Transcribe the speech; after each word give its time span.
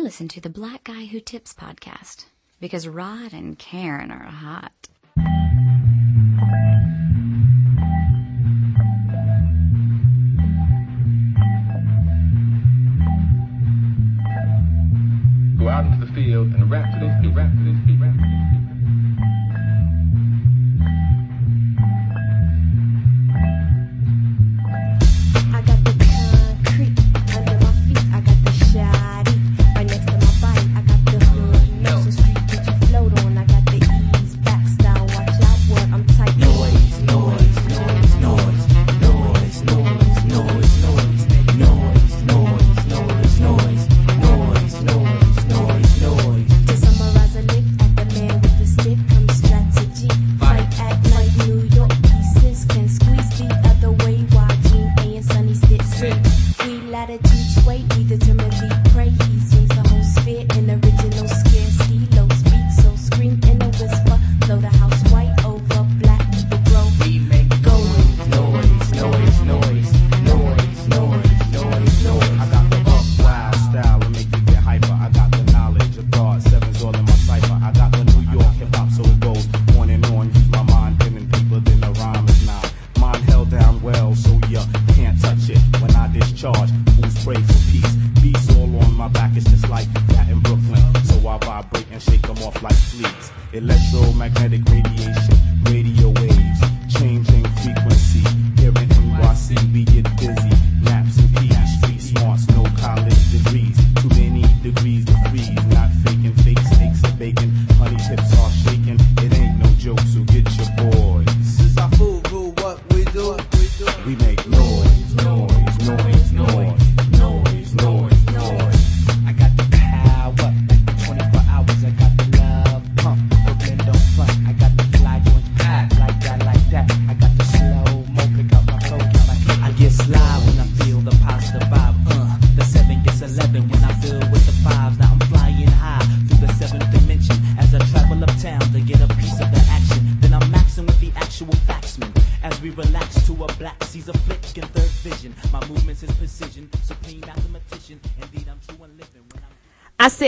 I 0.00 0.02
listen 0.02 0.28
to 0.28 0.40
the 0.40 0.48
Black 0.48 0.84
Guy 0.84 1.04
Who 1.04 1.20
Tips 1.20 1.52
podcast 1.52 2.24
because 2.58 2.88
Rod 2.88 3.34
and 3.34 3.58
Karen 3.58 4.10
are 4.10 4.22
hot. 4.24 4.88
Go 15.58 15.68
out 15.68 15.84
into 15.84 16.06
the 16.06 16.12
field 16.14 16.54
and 16.54 16.70
rap 16.70 16.98
to 16.98 17.18
people. 17.20 17.36
Rap 17.36 17.52
to 17.52 17.80
people. 17.84 18.06
Rap 18.06 18.16
to 18.16 18.22
these 18.22 18.39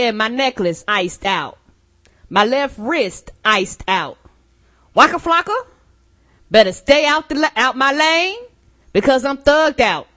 said 0.03 0.15
my 0.15 0.27
necklace 0.27 0.83
iced 0.85 1.25
out. 1.25 1.57
My 2.29 2.43
left 2.43 2.77
wrist 2.77 3.31
iced 3.45 3.85
out. 3.87 4.17
Waka 4.93 5.15
flocka, 5.15 5.55
better 6.51 6.73
stay 6.73 7.05
out 7.05 7.29
the 7.29 7.49
out 7.55 7.77
my 7.77 7.93
lane 7.93 8.39
because 8.91 9.23
I'm 9.23 9.37
thugged 9.37 9.79
out. 9.79 10.07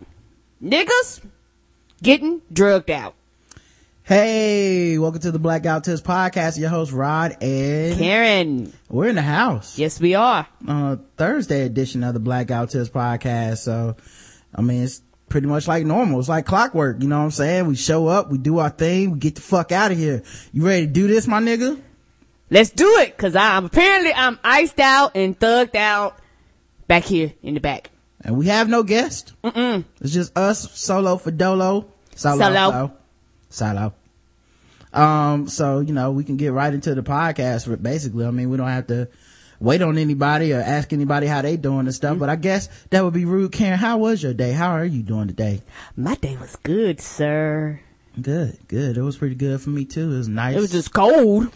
Niggas 0.60 1.20
getting 2.02 2.42
drugged 2.52 2.90
out. 2.90 3.14
Hey, 4.02 4.98
welcome 4.98 5.20
to 5.20 5.30
the 5.30 5.38
Black 5.38 5.62
Guy 5.62 5.74
Who 5.74 5.80
Tips 5.82 6.00
podcast. 6.02 6.58
Your 6.58 6.70
host 6.70 6.90
Rod 6.90 7.36
and 7.40 7.96
Karen, 7.96 8.72
we're 8.88 9.08
in 9.08 9.14
the 9.14 9.22
house. 9.22 9.78
yes 9.78 10.00
we 10.00 10.16
are. 10.16 10.48
Uh, 10.66 10.96
Thursday 11.16 11.62
edition 11.62 12.02
of 12.02 12.12
the 12.12 12.20
Black 12.20 12.48
Guy 12.48 12.58
Who 12.58 12.66
Tips 12.66 12.88
podcast. 12.90 13.58
So, 13.58 13.94
I 14.52 14.62
mean, 14.62 14.82
it's 14.82 15.00
pretty 15.28 15.46
much 15.46 15.68
like 15.68 15.84
normal. 15.84 16.20
It's 16.20 16.28
like 16.28 16.46
clockwork. 16.46 17.02
You 17.02 17.08
know 17.08 17.18
what 17.18 17.24
I'm 17.24 17.30
saying? 17.30 17.66
We 17.66 17.76
show 17.76 18.06
up, 18.06 18.30
we 18.30 18.38
do 18.38 18.58
our 18.58 18.70
thing, 18.70 19.12
we 19.12 19.18
get 19.18 19.34
the 19.34 19.40
fuck 19.40 19.72
out 19.72 19.92
of 19.92 19.98
here. 19.98 20.22
You 20.52 20.66
ready 20.66 20.86
to 20.86 20.92
do 20.92 21.06
this, 21.06 21.26
my 21.26 21.40
nigga? 21.40 21.80
Let's 22.48 22.70
do 22.70 22.98
it 22.98 23.16
cause 23.18 23.34
I'm 23.34 23.64
apparently 23.64 24.12
I'm 24.14 24.38
iced 24.44 24.78
out 24.78 25.16
and 25.16 25.36
thugged 25.36 25.74
out 25.74 26.16
back 26.86 27.02
here 27.02 27.32
in 27.42 27.54
the 27.54 27.60
back. 27.60 27.90
And 28.20 28.36
we 28.36 28.46
have 28.46 28.68
no 28.68 28.82
guest. 28.82 29.32
Mm-mm. 29.42 29.84
It's 30.00 30.12
just 30.12 30.36
us 30.38 30.70
solo 30.78 31.16
for 31.16 31.30
dolo. 31.30 31.88
Solo. 32.14 32.38
Solo. 32.38 32.70
Solo. 32.70 32.92
Solo. 33.50 33.94
Um, 34.92 35.48
so, 35.48 35.80
you 35.80 35.92
know, 35.92 36.12
we 36.12 36.24
can 36.24 36.36
get 36.36 36.52
right 36.52 36.72
into 36.72 36.94
the 36.94 37.02
podcast 37.02 37.82
basically. 37.82 38.24
I 38.24 38.30
mean, 38.30 38.48
we 38.48 38.56
don't 38.56 38.68
have 38.68 38.86
to 38.86 39.08
wait 39.60 39.82
on 39.82 39.98
anybody 39.98 40.52
or 40.52 40.60
ask 40.60 40.92
anybody 40.92 41.26
how 41.26 41.42
they 41.42 41.56
doing 41.56 41.80
and 41.80 41.94
stuff, 41.94 42.12
mm-hmm. 42.12 42.20
but 42.20 42.28
I 42.28 42.36
guess 42.36 42.68
that 42.90 43.04
would 43.04 43.14
be 43.14 43.24
rude. 43.24 43.52
Karen, 43.52 43.78
how 43.78 43.98
was 43.98 44.22
your 44.22 44.34
day? 44.34 44.52
How 44.52 44.70
are 44.70 44.84
you 44.84 45.02
doing 45.02 45.28
today? 45.28 45.62
My 45.96 46.14
day 46.16 46.36
was 46.36 46.56
good, 46.56 47.00
sir. 47.00 47.80
Good, 48.20 48.58
good. 48.68 48.96
It 48.96 49.02
was 49.02 49.16
pretty 49.16 49.34
good 49.34 49.60
for 49.60 49.70
me 49.70 49.84
too. 49.84 50.12
It 50.12 50.16
was 50.16 50.28
nice. 50.28 50.56
It 50.56 50.60
was 50.60 50.72
just 50.72 50.92
cold. 50.92 51.52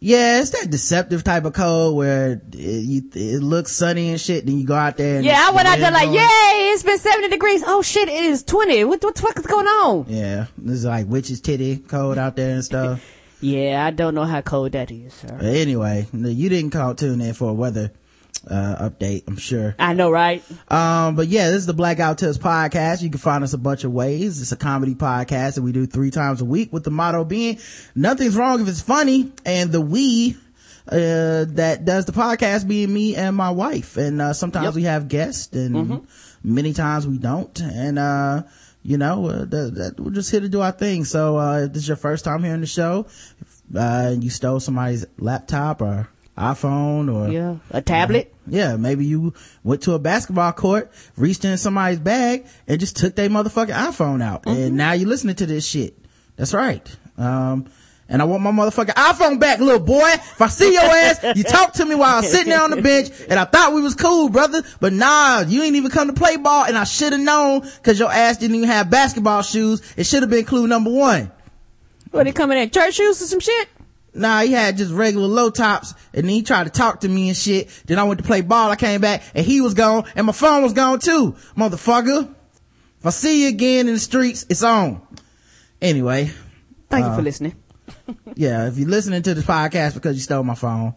yeah, 0.00 0.40
it's 0.40 0.50
that 0.50 0.70
deceptive 0.70 1.24
type 1.24 1.46
of 1.46 1.54
cold 1.54 1.96
where 1.96 2.32
it, 2.32 2.42
you, 2.52 3.02
it 3.14 3.42
looks 3.42 3.72
sunny 3.72 4.10
and 4.10 4.20
shit, 4.20 4.44
then 4.44 4.58
you 4.58 4.66
go 4.66 4.74
out 4.74 4.98
there 4.98 5.16
and 5.16 5.24
Yeah, 5.24 5.46
I 5.48 5.52
went 5.52 5.66
out 5.66 5.78
there 5.78 5.90
like, 5.90 6.10
yay, 6.10 6.72
it's 6.72 6.82
been 6.82 6.98
70 6.98 7.28
degrees. 7.28 7.62
Oh 7.66 7.80
shit, 7.80 8.08
it 8.08 8.24
is 8.24 8.42
20. 8.42 8.84
What, 8.84 9.02
what 9.02 9.14
the 9.14 9.22
fuck 9.22 9.38
is 9.38 9.46
going 9.46 9.66
on? 9.66 10.04
Yeah, 10.08 10.46
this 10.58 10.76
is 10.76 10.84
like 10.84 11.06
witch's 11.06 11.40
titty 11.40 11.78
cold 11.78 12.18
out 12.18 12.36
there 12.36 12.54
and 12.54 12.64
stuff. 12.64 13.02
Yeah, 13.44 13.84
I 13.84 13.90
don't 13.90 14.14
know 14.14 14.24
how 14.24 14.40
cold 14.40 14.72
that 14.72 14.90
is, 14.90 15.12
sir. 15.14 15.28
But 15.38 15.44
anyway, 15.46 16.06
you 16.12 16.48
didn't 16.48 16.70
call 16.70 16.94
tune 16.94 17.20
in 17.20 17.34
for 17.34 17.50
a 17.50 17.54
weather 17.54 17.92
uh 18.50 18.88
update, 18.90 19.24
I'm 19.26 19.36
sure. 19.36 19.74
I 19.78 19.94
know, 19.94 20.10
right? 20.10 20.42
Um, 20.70 21.16
but 21.16 21.28
yeah, 21.28 21.48
this 21.50 21.58
is 21.60 21.66
the 21.66 21.72
Black 21.74 21.96
Guy 21.98 22.08
Who 22.08 22.14
Tips 22.14 22.36
podcast. 22.38 23.02
You 23.02 23.08
can 23.10 23.18
find 23.18 23.42
us 23.44 23.52
a 23.54 23.58
bunch 23.58 23.84
of 23.84 23.92
ways. 23.92 24.40
It's 24.42 24.52
a 24.52 24.56
comedy 24.56 24.94
podcast 24.94 25.54
that 25.54 25.62
we 25.62 25.72
do 25.72 25.86
three 25.86 26.10
times 26.10 26.40
a 26.40 26.44
week 26.44 26.72
with 26.72 26.84
the 26.84 26.90
motto 26.90 27.24
being 27.24 27.58
nothing's 27.94 28.36
wrong 28.36 28.60
if 28.60 28.68
it's 28.68 28.82
funny. 28.82 29.32
And 29.46 29.72
the 29.72 29.80
we, 29.80 30.36
uh, 30.88 31.44
that 31.56 31.84
does 31.86 32.04
the 32.04 32.12
podcast 32.12 32.68
being 32.68 32.92
me 32.92 33.16
and 33.16 33.34
my 33.34 33.50
wife. 33.50 33.96
And, 33.96 34.20
uh, 34.20 34.32
sometimes 34.34 34.64
Yep. 34.66 34.74
we 34.74 34.82
have 34.84 35.08
guests 35.08 35.54
and 35.56 36.06
many 36.42 36.72
times 36.74 37.06
we 37.06 37.16
don't. 37.18 37.58
And, 37.60 37.98
uh, 37.98 38.42
you 38.84 38.98
know, 38.98 39.26
uh, 39.26 39.44
that, 39.46 39.74
that, 39.74 40.00
we're 40.00 40.10
just 40.10 40.30
here 40.30 40.40
to 40.40 40.48
do 40.48 40.60
our 40.60 40.70
thing. 40.70 41.04
So, 41.04 41.38
uh, 41.38 41.62
if 41.62 41.72
this 41.72 41.82
is 41.82 41.88
your 41.88 41.96
first 41.96 42.24
time 42.24 42.44
hearing 42.44 42.60
the 42.60 42.66
show, 42.66 43.06
uh, 43.74 44.10
and 44.12 44.22
you 44.22 44.30
stole 44.30 44.60
somebody's 44.60 45.06
laptop 45.18 45.80
or 45.80 46.08
iPhone 46.36 47.12
or 47.12 47.32
Yeah, 47.32 47.56
a 47.70 47.80
tablet. 47.80 48.34
yeah, 48.46 48.76
maybe 48.76 49.06
you 49.06 49.32
went 49.62 49.82
to 49.82 49.94
a 49.94 49.98
basketball 49.98 50.52
court, 50.52 50.92
reached 51.16 51.44
in 51.44 51.56
somebody's 51.56 51.98
bag, 51.98 52.46
and 52.68 52.78
just 52.78 52.96
took 52.96 53.16
their 53.16 53.30
motherfucking 53.30 53.74
iPhone 53.74 54.22
out. 54.22 54.42
Mm-hmm. 54.42 54.60
And 54.62 54.76
now 54.76 54.92
you're 54.92 55.08
listening 55.08 55.36
to 55.36 55.46
this 55.46 55.66
shit. 55.66 55.96
That's 56.36 56.52
right. 56.52 56.84
Um, 57.16 57.66
and 58.08 58.20
I 58.20 58.24
want 58.26 58.42
my 58.42 58.50
motherfucking 58.50 58.94
iPhone 58.94 59.40
back, 59.40 59.60
little 59.60 59.80
boy. 59.80 60.08
If 60.12 60.40
I 60.40 60.48
see 60.48 60.72
your 60.72 60.82
ass, 60.82 61.36
you 61.36 61.42
talk 61.44 61.72
to 61.74 61.84
me 61.86 61.94
while 61.94 62.16
I'm 62.16 62.22
sitting 62.24 62.50
there 62.50 62.62
on 62.62 62.70
the 62.70 62.82
bench, 62.82 63.08
and 63.28 63.38
I 63.38 63.44
thought 63.44 63.72
we 63.72 63.80
was 63.82 63.94
cool, 63.94 64.28
brother. 64.28 64.62
But 64.80 64.92
nah, 64.92 65.40
you 65.40 65.62
ain't 65.62 65.76
even 65.76 65.90
come 65.90 66.08
to 66.08 66.12
play 66.14 66.36
ball, 66.36 66.64
and 66.64 66.76
I 66.76 66.84
should 66.84 67.12
have 67.12 67.20
known, 67.22 67.62
cause 67.82 67.98
your 67.98 68.12
ass 68.12 68.38
didn't 68.38 68.56
even 68.56 68.68
have 68.68 68.90
basketball 68.90 69.42
shoes. 69.42 69.80
It 69.96 70.04
should 70.06 70.22
have 70.22 70.30
been 70.30 70.44
clue 70.44 70.66
number 70.66 70.90
one. 70.90 71.30
What, 72.10 72.24
they 72.24 72.32
coming 72.32 72.58
in 72.58 72.70
church 72.70 72.94
shoes 72.94 73.20
or 73.20 73.26
some 73.26 73.40
shit? 73.40 73.68
Nah, 74.16 74.42
he 74.42 74.52
had 74.52 74.76
just 74.76 74.92
regular 74.92 75.26
low 75.26 75.50
tops 75.50 75.92
and 76.12 76.22
then 76.22 76.30
he 76.32 76.42
tried 76.42 76.64
to 76.64 76.70
talk 76.70 77.00
to 77.00 77.08
me 77.08 77.26
and 77.26 77.36
shit. 77.36 77.68
Then 77.86 77.98
I 77.98 78.04
went 78.04 78.18
to 78.20 78.24
play 78.24 78.42
ball. 78.42 78.70
I 78.70 78.76
came 78.76 79.00
back 79.00 79.24
and 79.34 79.44
he 79.44 79.60
was 79.60 79.74
gone 79.74 80.04
and 80.14 80.24
my 80.24 80.32
phone 80.32 80.62
was 80.62 80.72
gone 80.72 81.00
too. 81.00 81.34
Motherfucker. 81.56 82.32
If 83.00 83.06
I 83.06 83.10
see 83.10 83.42
you 83.42 83.48
again 83.48 83.88
in 83.88 83.94
the 83.94 83.98
streets, 83.98 84.46
it's 84.48 84.62
on. 84.62 85.02
Anyway, 85.82 86.30
Thank 86.88 87.06
you 87.06 87.10
Uh, 87.10 87.16
for 87.16 87.22
listening. 87.22 87.56
yeah, 88.34 88.68
if 88.68 88.78
you're 88.78 88.88
listening 88.88 89.22
to 89.22 89.34
this 89.34 89.44
podcast 89.44 89.94
because 89.94 90.16
you 90.16 90.22
stole 90.22 90.42
my 90.42 90.54
phone, 90.54 90.94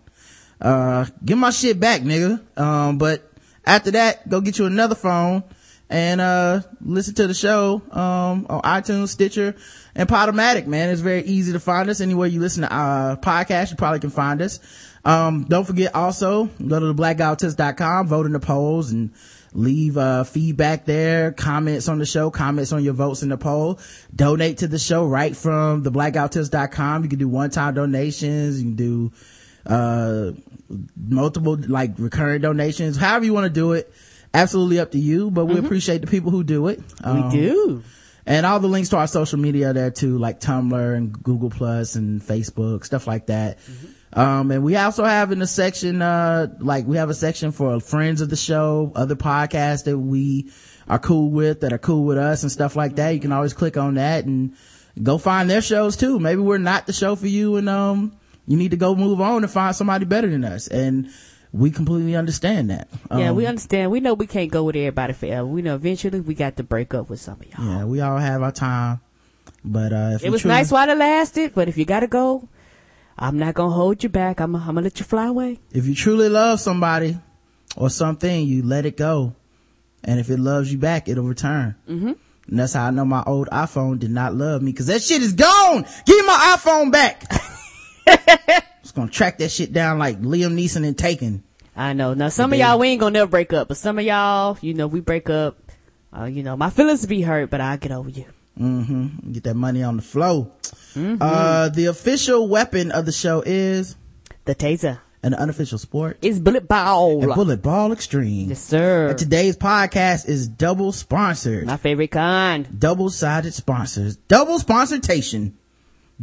uh, 0.62 1.06
give 1.24 1.38
my 1.38 1.52
shit 1.52 1.80
back, 1.80 2.02
nigga. 2.02 2.42
Um, 2.58 2.98
but 2.98 3.32
after 3.66 3.92
that, 3.92 4.28
go 4.28 4.42
get 4.42 4.60
you 4.60 4.66
another 4.66 4.96
phone 4.96 5.44
and, 5.90 6.20
uh, 6.20 6.62
listen 6.82 7.14
to 7.16 7.28
the 7.28 7.34
show, 7.34 7.82
um, 7.92 8.46
on 8.50 8.62
iTunes, 8.64 9.10
Stitcher, 9.10 9.56
and 9.96 10.10
Podomatic, 10.10 10.68
man. 10.68 10.90
It's 10.90 11.02
very 11.02 11.24
easy 11.24 11.54
to 11.54 11.60
find 11.60 11.90
us. 11.90 12.02
Anywhere 12.02 12.28
you 12.28 12.42
listen 12.42 12.64
to, 12.64 12.74
uh, 12.74 13.16
podcasts, 13.18 13.72
you 13.72 13.78
probably 13.78 14.00
can 14.00 14.10
find 14.10 14.42
us. 14.42 14.60
Um, 15.06 15.46
don't 15.46 15.66
forget 15.66 15.96
also, 15.96 16.46
go 16.46 16.80
to 16.80 16.92
the 16.92 16.94
blackguywhotips.com, 16.94 18.08
vote 18.08 18.26
in 18.26 18.34
the 18.34 18.42
polls 18.42 18.92
and 18.92 19.12
leave 19.58 19.98
uh 19.98 20.24
feedback 20.24 20.86
there 20.86 21.32
comments 21.32 21.88
on 21.90 21.98
the 21.98 22.06
show 22.06 22.30
comments 22.30 22.72
on 22.72 22.84
your 22.84 22.94
votes 22.94 23.24
in 23.24 23.30
the 23.30 23.38
poll. 23.38 23.80
Donate 24.16 24.60
to 24.60 24.68
the 24.68 24.78
show 24.78 25.04
right 25.06 25.36
from 25.36 25.82
the 25.82 25.92
blackguywhotips.com 25.92 27.04
you 27.04 27.10
can 27.10 27.18
do 27.18 27.28
one-time 27.28 27.74
donations. 27.74 28.62
You 28.62 28.70
can 28.70 28.76
do 28.76 29.12
uh 29.66 30.32
multiple 30.96 31.58
like 31.68 31.94
recurring 31.98 32.42
donations. 32.42 32.98
However 32.98 33.26
you 33.26 33.34
want 33.34 33.46
to 33.46 33.50
do 33.50 33.74
it 33.74 33.92
absolutely 34.32 34.80
up 34.80 34.92
to 34.92 35.00
you 35.00 35.32
but 35.32 35.46
we 35.46 35.58
appreciate 35.58 36.02
the 36.02 36.08
people 36.08 36.30
who 36.30 36.44
do 36.44 36.68
it. 36.68 36.80
Um, 37.04 37.32
we 37.32 37.38
do. 37.38 37.84
and 38.28 38.46
all 38.46 38.60
the 38.60 38.68
links 38.68 38.90
to 38.90 38.98
our 38.98 39.08
social 39.08 39.40
media 39.40 39.72
are 39.72 39.74
there 39.74 39.90
too, 39.90 40.20
like 40.20 40.40
Tumblr 40.40 40.96
and 40.96 41.12
Google 41.24 41.50
Plus 41.50 41.96
and 41.96 42.22
Facebook, 42.22 42.86
stuff 42.86 43.08
like 43.08 43.26
that. 43.28 43.58
Um, 44.14 44.52
and 44.52 44.64
we 44.64 44.76
also 44.78 45.04
have 45.04 45.32
in 45.32 45.40
the 45.40 45.48
section, 45.48 46.02
uh, 46.02 46.48
like 46.60 46.88
we 46.88 46.98
have 46.98 47.10
a 47.10 47.14
section 47.14 47.52
for 47.52 47.80
friends 47.80 48.22
of 48.22 48.30
the 48.30 48.36
show, 48.38 48.92
other 48.96 49.16
podcasts 49.16 49.84
that 49.84 49.98
we 49.98 50.50
are 50.88 50.98
cool 51.00 51.30
with, 51.30 51.62
that 51.62 51.74
are 51.74 51.78
cool 51.78 52.06
with 52.06 52.18
us 52.18 52.44
and 52.44 52.52
stuff 52.52 52.76
like 52.76 52.96
that. 52.96 53.10
You 53.12 53.20
can 53.20 53.32
always 53.34 53.54
click 53.54 53.76
on 53.76 53.96
that 53.96 54.26
and 54.26 54.54
go 55.04 55.18
find 55.18 55.50
their 55.50 55.62
shows 55.62 55.98
too. 55.98 56.20
Maybe 56.20 56.42
we're 56.42 56.58
not 56.58 56.88
the 56.88 56.94
show 56.94 57.16
for 57.16 57.28
you 57.28 57.58
and, 57.58 57.68
um, 57.68 58.18
you 58.48 58.56
need 58.56 58.72
to 58.72 58.78
go 58.78 58.96
move 58.96 59.20
on 59.20 59.44
and 59.44 59.52
find 59.52 59.76
somebody 59.76 60.06
better 60.06 60.30
than 60.30 60.46
us. 60.46 60.68
And 60.68 61.10
we 61.52 61.70
completely 61.70 62.16
understand 62.16 62.70
that. 62.70 62.88
yeah, 63.12 63.30
Um, 63.30 63.36
we 63.36 63.46
understand. 63.46 63.92
We 63.92 64.00
know 64.00 64.14
we 64.14 64.26
can't 64.28 64.50
go 64.52 64.64
with 64.64 64.78
everybody 64.78 65.12
forever. 65.14 65.46
We 65.46 65.62
know 65.62 65.76
eventually 65.76 66.22
we 66.22 66.34
got 66.34 66.56
to 66.58 66.64
break 66.64 66.94
up 66.94 67.10
with 67.10 67.20
some 67.20 67.42
of 67.42 67.46
y'all. 67.48 67.66
Yeah, 67.80 67.84
we 67.86 68.00
all 68.00 68.18
have 68.18 68.42
our 68.42 68.54
time. 68.54 69.02
But, 69.66 69.92
uh, 69.92 70.12
if 70.16 70.24
It 70.24 70.30
was 70.30 70.42
truly- 70.44 70.56
nice 70.56 70.72
while 70.72 70.90
it 70.90 70.98
lasted, 70.98 71.52
but 71.54 71.68
if 71.68 71.78
you 71.78 71.84
gotta 71.84 72.08
go, 72.08 72.48
I'm 73.18 73.40
not 73.40 73.56
gonna 73.56 73.74
hold 73.74 74.04
you 74.04 74.10
back. 74.10 74.40
I'm, 74.40 74.56
I'm 74.56 74.66
gonna 74.66 74.82
let 74.82 75.00
you 75.00 75.06
fly 75.06 75.28
away. 75.28 75.60
if 75.72 75.88
you 75.88 75.96
truly 75.96 76.30
love 76.30 76.60
somebody 76.60 77.18
or 77.76 77.90
something, 77.90 78.46
you 78.46 78.64
let 78.64 78.86
it 78.86 78.96
go. 78.98 79.34
And 80.04 80.20
if 80.20 80.30
it 80.30 80.38
loves 80.40 80.72
you 80.72 80.78
back, 80.78 81.10
it'll 81.10 81.24
return. 81.24 81.76
Mm-hmm. 81.90 82.14
And 82.50 82.60
that's 82.60 82.74
how 82.74 82.86
I 82.86 82.92
know 82.92 83.06
my 83.06 83.24
old 83.26 83.48
iPhone 83.50 84.00
did 84.00 84.12
not 84.12 84.36
love 84.36 84.62
me 84.62 84.72
because 84.72 84.88
that 84.88 85.02
shit 85.02 85.22
is 85.22 85.34
gone. 85.34 85.86
Give 86.06 86.16
me 86.16 86.26
my 86.26 86.56
iPhone 86.58 86.92
back. 86.92 87.24
Just 88.84 88.96
gonna 88.96 89.10
track 89.12 89.40
that 89.40 89.50
shit 89.50 89.74
down 89.74 90.00
like 90.00 90.22
Liam 90.22 90.54
Neeson 90.54 90.86
and 90.88 90.98
Taken. 90.98 91.44
I 91.76 91.94
know. 91.94 92.14
Now 92.14 92.30
some 92.30 92.54
of 92.54 92.60
y'all 92.60 92.80
we 92.80 92.90
ain't 92.90 93.00
gonna 93.00 93.14
never 93.14 93.30
break 93.30 93.52
up, 93.52 93.68
but 93.68 93.78
some 93.78 94.00
of 94.00 94.06
y'all, 94.06 94.58
you 94.62 94.74
know, 94.74 94.88
we 94.88 95.00
break 95.02 95.30
up. 95.30 95.58
Uh, 96.18 96.26
you 96.26 96.42
know, 96.42 96.56
my 96.56 96.70
feelings 96.70 97.06
be 97.06 97.22
hurt, 97.22 97.50
but 97.50 97.62
I'll 97.62 97.78
get 97.78 97.92
over 97.92 98.10
you. 98.10 98.26
Mm-hmm. 98.60 99.32
Get 99.32 99.44
that 99.44 99.56
money 99.56 99.84
on 99.84 99.98
the 99.98 100.02
flow. 100.04 100.52
Mm-hmm. 100.94 101.18
Uh, 101.22 101.70
the 101.70 101.86
official 101.86 102.48
weapon 102.48 102.92
of 102.92 103.06
the 103.06 103.12
show 103.12 103.42
is 103.46 103.96
The 104.46 104.56
taser 104.56 105.00
an 105.24 105.34
unofficial 105.34 105.78
sport. 105.78 106.18
is 106.22 106.40
bullet 106.40 106.68
ball. 106.68 107.24
And 107.24 107.34
bullet 107.34 107.62
ball 107.62 107.92
extreme. 107.92 108.50
Yes, 108.50 108.62
sir. 108.62 109.10
And 109.10 109.18
today's 109.18 109.58
podcast 109.58 110.28
is 110.30 110.48
double 110.48 110.92
sponsored. 110.92 111.66
My 111.66 111.78
favorite 111.78 112.12
kind. 112.12 112.80
double 112.80 113.10
sided 113.10 113.54
sponsors, 113.54 114.16
double 114.16 114.58
sponsortation. 114.60 115.54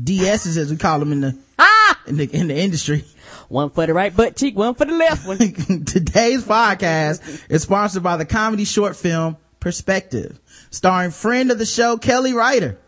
DSs 0.00 0.56
as 0.56 0.70
we 0.70 0.76
call 0.76 0.98
them 0.98 1.12
in 1.12 1.20
the, 1.20 1.38
Ah! 1.58 2.00
in 2.06 2.16
the, 2.16 2.24
in 2.24 2.48
the 2.48 2.56
industry. 2.56 3.04
One 3.48 3.70
for 3.70 3.86
the 3.86 3.94
right 3.94 4.14
butt 4.14 4.36
cheek, 4.36 4.56
one 4.56 4.74
for 4.74 4.86
the 4.86 4.92
left 4.92 5.26
one. 5.26 5.38
Today's 5.84 6.42
podcast 6.44 7.48
is 7.50 7.62
sponsored 7.62 8.02
by 8.02 8.16
the 8.16 8.24
comedy 8.24 8.64
short 8.64 8.96
film 8.96 9.36
Perspective, 9.60 10.40
starring 10.74 11.12
friend 11.12 11.50
of 11.50 11.58
the 11.58 11.66
show 11.66 11.96
Kelly 11.96 12.32
Ryder 12.32 12.78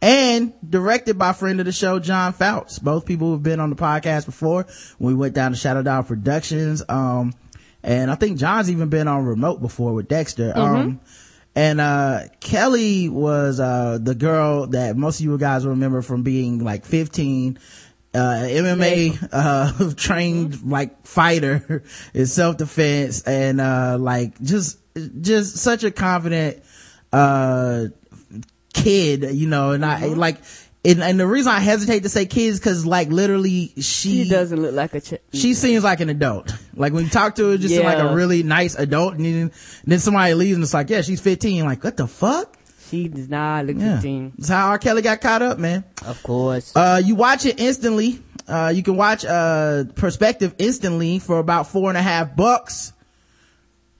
and 0.00 0.52
directed 0.68 1.18
by 1.18 1.32
friend 1.32 1.60
of 1.60 1.66
the 1.66 1.72
show 1.72 1.98
John 1.98 2.32
Fouts. 2.32 2.78
Both 2.78 3.06
people 3.06 3.30
who've 3.30 3.42
been 3.42 3.60
on 3.60 3.70
the 3.70 3.76
podcast 3.76 4.24
before. 4.24 4.66
When 4.98 5.14
we 5.14 5.18
went 5.18 5.34
down 5.34 5.52
to 5.52 5.56
Shadow 5.56 5.82
Dog 5.82 6.06
Productions. 6.06 6.82
Um, 6.88 7.34
and 7.82 8.10
I 8.10 8.14
think 8.14 8.38
John's 8.38 8.70
even 8.70 8.88
been 8.88 9.06
on 9.06 9.24
remote 9.24 9.60
before 9.60 9.92
with 9.92 10.08
Dexter. 10.08 10.52
Um, 10.56 11.00
and, 11.54 11.80
uh, 11.80 12.20
Kelly 12.40 13.08
was, 13.08 13.60
uh, 13.60 13.98
the 14.00 14.14
girl 14.14 14.66
that 14.68 14.96
most 14.96 15.20
of 15.20 15.24
you 15.24 15.38
guys 15.38 15.64
will 15.64 15.72
remember 15.72 16.02
from 16.02 16.22
being 16.22 16.64
like 16.64 16.84
15 16.84 17.58
uh, 18.14 18.18
MMA, 18.18 19.28
uh, 19.30 19.92
trained 19.96 20.62
like 20.62 21.06
fighter 21.06 21.82
in 22.14 22.26
self-defense 22.26 23.22
and, 23.22 23.60
uh, 23.60 23.96
like 23.98 24.40
just, 24.40 24.78
just 25.20 25.56
such 25.58 25.84
a 25.84 25.90
confident, 25.90 26.62
uh, 27.12 27.84
kid, 28.72 29.30
you 29.34 29.48
know, 29.48 29.72
and 29.72 29.84
I, 29.84 30.06
like, 30.06 30.38
and, 30.84 31.02
and 31.02 31.18
the 31.18 31.26
reason 31.26 31.50
I 31.52 31.58
hesitate 31.58 32.04
to 32.04 32.08
say 32.08 32.26
kids 32.26 32.60
cause 32.60 32.86
like 32.86 33.08
literally 33.08 33.72
she, 33.76 34.24
She 34.24 34.28
doesn't 34.28 34.60
look 34.60 34.74
like 34.74 34.94
a 34.94 35.00
ch- 35.00 35.20
she 35.32 35.54
seems 35.54 35.82
like 35.82 36.00
an 36.00 36.10
adult. 36.10 36.52
Like 36.74 36.92
when 36.92 37.04
you 37.04 37.10
talk 37.10 37.34
to 37.36 37.50
her, 37.50 37.56
just 37.58 37.74
seem 37.74 37.84
like 37.84 37.98
a 37.98 38.14
really 38.14 38.42
nice 38.44 38.76
adult 38.76 39.14
and 39.14 39.24
then, 39.24 39.52
then 39.84 39.98
somebody 39.98 40.34
leaves 40.34 40.54
and 40.54 40.62
it's 40.62 40.74
like, 40.74 40.88
yeah, 40.90 41.00
she's 41.02 41.20
15. 41.20 41.64
Like, 41.64 41.82
what 41.82 41.96
the 41.96 42.06
fuck? 42.06 42.56
She 42.88 43.08
does 43.08 43.28
not 43.28 43.66
look 43.66 43.78
Yeah. 43.78 43.94
15. 43.96 44.34
That's 44.38 44.48
how 44.48 44.68
R. 44.68 44.78
Kelly 44.78 45.02
got 45.02 45.20
caught 45.20 45.42
up, 45.42 45.58
man. 45.58 45.82
Of 46.04 46.22
course. 46.22 46.72
Uh, 46.76 47.02
you 47.04 47.16
watch 47.16 47.44
it 47.46 47.58
instantly. 47.58 48.22
Uh, 48.46 48.72
you 48.72 48.84
can 48.84 48.96
watch, 48.96 49.24
uh, 49.24 49.84
Perspective 49.96 50.54
instantly 50.58 51.18
for 51.18 51.40
about 51.40 51.66
four 51.66 51.88
and 51.88 51.98
a 51.98 52.02
half 52.02 52.36
bucks 52.36 52.92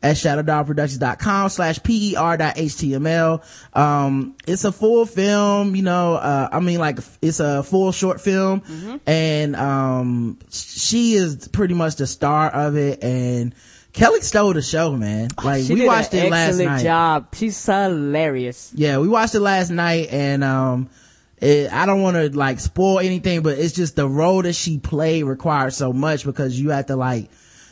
at 0.06 0.16
shadowdogproductions.com 0.16 1.48
slash 1.48 1.78
per 1.82 1.82
per.html. 1.88 3.76
Um, 3.76 4.36
it's 4.46 4.64
a 4.64 4.70
full 4.72 5.04
film, 5.06 5.74
you 5.74 5.82
know, 5.82 6.14
uh, 6.14 6.48
I 6.52 6.60
mean 6.60 6.78
like 6.78 6.98
it's 7.20 7.40
a 7.40 7.62
full 7.62 7.90
short 7.92 8.20
film 8.20 9.00
and, 9.06 9.56
um, 9.56 10.38
she 10.50 11.14
is 11.14 11.48
pretty 11.48 11.74
much 11.74 11.96
the 11.96 12.06
star 12.06 12.48
of 12.50 12.76
it 12.76 13.02
and 13.02 13.54
Kelly 13.92 14.20
stole 14.20 14.52
the 14.52 14.62
show, 14.62 14.92
man. 14.92 15.28
Like 15.42 15.64
she 15.64 15.74
we 15.74 15.80
did 15.80 15.86
watched 15.86 16.12
an 16.14 16.26
it 16.26 16.30
last 16.30 16.48
excellent 16.50 16.70
night. 16.70 16.82
job. 16.82 17.34
She's 17.34 17.66
hilarious. 17.66 18.72
Yeah, 18.74 18.98
we 18.98 19.08
watched 19.08 19.34
it 19.34 19.40
last 19.40 19.70
night 19.70 20.08
and, 20.12 20.44
um, 20.44 20.88
it, 21.38 21.72
I 21.72 21.84
don't 21.84 22.00
want 22.02 22.16
to 22.16 22.38
like 22.38 22.60
spoil 22.60 23.00
anything, 23.00 23.42
but 23.42 23.58
it's 23.58 23.74
just 23.74 23.96
the 23.96 24.08
role 24.08 24.42
that 24.42 24.52
she 24.54 24.78
played 24.78 25.24
required 25.24 25.72
so 25.72 25.92
much 25.92 26.24
because 26.24 26.58
you 26.58 26.70
have 26.70 26.86
to 26.86 26.96
like, 26.96 27.28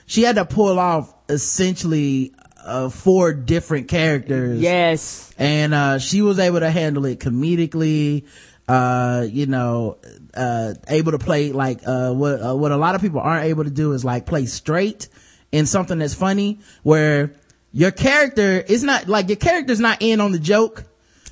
she 0.06 0.22
had 0.22 0.36
to 0.36 0.44
pull 0.44 0.78
off 0.78 1.14
essentially, 1.28 2.32
uh, 2.64 2.88
four 2.88 3.32
different 3.32 3.88
characters. 3.88 4.60
Yes. 4.60 5.32
And, 5.38 5.74
uh, 5.74 5.98
she 5.98 6.22
was 6.22 6.38
able 6.38 6.60
to 6.60 6.70
handle 6.70 7.04
it 7.04 7.20
comedically, 7.20 8.24
uh, 8.68 9.26
you 9.30 9.46
know, 9.46 9.98
uh, 10.34 10.74
able 10.88 11.12
to 11.12 11.18
play 11.18 11.52
like, 11.52 11.80
uh, 11.86 12.12
what, 12.12 12.40
uh, 12.40 12.54
what 12.54 12.72
a 12.72 12.76
lot 12.76 12.94
of 12.94 13.00
people 13.00 13.20
aren't 13.20 13.44
able 13.44 13.64
to 13.64 13.70
do 13.70 13.92
is 13.92 14.04
like 14.04 14.24
play 14.26 14.46
straight 14.46 15.08
in 15.52 15.66
something 15.66 15.98
that's 15.98 16.14
funny 16.14 16.60
where 16.82 17.34
your 17.72 17.90
character 17.90 18.58
is 18.60 18.82
not, 18.82 19.08
like 19.08 19.28
your 19.28 19.36
character's 19.36 19.80
not 19.80 19.98
in 20.00 20.20
on 20.20 20.32
the 20.32 20.38
joke 20.38 20.84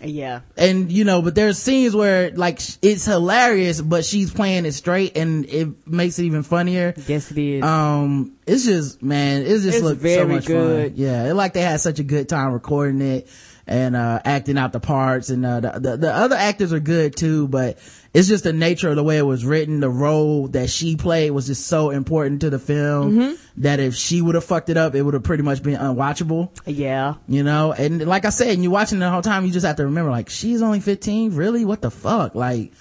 Yeah. 0.04 0.40
and 0.56 0.90
you 0.90 1.04
know 1.04 1.22
but 1.22 1.34
there's 1.34 1.58
scenes 1.58 1.94
where 1.94 2.30
like 2.32 2.60
it's 2.82 3.04
hilarious 3.04 3.80
but 3.80 4.04
she's 4.04 4.32
playing 4.32 4.66
it 4.66 4.72
straight 4.72 5.16
and 5.16 5.46
it 5.46 5.86
makes 5.86 6.18
it 6.18 6.24
even 6.24 6.42
funnier 6.42 6.94
Yes, 7.06 7.30
it 7.30 7.38
is. 7.38 7.62
um 7.62 8.32
it's 8.46 8.64
just 8.64 9.02
man 9.02 9.42
it 9.42 9.48
just 9.60 9.82
looked 9.82 10.00
so 10.00 10.02
very 10.08 10.26
much 10.26 10.46
good. 10.46 10.92
fun 10.92 11.00
yeah 11.00 11.30
it 11.30 11.34
like 11.34 11.52
they 11.52 11.62
had 11.62 11.80
such 11.80 11.98
a 11.98 12.02
good 12.04 12.28
time 12.28 12.52
recording 12.52 13.00
it 13.00 13.28
and 13.66 13.94
uh 13.94 14.20
acting 14.24 14.58
out 14.58 14.72
the 14.72 14.80
parts 14.80 15.30
and 15.30 15.46
uh 15.46 15.60
the, 15.60 15.70
the, 15.78 15.96
the 15.98 16.12
other 16.12 16.34
actors 16.36 16.72
are 16.72 16.80
good 16.80 17.14
too 17.14 17.46
but 17.46 17.78
it's 18.14 18.28
just 18.28 18.44
the 18.44 18.52
nature 18.52 18.90
of 18.90 18.96
the 18.96 19.02
way 19.02 19.16
it 19.18 19.22
was 19.22 19.44
written. 19.44 19.80
The 19.80 19.88
role 19.88 20.48
that 20.48 20.68
she 20.68 20.96
played 20.96 21.30
was 21.30 21.46
just 21.46 21.66
so 21.66 21.90
important 21.90 22.42
to 22.42 22.50
the 22.50 22.58
film 22.58 23.12
Mm-hmm. 23.12 23.34
that 23.62 23.80
if 23.80 23.94
she 23.94 24.20
would 24.20 24.34
have 24.34 24.44
fucked 24.44 24.68
it 24.68 24.76
up 24.76 24.94
it 24.94 25.02
would 25.02 25.14
have 25.14 25.22
pretty 25.22 25.42
much 25.42 25.62
been 25.62 25.78
unwatchable. 25.78 26.50
Yeah. 26.66 27.14
you 27.26 27.42
know? 27.42 27.72
And 27.72 28.04
like 28.06 28.24
i 28.24 28.30
said 28.30 28.48
and 28.48 28.62
you're 28.62 28.72
watching 28.72 28.98
the 28.98 29.08
whole 29.10 29.22
time 29.22 29.44
you 29.46 29.50
just 29.52 29.64
have 29.66 29.76
to 29.76 29.84
remember 29.84 30.10
like 30.10 30.28
she's 30.28 30.60
only 30.62 30.80
15 30.80 31.34
really? 31.34 31.64
What 31.64 31.80
the 31.80 31.90
fuck? 31.90 32.34
Like 32.34 32.72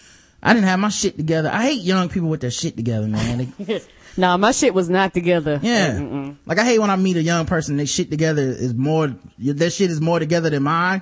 i 0.43 0.53
didn't 0.53 0.67
have 0.67 0.79
my 0.79 0.89
shit 0.89 1.15
together. 1.17 1.49
I 1.53 1.63
hate 1.67 1.81
young 1.81 2.09
people 2.09 2.27
with 2.29 2.41
their 2.41 2.51
shit 2.51 2.75
together 2.75 3.07
man. 3.07 3.53
Nah, 4.17 4.35
my 4.35 4.51
shit 4.51 4.73
was 4.73 4.89
not 4.89 5.13
together. 5.13 5.57
yeah. 5.63 5.91
Mm-mm. 5.93 6.35
like 6.45 6.59
i 6.59 6.65
hate 6.65 6.79
when 6.79 6.89
i 6.89 6.97
meet 6.97 7.15
a 7.15 7.21
young 7.23 7.45
person 7.45 7.77
their 7.77 7.85
shit 7.85 8.09
together 8.11 8.41
is 8.41 8.73
more 8.73 9.15
their 9.37 9.69
shit 9.69 9.89
is 9.89 10.01
more 10.01 10.19
together 10.19 10.49
than 10.49 10.63
mine 10.63 11.01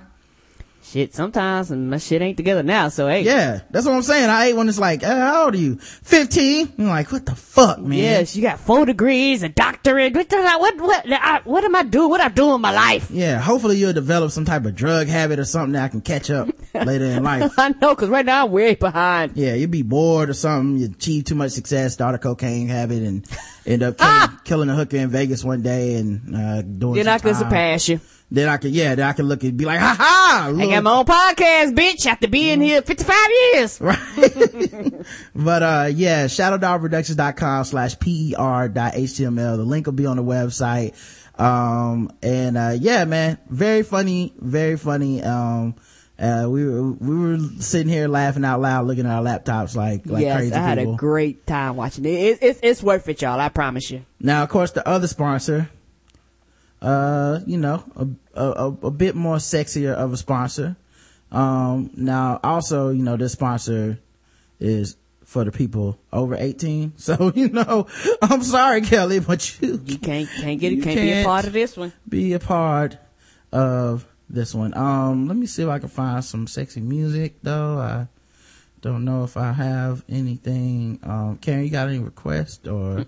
shit, 0.90 1.14
sometimes 1.14 1.72
my 1.72 1.98
shit 1.98 2.22
ain't 2.22 2.38
together 2.38 2.64
now, 2.64 2.90
so 2.90 3.08
hey. 3.08 3.22
Yeah, 3.22 3.62
that's 3.70 3.86
what 3.86 3.96
I'm 3.96 4.02
saying. 4.02 4.30
I 4.30 4.46
hate 4.46 4.54
when 4.54 4.68
it's 4.70 4.80
like, 4.80 5.04
uh, 5.04 5.16
how 5.16 5.46
old 5.46 5.54
are 5.54 5.58
you? 5.58 5.76
15? 5.78 6.74
I'm 6.78 6.88
like, 6.88 7.12
what 7.12 7.26
the 7.26 7.36
fuck, 7.36 7.80
man? 7.80 8.00
Yes, 8.00 8.36
you 8.36 8.42
got 8.42 8.60
four 8.60 8.86
degrees, 8.86 9.44
a 9.44 9.50
doctorate. 9.50 10.16
What, 10.16 10.30
what, 10.30 10.78
what, 10.80 11.06
I, 11.08 11.42
what 11.44 11.64
am 11.64 11.76
I 11.76 11.84
doing? 11.84 12.10
What 12.10 12.22
I 12.22 12.30
do 12.30 12.54
in 12.56 12.62
my 12.62 12.72
life? 12.72 13.12
Yeah, 13.12 13.40
hopefully 13.40 13.78
you'll 13.78 13.94
develop 13.94 14.32
some 14.32 14.46
type 14.46 14.66
of 14.66 14.76
drug 14.76 15.08
habit 15.08 15.40
or 15.40 15.46
something 15.46 15.74
that 15.74 15.84
I 15.84 15.88
can 15.90 16.02
catch 16.02 16.30
up 16.30 16.50
later 16.74 17.06
in 17.06 17.24
life. 17.24 17.54
I 17.58 17.70
know, 17.70 17.96
cause 17.96 18.10
right 18.10 18.26
now 18.26 18.46
I'm 18.46 18.52
way 18.52 18.76
behind. 18.76 19.34
Yeah, 19.36 19.54
you'd 19.54 19.72
be 19.72 19.84
bored 19.84 20.30
or 20.30 20.34
something. 20.34 20.78
You 20.78 20.88
achieve 20.88 21.26
too 21.26 21.36
much 21.36 21.52
success, 21.52 21.94
start 21.94 22.16
a 22.16 22.18
cocaine 22.18 22.68
habit, 22.68 23.04
and 23.04 23.28
end 23.66 23.84
up 23.84 23.98
killing, 23.98 24.30
killing 24.44 24.70
a 24.70 24.76
hooker 24.76 24.98
in 24.98 25.10
Vegas 25.10 25.44
one 25.44 25.62
day 25.62 25.96
and 25.96 26.36
uh, 26.36 26.62
doing. 26.62 26.96
Then 26.96 27.06
some 27.06 27.14
I 27.14 27.20
can 27.20 27.34
time. 27.34 27.44
surpass 27.44 27.90
you. 27.90 28.00
Then 28.32 28.48
I 28.48 28.58
can, 28.58 28.72
yeah, 28.72 28.94
then 28.94 29.08
I 29.08 29.14
can 29.14 29.26
look 29.26 29.44
and 29.44 29.58
be 29.58 29.66
like, 29.66 29.80
ha 29.80 29.96
ha! 29.98 30.54
I 30.56 30.66
got 30.68 30.84
my 30.84 30.92
own 30.92 31.06
podcast, 31.06 31.74
bitch, 31.74 32.06
after 32.06 32.28
being 32.28 32.62
here 32.62 32.82
55 32.82 33.16
years. 33.54 33.82
Right. 33.90 35.06
but, 35.36 35.64
uh, 35.64 35.90
yeah, 35.92 36.26
shadowdogproductions.com 36.26 37.64
slash 37.64 37.98
per 37.98 38.68
dot 38.68 38.94
html. 38.94 39.58
The 39.58 39.64
link 39.64 39.88
will 39.88 39.94
be 39.94 40.06
on 40.06 40.18
the 40.18 40.24
website. 40.24 40.94
Um, 41.40 42.12
and, 42.22 42.58
uh, 42.58 42.76
yeah, 42.80 43.06
man, 43.06 43.40
very 43.50 43.82
funny, 43.82 44.34
very 44.38 44.78
funny. 44.78 45.24
Um, 45.24 45.76
uh, 46.20 46.48
we 46.50 46.66
were, 46.66 46.92
we 46.92 47.16
were 47.16 47.40
sitting 47.60 47.88
here 47.92 48.08
laughing 48.08 48.44
out 48.44 48.60
loud, 48.60 48.86
looking 48.86 49.06
at 49.06 49.12
our 49.12 49.24
laptops 49.24 49.76
like, 49.76 50.06
like 50.06 50.22
yes, 50.22 50.36
crazy 50.38 50.54
I 50.54 50.60
had 50.60 50.78
people. 50.78 50.94
a 50.96 50.98
great 50.98 51.48
time 51.48 51.78
watching 51.78 52.06
it. 52.06 52.10
it, 52.10 52.44
it 52.44 52.60
it's 52.62 52.84
worth 52.84 53.08
it, 53.08 53.22
y'all. 53.22 53.40
I 53.40 53.50
promise 53.50 53.90
you. 53.90 54.06
Now, 54.20 54.44
of 54.44 54.50
course, 54.50 54.72
the 54.72 54.86
other 54.88 55.08
sponsor, 55.08 55.70
uh, 56.82 57.40
you 57.46 57.58
know, 57.58 57.84
a, 57.96 58.42
a, 58.42 58.68
a 58.84 58.92
bit 58.92 59.16
more 59.16 59.38
sexier 59.38 59.94
of 59.94 60.14
a 60.14 60.18
sponsor. 60.18 60.76
Um, 61.32 61.92
now 61.96 62.40
also, 62.44 62.90
you 62.90 63.04
know, 63.04 63.18
this 63.18 63.34
sponsor 63.34 64.00
is 64.60 64.96
for 65.26 65.44
the 65.44 65.52
people 65.52 66.00
over 66.12 66.36
18. 66.36 66.94
So, 66.98 67.32
you 67.36 67.50
know, 67.50 67.88
I'm 68.22 68.42
sorry, 68.44 68.82
Kelly, 68.82 69.20
but 69.20 69.62
you 69.62 69.80
You 69.86 69.98
can't 70.00 70.28
can't 70.42 70.60
get 70.60 70.74
it. 70.74 70.78
You 70.78 70.84
Can't, 70.84 70.96
be 71.00 71.12
a 71.12 71.24
part 71.24 71.46
of 71.46 71.54
this 71.54 71.78
one. 71.78 71.94
be 72.08 72.34
a 72.34 72.40
part 72.40 72.98
of 73.52 74.08
this 74.30 74.56
one. 74.56 74.76
Um, 74.76 75.28
let 75.28 75.38
me 75.38 75.46
see 75.46 75.64
if 75.64 75.70
I 75.70 75.80
can 75.80 75.90
find 75.90 76.24
some 76.24 76.48
sexy 76.48 76.82
music 76.82 77.36
though. 77.44 77.78
I 77.78 78.08
don't 78.82 79.04
know 79.06 79.24
if 79.24 79.38
I 79.38 79.52
have 79.52 80.04
anything. 80.10 81.00
Um, 81.04 81.38
Karen, 81.42 81.64
you 81.64 81.70
got 81.70 81.90
any 81.90 82.00
requests 82.00 82.66
or? 82.68 83.06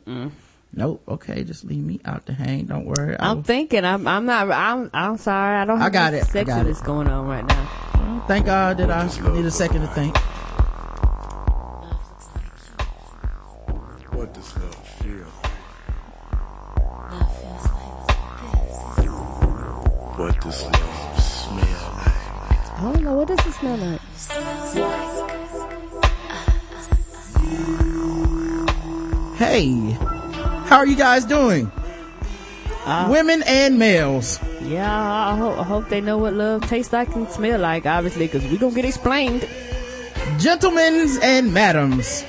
Nope. 0.74 1.04
Okay, 1.08 1.44
just 1.44 1.66
leave 1.66 1.84
me 1.84 2.00
out 2.06 2.26
to 2.28 2.34
hang. 2.34 2.66
Don't 2.66 2.86
worry. 2.86 3.18
I 3.20 3.30
I'm 3.30 3.44
thinking. 3.44 3.84
I'm. 3.84 4.08
I'm 4.08 4.26
not. 4.26 4.50
I'm. 4.52 4.90
I'm 4.94 5.18
sorry. 5.18 5.58
I 5.58 5.66
don't. 5.66 5.80
Have 5.80 5.88
I 5.88 5.90
got 5.90 6.14
any 6.14 6.22
it. 6.22 6.26
I 6.28 6.30
Sex 6.30 6.48
got 6.48 6.66
that's 6.66 6.80
it. 6.80 6.86
going 6.86 7.08
on 7.08 7.28
right 7.28 7.46
now. 7.46 8.24
Thank 8.28 8.46
God 8.46 8.78
that 8.78 8.90
I 8.90 9.06
need 9.34 9.46
a 9.46 9.52
second 9.52 9.82
to 9.82 9.88
think. 9.88 10.16
What 14.14 14.34
does 14.34 14.56
love 14.58 14.76
feel? 14.76 15.26
What 20.18 20.40
does 20.42 20.64
love 20.64 21.20
smell 21.20 21.94
like? 21.98 22.80
I 22.80 22.92
don't 22.94 23.04
know. 23.04 23.16
What 23.16 23.28
does 23.28 23.40
it 23.46 23.54
smell 23.54 23.78
like? 23.78 25.12
Hey, 29.38 29.98
how 30.72 30.78
are 30.78 30.88
you 30.88 30.96
guys 30.96 31.26
doing? 31.26 31.70
Uh, 32.86 33.10
Women 33.12 33.44
and 33.46 33.78
males. 33.78 34.40
Yeah. 34.62 34.90
I 34.90 35.36
hope. 35.36 35.60
I 35.60 35.64
hope 35.64 35.90
they 35.90 36.00
know 36.00 36.18
what 36.18 36.34
love 36.34 36.66
tastes 36.66 36.94
like 36.94 37.14
and 37.14 37.30
smell 37.30 37.60
like. 37.60 37.86
Obviously, 37.86 38.28
because 38.28 38.50
we 38.50 38.58
gonna 38.58 38.74
get 38.74 38.86
explained. 38.86 39.46
Gentlemen 40.40 41.10
and 41.22 41.54
madams, 41.54 42.24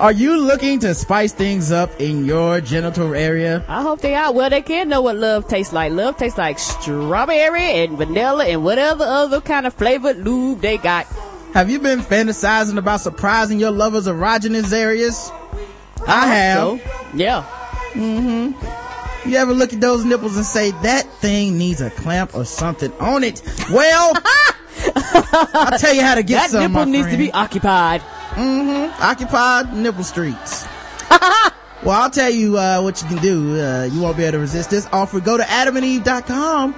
are 0.00 0.10
you 0.10 0.36
looking 0.36 0.80
to 0.80 0.96
spice 0.96 1.32
things 1.32 1.70
up 1.70 1.92
in 2.00 2.24
your 2.24 2.60
genital 2.60 3.14
area? 3.14 3.64
I 3.68 3.82
hope 3.82 4.00
they 4.00 4.16
are. 4.16 4.32
Well, 4.32 4.50
they 4.50 4.60
can 4.60 4.88
know 4.88 5.02
what 5.02 5.14
love 5.14 5.46
tastes 5.46 5.72
like. 5.72 5.92
Love 5.92 6.16
tastes 6.16 6.36
like 6.36 6.58
strawberry 6.58 7.84
and 7.84 7.96
vanilla 7.96 8.46
and 8.46 8.64
whatever 8.64 9.04
other 9.04 9.40
kind 9.40 9.64
of 9.64 9.74
flavored 9.74 10.16
lube 10.24 10.60
they 10.60 10.76
got. 10.76 11.06
Have 11.54 11.70
you 11.70 11.78
been 11.78 12.00
fantasizing 12.00 12.78
about 12.78 13.00
surprising 13.00 13.60
your 13.60 13.70
lover's 13.70 14.08
erogenous 14.08 14.72
areas? 14.72 15.30
I 16.06 16.26
have. 16.26 16.58
So, 16.58 16.80
yeah. 17.14 17.46
Mm-hmm. 17.92 19.28
You 19.28 19.36
ever 19.36 19.54
look 19.54 19.72
at 19.72 19.80
those 19.80 20.04
nipples 20.04 20.36
and 20.36 20.44
say, 20.44 20.72
that 20.82 21.06
thing 21.20 21.56
needs 21.56 21.80
a 21.80 21.90
clamp 21.90 22.34
or 22.34 22.44
something 22.44 22.92
on 23.00 23.24
it? 23.24 23.42
Well, 23.72 24.12
I'll 25.54 25.78
tell 25.78 25.94
you 25.94 26.02
how 26.02 26.14
to 26.14 26.22
get 26.22 26.36
That 26.36 26.50
some, 26.50 26.60
That 26.60 26.68
nipple 26.70 26.92
needs 26.92 27.10
to 27.10 27.16
be 27.16 27.32
occupied. 27.32 28.02
Mm-hmm. 28.32 29.02
Occupied 29.02 29.74
nipple 29.74 30.04
streets. 30.04 30.66
well, 31.82 32.02
I'll 32.02 32.10
tell 32.10 32.30
you, 32.30 32.58
uh, 32.58 32.82
what 32.82 33.00
you 33.00 33.08
can 33.08 33.18
do. 33.18 33.60
Uh, 33.60 33.84
you 33.90 34.00
won't 34.00 34.16
be 34.16 34.24
able 34.24 34.32
to 34.32 34.38
resist 34.40 34.70
this 34.70 34.86
offer. 34.92 35.20
Go 35.20 35.38
to 35.38 35.44
adamandeve.com 35.44 36.74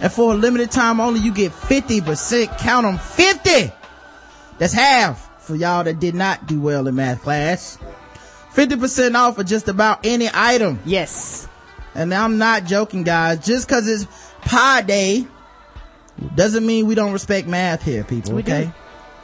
and 0.00 0.12
for 0.12 0.32
a 0.32 0.36
limited 0.36 0.70
time 0.70 1.00
only, 1.00 1.20
you 1.20 1.32
get 1.32 1.52
50%. 1.52 2.58
Count 2.58 2.84
them 2.84 2.98
50. 2.98 3.72
That's 4.58 4.72
half 4.72 5.42
for 5.42 5.56
y'all 5.56 5.84
that 5.84 6.00
did 6.00 6.14
not 6.14 6.46
do 6.46 6.60
well 6.60 6.86
in 6.86 6.94
math 6.94 7.22
class. 7.22 7.78
50% 8.56 9.14
off 9.14 9.38
of 9.38 9.46
just 9.46 9.68
about 9.68 10.06
any 10.06 10.30
item. 10.32 10.80
Yes. 10.86 11.46
And 11.94 12.12
I'm 12.12 12.38
not 12.38 12.64
joking, 12.64 13.02
guys. 13.02 13.44
Just 13.44 13.68
cause 13.68 13.86
it's 13.86 14.06
Pi 14.40 14.80
Day 14.82 15.26
doesn't 16.34 16.64
mean 16.64 16.86
we 16.86 16.94
don't 16.94 17.12
respect 17.12 17.46
math 17.46 17.82
here, 17.82 18.02
people. 18.02 18.32
We 18.32 18.42
okay. 18.42 18.64
do. 18.64 18.72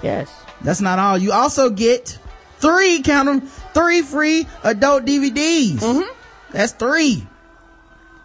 Yes. 0.07 0.31
That's 0.61 0.83
not 0.83 0.99
all. 0.99 1.17
You 1.17 1.33
also 1.33 1.71
get 1.71 2.19
three, 2.59 3.01
count 3.01 3.27
them, 3.27 3.41
three 3.73 4.03
free 4.03 4.47
adult 4.65 5.07
DVDs. 5.07 5.79
Mm-hmm. 5.79 6.53
That's 6.53 6.73
three 6.73 7.27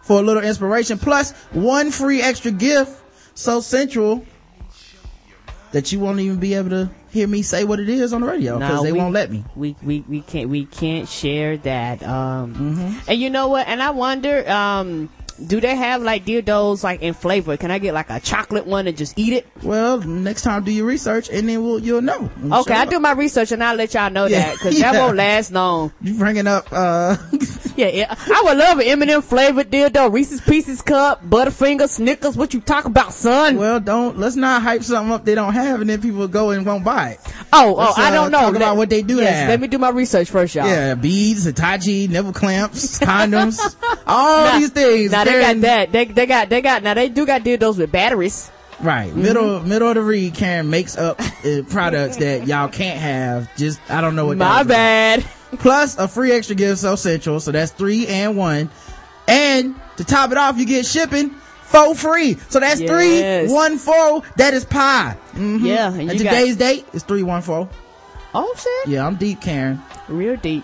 for 0.02 0.20
a 0.20 0.22
little 0.22 0.42
inspiration 0.42 0.98
plus 0.98 1.32
one 1.52 1.90
free 1.90 2.20
extra 2.20 2.50
gift. 2.50 3.02
So 3.34 3.60
central 3.60 4.26
that 5.72 5.90
you 5.90 6.00
won't 6.00 6.20
even 6.20 6.38
be 6.38 6.54
able 6.54 6.70
to 6.70 6.90
hear 7.10 7.26
me 7.26 7.42
say 7.42 7.64
what 7.64 7.80
it 7.80 7.88
is 7.88 8.12
on 8.12 8.20
the 8.20 8.26
radio 8.26 8.58
because 8.58 8.76
No, 8.76 8.82
they 8.82 8.92
we- 8.92 8.98
won't 8.98 9.14
let 9.14 9.30
me. 9.30 9.44
We, 9.56 9.76
we, 9.82 10.04
we 10.08 10.20
can't, 10.22 10.48
we 10.48 10.64
can't 10.66 11.08
share 11.08 11.56
that. 11.58 12.02
Um, 12.02 12.54
Mm-hmm. 12.54 13.10
and 13.10 13.20
you 13.20 13.30
know 13.30 13.48
what? 13.48 13.66
And 13.68 13.82
I 13.82 13.90
wonder, 13.90 14.48
um, 14.50 15.08
do 15.46 15.60
they 15.60 15.76
have 15.76 16.02
like 16.02 16.24
dildos 16.24 16.82
like 16.82 17.02
in 17.02 17.14
flavor? 17.14 17.56
Can 17.56 17.70
I 17.70 17.78
get 17.78 17.94
like 17.94 18.10
a 18.10 18.20
chocolate 18.20 18.66
one 18.66 18.86
and 18.86 18.96
just 18.96 19.18
eat 19.18 19.32
it? 19.32 19.46
Well, 19.62 19.98
next 20.00 20.42
time 20.42 20.64
do 20.64 20.72
your 20.72 20.86
research 20.86 21.28
and 21.30 21.48
then 21.48 21.62
we'll, 21.62 21.78
you'll 21.78 22.02
know. 22.02 22.30
Okay, 22.44 22.74
show 22.74 22.80
I 22.80 22.84
do 22.86 22.98
my 23.00 23.12
research 23.12 23.52
and 23.52 23.62
I'll 23.62 23.76
let 23.76 23.94
y'all 23.94 24.10
know 24.10 24.26
Yeah, 24.26 24.40
that 24.40 24.52
because 24.54 24.78
that 24.80 24.94
yeah. 24.94 25.00
won't 25.04 25.16
last 25.16 25.52
long. 25.52 25.92
You 26.00 26.14
bringing 26.14 26.46
up, 26.46 26.66
uh, 26.72 27.16
Yeah, 27.76 27.88
yeah, 27.90 28.12
I 28.18 28.42
would 28.44 28.58
love 28.58 28.78
an 28.80 28.86
M&M 28.88 29.22
flavored 29.22 29.70
dildo, 29.70 30.12
Reese's 30.12 30.40
Pieces 30.40 30.82
cup, 30.82 31.24
Butterfinger, 31.24 31.88
Snickers. 31.88 32.36
What 32.36 32.52
you 32.52 32.60
talk 32.60 32.86
about, 32.86 33.12
son? 33.12 33.56
well, 33.56 33.78
don't, 33.78 34.18
let's 34.18 34.34
not 34.34 34.62
hype 34.62 34.82
something 34.82 35.12
up 35.12 35.24
they 35.24 35.36
don't 35.36 35.52
have 35.52 35.80
and 35.80 35.88
then 35.88 36.00
people 36.02 36.26
go 36.26 36.50
and 36.50 36.66
won't 36.66 36.84
buy 36.84 37.10
it. 37.10 37.20
oh, 37.52 37.70
oh, 37.70 37.74
let's, 37.74 37.98
I 37.98 38.08
uh, 38.08 38.14
don't 38.14 38.32
know. 38.32 38.40
talk 38.40 38.56
about 38.56 38.76
what 38.76 38.90
they 38.90 39.02
do 39.02 39.18
Yes, 39.18 39.32
have. 39.36 39.48
let 39.50 39.60
me 39.60 39.68
do 39.68 39.78
my 39.78 39.90
research 39.90 40.28
first, 40.28 40.56
y'all. 40.56 40.66
Yeah, 40.66 40.94
beads, 40.94 41.44
Hitachi, 41.44 42.08
nipple 42.08 42.32
clamps, 42.32 42.98
condoms, 42.98 43.76
all 44.06 44.58
these 44.58 44.70
things. 44.70 45.12
They 45.32 45.40
got 45.40 45.60
that. 45.62 45.92
They 45.92 46.04
they 46.06 46.26
got 46.26 46.48
they 46.48 46.60
got 46.62 46.82
now 46.82 46.94
they 46.94 47.08
do 47.08 47.24
got 47.26 47.42
dildos 47.42 47.78
with 47.78 47.90
batteries. 47.92 48.50
Right, 48.80 49.10
Mm-hmm. 49.10 49.22
middle 49.22 49.60
middle 49.60 49.88
of 49.88 49.94
the 49.96 50.02
read. 50.02 50.34
Karen 50.34 50.70
makes 50.70 50.96
up 50.96 51.20
uh, 51.20 51.62
products 51.68 52.16
that 52.18 52.46
y'all 52.46 52.68
can't 52.68 52.98
have. 53.00 53.54
Just 53.56 53.80
I 53.90 54.00
don't 54.00 54.14
know 54.16 54.26
what. 54.26 54.36
My 54.36 54.62
bad. 54.62 55.24
Plus 55.58 55.98
a 55.98 56.06
free 56.06 56.30
extra 56.32 56.54
gift, 56.54 56.80
so 56.80 56.94
central. 56.94 57.40
So 57.40 57.50
that's 57.52 57.72
three 57.72 58.06
and 58.06 58.36
one. 58.36 58.70
And 59.26 59.74
to 59.96 60.04
top 60.04 60.30
it 60.30 60.38
off, 60.38 60.58
you 60.58 60.64
get 60.66 60.86
shipping 60.86 61.30
for 61.30 61.94
free. 61.94 62.36
So 62.50 62.60
that's 62.60 62.80
Yes. 62.80 62.88
three 62.90 63.52
one 63.52 63.78
four. 63.78 64.22
That 64.36 64.54
is 64.54 64.64
pie. 64.64 65.16
Mhm. 65.34 65.64
Yeah, 65.64 65.88
and 65.92 66.08
And 66.10 66.18
you 66.18 66.24
got- 66.24 66.30
today's 66.34 66.56
date 66.56 66.86
is 66.92 67.02
three 67.02 67.22
one 67.24 67.42
four. 67.42 67.68
Oh 68.34 68.54
shit, 68.56 68.92
Yeah, 68.92 69.06
I'm 69.06 69.16
deep, 69.16 69.40
Karen. 69.40 69.82
real 70.08 70.36
deep. 70.36 70.62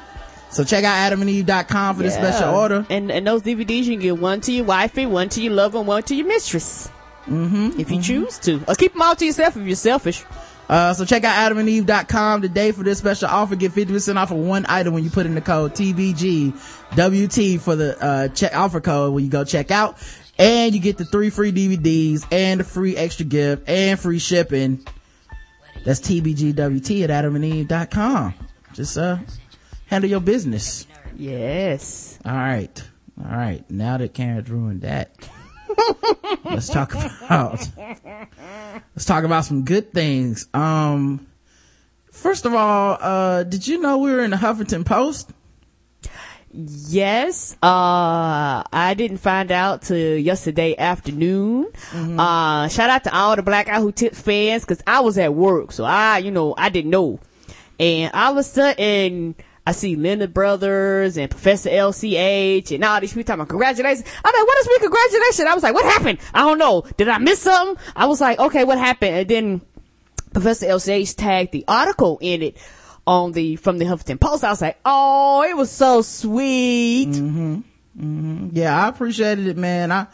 So 0.54 0.64
check 0.64 0.84
out 0.84 1.12
adamandeve.com 1.12 1.96
for 1.96 2.02
this 2.02 2.14
Yeah. 2.14 2.30
special 2.30 2.54
order. 2.54 2.86
And 2.88 3.10
and 3.10 3.26
those 3.26 3.42
DVDs 3.42 3.84
you 3.84 3.92
can 3.92 4.00
get 4.00 4.18
one 4.18 4.40
to 4.42 4.52
your 4.52 4.64
wifey, 4.64 5.04
one 5.06 5.28
to 5.30 5.42
your 5.42 5.52
lover, 5.52 5.78
and 5.78 5.86
one 5.86 6.02
to 6.04 6.14
your 6.14 6.26
mistress. 6.26 6.88
Mm-hmm, 7.28 7.80
if 7.80 7.90
you 7.90 8.00
choose 8.02 8.38
to, 8.40 8.62
or 8.68 8.74
keep 8.74 8.92
them 8.92 9.02
all 9.02 9.16
to 9.16 9.24
yourself 9.24 9.56
if 9.56 9.66
you're 9.66 9.74
selfish. 9.76 10.24
Uh, 10.68 10.92
so 10.94 11.04
check 11.04 11.24
out 11.24 11.50
adamandeve.com 11.52 12.40
today 12.42 12.70
for 12.72 12.82
this 12.84 12.98
special 12.98 13.28
offer. 13.28 13.56
Get 13.56 13.72
50% 13.72 14.16
off 14.16 14.30
of 14.30 14.38
one 14.38 14.64
item 14.68 14.94
when 14.94 15.04
you 15.04 15.10
put 15.10 15.26
in 15.26 15.34
the 15.34 15.40
code 15.40 15.74
TBGWT 15.74 17.60
for 17.60 17.76
the, 17.76 18.02
uh, 18.02 18.28
check 18.28 18.54
offer 18.56 18.80
code 18.80 19.12
when 19.14 19.24
you 19.24 19.30
go 19.30 19.44
check 19.44 19.70
out. 19.70 19.98
And 20.38 20.74
you 20.74 20.80
get 20.80 20.96
the 20.98 21.04
three 21.04 21.30
free 21.30 21.52
DVDs 21.52 22.26
and 22.32 22.60
a 22.60 22.64
free 22.64 22.96
extra 22.96 23.24
gift 23.24 23.68
and 23.68 23.98
free 24.00 24.18
shipping. 24.18 24.84
That's 25.84 26.00
TBGWT 26.00 27.04
at 27.04 27.10
adamandeve.com. 27.10 28.34
Just, 28.72 28.98
uh, 28.98 29.18
handle 29.86 30.10
your 30.10 30.20
business. 30.20 30.86
Yes. 31.16 32.18
All 32.24 32.32
right. 32.32 32.82
All 33.18 33.36
right. 33.36 33.68
Now 33.70 33.98
that 33.98 34.14
Karen's 34.14 34.50
ruined 34.50 34.82
that. 34.82 35.14
let's 36.44 36.68
talk 36.68 36.94
about 36.94 37.68
let's 38.94 39.04
talk 39.04 39.24
about 39.24 39.44
some 39.44 39.64
good 39.64 39.92
things. 39.92 40.48
Um, 40.54 41.26
first 42.12 42.44
of 42.44 42.54
all, 42.54 42.98
uh, 43.00 43.42
did 43.44 43.66
you 43.66 43.80
know 43.80 43.98
we 43.98 44.12
were 44.12 44.22
in 44.22 44.30
the 44.30 44.36
Huffington 44.36 44.84
Post? 44.84 45.32
Yes, 46.56 47.54
uh, 47.64 48.62
I 48.72 48.94
didn't 48.96 49.18
find 49.18 49.50
out 49.50 49.82
till 49.82 50.16
yesterday 50.16 50.76
afternoon. 50.76 51.66
Uh, 51.92 52.68
shout 52.68 52.90
out 52.90 53.02
to 53.04 53.16
all 53.16 53.34
the 53.34 53.42
Black 53.42 53.66
Who 53.68 53.90
Tips 53.90 54.20
fans, 54.20 54.64
cause 54.64 54.80
I 54.86 55.00
was 55.00 55.18
at 55.18 55.34
work, 55.34 55.72
so 55.72 55.82
I, 55.82 56.18
you 56.18 56.30
know, 56.30 56.54
I 56.56 56.68
didn't 56.68 56.92
know. 56.92 57.18
And 57.80 58.12
all 58.14 58.32
of 58.32 58.38
a 58.38 58.44
sudden, 58.44 59.34
I 59.66 59.72
see 59.72 59.96
Linda 59.96 60.28
Brothers 60.28 61.16
and 61.16 61.30
Professor 61.30 61.70
LCH 61.70 62.74
and 62.74 62.84
all 62.84 63.00
these 63.00 63.12
people 63.12 63.24
talking 63.24 63.40
about 63.40 63.48
congratulations. 63.48 64.06
I'm 64.24 64.32
like, 64.38 64.46
what 64.46 64.58
is 64.60 64.66
me 64.68 64.78
congratulations? 64.80 65.48
I 65.48 65.54
was 65.54 65.62
like, 65.62 65.74
what 65.74 65.84
happened? 65.86 66.18
I 66.34 66.40
don't 66.40 66.58
know. 66.58 66.84
Did 66.98 67.08
I 67.08 67.18
miss 67.18 67.40
something? 67.40 67.82
I 67.96 68.06
was 68.06 68.20
like, 68.20 68.38
okay, 68.38 68.64
what 68.64 68.76
happened? 68.78 69.14
And 69.16 69.28
then 69.28 69.60
Professor 70.34 70.66
LCH 70.66 71.16
tagged 71.16 71.52
the 71.52 71.64
article 71.66 72.18
in 72.20 72.42
it 72.42 72.58
on 73.06 73.32
the, 73.32 73.56
from 73.56 73.78
the 73.78 73.86
Huffington 73.86 74.20
Post. 74.20 74.44
I 74.44 74.50
was 74.50 74.60
like, 74.60 74.78
oh, 74.84 75.42
it 75.48 75.56
was 75.56 75.70
so 75.70 76.02
sweet. 76.02 77.08
Yeah, 77.96 78.84
I 78.84 78.88
appreciated 78.88 79.46
it, 79.46 79.56
man. 79.56 79.92
I 79.92 80.08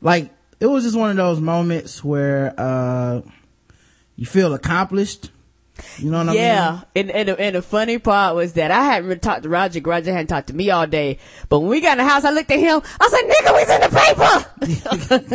like 0.00 0.30
it 0.58 0.66
was 0.66 0.84
just 0.84 0.96
one 0.96 1.10
of 1.10 1.16
those 1.16 1.38
moments 1.40 2.02
where 2.02 2.54
uh 2.56 3.20
you 4.16 4.24
feel 4.24 4.54
accomplished. 4.54 5.30
You 5.98 6.10
know 6.10 6.18
what 6.18 6.28
I 6.28 6.32
mean? 6.32 6.40
Yeah, 6.40 6.80
and 6.94 7.10
and 7.10 7.28
the, 7.28 7.40
and 7.40 7.56
the 7.56 7.62
funny 7.62 7.98
part 7.98 8.34
was 8.34 8.54
that 8.54 8.70
I 8.70 8.84
hadn't 8.84 9.08
really 9.08 9.20
talked 9.20 9.42
to 9.42 9.48
Roger. 9.48 9.80
Roger 9.80 10.12
hadn't 10.12 10.28
talked 10.28 10.48
to 10.48 10.54
me 10.54 10.70
all 10.70 10.86
day. 10.86 11.18
But 11.48 11.60
when 11.60 11.68
we 11.70 11.80
got 11.80 11.98
in 11.98 12.04
the 12.04 12.10
house, 12.10 12.24
I 12.24 12.30
looked 12.30 12.50
at 12.50 12.58
him. 12.58 12.80
I 13.00 13.08
said, 13.08 13.24
"Nigga, 13.28 13.54
we's 13.56 13.70
in 13.70 13.80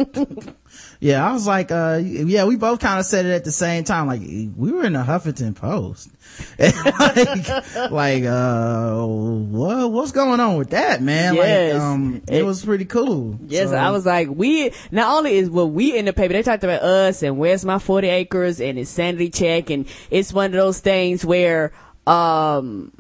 the 0.05 0.39
paper." 0.41 0.53
Yeah, 1.03 1.27
I 1.27 1.33
was 1.33 1.47
like, 1.47 1.71
uh, 1.71 1.99
yeah, 2.03 2.45
we 2.45 2.57
both 2.57 2.79
kind 2.79 2.99
of 2.99 3.05
said 3.07 3.25
it 3.25 3.31
at 3.31 3.43
the 3.43 3.51
same 3.51 3.83
time. 3.83 4.05
Like, 4.05 4.21
we 4.21 4.71
were 4.71 4.83
in 4.85 4.93
the 4.93 4.99
Huffington 4.99 5.55
Post. 5.55 6.11
like, 6.59 7.91
like, 7.91 8.23
uh, 8.23 9.03
what, 9.03 9.91
what's 9.91 10.11
going 10.11 10.39
on 10.39 10.57
with 10.57 10.69
that, 10.69 11.01
man? 11.01 11.33
Yes. 11.33 11.73
Like, 11.73 11.81
um, 11.81 12.21
it, 12.27 12.35
It- 12.41 12.45
was 12.45 12.63
pretty 12.63 12.85
cool. 12.85 13.39
Yes, 13.47 13.71
So- 13.71 13.77
I 13.77 13.89
was 13.89 14.05
like, 14.05 14.27
we, 14.29 14.71
not 14.91 15.17
only 15.17 15.37
is 15.37 15.49
what 15.49 15.71
we 15.71 15.97
in 15.97 16.05
the 16.05 16.13
paper, 16.13 16.33
they 16.33 16.43
talked 16.43 16.63
about 16.63 16.83
us 16.83 17.23
and 17.23 17.39
where's 17.39 17.65
my 17.65 17.79
40 17.79 18.07
acres 18.07 18.61
and 18.61 18.77
his 18.77 18.89
sanity 18.89 19.31
check. 19.31 19.71
And 19.71 19.87
it's 20.11 20.31
one 20.31 20.45
of 20.45 20.51
those 20.51 20.81
things 20.81 21.25
where, 21.25 21.73
um, 22.05 22.91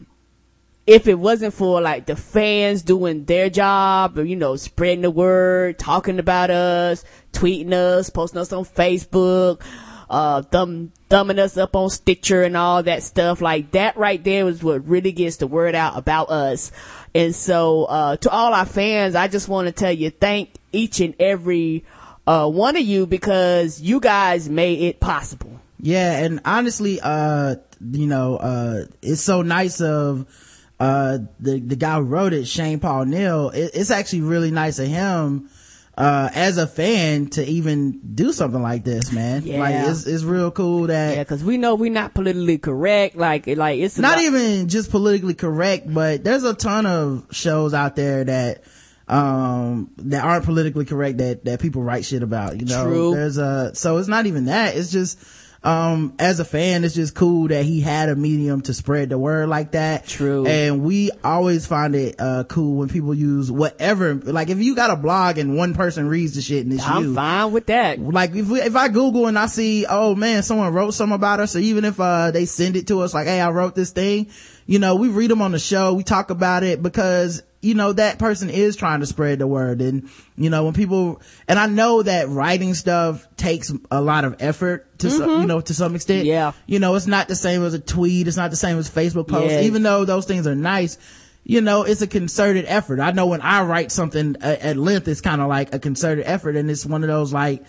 if 0.87 1.07
it 1.07 1.15
wasn't 1.15 1.53
for 1.53 1.79
like 1.79 2.05
the 2.05 2.15
fans 2.15 2.81
doing 2.81 3.25
their 3.25 3.49
job, 3.49 4.17
you 4.17 4.35
know, 4.35 4.55
spreading 4.55 5.01
the 5.01 5.11
word, 5.11 5.77
talking 5.77 6.19
about 6.19 6.49
us, 6.49 7.03
tweeting 7.33 7.73
us, 7.73 8.09
posting 8.09 8.41
us 8.41 8.51
on 8.51 8.65
Facebook, 8.65 9.61
uh, 10.09 10.41
thumb, 10.41 10.91
thumbing 11.09 11.39
us 11.39 11.55
up 11.55 11.75
on 11.75 11.89
Stitcher 11.89 12.43
and 12.43 12.57
all 12.57 12.83
that 12.83 13.03
stuff, 13.03 13.41
like 13.41 13.71
that 13.71 13.95
right 13.95 14.21
there 14.23 14.43
was 14.43 14.63
what 14.63 14.87
really 14.87 15.11
gets 15.11 15.37
the 15.37 15.47
word 15.47 15.75
out 15.75 15.97
about 15.97 16.29
us. 16.29 16.71
And 17.13 17.33
so, 17.33 17.85
uh, 17.85 18.17
to 18.17 18.29
all 18.29 18.53
our 18.53 18.65
fans, 18.65 19.15
I 19.15 19.27
just 19.27 19.47
want 19.47 19.67
to 19.67 19.71
tell 19.71 19.91
you, 19.91 20.09
thank 20.09 20.49
each 20.71 20.99
and 20.99 21.15
every, 21.19 21.85
uh, 22.25 22.49
one 22.49 22.75
of 22.75 22.83
you 22.83 23.05
because 23.05 23.79
you 23.81 23.99
guys 23.99 24.49
made 24.49 24.81
it 24.81 24.99
possible. 24.99 25.59
Yeah, 25.79 26.23
and 26.23 26.41
honestly, 26.43 26.99
uh, 27.01 27.55
you 27.79 28.07
know, 28.07 28.35
uh, 28.37 28.85
it's 29.01 29.21
so 29.21 29.41
nice 29.43 29.79
of, 29.79 30.25
uh, 30.81 31.19
the, 31.39 31.59
the 31.59 31.75
guy 31.75 31.95
who 31.97 32.01
wrote 32.01 32.33
it, 32.33 32.47
Shane 32.47 32.79
Paul 32.79 33.05
Neil. 33.05 33.49
It, 33.49 33.71
it's 33.75 33.91
actually 33.91 34.21
really 34.21 34.49
nice 34.49 34.79
of 34.79 34.87
him, 34.87 35.49
uh, 35.95 36.29
as 36.33 36.57
a 36.57 36.65
fan 36.65 37.27
to 37.27 37.45
even 37.45 37.99
do 38.15 38.33
something 38.33 38.61
like 38.61 38.83
this, 38.83 39.11
man. 39.11 39.43
Yeah. 39.43 39.59
Like, 39.59 39.75
it's, 39.89 40.07
it's 40.07 40.23
real 40.23 40.49
cool 40.49 40.87
that, 40.87 41.17
Yeah, 41.17 41.23
cause 41.23 41.43
we 41.43 41.57
know 41.57 41.75
we're 41.75 41.91
not 41.91 42.15
politically 42.15 42.57
correct. 42.57 43.15
Like, 43.15 43.45
like 43.45 43.79
it's 43.79 43.99
not 43.99 44.13
about- 44.13 44.23
even 44.23 44.69
just 44.69 44.89
politically 44.89 45.35
correct, 45.35 45.93
but 45.93 46.23
there's 46.23 46.43
a 46.43 46.55
ton 46.55 46.87
of 46.87 47.27
shows 47.31 47.75
out 47.75 47.95
there 47.95 48.23
that, 48.23 48.63
um, 49.07 49.91
that 49.97 50.23
aren't 50.23 50.45
politically 50.45 50.85
correct 50.85 51.19
that, 51.19 51.45
that 51.45 51.59
people 51.59 51.83
write 51.83 52.05
shit 52.05 52.23
about, 52.23 52.57
you 52.59 52.65
know? 52.65 52.85
True. 52.85 53.13
There's 53.13 53.37
a, 53.37 53.75
so 53.75 53.97
it's 53.97 54.07
not 54.07 54.25
even 54.25 54.45
that. 54.45 54.75
It's 54.75 54.91
just, 54.91 55.19
um, 55.63 56.15
as 56.17 56.39
a 56.39 56.45
fan, 56.45 56.83
it's 56.83 56.95
just 56.95 57.13
cool 57.13 57.49
that 57.49 57.63
he 57.63 57.81
had 57.81 58.09
a 58.09 58.15
medium 58.15 58.61
to 58.61 58.73
spread 58.73 59.09
the 59.09 59.17
word 59.17 59.47
like 59.47 59.71
that. 59.71 60.07
True. 60.07 60.45
And 60.47 60.83
we 60.83 61.11
always 61.23 61.67
find 61.67 61.95
it, 61.95 62.15
uh, 62.17 62.45
cool 62.45 62.77
when 62.77 62.89
people 62.89 63.13
use 63.13 63.51
whatever, 63.51 64.15
like 64.15 64.49
if 64.49 64.57
you 64.57 64.75
got 64.75 64.89
a 64.89 64.95
blog 64.95 65.37
and 65.37 65.55
one 65.55 65.75
person 65.75 66.07
reads 66.07 66.33
the 66.33 66.41
shit 66.41 66.63
and 66.65 66.73
it's 66.73 66.83
you. 66.83 66.91
I'm 66.91 67.03
you 67.03 67.15
fine 67.15 67.51
with 67.51 67.67
that. 67.67 67.99
like 67.99 68.33
if 68.33 68.49
we, 68.49 68.59
if 68.59 68.75
I 68.75 68.87
Google 68.87 69.27
and 69.27 69.37
I 69.37 69.45
see, 69.45 69.85
oh 69.87 70.15
man, 70.15 70.41
someone 70.41 70.73
wrote 70.73 70.95
something 70.95 71.15
about 71.15 71.39
us, 71.39 71.55
or 71.55 71.59
even 71.59 71.85
if 71.85 71.99
uh 71.99 72.31
they 72.31 72.45
send 72.45 72.75
it 72.75 72.87
to 72.87 73.01
us, 73.01 73.13
like, 73.13 73.27
hey, 73.27 73.39
I 73.39 73.51
wrote 73.51 73.75
this 73.75 73.91
thing, 73.91 74.29
you 74.65 74.79
know, 74.79 74.95
we 74.95 75.09
read 75.09 75.29
them 75.29 75.43
on 75.43 75.51
the 75.51 75.59
show, 75.59 75.93
we 75.93 76.03
talk 76.03 76.31
about 76.31 76.63
it 76.63 76.81
because 76.81 77.43
you 77.61 77.73
know 77.75 77.93
that 77.93 78.19
person 78.19 78.49
is 78.49 78.75
trying 78.75 79.01
to 79.01 79.05
spread 79.05 79.39
the 79.39 79.47
word, 79.47 79.81
and 79.81 80.09
you 80.35 80.49
know 80.49 80.65
when 80.65 80.73
people, 80.73 81.21
and 81.47 81.59
I 81.59 81.67
know 81.67 82.03
that 82.03 82.29
writing 82.29 82.73
stuff 82.73 83.27
takes 83.37 83.71
a 83.89 84.01
lot 84.01 84.25
of 84.25 84.37
effort 84.39 84.97
to 84.99 85.09
some, 85.09 85.41
you 85.41 85.47
know 85.47 85.61
to 85.61 85.73
some 85.73 85.95
extent. 85.95 86.21
Mm-hmm. 86.21 86.27
Yeah. 86.27 86.51
you 86.65 86.79
know 86.79 86.95
it's 86.95 87.07
not 87.07 87.27
the 87.27 87.35
same 87.35 87.63
as 87.63 87.73
a 87.73 87.79
tweet, 87.79 88.27
it's 88.27 88.37
not 88.37 88.49
the 88.49 88.57
same 88.57 88.77
as 88.77 88.89
Facebook 88.89 89.27
post, 89.27 89.51
Yes. 89.51 89.63
even 89.65 89.83
though 89.83 90.05
those 90.05 90.25
things 90.25 90.47
are 90.47 90.55
nice 90.55 90.97
you 91.43 91.59
know, 91.61 91.83
it's 91.83 92.01
a 92.03 92.07
concerted 92.07 92.65
effort. 92.67 92.99
I 92.99 93.11
know 93.11 93.25
when 93.25 93.41
I 93.41 93.63
write 93.63 93.91
something 93.91 94.35
at, 94.41 94.59
at 94.59 94.77
length, 94.77 95.07
it's 95.07 95.21
kind 95.21 95.41
of 95.41 95.49
like 95.49 95.73
a 95.73 95.79
concerted 95.79 96.25
effort 96.27 96.55
and 96.55 96.69
it's 96.69 96.85
one 96.85 97.03
of 97.03 97.07
those 97.07 97.33
like, 97.33 97.63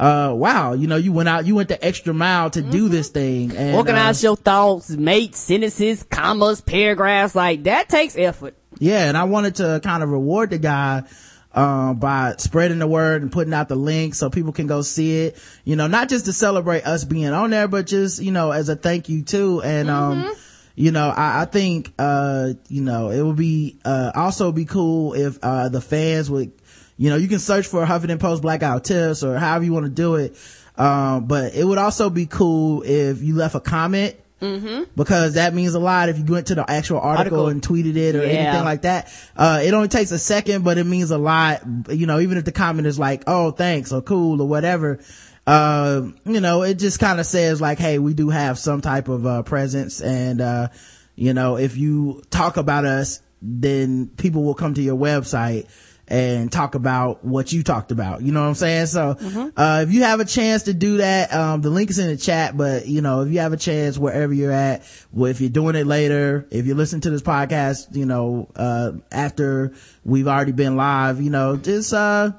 uh, 0.00 0.32
wow, 0.34 0.72
you 0.72 0.86
know, 0.86 0.96
you 0.96 1.12
went 1.12 1.28
out, 1.28 1.44
you 1.44 1.54
went 1.54 1.68
the 1.68 1.84
extra 1.84 2.14
mile 2.14 2.50
to 2.50 2.62
do 2.62 2.88
this 2.88 3.08
thing 3.08 3.54
and, 3.56 3.76
Organize 3.76 4.24
uh, 4.24 4.28
your 4.28 4.36
thoughts, 4.36 4.90
make 4.90 5.34
sentences, 5.36 6.04
commas, 6.04 6.60
paragraphs, 6.60 7.34
like 7.34 7.64
that 7.64 7.88
takes 7.88 8.16
effort. 8.16 8.56
Yeah, 8.78 9.08
and 9.08 9.16
I 9.16 9.24
wanted 9.24 9.56
to 9.56 9.80
kind 9.82 10.02
of 10.02 10.10
reward 10.10 10.50
the 10.50 10.58
guy, 10.58 11.04
um, 11.52 11.98
by 11.98 12.34
spreading 12.38 12.78
the 12.78 12.86
word 12.86 13.22
and 13.22 13.32
putting 13.32 13.54
out 13.54 13.68
the 13.68 13.76
link 13.76 14.14
so 14.14 14.30
people 14.30 14.52
can 14.52 14.66
go 14.66 14.82
see 14.82 15.22
it, 15.22 15.42
you 15.64 15.76
know, 15.76 15.86
not 15.86 16.08
just 16.08 16.26
to 16.26 16.32
celebrate 16.32 16.86
us 16.86 17.04
being 17.04 17.32
on 17.32 17.50
there, 17.50 17.66
but 17.66 17.86
just, 17.86 18.22
you 18.22 18.30
know, 18.30 18.52
as 18.52 18.68
a 18.68 18.76
thank 18.76 19.08
you 19.08 19.22
too. 19.22 19.62
And, 19.62 19.88
um, 19.90 20.36
you 20.76 20.92
know, 20.92 21.08
I, 21.08 21.42
I 21.42 21.44
think, 21.46 21.92
uh, 21.98 22.52
you 22.68 22.82
know, 22.82 23.10
it 23.10 23.22
would 23.22 23.36
be, 23.36 23.78
uh, 23.84 24.12
also 24.14 24.52
be 24.52 24.66
cool 24.66 25.14
if, 25.14 25.38
uh, 25.42 25.68
the 25.68 25.80
fans 25.80 26.30
would, 26.30 26.52
you 26.96 27.10
know, 27.10 27.16
you 27.16 27.28
can 27.28 27.38
search 27.38 27.66
for 27.66 27.84
Huffington 27.84 28.20
Post 28.20 28.42
Black 28.42 28.60
Guy 28.60 28.72
Who 28.72 28.80
Tips 28.80 29.24
or 29.24 29.38
however 29.38 29.64
you 29.64 29.72
want 29.72 29.86
to 29.86 29.90
do 29.90 30.16
it. 30.16 30.36
Um, 30.76 31.24
but 31.24 31.54
it 31.54 31.64
would 31.64 31.78
also 31.78 32.10
be 32.10 32.26
cool 32.26 32.82
if 32.82 33.22
you 33.22 33.34
left 33.34 33.56
a 33.56 33.60
comment. 33.60 34.14
Because 34.40 35.34
that 35.34 35.54
means 35.54 35.74
a 35.74 35.78
lot 35.80 36.08
if 36.08 36.18
you 36.18 36.24
went 36.24 36.46
to 36.48 36.54
the 36.54 36.68
actual 36.70 37.00
article, 37.00 37.44
Article. 37.44 37.48
and 37.48 37.62
tweeted 37.62 37.96
it 37.96 38.14
or 38.14 38.24
Yeah. 38.24 38.32
anything 38.32 38.64
like 38.64 38.82
that. 38.82 39.12
Uh, 39.36 39.60
it 39.62 39.74
only 39.74 39.88
takes 39.88 40.10
a 40.12 40.18
second, 40.18 40.62
but 40.64 40.78
it 40.78 40.84
means 40.84 41.10
a 41.10 41.18
lot. 41.18 41.62
You 41.90 42.06
know, 42.06 42.20
even 42.20 42.38
if 42.38 42.44
the 42.44 42.52
comment 42.52 42.86
is 42.86 42.98
like, 42.98 43.24
oh, 43.26 43.50
thanks 43.50 43.92
or 43.92 44.00
cool 44.00 44.40
or 44.40 44.48
whatever. 44.48 45.00
Uh, 45.46 46.02
you 46.26 46.40
know, 46.40 46.62
it 46.62 46.74
just 46.74 47.00
kind 47.00 47.18
of 47.20 47.26
says 47.26 47.60
like, 47.60 47.78
hey, 47.78 47.98
we 47.98 48.14
do 48.14 48.28
have 48.28 48.58
some 48.58 48.80
type 48.80 49.08
of, 49.08 49.26
uh, 49.26 49.42
presence. 49.42 50.00
And, 50.00 50.40
uh, 50.40 50.68
you 51.16 51.32
know, 51.32 51.56
if 51.56 51.76
you 51.76 52.22
talk 52.30 52.58
about 52.58 52.84
us, 52.84 53.20
then 53.40 54.08
people 54.18 54.42
will 54.44 54.54
come 54.54 54.74
to 54.74 54.82
your 54.82 54.96
website 54.96 55.66
and 56.08 56.50
talk 56.50 56.74
about 56.74 57.24
what 57.24 57.52
you 57.52 57.62
talked 57.62 57.92
about. 57.92 58.22
You 58.22 58.32
know 58.32 58.40
what 58.40 58.48
I'm 58.48 58.54
saying? 58.54 58.86
So, 58.86 59.16
uh, 59.56 59.84
if 59.86 59.92
you 59.92 60.02
have 60.02 60.20
a 60.20 60.24
chance 60.24 60.64
to 60.64 60.74
do 60.74 60.96
that, 60.96 61.32
um, 61.32 61.60
the 61.60 61.70
link 61.70 61.90
is 61.90 61.98
in 61.98 62.08
the 62.08 62.16
chat, 62.16 62.56
but 62.56 62.86
you 62.86 63.02
know, 63.02 63.20
if 63.22 63.30
you 63.30 63.38
have 63.40 63.52
a 63.52 63.56
chance 63.58 63.98
wherever 63.98 64.32
you're 64.32 64.52
at, 64.52 64.82
well, 65.12 65.30
if 65.30 65.40
you're 65.40 65.50
doing 65.50 65.76
it 65.76 65.86
later, 65.86 66.46
if 66.50 66.66
you 66.66 66.74
listen 66.74 67.00
to 67.02 67.10
this 67.10 67.22
podcast, 67.22 67.94
you 67.94 68.06
know, 68.06 68.48
uh, 68.56 68.92
after 69.12 69.74
we've 70.04 70.26
already 70.28 70.52
been 70.52 70.76
live, 70.76 71.20
you 71.20 71.30
know, 71.30 71.56
just, 71.56 71.92
uh, 71.92 72.32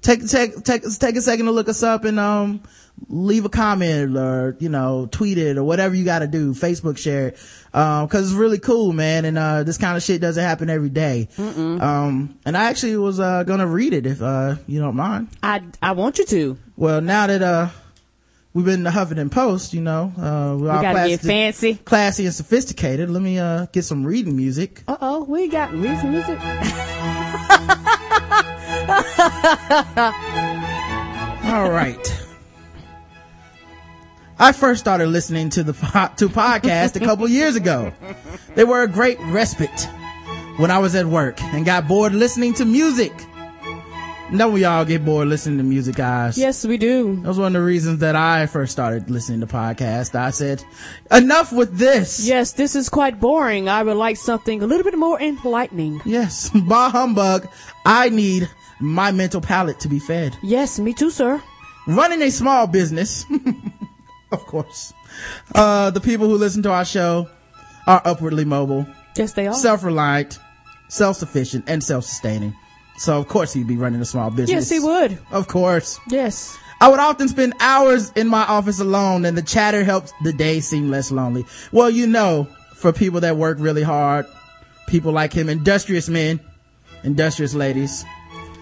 take, 0.00 0.26
take, 0.28 0.62
take, 0.64 0.82
take 0.82 1.16
a 1.16 1.22
second 1.22 1.46
to 1.46 1.52
look 1.52 1.68
us 1.68 1.82
up 1.82 2.04
and, 2.04 2.18
um, 2.18 2.62
leave 3.08 3.44
a 3.44 3.48
comment 3.48 4.16
or, 4.16 4.56
you 4.60 4.68
know, 4.68 5.06
tweet 5.10 5.36
it 5.38 5.58
or 5.58 5.64
whatever 5.64 5.94
you 5.94 6.04
gotta 6.04 6.26
do, 6.26 6.54
Facebook 6.54 6.96
share 6.96 7.28
it. 7.28 7.38
Um, 7.74 8.06
cause 8.08 8.26
it's 8.30 8.32
really 8.34 8.58
cool, 8.58 8.92
man. 8.92 9.24
And, 9.24 9.36
uh, 9.38 9.62
this 9.64 9.76
kind 9.78 9.96
of 9.96 10.02
shit 10.02 10.20
doesn't 10.20 10.42
happen 10.42 10.70
every 10.70 10.88
day. 10.90 11.28
Um, 11.38 12.38
and 12.44 12.56
I 12.56 12.64
actually 12.64 12.96
was, 12.96 13.18
uh, 13.20 13.42
gonna 13.44 13.66
read 13.66 13.92
it 13.92 14.06
if, 14.06 14.22
uh, 14.22 14.56
you 14.66 14.80
don't 14.80 14.96
mind. 14.96 15.28
I, 15.42 15.62
I 15.82 15.92
want 15.92 16.18
you 16.18 16.26
to. 16.26 16.58
Well, 16.76 17.00
now 17.00 17.26
that, 17.26 17.42
uh, 17.42 17.68
we've 18.54 18.64
been 18.66 18.74
in 18.80 18.82
the 18.84 18.90
Huffington 18.90 19.30
Post, 19.30 19.74
you 19.74 19.80
know, 19.80 20.12
uh, 20.16 20.56
we're 20.58 20.64
We 20.64 20.68
all 20.68 20.82
gotta 20.82 20.92
classy, 20.94 21.10
get 21.10 21.20
fancy. 21.20 21.74
classy 21.84 22.24
and 22.26 22.34
sophisticated. 22.34 23.10
Let 23.10 23.22
me, 23.22 23.38
uh, 23.38 23.66
get 23.72 23.84
some 23.84 24.04
reading 24.06 24.36
music. 24.36 24.82
Uh 24.86 24.96
oh, 25.00 25.24
we 25.24 25.48
got 25.48 25.72
reason 25.72 26.12
music. 26.12 26.38
All 31.44 31.70
right. 31.70 32.18
I 34.42 34.50
first 34.50 34.80
started 34.80 35.06
listening 35.06 35.50
to 35.50 35.62
the 35.62 35.72
to 36.16 36.28
podcast 36.28 36.96
a 36.96 36.98
couple 36.98 37.28
years 37.28 37.54
ago. 37.54 37.92
They 38.56 38.64
were 38.64 38.82
a 38.82 38.88
great 38.88 39.16
respite 39.20 39.88
when 40.56 40.68
I 40.68 40.80
was 40.80 40.96
at 40.96 41.06
work 41.06 41.40
and 41.40 41.64
got 41.64 41.86
bored 41.86 42.12
listening 42.12 42.52
to 42.54 42.64
music. 42.64 43.12
Know 44.32 44.48
we 44.48 44.64
all 44.64 44.84
get 44.84 45.04
bored 45.04 45.28
listening 45.28 45.58
to 45.58 45.62
music, 45.62 45.94
guys. 45.94 46.36
Yes, 46.36 46.66
we 46.66 46.76
do. 46.76 47.14
That 47.22 47.28
was 47.28 47.38
one 47.38 47.54
of 47.54 47.62
the 47.62 47.64
reasons 47.64 48.00
that 48.00 48.16
I 48.16 48.46
first 48.46 48.72
started 48.72 49.08
listening 49.08 49.38
to 49.42 49.46
podcasts. 49.46 50.12
I 50.16 50.30
said, 50.30 50.64
enough 51.12 51.52
with 51.52 51.78
this. 51.78 52.26
Yes, 52.26 52.52
this 52.52 52.74
is 52.74 52.88
quite 52.88 53.20
boring. 53.20 53.68
I 53.68 53.84
would 53.84 53.96
like 53.96 54.16
something 54.16 54.60
a 54.60 54.66
little 54.66 54.82
bit 54.82 54.98
more 54.98 55.20
enlightening. 55.20 56.00
Yes. 56.04 56.50
Bah 56.66 56.90
humbug. 56.90 57.46
I 57.86 58.08
need 58.08 58.50
my 58.80 59.12
mental 59.12 59.40
palate 59.40 59.78
to 59.80 59.88
be 59.88 60.00
fed. 60.00 60.36
Yes, 60.42 60.80
me 60.80 60.94
too, 60.94 61.10
sir. 61.10 61.40
Running 61.86 62.22
a 62.22 62.30
small 62.32 62.66
business. 62.66 63.24
of 64.36 64.44
course. 64.46 64.92
Uh, 65.54 65.90
the 65.90 66.00
people 66.00 66.26
who 66.28 66.36
listen 66.36 66.62
to 66.64 66.70
our 66.72 66.84
show 66.84 67.28
are 67.86 68.00
upwardly 68.04 68.44
mobile, 68.44 68.86
Yes, 69.16 69.32
they 69.32 69.46
are. 69.46 69.54
self-reliant, 69.54 70.38
self-sufficient, 70.88 71.64
and 71.68 71.82
self-sustaining. 71.82 72.54
So 72.98 73.18
of 73.18 73.28
course 73.28 73.52
he'd 73.52 73.66
be 73.66 73.76
running 73.76 74.00
a 74.00 74.04
small 74.04 74.30
business. 74.30 74.50
yes, 74.50 74.70
he 74.70 74.78
would. 74.80 75.18
Of 75.30 75.48
course. 75.48 75.98
Yes. 76.08 76.56
I 76.80 76.88
would 76.88 77.00
often 77.00 77.28
spend 77.28 77.54
hours 77.60 78.10
in 78.16 78.26
my 78.28 78.42
office 78.44 78.80
alone 78.80 79.24
and 79.24 79.36
the 79.36 79.42
chatter 79.42 79.84
helps 79.84 80.12
the 80.24 80.32
day 80.32 80.60
seem 80.60 80.90
less 80.90 81.10
lonely. 81.12 81.44
Well, 81.72 81.90
you 81.90 82.06
know, 82.06 82.44
for 82.74 82.92
people 82.92 83.20
that 83.20 83.36
work 83.36 83.58
really 83.60 83.82
hard, 83.82 84.26
people 84.88 85.12
like 85.12 85.32
him, 85.32 85.48
industrious 85.48 86.08
men, 86.08 86.40
industrious 87.04 87.54
ladies, 87.54 88.04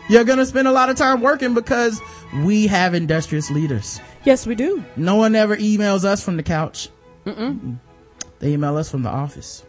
you're 0.09 0.24
gonna 0.24 0.46
spend 0.46 0.68
a 0.68 0.72
lot 0.72 0.90
of 0.90 0.96
time 0.96 1.20
working 1.22 1.54
because 1.54 2.00
we 2.44 2.66
have 2.66 2.94
industrious 2.94 3.50
leaders. 3.50 4.00
Yes, 4.24 4.46
we 4.46 4.54
do. 4.54 4.85
No 4.96 5.16
one 5.16 5.35
ever 5.35 5.56
emails 5.56 6.04
us 6.04 6.22
from 6.22 6.37
the 6.37 6.42
couch. 6.42 6.88
Mm-mm. 7.24 7.78
They 8.38 8.52
email 8.52 8.76
us 8.76 8.90
from 8.90 9.02
the 9.02 9.09
office. 9.11 9.64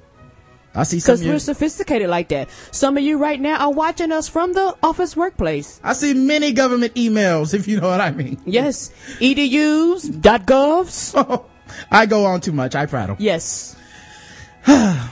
I 0.74 0.84
see 0.84 1.00
some 1.00 1.16
Because 1.16 1.28
we're 1.28 1.40
sophisticated 1.40 2.10
like 2.10 2.30
that. 2.30 2.50
Some 2.72 2.96
of 2.96 3.04
you 3.04 3.18
right 3.18 3.40
now 3.40 3.58
are 3.58 3.74
watching 3.74 4.12
us 4.12 4.30
from 4.30 4.54
the 4.54 4.76
office 4.82 5.18
workplace. 5.18 5.82
I 5.84 5.94
see 5.94 6.14
many 6.14 6.54
government 6.54 6.94
emails, 6.96 7.54
if 7.60 7.68
you 7.68 7.80
know 7.82 7.90
what 7.90 8.00
I 8.02 8.12
mean. 8.12 8.40
Yes. 8.46 8.92
EDUs, 9.20 10.10
.govs. 10.22 11.14
Oh, 11.30 11.46
I 11.90 12.06
go 12.06 12.26
on 12.26 12.42
too 12.42 12.52
much. 12.52 12.76
I 12.76 12.86
prattle. 12.86 13.16
Yes. 13.20 13.76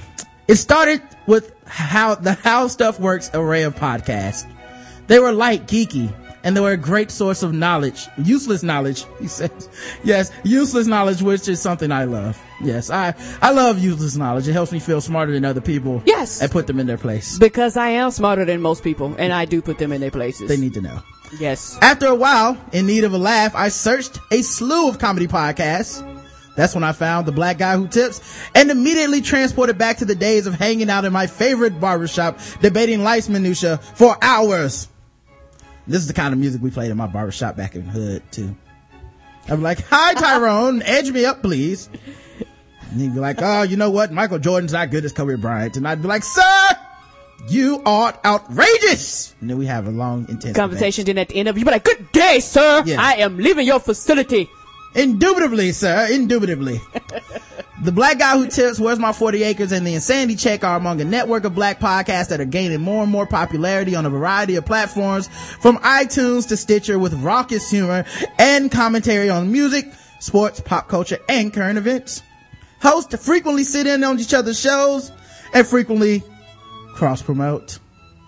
It 0.50 0.56
started 0.56 1.04
with 1.28 1.54
how 1.68 2.16
the 2.16 2.34
How 2.34 2.68
Stuff 2.68 3.00
Works 3.00 3.30
array 3.36 3.62
of 3.64 3.76
podcasts. 3.76 4.50
They 5.06 5.20
were 5.20 5.32
light, 5.32 5.68
geeky, 5.68 6.12
and 6.44 6.56
they 6.56 6.62
were 6.62 6.72
a 6.72 6.78
great 6.78 7.12
source 7.12 7.44
of 7.44 7.54
knowledge, 7.54 8.08
useless 8.18 8.64
knowledge, 8.64 9.06
he 9.20 9.28
says. 9.28 9.70
Yes, 10.04 10.32
useless 10.44 10.88
knowledge, 10.88 11.22
which 11.22 11.48
is 11.48 11.62
something 11.62 11.92
I 11.92 12.06
love. 12.06 12.42
Yes, 12.62 12.90
I, 12.90 13.14
I 13.42 13.52
love 13.52 13.80
useless 13.80 14.16
knowledge. 14.16 14.48
It 14.48 14.54
helps 14.54 14.72
me 14.72 14.80
feel 14.80 15.02
smarter 15.02 15.32
than 15.32 15.46
other 15.46 15.62
people. 15.62 16.02
Yes. 16.06 16.42
And 16.42 16.52
put 16.52 16.68
them 16.68 16.80
in 16.80 16.88
their 16.88 16.98
place. 16.98 17.38
Because 17.38 17.78
I 17.78 17.90
am 17.90 18.12
smarter 18.12 18.46
than 18.46 18.62
most 18.62 18.84
people, 18.84 19.16
and 19.18 19.32
I 19.34 19.46
do 19.46 19.62
put 19.62 19.78
them 19.78 19.92
in 19.92 20.02
their 20.02 20.12
places. 20.12 20.50
They 20.50 20.58
need 20.58 20.74
to 20.74 20.82
know. 20.82 21.02
yes. 21.40 21.78
After 21.82 22.08
a 22.08 22.16
while, 22.16 22.58
in 22.74 22.86
need 22.88 23.04
of 23.04 23.14
a 23.14 23.18
laugh, 23.18 23.56
I 23.56 23.70
searched 23.70 24.20
a 24.32 24.42
slew 24.42 24.90
of 24.90 25.00
comedy 25.00 25.28
podcasts. 25.28 26.06
That's 26.56 26.76
when 26.76 26.84
I 26.84 26.92
found 26.92 27.26
the 27.26 27.32
black 27.32 27.58
guy 27.58 27.78
who 27.78 27.88
tips 27.88 28.22
and 28.54 28.70
immediately 28.70 29.22
transported 29.22 29.78
back 29.78 29.98
to 30.00 30.06
the 30.06 30.16
days 30.16 30.46
of 30.46 30.56
hanging 30.56 30.90
out 30.90 31.06
in 31.06 31.14
my 31.14 31.26
favorite 31.28 31.80
barbershop, 31.80 32.38
debating 32.60 33.02
life's 33.04 33.30
minutia 33.30 33.78
for 33.78 34.18
hours. 34.22 34.90
This 35.90 36.02
is 36.02 36.08
the 36.08 36.14
kind 36.14 36.34
of 36.34 36.40
music 36.40 36.62
we 36.62 36.70
played 36.70 36.92
in 36.92 36.98
my 36.98 37.08
barbershop 37.08 37.58
back 37.58 37.76
in 37.76 37.86
the 37.88 37.92
hood 37.92 38.24
too. 38.32 38.56
I'm 39.48 39.64
like, 39.64 39.84
hi 39.90 40.14
Tyrone, 40.14 40.82
edge 40.86 41.10
me 41.12 41.26
up 41.26 41.42
please. 41.42 41.90
And 42.92 43.02
he'd 43.02 43.14
be 43.14 43.20
like, 43.20 43.42
oh, 43.42 43.64
you 43.64 43.76
know 43.76 43.90
what? 43.90 44.12
Michael 44.12 44.40
Jordan's 44.40 44.74
not 44.74 44.92
good 44.92 45.04
as 45.04 45.14
Kobe 45.14 45.36
Bryant. 45.36 45.78
And 45.78 45.88
I'd 45.88 46.02
be 46.02 46.08
like, 46.08 46.24
sir, 46.24 46.78
you 47.48 47.82
are 47.86 48.18
outrageous. 48.24 49.36
And 49.42 49.50
then 49.50 49.58
we 49.58 49.66
have 49.66 49.88
a 49.88 49.92
long, 49.92 50.28
intense. 50.30 50.56
Conversation, 50.56 51.06
then 51.06 51.18
at 51.18 51.30
the 51.30 51.36
end 51.36 51.50
of 51.50 51.56
it, 51.56 51.60
you 51.60 51.66
be 51.66 51.72
like, 51.72 51.84
good 51.84 52.12
day, 52.12 52.40
sir. 52.40 52.84
Yes. 52.86 53.00
I 53.00 53.16
am 53.16 53.38
leaving 53.38 53.66
your 53.66 53.80
facility. 53.80 54.48
Indubitably, 54.96 55.72
sir. 55.72 56.08
Indubitably. 56.12 56.82
the 57.82 57.92
Black 57.92 58.20
Guy 58.20 58.38
Who 58.38 58.48
Tips, 58.48 58.80
Where's 58.80 59.00
My 59.00 59.14
40 59.14 59.44
Acres, 59.44 59.72
and 59.72 59.86
The 59.88 59.94
Insanity 59.94 60.36
Check 60.36 60.64
are 60.64 60.76
among 60.76 61.00
a 61.00 61.06
network 61.06 61.46
of 61.46 61.56
black 61.56 61.80
podcasts 61.80 62.30
that 62.30 62.42
are 62.42 62.46
gaining 62.46 62.82
more 62.82 63.04
and 63.04 63.12
more 63.12 63.26
popularity 63.26 63.96
on 63.96 64.06
a 64.06 64.10
variety 64.10 64.56
of 64.56 64.66
platforms, 64.66 65.28
from 65.28 65.78
iTunes 65.78 66.48
to 66.50 66.58
Stitcher 66.58 67.00
with 67.00 67.14
raucous 67.16 67.70
humor 67.70 68.06
and 68.38 68.70
commentary 68.72 69.30
on 69.30 69.52
music, 69.52 69.86
sports, 70.20 70.60
pop 70.60 70.88
culture, 70.90 71.20
and 71.30 71.54
current 71.54 71.78
events. 71.78 72.22
Hosts 72.82 73.26
frequently 73.26 73.64
sit 73.64 73.88
in 73.88 74.04
on 74.04 74.20
each 74.20 74.34
other's 74.34 74.60
shows 74.60 75.12
and 75.54 75.66
frequently 75.66 76.24
cross 76.96 77.22
promote. 77.22 77.80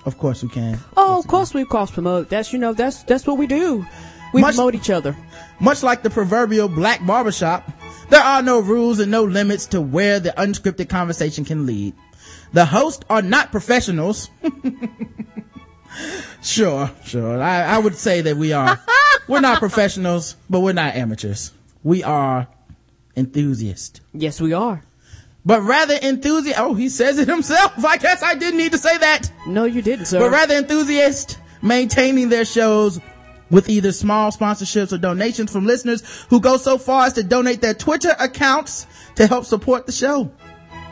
Of 0.06 0.18
course 0.18 0.44
we 0.44 0.50
can. 0.50 0.80
Oh, 0.98 1.20
of 1.20 1.28
course 1.28 1.54
we 1.54 1.64
cross 1.66 1.92
promote. 1.92 2.30
That's, 2.30 2.52
you 2.54 2.60
know, 2.60 2.74
that's, 2.74 3.04
that's 3.04 3.28
what 3.28 3.38
we 3.38 3.48
do. 3.48 3.86
We 4.34 4.42
Much- 4.42 4.56
promote 4.56 4.76
each 4.76 4.90
other. 4.90 5.16
Much 5.60 5.84
like 5.84 6.04
the 6.04 6.10
proverbial 6.10 6.68
black 6.70 7.06
barbershop, 7.06 7.70
there 8.12 8.22
are 8.22 8.42
no 8.42 8.60
rules 8.60 9.00
and 9.00 9.10
no 9.10 9.24
limits 9.24 9.68
to 9.68 9.82
where 9.82 10.20
the 10.20 10.32
unscripted 10.32 10.90
conversation 10.90 11.46
can 11.46 11.66
lead. 11.66 11.96
The 12.52 12.66
hosts 12.66 13.06
are 13.10 13.22
not 13.22 13.52
professionals. 13.52 14.30
sure, 16.44 16.92
sure. 17.06 17.42
I, 17.42 17.64
I 17.64 17.78
would 17.78 17.96
say 17.96 18.20
that 18.20 18.36
we 18.36 18.52
are. 18.52 18.78
we're 19.30 19.40
not 19.40 19.60
professionals, 19.60 20.36
but 20.50 20.60
we're 20.60 20.74
not 20.74 20.96
amateurs. 20.96 21.54
We 21.84 22.04
are 22.04 22.50
enthusiasts. 23.16 24.02
Yes, 24.14 24.42
we 24.42 24.52
are. 24.52 24.84
But 25.46 25.62
rather 25.62 25.96
enthusiast. 25.96 26.60
Oh, 26.60 26.74
he 26.74 26.90
says 26.90 27.18
it 27.18 27.30
himself. 27.30 27.84
I 27.84 27.96
guess 27.96 28.22
I 28.22 28.36
didn't 28.36 28.58
need 28.58 28.74
to 28.74 28.78
say 28.78 28.98
that. 28.98 29.32
No, 29.48 29.64
you 29.64 29.82
didn't, 29.82 30.08
sir. 30.08 30.20
But 30.20 30.32
rather 30.32 30.56
enthusiasts 30.56 31.38
maintaining 31.62 32.28
their 32.28 32.44
shows 32.44 33.00
with 33.52 33.70
either 33.70 33.92
small 33.92 34.32
sponsorships 34.32 34.92
or 34.94 34.98
donations 34.98 35.52
from 35.52 35.66
listeners 35.66 36.02
who 36.30 36.40
go 36.40 36.58
so 36.58 36.78
far 36.78 37.06
as 37.06 37.14
to 37.14 37.24
donate 37.24 37.62
their 37.62 37.74
Twitter 37.74 38.16
accounts 38.20 38.88
to 39.16 39.28
help 39.28 39.46
support 39.46 39.86
the 39.86 39.92
show 39.92 40.32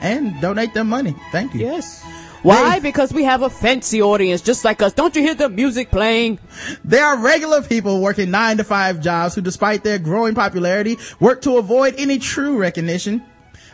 and 0.01 0.39
donate 0.41 0.73
their 0.73 0.83
money. 0.83 1.15
Thank 1.31 1.53
you. 1.53 1.61
yes. 1.61 2.03
Why? 2.41 2.75
Hey. 2.75 2.79
Because 2.79 3.11
we 3.11 3.23
have 3.25 3.41
a 3.41 3.49
fancy 3.49 4.01
audience 4.01 4.41
just 4.41 4.63
like 4.63 4.81
us. 4.81 4.93
Don't 4.93 5.15
you 5.15 5.21
hear 5.21 5.35
the 5.35 5.49
music 5.49 5.89
playing? 5.91 6.39
There 6.85 7.05
are 7.05 7.17
regular 7.17 7.61
people 7.61 8.01
working 8.01 8.31
nine 8.31 8.57
to 8.57 8.63
five 8.63 9.01
jobs 9.01 9.35
who, 9.35 9.41
despite 9.41 9.83
their 9.83 9.99
growing 9.99 10.35
popularity, 10.35 10.97
work 11.19 11.41
to 11.41 11.57
avoid 11.57 11.95
any 11.97 12.17
true 12.17 12.57
recognition. 12.57 13.23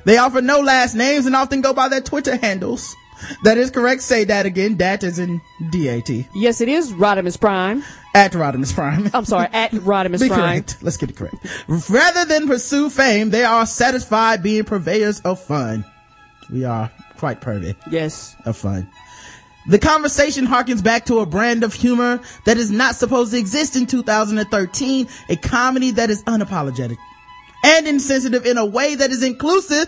They 0.06 0.18
offer 0.18 0.42
no 0.42 0.62
last 0.62 0.96
names 0.96 1.26
and 1.26 1.36
often 1.36 1.62
go 1.62 1.74
by 1.74 1.90
their 1.90 2.02
Twitter 2.02 2.38
handles. 2.38 2.96
That 3.44 3.58
is 3.58 3.72
correct. 3.72 4.02
Say 4.02 4.24
that 4.26 4.46
again. 4.46 4.76
Dat 4.76 5.04
is 5.04 5.20
in 5.20 5.42
D-A-T. 5.72 6.28
Yes, 6.36 6.60
it 6.62 6.68
is 6.68 6.92
Rodimus 6.92 7.40
Prime. 7.40 7.84
At 8.16 8.32
Rodimus 8.32 8.74
Prime. 8.74 9.10
I'm 9.14 9.26
sorry, 9.26 9.48
at 9.52 9.72
Rodimus 9.72 10.22
Be 10.22 10.30
Prime. 10.30 10.40
correct. 10.40 10.78
Let's 10.82 10.98
get 10.98 11.10
it 11.10 11.18
correct. 11.18 11.36
Rather 11.90 12.26
than 12.26 12.48
pursue 12.48 12.90
fame, 12.90 13.30
they 13.30 13.44
are 13.44 13.66
satisfied 13.66 14.42
being 14.42 14.64
purveyors 14.64 15.20
of 15.22 15.40
fun. 15.40 15.84
We 16.52 16.64
are 16.64 16.90
quite 17.18 17.42
pervy 17.42 17.76
Yes. 17.92 18.36
of 18.46 18.56
fun. 18.56 18.88
The 19.68 19.80
conversation 19.80 20.46
harkens 20.48 20.82
back 20.84 21.06
to 21.08 21.20
a 21.20 21.26
brand 21.26 21.64
of 21.64 21.74
humor 21.74 22.22
that 22.46 22.58
is 22.58 22.72
not 22.72 22.96
supposed 22.96 23.32
to 23.34 23.38
exist 23.38 23.76
in 23.76 23.86
2013, 23.88 25.08
a 25.30 25.36
comedy 25.36 25.92
that 25.92 26.10
is 26.10 26.24
unapologetic 26.24 26.98
and 27.64 27.88
insensitive 27.88 28.46
in 28.46 28.58
a 28.58 28.66
way 28.66 28.96
that 28.96 29.10
is 29.12 29.24
inclusive. 29.24 29.88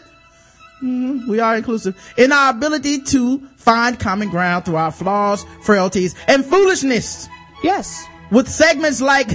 Mhm, 0.84 1.28
we 1.28 1.40
are 1.40 1.56
inclusive 1.56 1.96
in 2.18 2.32
our 2.32 2.50
ability 2.50 3.02
to 3.04 3.42
find 3.56 4.00
common 4.00 4.30
ground 4.30 4.66
through 4.66 4.76
our 4.78 4.92
flaws, 4.92 5.46
frailties, 5.62 6.13
and 6.28 6.44
foolishness. 6.46 7.30
Yes. 7.63 8.04
With 8.30 8.50
segments 8.50 9.00
like 9.02 9.30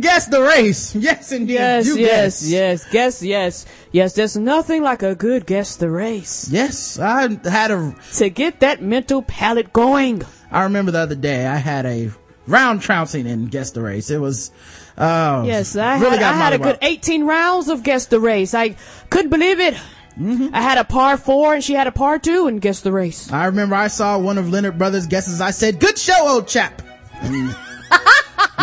Guess 0.00 0.26
the 0.26 0.40
Race. 0.42 0.94
Yes, 1.06 1.32
indeed. 1.32 1.54
Yes, 1.54 1.86
You 1.86 1.96
yes, 1.96 2.40
guess. 2.42 2.48
yes. 2.50 2.90
Guess, 2.90 3.22
yes. 3.22 3.66
Yes, 3.92 4.12
there's 4.14 4.36
nothing 4.36 4.82
like 4.82 5.02
a 5.02 5.14
good 5.14 5.46
guess 5.46 5.76
the 5.76 5.90
race. 5.90 6.48
Yes, 6.50 6.98
I 6.98 7.28
had 7.48 7.70
a, 7.72 7.94
To 8.14 8.30
get 8.30 8.60
that 8.60 8.80
mental 8.82 9.22
palate 9.22 9.72
going. 9.72 10.22
I 10.50 10.62
remember 10.64 10.92
the 10.92 11.00
other 11.00 11.14
day 11.16 11.46
I 11.46 11.56
had 11.56 11.86
a 11.86 12.10
round 12.46 12.82
trouncing 12.82 13.26
in 13.26 13.46
Guess 13.46 13.72
the 13.72 13.82
Race. 13.82 14.10
It 14.10 14.18
was, 14.20 14.52
oh. 14.96 15.42
Yes, 15.42 15.74
I 15.76 15.98
really 15.98 16.10
had, 16.18 16.20
got 16.20 16.34
I 16.34 16.36
had 16.38 16.52
a 16.52 16.58
good 16.58 16.78
18 16.82 17.24
rounds 17.24 17.68
of 17.68 17.82
guess 17.82 18.06
the 18.06 18.20
race. 18.20 18.54
I 18.54 18.76
couldn't 19.10 19.30
believe 19.30 19.58
it. 19.58 19.74
Mm-hmm. 20.18 20.54
I 20.54 20.62
had 20.62 20.78
a 20.78 20.84
par 20.84 21.16
four 21.18 21.54
and 21.54 21.62
she 21.64 21.74
had 21.74 21.86
a 21.88 21.92
par 21.92 22.18
two 22.20 22.46
and 22.46 22.60
guess 22.60 22.80
the 22.80 22.92
race. 22.92 23.30
I 23.32 23.46
remember 23.46 23.74
I 23.74 23.88
saw 23.88 24.18
one 24.18 24.38
of 24.38 24.48
Leonard 24.50 24.78
Brothers' 24.78 25.06
guesses. 25.08 25.40
I 25.40 25.50
said, 25.50 25.80
good 25.80 25.98
show, 25.98 26.14
old 26.28 26.46
chap. 26.48 26.80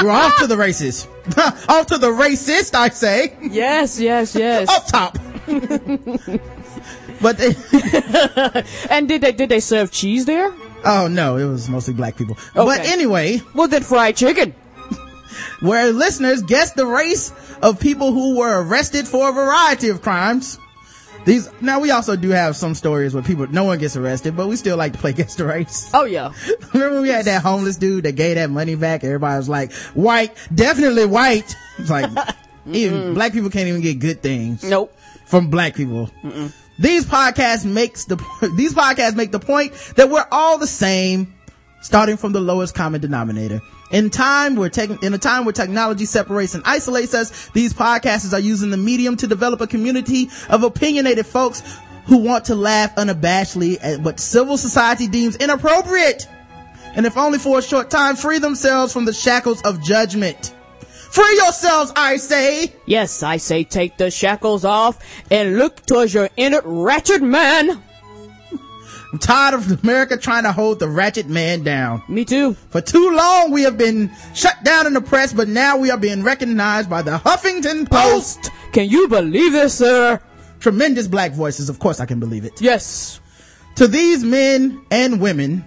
Were 0.03 0.12
off 0.12 0.38
to 0.39 0.47
the 0.47 0.57
races. 0.57 1.07
off 1.69 1.88
to 1.88 1.97
the 1.97 2.09
racist, 2.09 2.75
I 2.75 2.89
say. 2.89 3.36
Yes, 3.41 3.99
yes, 3.99 4.36
yes. 4.36 4.69
Up 4.69 4.88
top. 4.88 5.17
but 7.21 7.38
they, 7.38 7.55
And 8.89 9.07
did 9.07 9.21
they 9.21 9.31
did 9.31 9.49
they 9.49 9.59
serve 9.59 9.91
cheese 9.91 10.25
there? 10.25 10.53
oh 10.86 11.07
no, 11.07 11.38
it 11.38 11.45
was 11.45 11.69
mostly 11.69 11.93
black 11.93 12.17
people. 12.17 12.38
But 12.53 12.81
anyway, 12.81 13.41
Well, 13.53 13.67
then 13.67 13.83
fried 13.83 14.17
chicken. 14.17 14.53
where 15.62 15.91
listeners 15.91 16.41
guessed 16.41 16.75
the 16.75 16.86
race 16.86 17.31
of 17.62 17.79
people 17.79 18.12
who 18.12 18.38
were 18.38 18.62
arrested 18.63 19.07
for 19.07 19.29
a 19.29 19.31
variety 19.31 19.88
of 19.89 20.01
crimes. 20.01 20.57
These, 21.25 21.49
now 21.62 21.79
we 21.79 21.91
also 21.91 22.15
do 22.15 22.29
have 22.29 22.55
some 22.55 22.73
stories 22.75 23.13
where 23.13 23.23
people, 23.23 23.47
no 23.47 23.63
one 23.63 23.79
gets 23.79 23.95
arrested, 23.95 24.36
but 24.36 24.47
we 24.47 24.55
still 24.55 24.77
like 24.77 24.93
to 24.93 24.99
play 24.99 25.13
guess 25.13 25.36
the 25.36 25.45
race. 25.45 25.89
Oh 25.93 26.05
yeah. 26.05 26.31
Remember 26.73 27.01
we 27.01 27.09
had 27.09 27.25
that 27.25 27.41
homeless 27.41 27.77
dude 27.77 28.03
that 28.05 28.13
gave 28.13 28.36
that 28.36 28.49
money 28.49 28.75
back? 28.75 29.03
Everybody 29.03 29.38
was 29.38 29.49
like, 29.49 29.71
white, 29.93 30.36
definitely 30.53 31.05
white. 31.05 31.55
It's 31.77 31.89
like, 31.89 32.09
even 32.67 33.13
black 33.13 33.33
people 33.33 33.49
can't 33.49 33.67
even 33.67 33.81
get 33.81 33.99
good 33.99 34.21
things 34.21 34.63
Nope. 34.63 34.95
from 35.25 35.49
black 35.49 35.75
people. 35.75 36.09
These 36.79 37.05
podcasts 37.05 37.65
makes 37.65 38.05
the, 38.05 38.15
these 38.57 38.73
podcasts 38.73 39.15
make 39.15 39.31
the 39.31 39.39
point 39.39 39.73
that 39.95 40.09
we're 40.09 40.25
all 40.31 40.57
the 40.57 40.67
same, 40.67 41.33
starting 41.81 42.17
from 42.17 42.31
the 42.33 42.41
lowest 42.41 42.73
common 42.75 42.99
denominator. 43.01 43.62
In 43.93 44.10
time, 44.10 44.56
we're 44.56 44.69
taking, 44.69 44.97
in 45.03 45.13
a 45.13 45.19
time 45.19 45.45
where 45.45 45.53
technology 45.53 46.06
separates 46.06 46.56
and 46.56 46.63
isolates 46.65 47.13
us, 47.13 47.49
these 47.49 47.75
podcasters 47.75 48.34
are 48.34 48.39
using 48.39 48.71
the 48.71 48.77
medium 48.77 49.15
to 49.17 49.27
develop 49.27 49.62
a 49.62 49.67
community 49.67 50.29
of 50.49 50.63
opinionated 50.63 51.27
folks 51.27 51.62
who 52.08 52.17
want 52.17 52.45
to 52.45 52.56
laugh 52.56 52.95
unabashedly 52.95 53.77
at 53.84 53.99
what 53.99 54.19
civil 54.19 54.58
society 54.58 55.08
deems 55.08 55.36
inappropriate. 55.36 56.27
And 56.95 57.06
if 57.06 57.17
only 57.17 57.38
for 57.38 57.60
a 57.60 57.62
short 57.62 57.91
time, 57.91 58.15
free 58.15 58.39
themselves 58.39 58.91
from 58.91 59.06
the 59.06 59.13
shackles 59.13 59.62
of 59.62 59.79
judgment. 59.84 60.56
Free 61.12 61.36
yourselves, 61.36 61.93
I 61.95 62.17
say! 62.17 62.73
Yes, 62.88 63.21
I 63.21 63.38
say 63.38 63.63
take 63.63 63.97
the 63.97 64.10
shackles 64.10 64.65
off 64.65 64.97
and 65.29 65.60
look 65.60 65.86
towards 65.86 66.15
your 66.15 66.29
inner 66.36 66.62
ratchet 66.65 67.21
man. 67.21 67.79
I'm 69.13 69.19
tired 69.19 69.54
of 69.54 69.84
America 69.84 70.17
trying 70.17 70.41
to 70.41 70.52
hold 70.52 70.80
the 70.80 70.89
ratchet 70.89 71.28
man 71.28 71.62
down. 71.62 72.02
Me 72.08 72.26
too. 72.26 72.56
For 72.56 72.82
too 72.82 73.15
long, 73.15 73.52
we 73.52 73.62
have 73.62 73.78
been 73.78 74.12
shut 74.34 74.63
down 74.63 74.88
in 74.88 74.93
the 74.93 75.02
press, 75.02 75.32
but 75.32 75.47
now 75.47 75.78
we 75.78 75.91
are 75.91 75.99
being 75.99 76.23
recognized 76.23 76.89
by 76.89 77.04
the 77.04 77.19
Huffington 77.19 77.88
Post. 77.88 78.49
Oh, 78.52 78.69
can 78.71 78.89
you 78.89 79.08
believe 79.08 79.52
this, 79.52 79.78
sir? 79.78 80.19
Tremendous 80.60 81.08
black 81.08 81.34
voices. 81.34 81.69
Of 81.69 81.78
course 81.78 81.99
I 81.99 82.08
can 82.08 82.19
believe 82.19 82.43
it. 82.43 82.60
Yes. 82.60 83.19
To 83.76 83.88
these 83.88 84.23
men 84.23 84.84
and 84.89 85.21
women, 85.21 85.63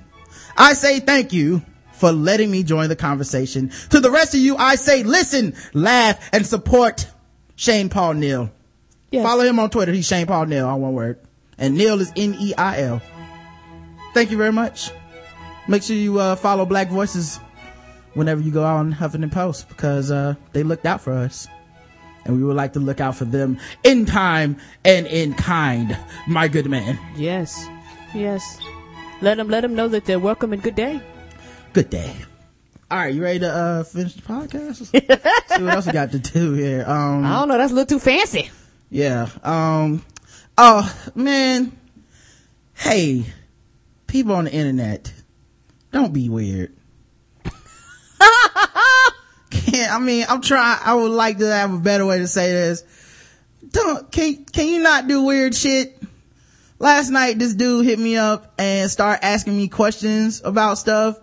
I 0.56 0.72
say 0.72 0.98
thank 0.98 1.32
you 1.32 1.62
for 1.92 2.10
letting 2.10 2.50
me 2.50 2.64
join 2.64 2.88
the 2.88 2.96
conversation. 2.96 3.70
To 3.90 4.00
the 4.00 4.10
rest 4.10 4.34
of 4.34 4.40
you, 4.40 4.56
I 4.56 4.74
say 4.74 5.04
listen, 5.04 5.54
laugh, 5.72 6.30
and 6.32 6.44
support 6.44 7.06
Shane 7.54 7.90
Paul 7.90 8.14
Neil. 8.14 8.50
Yes. 9.12 9.22
Follow 9.22 9.44
him 9.44 9.60
on 9.60 9.70
Twitter. 9.70 9.92
He's 9.92 10.08
Shane 10.08 10.26
Paul 10.26 10.46
Neil, 10.46 10.66
all 10.66 10.80
one 10.80 10.94
word. 10.94 11.20
And 11.58 11.76
Neil 11.76 12.00
is 12.00 12.12
N-E-I-L. 12.16 13.00
Thank 14.16 14.30
you 14.30 14.38
very 14.38 14.50
much. 14.52 14.92
Make 15.68 15.82
sure 15.82 15.94
you, 15.94 16.18
uh, 16.18 16.36
follow 16.36 16.64
Black 16.64 16.88
Voices 16.88 17.38
whenever 18.14 18.40
you 18.40 18.50
go 18.50 18.64
out 18.64 18.78
on 18.78 18.94
Huffington 18.94 19.30
Post 19.30 19.68
because, 19.68 20.10
uh, 20.10 20.36
they 20.54 20.62
looked 20.62 20.86
out 20.86 21.02
for 21.02 21.12
us. 21.12 21.46
And 22.24 22.34
we 22.34 22.42
would 22.42 22.56
like 22.56 22.72
to 22.72 22.80
look 22.80 22.98
out 22.98 23.14
for 23.16 23.26
them 23.26 23.58
in 23.84 24.06
time 24.06 24.56
and 24.86 25.06
in 25.06 25.34
kind, 25.34 25.94
my 26.26 26.48
good 26.48 26.64
man. 26.64 26.98
Yes. 27.14 27.68
Yes. 28.14 28.58
Let 29.20 29.36
them 29.36 29.50
let 29.50 29.60
them 29.60 29.74
know 29.74 29.86
that 29.88 30.06
they're 30.06 30.18
welcome 30.18 30.54
and 30.54 30.62
good 30.62 30.76
day. 30.76 30.98
Good 31.74 31.90
day. 31.90 32.16
All 32.90 32.96
right, 32.96 33.14
you 33.14 33.22
ready 33.22 33.40
to 33.40 33.52
uh 33.52 33.84
finish 33.84 34.14
the 34.14 34.22
podcast? 34.22 34.76
See 35.56 35.62
what 35.62 35.74
else 35.74 35.84
we 35.84 35.92
got 35.92 36.12
to 36.12 36.18
do 36.18 36.54
here. 36.54 36.84
Um, 36.86 37.22
I 37.22 37.34
don't 37.40 37.48
know. 37.48 37.58
That's 37.58 37.70
a 37.70 37.74
little 37.74 37.98
too 37.98 38.02
fancy. 38.02 38.48
yeah. 38.88 39.28
Um, 39.42 40.02
oh 40.56 40.90
man, 41.14 41.76
hey, 42.74 43.26
people 44.16 44.34
on 44.34 44.46
the 44.46 44.52
internet, 44.52 45.12
don't 45.92 46.14
be 46.14 46.30
weird. 46.30 46.74
Can't, 49.50 49.92
I 49.92 49.98
mean, 49.98 50.24
I'm 50.26 50.40
trying. 50.40 50.78
I 50.82 50.94
would 50.94 51.10
like 51.10 51.36
to 51.38 51.52
have 51.52 51.74
a 51.74 51.78
better 51.78 52.06
way 52.06 52.20
to 52.20 52.26
say 52.26 52.50
this. 52.50 52.82
Don't 53.68 54.10
can 54.10 54.46
can 54.46 54.68
you 54.68 54.82
not 54.82 55.06
do 55.06 55.24
weird 55.24 55.54
shit? 55.54 56.02
Last 56.78 57.10
night, 57.10 57.38
this 57.38 57.52
dude 57.52 57.84
hit 57.84 57.98
me 57.98 58.16
up 58.16 58.54
and 58.58 58.90
started 58.90 59.22
asking 59.22 59.54
me 59.54 59.68
questions 59.68 60.40
about 60.42 60.78
stuff. 60.78 61.18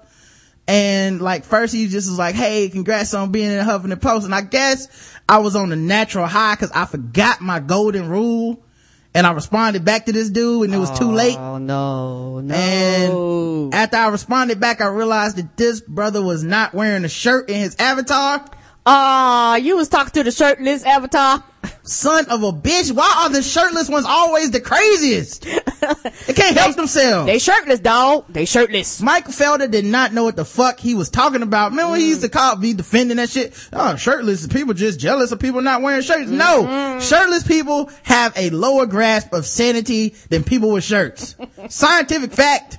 And 0.68 1.20
like 1.20 1.46
first 1.46 1.74
he 1.74 1.88
just 1.88 2.08
was 2.08 2.20
like, 2.20 2.36
Hey, 2.36 2.70
congrats 2.70 3.16
on 3.16 3.32
being 3.32 3.50
in 3.50 3.58
the 3.58 3.64
Huffington 3.64 4.00
Post. 4.00 4.26
And 4.26 4.36
I 4.36 4.42
guess 4.42 5.18
I 5.28 5.40
was 5.40 5.56
on 5.56 5.72
a 5.72 5.76
natural 5.76 6.28
high 6.28 6.56
cause 6.58 6.72
I 6.72 6.86
forgot 6.86 7.42
my 7.42 7.60
golden 7.60 8.08
rule 8.08 8.64
and 9.14 9.28
I 9.28 9.32
responded 9.32 9.86
back 9.86 10.06
to 10.06 10.12
this 10.12 10.30
dude 10.30 10.66
and 10.66 10.74
it 10.74 10.78
was 10.78 10.98
too 10.98 11.12
late. 11.12 11.38
Oh 11.38 11.58
no, 11.58 12.40
no. 12.40 12.54
And 12.54 13.74
after 13.74 13.98
I 13.98 14.08
responded 14.08 14.60
back, 14.60 14.82
I 14.82 14.88
realized 14.88 15.38
that 15.38 15.56
this 15.58 15.82
brother 15.82 16.22
was 16.22 16.44
not 16.44 16.74
wearing 16.74 17.06
a 17.06 17.10
shirt 17.10 17.50
in 17.50 17.60
his 17.60 17.76
avatar. 17.78 18.46
Ah, 18.86 19.56
you 19.56 19.78
was 19.78 19.88
talking 19.90 20.12
to 20.12 20.24
the 20.24 20.32
shirtless 20.32 20.84
avatar. 20.84 21.44
Son 21.86 22.26
of 22.30 22.44
a 22.44 22.52
bitch. 22.54 22.94
Why 22.94 23.24
are 23.24 23.30
the 23.30 23.44
shirtless 23.44 23.90
ones 23.90 24.06
always 24.08 24.52
the 24.52 24.62
craziest? 24.62 25.44
they 26.28 26.34
can't 26.34 26.56
help 26.56 26.78
themselves. 26.78 27.28
They 27.28 27.40
shirtless, 27.40 27.82
dog. 27.82 28.26
They 28.30 28.46
shirtless. 28.46 29.02
Michael 29.02 29.34
Felder 29.34 29.70
did 29.70 29.84
not 29.84 30.14
know 30.14 30.24
what 30.24 30.38
the 30.38 30.46
fuck 30.46 30.80
he 30.80 30.96
was 30.96 31.10
talking 31.10 31.42
about. 31.42 31.72
Remember 31.72 31.92
when 31.92 32.00
he 32.00 32.08
used 32.08 32.22
to 32.22 32.30
mm. 32.30 32.34
call, 32.34 32.56
be 32.56 32.74
defending 32.74 33.18
that 33.18 33.30
shit? 33.30 33.54
Oh, 33.74 33.98
shirtless 33.98 34.48
people 34.48 34.74
just 34.74 34.98
jealous 34.98 35.34
of 35.34 35.40
people 35.40 35.62
not 35.62 35.82
wearing 35.82 36.02
shirts. 36.02 36.30
No, 36.30 36.64
mm-hmm. 36.64 37.00
shirtless 37.02 37.46
people 37.46 37.92
have 38.04 38.32
a 38.38 38.50
lower 38.52 38.86
grasp 38.86 39.34
of 39.34 39.46
sanity 39.46 40.16
than 40.30 40.46
people 40.46 40.72
with 40.72 40.86
shirts. 40.86 41.36
Scientific 41.68 42.32
fact. 42.32 42.78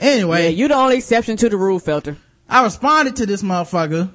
Anyway. 0.00 0.44
Yeah, 0.44 0.48
you 0.48 0.68
the 0.68 0.74
only 0.74 0.96
exception 0.96 1.36
to 1.36 1.48
the 1.48 1.56
rule, 1.56 1.78
Felder. 1.78 2.16
I 2.48 2.64
responded 2.64 3.16
to 3.16 3.26
this 3.26 3.42
motherfucker 3.42 4.10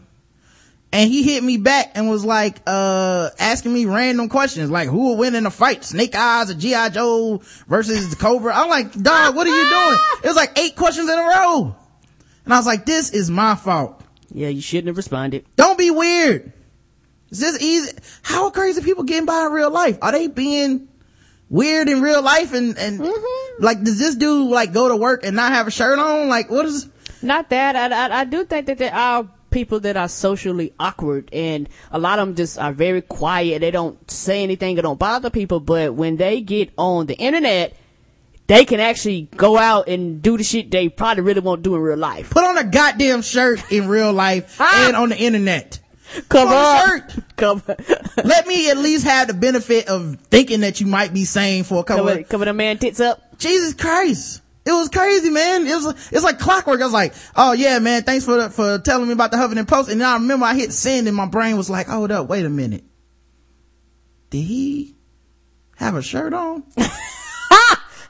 and 0.94 1.10
he 1.12 1.24
hit 1.24 1.44
me 1.44 1.58
back 1.58 1.94
and 1.96 2.08
was 2.08 2.24
like, 2.24 2.62
uh, 2.68 3.32
asking 3.40 3.74
me 3.74 3.86
random 3.86 4.30
questions 4.30 4.70
like 4.70 4.88
who 4.88 5.10
will 5.10 5.18
win 5.18 5.34
in 5.34 5.48
a 5.48 5.52
fight? 5.52 5.84
Snake 5.84 6.16
Eyes 6.16 6.52
or 6.52 6.54
G.I. 6.54 6.90
Joe 6.90 7.42
versus 7.68 8.12
the 8.12 8.16
Cobra? 8.16 8.54
I'm 8.56 8.70
like, 8.70 8.94
dog, 8.94 9.36
what 9.36 9.48
are 9.48 9.50
you 9.50 9.70
doing? 9.70 10.00
It 10.24 10.28
was 10.28 10.36
like 10.36 10.58
eight 10.58 10.76
questions 10.76 11.10
in 11.10 11.18
a 11.18 11.24
row. 11.24 11.76
And 12.46 12.54
I 12.54 12.58
was 12.58 12.68
like, 12.68 12.86
this 12.86 13.10
is 13.10 13.32
my 13.32 13.56
fault. 13.56 14.04
Yeah, 14.32 14.50
you 14.50 14.62
shouldn't 14.62 14.88
have 14.88 14.98
responded. 14.98 15.46
Don't 15.56 15.80
be 15.80 15.90
weird. 15.90 16.54
It's 17.32 17.40
just 17.40 17.60
easy. 17.60 17.92
How 18.22 18.46
are 18.46 18.52
crazy 18.52 18.84
people 18.84 19.04
getting 19.04 19.26
by 19.26 19.48
in 19.48 19.52
real 19.52 19.72
life? 19.72 19.98
Are 20.00 20.12
they 20.12 20.28
being 20.28 20.90
weird 21.50 21.90
in 21.90 22.02
real 22.02 22.22
life? 22.22 22.54
And, 22.54 22.78
and 22.78 23.00
like, 23.58 23.82
does 23.82 23.98
this 23.98 24.14
dude 24.14 24.52
like 24.52 24.74
go 24.74 24.90
to 24.90 24.96
work 24.96 25.26
and 25.26 25.36
not 25.36 25.54
have 25.54 25.66
a 25.66 25.72
shirt 25.72 25.98
on? 25.98 26.30
Like, 26.30 26.52
what 26.52 26.68
is, 26.68 26.88
Not 27.24 27.50
that. 27.50 27.76
I, 27.76 28.06
I, 28.06 28.20
I 28.22 28.24
do 28.26 28.46
think 28.46 28.68
that 28.68 28.78
they 28.78 28.90
are 28.90 29.28
people 29.54 29.80
that 29.82 29.96
are 29.96 30.10
socially 30.10 30.74
awkward 30.80 31.30
and 31.32 31.70
a 31.92 32.00
lot 32.00 32.20
of 32.20 32.28
them 32.28 32.36
just 32.36 32.58
are 32.60 32.74
very 32.74 33.02
quiet. 33.02 33.62
They 33.62 33.72
don't 33.72 34.10
say 34.12 34.44
anything. 34.44 34.76
They 34.76 34.82
don't 34.82 35.00
bother 35.00 35.30
people. 35.30 35.60
But 35.62 35.94
when 35.94 36.18
they 36.18 36.42
get 36.42 36.74
on 36.78 37.06
the 37.06 37.16
internet, 37.16 37.78
they 38.48 38.66
can 38.66 38.82
actually 38.82 39.30
go 39.38 39.58
out 39.58 39.88
and 39.88 40.22
do 40.22 40.38
the 40.38 40.44
shit 40.44 40.70
they 40.70 40.90
probably 40.90 41.24
really 41.24 41.40
won't 41.40 41.64
do 41.64 41.76
in 41.76 41.82
real 41.82 41.98
life. 41.98 42.30
put 42.32 42.44
on 42.44 42.58
a 42.58 42.64
goddamn 42.66 43.22
shirt 43.22 43.72
in 43.72 43.88
real 43.88 44.12
life 44.12 44.58
Ah. 44.60 44.88
and 44.88 44.96
on 44.98 45.10
the 45.10 45.18
internet? 45.18 45.80
Cover 46.30 46.46
Put 46.46 46.56
on 46.56 46.88
shirt. 46.88 47.16
Cover, 47.38 47.76
Let 48.24 48.46
me 48.46 48.70
at 48.70 48.78
least 48.78 49.06
have 49.06 49.28
the 49.30 49.34
benefit 49.34 49.88
of 49.88 50.18
thinking 50.30 50.60
that 50.60 50.82
you 50.82 50.88
might 50.88 51.14
be 51.14 51.24
sane 51.26 51.64
for 51.64 51.80
a 51.80 51.84
couple 51.84 52.10
of, 52.10 52.28
cover 52.30 52.46
the 52.46 52.54
man 52.54 52.78
tits 52.78 53.00
up. 53.00 53.40
Jesus 53.40 53.74
Christ. 53.74 54.42
It 54.66 54.72
was 54.72 54.90
crazy, 54.90 55.30
man. 55.30 55.68
It 55.68 55.76
was, 55.76 56.10
it's 56.12 56.24
like 56.24 56.40
clockwork. 56.40 56.80
I 56.82 56.86
was 56.86 56.94
like, 56.94 57.14
oh 57.36 57.52
yeah, 57.52 57.80
man, 57.80 58.04
thanks 58.04 58.26
for, 58.26 58.50
for 58.50 58.80
telling 58.80 59.08
me 59.08 59.14
about 59.14 59.32
the 59.32 59.38
Huffington 59.38 59.68
Post. 59.68 59.90
And 59.90 60.00
then 60.00 60.08
I 60.08 60.14
remember 60.14 60.46
I 60.46 60.56
hit 60.56 60.72
send 60.72 61.08
and 61.08 61.18
my 61.18 61.26
brain 61.26 61.58
was 61.58 61.70
like, 61.70 61.88
hold 61.88 62.12
up, 62.12 62.28
wait 62.28 62.46
a 62.46 62.50
minute. 62.50 62.84
Did 64.30 64.44
he 64.44 64.96
have 65.76 65.96
a 65.96 66.02
shirt 66.02 66.34
on? 66.34 66.64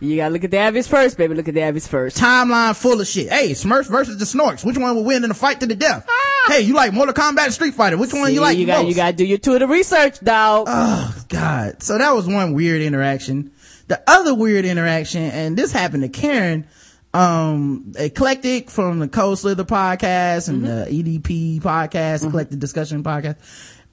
You 0.03 0.17
gotta 0.17 0.33
look 0.33 0.43
at 0.43 0.51
the 0.51 0.57
average 0.57 0.87
first, 0.87 1.17
baby. 1.17 1.33
Look 1.33 1.47
at 1.47 1.53
the 1.53 1.61
average 1.61 1.87
first. 1.87 2.17
Timeline 2.17 2.75
full 2.75 2.99
of 2.99 3.07
shit. 3.07 3.31
Hey, 3.31 3.51
Smurfs 3.51 3.89
versus 3.89 4.17
the 4.17 4.25
Snorks. 4.25 4.65
Which 4.65 4.77
one 4.77 4.95
will 4.95 5.05
win 5.05 5.23
in 5.23 5.31
a 5.31 5.33
fight 5.33 5.61
to 5.61 5.65
the 5.65 5.75
death? 5.75 6.05
Ah! 6.09 6.51
Hey, 6.51 6.61
you 6.61 6.73
like 6.73 6.91
Mortal 6.91 7.13
Kombat 7.13 7.51
Street 7.51 7.73
Fighter? 7.73 7.95
Which 7.95 8.11
one 8.11 8.27
See, 8.27 8.33
you 8.33 8.41
like 8.41 8.57
you 8.57 8.65
got, 8.65 8.79
most? 8.79 8.89
you 8.89 8.95
gotta 8.95 9.15
do 9.15 9.25
your 9.25 9.37
Twitter 9.37 9.65
research, 9.65 10.19
dog. 10.19 10.65
Oh 10.69 11.15
God. 11.29 11.81
So 11.81 11.97
that 11.97 12.11
was 12.11 12.27
one 12.27 12.51
weird 12.51 12.81
interaction. 12.81 13.52
The 13.87 14.01
other 14.07 14.33
weird 14.33 14.65
interaction, 14.65 15.23
and 15.23 15.57
this 15.57 15.71
happened 15.71 16.03
to 16.03 16.09
Karen, 16.09 16.67
um, 17.13 17.93
Eclectic 17.97 18.69
from 18.69 18.99
the 18.99 19.07
Cold 19.07 19.39
Slither 19.39 19.65
podcast 19.65 20.49
and 20.49 20.65
the 20.65 20.87
EDP 20.89 21.61
podcast, 21.61 22.25
Eclectic 22.27 22.59
Discussion 22.59 23.03
podcast. 23.03 23.35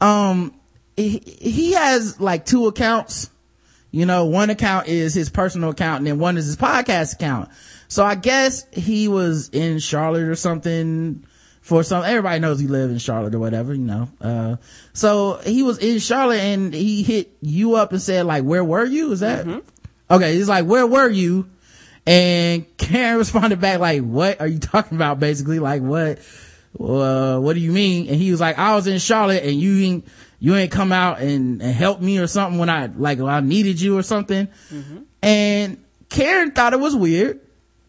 Um, 0.00 0.54
he, 0.96 1.18
he 1.40 1.72
has 1.72 2.20
like 2.20 2.46
two 2.46 2.66
accounts. 2.66 3.30
You 3.90 4.06
know, 4.06 4.26
one 4.26 4.50
account 4.50 4.86
is 4.86 5.14
his 5.14 5.28
personal 5.30 5.70
account 5.70 5.98
and 5.98 6.06
then 6.06 6.18
one 6.18 6.36
is 6.36 6.46
his 6.46 6.56
podcast 6.56 7.14
account. 7.14 7.50
So 7.88 8.04
I 8.04 8.14
guess 8.14 8.64
he 8.72 9.08
was 9.08 9.48
in 9.48 9.80
Charlotte 9.80 10.28
or 10.28 10.36
something 10.36 11.24
for 11.60 11.82
some, 11.82 12.04
everybody 12.04 12.38
knows 12.38 12.60
he 12.60 12.68
lived 12.68 12.92
in 12.92 12.98
Charlotte 12.98 13.34
or 13.34 13.40
whatever, 13.40 13.74
you 13.74 13.82
know. 13.84 14.08
Uh, 14.20 14.56
so 14.92 15.40
he 15.44 15.64
was 15.64 15.78
in 15.78 15.98
Charlotte 15.98 16.38
and 16.38 16.72
he 16.72 17.02
hit 17.02 17.36
you 17.40 17.74
up 17.74 17.92
and 17.92 18.00
said 18.00 18.26
like, 18.26 18.44
where 18.44 18.64
were 18.64 18.84
you? 18.84 19.10
Is 19.12 19.20
that? 19.20 19.44
Okay. 20.10 20.34
He's 20.34 20.48
like, 20.48 20.64
where 20.66 20.86
were 20.86 21.08
you? 21.08 21.48
And 22.06 22.64
Karen 22.76 23.18
responded 23.18 23.60
back 23.60 23.78
like, 23.80 24.02
what 24.02 24.40
are 24.40 24.46
you 24.46 24.58
talking 24.58 24.96
about? 24.96 25.20
Basically 25.20 25.58
like, 25.58 25.82
what, 25.82 26.18
uh, 26.78 27.38
what 27.38 27.54
do 27.54 27.60
you 27.60 27.72
mean? 27.72 28.08
And 28.08 28.16
he 28.16 28.30
was 28.30 28.40
like, 28.40 28.58
I 28.58 28.74
was 28.74 28.86
in 28.86 28.98
Charlotte 28.98 29.42
and 29.44 29.54
you, 29.60 29.78
ain't- 29.84 30.08
you 30.42 30.56
ain't 30.56 30.72
come 30.72 30.90
out 30.90 31.20
and, 31.20 31.60
and 31.60 31.74
help 31.74 32.00
me 32.00 32.18
or 32.18 32.26
something 32.26 32.58
when 32.58 32.70
I, 32.70 32.86
like, 32.86 33.18
when 33.18 33.28
I 33.28 33.40
needed 33.40 33.78
you 33.78 33.98
or 33.98 34.02
something. 34.02 34.48
And 35.22 35.84
Karen 36.08 36.52
thought 36.52 36.72
it 36.72 36.80
was 36.80 36.96
weird. 36.96 37.40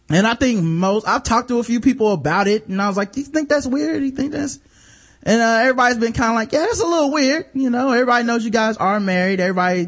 And 0.09 0.27
I 0.27 0.33
think 0.33 0.61
most, 0.61 1.07
I've 1.07 1.23
talked 1.23 1.47
to 1.47 1.59
a 1.59 1.63
few 1.63 1.79
people 1.79 2.11
about 2.11 2.49
it 2.49 2.67
and 2.67 2.81
I 2.81 2.89
was 2.89 2.97
like, 2.97 3.13
do 3.13 3.21
you 3.21 3.25
think 3.27 3.47
that's 3.47 3.65
weird? 3.65 3.99
Do 4.01 4.05
you 4.05 4.11
think 4.11 4.33
that's, 4.33 4.59
and, 5.23 5.41
uh, 5.41 5.59
everybody's 5.61 5.97
been 5.99 6.11
kind 6.11 6.31
of 6.31 6.35
like, 6.35 6.51
yeah, 6.51 6.65
that's 6.65 6.81
a 6.81 6.85
little 6.85 7.11
weird. 7.13 7.45
You 7.53 7.69
know, 7.69 7.91
everybody 7.91 8.25
knows 8.25 8.43
you 8.43 8.51
guys 8.51 8.75
are 8.75 8.99
married. 8.99 9.39
Everybody, 9.39 9.87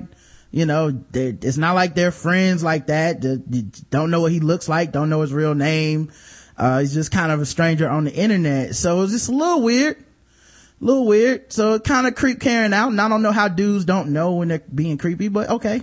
you 0.53 0.67
know, 0.67 1.03
it's 1.15 1.57
not 1.57 1.73
like 1.73 1.95
they're 1.95 2.11
friends 2.11 2.63
like 2.63 2.85
that. 2.85 3.23
You 3.23 3.71
don't 3.89 4.11
know 4.11 4.21
what 4.21 4.31
he 4.31 4.39
looks 4.39 4.69
like, 4.69 4.91
don't 4.91 5.09
know 5.09 5.21
his 5.21 5.33
real 5.33 5.55
name. 5.55 6.11
Uh, 6.55 6.81
he's 6.81 6.93
just 6.93 7.11
kind 7.11 7.31
of 7.31 7.41
a 7.41 7.45
stranger 7.47 7.89
on 7.89 8.03
the 8.03 8.13
internet. 8.13 8.75
So 8.75 9.01
it's 9.01 9.13
just 9.13 9.29
a 9.29 9.31
little 9.31 9.63
weird. 9.63 9.97
A 9.97 10.85
little 10.85 11.07
weird. 11.07 11.51
So 11.51 11.73
it 11.73 11.83
kind 11.83 12.05
of 12.05 12.13
creeped 12.13 12.39
Karen 12.39 12.71
out. 12.71 12.91
And 12.91 13.01
I 13.01 13.09
don't 13.09 13.23
know 13.23 13.31
how 13.31 13.47
dudes 13.47 13.83
don't 13.85 14.13
know 14.13 14.33
when 14.33 14.49
they're 14.49 14.61
being 14.73 14.99
creepy, 14.99 15.27
but 15.27 15.49
okay. 15.49 15.81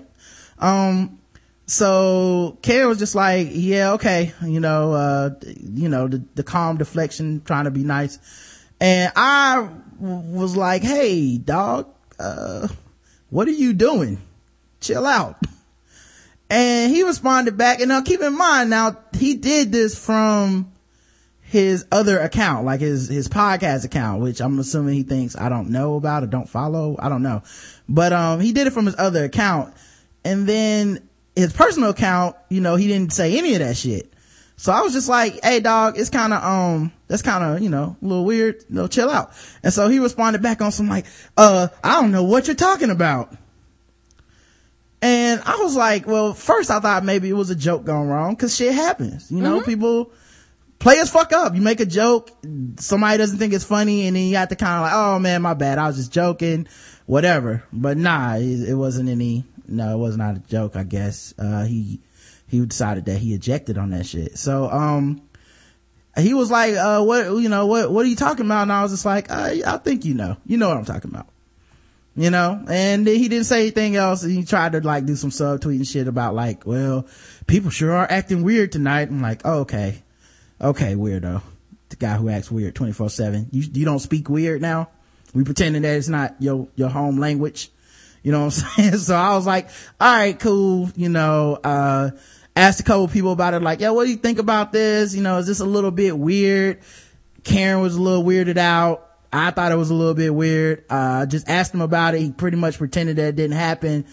Um, 0.61 1.19
so 1.67 2.57
Karen 2.63 2.89
was 2.89 3.01
just 3.01 3.17
like, 3.17 3.49
yeah, 3.51 3.95
okay, 3.95 4.35
you 4.47 4.61
know, 4.61 4.93
uh, 4.93 5.31
you 5.43 5.89
know, 5.89 6.07
the, 6.07 6.23
the 6.37 6.45
calm 6.45 6.77
deflection, 6.77 7.43
trying 7.45 7.65
to 7.65 7.73
be 7.73 7.83
nice. 7.83 8.21
And 8.79 9.13
I 9.17 9.69
w- 10.01 10.39
was 10.39 10.57
like, 10.57 10.83
hey, 10.83 11.39
dog, 11.39 11.89
uh, 12.21 12.69
what 13.31 13.49
are 13.49 13.53
you 13.53 13.73
doing? 13.73 14.21
Chill 14.81 15.07
out. 15.07 15.37
And 16.49 16.91
he 16.95 17.05
responded 17.05 17.57
back, 17.57 17.81
and 17.81 17.89
now 17.89 18.03
keep 18.03 18.21
in 18.21 18.37
mind, 18.37 18.71
now 18.71 18.97
he 19.17 19.35
did 19.35 19.71
this 19.71 19.97
from 19.97 20.73
his 21.43 21.85
other 21.91 22.19
account, 22.19 22.65
like 22.65 22.81
his, 22.81 23.09
his 23.09 23.29
podcast 23.29 23.85
account, 23.85 24.23
which 24.23 24.41
I'm 24.41 24.59
assuming 24.59 24.95
he 24.95 25.03
thinks 25.03 25.37
I 25.37 25.49
don't 25.49 25.71
know 25.71 25.97
about 25.97 26.23
or 26.23 26.27
don't 26.27 26.49
follow. 26.49 26.97
I 26.99 27.09
don't 27.09 27.23
know. 27.23 27.43
But, 27.89 28.13
um, 28.13 28.41
he 28.41 28.53
did 28.53 28.67
it 28.67 28.73
from 28.73 28.87
his 28.87 28.95
other 28.99 29.25
account. 29.25 29.75
And 30.25 30.47
then 30.47 31.09
his 31.35 31.53
personal 31.53 31.91
account, 31.91 32.37
you 32.49 32.61
know, 32.61 32.77
he 32.77 32.87
didn't 32.87 33.13
say 33.13 33.37
any 33.39 33.55
of 33.55 33.61
that 33.61 33.77
shit. 33.77 34.13
So 34.57 34.73
I 34.73 34.83
was 34.83 34.93
just 34.93 35.09
like, 35.09 35.41
hey 35.43 35.61
dog, 35.61 35.99
it's 35.99 36.11
kind 36.11 36.33
of, 36.33 36.45
um, 36.45 36.93
that's 37.09 37.23
kind 37.23 37.43
of, 37.43 37.63
you 37.63 37.71
know, 37.71 37.97
a 38.01 38.05
little 38.05 38.25
weird, 38.25 38.63
know, 38.69 38.87
chill 38.87 39.09
out. 39.09 39.33
And 39.63 39.73
so 39.73 39.89
he 39.89 39.99
responded 39.99 40.43
back 40.43 40.61
on 40.61 40.71
some 40.71 40.89
like, 40.89 41.07
uh, 41.37 41.69
I 41.83 42.01
don't 42.01 42.13
know 42.13 42.25
what 42.25 42.47
you're 42.47 42.57
talking 42.57 42.91
about. 42.91 43.35
And 45.03 45.41
I 45.47 45.57
was 45.57 45.77
like, 45.77 46.07
well, 46.07 46.35
first 46.35 46.71
I 46.71 46.79
thought 46.81 47.05
maybe 47.05 47.31
it 47.31 47.35
was 47.35 47.51
a 47.51 47.55
joke 47.57 47.85
gone 47.85 48.09
wrong 48.09 48.37
cause 48.37 48.55
shit 48.55 48.75
happens. 48.75 49.31
You 49.31 49.41
know, 49.41 49.63
people, 49.63 50.13
players 50.79 51.11
fuck 51.11 51.33
up. 51.33 51.55
You 51.55 51.63
make 51.63 51.81
a 51.81 51.87
joke, 51.87 52.31
somebody 52.79 53.17
doesn't 53.19 53.39
think 53.39 53.55
it's 53.55 53.65
funny, 53.65 54.07
and 54.07 54.17
then 54.17 54.25
you 54.25 54.37
have 54.37 54.49
to 54.51 54.57
kind 54.57 54.75
of 54.75 54.83
like, 54.83 54.93
oh 54.93 55.19
man, 55.19 55.43
my 55.43 55.55
bad. 55.55 55.79
I 55.79 55.87
was 55.87 55.97
just 55.97 56.13
joking, 56.13 56.67
whatever. 57.07 57.65
But 57.73 57.97
nah, 57.97 58.35
it, 58.37 58.69
it 58.71 58.75
wasn't 58.75 59.09
any. 59.09 59.45
No, 59.67 59.95
it 59.95 59.99
was 59.99 60.17
not 60.17 60.37
a 60.37 60.41
joke. 60.41 60.77
I 60.77 60.83
guess 60.83 61.33
uh, 61.39 61.65
he 61.65 62.01
he 62.49 62.65
decided 62.67 63.05
that 63.07 63.19
he 63.19 63.33
ejected 63.33 63.79
on 63.79 63.91
that 63.91 64.05
shit. 64.05 64.37
So 64.37 64.69
um, 64.69 65.23
he 66.19 66.35
was 66.35 66.51
like, 66.51 66.75
uh, 66.75 67.03
what 67.03 67.27
you 67.27 67.49
know, 67.49 67.67
what 67.67 67.91
what 67.91 68.05
are 68.05 68.09
you 68.09 68.17
talking 68.17 68.45
about? 68.45 68.63
And 68.63 68.73
I 68.73 68.83
was 68.83 68.91
just 68.91 69.05
like, 69.05 69.31
I 69.31 69.63
I 69.67 69.79
think 69.79 70.05
you 70.05 70.15
know, 70.15 70.37
you 70.45 70.57
know 70.57 70.69
what 70.69 70.77
I'm 70.77 70.85
talking 70.85 71.11
about. 71.11 71.29
You 72.21 72.31
know, 72.31 72.63
and 72.69 73.07
he 73.07 73.29
didn't 73.29 73.47
say 73.47 73.63
anything 73.63 73.97
else. 73.97 74.23
He 74.23 74.45
tried 74.45 74.73
to 74.73 74.81
like 74.81 75.07
do 75.07 75.17
some 75.17 75.31
subtweeting 75.31 75.91
shit 75.91 76.07
about 76.07 76.35
like, 76.35 76.67
well, 76.67 77.07
people 77.47 77.71
sure 77.71 77.93
are 77.93 78.07
acting 78.11 78.43
weird 78.43 78.73
tonight. 78.73 79.09
I'm 79.09 79.23
like, 79.23 79.43
oh, 79.45 79.61
okay 79.61 80.03
okay, 80.61 80.95
weirdo. 80.95 81.43
The 81.89 81.97
guy 81.97 82.17
who 82.17 82.29
acts 82.29 82.51
weird 82.51 82.75
24-7. 82.75 83.49
You, 83.51 83.65
you 83.73 83.85
don't 83.85 83.99
speak 83.99 84.29
weird 84.29 84.61
now? 84.61 84.91
We 85.35 85.45
pretending 85.45 85.83
that 85.83 85.97
it's 85.97 86.09
not 86.09 86.37
your, 86.39 86.69
your 86.77 86.89
home 86.89 87.19
language. 87.19 87.71
You 88.23 88.33
know 88.33 88.45
what 88.45 88.45
I'm 88.45 88.51
saying? 88.77 88.97
So 88.99 89.17
I 89.17 89.35
was 89.35 89.47
like, 89.47 89.69
all 90.01 90.13
right, 90.13 90.39
cool. 90.39 90.91
You 90.97 91.09
know, 91.09 91.59
uh, 91.63 92.11
asked 92.55 92.81
a 92.81 92.85
couple 92.85 93.09
people 93.09 93.33
about 93.33 93.55
it, 93.55 93.63
like, 93.63 93.81
yeah, 93.81 93.91
what 93.91 94.05
do 94.05 94.11
you 94.11 94.17
think 94.17 94.39
about 94.39 94.73
this? 94.73 95.15
You 95.15 95.23
know, 95.23 95.39
is 95.39 95.47
this 95.47 95.61
a 95.61 95.65
little 95.65 95.91
bit 95.91 96.17
weird? 96.17 96.81
Karen 97.43 97.81
was 97.81 97.97
a 97.97 98.03
little 98.03 98.23
weirded 98.23 98.59
out. 98.59 99.10
I 99.33 99.51
thought 99.51 99.73
it 99.73 99.77
was 99.77 99.91
a 99.91 99.95
little 99.95 100.15
bit 100.15 100.35
weird. 100.35 100.85
Uh, 100.91 101.27
just 101.27 101.49
asked 101.49 101.73
him 101.73 101.81
about 101.81 102.15
it. 102.15 102.21
He 102.21 102.33
pretty 102.33 102.57
much 102.57 102.79
pretended 102.79 103.17
that 103.17 103.29
it 103.29 103.37
didn't 103.37 103.57
happen. 103.57 104.07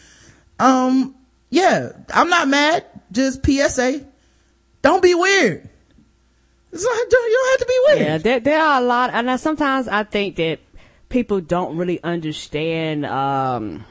Um, 0.60 1.16
yeah, 1.50 1.90
I'm 2.14 2.30
not 2.30 2.48
mad. 2.48 2.86
Just 3.12 3.46
PSA. 3.46 4.06
Don't 4.82 5.02
be 5.02 5.16
weird. 5.16 5.70
You 6.72 6.80
don't 7.10 7.52
have 7.52 7.60
to 7.60 7.66
be 7.66 7.80
weird. 7.88 8.00
Yeah, 8.00 8.18
there, 8.18 8.40
there 8.40 8.62
are 8.62 8.82
a 8.82 8.84
lot, 8.84 9.10
and 9.14 9.40
sometimes 9.40 9.88
I 9.88 10.04
think 10.04 10.36
that 10.36 10.60
people 11.10 11.42
don't 11.42 11.78
really 11.78 12.02
understand, 12.04 13.06
um, 13.06 13.86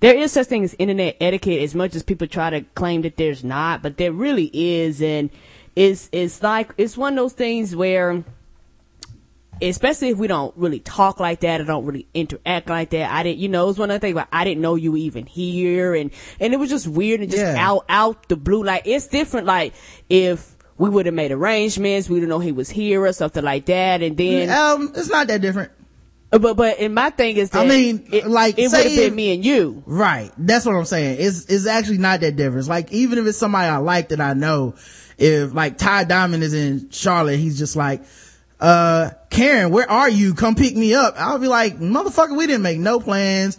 there 0.00 0.16
is 0.16 0.32
such 0.32 0.46
thing 0.46 0.64
as 0.64 0.76
internet 0.78 1.16
etiquette 1.20 1.62
as 1.62 1.74
much 1.74 1.94
as 1.94 2.02
people 2.02 2.26
try 2.26 2.50
to 2.50 2.60
claim 2.74 3.02
that 3.02 3.16
there's 3.16 3.42
not, 3.42 3.82
but 3.82 3.96
there 3.96 4.12
really 4.12 4.50
is, 4.52 5.02
and 5.02 5.30
it's, 5.74 6.08
it's 6.12 6.42
like, 6.42 6.72
it's 6.76 6.96
one 6.96 7.14
of 7.14 7.16
those 7.16 7.32
things 7.32 7.74
where, 7.74 8.22
especially 9.62 10.08
if 10.10 10.18
we 10.18 10.26
don't 10.26 10.56
really 10.56 10.80
talk 10.80 11.20
like 11.20 11.40
that 11.40 11.60
or 11.60 11.64
don't 11.64 11.84
really 11.84 12.06
interact 12.14 12.68
like 12.68 12.90
that. 12.90 13.10
I 13.12 13.22
didn't, 13.22 13.38
you 13.38 13.48
know, 13.48 13.64
it 13.64 13.68
was 13.68 13.78
one 13.78 13.90
of 13.90 13.94
the 13.94 14.00
things 14.06 14.14
where 14.14 14.28
I 14.32 14.44
didn't 14.44 14.60
know 14.62 14.74
you 14.74 14.92
were 14.92 14.98
even 14.98 15.26
here 15.26 15.94
and, 15.94 16.10
and 16.40 16.52
it 16.54 16.58
was 16.58 16.70
just 16.70 16.86
weird 16.86 17.20
and 17.20 17.30
just 17.30 17.42
Yeah. 17.42 17.56
out, 17.58 17.84
out 17.88 18.28
the 18.28 18.36
blue. 18.36 18.62
Like, 18.64 18.82
it's 18.86 19.06
different, 19.08 19.46
like, 19.46 19.74
if 20.08 20.56
we 20.76 20.88
would 20.88 21.06
have 21.06 21.14
made 21.14 21.32
arrangements, 21.32 22.08
we 22.08 22.16
didn't 22.16 22.28
know 22.28 22.38
he 22.38 22.52
was 22.52 22.70
here 22.70 23.02
or 23.04 23.12
something 23.12 23.42
like 23.44 23.66
that, 23.66 24.02
and 24.02 24.16
then, 24.16 24.48
Um, 24.50 24.92
it's 24.94 25.08
not 25.08 25.26
that 25.26 25.40
different. 25.40 25.72
but, 26.30 26.54
but, 26.54 26.78
and 26.78 26.94
my 26.94 27.10
thing 27.10 27.36
is 27.36 27.50
that, 27.50 27.64
I 27.64 27.68
mean, 27.68 28.06
it, 28.12 28.26
like, 28.26 28.58
it 28.58 28.70
would 28.70 28.84
have 28.84 28.96
been 28.96 29.14
me 29.14 29.34
and 29.34 29.44
you. 29.44 29.82
Right. 29.86 30.30
That's 30.38 30.64
what 30.66 30.76
I'm 30.76 30.84
saying. 30.84 31.16
It's, 31.20 31.46
it's 31.46 31.66
actually 31.66 31.98
not 31.98 32.20
that 32.20 32.36
different. 32.36 32.58
It's 32.60 32.68
like, 32.68 32.92
even 32.92 33.18
if 33.18 33.26
it's 33.26 33.38
somebody 33.38 33.66
I 33.66 33.78
like 33.78 34.10
that 34.10 34.20
I 34.20 34.34
know, 34.34 34.74
if 35.16 35.52
like 35.52 35.78
Ty 35.78 36.04
Diamond 36.04 36.44
is 36.44 36.54
in 36.54 36.90
Charlotte, 36.90 37.38
he's 37.38 37.58
just 37.58 37.74
like, 37.74 38.02
uh, 38.60 39.10
Karen, 39.30 39.70
where 39.70 39.90
are 39.90 40.08
you? 40.08 40.34
Come 40.34 40.54
pick 40.54 40.76
me 40.76 40.94
up. 40.94 41.14
I'll 41.16 41.38
be 41.38 41.48
like, 41.48 41.78
motherfucker, 41.78 42.36
we 42.36 42.46
didn't 42.46 42.62
make 42.62 42.78
no 42.78 43.00
plans. 43.00 43.58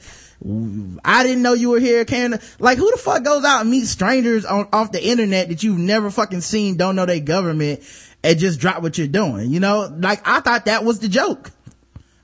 I 1.03 1.23
didn't 1.23 1.41
know 1.41 1.53
you 1.53 1.69
were 1.69 1.79
here, 1.79 2.05
Karen. 2.05 2.39
Like, 2.59 2.77
who 2.77 2.89
the 2.91 2.97
fuck 2.97 3.23
goes 3.23 3.43
out 3.43 3.61
and 3.61 3.69
meets 3.69 3.89
strangers 3.89 4.45
on, 4.45 4.67
off 4.71 4.91
the 4.91 5.05
internet 5.05 5.49
that 5.49 5.63
you've 5.63 5.77
never 5.77 6.09
fucking 6.09 6.41
seen, 6.41 6.77
don't 6.77 6.95
know 6.95 7.05
their 7.05 7.19
government, 7.19 7.81
and 8.23 8.39
just 8.39 8.59
drop 8.59 8.81
what 8.81 8.97
you're 8.97 9.07
doing? 9.07 9.51
You 9.51 9.59
know, 9.59 9.93
like, 9.99 10.25
I 10.27 10.39
thought 10.39 10.65
that 10.65 10.85
was 10.85 10.99
the 10.99 11.09
joke. 11.09 11.51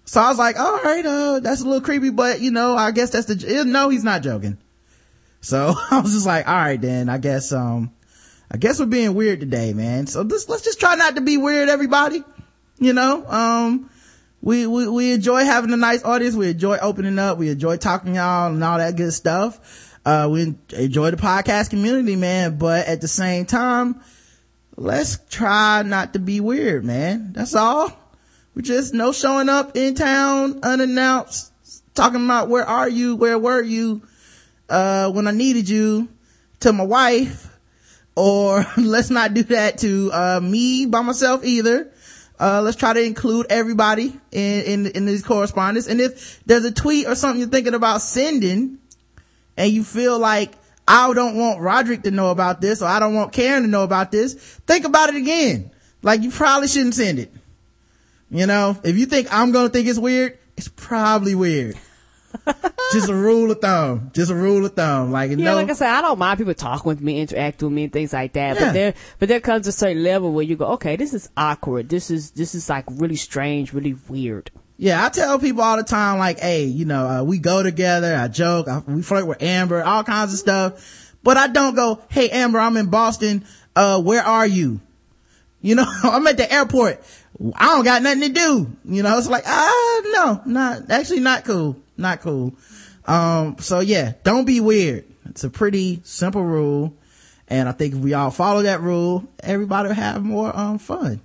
So 0.06 0.22
I 0.22 0.30
was 0.30 0.38
like, 0.38 0.58
all 0.58 0.78
right, 0.82 1.06
uh, 1.06 1.40
that's 1.40 1.62
a 1.62 1.66
little 1.66 1.82
creepy, 1.82 2.12
but 2.12 2.40
you 2.40 2.52
know, 2.52 2.76
I 2.76 2.92
guess 2.92 3.10
that's 3.10 3.26
the, 3.26 3.60
eh, 3.60 3.64
no, 3.64 3.90
he's 3.90 4.04
not 4.04 4.22
joking. 4.22 4.58
So 5.42 5.74
I 5.92 6.00
was 6.00 6.14
just 6.14 6.28
like, 6.28 6.48
all 6.48 6.54
right, 6.54 6.80
then 6.80 7.10
I 7.10 7.18
guess, 7.18 7.52
um, 7.52 7.92
I 8.52 8.58
guess 8.58 8.80
we're 8.80 8.86
being 8.86 9.16
weird 9.16 9.40
today, 9.40 9.74
man. 9.74 10.06
So 10.06 10.24
this, 10.24 10.48
let's 10.48 10.64
just 10.64 10.80
try 10.80 10.96
not 10.96 11.16
to 11.16 11.22
be 11.22 11.38
weird, 11.38 11.70
everybody. 11.70 12.24
You 12.78 12.94
know, 12.94 13.26
um, 13.28 13.90
we, 14.42 14.68
we, 14.68 14.88
we 14.88 15.12
enjoy 15.14 15.44
having 15.46 15.72
a 15.72 15.78
nice 15.78 16.04
audience. 16.04 16.36
We 16.36 16.50
enjoy 16.50 16.78
opening 16.78 17.18
up. 17.18 17.38
We 17.38 17.50
enjoy 17.50 17.78
talking 17.78 18.16
y'all 18.16 18.54
and 18.54 18.64
all 18.64 18.78
that 18.78 18.96
good 18.96 19.14
stuff. 19.14 19.60
Uh, 20.06 20.30
we 20.32 20.56
enjoy 20.74 21.12
the 21.12 21.18
podcast 21.18 21.70
community, 21.70 22.16
man. 22.16 22.58
But 22.58 22.88
at 22.88 23.02
the 23.02 23.08
same 23.08 23.46
time, 23.46 24.02
let's 24.76 25.18
try 25.30 25.82
not 25.84 26.14
to 26.14 26.20
be 26.20 26.42
weird, 26.42 26.84
man. 26.84 27.34
That's 27.34 27.56
all. 27.56 27.92
We 28.54 28.62
just 28.62 28.94
no 28.94 29.12
showing 29.12 29.50
up 29.50 29.76
in 29.76 29.96
town 29.96 30.60
unannounced, 30.64 31.52
talking 31.94 32.24
about 32.24 32.48
where 32.48 32.66
are 32.66 32.88
you, 32.88 33.16
where 33.16 33.40
were 33.40 33.62
you, 33.62 34.04
uh, 34.70 35.12
when 35.12 35.28
I 35.28 35.32
needed 35.32 35.68
you 35.68 36.08
to 36.62 36.72
my 36.72 36.86
wife, 36.86 37.52
or 38.16 38.66
let's 38.78 39.10
not 39.10 39.34
do 39.34 39.44
that 39.44 39.80
to, 39.80 40.12
uh, 40.14 40.40
me 40.42 40.86
by 40.86 41.02
myself 41.02 41.44
either. 41.44 41.92
Uh, 42.40 42.62
let's 42.62 42.76
try 42.78 42.94
to 42.94 43.02
include 43.02 43.48
everybody 43.50 44.20
in, 44.32 44.64
in, 44.64 44.88
in 44.88 45.06
these 45.06 45.24
correspondence. 45.24 45.88
And 45.88 46.02
if 46.02 46.44
there's 46.46 46.66
a 46.66 46.72
tweet 46.72 47.08
or 47.08 47.16
something 47.16 47.40
you're 47.40 47.50
thinking 47.50 47.74
about 47.74 48.02
sending 48.02 48.80
and 49.56 49.72
you 49.72 49.84
feel 49.84 50.20
like, 50.20 50.54
I 50.88 51.12
don't 51.14 51.38
want 51.38 51.62
Roderick 51.62 52.04
to 52.04 52.12
know 52.12 52.30
about 52.30 52.62
this 52.62 52.82
or 52.82 52.86
I 52.86 53.00
don't 53.00 53.16
want 53.16 53.34
Karen 53.34 53.64
to 53.64 53.68
know 53.68 53.84
about 53.84 54.12
this, 54.12 54.34
think 54.68 54.86
about 54.86 55.10
it 55.10 55.16
again. 55.16 55.72
Like 56.04 56.22
you 56.22 56.30
probably 56.30 56.68
shouldn't 56.68 56.94
send 56.94 57.20
it. 57.20 57.34
You 58.30 58.46
know, 58.46 58.78
if 58.84 58.98
you 58.98 59.06
think 59.06 59.28
I'm 59.32 59.52
gonna 59.52 59.70
think 59.70 59.88
it's 59.88 59.98
weird, 59.98 60.38
it's 60.58 60.68
probably 60.68 61.36
weird. 61.36 61.78
just 62.94 63.10
a 63.10 63.16
rule 63.16 63.52
of 63.52 63.60
thumb. 63.60 64.12
Just 64.14 64.32
a 64.32 64.36
rule 64.36 64.66
of 64.66 64.74
thumb. 64.74 65.12
Like, 65.12 65.32
Yeah, 65.32 65.38
no, 65.38 65.56
like 65.56 65.70
I 65.70 65.74
said, 65.74 65.90
I 65.90 66.02
don't 66.02 66.20
mind 66.20 66.38
people 66.38 66.54
talking 66.54 66.88
with 66.88 67.02
me, 67.02 67.20
interacting 67.20 67.68
with 67.68 67.76
me, 67.76 67.84
and 67.86 67.94
things 67.94 68.14
like 68.14 68.34
that. 68.34 68.56
Yeah. 68.56 68.66
But 68.66 68.74
there, 68.74 68.94
but 69.20 69.30
there 69.30 69.40
comes 69.40 69.68
a 69.68 69.72
certain 69.72 70.04
level 70.04 70.32
where 70.32 70.44
you 70.44 70.56
go, 70.56 70.66
okay, 70.74 70.96
this 70.96 71.14
is 71.14 71.30
awkward. 71.36 71.90
This 71.90 72.12
is 72.12 72.32
this 72.32 72.56
is 72.56 72.70
like 72.70 72.86
really 72.88 73.16
strange, 73.16 73.74
really 73.74 73.96
weird. 74.08 74.52
Yeah, 74.78 75.06
I 75.06 75.10
tell 75.10 75.40
people 75.40 75.64
all 75.64 75.78
the 75.78 75.84
time, 75.84 76.20
like, 76.20 76.40
hey, 76.40 76.66
you 76.66 76.84
know, 76.84 77.08
uh, 77.08 77.24
we 77.24 77.38
go 77.38 77.64
together, 77.64 78.14
I 78.14 78.28
joke, 78.28 78.68
I, 78.68 78.80
we 78.80 79.02
flirt 79.02 79.26
with 79.26 79.42
Amber, 79.42 79.82
all 79.84 80.04
kinds 80.04 80.34
of 80.34 80.40
stuff. 80.40 81.14
But 81.24 81.38
I 81.38 81.48
don't 81.48 81.76
go, 81.76 82.02
hey, 82.10 82.30
Amber, 82.30 82.60
I'm 82.60 82.76
in 82.76 82.88
Boston, 82.88 83.46
uh, 83.76 84.02
where 84.02 84.22
are 84.22 84.46
you? 84.46 84.82
You 85.62 85.76
know, 85.76 85.86
I'm 86.04 86.28
at 86.28 86.38
the 86.38 86.52
airport. 86.52 87.02
I 87.56 87.68
don't 87.68 87.86
got 87.86 88.04
nothing 88.04 88.22
to 88.22 88.30
do. 88.30 88.72
You 88.86 89.04
know, 89.04 89.18
it's 89.18 89.28
like, 89.28 89.44
ah, 89.48 90.02
no, 90.06 90.42
not, 90.46 90.92
actually 90.92 91.22
not 91.22 91.46
cool. 91.46 91.78
Not 91.98 92.22
cool. 92.22 92.56
Um, 93.06 93.58
so 93.60 93.80
yeah, 93.80 94.14
don't 94.24 94.46
be 94.46 94.60
weird. 94.60 95.06
It's 95.30 95.44
a 95.44 95.50
pretty 95.50 96.02
simple 96.04 96.44
rule. 96.44 96.96
And 97.48 97.70
I 97.70 97.74
think 97.74 97.94
if 97.94 98.00
we 98.00 98.14
all 98.14 98.32
follow 98.32 98.64
that 98.64 98.82
rule, 98.82 99.28
everybody 99.42 99.90
will 99.90 99.96
have 99.96 100.24
more, 100.24 100.56
um, 100.56 100.80
fun. 100.80 101.22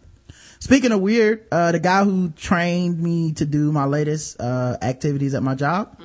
Speaking 0.58 0.92
of 0.92 1.00
weird, 1.00 1.46
uh, 1.50 1.72
the 1.72 1.80
guy 1.80 2.04
who 2.04 2.30
trained 2.30 3.00
me 3.00 3.32
to 3.32 3.46
do 3.46 3.72
my 3.72 3.86
latest, 3.86 4.38
uh, 4.38 4.76
activities 4.82 5.32
at 5.34 5.42
my 5.42 5.54
job. 5.54 5.96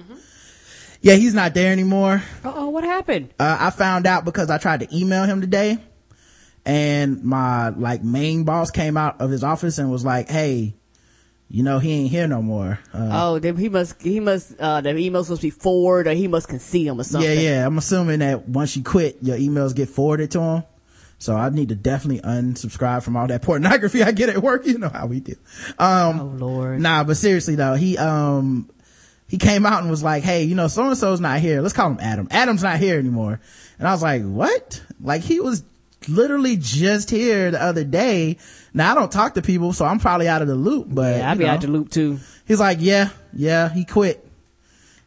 Yeah, 1.02 1.16
he's 1.16 1.34
not 1.34 1.54
there 1.54 1.72
anymore. 1.72 2.24
Uh-oh, 2.44 2.70
what 2.70 2.84
happened? 2.84 3.34
Uh, 3.38 3.58
I 3.60 3.70
found 3.70 4.08
out 4.08 4.26
because 4.26 4.50
I 4.50 4.58
tried 4.58 4.80
to 4.80 4.98
email 4.98 5.26
him 5.26 5.42
today 5.42 5.78
and 6.66 7.24
my 7.24 7.70
like 7.70 8.04
main 8.04 8.44
boss 8.44 8.72
came 8.72 8.98
out 8.98 9.22
of 9.22 9.30
his 9.30 9.44
office 9.44 9.78
and 9.78 9.92
was 9.92 10.04
like, 10.04 10.30
Hey, 10.30 10.76
you 11.50 11.64
know, 11.64 11.80
he 11.80 11.92
ain't 11.94 12.10
here 12.12 12.28
no 12.28 12.42
more. 12.42 12.80
Uh, 12.94 13.10
oh, 13.14 13.40
then 13.40 13.56
he 13.56 13.70
must, 13.70 14.02
he 14.02 14.20
must, 14.20 14.60
uh, 14.60 14.82
the 14.82 14.96
email's 14.98 15.28
to 15.30 15.38
be 15.38 15.50
forward 15.52 16.08
or 16.08 16.12
he 16.12 16.28
must 16.28 16.48
conceal 16.48 16.94
them 16.96 17.02
or 17.02 17.04
something. 17.04 17.30
yeah, 17.30 17.40
yeah. 17.40 17.66
I'm 17.66 17.78
assuming 17.78 18.20
that 18.20 18.48
once 18.50 18.76
you 18.76 18.84
quit, 18.84 19.18
your 19.22 19.38
emails 19.38 19.76
get 19.76 19.90
forwarded 19.90 20.32
to 20.32 20.42
him. 20.42 20.64
So 21.18 21.36
I 21.36 21.50
need 21.50 21.70
to 21.70 21.76
definitely 21.76 22.22
unsubscribe 22.22 23.04
from 23.04 23.16
all 23.16 23.28
that 23.28 23.42
pornography 23.42 24.04
I 24.04 24.12
get 24.12 24.30
at 24.30 24.40
work. 24.40 24.66
You 24.76 24.80
know 24.80 24.90
how 24.90 25.06
we 25.06 25.20
do. 25.20 25.36
Um, 25.80 26.20
Oh, 26.20 26.36
Lord. 26.38 26.82
Nah, 26.82 27.04
but 27.04 27.16
seriously 27.18 27.56
though, 27.56 27.76
he, 27.76 27.98
um, 27.98 28.70
he 29.28 29.38
came 29.38 29.66
out 29.66 29.82
and 29.82 29.90
was 29.90 30.04
like, 30.04 30.24
Hey, 30.24 30.44
you 30.44 30.56
know, 30.56 30.68
so 30.68 30.88
and 30.88 30.98
so's 30.98 31.22
not 31.22 31.40
here. 31.40 31.62
Let's 31.62 31.74
call 31.74 31.90
him 31.92 32.00
Adam. 32.02 32.28
Adam's 32.32 32.64
not 32.64 32.80
here 32.80 32.98
anymore. 33.00 33.40
And 33.80 33.88
I 33.88 33.92
was 33.92 34.02
like, 34.02 34.24
what? 34.24 34.82
Like 35.02 35.22
he 35.22 35.40
was 35.40 35.64
literally 36.10 36.58
just 36.58 37.10
here 37.10 37.52
the 37.52 37.62
other 37.62 37.84
day. 37.84 38.38
Now 38.74 38.92
I 38.92 38.96
don't 38.96 39.12
talk 39.12 39.34
to 39.36 39.42
people, 39.42 39.74
so 39.74 39.86
I'm 39.86 40.00
probably 40.00 40.28
out 40.28 40.42
of 40.42 40.48
the 40.48 40.56
loop, 40.56 40.88
but 40.90 41.18
Yeah, 41.18 41.32
I'd 41.32 41.38
be 41.38 41.44
know. 41.46 41.52
out 41.52 41.62
the 41.62 41.68
loop 41.68 41.90
too. 41.90 42.20
He's 42.48 42.60
like, 42.60 42.78
yeah, 42.82 43.10
yeah, 43.34 43.70
he 43.70 43.86
quit. 43.86 44.26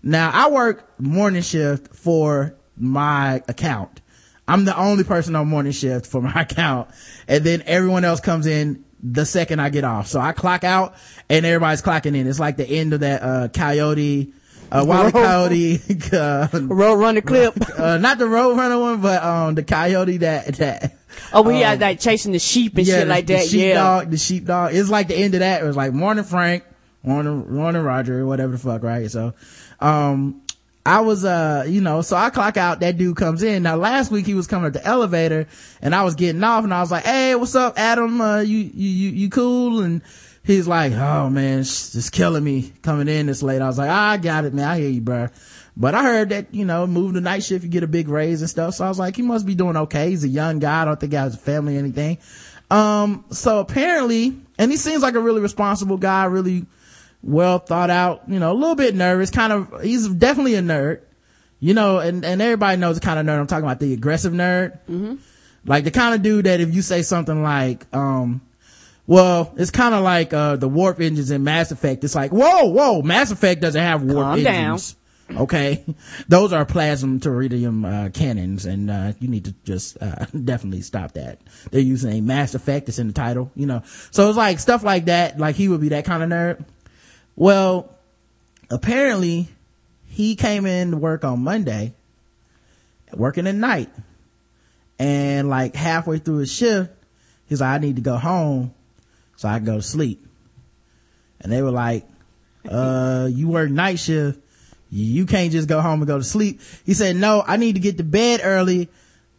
Now 0.02 0.30
I 0.32 0.50
work 0.50 0.88
morning 1.00 1.42
shift 1.42 1.94
for 1.94 2.54
my 2.76 3.42
account. 3.48 4.00
I'm 4.46 4.64
the 4.64 4.76
only 4.78 5.04
person 5.04 5.36
on 5.36 5.48
morning 5.48 5.72
shift 5.72 6.06
for 6.06 6.22
my 6.22 6.32
account. 6.42 6.88
And 7.26 7.44
then 7.44 7.62
everyone 7.66 8.04
else 8.04 8.20
comes 8.20 8.46
in 8.46 8.84
the 9.02 9.24
second 9.26 9.60
I 9.60 9.68
get 9.68 9.84
off. 9.84 10.06
So 10.08 10.18
I 10.20 10.32
clock 10.32 10.64
out 10.64 10.94
and 11.28 11.44
everybody's 11.44 11.82
clocking 11.82 12.16
in. 12.16 12.26
It's 12.26 12.40
like 12.40 12.56
the 12.56 12.66
end 12.68 12.92
of 12.94 13.00
that, 13.00 13.22
uh, 13.22 13.48
coyote, 13.48 14.32
uh, 14.70 14.84
Wile 14.86 15.08
E. 15.08 15.12
Coyote, 15.12 15.80
uh, 16.12 16.48
Road 16.62 16.96
running 16.96 17.22
clip. 17.22 17.54
uh, 17.78 17.98
not 17.98 18.18
the 18.18 18.24
Roadrunner 18.24 18.80
one, 18.80 19.00
but, 19.00 19.22
um, 19.22 19.54
the 19.54 19.62
coyote 19.62 20.18
that, 20.18 20.46
that, 20.56 20.94
Oh, 21.32 21.42
we 21.42 21.60
had 21.60 21.80
like 21.80 21.98
chasing 22.00 22.32
the 22.32 22.38
sheep 22.38 22.76
and 22.78 22.86
shit 22.86 23.00
the- 23.00 23.06
like 23.06 23.26
the 23.26 23.34
that. 23.34 23.46
Yeah. 23.46 23.48
The 23.48 23.50
sheepdog, 23.50 24.10
the 24.10 24.16
sheepdog. 24.18 24.74
It's 24.74 24.88
like 24.90 25.08
the 25.08 25.16
end 25.16 25.34
of 25.34 25.40
that. 25.40 25.62
It 25.62 25.64
was 25.64 25.76
like 25.76 25.92
morning 25.92 26.24
Frank, 26.24 26.64
morning, 27.02 27.52
morning 27.54 27.82
Roger, 27.82 28.24
whatever 28.24 28.52
the 28.52 28.58
fuck, 28.58 28.82
right? 28.82 29.10
So, 29.10 29.34
um, 29.80 30.42
I 30.86 31.00
was, 31.00 31.22
uh, 31.24 31.66
you 31.68 31.82
know, 31.82 32.00
so 32.00 32.16
I 32.16 32.30
clock 32.30 32.56
out, 32.56 32.80
that 32.80 32.96
dude 32.96 33.16
comes 33.16 33.42
in. 33.42 33.62
Now 33.64 33.76
last 33.76 34.10
week 34.10 34.24
he 34.24 34.32
was 34.32 34.46
coming 34.46 34.66
at 34.68 34.72
the 34.72 34.84
elevator 34.86 35.46
and 35.82 35.94
I 35.94 36.02
was 36.02 36.14
getting 36.14 36.42
off 36.42 36.64
and 36.64 36.72
I 36.72 36.80
was 36.80 36.90
like, 36.90 37.04
Hey, 37.04 37.34
what's 37.34 37.54
up, 37.54 37.78
Adam? 37.78 38.20
Uh, 38.22 38.40
you, 38.40 38.58
you, 38.58 38.88
you, 38.88 39.10
you 39.10 39.28
cool? 39.28 39.82
And 39.82 40.00
he's 40.44 40.68
like, 40.68 40.92
Oh 40.92 41.28
man, 41.30 41.60
it's 41.60 41.92
just 41.92 42.12
killing 42.12 42.44
me 42.44 42.72
coming 42.82 43.08
in 43.08 43.26
this 43.26 43.42
late. 43.42 43.62
I 43.62 43.66
was 43.66 43.78
like, 43.78 43.90
I 43.90 44.16
got 44.16 44.44
it, 44.44 44.54
man. 44.54 44.68
I 44.68 44.78
hear 44.78 44.90
you, 44.90 45.00
bro. 45.00 45.28
But 45.76 45.94
I 45.94 46.02
heard 46.02 46.30
that, 46.30 46.52
you 46.52 46.64
know, 46.64 46.88
move 46.88 47.14
to 47.14 47.20
night 47.20 47.44
shift, 47.44 47.64
you 47.64 47.70
get 47.70 47.84
a 47.84 47.88
big 47.88 48.08
raise 48.08 48.42
and 48.42 48.50
stuff. 48.50 48.74
So 48.74 48.84
I 48.84 48.88
was 48.88 48.98
like, 48.98 49.14
he 49.14 49.22
must 49.22 49.46
be 49.46 49.54
doing 49.54 49.76
okay. 49.76 50.10
He's 50.10 50.24
a 50.24 50.28
young 50.28 50.58
guy. 50.58 50.82
I 50.82 50.84
don't 50.84 50.98
think 50.98 51.12
he 51.12 51.16
has 51.16 51.36
a 51.36 51.38
family 51.38 51.76
or 51.76 51.78
anything. 51.78 52.18
Um, 52.68 53.24
so 53.30 53.60
apparently, 53.60 54.36
and 54.58 54.70
he 54.72 54.76
seems 54.76 55.02
like 55.02 55.14
a 55.14 55.20
really 55.20 55.40
responsible 55.40 55.96
guy, 55.96 56.24
really 56.24 56.66
well 57.22 57.60
thought 57.60 57.90
out, 57.90 58.22
you 58.28 58.40
know, 58.40 58.50
a 58.52 58.54
little 58.54 58.74
bit 58.74 58.96
nervous, 58.96 59.30
kind 59.30 59.52
of, 59.52 59.82
he's 59.82 60.08
definitely 60.08 60.56
a 60.56 60.62
nerd, 60.62 61.02
you 61.60 61.74
know, 61.74 62.00
and, 62.00 62.24
and 62.24 62.42
everybody 62.42 62.76
knows 62.76 62.98
the 62.98 63.06
kind 63.06 63.18
of 63.20 63.26
nerd 63.26 63.38
I'm 63.38 63.46
talking 63.46 63.64
about, 63.64 63.78
the 63.78 63.92
aggressive 63.92 64.32
nerd. 64.32 64.80
Mm-hmm. 64.88 65.14
Like 65.64 65.84
the 65.84 65.90
kind 65.90 66.14
of 66.14 66.22
dude 66.22 66.46
that 66.46 66.60
if 66.60 66.74
you 66.74 66.82
say 66.82 67.02
something 67.02 67.42
like, 67.42 67.86
um, 67.94 68.40
well, 69.08 69.54
it's 69.56 69.70
kind 69.70 69.94
of 69.94 70.04
like, 70.04 70.34
uh, 70.34 70.56
the 70.56 70.68
warp 70.68 71.00
engines 71.00 71.30
in 71.30 71.42
Mass 71.42 71.72
Effect. 71.72 72.04
It's 72.04 72.14
like, 72.14 72.30
whoa, 72.30 72.66
whoa, 72.66 73.00
Mass 73.00 73.30
Effect 73.30 73.62
doesn't 73.62 73.80
have 73.80 74.02
warp 74.02 74.26
Calm 74.26 74.42
down. 74.42 74.54
engines. 74.54 74.96
Okay. 75.30 75.82
Those 76.28 76.52
are 76.52 76.66
plasma 76.66 77.18
teridium, 77.18 77.86
uh, 77.86 78.10
cannons 78.10 78.66
and, 78.66 78.90
uh, 78.90 79.12
you 79.18 79.28
need 79.28 79.46
to 79.46 79.54
just, 79.64 79.96
uh, 80.02 80.26
definitely 80.44 80.82
stop 80.82 81.12
that. 81.12 81.38
They're 81.70 81.80
using 81.80 82.12
a 82.18 82.20
Mass 82.20 82.54
Effect. 82.54 82.86
It's 82.90 82.98
in 82.98 83.06
the 83.06 83.14
title, 83.14 83.50
you 83.56 83.64
know. 83.64 83.82
So 84.10 84.28
it's 84.28 84.36
like 84.36 84.58
stuff 84.58 84.82
like 84.84 85.06
that. 85.06 85.38
Like 85.38 85.56
he 85.56 85.68
would 85.68 85.80
be 85.80 85.88
that 85.88 86.04
kind 86.04 86.22
of 86.22 86.28
nerd. 86.28 86.62
Well, 87.34 87.88
apparently 88.68 89.48
he 90.06 90.36
came 90.36 90.66
in 90.66 90.90
to 90.90 90.98
work 90.98 91.24
on 91.24 91.40
Monday, 91.42 91.94
working 93.14 93.46
at 93.46 93.54
night. 93.54 93.88
And 94.98 95.48
like 95.48 95.74
halfway 95.74 96.18
through 96.18 96.38
his 96.38 96.52
shift, 96.52 96.90
he's 97.46 97.62
like, 97.62 97.70
I 97.70 97.78
need 97.78 97.96
to 97.96 98.02
go 98.02 98.18
home 98.18 98.74
so 99.38 99.48
I 99.48 99.60
go 99.60 99.76
to 99.76 99.82
sleep. 99.82 100.26
And 101.40 101.52
they 101.52 101.62
were 101.62 101.70
like, 101.70 102.04
uh, 102.68 103.28
you 103.30 103.46
work 103.46 103.70
night 103.70 104.00
shift. 104.00 104.40
You 104.90 105.26
can't 105.26 105.52
just 105.52 105.68
go 105.68 105.80
home 105.80 106.00
and 106.00 106.08
go 106.08 106.18
to 106.18 106.24
sleep. 106.24 106.60
He 106.84 106.92
said, 106.92 107.14
no, 107.14 107.44
I 107.46 107.56
need 107.56 107.74
to 107.74 107.80
get 107.80 107.98
to 107.98 108.02
bed 108.02 108.40
early 108.42 108.88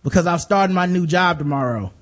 because 0.01 0.25
I'm 0.25 0.39
starting 0.39 0.73
my 0.73 0.85
new 0.85 1.05
job 1.05 1.37
tomorrow. 1.37 1.91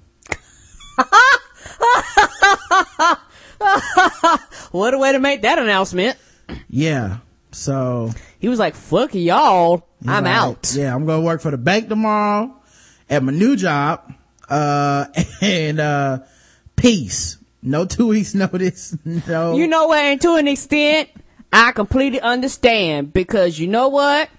What 4.72 4.94
a 4.94 5.00
way 5.00 5.14
to 5.14 5.20
make 5.20 5.42
that 5.42 5.58
announcement. 5.58 6.20
Yeah. 6.70 7.18
So 7.52 8.12
He 8.38 8.48
was 8.48 8.60
like, 8.60 8.76
fuck 8.76 9.16
y'all. 9.16 9.88
I'm 10.06 10.26
like, 10.26 10.34
out. 10.34 10.74
Yeah, 10.76 10.94
I'm 10.94 11.08
gonna 11.08 11.24
work 11.24 11.42
for 11.42 11.50
the 11.50 11.58
bank 11.58 11.90
tomorrow 11.90 12.54
at 13.10 13.24
my 13.24 13.32
new 13.32 13.56
job. 13.56 14.14
Uh, 14.48 15.06
and, 15.42 15.80
uh, 15.80 16.20
peace. 16.76 17.38
No 17.68 17.86
two 17.86 18.08
weeks 18.08 18.34
notice. 18.34 18.96
No. 19.28 19.58
You 19.58 19.68
know 19.68 19.88
what? 19.88 20.00
And 20.00 20.22
to 20.22 20.36
an 20.36 20.48
extent, 20.48 21.10
I 21.52 21.72
completely 21.74 22.22
understand 22.22 23.12
because 23.12 23.60
you 23.60 23.68
know 23.68 23.90
what? 23.90 24.30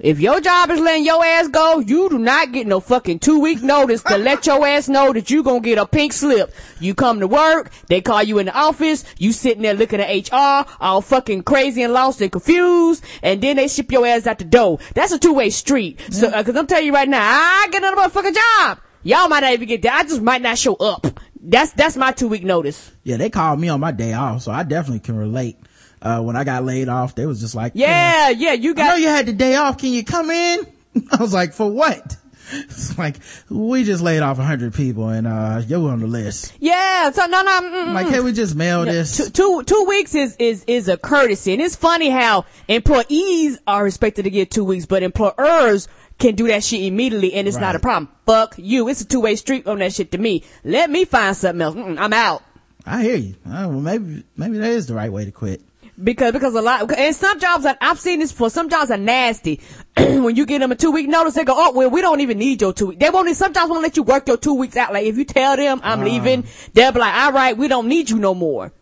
If 0.00 0.20
your 0.20 0.40
job 0.40 0.70
is 0.70 0.78
letting 0.80 1.04
your 1.04 1.24
ass 1.24 1.48
go, 1.48 1.80
you 1.80 2.08
do 2.08 2.18
not 2.18 2.52
get 2.52 2.66
no 2.68 2.78
fucking 2.80 3.18
two 3.18 3.40
week 3.40 3.62
notice 3.62 4.02
to 4.04 4.16
let 4.16 4.46
your 4.46 4.64
ass 4.66 4.88
know 4.88 5.12
that 5.12 5.30
you 5.30 5.42
gonna 5.42 5.60
get 5.60 5.78
a 5.78 5.86
pink 5.86 6.12
slip. 6.12 6.52
You 6.80 6.94
come 6.94 7.20
to 7.20 7.26
work, 7.26 7.70
they 7.88 8.00
call 8.00 8.22
you 8.22 8.38
in 8.38 8.46
the 8.46 8.56
office, 8.56 9.04
you 9.18 9.32
sitting 9.32 9.62
there 9.62 9.74
looking 9.74 10.00
at 10.00 10.30
HR, 10.30 10.68
all 10.80 11.00
fucking 11.00 11.42
crazy 11.42 11.82
and 11.82 11.92
lost 11.92 12.20
and 12.20 12.30
confused, 12.30 13.04
and 13.22 13.40
then 13.40 13.56
they 13.56 13.66
ship 13.68 13.90
your 13.90 14.06
ass 14.06 14.26
out 14.26 14.38
the 14.38 14.44
door. 14.44 14.78
That's 14.94 15.12
a 15.12 15.18
two 15.18 15.32
way 15.32 15.50
street. 15.50 16.00
So, 16.10 16.28
uh, 16.28 16.42
cause 16.44 16.56
I'm 16.56 16.66
telling 16.68 16.86
you 16.86 16.94
right 16.94 17.08
now, 17.08 17.20
I 17.20 17.68
get 17.70 17.82
another 17.82 17.96
motherfucking 18.02 18.34
job. 18.34 18.78
Y'all 19.02 19.28
might 19.28 19.40
not 19.40 19.52
even 19.52 19.68
get 19.68 19.82
that. 19.82 19.94
I 19.94 20.02
just 20.02 20.20
might 20.22 20.42
not 20.42 20.58
show 20.58 20.74
up. 20.74 21.06
That's, 21.50 21.72
that's 21.72 21.96
my 21.96 22.12
two 22.12 22.28
week 22.28 22.44
notice. 22.44 22.92
yeah, 23.04 23.16
they 23.16 23.30
called 23.30 23.58
me 23.58 23.68
on 23.68 23.80
my 23.80 23.90
day 23.90 24.12
off, 24.12 24.42
so 24.42 24.52
I 24.52 24.62
definitely 24.62 25.00
can 25.00 25.16
relate. 25.16 25.56
Uh, 26.00 26.20
when 26.22 26.36
I 26.36 26.44
got 26.44 26.62
laid 26.64 26.88
off, 26.88 27.14
they 27.16 27.26
was 27.26 27.40
just 27.40 27.54
like, 27.56 27.72
Yeah, 27.74 28.28
yeah, 28.30 28.52
you 28.52 28.74
got, 28.74 28.84
I 28.84 28.88
know 28.90 28.96
you 28.96 29.08
had 29.08 29.26
the 29.26 29.32
day 29.32 29.56
off. 29.56 29.78
Can 29.78 29.92
you 29.92 30.04
come 30.04 30.30
in? 30.30 30.66
I 31.10 31.16
was 31.20 31.32
like, 31.32 31.52
for 31.54 31.70
what? 31.70 32.16
It's 32.50 32.96
like, 32.96 33.16
we 33.50 33.84
just 33.84 34.02
laid 34.02 34.20
off 34.22 34.38
a 34.38 34.42
hundred 34.42 34.72
people 34.72 35.10
and, 35.10 35.26
uh, 35.26 35.60
you're 35.66 35.90
on 35.90 36.00
the 36.00 36.06
list. 36.06 36.54
yeah, 36.58 37.10
so 37.10 37.26
no, 37.26 37.42
no, 37.42 37.60
mm, 37.60 37.88
I'm 37.88 37.92
like, 37.92 38.08
can 38.08 38.24
we 38.24 38.32
just 38.32 38.54
mail 38.56 38.86
this? 38.86 39.18
two, 39.18 39.28
two, 39.28 39.62
two 39.64 39.84
weeks 39.86 40.14
is, 40.14 40.34
is, 40.38 40.64
is 40.66 40.88
a 40.88 40.96
courtesy. 40.96 41.52
And 41.52 41.60
it's 41.60 41.76
funny 41.76 42.08
how 42.08 42.46
employees 42.66 43.58
are 43.66 43.86
expected 43.86 44.22
to 44.22 44.30
get 44.30 44.50
two 44.50 44.64
weeks, 44.64 44.86
but 44.86 45.02
employers 45.02 45.88
can 46.18 46.34
do 46.34 46.46
that 46.48 46.64
shit 46.64 46.82
immediately 46.82 47.34
and 47.34 47.46
it's 47.46 47.56
not 47.58 47.76
a 47.76 47.78
problem. 47.78 48.08
Fuck 48.26 48.54
you. 48.58 48.88
It's 48.88 49.00
a 49.00 49.04
two 49.06 49.20
way 49.20 49.36
street 49.36 49.66
on 49.66 49.78
that 49.78 49.92
shit 49.92 50.10
to 50.12 50.18
me. 50.18 50.42
Let 50.64 50.90
me 50.90 51.04
find 51.04 51.36
something 51.36 51.62
else. 51.62 51.74
Mm-mm, 51.74 51.98
I'm 51.98 52.12
out. 52.12 52.42
I 52.84 53.02
hear 53.02 53.16
you. 53.16 53.34
Uh, 53.46 53.68
well, 53.68 53.80
maybe, 53.80 54.24
maybe 54.36 54.58
that 54.58 54.70
is 54.70 54.86
the 54.86 54.94
right 54.94 55.12
way 55.12 55.24
to 55.24 55.30
quit. 55.32 55.62
Because, 56.02 56.32
because 56.32 56.54
a 56.54 56.62
lot, 56.62 56.90
and 56.92 57.14
some 57.14 57.40
jobs, 57.40 57.64
are, 57.66 57.76
I've 57.80 57.98
seen 57.98 58.20
this 58.20 58.30
before, 58.30 58.50
some 58.50 58.68
jobs 58.68 58.92
are 58.92 58.96
nasty. 58.96 59.60
when 59.96 60.36
you 60.36 60.46
give 60.46 60.60
them 60.60 60.70
a 60.70 60.76
two 60.76 60.92
week 60.92 61.08
notice, 61.08 61.34
they 61.34 61.44
go, 61.44 61.54
oh, 61.56 61.72
well, 61.72 61.90
we 61.90 62.00
don't 62.00 62.20
even 62.20 62.38
need 62.38 62.60
your 62.60 62.72
two 62.72 62.86
weeks. 62.88 63.00
They 63.00 63.10
won't, 63.10 63.34
some 63.36 63.52
jobs 63.52 63.68
won't 63.68 63.82
let 63.82 63.96
you 63.96 64.04
work 64.04 64.28
your 64.28 64.36
two 64.36 64.54
weeks 64.54 64.76
out. 64.76 64.92
Like, 64.92 65.06
if 65.06 65.18
you 65.18 65.24
tell 65.24 65.56
them 65.56 65.80
I'm 65.82 66.04
leaving, 66.04 66.44
they'll 66.72 66.92
be 66.92 67.00
like, 67.00 67.14
all 67.14 67.32
right, 67.32 67.56
we 67.56 67.66
don't 67.66 67.88
need 67.88 68.10
you 68.10 68.18
no 68.18 68.34
more. 68.34 68.72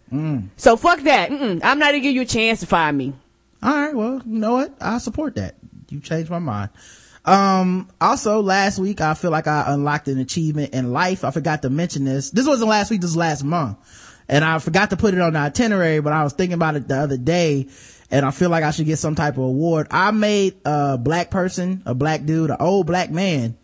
So 0.56 0.76
fuck 0.76 1.00
that. 1.00 1.30
Mm-mm, 1.30 1.60
I'm 1.64 1.78
not 1.78 1.86
gonna 1.86 2.00
give 2.00 2.14
you 2.14 2.22
a 2.22 2.26
chance 2.26 2.60
to 2.60 2.66
fire 2.66 2.92
me. 2.92 3.12
All 3.62 3.74
right. 3.74 3.94
Well, 3.94 4.22
you 4.24 4.38
know 4.38 4.52
what? 4.52 4.74
I 4.80 4.98
support 4.98 5.34
that. 5.36 5.56
You 5.88 6.00
changed 6.00 6.30
my 6.30 6.38
mind. 6.38 6.70
Um, 7.26 7.88
also 8.00 8.40
last 8.40 8.78
week, 8.78 9.00
I 9.00 9.14
feel 9.14 9.30
like 9.30 9.46
I 9.46 9.64
unlocked 9.68 10.08
an 10.08 10.18
achievement 10.18 10.72
in 10.72 10.92
life. 10.92 11.24
I 11.24 11.30
forgot 11.32 11.62
to 11.62 11.70
mention 11.70 12.04
this. 12.04 12.30
This 12.30 12.46
wasn't 12.46 12.70
last 12.70 12.90
week. 12.90 13.00
This 13.00 13.10
was 13.10 13.16
last 13.16 13.44
month. 13.44 13.78
And 14.28 14.44
I 14.44 14.58
forgot 14.58 14.90
to 14.90 14.96
put 14.96 15.14
it 15.14 15.20
on 15.20 15.34
the 15.34 15.38
itinerary, 15.40 16.00
but 16.00 16.12
I 16.12 16.24
was 16.24 16.32
thinking 16.32 16.54
about 16.54 16.76
it 16.76 16.88
the 16.88 16.96
other 16.96 17.16
day 17.16 17.68
and 18.10 18.24
I 18.24 18.30
feel 18.30 18.50
like 18.50 18.64
I 18.64 18.70
should 18.70 18.86
get 18.86 18.98
some 18.98 19.14
type 19.14 19.34
of 19.34 19.44
award. 19.44 19.88
I 19.90 20.10
made 20.12 20.56
a 20.64 20.98
black 20.98 21.30
person, 21.30 21.82
a 21.86 21.94
black 21.94 22.24
dude, 22.24 22.50
an 22.50 22.56
old 22.60 22.86
black 22.86 23.10
man 23.10 23.56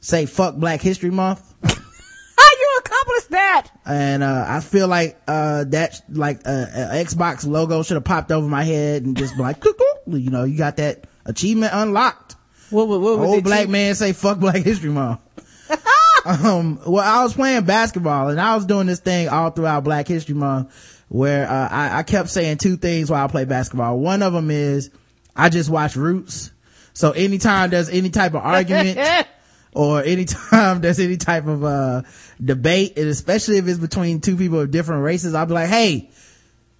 say 0.00 0.26
fuck 0.26 0.56
black 0.56 0.80
history 0.80 1.10
month. 1.10 1.42
How 1.62 1.70
you 2.60 2.78
accomplished 2.78 3.30
that? 3.30 3.68
and 3.84 4.22
uh 4.22 4.44
i 4.46 4.60
feel 4.60 4.86
like 4.86 5.18
uh 5.26 5.64
that 5.64 6.00
like 6.10 6.40
uh, 6.46 6.66
a 6.74 7.04
xbox 7.04 7.46
logo 7.46 7.82
should 7.82 7.94
have 7.94 8.04
popped 8.04 8.30
over 8.30 8.46
my 8.46 8.62
head 8.62 9.02
and 9.02 9.16
just 9.16 9.34
been 9.34 9.44
like 9.44 9.64
you 10.16 10.30
know, 10.30 10.44
you 10.44 10.56
got 10.56 10.76
that 10.76 11.04
achievement 11.26 11.72
unlocked. 11.74 12.36
What, 12.70 12.88
what, 12.88 13.00
what 13.00 13.18
Old 13.18 13.44
black 13.44 13.62
Chief? 13.62 13.70
man 13.70 13.94
say 13.94 14.12
fuck 14.12 14.38
Black 14.38 14.62
History 14.62 14.90
Month. 14.90 15.20
um, 16.24 16.80
well, 16.86 17.04
I 17.04 17.22
was 17.22 17.34
playing 17.34 17.64
basketball 17.64 18.28
and 18.28 18.40
I 18.40 18.54
was 18.54 18.66
doing 18.66 18.86
this 18.86 19.00
thing 19.00 19.28
all 19.28 19.50
throughout 19.50 19.84
Black 19.84 20.08
History 20.08 20.34
Month 20.34 21.04
where 21.08 21.48
uh, 21.48 21.68
I, 21.70 21.98
I 21.98 22.02
kept 22.02 22.28
saying 22.28 22.58
two 22.58 22.76
things 22.76 23.10
while 23.10 23.24
I 23.24 23.28
play 23.28 23.44
basketball. 23.44 23.98
One 23.98 24.22
of 24.22 24.32
them 24.32 24.50
is 24.50 24.90
I 25.34 25.48
just 25.48 25.70
watch 25.70 25.96
Roots. 25.96 26.50
So 26.92 27.12
anytime 27.12 27.70
there's 27.70 27.88
any 27.88 28.10
type 28.10 28.34
of 28.34 28.42
argument 28.42 28.98
or 29.72 30.02
anytime 30.02 30.80
there's 30.80 30.98
any 31.00 31.16
type 31.16 31.46
of 31.46 31.64
uh 31.64 32.02
debate, 32.42 32.98
and 32.98 33.08
especially 33.08 33.58
if 33.58 33.66
it's 33.68 33.78
between 33.78 34.20
two 34.20 34.36
people 34.36 34.60
of 34.60 34.70
different 34.70 35.04
races, 35.04 35.34
I'll 35.34 35.46
be 35.46 35.54
like, 35.54 35.68
hey, 35.68 36.10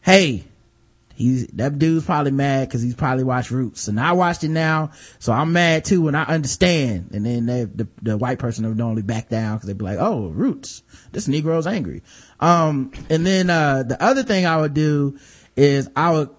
hey, 0.03 0.45
he's 1.19 1.47
that 1.49 1.79
dude's 1.79 2.07
probably 2.07 2.31
mad 2.31 2.69
because 2.69 2.81
he's 2.81 2.95
probably 2.95 3.25
watched 3.25 3.51
Roots, 3.51 3.89
and 3.89 4.01
I 4.01 4.13
watched 4.13 4.45
it 4.45 4.49
now, 4.51 4.93
so 5.19 5.33
I'm 5.33 5.53
mad 5.53 5.85
too, 5.85 6.09
and 6.09 6.17
I 6.17 6.23
understand. 6.23 7.11
And 7.13 7.27
then 7.27 7.47
they, 7.47 7.65
the 7.65 7.89
the 8.01 8.17
white 8.17 8.39
person 8.39 8.67
would 8.67 8.79
normally 8.79 9.03
back 9.03 9.29
down 9.29 9.57
because 9.57 9.67
they'd 9.67 9.77
be 9.77 9.85
like, 9.85 9.99
"Oh, 10.01 10.29
Roots, 10.29 10.83
this 11.13 11.29
Negro's 11.29 11.67
angry." 11.67 12.03
Um, 12.41 12.93
and 13.11 13.27
then 13.27 13.51
uh 13.51 13.83
the 13.83 14.03
other 14.03 14.23
thing 14.23 14.47
I 14.47 14.57
would 14.59 14.73
do 14.75 15.19
is 15.57 15.91
I 15.97 16.13
would 16.13 16.31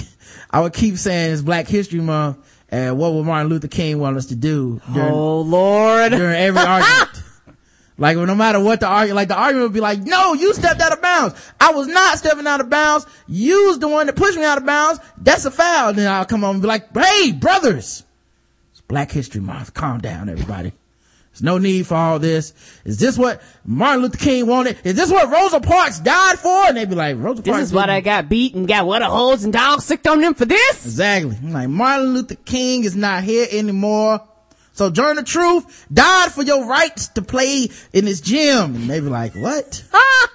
I 0.50 0.60
would 0.60 0.72
keep 0.72 0.96
saying 0.96 1.32
it's 1.32 1.42
Black 1.42 1.66
History 1.68 2.00
Month, 2.00 2.38
and 2.70 2.96
what 2.96 3.12
would 3.12 3.26
Martin 3.26 3.48
Luther 3.50 3.68
King 3.68 3.98
want 3.98 4.16
us 4.16 4.26
to 4.26 4.36
do 4.36 4.80
during, 4.94 5.12
Oh 5.12 5.40
Lord. 5.40 6.12
during 6.12 6.36
every 6.36 6.60
argument. 6.64 7.17
Like 8.00 8.16
no 8.16 8.34
matter 8.36 8.60
what 8.60 8.78
the 8.78 8.86
argument, 8.86 9.16
like 9.16 9.28
the 9.28 9.36
argument 9.36 9.64
would 9.64 9.74
be 9.74 9.80
like, 9.80 9.98
no, 9.98 10.32
you 10.32 10.54
stepped 10.54 10.80
out 10.80 10.92
of 10.92 11.02
bounds. 11.02 11.34
I 11.60 11.72
was 11.72 11.88
not 11.88 12.16
stepping 12.16 12.46
out 12.46 12.60
of 12.60 12.70
bounds. 12.70 13.06
You 13.26 13.66
was 13.66 13.80
the 13.80 13.88
one 13.88 14.06
that 14.06 14.14
pushed 14.14 14.38
me 14.38 14.44
out 14.44 14.58
of 14.58 14.64
bounds. 14.64 15.00
That's 15.18 15.44
a 15.44 15.50
foul. 15.50 15.92
Then 15.92 16.10
I'll 16.10 16.24
come 16.24 16.44
on 16.44 16.54
and 16.54 16.62
be 16.62 16.68
like, 16.68 16.96
hey, 16.96 17.32
brothers, 17.32 18.04
it's 18.70 18.80
Black 18.82 19.10
History 19.10 19.40
Month. 19.40 19.74
Calm 19.74 20.00
down, 20.00 20.28
everybody. 20.28 20.72
There's 21.32 21.42
no 21.42 21.58
need 21.58 21.88
for 21.88 21.96
all 21.96 22.18
this. 22.20 22.54
Is 22.84 22.98
this 22.98 23.18
what 23.18 23.42
Martin 23.64 24.02
Luther 24.02 24.16
King 24.16 24.46
wanted? 24.46 24.76
Is 24.84 24.94
this 24.94 25.10
what 25.10 25.28
Rosa 25.30 25.60
Parks 25.60 25.98
died 25.98 26.38
for? 26.38 26.66
And 26.66 26.76
they'd 26.76 26.88
be 26.88 26.94
like, 26.94 27.16
Rosa 27.16 27.42
Parks. 27.42 27.58
This 27.58 27.68
is 27.68 27.72
what 27.72 27.90
I 27.90 28.00
got 28.00 28.28
beat 28.28 28.54
and 28.54 28.68
got 28.68 28.86
water 28.86 29.06
holes 29.06 29.42
and 29.42 29.52
dogs 29.52 29.84
sicked 29.84 30.06
on 30.06 30.20
them 30.20 30.34
for 30.34 30.44
this. 30.44 30.84
Exactly. 30.84 31.36
I'm 31.42 31.52
like 31.52 31.68
Martin 31.68 32.14
Luther 32.14 32.36
King 32.36 32.84
is 32.84 32.94
not 32.94 33.24
here 33.24 33.46
anymore. 33.50 34.20
Sojourner 34.78 35.22
Truth 35.24 35.86
died 35.92 36.32
for 36.32 36.42
your 36.42 36.64
rights 36.66 37.08
to 37.08 37.22
play 37.22 37.68
in 37.92 38.04
this 38.04 38.20
gym. 38.20 38.76
And 38.76 38.88
they 38.88 39.00
be 39.00 39.08
like, 39.08 39.34
what? 39.34 39.84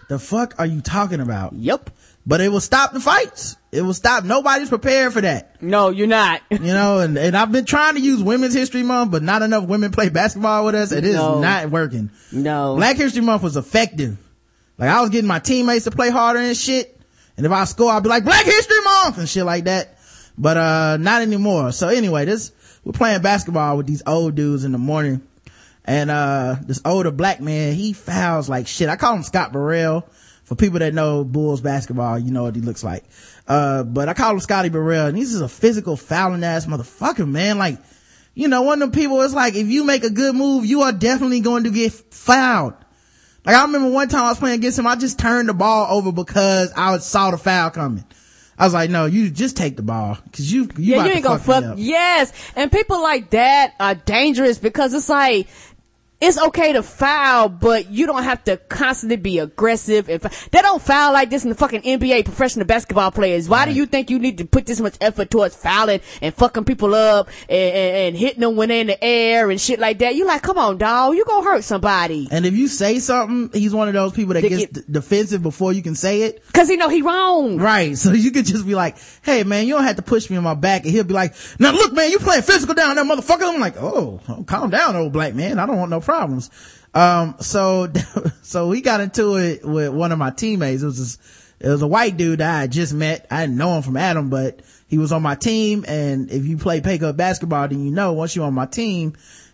The 0.09 0.19
fuck 0.19 0.55
are 0.59 0.65
you 0.65 0.81
talking 0.81 1.21
about? 1.21 1.53
Yep. 1.53 1.89
But 2.25 2.41
it 2.41 2.49
will 2.49 2.59
stop 2.59 2.91
the 2.93 2.99
fights. 2.99 3.55
It 3.71 3.81
will 3.81 3.93
stop. 3.93 4.25
Nobody's 4.25 4.69
prepared 4.69 5.11
for 5.13 5.21
that. 5.21 5.61
No, 5.61 5.89
you're 5.89 6.07
not. 6.07 6.41
You 6.51 6.59
know, 6.59 6.99
and, 6.99 7.17
and 7.17 7.35
I've 7.35 7.51
been 7.51 7.65
trying 7.65 7.95
to 7.95 8.01
use 8.01 8.21
Women's 8.21 8.53
History 8.53 8.83
Month, 8.83 9.11
but 9.11 9.23
not 9.23 9.41
enough 9.41 9.63
women 9.65 9.91
play 9.91 10.09
basketball 10.09 10.65
with 10.65 10.75
us. 10.75 10.91
It 10.91 11.03
is 11.05 11.15
No. 11.15 11.39
not 11.39 11.69
working. 11.71 12.11
No. 12.31 12.75
Black 12.75 12.97
History 12.97 13.21
Month 13.21 13.43
was 13.43 13.55
effective. 13.57 14.17
Like 14.77 14.89
I 14.89 15.01
was 15.01 15.09
getting 15.09 15.27
my 15.27 15.39
teammates 15.39 15.85
to 15.85 15.91
play 15.91 16.09
harder 16.09 16.39
and 16.39 16.55
shit. 16.55 16.99
And 17.37 17.45
if 17.45 17.51
I 17.51 17.63
score, 17.63 17.91
I'd 17.91 18.03
be 18.03 18.09
like, 18.09 18.25
Black 18.25 18.45
History 18.45 18.81
Month 18.81 19.17
and 19.19 19.27
shit 19.27 19.45
like 19.45 19.63
that. 19.63 19.97
But, 20.37 20.57
uh, 20.57 20.97
not 20.97 21.21
anymore. 21.21 21.71
So 21.71 21.87
anyway, 21.87 22.25
this, 22.25 22.51
we're 22.83 22.93
playing 22.93 23.21
basketball 23.21 23.77
with 23.77 23.87
these 23.87 24.03
old 24.05 24.35
dudes 24.35 24.63
in 24.63 24.71
the 24.71 24.77
morning. 24.77 25.21
And, 25.85 26.09
uh, 26.09 26.55
this 26.61 26.81
older 26.85 27.11
black 27.11 27.41
man, 27.41 27.73
he 27.73 27.93
fouls 27.93 28.49
like 28.49 28.67
shit. 28.67 28.89
I 28.89 28.95
call 28.95 29.15
him 29.15 29.23
Scott 29.23 29.51
Burrell. 29.51 30.07
For 30.43 30.55
people 30.55 30.79
that 30.79 30.93
know 30.93 31.23
Bulls 31.23 31.61
basketball, 31.61 32.19
you 32.19 32.29
know 32.29 32.43
what 32.43 32.55
he 32.55 32.61
looks 32.61 32.83
like. 32.83 33.05
Uh, 33.47 33.83
but 33.83 34.09
I 34.09 34.13
call 34.13 34.33
him 34.33 34.41
Scotty 34.41 34.67
Burrell 34.67 35.07
and 35.07 35.17
he's 35.17 35.31
just 35.31 35.41
a 35.41 35.47
physical 35.47 35.95
fouling 35.95 36.43
ass 36.43 36.65
motherfucker, 36.65 37.27
man. 37.27 37.57
Like, 37.57 37.77
you 38.35 38.49
know, 38.49 38.61
one 38.61 38.81
of 38.81 38.91
them 38.91 38.99
people, 38.99 39.21
it's 39.21 39.33
like, 39.33 39.55
if 39.55 39.67
you 39.67 39.85
make 39.85 40.03
a 40.03 40.09
good 40.09 40.35
move, 40.35 40.65
you 40.65 40.81
are 40.81 40.91
definitely 40.91 41.39
going 41.39 41.63
to 41.63 41.69
get 41.69 41.93
fouled. 41.93 42.73
Like 43.45 43.55
I 43.55 43.61
remember 43.63 43.89
one 43.89 44.07
time 44.07 44.23
I 44.23 44.29
was 44.29 44.39
playing 44.39 44.59
against 44.59 44.79
him, 44.79 44.87
I 44.87 44.95
just 44.95 45.19
turned 45.19 45.49
the 45.49 45.53
ball 45.53 45.97
over 45.97 46.11
because 46.11 46.71
I 46.75 46.97
saw 46.97 47.31
the 47.31 47.37
foul 47.37 47.69
coming. 47.71 48.05
I 48.57 48.65
was 48.65 48.73
like, 48.73 48.89
no, 48.89 49.05
you 49.05 49.29
just 49.29 49.57
take 49.57 49.75
the 49.75 49.81
ball. 49.81 50.17
Cause 50.31 50.51
you, 50.51 50.63
you 50.77 50.95
yeah, 50.95 51.05
you 51.05 51.11
ain't 51.11 51.23
gonna 51.23 51.39
fuck, 51.39 51.63
fuck. 51.63 51.71
up. 51.71 51.75
Yes, 51.79 52.31
and 52.55 52.71
people 52.71 53.01
like 53.01 53.31
that 53.31 53.73
are 53.79 53.95
dangerous 53.95 54.57
because 54.57 54.93
it's 54.93 55.09
like 55.09 55.47
it's 56.23 56.39
okay 56.39 56.73
to 56.73 56.83
foul, 56.83 57.49
but 57.49 57.89
you 57.91 58.05
don't 58.05 58.23
have 58.23 58.43
to 58.45 58.57
constantly 58.57 59.17
be 59.17 59.39
aggressive. 59.39 60.09
And 60.09 60.23
f- 60.23 60.49
they 60.51 60.61
don't 60.61 60.81
foul 60.81 61.13
like 61.13 61.29
this 61.29 61.43
in 61.43 61.49
the 61.49 61.55
fucking 61.55 61.81
NBA 61.81 62.25
professional 62.25 62.65
basketball 62.65 63.11
players. 63.11 63.49
Why 63.49 63.65
do 63.65 63.71
you 63.73 63.85
think 63.85 64.09
you 64.09 64.19
need 64.19 64.37
to 64.39 64.45
put 64.45 64.65
this 64.65 64.79
much 64.79 64.95
effort 65.01 65.29
towards 65.29 65.55
fouling 65.55 66.01
and 66.21 66.33
fucking 66.33 66.65
people 66.65 66.95
up 66.95 67.27
and, 67.49 67.75
and, 67.75 67.95
and 67.97 68.17
hitting 68.17 68.39
them 68.41 68.55
when 68.55 68.69
they're 68.69 68.81
in 68.81 68.87
the 68.87 69.03
air 69.03 69.49
and 69.51 69.59
shit 69.59 69.79
like 69.79 69.99
that? 69.99 70.15
You 70.15 70.25
like, 70.25 70.41
come 70.41 70.57
on, 70.57 70.77
dog, 70.77 71.15
you 71.15 71.25
gonna 71.25 71.43
hurt 71.45 71.63
somebody. 71.63 72.27
And 72.31 72.45
if 72.45 72.53
you 72.53 72.67
say 72.67 72.99
something, 72.99 73.49
he's 73.59 73.73
one 73.73 73.87
of 73.87 73.93
those 73.93 74.13
people 74.13 74.33
that 74.35 74.41
They 74.41 74.49
gets 74.49 74.61
get- 74.65 74.73
d- 74.73 74.81
defensive 74.91 75.43
before 75.43 75.73
you 75.73 75.81
can 75.83 75.95
say 75.95 76.21
it. 76.23 76.41
Cause 76.53 76.69
he 76.69 76.77
know 76.77 76.89
he 76.89 77.01
wrong. 77.01 77.57
Right. 77.57 77.97
So 77.97 78.11
you 78.13 78.31
could 78.31 78.45
just 78.45 78.65
be 78.65 78.75
like, 78.75 78.97
hey 79.23 79.43
man, 79.43 79.67
you 79.67 79.73
don't 79.73 79.83
have 79.83 79.97
to 79.97 80.01
push 80.01 80.29
me 80.29 80.37
in 80.37 80.43
my 80.43 80.53
back. 80.53 80.83
And 80.83 80.91
he'll 80.91 81.03
be 81.03 81.13
like, 81.13 81.33
now 81.59 81.71
look 81.71 81.93
man, 81.93 82.11
you 82.11 82.19
playing 82.19 82.43
physical 82.43 82.75
down 82.75 82.95
there, 82.95 83.03
motherfucker. 83.05 83.53
I'm 83.53 83.59
like, 83.59 83.75
oh, 83.77 84.21
oh, 84.29 84.43
calm 84.43 84.69
down, 84.69 84.95
old 84.95 85.11
black 85.13 85.33
man. 85.33 85.59
I 85.59 85.65
don't 85.65 85.77
want 85.77 85.91
no 85.91 85.99
problems. 86.13 86.51
Um, 86.93 87.35
so, 87.39 87.91
so 88.43 88.67
we 88.67 88.81
got 88.81 89.01
into 89.01 89.37
it 89.37 89.65
with 89.65 89.89
one 89.89 90.11
of 90.11 90.19
my 90.19 90.29
teammates. 90.29 90.83
It 90.83 90.85
was 90.85 90.99
this, 90.99 91.17
it 91.59 91.69
was 91.69 91.81
a 91.81 91.87
white 91.87 92.17
dude 92.17 92.39
that 92.39 92.55
I 92.55 92.61
had 92.61 92.71
just 92.71 92.93
met. 92.93 93.25
I 93.31 93.41
didn't 93.41 93.57
know 93.57 93.75
him 93.75 93.81
from 93.81 93.97
Adam, 93.97 94.29
but 94.29 94.61
he 94.87 94.97
was 94.97 95.11
on 95.11 95.23
my 95.23 95.35
team. 95.35 95.85
And 95.87 96.29
if 96.29 96.45
you 96.45 96.57
play 96.57 96.81
pay 96.81 96.99
up 96.99 97.17
basketball, 97.17 97.67
then 97.67 97.83
you 97.83 97.91
know 97.91 98.13
once 98.13 98.35
you're 98.35 98.45
on 98.45 98.53
my 98.53 98.67
team, 98.67 99.13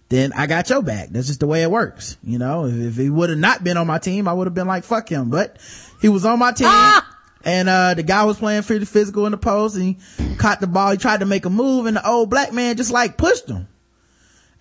then 0.10 0.34
I 0.34 0.48
got 0.48 0.70
your 0.70 0.82
back. 0.82 1.10
That's 1.10 1.28
just 1.28 1.40
the 1.40 1.48
way 1.48 1.62
it 1.64 1.72
works. 1.72 2.18
You 2.24 2.40
know, 2.40 2.66
if, 2.66 2.74
if 2.76 2.96
he 2.98 3.10
would 3.10 3.30
have 3.30 3.40
not 3.40 3.64
been 3.64 3.78
on 3.78 3.88
my 3.88 4.00
team, 4.00 4.28
I 4.28 4.34
would 4.34 4.48
have 4.48 4.56
been 4.56 4.68
like, 4.68 4.84
fuck 4.84 5.08
him. 5.08 5.30
But 5.30 5.58
he 6.02 6.10
was 6.10 6.26
on 6.26 6.40
my 6.40 6.52
team. 6.52 6.68
And, 7.46 7.70
uh, 7.70 7.94
the 7.94 8.04
guy 8.04 8.26
was 8.26 8.38
playing 8.38 8.64
pretty 8.64 8.84
physical 8.86 9.26
in 9.26 9.32
the 9.32 9.38
post 9.38 9.78
and 9.78 9.96
he 9.96 10.36
caught 10.36 10.60
the 10.60 10.68
ball. 10.68 10.92
He 10.92 10.98
tried 10.98 11.22
to 11.22 11.26
make 11.26 11.46
a 11.46 11.50
move 11.50 11.86
and 11.86 11.96
the 11.96 12.06
old 12.06 12.30
black 12.30 12.52
man 12.52 12.76
just 12.76 12.92
like 12.92 13.16
pushed 13.16 13.48
him. 13.48 13.68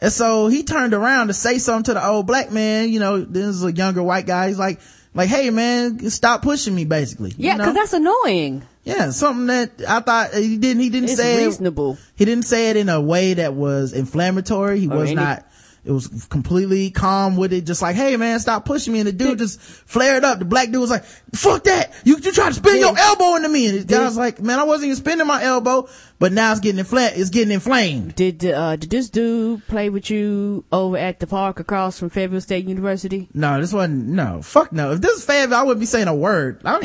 And 0.01 0.13
so 0.13 0.47
he 0.49 0.63
turned 0.63 0.95
around 0.95 1.27
to 1.29 1.35
say 1.35 1.59
something 1.59 1.85
to 1.85 1.95
the 1.95 2.07
old 2.07 2.27
black 2.27 2.53
man. 2.53 2.91
You 2.91 3.01
know, 3.01 3.21
this 3.21 3.47
is 3.47 3.65
a 3.65 3.73
younger 3.73 4.03
white 4.03 4.27
guy. 4.27 4.49
He's 4.49 4.59
like, 4.59 4.81
like, 5.15 5.29
hey 5.29 5.51
man, 5.51 6.09
stop 6.11 6.43
pushing 6.43 6.75
me 6.75 6.85
basically. 6.85 7.33
Yeah, 7.37 7.53
you 7.53 7.59
know? 7.59 7.65
cause 7.65 7.75
that's 7.75 7.93
annoying. 7.95 8.63
Yeah, 8.85 9.11
something 9.11 9.47
that 9.49 9.73
I 9.89 10.01
thought 10.01 10.35
uh, 10.35 10.39
he 10.39 10.57
didn't, 10.57 10.83
he 10.83 10.89
didn't 10.89 11.11
It's 11.11 11.19
say 11.19 11.43
it- 11.43 11.47
reasonable. 11.47 11.99
he 12.15 12.25
didn't 12.25 12.45
say 12.45 12.71
it 12.71 12.77
in 12.77 12.89
a 12.89 13.01
way 13.01 13.35
that 13.35 13.53
was 13.55 13.93
inflammatory. 13.93 14.81
He 14.81 14.89
Or 14.89 14.97
was 14.97 15.07
any- 15.11 15.17
not, 15.17 15.45
it 15.85 15.93
was 15.93 16.27
completely 16.29 16.91
calm 16.91 17.37
with 17.37 17.53
it. 17.53 17.65
Just 17.65 17.81
like, 17.83 17.97
hey 17.97 18.17
man, 18.17 18.41
stop 18.41 18.65
pushing 18.65 18.93
me. 18.93 19.01
And 19.01 19.09
the 19.09 19.13
dude 19.13 19.39
just 19.39 19.61
flared 19.61 20.25
up. 20.25 20.39
The 20.39 20.45
black 20.45 20.71
dude 20.71 20.81
was 20.81 20.91
like, 20.91 21.05
fuck 21.35 21.65
that. 21.65 21.95
You, 22.05 22.17
you 22.19 22.33
try 22.33 22.49
to 22.49 22.55
spin 22.55 22.79
your 22.79 22.97
elbow 22.99 23.37
into 23.37 23.49
me. 23.49 23.69
And 23.69 23.81
the 23.81 23.85
guy 23.85 24.05
was 24.05 24.17
like, 24.17 24.41
man, 24.41 24.59
I 24.59 24.65
wasn't 24.65 24.87
even 24.87 24.97
spinning 24.97 25.27
my 25.27 25.43
elbow, 25.43 25.89
but 26.19 26.33
now 26.33 26.51
it's 26.53 26.61
getting 26.61 26.79
inflamed. 26.79 27.13
It's 27.17 27.31
getting 27.31 27.53
inflamed. 27.53 28.15
Did 28.17 28.45
uh 28.45 28.77
did 28.77 28.91
this 28.91 29.09
dude 29.09 29.67
play 29.67 29.89
with 29.89 30.11
you 30.11 30.65
over 30.73 30.97
at 30.97 31.21
the 31.21 31.27
park 31.27 31.61
across 31.61 31.99
from 31.99 32.11
Fayetteville 32.11 32.41
State 32.41 32.67
University? 32.67 33.29
No, 33.33 33.61
this 33.61 33.73
wasn't, 33.73 34.09
no, 34.09 34.43
fuck 34.43 34.73
no. 34.73 34.93
If 34.93 35.01
this 35.01 35.19
is 35.19 35.25
Fayetteville, 35.25 35.59
I 35.59 35.63
wouldn't 35.63 35.81
be 35.81 35.87
saying 35.87 36.09
a 36.09 36.15
word. 36.15 36.61
I, 36.65 36.79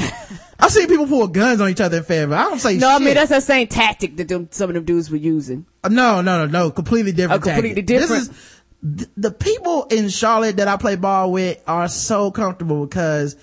I've 0.60 0.72
seen 0.72 0.88
people 0.88 1.08
pull 1.08 1.28
guns 1.28 1.60
on 1.60 1.70
each 1.70 1.82
other 1.82 1.98
in 1.98 2.04
Fayetteville. 2.04 2.38
I 2.38 2.44
don't 2.44 2.60
say 2.60 2.78
No, 2.78 2.90
I 2.90 3.00
mean 3.00 3.16
that's 3.16 3.30
the 3.32 3.42
same 3.42 3.68
tactic 3.68 4.16
that 4.18 4.28
them, 4.30 4.48
some 4.52 4.70
of 4.70 4.76
them 4.76 4.86
dudes 4.86 5.10
were 5.10 5.18
using. 5.18 5.66
Uh, 5.84 5.90
No, 5.90 6.22
no, 6.22 6.46
no, 6.46 6.52
no. 6.52 6.72
Completely 6.72 7.12
different. 7.12 7.42
Oh, 7.42 7.44
completely 7.44 7.82
tactic. 7.82 7.88
different. 7.88 8.28
This 8.28 8.30
is 8.30 8.62
th- 8.98 9.10
the 9.18 9.32
people 9.32 9.86
in 9.86 10.10
Charlotte 10.10 10.58
that 10.58 10.68
I 10.68 10.78
play 10.78 10.96
ball 10.96 11.32
with 11.32 11.62
are 11.68 11.88
so 11.88 12.32
comfortable 12.32 12.86
because 12.86 13.36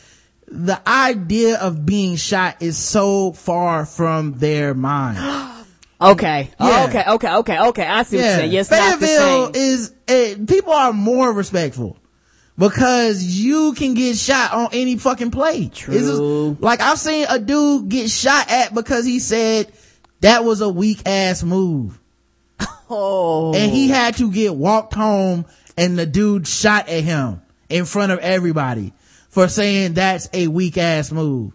the 0.46 0.80
idea 0.88 1.58
of 1.58 1.84
being 1.86 2.16
shot 2.16 2.60
is 2.60 2.76
so 2.76 3.32
far 3.32 3.86
from 3.86 4.38
their 4.38 4.74
mind. 4.74 5.18
Okay. 6.02 6.50
Yeah. 6.58 6.86
Okay. 6.88 7.04
Okay. 7.06 7.34
Okay. 7.34 7.58
Okay. 7.60 7.86
I 7.86 8.04
see 8.04 8.16
what 8.16 8.22
you're 8.24 8.34
saying. 8.36 8.52
Yes, 8.52 8.70
not 8.70 8.98
Fayetteville 9.00 9.50
is 9.54 9.92
eh, 10.08 10.34
people 10.48 10.72
are 10.72 10.94
more 10.94 11.30
respectful 11.30 11.98
because 12.56 13.22
you 13.22 13.74
can 13.74 13.92
get 13.92 14.16
shot 14.16 14.54
on 14.54 14.68
any 14.72 14.96
fucking 14.96 15.30
play. 15.30 15.68
True. 15.68 15.94
It's 15.94 16.06
just- 16.06 16.62
like 16.62 16.80
I've 16.80 16.98
seen 16.98 17.26
a 17.28 17.38
dude 17.38 17.90
get 17.90 18.08
shot 18.08 18.50
at 18.50 18.72
because 18.72 19.04
he 19.04 19.18
said 19.18 19.70
that 20.22 20.42
was 20.42 20.62
a 20.62 20.70
weak 20.70 21.02
ass 21.06 21.42
move. 21.42 21.99
Oh. 22.90 23.54
and 23.54 23.70
he 23.70 23.88
had 23.88 24.16
to 24.16 24.30
get 24.30 24.54
walked 24.54 24.94
home 24.94 25.46
and 25.76 25.98
the 25.98 26.06
dude 26.06 26.46
shot 26.46 26.88
at 26.88 27.02
him 27.04 27.40
in 27.68 27.84
front 27.84 28.12
of 28.12 28.18
everybody 28.18 28.92
for 29.28 29.46
saying 29.48 29.94
that's 29.94 30.28
a 30.32 30.48
weak 30.48 30.76
ass 30.76 31.12
move 31.12 31.52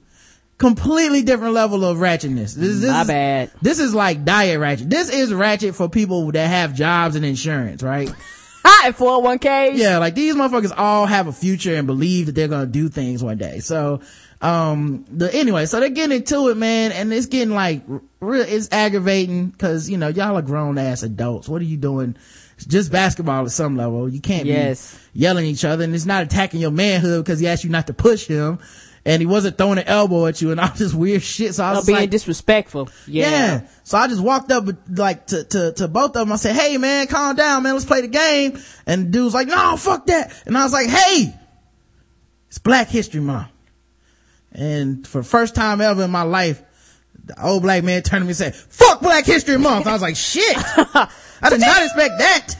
completely 0.58 1.22
different 1.22 1.54
level 1.54 1.84
of 1.84 1.98
ratchetness 1.98 2.56
this, 2.56 2.80
this 2.80 2.90
My 2.90 3.02
is, 3.02 3.08
bad. 3.08 3.52
this 3.62 3.80
is 3.80 3.94
like 3.94 4.24
diet 4.24 4.60
ratchet 4.60 4.90
this 4.90 5.10
is 5.10 5.34
ratchet 5.34 5.76
for 5.76 5.90
people 5.90 6.32
that 6.32 6.48
have 6.48 6.74
jobs 6.74 7.16
and 7.18 7.26
insurance 7.26 7.84
right 7.84 8.10
Hi, 8.68 8.92
401k. 8.94 9.76
yeah 9.78 9.98
like 10.00 10.16
these 10.16 10.34
motherfuckers 10.36 10.74
all 10.76 11.06
have 11.06 11.28
a 11.28 11.34
future 11.34 11.76
and 11.76 11.86
believe 11.86 12.28
that 12.28 12.32
they're 12.36 12.48
gonna 12.48 12.66
do 12.66 12.88
things 12.90 13.22
one 13.24 13.38
day 13.38 13.60
so 13.60 14.00
um 14.46 15.06
the 15.10 15.34
anyway 15.34 15.66
so 15.66 15.80
they're 15.80 15.90
getting 15.90 16.18
into 16.18 16.50
it 16.50 16.56
man 16.58 16.92
and 16.92 17.12
it's 17.12 17.26
getting 17.26 17.54
like 17.54 17.82
real 18.20 18.46
it's 18.48 18.70
aggravating 18.72 19.48
because 19.48 19.90
you 19.90 19.98
know 19.98 20.08
y'all 20.08 20.38
are 20.38 20.42
grown 20.42 20.78
ass 20.78 21.02
adults 21.04 21.50
what 21.50 21.62
are 21.62 21.66
you 21.66 21.78
doing 21.78 22.16
it's 22.56 22.66
just 22.66 22.92
basketball 22.92 23.44
at 23.46 23.52
some 23.52 23.76
level 23.76 24.08
you 24.08 24.22
can't 24.22 24.46
Yes. 24.46 24.94
be 25.14 25.22
yelling 25.22 25.46
at 25.46 25.50
each 25.50 25.66
other 25.66 25.84
and 25.84 25.96
it's 25.96 26.06
not 26.06 26.24
attacking 26.24 26.60
your 26.62 26.72
manhood 26.72 27.26
because 27.26 27.40
he 27.40 27.48
asked 27.48 27.64
you 27.64 27.70
not 27.72 27.88
to 27.88 27.94
push 27.94 28.28
him 28.28 28.60
and 29.08 29.22
he 29.22 29.26
wasn't 29.26 29.58
throwing 29.58 29.78
an 29.78 29.86
elbow 29.88 30.26
at 30.28 30.42
you 30.42 30.52
and 30.52 30.60
all 30.60 30.70
this 30.76 30.94
weird 30.94 31.24
shit 31.24 31.56
so 31.56 31.64
i 31.64 31.72
was 31.74 31.86
being 31.86 31.98
like 32.00 32.10
disrespectful. 32.12 32.90
Yeah. 33.08 33.30
yeah. 33.30 33.68
So 33.84 33.98
I 33.98 34.08
just 34.08 34.22
walked 34.22 34.52
up 34.52 34.66
like 34.90 35.28
to, 35.28 35.44
to, 35.44 35.72
to 35.74 35.88
both 35.88 36.10
of 36.10 36.14
them. 36.28 36.32
I 36.32 36.36
said, 36.38 36.56
Hey 36.56 36.78
man, 36.78 37.06
calm 37.08 37.36
down, 37.36 37.62
man. 37.64 37.74
Let's 37.74 37.86
play 37.86 38.02
the 38.02 38.08
game. 38.08 38.60
And 38.88 39.08
the 39.08 39.10
dude 39.12 39.24
was 39.26 39.34
like, 39.36 39.48
no, 39.48 39.76
fuck 39.78 40.06
that. 40.08 40.34
And 40.48 40.58
I 40.58 40.64
was 40.64 40.74
like, 40.74 40.88
Hey, 40.88 41.36
it's 42.48 42.58
Black 42.58 42.88
History 42.90 43.22
Month. 43.22 43.50
And 44.56 45.06
for 45.06 45.20
the 45.20 45.28
first 45.28 45.54
time 45.54 45.82
ever 45.82 46.04
in 46.04 46.12
my 46.12 46.24
life, 46.24 46.64
the 47.26 47.46
old 47.46 47.64
black 47.64 47.84
man 47.84 48.02
turned 48.04 48.22
to 48.22 48.26
me 48.26 48.30
and 48.30 48.38
said, 48.38 48.56
fuck 48.56 49.02
Black 49.02 49.26
History 49.26 49.58
Month. 49.58 49.86
I 49.88 49.94
was 49.94 50.02
like, 50.02 50.16
shit. 50.16 50.56
I 50.58 51.50
did 51.50 51.60
not 51.60 51.84
expect 51.84 52.20
that. 52.20 52.56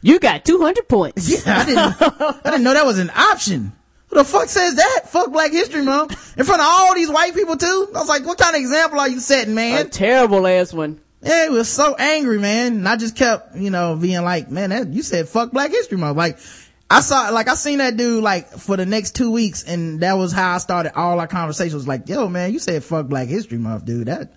You 0.00 0.20
got 0.20 0.44
200 0.44 0.88
points. 0.88 1.28
Yeah, 1.28 1.58
I 1.58 1.64
didn't, 1.64 2.02
I 2.46 2.50
didn't 2.50 2.62
know 2.62 2.72
that 2.72 2.86
was 2.86 2.98
an 2.98 3.10
option. 3.10 3.72
Who 4.08 4.16
the 4.16 4.24
fuck 4.24 4.48
says 4.48 4.76
that? 4.76 5.02
Fuck 5.06 5.32
Black 5.32 5.52
History 5.52 5.82
Month. 5.82 6.38
In 6.38 6.44
front 6.44 6.60
of 6.60 6.66
all 6.68 6.94
these 6.94 7.10
white 7.10 7.34
people 7.34 7.56
too? 7.56 7.88
I 7.94 7.98
was 7.98 8.08
like, 8.08 8.24
what 8.24 8.38
kind 8.38 8.54
of 8.54 8.60
example 8.60 9.00
are 9.00 9.08
you 9.08 9.20
setting, 9.20 9.54
man? 9.54 9.86
A 9.86 9.88
terrible 9.88 10.46
ass 10.46 10.72
one. 10.72 11.00
Yeah, 11.22 11.44
he 11.44 11.50
was 11.50 11.68
so 11.68 11.94
angry, 11.96 12.38
man. 12.38 12.76
And 12.76 12.88
I 12.88 12.96
just 12.96 13.16
kept, 13.16 13.56
you 13.56 13.70
know, 13.70 13.96
being 13.96 14.22
like, 14.22 14.50
man, 14.50 14.70
that, 14.70 14.88
you 14.88 15.02
said 15.02 15.28
fuck 15.28 15.50
Black 15.52 15.70
History 15.70 15.98
Month. 15.98 16.16
Like, 16.16 16.38
I 16.92 17.00
saw, 17.02 17.28
like, 17.30 17.48
I 17.48 17.54
seen 17.54 17.78
that 17.78 17.96
dude, 17.96 18.24
like, 18.24 18.50
for 18.50 18.76
the 18.76 18.84
next 18.84 19.14
two 19.14 19.30
weeks, 19.30 19.62
and 19.62 20.00
that 20.00 20.14
was 20.14 20.32
how 20.32 20.56
I 20.56 20.58
started 20.58 20.98
all 20.98 21.20
our 21.20 21.28
conversations. 21.28 21.86
Like, 21.86 22.08
yo, 22.08 22.28
man, 22.28 22.52
you 22.52 22.58
said 22.58 22.82
fuck 22.82 23.06
Black 23.06 23.28
History 23.28 23.58
Month, 23.58 23.84
dude. 23.84 24.08
That, 24.08 24.34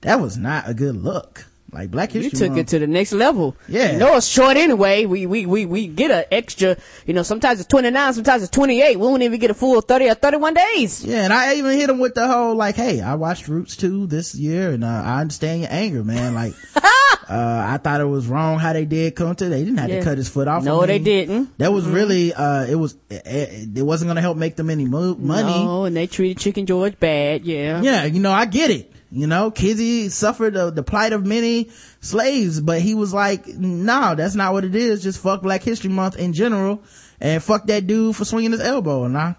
that 0.00 0.18
was 0.18 0.38
not 0.38 0.66
a 0.66 0.72
good 0.72 0.96
look. 0.96 1.44
Like, 1.72 1.90
Black 1.90 2.10
History. 2.12 2.24
You 2.32 2.38
took 2.38 2.48
Month. 2.50 2.60
it 2.60 2.68
to 2.68 2.78
the 2.80 2.86
next 2.86 3.12
level. 3.12 3.56
Yeah. 3.68 3.92
You 3.92 3.98
know 3.98 4.16
it's 4.16 4.26
short 4.26 4.56
anyway. 4.56 5.04
We, 5.06 5.26
we, 5.26 5.46
we, 5.46 5.66
we 5.66 5.86
get 5.86 6.10
an 6.10 6.24
extra, 6.32 6.76
you 7.06 7.14
know, 7.14 7.22
sometimes 7.22 7.60
it's 7.60 7.68
29, 7.68 8.12
sometimes 8.14 8.42
it's 8.42 8.50
28. 8.50 8.96
We 8.98 9.06
won't 9.06 9.22
even 9.22 9.38
get 9.38 9.50
a 9.50 9.54
full 9.54 9.80
30 9.80 10.08
or 10.08 10.14
31 10.14 10.54
days. 10.54 11.04
Yeah, 11.04 11.24
and 11.24 11.32
I 11.32 11.54
even 11.54 11.78
hit 11.78 11.88
him 11.88 11.98
with 11.98 12.14
the 12.14 12.26
whole 12.26 12.54
like, 12.54 12.74
"Hey, 12.76 13.00
I 13.00 13.14
watched 13.14 13.46
Roots 13.48 13.76
2 13.76 14.06
this 14.06 14.34
year, 14.34 14.70
and 14.72 14.82
uh, 14.84 14.88
I 14.88 15.20
understand 15.20 15.60
your 15.62 15.70
anger, 15.72 16.02
man. 16.04 16.34
Like, 16.34 16.54
uh, 16.76 16.80
I 17.28 17.78
thought 17.82 18.00
it 18.00 18.04
was 18.04 18.26
wrong 18.26 18.58
how 18.58 18.72
they 18.72 18.84
did 18.84 19.14
Kunta. 19.14 19.48
They 19.48 19.60
didn't 19.64 19.78
have 19.78 19.90
Yeah. 19.90 19.98
to 20.00 20.04
cut 20.04 20.18
his 20.18 20.28
foot 20.28 20.48
off. 20.48 20.64
No, 20.64 20.84
they 20.84 20.98
didn't. 20.98 21.56
That 21.58 21.72
was 21.72 21.86
really, 21.86 22.34
uh, 22.34 22.64
it 22.66 22.74
was, 22.76 22.96
it, 23.08 23.78
it 23.78 23.82
wasn't 23.82 24.08
going 24.08 24.16
to 24.16 24.22
help 24.22 24.36
make 24.36 24.56
them 24.56 24.70
any 24.70 24.84
mo- 24.84 25.14
money. 25.16 25.64
No, 25.64 25.84
and 25.84 25.96
they 25.96 26.06
treated 26.06 26.38
Chicken 26.38 26.66
George 26.66 26.98
bad. 26.98 27.44
Yeah. 27.44 27.80
Yeah, 27.82 28.04
you 28.04 28.20
know, 28.20 28.32
I 28.32 28.46
get 28.46 28.70
it. 28.70 28.92
You 29.12 29.26
know, 29.26 29.50
Kizzy 29.50 30.08
suffered 30.08 30.54
the, 30.54 30.70
the 30.70 30.84
plight 30.84 31.12
of 31.12 31.26
many 31.26 31.70
slaves, 32.00 32.60
but 32.60 32.80
he 32.80 32.94
was 32.94 33.12
like, 33.12 33.46
no, 33.48 34.14
that's 34.14 34.36
not 34.36 34.52
what 34.52 34.64
it 34.64 34.76
is. 34.76 35.02
Just 35.02 35.20
fuck 35.20 35.42
Black 35.42 35.62
History 35.62 35.90
Month 35.90 36.16
in 36.16 36.32
general 36.32 36.82
and 37.20 37.42
fuck 37.42 37.66
that 37.66 37.88
dude 37.88 38.14
for 38.14 38.24
swinging 38.24 38.52
his 38.52 38.60
elbow. 38.60 39.04
And 39.04 39.18
I, 39.18 39.34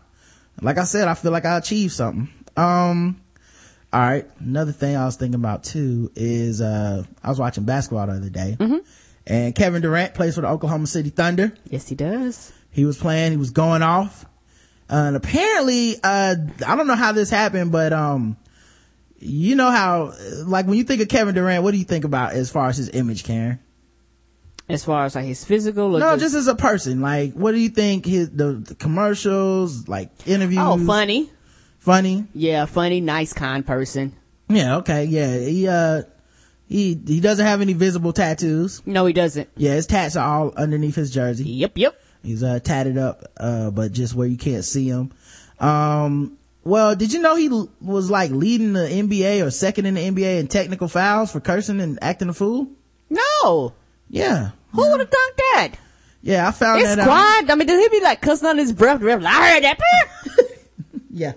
like 0.61 0.77
I 0.77 0.83
said, 0.83 1.07
I 1.07 1.13
feel 1.13 1.31
like 1.31 1.45
I 1.45 1.57
achieved 1.57 1.93
something. 1.93 2.27
Um, 2.57 3.21
all 3.93 4.01
right. 4.01 4.27
Another 4.39 4.73
thing 4.73 4.97
I 4.97 5.05
was 5.05 5.15
thinking 5.15 5.39
about 5.39 5.63
too 5.63 6.11
is, 6.15 6.59
uh, 6.59 7.03
I 7.23 7.29
was 7.29 7.39
watching 7.39 7.63
basketball 7.63 8.07
the 8.07 8.13
other 8.13 8.29
day 8.29 8.57
and 9.25 9.55
Kevin 9.55 9.81
Durant 9.81 10.13
plays 10.13 10.35
for 10.35 10.41
the 10.41 10.49
Oklahoma 10.49 10.87
City 10.87 11.11
Thunder. 11.11 11.53
Yes, 11.69 11.87
he 11.87 11.95
does. 11.95 12.51
He 12.71 12.83
was 12.83 12.97
playing, 12.97 13.31
he 13.31 13.37
was 13.37 13.51
going 13.51 13.83
off. 13.83 14.25
Uh, 14.89 14.95
and 15.07 15.15
apparently, 15.15 15.95
uh, 16.03 16.35
I 16.67 16.75
don't 16.75 16.87
know 16.87 16.95
how 16.95 17.13
this 17.13 17.29
happened, 17.29 17.71
but, 17.71 17.93
um, 17.93 18.35
you 19.21 19.55
know 19.55 19.71
how, 19.71 20.13
like 20.45 20.65
when 20.65 20.77
you 20.77 20.83
think 20.83 21.01
of 21.01 21.07
Kevin 21.07 21.35
Durant, 21.35 21.63
what 21.63 21.71
do 21.71 21.77
you 21.77 21.83
think 21.83 22.05
about 22.05 22.33
as 22.33 22.49
far 22.49 22.67
as 22.69 22.77
his 22.77 22.89
image, 22.89 23.23
Karen? 23.23 23.59
As 24.69 24.85
far 24.85 25.05
as 25.05 25.15
like 25.15 25.25
his 25.25 25.43
physical 25.43 25.89
No, 25.89 26.17
just 26.17 26.33
as 26.35 26.47
a 26.47 26.55
person. 26.55 27.01
Like, 27.01 27.33
what 27.33 27.51
do 27.51 27.59
you 27.59 27.69
think 27.69 28.05
his, 28.05 28.29
the, 28.29 28.53
the 28.53 28.75
commercials, 28.75 29.87
like 29.87 30.09
interviews? 30.25 30.61
oh, 30.63 30.83
funny. 30.85 31.29
Funny? 31.79 32.25
Yeah, 32.33 32.65
funny, 32.65 33.01
nice, 33.01 33.33
kind 33.33 33.65
person. 33.65 34.15
Yeah, 34.49 34.77
okay, 34.77 35.05
yeah. 35.05 35.37
He, 35.37 35.67
uh, 35.67 36.03
he, 36.67 36.99
he 37.05 37.19
doesn't 37.19 37.45
have 37.45 37.61
any 37.61 37.73
visible 37.73 38.13
tattoos. 38.13 38.81
No, 38.85 39.05
he 39.05 39.13
doesn't. 39.13 39.49
Yeah, 39.57 39.73
his 39.73 39.87
tats 39.87 40.15
are 40.15 40.27
all 40.27 40.53
underneath 40.55 40.95
his 40.95 41.11
jersey. 41.11 41.49
Yep, 41.49 41.71
yep. 41.75 42.01
He's 42.23 42.43
uh, 42.43 42.59
tatted 42.59 42.97
up, 42.97 43.23
uh, 43.37 43.71
but 43.71 43.91
just 43.91 44.13
where 44.13 44.27
you 44.27 44.37
can't 44.37 44.63
see 44.63 44.87
him. 44.87 45.11
Um, 45.59 46.37
well, 46.63 46.95
did 46.95 47.13
you 47.13 47.21
know 47.21 47.35
he 47.35 47.49
was 47.81 48.11
like 48.11 48.31
leading 48.31 48.73
the 48.73 48.81
NBA 48.81 49.45
or 49.45 49.51
second 49.51 49.85
in 49.85 49.95
the 49.95 50.01
NBA 50.01 50.39
in 50.39 50.47
technical 50.47 50.87
fouls 50.87 51.31
for 51.31 51.39
cursing 51.39 51.81
and 51.81 51.97
acting 52.01 52.29
a 52.29 52.33
fool? 52.33 52.67
No. 53.09 53.73
Yeah. 54.09 54.51
Who 54.73 54.89
would 54.89 54.99
have 54.99 55.09
done 55.09 55.31
that? 55.37 55.69
Yeah, 56.21 56.47
I 56.47 56.51
found 56.51 56.81
It's 56.81 56.95
that. 56.95 57.45
I 57.49 57.55
mean, 57.55 57.67
does 57.67 57.79
he 57.79 57.89
be 57.89 58.03
like 58.03 58.21
cussing 58.21 58.47
on 58.47 58.57
his 58.57 58.71
breath? 58.71 59.01
like, 59.01 59.23
I 59.25 59.53
heard 59.53 59.63
that. 59.63 59.79
Yeah. 61.13 61.33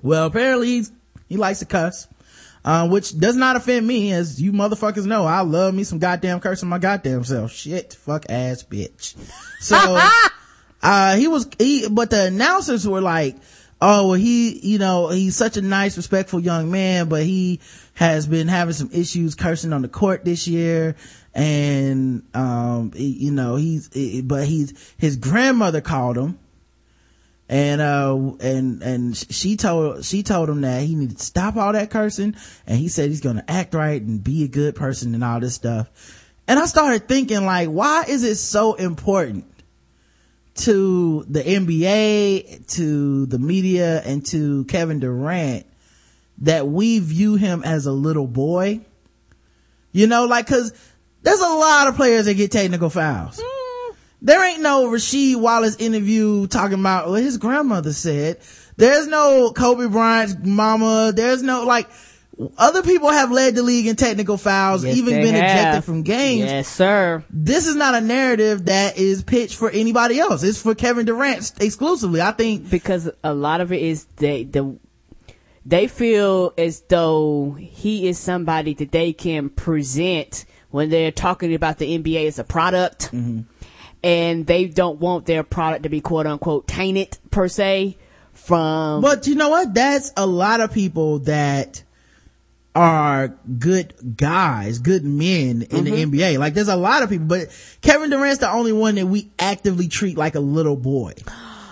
Well, 0.00 0.26
apparently 0.26 0.68
he's, 0.68 0.92
he 1.28 1.36
likes 1.36 1.58
to 1.58 1.64
cuss, 1.64 2.06
uh, 2.64 2.88
which 2.88 3.18
does 3.18 3.34
not 3.34 3.56
offend 3.56 3.84
me, 3.84 4.12
as 4.12 4.40
you 4.40 4.52
motherfuckers 4.52 5.06
know. 5.06 5.24
I 5.24 5.40
love 5.40 5.74
me 5.74 5.82
some 5.82 5.98
goddamn 5.98 6.38
cursing 6.38 6.68
my 6.68 6.78
goddamn 6.78 7.24
self. 7.24 7.50
Shit, 7.50 7.94
fuck 7.94 8.26
ass 8.28 8.62
bitch. 8.62 9.16
So, 9.58 9.76
uh, 10.82 11.16
he 11.16 11.26
was, 11.26 11.48
he, 11.58 11.88
but 11.88 12.10
the 12.10 12.26
announcers 12.26 12.86
were 12.86 13.00
like, 13.00 13.34
oh, 13.80 14.08
well, 14.08 14.14
he, 14.14 14.58
you 14.66 14.78
know, 14.78 15.08
he's 15.08 15.36
such 15.36 15.56
a 15.56 15.62
nice, 15.62 15.96
respectful 15.96 16.40
young 16.40 16.70
man, 16.70 17.08
but 17.08 17.22
he 17.22 17.60
has 17.94 18.26
been 18.26 18.48
having 18.48 18.74
some 18.74 18.90
issues 18.92 19.34
cursing 19.34 19.72
on 19.72 19.82
the 19.82 19.88
court 19.88 20.24
this 20.24 20.48
year. 20.48 20.96
And, 21.34 22.24
um, 22.34 22.92
you 22.94 23.30
know, 23.30 23.56
he's, 23.56 23.92
he- 23.92 24.22
but 24.22 24.46
he's, 24.46 24.94
his 24.98 25.16
grandmother 25.16 25.80
called 25.80 26.16
him. 26.18 26.38
And 27.50 27.80
uh 27.80 28.14
and 28.40 28.82
and 28.82 29.16
she 29.16 29.56
told 29.56 30.04
she 30.04 30.22
told 30.22 30.50
him 30.50 30.60
that 30.60 30.82
he 30.82 30.94
needed 30.94 31.16
to 31.16 31.24
stop 31.24 31.56
all 31.56 31.72
that 31.72 31.88
cursing. 31.88 32.36
And 32.66 32.78
he 32.78 32.88
said 32.88 33.08
he's 33.08 33.22
gonna 33.22 33.42
act 33.48 33.72
right 33.72 34.02
and 34.02 34.22
be 34.22 34.44
a 34.44 34.48
good 34.48 34.74
person 34.74 35.14
and 35.14 35.24
all 35.24 35.40
this 35.40 35.54
stuff. 35.54 35.88
And 36.46 36.58
i 36.58 36.66
started 36.66 37.08
thinking 37.08 37.46
like 37.46 37.70
why 37.70 38.04
is 38.06 38.22
it 38.22 38.34
so 38.36 38.74
important 38.74 39.46
to 40.58 41.24
the 41.28 41.42
nba 41.42 42.66
to 42.66 43.26
the 43.26 43.38
media 43.38 44.00
and 44.02 44.24
to 44.26 44.64
kevin 44.64 45.00
durant 45.00 45.66
that 46.38 46.68
we 46.68 46.98
view 46.98 47.36
him 47.36 47.62
as 47.64 47.86
a 47.86 47.92
little 47.92 48.26
boy 48.26 48.80
you 49.92 50.06
know 50.06 50.26
like 50.26 50.46
because 50.46 50.72
there's 51.22 51.40
a 51.40 51.48
lot 51.48 51.88
of 51.88 51.96
players 51.96 52.26
that 52.26 52.34
get 52.34 52.50
technical 52.50 52.90
fouls 52.90 53.40
hmm. 53.42 53.94
there 54.22 54.44
ain't 54.44 54.62
no 54.62 54.88
Rasheed 54.88 55.36
Wallace 55.36 55.76
interview 55.76 56.46
talking 56.46 56.80
about 56.80 57.08
what 57.08 57.22
his 57.22 57.38
grandmother 57.38 57.92
said. 57.92 58.38
There's 58.76 59.08
no 59.08 59.50
Kobe 59.50 59.88
Bryant's 59.88 60.36
mama. 60.40 61.12
There's 61.14 61.42
no 61.42 61.64
like 61.64 61.88
other 62.56 62.82
people 62.82 63.10
have 63.10 63.32
led 63.32 63.54
the 63.54 63.62
league 63.62 63.86
in 63.86 63.96
technical 63.96 64.36
fouls, 64.36 64.84
Yes, 64.84 64.96
even 64.96 65.20
been 65.22 65.34
ejected 65.34 65.84
from 65.84 66.02
games. 66.02 66.50
Yes, 66.50 66.68
sir. 66.68 67.24
This 67.30 67.66
is 67.66 67.74
not 67.74 67.94
a 67.94 68.00
narrative 68.00 68.66
that 68.66 68.96
is 68.96 69.22
pitched 69.22 69.56
for 69.56 69.70
anybody 69.70 70.20
else. 70.20 70.42
It's 70.42 70.62
for 70.62 70.74
Kevin 70.74 71.06
Durant 71.06 71.52
exclusively. 71.60 72.20
I 72.20 72.32
think 72.32 72.70
Because 72.70 73.10
a 73.24 73.34
lot 73.34 73.60
of 73.60 73.72
it 73.72 73.82
is 73.82 74.04
they 74.16 74.44
the 74.44 74.78
they 75.66 75.86
feel 75.86 76.54
as 76.56 76.80
though 76.88 77.56
he 77.58 78.08
is 78.08 78.18
somebody 78.18 78.72
that 78.74 78.90
they 78.90 79.12
can 79.12 79.50
present 79.50 80.46
when 80.70 80.90
they're 80.90 81.12
talking 81.12 81.54
about 81.54 81.78
the 81.78 81.98
NBA 81.98 82.26
as 82.26 82.38
a 82.38 82.44
product. 82.44 83.12
Mm-hmm. 83.12 83.40
And 84.02 84.46
they 84.46 84.66
don't 84.66 85.00
want 85.00 85.26
their 85.26 85.42
product 85.42 85.82
to 85.82 85.88
be 85.88 86.00
quote 86.00 86.26
unquote 86.26 86.68
tainted 86.68 87.18
per 87.32 87.48
se 87.48 87.98
from 88.32 89.02
But 89.02 89.26
you 89.26 89.34
know 89.34 89.48
what? 89.48 89.74
That's 89.74 90.12
a 90.16 90.26
lot 90.26 90.60
of 90.60 90.72
people 90.72 91.18
that 91.20 91.82
are 92.78 93.36
good 93.58 94.16
guys, 94.16 94.78
good 94.78 95.04
men 95.04 95.62
in 95.62 95.84
the 95.84 95.90
Mm-hmm. 95.90 96.14
NBA. 96.14 96.38
Like 96.38 96.54
there's 96.54 96.68
a 96.68 96.76
lot 96.76 97.02
of 97.02 97.10
people, 97.10 97.26
but 97.26 97.48
Kevin 97.82 98.10
Durant's 98.10 98.38
the 98.38 98.50
only 98.50 98.72
one 98.72 98.94
that 98.94 99.06
we 99.06 99.30
actively 99.38 99.88
treat 99.88 100.16
like 100.16 100.34
a 100.36 100.40
little 100.40 100.76
boy. 100.76 101.14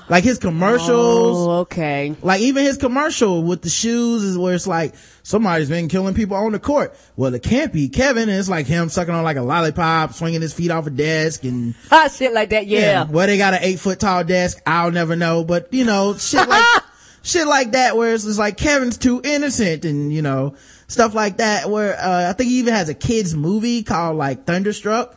Like 0.09 0.23
his 0.25 0.39
commercials, 0.39 1.39
Oh, 1.39 1.51
okay. 1.63 2.15
like 2.23 2.41
even 2.41 2.65
his 2.65 2.77
commercial 2.77 3.43
with 3.43 3.63
the 3.63 3.69
shoes 3.69 4.23
is 4.23 4.39
where 4.39 4.55
it's 4.55 4.67
like 4.67 4.95
somebody's 5.25 5.69
been 5.69 5.89
killing 5.89 6.15
people 6.15 6.37
on 6.37 6.53
the 6.53 6.61
court. 6.61 6.97
Well, 7.17 7.35
it 7.35 7.43
can't 7.43 7.73
be 7.73 7.89
Kevin. 7.89 8.29
And 8.29 8.39
it's 8.39 8.49
like 8.49 8.67
him 8.67 8.89
sucking 8.89 9.13
on 9.15 9.25
like 9.25 9.37
a 9.37 9.43
lollipop, 9.43 10.13
swinging 10.13 10.43
his 10.43 10.55
feet 10.55 10.71
off 10.71 10.87
a 10.87 10.91
desk 10.91 11.43
and 11.45 11.75
Ah, 11.91 12.09
shit 12.09 12.33
like 12.33 12.51
that, 12.51 12.67
yeah. 12.69 13.05
well, 13.05 13.27
they 13.27 13.37
got 13.37 13.55
an 13.55 13.61
eight 13.63 13.81
foot 13.81 13.99
tall 13.99 14.23
desk. 14.23 14.59
I'll 14.67 14.93
never 14.93 15.17
know, 15.17 15.43
but 15.45 15.73
you 15.75 15.85
know, 15.85 16.15
shit 16.17 16.49
like, 16.49 16.65
shit 17.23 17.47
like 17.49 17.73
that 17.73 17.97
where 17.97 18.15
it's 18.15 18.23
just 18.25 18.39
like 18.39 18.57
Kevin's 18.57 18.99
too 18.99 19.21
innocent 19.25 19.85
and 19.85 20.13
you 20.13 20.23
know, 20.23 20.55
stuff 20.89 21.15
like 21.15 21.39
that 21.39 21.69
where, 21.71 21.95
uh, 21.99 22.31
I 22.31 22.33
think 22.33 22.51
he 22.51 22.59
even 22.59 22.75
has 22.75 22.89
a 22.89 22.95
kid's 22.95 23.35
movie 23.35 23.83
called 23.83 24.17
like 24.17 24.45
Thunderstruck. 24.45 25.13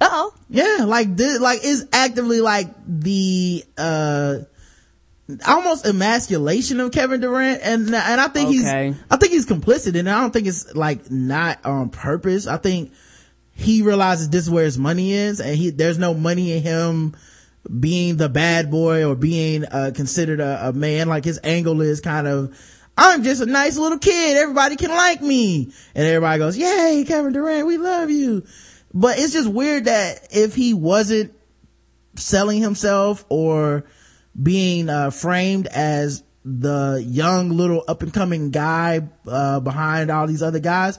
Uh 0.00 0.08
oh. 0.10 0.34
Yeah, 0.48 0.84
like 0.86 1.14
this, 1.16 1.40
like 1.40 1.62
is 1.64 1.86
actively 1.92 2.40
like 2.40 2.68
the, 2.86 3.64
uh, 3.76 4.38
almost 5.46 5.86
emasculation 5.86 6.80
of 6.80 6.90
Kevin 6.92 7.20
Durant, 7.20 7.60
and 7.62 7.86
and 7.94 8.20
I 8.20 8.28
think 8.28 8.48
Okay. 8.48 8.86
he's 8.88 8.96
I 9.10 9.16
think 9.16 9.32
he's 9.32 9.46
complicit, 9.46 9.96
and 9.98 10.08
I 10.08 10.20
don't 10.20 10.32
think 10.32 10.46
it's 10.46 10.74
like 10.74 11.10
not 11.10 11.64
on 11.64 11.90
purpose. 11.90 12.46
I 12.46 12.56
think 12.56 12.92
he 13.52 13.82
realizes 13.82 14.30
this 14.30 14.44
is 14.44 14.50
where 14.50 14.64
his 14.64 14.78
money 14.78 15.12
is, 15.12 15.40
and 15.40 15.56
he 15.56 15.70
there's 15.70 15.98
no 15.98 16.14
money 16.14 16.52
in 16.52 16.62
him 16.62 17.14
being 17.78 18.16
the 18.16 18.28
bad 18.28 18.70
boy 18.70 19.04
or 19.04 19.14
being 19.14 19.64
uh, 19.66 19.92
considered 19.94 20.40
a, 20.40 20.68
a 20.68 20.72
man. 20.72 21.08
Like 21.08 21.24
his 21.24 21.38
angle 21.44 21.80
is 21.80 22.00
kind 22.00 22.26
of. 22.26 22.58
I'm 23.02 23.22
just 23.22 23.40
a 23.40 23.46
nice 23.46 23.78
little 23.78 23.98
kid. 23.98 24.36
Everybody 24.36 24.76
can 24.76 24.90
like 24.90 25.22
me. 25.22 25.72
And 25.94 26.06
everybody 26.06 26.38
goes, 26.38 26.56
yay, 26.58 27.04
Kevin 27.06 27.32
Durant, 27.32 27.66
we 27.66 27.78
love 27.78 28.10
you. 28.10 28.44
But 28.92 29.18
it's 29.18 29.32
just 29.32 29.48
weird 29.48 29.86
that 29.86 30.28
if 30.32 30.54
he 30.54 30.74
wasn't 30.74 31.32
selling 32.16 32.60
himself 32.60 33.24
or 33.30 33.84
being 34.40 34.90
uh, 34.90 35.10
framed 35.10 35.66
as 35.66 36.22
the 36.44 37.02
young 37.06 37.50
little 37.50 37.84
up 37.88 38.02
and 38.02 38.12
coming 38.12 38.50
guy 38.50 39.08
uh, 39.26 39.60
behind 39.60 40.10
all 40.10 40.26
these 40.26 40.42
other 40.42 40.58
guys 40.58 40.98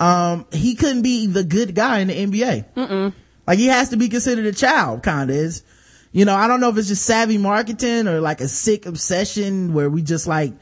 um 0.00 0.44
he 0.52 0.74
couldn't 0.74 1.02
be 1.02 1.28
the 1.28 1.44
good 1.44 1.76
guy 1.76 2.00
in 2.00 2.08
the 2.08 2.26
nba 2.26 2.64
Mm-mm. 2.74 3.12
like 3.46 3.58
he 3.58 3.66
has 3.66 3.90
to 3.90 3.96
be 3.96 4.08
considered 4.08 4.46
a 4.46 4.52
child 4.52 5.04
kind 5.04 5.30
of 5.30 5.36
is 5.36 5.62
you 6.10 6.24
know 6.24 6.34
i 6.34 6.48
don't 6.48 6.58
know 6.60 6.70
if 6.70 6.76
it's 6.76 6.88
just 6.88 7.04
savvy 7.04 7.38
marketing 7.38 8.08
or 8.08 8.20
like 8.20 8.40
a 8.40 8.48
sick 8.48 8.84
obsession 8.86 9.72
where 9.74 9.88
we 9.88 10.02
just 10.02 10.26
like 10.26 10.52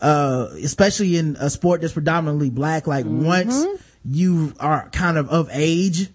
uh 0.00 0.48
especially 0.62 1.16
in 1.16 1.36
a 1.38 1.48
sport 1.48 1.80
that's 1.80 1.92
predominantly 1.92 2.50
black 2.50 2.86
like 2.86 3.06
once 3.06 3.64
you 4.04 4.52
are 4.60 4.88
kind 4.90 5.16
of 5.16 5.28
of 5.30 5.48
age 5.52 6.08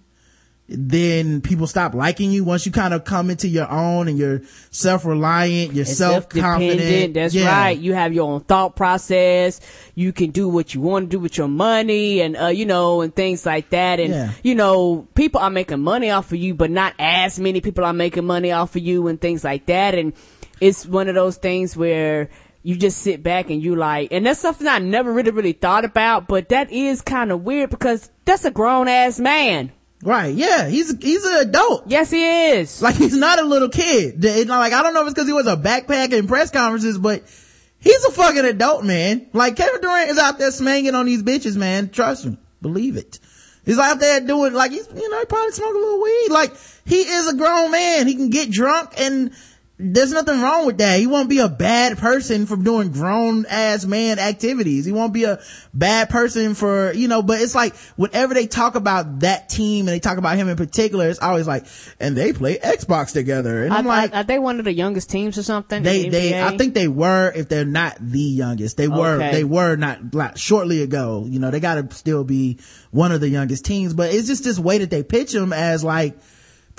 then 0.72 1.42
people 1.42 1.66
stop 1.66 1.96
liking 1.96 2.32
you 2.32 2.44
once 2.44 2.64
you 2.66 2.72
kind 2.72 2.94
of 2.94 3.04
come 3.04 3.32
into 3.32 3.48
your 3.48 3.68
own 3.72 4.08
and 4.08 4.20
you're 4.20 4.42
self-reliant 4.70 5.74
you're 5.74 5.86
and 5.86 5.96
self-confident. 5.96 7.16
That's 7.16 7.34
Yeah. 7.34 7.48
right. 7.48 7.78
You 7.78 7.94
have 7.94 8.14
your 8.14 8.30
own 8.30 8.42
thought 8.42 8.76
process. 8.76 9.62
You 9.96 10.14
can 10.14 10.30
do 10.30 10.48
what 10.48 10.76
you 10.76 10.82
want 10.82 11.10
to 11.10 11.18
do 11.18 11.20
with 11.20 11.40
your 11.40 11.48
money 11.48 12.22
and, 12.22 12.38
uh, 12.38 12.48
you 12.48 12.66
know, 12.68 13.02
and 13.02 13.16
things 13.16 13.48
like 13.48 13.72
that. 13.72 14.00
And, 14.00 14.14
Yeah. 14.14 14.32
you 14.44 14.54
know, 14.54 15.08
people 15.16 15.42
are 15.42 15.50
making 15.50 15.80
money 15.82 16.12
off 16.12 16.32
of 16.32 16.38
you, 16.38 16.54
but 16.54 16.70
not 16.70 16.94
as 17.00 17.40
many 17.40 17.62
people 17.62 17.84
are 17.84 17.94
making 17.94 18.26
money 18.26 18.52
off 18.52 18.76
of 18.76 18.84
you 18.84 19.08
and 19.08 19.20
things 19.20 19.44
like 19.44 19.66
that. 19.66 19.96
And 19.96 20.14
it's 20.62 20.86
one 20.86 21.08
of 21.10 21.16
those 21.16 21.38
things 21.38 21.76
where 21.76 22.30
you 22.62 22.76
just 22.76 23.00
sit 23.00 23.24
back 23.24 23.50
and 23.50 23.62
you 23.64 23.76
like, 23.76 24.12
and 24.12 24.26
that's 24.26 24.40
something 24.40 24.68
I 24.68 24.80
never 24.80 25.12
really, 25.14 25.32
really 25.32 25.54
thought 25.54 25.86
about, 25.86 26.28
but 26.28 26.50
that 26.50 26.72
is 26.72 27.02
kind 27.02 27.32
of 27.32 27.44
weird 27.44 27.70
because 27.70 28.12
that's 28.26 28.44
a 28.46 28.52
grown 28.52 28.88
ass 28.88 29.20
man. 29.20 29.72
right 30.04 30.34
yeah 30.34 30.68
he's 30.68 30.98
he's 31.02 31.26
an 31.26 31.48
adult. 31.48 31.84
Yes, 31.88 32.10
he 32.12 32.50
is. 32.52 32.82
like 32.82 32.96
he's 32.96 33.16
not 33.16 33.40
a 33.40 33.44
little 33.44 33.70
kid. 33.70 34.24
Like 34.24 34.74
i 34.74 34.84
don't 34.84 34.94
know 34.94 35.02
if 35.02 35.08
it's 35.08 35.14
because 35.14 35.28
he 35.28 35.34
was 35.34 35.48
a 35.48 35.58
backpack 35.58 36.12
in 36.14 36.28
press 36.28 36.52
conferences 36.52 36.98
but 36.98 37.24
he's 37.80 38.04
a 38.06 38.12
fucking 38.12 38.46
adult 38.46 38.84
man. 38.84 39.28
Like 39.34 39.56
kevin 39.56 39.82
durant 39.82 40.10
is 40.10 40.18
out 40.18 40.38
there 40.38 40.52
smanging 40.52 40.96
on 40.96 41.06
these 41.06 41.24
bitches 41.24 41.56
man. 41.58 41.90
Trust 41.90 42.26
me. 42.26 42.38
Believe 42.62 42.98
it. 42.98 43.20
He's 43.66 43.78
out 43.80 44.00
there 44.00 44.20
doing 44.22 44.54
like 44.54 44.72
he's 44.72 44.88
you 44.88 45.10
know 45.10 45.20
he 45.20 45.26
probably 45.26 45.52
smoke 45.52 45.74
a 45.74 45.78
little 45.78 46.02
weed. 46.02 46.28
Like 46.30 46.52
he 46.86 47.02
is 47.02 47.28
a 47.32 47.36
grown 47.36 47.72
man. 47.72 48.08
He 48.08 48.16
can 48.16 48.30
get 48.30 48.52
drunk 48.52 48.94
and 48.98 49.32
there's 49.82 50.12
nothing 50.12 50.42
wrong 50.42 50.66
with 50.66 50.80
that. 50.80 51.00
He 51.00 51.08
won't 51.08 51.30
be 51.30 51.40
a 51.40 51.48
bad 51.48 51.98
person 51.98 52.46
for 52.46 52.58
doing 52.58 52.92
grown 52.92 53.46
ass 53.46 53.86
man 53.86 54.20
activities. 54.20 54.84
He 54.84 54.92
won't 54.92 55.14
be 55.14 55.24
a 55.24 55.40
bad 55.74 56.10
person 56.10 56.54
for, 56.54 56.92
you 56.92 57.08
know, 57.08 57.22
but 57.24 57.40
it's 57.40 57.56
like 57.56 57.74
whenever 57.96 58.34
they 58.34 58.46
talk 58.46 58.76
about 58.76 59.22
that 59.22 59.48
team 59.48 59.88
and 59.88 59.96
they 59.96 60.02
talk 60.02 60.18
about 60.18 60.36
him 60.36 60.50
in 60.50 60.58
particular, 60.58 61.08
it's 61.08 61.22
always 61.22 61.48
like, 61.48 61.66
and 61.98 62.18
they 62.18 62.34
play 62.34 62.58
Xbox 62.58 63.14
together. 63.14 63.64
And 63.64 63.74
I, 63.74 63.78
I'm 63.78 63.86
like, 63.86 64.14
are 64.14 64.24
they 64.26 64.38
one 64.38 64.60
of 64.60 64.66
the 64.66 64.74
youngest 64.74 65.10
teams 65.10 65.38
or 65.38 65.44
something? 65.44 65.82
they, 65.82 66.04
the 66.04 66.10
they, 66.10 66.42
I 66.42 66.58
think 66.58 66.74
they 66.74 66.90
were, 66.90 67.32
if 67.34 67.48
they're 67.48 67.64
not 67.64 67.96
the 68.02 68.20
youngest, 68.20 68.76
they 68.76 68.90
were, 68.90 69.16
Okay. 69.16 69.32
they 69.32 69.44
were 69.46 69.78
not 69.78 70.14
like 70.14 70.38
shortly 70.38 70.82
ago, 70.82 71.26
you 71.26 71.40
know, 71.40 71.52
they 71.52 71.62
gotta 71.62 71.88
still 71.96 72.26
be 72.26 72.60
one 72.92 73.14
of 73.14 73.22
the 73.22 73.30
youngest 73.30 73.64
teams, 73.64 73.94
but 73.94 74.14
it's 74.14 74.28
just 74.28 74.44
this 74.44 74.60
way 74.60 74.80
that 74.80 74.90
they 74.90 75.04
pitch 75.04 75.32
them 75.32 75.54
as 75.54 75.86
like 75.86 76.18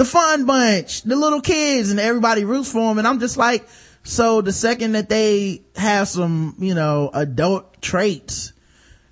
the 0.01 0.05
fun 0.07 0.47
bunch, 0.47 1.03
the 1.03 1.15
little 1.15 1.43
kids 1.43 1.91
and 1.91 2.01
everybody 2.01 2.43
roots 2.43 2.73
for 2.73 2.89
them. 2.89 2.97
And 2.97 3.07
I'm 3.07 3.21
just 3.21 3.37
like, 3.37 3.69
so 4.03 4.41
the 4.41 4.51
second 4.51 4.93
that 4.93 5.11
they 5.11 5.61
have 5.77 6.09
some, 6.09 6.55
you 6.59 6.75
know, 6.75 7.11
adult 7.13 7.83
traits, 7.83 8.55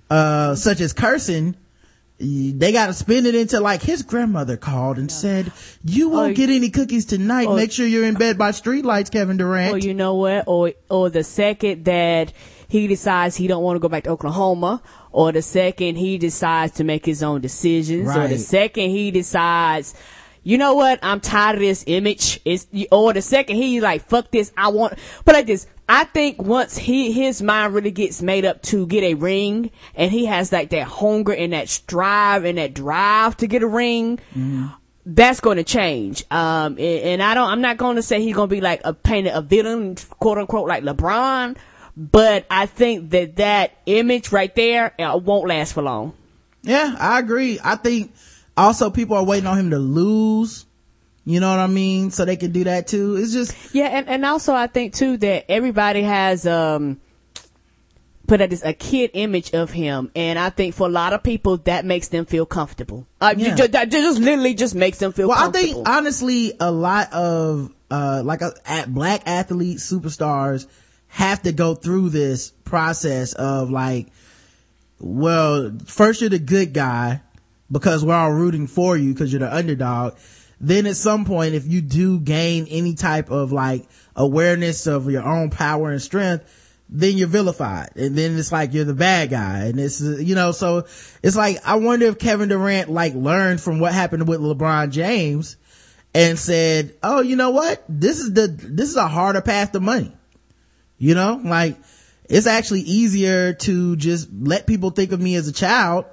uh, 0.09 0.55
such 0.55 0.81
as 0.81 0.91
cursing, 0.93 1.55
they 2.19 2.71
gotta 2.71 2.93
spin 2.93 3.27
it 3.27 3.35
into 3.35 3.59
like 3.59 3.83
his 3.83 4.01
grandmother 4.01 4.57
called 4.57 4.97
and 4.97 5.11
said, 5.11 5.51
you 5.85 6.09
won't 6.09 6.31
Oh, 6.31 6.33
get 6.33 6.49
any 6.49 6.71
cookies 6.71 7.05
tonight. 7.05 7.45
oh. 7.47 7.55
Make 7.55 7.71
sure 7.71 7.85
you're 7.85 8.05
in 8.05 8.15
bed 8.15 8.39
by 8.39 8.49
streetlights, 8.49 9.11
Kevin 9.11 9.37
Durant. 9.37 9.75
Or 9.75 9.77
you 9.77 9.93
know 9.93 10.15
what? 10.15 10.45
Or 10.47 10.73
or 10.89 11.11
the 11.11 11.23
second 11.23 11.85
that 11.85 12.33
he 12.67 12.87
decides 12.87 13.35
he 13.35 13.45
don't 13.45 13.61
want 13.63 13.75
to 13.75 13.79
go 13.79 13.89
back 13.89 14.05
to 14.05 14.09
Oklahoma, 14.09 14.81
or 15.11 15.31
the 15.31 15.43
second 15.43 15.97
he 15.97 16.17
decides 16.17 16.73
to 16.73 16.83
make 16.83 17.05
his 17.05 17.21
own 17.21 17.41
decisions, 17.41 18.09
or 18.15 18.27
the 18.27 18.39
second 18.39 18.89
he 18.89 19.11
decides, 19.11 19.93
you 20.49 20.57
know 20.57 20.73
what? 20.73 20.97
I'm 21.03 21.19
tired 21.19 21.57
of 21.57 21.61
this 21.61 21.83
image. 21.85 22.39
It's 22.43 22.65
or 22.91 23.13
the 23.13 23.21
second 23.21 23.57
he 23.57 23.81
like 23.81 24.05
fuck 24.05 24.31
this. 24.31 24.51
I 24.57 24.69
want. 24.69 24.97
But 25.23 25.35
like 25.35 25.45
this. 25.45 25.67
I 25.87 26.05
think 26.05 26.41
once 26.41 26.75
he 26.75 27.11
his 27.11 27.39
mind 27.39 27.75
really 27.75 27.91
gets 27.91 28.23
made 28.23 28.45
up 28.45 28.63
to 28.63 28.87
get 28.87 29.03
a 29.03 29.13
ring, 29.13 29.69
and 29.93 30.11
he 30.11 30.25
has 30.25 30.51
like 30.51 30.71
that 30.71 30.87
hunger 30.87 31.33
and 31.33 31.53
that 31.53 31.69
strive 31.69 32.45
and 32.45 32.57
that 32.57 32.73
drive 32.73 33.37
to 33.37 33.47
get 33.47 33.61
a 33.61 33.67
ring, 33.67 34.19
that's 35.05 35.39
going 35.39 35.57
to 35.57 35.63
change. 35.63 36.23
Um, 36.31 36.73
and, 36.73 36.79
and 36.79 37.23
I 37.23 37.35
don't, 37.35 37.47
I'm 37.47 37.61
not 37.61 37.77
going 37.77 37.97
to 37.97 38.01
say 38.01 38.19
he's 38.19 38.35
going 38.35 38.49
to 38.49 38.55
be 38.55 38.61
like 38.61 38.81
a 38.83 38.93
painted 38.93 39.35
a 39.35 39.43
villain, 39.43 39.97
quote 40.19 40.39
unquote, 40.39 40.67
like 40.67 40.83
LeBron. 40.83 41.57
But 41.95 42.47
I 42.49 42.65
think 42.65 43.11
that 43.11 43.35
that 43.35 43.73
image 43.85 44.31
right 44.31 44.53
there 44.55 44.99
uh, 44.99 45.15
won't 45.17 45.47
last 45.47 45.73
for 45.73 45.83
long. 45.83 46.13
Yeah, 46.63 46.95
I 46.99 47.19
agree. 47.19 47.59
I 47.63 47.75
think 47.75 48.13
also 48.57 48.89
people 48.89 49.15
are 49.17 49.23
waiting 49.23 49.47
on 49.47 49.57
him 49.57 49.69
to 49.71 49.79
lose. 49.79 50.65
You 51.25 51.39
know 51.39 51.49
what 51.49 51.59
I 51.59 51.67
mean? 51.67 52.09
So 52.11 52.25
they 52.25 52.37
can 52.37 52.51
do 52.51 52.63
that 52.63 52.87
too. 52.87 53.15
It's 53.17 53.31
just, 53.33 53.75
Yeah, 53.75 53.85
and, 53.87 54.07
and 54.09 54.25
also 54.25 54.53
I 54.53 54.67
think 54.67 54.95
too 54.95 55.17
that 55.17 55.45
everybody 55.51 56.01
has 56.01 56.47
um 56.47 56.99
put 58.25 58.41
at 58.41 58.49
this 58.51 58.63
a 58.63 58.73
kid 58.73 59.11
image 59.13 59.53
of 59.53 59.71
him, 59.71 60.11
and 60.15 60.37
I 60.39 60.49
think 60.49 60.75
for 60.75 60.87
a 60.87 60.91
lot 60.91 61.13
of 61.13 61.23
people 61.23 61.57
that 61.57 61.83
makes 61.85 62.07
them 62.09 62.25
feel 62.25 62.45
comfortable. 62.45 63.07
Uh, 63.19 63.33
Yeah. 63.37 63.55
ju- 63.55 63.67
that 63.69 63.89
just 63.91 64.19
literally 64.19 64.53
just 64.53 64.75
makes 64.75 64.99
them 64.99 65.11
feel 65.13 65.27
well, 65.29 65.49
I 65.49 65.51
think 65.51 65.87
honestly, 65.87 66.53
a 66.59 66.71
lot 66.71 67.11
of, 67.11 67.71
uh, 67.91 68.21
like 68.23 68.41
a, 68.41 68.53
at 68.65 68.93
black 68.93 69.23
athlete 69.25 69.77
superstars 69.77 70.67
have 71.07 71.41
to 71.43 71.51
go 71.51 71.73
through 71.75 72.09
this 72.09 72.51
process 72.65 73.33
of 73.33 73.71
like, 73.71 74.07
well, 74.99 75.71
first 75.85 76.21
you're 76.21 76.29
the 76.29 76.39
good 76.39 76.73
guy 76.73 77.21
because 77.71 78.03
we're 78.03 78.13
all 78.13 78.31
rooting 78.31 78.67
for 78.67 78.97
you 78.97 79.13
because 79.13 79.31
you're 79.31 79.39
the 79.39 79.53
underdog. 79.53 80.17
Then 80.59 80.85
at 80.87 80.97
some 80.97 81.25
point, 81.25 81.55
if 81.55 81.65
you 81.67 81.81
do 81.81 82.19
gain 82.19 82.67
any 82.69 82.95
type 82.95 83.31
of 83.31 83.51
like 83.51 83.87
awareness 84.15 84.87
of 84.87 85.09
your 85.09 85.23
own 85.23 85.49
power 85.49 85.89
and 85.89 86.01
strength, 86.01 86.45
then 86.89 87.17
you're 87.17 87.27
vilified. 87.27 87.91
And 87.95 88.17
then 88.17 88.37
it's 88.37 88.51
like 88.51 88.73
you're 88.73 88.83
the 88.83 88.93
bad 88.93 89.29
guy. 89.29 89.65
And 89.65 89.79
it's, 89.79 90.01
you 90.01 90.35
know, 90.35 90.51
so 90.51 90.85
it's 91.23 91.35
like, 91.35 91.57
I 91.65 91.75
wonder 91.75 92.07
if 92.07 92.17
Kevin 92.17 92.49
Durant 92.49 92.89
like 92.89 93.13
learned 93.13 93.61
from 93.61 93.79
what 93.79 93.93
happened 93.93 94.27
with 94.27 94.41
LeBron 94.41 94.91
James 94.91 95.55
and 96.13 96.37
said, 96.37 96.95
oh, 97.03 97.21
you 97.21 97.35
know 97.35 97.51
what? 97.51 97.83
This 97.87 98.19
is 98.19 98.33
the, 98.33 98.47
this 98.47 98.89
is 98.89 98.97
a 98.97 99.07
harder 99.07 99.41
path 99.41 99.71
to 99.73 99.79
money. 99.79 100.11
You 100.97 101.15
know, 101.15 101.39
like 101.43 101.77
it's 102.25 102.47
actually 102.47 102.81
easier 102.81 103.53
to 103.53 103.95
just 103.95 104.27
let 104.33 104.67
people 104.67 104.89
think 104.89 105.11
of 105.11 105.21
me 105.21 105.35
as 105.35 105.47
a 105.47 105.53
child, 105.53 106.05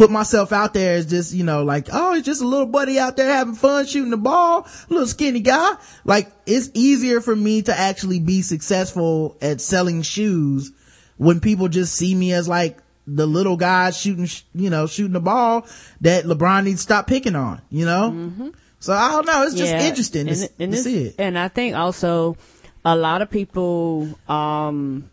put 0.00 0.10
myself 0.10 0.50
out 0.50 0.72
there 0.72 0.94
as 0.94 1.04
just, 1.04 1.34
you 1.34 1.44
know, 1.44 1.62
like, 1.62 1.88
oh, 1.92 2.14
it's 2.14 2.24
just 2.24 2.40
a 2.40 2.46
little 2.46 2.64
buddy 2.64 2.98
out 2.98 3.18
there 3.18 3.30
having 3.30 3.54
fun 3.54 3.84
shooting 3.84 4.08
the 4.10 4.16
ball, 4.16 4.66
little 4.88 5.06
skinny 5.06 5.40
guy. 5.40 5.74
Like 6.06 6.32
it's 6.46 6.70
easier 6.72 7.20
for 7.20 7.36
me 7.36 7.60
to 7.60 7.78
actually 7.78 8.18
be 8.18 8.40
successful 8.40 9.36
at 9.42 9.60
selling 9.60 10.00
shoes 10.00 10.72
when 11.18 11.40
people 11.40 11.68
just 11.68 11.94
see 11.94 12.14
me 12.14 12.32
as 12.32 12.48
like 12.48 12.78
the 13.06 13.26
little 13.26 13.58
guy 13.58 13.90
shooting, 13.90 14.26
you 14.54 14.70
know, 14.70 14.86
shooting 14.86 15.12
the 15.12 15.20
ball 15.20 15.66
that 16.00 16.24
LeBron 16.24 16.64
needs 16.64 16.78
to 16.78 16.82
stop 16.84 17.06
picking 17.06 17.36
on, 17.36 17.60
you 17.68 17.84
know? 17.84 18.52
So 18.78 18.94
I 18.94 19.10
don't 19.10 19.26
know. 19.26 19.42
It's 19.42 19.54
just 19.54 19.70
Yeah, 19.70 19.86
interesting 19.86 20.28
to, 20.28 20.32
and 20.32 20.40
to 20.58 20.66
this- 20.68 20.84
see 20.84 21.04
it. 21.08 21.16
And 21.18 21.38
I 21.38 21.48
think 21.48 21.76
also 21.76 22.38
a 22.86 22.96
lot 22.96 23.20
of 23.20 23.28
people 23.30 24.08
um 24.30 25.09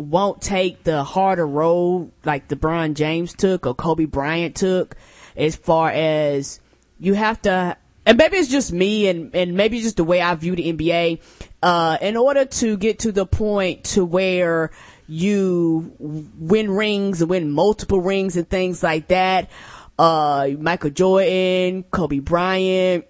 won't 0.00 0.40
take 0.40 0.84
the 0.84 1.04
harder 1.04 1.46
road 1.46 2.10
like 2.24 2.48
LeBron 2.48 2.94
James 2.94 3.34
took 3.34 3.66
or 3.66 3.74
Kobe 3.74 4.06
Bryant 4.06 4.56
took 4.56 4.96
as 5.36 5.56
far 5.56 5.90
as 5.90 6.60
you 6.98 7.14
have 7.14 7.40
to 7.42 7.76
and 8.06 8.16
maybe 8.16 8.38
it's 8.38 8.48
just 8.48 8.72
me 8.72 9.08
and, 9.08 9.34
and 9.34 9.54
maybe 9.54 9.80
just 9.80 9.96
the 9.96 10.04
way 10.04 10.20
I 10.20 10.34
view 10.34 10.56
the 10.56 10.72
NBA. 10.72 11.20
Uh, 11.62 11.98
in 12.00 12.16
order 12.16 12.46
to 12.46 12.76
get 12.76 13.00
to 13.00 13.12
the 13.12 13.26
point 13.26 13.84
to 13.84 14.04
where 14.04 14.70
you 15.06 15.94
win 15.98 16.70
rings 16.70 17.20
and 17.20 17.30
win 17.30 17.50
multiple 17.50 18.00
rings 18.00 18.36
and 18.36 18.48
things 18.48 18.82
like 18.82 19.08
that, 19.08 19.50
uh, 19.98 20.48
Michael 20.58 20.90
Jordan, 20.90 21.84
Kobe 21.84 22.20
Bryant, 22.20 23.04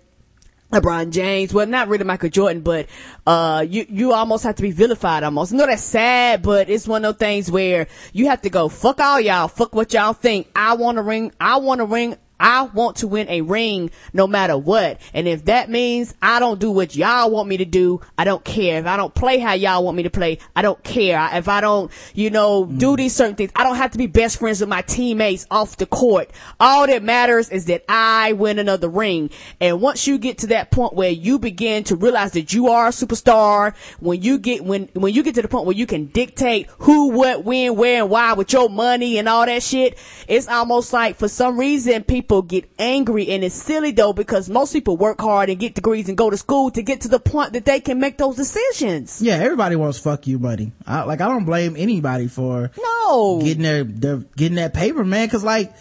LeBron 0.73 1.11
James, 1.11 1.53
well, 1.53 1.67
not 1.67 1.89
really 1.89 2.05
Michael 2.05 2.29
Jordan, 2.29 2.63
but, 2.63 2.87
uh, 3.27 3.65
you, 3.69 3.87
you 3.89 4.13
almost 4.13 4.45
have 4.45 4.55
to 4.57 4.63
be 4.63 4.71
vilified 4.71 5.23
almost. 5.23 5.53
Know 5.53 5.67
that's 5.67 5.83
sad, 5.83 6.43
but 6.43 6.71
it's 6.71 6.87
one 6.87 7.05
of 7.05 7.15
those 7.15 7.19
things 7.19 7.51
where 7.51 7.89
you 8.13 8.27
have 8.27 8.43
to 8.43 8.51
go, 8.51 8.69
fuck 8.69 9.01
all 9.01 9.21
y'all, 9.21 9.49
fuck 9.49 9.75
what 9.75 9.93
y'all 9.93 10.13
think. 10.13 10.49
I 10.55 10.75
want 10.75 10.97
to 10.97 11.03
ring, 11.03 11.33
I 11.41 11.57
want 11.57 11.81
to 11.81 11.85
ring, 11.87 12.17
I 12.41 12.63
want 12.63 12.97
to 12.97 13.07
win 13.07 13.29
a 13.29 13.43
ring 13.43 13.91
no 14.15 14.27
matter 14.27 14.57
what. 14.57 15.01
And 15.13 15.29
if 15.29 15.45
that 15.45 15.69
means 15.69 16.15
I 16.23 16.41
don't 16.41 16.59
do 16.59 16.71
what 16.71 16.97
y'all 16.97 17.31
want 17.31 17.49
me 17.49 17.59
to 17.59 17.67
do, 17.67 18.01
I 18.17 18.25
don't 18.25 18.43
care. 18.43 18.81
If 18.81 18.87
I 18.87 18.97
don't 18.97 19.15
play 19.15 19.39
how 19.39 19.53
y'all 19.53 19.85
want 19.85 19.97
me 19.97 20.05
to 20.05 20.11
play, 20.11 20.39
I 20.57 20.63
don't 20.63 20.83
care. 20.83 21.29
If 21.35 21.49
I 21.49 21.61
don't, 21.61 21.93
you 22.15 22.31
know, 22.31 22.65
do 22.65 22.95
mm. 22.95 22.97
these 22.97 23.15
certain 23.15 23.37
things, 23.37 23.53
I 23.55 23.63
don't 23.63 23.77
have 23.77 23.91
to 23.91 23.99
be 23.99 24.07
best 24.07 24.39
friends 24.39 24.61
with 24.61 24.71
my 24.71 24.81
teammates 24.81 25.47
off 25.51 25.77
the 25.77 25.85
court. 25.85 26.31
All 26.59 26.87
that 26.87 27.03
matters 27.03 27.51
is 27.51 27.67
that 27.67 27.85
I 27.89 28.33
win 28.33 28.59
another 28.59 28.89
ring. 28.89 29.31
And 29.61 29.83
once 29.83 30.07
you 30.07 30.19
get 30.19 30.39
to 30.39 30.47
that 30.49 30.71
point 30.71 30.95
where 30.95 31.11
you 31.11 31.39
begin 31.39 31.85
to 31.85 31.97
realize 31.97 32.33
that 32.33 32.55
you 32.55 32.69
are 32.69 32.87
a 32.87 32.91
superstar, 32.91 33.77
when 34.01 34.23
you 34.23 34.39
get, 34.39 34.65
when, 34.65 34.89
when 34.95 35.13
you 35.13 35.23
get 35.23 35.35
to 35.35 35.43
the 35.43 35.49
point 35.49 35.67
where 35.67 35.77
you 35.77 35.87
can 35.87 36.07
dictate 36.07 36.71
who, 36.79 37.11
what, 37.11 37.45
when, 37.45 37.77
where, 37.77 38.03
and 38.03 38.11
why 38.11 38.33
with 38.33 38.51
your 38.53 38.71
money 38.71 39.19
and 39.19 39.29
all 39.29 39.45
that 39.45 39.63
shit, 39.63 39.99
it's 40.27 40.49
almost 40.49 40.95
like 40.95 41.17
for 41.17 41.29
some 41.29 41.59
reason 41.59 42.03
people 42.05 42.30
get 42.41 42.71
angry 42.79 43.29
and 43.31 43.43
it's 43.43 43.55
silly 43.57 43.91
though 43.91 44.13
because 44.13 44.49
most 44.49 44.73
people 44.73 44.97
work 44.97 45.21
hard 45.21 45.51
and 45.51 45.59
get 45.59 45.75
degrees 45.75 46.09
and 46.09 46.17
go 46.17 46.31
to 46.31 46.37
school 46.37 46.71
to 46.71 46.83
get 46.83 47.01
to 47.01 47.09
the 47.09 47.19
point 47.19 47.53
that 47.55 47.65
they 47.65 47.81
can 47.81 47.99
make 47.99 48.17
those 48.17 48.37
decisions. 48.37 49.21
Yeah, 49.21 49.35
everybody 49.35 49.75
wants 49.75 49.99
fuck 49.99 50.27
you 50.29 50.39
money. 50.39 50.73
I, 50.87 51.03
like 51.03 51.21
I 51.21 51.27
don't 51.29 51.45
blame 51.45 51.75
anybody 51.77 52.29
for 52.29 52.71
No. 52.81 53.41
getting 53.43 53.65
their, 53.65 53.83
their 53.85 54.17
getting 54.37 54.57
that 54.57 54.73
paper, 54.73 55.05
man. 55.05 55.29
Cause 55.29 55.43
like 55.43 55.73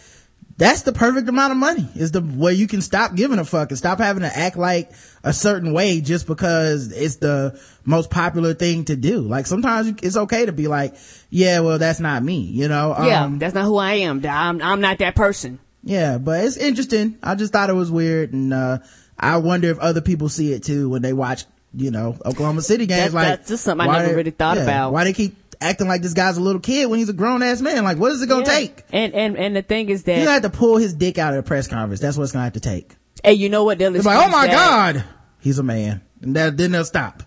that's 0.58 0.82
the 0.82 0.92
perfect 0.92 1.30
amount 1.30 1.52
of 1.52 1.58
money 1.58 1.88
is 1.96 2.12
the 2.12 2.20
way 2.22 2.54
you 2.54 2.68
can 2.68 2.82
stop 2.82 3.16
giving 3.16 3.40
a 3.40 3.46
fuck 3.46 3.70
and 3.70 3.78
stop 3.78 3.98
having 4.00 4.24
to 4.24 4.38
act 4.38 4.58
like 4.58 4.92
a 5.24 5.32
certain 5.32 5.72
way 5.72 6.02
just 6.02 6.28
because 6.28 6.92
it's 6.92 7.16
the 7.18 7.58
most 7.86 8.10
popular 8.10 8.54
thing 8.54 8.84
to 8.86 8.98
do. 8.98 9.22
Like 9.22 9.46
sometimes 9.48 9.94
it's 10.04 10.18
okay 10.18 10.46
to 10.48 10.52
be 10.52 10.68
like, 10.68 10.96
yeah, 11.30 11.62
well, 11.62 11.78
that's 11.80 12.02
not 12.02 12.24
me, 12.24 12.40
you 12.42 12.68
know? 12.68 12.94
yeah, 13.06 13.24
Um, 13.24 13.40
that's 13.40 13.54
not 13.54 13.64
who 13.64 13.78
I 13.78 13.94
am. 13.94 14.22
I'm, 14.26 14.62
I'm 14.62 14.82
not 14.82 14.98
that 14.98 15.16
person. 15.16 15.60
Yeah, 15.84 16.18
but 16.18 16.44
it's 16.44 16.58
interesting. 16.58 17.18
I 17.24 17.36
just 17.36 17.54
thought 17.54 17.70
it 17.70 17.74
was 17.74 17.92
weird 17.92 18.34
and, 18.34 18.54
uh, 18.54 18.80
I 19.18 19.38
wonder 19.38 19.70
if 19.70 19.80
other 19.80 20.02
people 20.02 20.30
see 20.30 20.54
it 20.54 20.64
too 20.64 20.90
when 20.90 21.02
they 21.02 21.14
watch, 21.14 21.44
you 21.74 21.92
know, 21.92 22.18
Oklahoma 22.26 22.62
City 22.62 22.86
games. 22.86 23.12
That's- 23.12 23.14
like, 23.14 23.28
that's 23.40 23.50
just 23.50 23.64
something 23.64 23.88
I 23.88 23.94
never 23.98 24.10
they- 24.10 24.16
really 24.16 24.32
thought 24.32 24.58
yeah, 24.58 24.64
about. 24.64 24.94
Why 24.94 25.04
they 25.04 25.14
keep 25.14 25.36
acting 25.62 25.88
like 25.90 26.02
this 26.02 26.14
guy's 26.14 26.38
a 26.38 26.42
little 26.42 26.62
kid 26.62 26.90
when 26.90 27.00
he's 27.00 27.10
a 27.10 27.14
grown 27.14 27.44
ass 27.44 27.60
man? 27.62 27.84
Like, 27.84 27.98
what 27.98 28.12
is 28.14 28.22
it 28.22 28.28
gonna 28.28 28.46
Yeah. 28.46 28.54
take? 28.60 28.84
And, 28.94 29.14
and, 29.14 29.38
and 29.38 29.56
the 29.56 29.62
thing 29.62 29.90
is 29.90 30.04
that 30.04 30.16
He's 30.16 30.24
gonna 30.26 30.34
have 30.42 30.44
to 30.44 30.50
pull 30.58 30.78
his 30.78 30.94
dick 30.94 31.18
out 31.18 31.34
of 31.34 31.40
a 31.40 31.44
press 31.44 31.68
conference. 31.68 32.00
That's 32.00 32.16
what 32.18 32.24
it's 32.24 32.32
gonna 32.32 32.46
have 32.46 32.54
to 32.54 32.60
take. 32.62 32.96
hey, 33.24 33.34
you 33.34 33.50
know 33.50 33.66
what? 33.66 33.78
They'll 33.78 33.94
It's 33.96 34.06
like, 34.06 34.26
oh 34.26 34.30
my 34.30 34.48
that. 34.48 34.54
god, 34.96 35.04
he's 35.42 35.60
a 35.60 35.64
man. 35.64 36.00
And 36.22 36.36
that, 36.38 36.56
then 36.56 36.72
they'll 36.72 36.86
stop. 36.86 37.24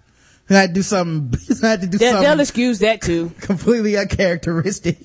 He 0.53 0.59
had 0.59 0.69
to 0.69 0.75
do 0.75 0.83
something, 0.83 1.41
he 1.49 1.67
had 1.67 1.81
to 1.81 1.87
do 1.87 1.97
They'll, 1.97 2.21
they'll 2.21 2.41
excuse 2.41 2.81
that 2.81 3.01
too. 3.01 3.31
completely 3.41 3.97
uncharacteristic. 3.97 4.99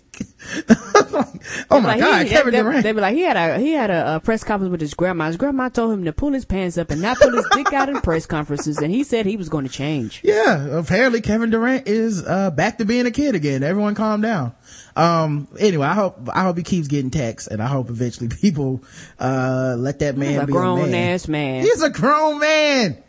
Like, 0.68 0.78
oh 1.72 1.80
my 1.80 1.89
Like, 1.95 2.00
god, 2.00 2.24
he, 2.26 2.30
Kevin 2.32 2.52
they, 2.52 2.62
Durant. 2.62 2.84
They 2.84 2.91
be 2.91 3.00
like, 3.02 3.16
he 3.16 3.22
had 3.22 3.38
a 3.38 3.60
he 3.60 3.72
had 3.72 3.89
a, 3.89 4.16
a 4.16 4.20
press 4.20 4.43
conference 4.43 4.72
with 4.72 4.82
his 4.82 4.93
grandma. 4.93 5.28
His 5.28 5.38
grandma 5.38 5.70
told 5.70 5.93
him 5.93 6.04
to 6.06 6.12
pull 6.12 6.34
his 6.34 6.43
pants 6.43 6.78
up 6.78 6.89
and 6.91 7.02
not 7.02 7.18
pull 7.18 7.32
his 7.36 7.45
dick 7.54 7.72
out 7.72 7.88
in 7.88 8.02
press 8.02 8.26
conferences, 8.26 8.80
and 8.80 8.91
he 8.91 9.04
said 9.04 9.26
he 9.26 9.38
was 9.38 9.48
going 9.48 9.66
to 9.66 9.72
change. 9.72 10.22
Yeah, 10.24 10.80
apparently 10.80 11.22
Kevin 11.22 11.50
Durant 11.50 11.88
is 11.88 12.26
uh 12.26 12.52
back 12.52 12.80
to 12.80 12.86
being 12.86 13.06
a 13.06 13.12
kid 13.12 13.36
again. 13.36 13.64
Everyone 13.64 13.95
calm 13.95 14.20
down. 14.22 14.54
Um 14.95 15.48
anyway, 15.60 15.88
I 15.88 15.93
hope 15.93 16.28
I 16.34 16.41
hope 16.43 16.58
he 16.58 16.64
keeps 16.64 16.88
getting 16.88 17.12
texts 17.12 17.48
and 17.48 17.62
I 17.62 17.68
hope 17.68 17.89
eventually 17.89 18.28
people 18.30 18.84
uh 19.20 19.76
let 19.78 20.00
that 20.00 20.18
man 20.18 20.34
He's 20.34 20.41
a 20.41 20.45
be 20.48 20.52
grown 20.52 20.80
a 20.80 20.88
man. 20.88 21.14
ass 21.14 21.28
man. 21.28 21.62
He's 21.64 21.82
a 21.84 21.89
grown 21.89 22.39
man. 22.39 23.04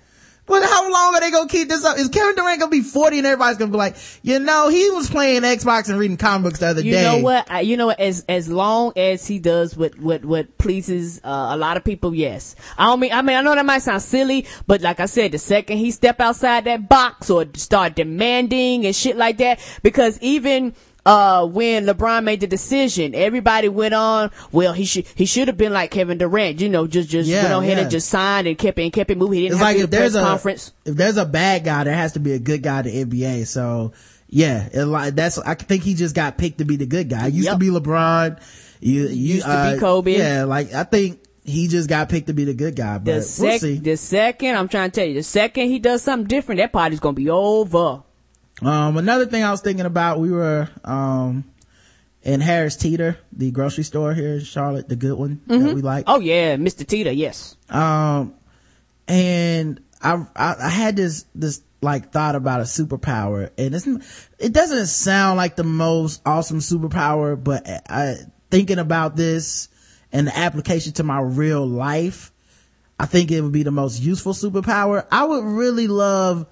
But 0.49 0.62
how 0.62 0.90
long 0.90 1.14
are 1.14 1.20
they 1.20 1.30
gonna 1.30 1.49
keep 1.49 1.68
this 1.68 1.84
up? 1.84 1.99
Is 1.99 2.09
Kevin 2.09 2.34
Durant 2.34 2.59
gonna 2.59 2.70
be 2.70 2.80
40 2.80 3.18
and 3.18 3.26
everybody's 3.26 3.59
gonna 3.59 3.70
be 3.70 3.76
like, 3.76 3.96
you 4.22 4.38
know, 4.38 4.68
he 4.68 4.90
was 4.90 5.11
playing 5.11 5.42
Xbox 5.42 5.88
and 5.88 5.99
reading 5.99 6.16
comic 6.16 6.44
books 6.44 6.61
the 6.61 6.68
other 6.68 6.80
You 6.80 6.92
day. 6.92 6.99
You 6.99 7.18
know 7.18 7.22
what? 7.22 7.51
I, 7.51 7.61
you 7.61 7.76
know 7.76 7.86
what? 7.86 8.01
As 8.01 8.24
as 8.28 8.49
long 8.49 8.92
as 8.96 9.26
he 9.26 9.38
does 9.38 9.76
what 9.76 9.99
what 9.99 10.24
what 10.24 10.57
pleases 10.59 11.20
uh, 11.22 11.49
a 11.51 11.57
lot 11.57 11.76
of 11.76 11.84
people, 11.84 12.14
yes. 12.14 12.57
I 12.78 12.86
don't 12.86 13.01
mean. 13.01 13.12
I 13.12 13.22
mean, 13.22 13.36
I 13.36 13.42
know 13.42 13.55
that 13.55 13.66
might 13.66 13.82
sound 13.82 14.03
silly, 14.03 14.46
but 14.66 14.80
like 14.80 15.01
I 15.01 15.07
said, 15.07 15.32
the 15.32 15.38
second 15.38 15.76
he 15.76 15.90
step 15.90 16.20
outside 16.20 16.64
that 16.64 16.88
box 16.88 17.28
or 17.30 17.46
start 17.55 17.94
demanding 17.94 18.86
and 18.86 18.96
shit 18.96 19.16
like 19.16 19.38
that, 19.38 19.61
because 19.82 20.18
even. 20.20 20.74
Uh, 21.09 21.46
when 21.46 21.86
LeBron 21.86 22.22
made 22.24 22.40
the 22.40 22.46
decision, 22.46 23.14
everybody 23.14 23.68
went 23.68 23.94
on. 23.94 24.30
Well, 24.52 24.72
he 24.74 24.84
should 24.84 25.06
he 25.14 25.24
should 25.24 25.48
have 25.48 25.56
been 25.56 25.72
like 25.72 25.90
Kevin 25.90 26.18
Durant, 26.18 26.61
you 26.61 26.68
know, 26.68 26.86
just 26.86 27.09
just 27.09 27.28
Yeah, 27.28 27.42
went 27.44 27.54
on 27.54 27.62
ahead 27.64 27.76
yeah. 27.78 27.82
and 27.84 27.90
just 27.90 28.09
signed 28.11 28.46
and 28.46 28.59
kept 28.59 28.78
it 28.78 28.82
and 28.82 28.92
kept 28.92 29.11
it 29.11 29.16
moving. 29.16 29.36
He 29.36 29.40
didn't 29.48 29.52
It's 29.54 29.59
have 29.61 29.68
like 29.68 29.76
to 29.78 29.82
if 29.84 29.90
the 29.90 29.96
press 29.96 30.12
there's 30.12 30.22
a 30.22 30.26
conference. 30.26 30.72
if 30.84 30.94
there's 30.96 31.16
a 31.16 31.24
bad 31.24 31.64
guy, 31.64 31.84
there 31.84 31.94
has 31.94 32.12
to 32.12 32.20
be 32.20 32.32
a 32.32 32.38
good 32.38 32.62
guy 32.62 32.82
to 32.82 32.90
NBA. 32.90 33.46
So 33.46 33.92
yeah, 34.28 34.68
it, 34.72 34.84
like 34.84 35.14
that's 35.14 35.38
I 35.38 35.54
think 35.54 35.82
he 35.82 35.94
just 35.94 36.14
got 36.14 36.36
picked 36.36 36.59
to 36.59 36.64
be 36.66 36.76
the 36.76 36.84
good 36.86 37.09
guy. 37.09 37.28
It 37.28 37.32
used 37.32 37.48
to 37.48 37.56
be 37.56 37.68
LeBron. 37.68 38.38
You, 38.80 39.02
you, 39.09 39.34
Used 39.36 39.46
to 39.46 39.48
be 39.50 39.76
uh, 39.76 39.80
Kobe. 39.80 40.16
Yeah, 40.18 40.44
like 40.44 40.72
I 40.74 40.84
think 40.84 41.20
he 41.44 41.66
just 41.68 41.88
got 41.88 42.11
picked 42.11 42.26
to 42.26 42.34
be 42.34 42.44
the 42.44 42.52
good 42.54 42.76
guy. 42.76 42.98
But 42.98 43.04
The 43.06 43.38
we'll 43.40 43.59
see. 43.59 43.78
the 43.78 43.96
second, 43.96 44.56
I'm 44.56 44.68
trying 44.68 44.90
to 44.90 45.00
tell 45.00 45.09
you, 45.09 45.14
the 45.14 45.22
second 45.22 45.68
he 45.68 45.78
does 45.78 46.02
something 46.02 46.28
different, 46.28 46.59
that 46.61 46.72
party's 46.72 47.00
gonna 47.00 47.14
be 47.14 47.30
over. 47.30 48.02
Um, 48.62 48.96
another 48.96 49.26
thing 49.26 49.44
I 49.44 49.50
was 49.50 49.61
thinking 49.61 49.86
about, 49.86 50.18
we 50.18 50.30
were, 50.30 50.68
um, 50.84 51.44
in 52.22 52.40
Harris 52.40 52.76
Teeter, 52.76 53.16
the 53.32 53.50
grocery 53.50 53.84
store 53.84 54.12
here 54.12 54.34
in 54.34 54.44
Charlotte, 54.44 54.88
the 54.88 54.96
good 54.96 55.16
one 55.16 55.40
that 55.46 55.74
we 55.74 55.82
like. 55.82 56.04
Oh 56.06 56.20
yeah, 56.20 56.56
Mr. 56.56 56.86
Teeter, 56.86 57.12
yes. 57.12 57.56
Um, 57.70 58.34
and 59.06 59.80
I, 60.02 60.26
I, 60.34 60.56
I 60.61 60.68
had 60.68 60.96
this, 60.96 61.24
this 61.34 61.62
like 61.80 62.12
thought 62.12 62.34
about 62.34 62.61
a 62.61 62.64
superpower 62.64 63.50
and 63.56 63.72
it's, 63.72 63.86
it 64.38 64.52
doesn't 64.52 64.86
sound 64.88 65.36
like 65.36 65.54
the 65.54 65.64
most 65.64 66.20
awesome 66.26 66.59
superpower, 66.59 67.42
but 67.42 67.66
I, 67.88 68.16
thinking 68.50 68.78
about 68.78 69.16
this 69.16 69.68
and 70.12 70.26
the 70.26 70.36
application 70.36 70.92
to 70.94 71.04
my 71.04 71.20
real 71.20 71.66
life, 71.66 72.32
I 72.98 73.06
think 73.06 73.30
it 73.30 73.40
would 73.40 73.52
be 73.52 73.62
the 73.62 73.70
most 73.70 74.00
useful 74.00 74.32
superpower. 74.32 75.06
I 75.11 75.24
would 75.24 75.44
really 75.44 75.86
love 75.86 76.46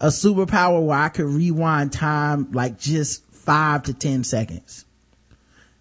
a 0.00 0.08
superpower 0.08 0.84
where 0.84 0.98
I 0.98 1.08
could 1.08 1.26
rewind 1.26 1.92
time 1.92 2.52
like 2.52 2.78
just 2.78 3.24
five 3.32 3.84
to 3.84 3.94
ten 3.94 4.24
seconds. 4.24 4.84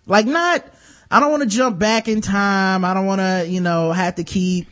Like 0.05 0.25
not, 0.25 0.65
I 1.09 1.19
don't 1.19 1.31
want 1.31 1.43
to 1.43 1.49
jump 1.49 1.79
back 1.79 2.07
in 2.07 2.21
time. 2.21 2.85
I 2.85 2.93
don't 2.93 3.05
want 3.05 3.21
to, 3.21 3.45
you 3.47 3.61
know, 3.61 3.91
have 3.91 4.15
to 4.15 4.23
keep, 4.23 4.67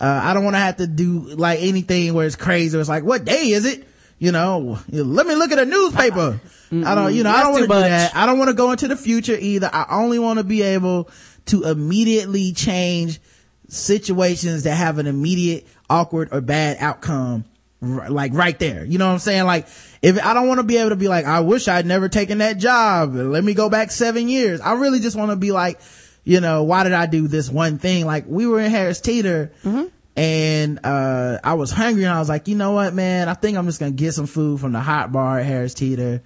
uh, 0.00 0.20
I 0.22 0.34
don't 0.34 0.44
want 0.44 0.54
to 0.54 0.60
have 0.60 0.76
to 0.76 0.86
do 0.86 1.20
like 1.20 1.60
anything 1.60 2.14
where 2.14 2.26
it's 2.26 2.36
crazy. 2.36 2.78
It's 2.78 2.88
like, 2.88 3.04
what 3.04 3.24
day 3.24 3.50
is 3.50 3.64
it? 3.64 3.86
You 4.18 4.32
know, 4.32 4.78
let 4.88 5.26
me 5.26 5.34
look 5.34 5.52
at 5.52 5.58
a 5.58 5.66
newspaper. 5.66 6.40
I 6.72 6.94
don't, 6.94 7.14
you 7.14 7.22
know, 7.22 7.30
I 7.30 7.42
don't 7.42 7.52
want 7.52 7.62
to 7.64 7.68
do 7.68 7.80
that. 7.80 8.16
I 8.16 8.26
don't 8.26 8.38
want 8.38 8.48
to 8.48 8.54
go 8.54 8.70
into 8.70 8.88
the 8.88 8.96
future 8.96 9.36
either. 9.38 9.70
I 9.72 9.86
only 9.90 10.18
want 10.18 10.38
to 10.38 10.44
be 10.44 10.62
able 10.62 11.10
to 11.46 11.64
immediately 11.64 12.52
change 12.52 13.20
situations 13.68 14.64
that 14.64 14.74
have 14.74 14.98
an 14.98 15.06
immediate 15.06 15.66
awkward 15.90 16.28
or 16.32 16.40
bad 16.40 16.78
outcome 16.80 17.44
r- 17.82 18.10
like 18.10 18.32
right 18.34 18.58
there. 18.58 18.84
You 18.84 18.98
know 18.98 19.06
what 19.06 19.12
i'm 19.14 19.18
saying? 19.18 19.44
Like 19.44 19.66
if 20.02 20.22
i 20.24 20.34
don't 20.34 20.48
want 20.48 20.58
to 20.58 20.64
be 20.64 20.76
able 20.76 20.90
to 20.90 20.96
be 20.96 21.08
like 21.08 21.24
i 21.24 21.40
wish 21.40 21.68
i'd 21.68 21.86
never 21.86 22.08
taken 22.08 22.38
that 22.38 22.58
job. 22.58 23.14
Let 23.14 23.42
me 23.44 23.54
go 23.54 23.68
back 23.70 23.90
seven 23.90 24.28
years. 24.28 24.60
I 24.60 24.74
really 24.74 25.00
just 25.00 25.16
want 25.16 25.30
to 25.30 25.36
be 25.36 25.52
like 25.52 25.80
you 26.24 26.40
know 26.40 26.64
why 26.64 26.82
did 26.84 26.92
i 26.92 27.06
do 27.06 27.28
this 27.28 27.48
one 27.50 27.78
thing? 27.78 28.04
Like 28.06 28.24
we 28.26 28.46
were 28.46 28.60
in 28.60 28.70
harris 28.70 29.00
teeter 29.00 29.52
and 30.18 30.80
uh 30.84 31.38
i 31.44 31.54
was 31.54 31.70
hungry 31.70 32.04
and 32.04 32.12
i 32.12 32.18
was 32.18 32.28
like 32.28 32.48
you 32.48 32.56
know 32.56 32.72
what 32.72 32.94
man? 32.94 33.28
I 33.28 33.34
think 33.34 33.56
i'm 33.58 33.66
just 33.66 33.78
gonna 33.80 33.92
get 33.92 34.12
some 34.14 34.26
food 34.26 34.60
from 34.60 34.72
the 34.72 34.80
hot 34.80 35.12
bar 35.12 35.38
at 35.40 35.46
harris 35.46 35.74
teeter 35.74 36.22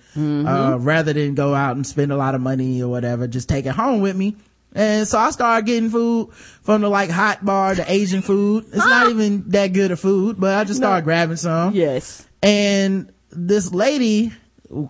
uh 0.47 0.77
rather 0.79 1.13
than 1.13 1.35
go 1.35 1.55
out 1.55 1.75
and 1.77 1.87
spend 1.87 2.13
a 2.13 2.17
lot 2.17 2.35
of 2.35 2.41
money 2.41 2.83
or 2.83 2.89
whatever. 2.89 3.27
Just 3.27 3.49
take 3.49 3.67
it 3.67 3.73
home 3.75 4.01
with 4.01 4.15
me 4.17 4.37
and 4.73 5.07
so 5.07 5.19
I 5.19 5.31
started 5.31 5.67
getting 5.67 5.91
food 5.91 6.33
from 6.35 6.83
the 6.83 6.89
like 6.89 7.11
hot 7.11 7.45
bar, 7.45 7.75
the 7.75 7.91
Asian 7.91 8.23
food. 8.23 8.67
It's 8.69 8.77
not 8.77 9.11
even 9.11 9.49
that 9.51 9.69
good 9.69 9.91
of 9.91 10.01
food, 10.01 10.39
but 10.39 10.55
I 10.55 10.65
just 10.65 10.79
started 10.79 11.05
grabbing 11.05 11.37
some. 11.37 11.75
Yes. 11.75 12.27
And 12.43 13.13
this 13.31 13.73
lady 13.73 14.33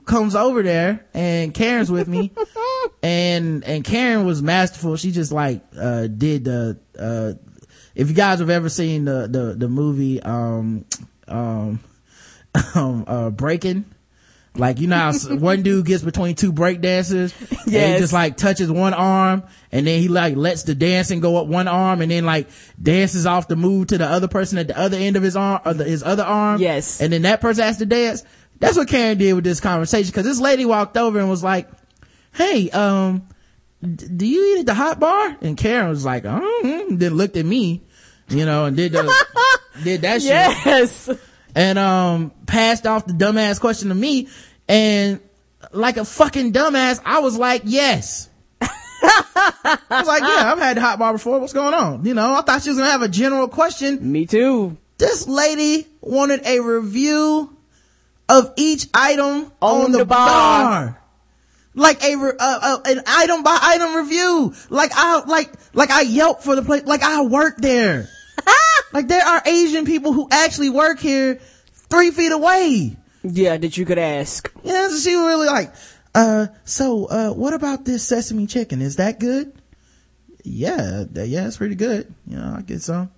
comes 0.04 0.36
over 0.36 0.62
there 0.62 1.06
and 1.14 1.54
Karen's 1.54 1.90
with 1.90 2.08
me. 2.08 2.32
and, 3.02 3.64
and 3.64 3.82
Karen 3.82 4.26
was 4.26 4.42
masterful. 4.42 4.96
She 4.96 5.10
just 5.10 5.32
like, 5.32 5.62
uh, 5.78 6.06
did 6.06 6.44
the, 6.44 6.78
uh, 6.98 7.32
if 7.94 8.08
you 8.08 8.14
guys 8.14 8.40
have 8.40 8.50
ever 8.50 8.68
seen 8.68 9.06
the, 9.06 9.26
the, 9.28 9.54
the 9.56 9.68
movie, 9.68 10.22
um, 10.22 10.84
um, 11.26 11.80
um, 12.74 13.04
uh, 13.06 13.30
Breaking, 13.30 13.86
like 14.56 14.80
you 14.80 14.88
know 14.88 14.96
how 14.96 15.12
one 15.36 15.62
dude 15.62 15.86
gets 15.86 16.02
between 16.02 16.34
two 16.34 16.52
break 16.52 16.80
dancers 16.80 17.32
and 17.40 17.92
he 17.94 17.98
just 17.98 18.12
like 18.12 18.36
touches 18.36 18.70
one 18.70 18.92
arm 18.94 19.44
and 19.70 19.86
then 19.86 20.00
he 20.00 20.08
like 20.08 20.34
lets 20.36 20.64
the 20.64 20.74
dancing 20.74 21.20
go 21.20 21.36
up 21.36 21.46
one 21.46 21.68
arm 21.68 22.00
and 22.00 22.10
then 22.10 22.24
like 22.24 22.48
dances 22.82 23.26
off 23.26 23.46
the 23.48 23.54
move 23.56 23.86
to 23.88 23.98
the 23.98 24.06
other 24.06 24.26
person 24.28 24.58
at 24.58 24.66
the 24.68 24.76
other 24.78 24.96
end 24.96 25.16
of 25.16 25.22
his 25.22 25.36
arm 25.36 25.60
or 25.64 25.72
the, 25.74 25.84
his 25.84 26.02
other 26.02 26.24
arm 26.24 26.60
Yes. 26.60 27.00
and 27.00 27.12
then 27.12 27.22
that 27.22 27.40
person 27.40 27.62
has 27.64 27.76
to 27.78 27.86
dance 27.86 28.24
that's 28.58 28.76
what 28.76 28.88
karen 28.88 29.18
did 29.18 29.32
with 29.34 29.44
this 29.44 29.60
conversation 29.60 30.10
because 30.10 30.26
this 30.26 30.40
lady 30.40 30.66
walked 30.66 30.96
over 30.96 31.20
and 31.20 31.30
was 31.30 31.44
like 31.44 31.68
hey 32.34 32.70
um 32.70 33.28
d- 33.82 34.06
do 34.16 34.26
you 34.26 34.56
eat 34.56 34.60
at 34.60 34.66
the 34.66 34.74
hot 34.74 34.98
bar 34.98 35.36
and 35.42 35.56
karen 35.56 35.88
was 35.88 36.04
like 36.04 36.24
oh 36.26 36.60
mm," 36.64 36.98
then 36.98 37.14
looked 37.14 37.36
at 37.36 37.46
me 37.46 37.82
you 38.28 38.44
know 38.44 38.64
and 38.66 38.76
did 38.76 38.90
the 38.92 39.26
did 39.84 40.02
that 40.02 40.20
shit. 40.22 40.30
Yes. 40.30 41.08
And 41.54 41.78
um 41.78 42.32
passed 42.46 42.86
off 42.86 43.06
the 43.06 43.12
dumbass 43.12 43.60
question 43.60 43.88
to 43.88 43.94
me 43.94 44.28
and 44.68 45.20
like 45.72 45.96
a 45.96 46.04
fucking 46.04 46.52
dumbass 46.52 47.00
i 47.04 47.20
was 47.20 47.36
like 47.38 47.62
yes 47.64 48.28
i 48.62 49.78
was 49.90 50.06
like 50.06 50.22
yeah 50.22 50.52
i've 50.52 50.58
had 50.58 50.76
the 50.76 50.80
hot 50.80 50.98
bar 50.98 51.12
before 51.12 51.38
what's 51.40 51.52
going 51.52 51.74
on 51.74 52.04
you 52.04 52.14
know 52.14 52.34
i 52.34 52.42
thought 52.42 52.62
she 52.62 52.68
was 52.70 52.78
gonna 52.78 52.90
have 52.90 53.02
a 53.02 53.08
general 53.08 53.48
question 53.48 54.12
Me 54.12 54.26
too. 54.26 54.76
this 54.98 55.26
lady 55.26 55.86
wanted 56.00 56.44
a 56.46 56.60
review 56.60 57.56
of 58.28 58.52
each 58.56 58.86
item 58.94 59.50
on, 59.60 59.84
On 59.86 59.92
the, 59.92 59.98
the 59.98 60.04
bar. 60.04 60.26
bar. 60.26 60.96
Like 61.74 62.02
a, 62.04 62.14
uh, 62.14 62.34
uh, 62.38 62.78
an 62.84 63.02
item 63.06 63.42
by 63.42 63.58
item 63.60 63.94
review. 63.96 64.54
Like 64.70 64.90
I, 64.94 65.24
like, 65.24 65.52
like 65.72 65.90
I 65.90 66.02
Yelp 66.02 66.42
for 66.42 66.54
the 66.56 66.62
place, 66.62 66.84
like 66.84 67.02
I 67.02 67.22
work 67.22 67.56
there. 67.58 68.08
Like 68.92 69.08
there 69.08 69.24
are 69.24 69.42
Asian 69.46 69.84
people 69.84 70.12
who 70.12 70.28
actually 70.30 70.70
work 70.70 70.98
here 70.98 71.40
three 71.74 72.10
feet 72.10 72.32
away. 72.32 72.96
Yeah, 73.22 73.56
that 73.56 73.76
you 73.76 73.84
could 73.84 73.98
ask. 73.98 74.50
Yeah, 74.64 74.88
so 74.88 74.96
she 74.96 75.14
was 75.14 75.26
really 75.26 75.46
like, 75.46 75.74
uh, 76.14 76.46
so, 76.64 77.06
uh, 77.06 77.30
what 77.30 77.52
about 77.52 77.84
this 77.84 78.02
sesame 78.02 78.46
chicken? 78.46 78.80
Is 78.80 78.96
that 78.96 79.20
good? 79.20 79.52
Yeah, 80.42 81.04
yeah, 81.12 81.46
it's 81.46 81.58
pretty 81.58 81.74
good. 81.74 82.12
You 82.26 82.36
know, 82.38 82.54
I 82.58 82.62
get 82.62 82.80
some. 82.80 83.10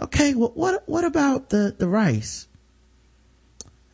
Okay, 0.00 0.34
well, 0.34 0.52
what, 0.54 0.88
what 0.88 1.04
about 1.04 1.50
the, 1.50 1.74
the 1.76 1.88
rice? 1.88 2.48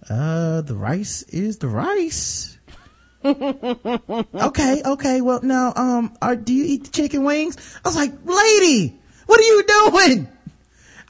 Uh, 0.08 0.60
the 0.60 0.74
rice 0.74 1.22
is 1.24 1.58
the 1.58 1.68
rice. 1.68 2.58
okay, 3.24 4.82
okay, 4.84 5.20
well, 5.20 5.40
now, 5.42 5.72
um, 5.74 6.16
are, 6.20 6.36
do 6.36 6.52
you 6.52 6.64
eat 6.64 6.84
the 6.84 6.90
chicken 6.90 7.24
wings? 7.24 7.56
I 7.84 7.88
was 7.88 7.96
like, 7.96 8.12
lady, 8.24 8.98
what 9.26 9.40
are 9.40 9.42
you 9.42 9.64
doing? 9.66 10.28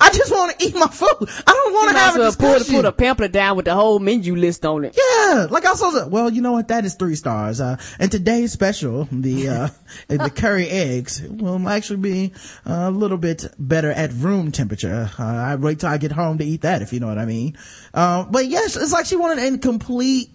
I 0.05 0.11
just 0.11 0.31
want 0.31 0.59
to 0.59 0.67
eat 0.67 0.75
my 0.75 0.87
food. 0.87 1.31
I 1.47 1.53
don't 1.53 1.73
want 1.73 1.91
to 1.93 1.99
have 1.99 2.17
a 2.17 2.19
well 2.19 2.33
pull, 2.35 2.53
discussion. 2.59 2.75
put 2.77 2.85
a 2.85 2.93
pamphlet 2.93 3.33
down 3.33 3.57
with 3.57 3.65
the 3.65 3.75
whole 3.75 3.99
menu 3.99 4.37
list 4.37 4.67
on 4.67 4.85
it. 4.85 4.95
Yeah, 4.97 5.47
like 5.51 5.65
I 5.65 5.71
was 5.71 5.79
supposed 5.79 6.11
well, 6.11 6.31
you 6.31 6.43
know 6.43 6.53
what? 6.53 6.69
That 6.69 6.85
is 6.85 6.95
three 6.95 7.15
stars. 7.15 7.59
Uh, 7.59 7.79
and 7.99 8.13
today's 8.13 8.53
special, 8.53 9.09
the, 9.11 9.49
uh, 9.49 9.69
the 10.09 10.31
curry 10.31 10.69
eggs 10.69 11.23
will 11.23 11.67
actually 11.67 12.01
be 12.01 12.33
a 12.67 12.91
little 12.91 13.17
bit 13.17 13.47
better 13.59 13.91
at 13.91 14.13
room 14.13 14.53
temperature. 14.53 15.11
Uh, 15.19 15.25
I 15.25 15.57
wait 15.57 15.81
till 15.81 15.89
I 15.89 15.97
get 15.97 16.13
home 16.13 16.37
to 16.39 16.45
eat 16.45 16.63
that, 16.63 16.83
if 16.83 16.93
you 16.93 17.01
know 17.01 17.09
what 17.09 17.19
I 17.19 17.25
mean. 17.25 17.57
Uh, 17.95 18.25
but 18.25 18.47
yes, 18.47 18.77
it's 18.77 18.93
like 18.93 19.07
she 19.07 19.17
wanted 19.17 19.43
an 19.43 19.59
complete 19.59 20.31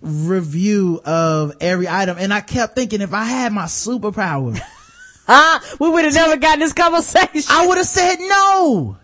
review 0.00 1.00
of 1.04 1.54
every 1.60 1.86
item. 1.88 2.16
And 2.18 2.34
I 2.34 2.40
kept 2.40 2.74
thinking 2.74 3.00
if 3.00 3.14
I 3.14 3.24
had 3.24 3.52
my 3.52 3.66
superpower, 3.66 4.60
Ah, 5.26 5.62
we 5.80 5.88
would 5.88 6.04
have 6.04 6.14
never 6.14 6.36
gotten 6.36 6.60
this 6.60 6.72
conversation. 6.72 7.44
I 7.48 7.66
would 7.66 7.78
have 7.78 7.86
said 7.86 8.16
no. 8.20 8.98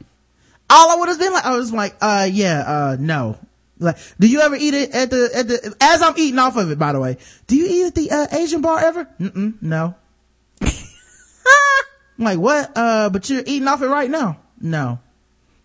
All 0.71 0.91
I 0.91 0.97
would 0.97 1.09
have 1.09 1.19
been 1.19 1.33
like, 1.33 1.45
I 1.45 1.57
was 1.57 1.73
like, 1.73 1.97
uh, 2.01 2.29
yeah, 2.31 2.61
uh, 2.61 2.97
no. 2.99 3.39
Like, 3.79 3.97
do 4.19 4.29
you 4.29 4.41
ever 4.41 4.55
eat 4.57 4.75
it 4.75 4.91
at 4.95 5.11
the, 5.11 5.31
at 5.35 5.49
the, 5.49 5.75
as 5.81 6.03
I'm 6.03 6.15
eating 6.17 6.39
off 6.39 6.57
of 6.57 6.71
it, 6.71 6.79
by 6.79 6.93
the 6.93 7.01
way, 7.01 7.17
do 7.47 7.57
you 7.57 7.67
eat 7.67 7.87
at 7.89 7.95
the, 7.95 8.11
uh, 8.11 8.27
Asian 8.39 8.61
bar 8.61 8.79
ever? 8.79 9.07
Mm-mm, 9.19 9.55
no. 9.63 9.95
I'm 10.63 12.25
like, 12.25 12.39
what? 12.39 12.73
Uh, 12.77 13.09
but 13.11 13.29
you're 13.31 13.43
eating 13.47 13.67
off 13.69 13.83
it 13.83 13.87
right 13.89 14.11
now? 14.11 14.39
No. 14.61 14.99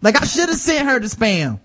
Like, 0.02 0.22
I 0.22 0.26
should 0.26 0.50
have 0.50 0.58
sent 0.58 0.88
her 0.88 1.00
the 1.00 1.08
spam. 1.08 1.60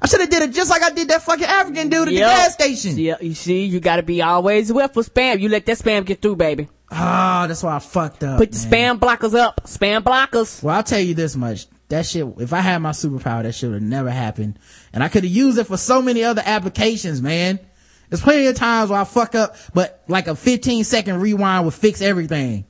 I 0.00 0.08
should 0.08 0.20
have 0.20 0.30
did 0.30 0.42
it 0.42 0.52
just 0.52 0.68
like 0.68 0.82
I 0.82 0.90
did 0.90 1.08
that 1.08 1.22
fucking 1.22 1.44
African 1.44 1.88
dude 1.88 2.08
at 2.08 2.14
Yep. 2.14 2.28
the 2.28 2.34
gas 2.36 2.52
station. 2.54 2.98
Yeah, 2.98 3.16
you 3.20 3.34
see, 3.34 3.64
you 3.66 3.78
gotta 3.78 4.02
be 4.02 4.20
always 4.20 4.72
with 4.72 4.92
for 4.94 5.02
spam. 5.04 5.38
You 5.38 5.48
let 5.48 5.64
that 5.66 5.78
spam 5.78 6.04
get 6.04 6.20
through, 6.20 6.34
baby. 6.36 6.68
Ah, 6.90 7.44
that's 7.46 7.62
why 7.62 7.76
I 7.76 7.78
fucked 7.78 8.24
up. 8.24 8.38
Put 8.38 8.50
the 8.50 8.58
spam 8.58 8.98
blockers 8.98 9.38
up. 9.38 9.62
Spam 9.64 10.02
blockers. 10.02 10.60
Well, 10.60 10.74
I'll 10.74 10.82
tell 10.82 10.98
you 10.98 11.14
this 11.14 11.36
much. 11.36 11.66
That 11.92 12.06
shit, 12.06 12.26
if 12.38 12.54
I 12.54 12.60
had 12.60 12.78
my 12.78 12.92
superpower, 12.92 13.42
that 13.42 13.54
shit 13.54 13.68
would 13.68 13.82
have 13.82 13.82
never 13.82 14.10
happened. 14.10 14.58
And 14.94 15.04
I 15.04 15.10
could 15.10 15.24
have 15.24 15.32
used 15.32 15.58
it 15.58 15.64
for 15.64 15.76
so 15.76 16.00
many 16.00 16.24
other 16.24 16.40
applications, 16.42 17.20
man. 17.20 17.60
There's 18.08 18.22
plenty 18.22 18.46
of 18.46 18.56
times 18.56 18.88
where 18.88 18.98
I 18.98 19.04
fuck 19.04 19.34
up, 19.34 19.56
but 19.74 20.02
like 20.08 20.26
a 20.26 20.34
15 20.34 20.84
second 20.84 21.20
rewind 21.20 21.66
would 21.66 21.74
fix 21.74 22.00
everything. 22.00 22.64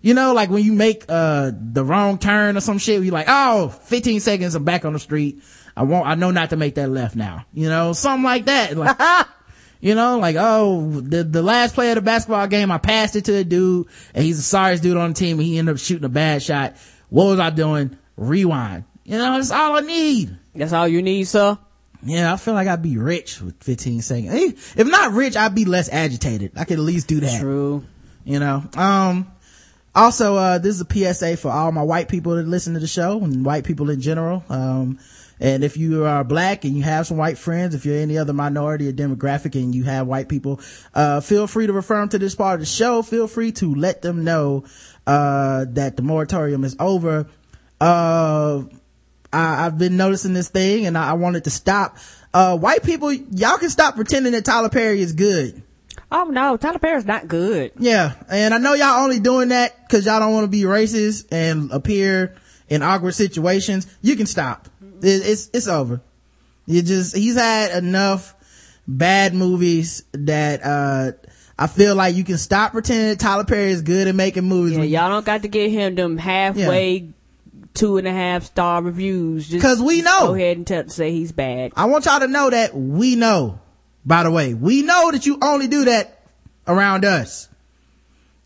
You 0.00 0.14
know, 0.14 0.34
like 0.34 0.50
when 0.50 0.62
you 0.62 0.72
make, 0.72 1.04
uh, 1.08 1.50
the 1.52 1.84
wrong 1.84 2.18
turn 2.18 2.56
or 2.56 2.60
some 2.60 2.78
shit, 2.78 3.02
you're 3.02 3.12
like, 3.12 3.26
oh, 3.28 3.70
15 3.70 4.20
seconds, 4.20 4.54
I'm 4.54 4.62
back 4.62 4.84
on 4.84 4.92
the 4.92 5.00
street. 5.00 5.42
I 5.76 5.82
won't, 5.82 6.06
I 6.06 6.14
know 6.14 6.30
not 6.30 6.50
to 6.50 6.56
make 6.56 6.76
that 6.76 6.90
left 6.90 7.16
now. 7.16 7.46
You 7.52 7.68
know, 7.68 7.92
something 7.92 8.22
like 8.22 8.44
that. 8.44 8.76
Like, 8.76 8.96
you 9.80 9.96
know, 9.96 10.20
like, 10.20 10.36
oh, 10.38 11.00
the, 11.00 11.24
the 11.24 11.42
last 11.42 11.74
play 11.74 11.90
of 11.90 11.96
the 11.96 12.02
basketball 12.02 12.46
game, 12.46 12.70
I 12.70 12.78
passed 12.78 13.16
it 13.16 13.24
to 13.24 13.34
a 13.34 13.42
dude 13.42 13.88
and 14.14 14.24
he's 14.24 14.36
the 14.36 14.44
sorriest 14.44 14.84
dude 14.84 14.96
on 14.96 15.10
the 15.10 15.14
team 15.14 15.40
and 15.40 15.46
he 15.48 15.58
ended 15.58 15.74
up 15.74 15.80
shooting 15.80 16.04
a 16.04 16.08
bad 16.08 16.40
shot. 16.40 16.76
What 17.08 17.24
was 17.24 17.40
I 17.40 17.50
doing? 17.50 17.98
Rewind. 18.20 18.84
You 19.04 19.18
know, 19.18 19.34
that's 19.36 19.50
all 19.50 19.76
I 19.76 19.80
need. 19.80 20.36
That's 20.54 20.72
all 20.72 20.86
you 20.86 21.02
need, 21.02 21.24
sir. 21.24 21.58
Yeah, 22.02 22.32
I 22.32 22.36
feel 22.36 22.54
like 22.54 22.68
I'd 22.68 22.82
be 22.82 22.96
rich 22.96 23.40
with 23.40 23.62
15 23.62 24.02
seconds. 24.02 24.34
Eh, 24.34 24.52
If 24.80 24.86
not 24.86 25.12
rich, 25.12 25.36
I'd 25.36 25.54
be 25.54 25.64
less 25.64 25.88
agitated. 25.90 26.52
I 26.56 26.64
could 26.64 26.78
at 26.78 26.84
least 26.84 27.08
do 27.08 27.20
that. 27.20 27.40
True. 27.40 27.84
You 28.24 28.38
know, 28.38 28.62
um, 28.76 29.30
also, 29.94 30.36
uh, 30.36 30.58
this 30.58 30.74
is 30.76 30.80
a 30.82 30.86
PSA 31.14 31.36
for 31.38 31.50
all 31.50 31.72
my 31.72 31.82
white 31.82 32.08
people 32.08 32.36
that 32.36 32.46
listen 32.46 32.74
to 32.74 32.80
the 32.80 32.86
show 32.86 33.22
and 33.22 33.44
white 33.44 33.64
people 33.64 33.90
in 33.90 34.00
general. 34.00 34.44
Um, 34.48 34.98
and 35.40 35.64
if 35.64 35.76
you 35.78 36.04
are 36.04 36.22
black 36.22 36.64
and 36.64 36.76
you 36.76 36.82
have 36.82 37.06
some 37.06 37.16
white 37.16 37.38
friends, 37.38 37.74
if 37.74 37.86
you're 37.86 37.96
any 37.96 38.18
other 38.18 38.34
minority 38.34 38.88
or 38.88 38.92
demographic 38.92 39.54
and 39.54 39.74
you 39.74 39.84
have 39.84 40.06
white 40.06 40.28
people, 40.28 40.60
uh, 40.94 41.20
feel 41.20 41.46
free 41.46 41.66
to 41.66 41.72
refer 41.72 41.98
them 41.98 42.10
to 42.10 42.18
this 42.18 42.34
part 42.34 42.54
of 42.54 42.60
the 42.60 42.66
show. 42.66 43.00
Feel 43.02 43.26
free 43.26 43.52
to 43.52 43.74
let 43.74 44.02
them 44.02 44.22
know, 44.24 44.64
uh, 45.06 45.64
that 45.70 45.96
the 45.96 46.02
moratorium 46.02 46.62
is 46.64 46.76
over. 46.78 47.26
Uh, 47.80 48.64
I, 49.32 49.66
I've 49.66 49.78
been 49.78 49.96
noticing 49.96 50.34
this 50.34 50.48
thing 50.48 50.86
and 50.86 50.98
I, 50.98 51.10
I 51.10 51.12
wanted 51.14 51.44
to 51.44 51.50
stop. 51.50 51.96
Uh, 52.32 52.56
white 52.56 52.82
people, 52.82 53.12
y'all 53.12 53.58
can 53.58 53.70
stop 53.70 53.96
pretending 53.96 54.32
that 54.32 54.44
Tyler 54.44 54.68
Perry 54.68 55.00
is 55.00 55.12
good. 55.12 55.62
Oh 56.12 56.24
no, 56.24 56.56
Tyler 56.56 56.78
Perry's 56.78 57.04
not 57.04 57.28
good. 57.28 57.72
Yeah, 57.78 58.14
and 58.28 58.52
I 58.52 58.58
know 58.58 58.74
y'all 58.74 59.02
only 59.04 59.20
doing 59.20 59.50
that 59.50 59.86
because 59.86 60.06
y'all 60.06 60.18
don't 60.18 60.32
want 60.32 60.44
to 60.44 60.48
be 60.48 60.62
racist 60.62 61.26
and 61.30 61.70
appear 61.70 62.34
in 62.68 62.82
awkward 62.82 63.14
situations. 63.14 63.86
You 64.02 64.16
can 64.16 64.26
stop. 64.26 64.68
It, 65.02 65.22
it's 65.24 65.50
it's 65.52 65.68
over. 65.68 66.00
You 66.66 66.82
just 66.82 67.16
he's 67.16 67.36
had 67.36 67.76
enough 67.80 68.34
bad 68.88 69.34
movies 69.34 70.02
that 70.12 70.64
uh 70.64 71.12
I 71.56 71.66
feel 71.68 71.94
like 71.94 72.16
you 72.16 72.24
can 72.24 72.38
stop 72.38 72.72
pretending 72.72 73.08
that 73.10 73.20
Tyler 73.20 73.44
Perry 73.44 73.70
is 73.70 73.82
good 73.82 74.08
at 74.08 74.14
making 74.14 74.44
movies. 74.44 74.78
Yeah, 74.78 74.84
y'all 74.84 75.10
don't 75.10 75.26
got 75.26 75.42
to 75.42 75.48
give 75.48 75.70
him 75.70 75.94
them 75.94 76.16
halfway 76.18 77.10
two 77.74 77.98
and 77.98 78.06
a 78.06 78.12
half 78.12 78.44
star 78.44 78.82
reviews. 78.82 79.48
Just 79.48 79.62
'Cause 79.62 79.80
we 79.80 80.02
know. 80.02 80.28
Go 80.28 80.34
ahead 80.34 80.56
and 80.56 80.66
tell, 80.66 80.88
say 80.88 81.12
he's 81.12 81.32
bad. 81.32 81.72
I 81.76 81.86
want 81.86 82.04
y'all 82.06 82.20
to 82.20 82.28
know 82.28 82.50
that 82.50 82.74
we 82.76 83.16
know. 83.16 83.60
By 84.04 84.22
the 84.22 84.30
way, 84.30 84.54
we 84.54 84.82
know 84.82 85.10
that 85.10 85.26
you 85.26 85.38
only 85.42 85.66
do 85.68 85.84
that 85.84 86.20
around 86.66 87.04
us. 87.04 87.48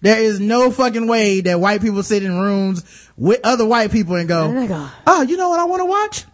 There 0.02 0.18
is 0.20 0.38
no 0.40 0.70
fucking 0.70 1.06
way 1.06 1.40
that 1.42 1.60
white 1.60 1.80
people 1.80 2.02
sit 2.02 2.22
in 2.22 2.36
rooms 2.38 2.84
with 3.16 3.40
other 3.44 3.64
white 3.64 3.90
people 3.90 4.16
and 4.16 4.28
go, 4.28 4.48
Nigga. 4.48 4.90
oh, 5.06 5.22
you 5.22 5.36
know 5.36 5.48
what 5.48 5.60
I 5.60 5.64
want 5.64 5.80
to 5.80 5.86
watch? 5.86 6.24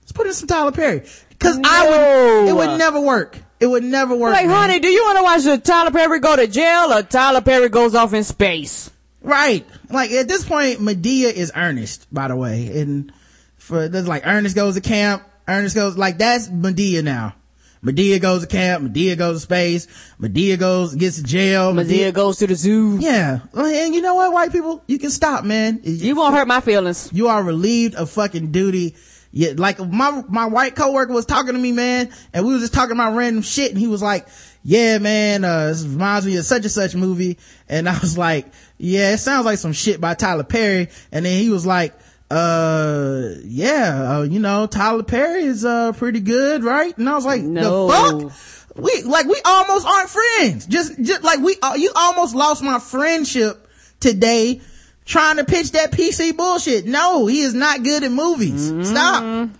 Let's 0.00 0.12
put 0.12 0.26
in 0.26 0.32
some 0.32 0.48
Tyler 0.48 0.72
Perry. 0.72 1.02
Cause 1.38 1.58
I 1.62 1.84
No. 1.84 1.90
would, 1.90 2.48
it 2.48 2.56
would 2.56 2.78
never 2.78 3.00
work. 3.00 3.38
It 3.60 3.66
would 3.66 3.84
never 3.84 4.16
work. 4.16 4.32
Like, 4.32 4.46
man. 4.46 4.56
honey, 4.56 4.80
do 4.80 4.88
you 4.88 5.02
want 5.04 5.18
to 5.18 5.22
watch 5.22 5.42
the 5.44 5.58
Tyler 5.58 5.90
Perry 5.92 6.18
go 6.18 6.34
to 6.36 6.46
jail 6.46 6.92
or 6.92 7.02
Tyler 7.02 7.40
Perry 7.40 7.68
goes 7.68 7.94
off 7.94 8.12
in 8.12 8.24
space? 8.24 8.90
Right. 9.24 9.66
Like 9.88 10.10
at 10.12 10.28
this 10.28 10.44
point, 10.44 10.80
Madea 10.80 11.32
is 11.32 11.50
Ernest, 11.56 12.06
by 12.12 12.28
the 12.28 12.36
way. 12.36 12.78
And 12.78 13.12
for, 13.56 13.88
there's 13.88 14.06
like 14.06 14.26
Ernest 14.26 14.54
goes 14.54 14.74
to 14.74 14.82
camp, 14.82 15.24
Ernest 15.48 15.74
goes, 15.74 15.96
like 15.96 16.18
that's 16.18 16.48
Madea 16.48 17.02
now. 17.02 17.34
Madea 17.82 18.20
goes 18.20 18.42
to 18.42 18.46
camp, 18.46 18.84
Madea 18.84 19.16
goes 19.16 19.36
to 19.36 19.40
space, 19.40 19.86
Madea 20.18 20.58
goes, 20.58 20.94
gets 20.94 21.16
to 21.16 21.22
jail, 21.22 21.72
Madea 21.72 22.14
goes 22.14 22.38
to 22.38 22.46
the 22.46 22.54
zoo. 22.54 22.98
Yeah. 22.98 23.40
And 23.54 23.94
you 23.94 24.00
know 24.00 24.14
what, 24.14 24.32
white 24.32 24.52
people? 24.52 24.82
You 24.86 24.98
can 24.98 25.10
stop, 25.10 25.44
man. 25.44 25.80
You 25.82 26.16
won't 26.16 26.34
hurt 26.34 26.48
my 26.48 26.60
feelings. 26.60 27.10
You 27.12 27.28
are 27.28 27.42
relieved 27.42 27.94
of 27.94 28.10
fucking 28.10 28.52
duty. 28.52 28.94
Yeah, 29.32 29.54
like 29.56 29.80
my, 29.80 30.22
my 30.28 30.46
white 30.46 30.76
coworker 30.76 31.12
was 31.12 31.26
talking 31.26 31.54
to 31.54 31.58
me, 31.58 31.72
man, 31.72 32.10
and 32.32 32.46
we 32.46 32.52
was 32.52 32.62
just 32.62 32.72
talking 32.72 32.92
about 32.92 33.16
random 33.16 33.42
shit, 33.42 33.70
and 33.70 33.78
he 33.78 33.88
was 33.88 34.00
like, 34.00 34.28
yeah, 34.64 34.98
man, 34.98 35.44
uh, 35.44 35.66
this 35.68 35.84
reminds 35.84 36.26
me 36.26 36.36
of 36.38 36.44
such 36.46 36.62
and 36.62 36.70
such 36.72 36.94
movie. 36.96 37.38
And 37.68 37.86
I 37.88 37.98
was 38.00 38.16
like, 38.18 38.46
yeah, 38.78 39.12
it 39.12 39.18
sounds 39.18 39.44
like 39.44 39.58
some 39.58 39.72
shit 39.74 40.00
by 40.00 40.14
Tyler 40.14 40.42
Perry. 40.42 40.88
And 41.12 41.26
then 41.26 41.38
he 41.40 41.50
was 41.50 41.66
like, 41.66 41.92
uh, 42.30 43.28
yeah, 43.44 44.16
uh, 44.18 44.22
you 44.22 44.40
know, 44.40 44.66
Tyler 44.66 45.02
Perry 45.02 45.44
is, 45.44 45.64
uh, 45.64 45.92
pretty 45.92 46.20
good, 46.20 46.64
right? 46.64 46.96
And 46.96 47.08
I 47.08 47.14
was 47.14 47.26
like, 47.26 47.42
No. 47.42 47.86
the 47.88 48.30
fuck? 48.30 48.82
We, 48.82 49.02
like, 49.02 49.26
we 49.26 49.40
almost 49.44 49.86
aren't 49.86 50.10
friends. 50.10 50.66
Just, 50.66 51.00
just 51.00 51.22
like 51.22 51.38
we, 51.40 51.56
uh, 51.62 51.74
you 51.76 51.92
almost 51.94 52.34
lost 52.34 52.62
my 52.62 52.78
friendship 52.80 53.68
today 54.00 54.60
trying 55.04 55.36
to 55.36 55.44
pitch 55.44 55.72
that 55.72 55.92
PC 55.92 56.36
bullshit. 56.36 56.86
No, 56.86 57.26
he 57.26 57.40
is 57.42 57.54
not 57.54 57.84
good 57.84 58.02
at 58.02 58.10
movies. 58.10 58.88
Stop. 58.88 59.50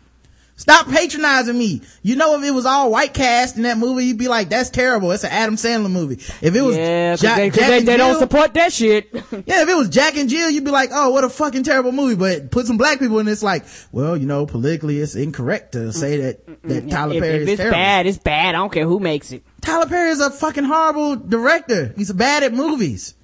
Stop 0.56 0.86
patronizing 0.88 1.58
me. 1.58 1.82
You 2.02 2.14
know, 2.14 2.38
if 2.38 2.44
it 2.44 2.52
was 2.52 2.64
all 2.64 2.88
white 2.90 3.12
cast 3.12 3.56
in 3.56 3.62
that 3.64 3.76
movie, 3.76 4.04
you'd 4.04 4.18
be 4.18 4.28
like, 4.28 4.50
that's 4.50 4.70
terrible. 4.70 5.10
It's 5.10 5.24
an 5.24 5.32
Adam 5.32 5.56
Sandler 5.56 5.90
movie. 5.90 6.14
If 6.14 6.54
it 6.54 6.62
was 6.62 6.76
Yeah, 6.76 7.16
Jack- 7.16 7.36
they, 7.36 7.50
Jack 7.50 7.68
they, 7.68 7.80
they 7.82 7.96
don't 7.96 8.20
support 8.20 8.54
that 8.54 8.72
shit. 8.72 9.08
yeah, 9.12 9.62
if 9.62 9.68
it 9.68 9.76
was 9.76 9.88
Jack 9.88 10.16
and 10.16 10.28
Jill, 10.28 10.48
you'd 10.48 10.64
be 10.64 10.70
like, 10.70 10.90
oh, 10.92 11.10
what 11.10 11.24
a 11.24 11.28
fucking 11.28 11.64
terrible 11.64 11.90
movie. 11.90 12.14
But 12.14 12.52
put 12.52 12.66
some 12.66 12.76
black 12.76 13.00
people 13.00 13.18
in 13.18 13.26
it's 13.26 13.42
like, 13.42 13.64
well, 13.90 14.16
you 14.16 14.26
know, 14.26 14.46
politically 14.46 15.00
it's 15.00 15.16
incorrect 15.16 15.72
to 15.72 15.92
say 15.92 16.18
that, 16.18 16.62
that 16.62 16.88
Tyler 16.88 17.14
if, 17.14 17.22
Perry 17.22 17.34
if 17.34 17.42
is 17.42 17.48
it's 17.48 17.58
terrible. 17.58 17.74
bad, 17.76 18.06
it's 18.06 18.18
bad. 18.18 18.54
I 18.54 18.58
don't 18.58 18.72
care 18.72 18.86
who 18.86 19.00
makes 19.00 19.32
it. 19.32 19.42
Tyler 19.60 19.86
Perry 19.86 20.10
is 20.10 20.20
a 20.20 20.30
fucking 20.30 20.64
horrible 20.64 21.16
director. 21.16 21.92
He's 21.96 22.12
bad 22.12 22.44
at 22.44 22.52
movies. 22.52 23.14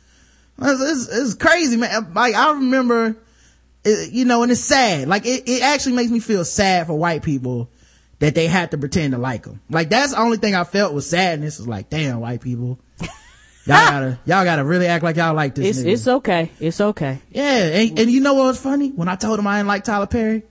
It's, 0.60 1.08
it's, 1.08 1.16
it's 1.16 1.34
crazy, 1.34 1.76
man. 1.76 2.12
Like, 2.12 2.34
I 2.34 2.52
remember, 2.54 3.16
it, 3.84 4.12
you 4.12 4.24
know, 4.24 4.42
and 4.42 4.52
it's 4.52 4.60
sad. 4.60 5.08
Like, 5.08 5.26
it, 5.26 5.48
it 5.48 5.62
actually 5.62 5.96
makes 5.96 6.10
me 6.10 6.20
feel 6.20 6.44
sad 6.44 6.86
for 6.86 6.94
white 6.94 7.22
people 7.22 7.70
that 8.18 8.34
they 8.34 8.46
had 8.46 8.70
to 8.72 8.78
pretend 8.78 9.12
to 9.12 9.18
like 9.18 9.46
him. 9.46 9.60
Like, 9.70 9.88
that's 9.90 10.12
the 10.12 10.20
only 10.20 10.36
thing 10.36 10.54
I 10.54 10.64
felt 10.64 10.92
was 10.92 11.08
sadness. 11.08 11.58
Was 11.58 11.68
like, 11.68 11.88
damn, 11.90 12.20
white 12.20 12.40
people. 12.40 12.78
Y'all 13.66 13.90
gotta, 13.90 14.18
y'all 14.24 14.44
gotta 14.44 14.64
really 14.64 14.86
act 14.86 15.04
like 15.04 15.16
y'all 15.16 15.34
like 15.34 15.54
this 15.54 15.78
It's 15.78 15.86
nigga. 15.86 15.92
it's 15.92 16.08
okay. 16.08 16.50
It's 16.58 16.80
okay. 16.80 17.18
Yeah, 17.30 17.66
and, 17.66 17.98
and 17.98 18.10
you 18.10 18.20
know 18.20 18.32
what 18.34 18.44
was 18.46 18.60
funny? 18.60 18.88
When 18.90 19.06
I 19.06 19.16
told 19.16 19.38
him 19.38 19.46
I 19.46 19.58
didn't 19.58 19.68
like 19.68 19.84
Tyler 19.84 20.06
Perry, 20.06 20.42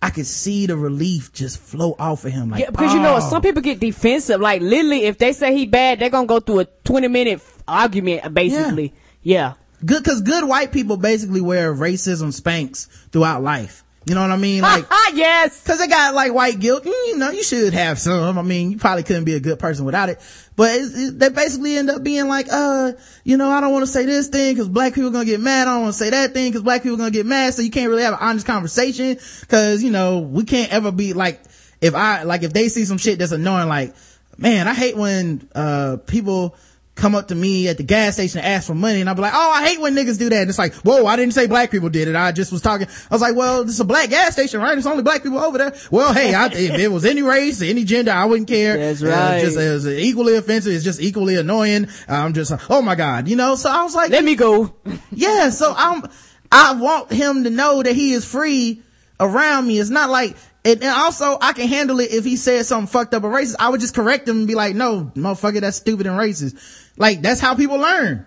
I 0.00 0.08
could 0.10 0.26
see 0.26 0.66
the 0.66 0.76
relief 0.76 1.32
just 1.34 1.58
flow 1.58 1.94
off 1.98 2.24
of 2.24 2.32
him. 2.32 2.50
Like, 2.50 2.62
Yeah, 2.62 2.70
because 2.70 2.94
you 2.94 3.00
know 3.00 3.16
oh. 3.16 3.20
some 3.20 3.42
people 3.42 3.60
get 3.60 3.78
defensive. 3.78 4.40
Like 4.40 4.62
literally, 4.62 5.04
if 5.04 5.18
they 5.18 5.32
say 5.34 5.54
he 5.54 5.66
bad, 5.66 6.00
they're 6.00 6.10
gonna 6.10 6.26
go 6.26 6.40
through 6.40 6.60
a 6.60 6.64
twenty 6.82 7.08
minute 7.08 7.42
argument. 7.68 8.32
Basically, 8.32 8.94
yeah. 9.22 9.52
Good 9.86 10.02
because 10.02 10.20
good 10.22 10.46
white 10.46 10.72
people 10.72 10.96
basically 10.96 11.40
wear 11.40 11.72
racism 11.74 12.38
Spanx 12.38 12.88
throughout 13.10 13.42
life. 13.42 13.84
You 14.06 14.14
know 14.14 14.20
what 14.20 14.30
I 14.30 14.36
mean? 14.36 14.62
Like, 14.62 14.84
yes. 15.14 15.64
cause 15.64 15.80
they 15.80 15.88
got 15.88 16.14
like 16.14 16.32
white 16.32 16.60
guilt. 16.60 16.84
Mm, 16.84 16.92
You 17.08 17.16
know, 17.18 17.30
you 17.30 17.42
should 17.42 17.74
have 17.74 17.98
some. 17.98 18.38
I 18.38 18.42
mean, 18.42 18.70
you 18.70 18.78
probably 18.78 19.02
couldn't 19.02 19.24
be 19.24 19.34
a 19.34 19.40
good 19.40 19.58
person 19.58 19.84
without 19.84 20.08
it. 20.08 20.20
But 20.54 20.76
it's, 20.76 20.96
it, 20.96 21.18
they 21.18 21.28
basically 21.28 21.76
end 21.76 21.90
up 21.90 22.04
being 22.04 22.28
like, 22.28 22.46
uh, 22.48 22.92
you 23.24 23.36
know, 23.36 23.50
I 23.50 23.60
don't 23.60 23.72
want 23.72 23.82
to 23.82 23.90
say 23.90 24.06
this 24.06 24.28
thing 24.28 24.56
cause 24.56 24.68
black 24.68 24.94
people 24.94 25.10
gonna 25.10 25.24
get 25.24 25.40
mad. 25.40 25.66
I 25.66 25.72
don't 25.74 25.82
want 25.82 25.94
to 25.94 25.98
say 25.98 26.10
that 26.10 26.32
thing 26.34 26.52
cause 26.52 26.62
black 26.62 26.84
people 26.84 26.96
gonna 26.98 27.10
get 27.10 27.26
mad. 27.26 27.54
So 27.54 27.62
you 27.62 27.70
can't 27.70 27.90
really 27.90 28.02
have 28.04 28.14
an 28.14 28.20
honest 28.22 28.46
conversation 28.46 29.16
cause, 29.48 29.82
you 29.82 29.90
know, 29.90 30.20
we 30.20 30.44
can't 30.44 30.72
ever 30.72 30.92
be 30.92 31.12
like, 31.12 31.40
if 31.80 31.96
I, 31.96 32.22
like 32.22 32.44
if 32.44 32.52
they 32.52 32.68
see 32.68 32.84
some 32.84 32.98
shit 32.98 33.18
that's 33.18 33.32
annoying, 33.32 33.68
like, 33.68 33.92
man, 34.38 34.68
I 34.68 34.74
hate 34.74 34.96
when, 34.96 35.48
uh, 35.52 35.96
people, 36.06 36.54
come 36.96 37.14
up 37.14 37.28
to 37.28 37.34
me 37.34 37.68
at 37.68 37.76
the 37.76 37.82
gas 37.84 38.14
station 38.14 38.38
and 38.40 38.46
ask 38.48 38.66
for 38.66 38.74
money 38.74 39.00
and 39.00 39.08
I'll 39.08 39.14
be 39.14 39.20
like, 39.20 39.34
oh, 39.34 39.50
I 39.54 39.68
hate 39.68 39.78
when 39.80 39.94
niggas 39.94 40.18
do 40.18 40.30
that. 40.30 40.40
And 40.40 40.48
it's 40.48 40.58
like, 40.58 40.74
whoa, 40.76 41.04
I 41.06 41.14
didn't 41.16 41.34
say 41.34 41.46
black 41.46 41.70
people 41.70 41.90
did 41.90 42.08
it. 42.08 42.16
I 42.16 42.32
just 42.32 42.50
was 42.50 42.62
talking. 42.62 42.88
I 42.88 43.14
was 43.14 43.20
like, 43.20 43.36
well, 43.36 43.62
this 43.64 43.74
is 43.74 43.80
a 43.80 43.84
black 43.84 44.08
gas 44.08 44.32
station, 44.32 44.60
right? 44.60 44.76
It's 44.76 44.86
only 44.86 45.02
black 45.02 45.22
people 45.22 45.38
over 45.38 45.58
there. 45.58 45.74
Well, 45.90 46.12
hey, 46.14 46.32
I, 46.34 46.46
if 46.46 46.78
it 46.80 46.88
was 46.88 47.04
any 47.04 47.22
race, 47.22 47.60
any 47.62 47.84
gender, 47.84 48.12
I 48.12 48.24
wouldn't 48.24 48.48
care. 48.48 48.76
That's 48.78 49.02
Uh, 49.02 49.06
right. 49.08 49.40
just 49.42 49.56
as 49.58 49.86
equally 49.86 50.36
offensive. 50.36 50.72
It's 50.72 50.84
just 50.84 51.00
equally 51.00 51.36
annoying. 51.36 51.88
I'm 52.08 52.32
just, 52.32 52.52
oh 52.70 52.80
my 52.82 52.94
God, 52.94 53.28
you 53.28 53.36
know? 53.36 53.54
So 53.56 53.70
I 53.70 53.82
was 53.82 53.94
like, 53.94 54.10
Let 54.10 54.24
me 54.24 54.34
go. 54.34 54.74
yeah, 55.12 55.50
so 55.50 55.74
I'm, 55.76 56.02
I 56.50 56.74
want 56.74 57.12
him 57.12 57.44
to 57.44 57.50
know 57.50 57.82
that 57.82 57.94
he 57.94 58.12
is 58.12 58.24
free 58.24 58.82
around 59.20 59.66
me. 59.66 59.78
It's 59.78 59.90
not 59.90 60.08
like, 60.10 60.36
and, 60.64 60.82
and 60.82 60.90
also 60.90 61.38
I 61.40 61.52
can 61.52 61.68
handle 61.68 62.00
it 62.00 62.10
if 62.10 62.24
he 62.24 62.36
said 62.36 62.64
something 62.66 62.86
fucked 62.88 63.14
up 63.14 63.22
or 63.22 63.30
racist. 63.32 63.56
I 63.60 63.68
would 63.68 63.80
just 63.80 63.94
correct 63.94 64.28
him 64.28 64.38
and 64.38 64.46
be 64.46 64.54
like, 64.54 64.74
no, 64.74 65.12
motherfucker, 65.14 65.60
that's 65.60 65.76
stupid 65.76 66.06
and 66.06 66.18
racist. 66.18 66.84
Like, 66.96 67.22
that's 67.22 67.40
how 67.40 67.54
people 67.54 67.78
learn. 67.78 68.26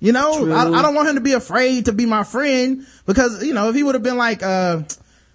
You 0.00 0.12
know, 0.12 0.52
I, 0.52 0.68
I 0.78 0.82
don't 0.82 0.94
want 0.94 1.08
him 1.08 1.16
to 1.16 1.20
be 1.20 1.32
afraid 1.32 1.86
to 1.86 1.92
be 1.92 2.06
my 2.06 2.22
friend 2.22 2.86
because, 3.04 3.42
you 3.42 3.52
know, 3.52 3.68
if 3.68 3.74
he 3.74 3.82
would 3.82 3.96
have 3.96 4.02
been 4.04 4.16
like, 4.16 4.44
uh, 4.44 4.82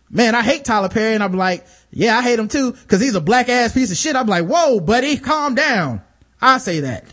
man, 0.10 0.36
I 0.36 0.42
hate 0.42 0.64
Tyler 0.64 0.88
Perry 0.88 1.16
and 1.16 1.24
I'm 1.24 1.34
like, 1.34 1.66
yeah, 1.92 2.18
I 2.18 2.22
hate 2.22 2.40
him 2.40 2.48
too 2.48 2.72
because 2.72 3.02
he's 3.02 3.16
a 3.16 3.22
black 3.22 3.50
ass 3.50 3.74
piece 3.74 3.92
of 3.92 3.98
shit. 3.98 4.16
I'm 4.16 4.28
like, 4.28 4.46
whoa, 4.46 4.80
buddy, 4.80 5.18
calm 5.18 5.56
down. 5.56 6.02
I 6.42 6.60
say 6.60 6.82
that. 6.82 7.06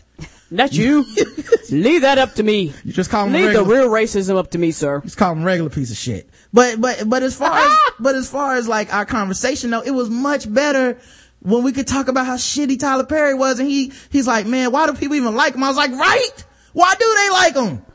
Not 0.49 0.73
you. 0.73 1.05
Leave 1.71 2.01
that 2.01 2.17
up 2.17 2.33
to 2.33 2.43
me. 2.43 2.73
You 2.83 2.93
just 2.93 3.09
call 3.09 3.25
him 3.25 3.33
Leave 3.33 3.53
the 3.53 3.63
real 3.63 3.89
racism 3.89 4.37
up 4.37 4.51
to 4.51 4.57
me, 4.57 4.71
sir. 4.71 5.01
Just 5.01 5.17
call 5.17 5.31
him 5.33 5.43
regular 5.43 5.69
piece 5.69 5.91
of 5.91 5.97
shit. 5.97 6.29
But, 6.53 6.79
but, 6.81 7.03
but 7.07 7.23
as 7.23 7.35
far 7.35 7.57
as, 7.57 7.77
but 7.99 8.15
as 8.15 8.29
far 8.29 8.55
as 8.55 8.67
like 8.67 8.93
our 8.93 9.05
conversation 9.05 9.71
though, 9.71 9.81
it 9.81 9.91
was 9.91 10.09
much 10.09 10.51
better 10.53 10.99
when 11.41 11.63
we 11.63 11.71
could 11.71 11.87
talk 11.87 12.07
about 12.07 12.25
how 12.25 12.35
shitty 12.35 12.79
Tyler 12.79 13.05
Perry 13.05 13.33
was 13.33 13.59
and 13.59 13.67
he, 13.67 13.91
he's 14.09 14.27
like, 14.27 14.45
man, 14.45 14.71
why 14.71 14.85
do 14.87 14.93
people 14.93 15.15
even 15.15 15.35
like 15.35 15.55
him? 15.55 15.63
I 15.63 15.67
was 15.67 15.77
like, 15.77 15.91
right? 15.91 16.45
Why 16.73 16.93
do 16.97 17.15
they 17.17 17.29
like 17.31 17.55
him? 17.55 17.85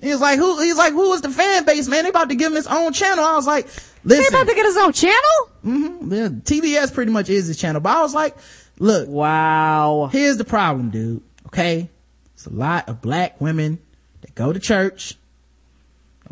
He's 0.00 0.20
like, 0.20 0.38
who, 0.38 0.60
he's 0.60 0.76
like, 0.76 0.92
who 0.92 1.12
is 1.14 1.20
the 1.22 1.30
fan 1.30 1.64
base, 1.64 1.88
man? 1.88 2.04
They 2.04 2.10
about 2.10 2.28
to 2.28 2.34
give 2.34 2.48
him 2.52 2.56
his 2.56 2.66
own 2.66 2.92
channel. 2.92 3.24
I 3.24 3.34
was 3.36 3.46
like, 3.46 3.66
listen, 4.04 4.34
about 4.34 4.46
to 4.48 4.54
get 4.54 4.66
his 4.66 4.76
own 4.76 4.92
channel? 4.92 5.50
Mm-hmm. 5.64 6.12
yeah, 6.12 6.28
TBS 6.28 6.92
pretty 6.92 7.10
much 7.10 7.30
is 7.30 7.46
his 7.46 7.56
channel, 7.56 7.80
but 7.80 7.96
I 7.96 8.02
was 8.02 8.14
like, 8.14 8.36
look, 8.78 9.08
Wow. 9.08 10.08
here's 10.12 10.36
the 10.36 10.44
problem, 10.44 10.90
dude. 10.90 11.22
Okay. 11.46 11.88
It's 12.34 12.46
a 12.46 12.52
lot 12.52 12.88
of 12.88 13.00
black 13.00 13.40
women 13.40 13.78
that 14.20 14.34
go 14.34 14.52
to 14.52 14.60
church. 14.60 15.14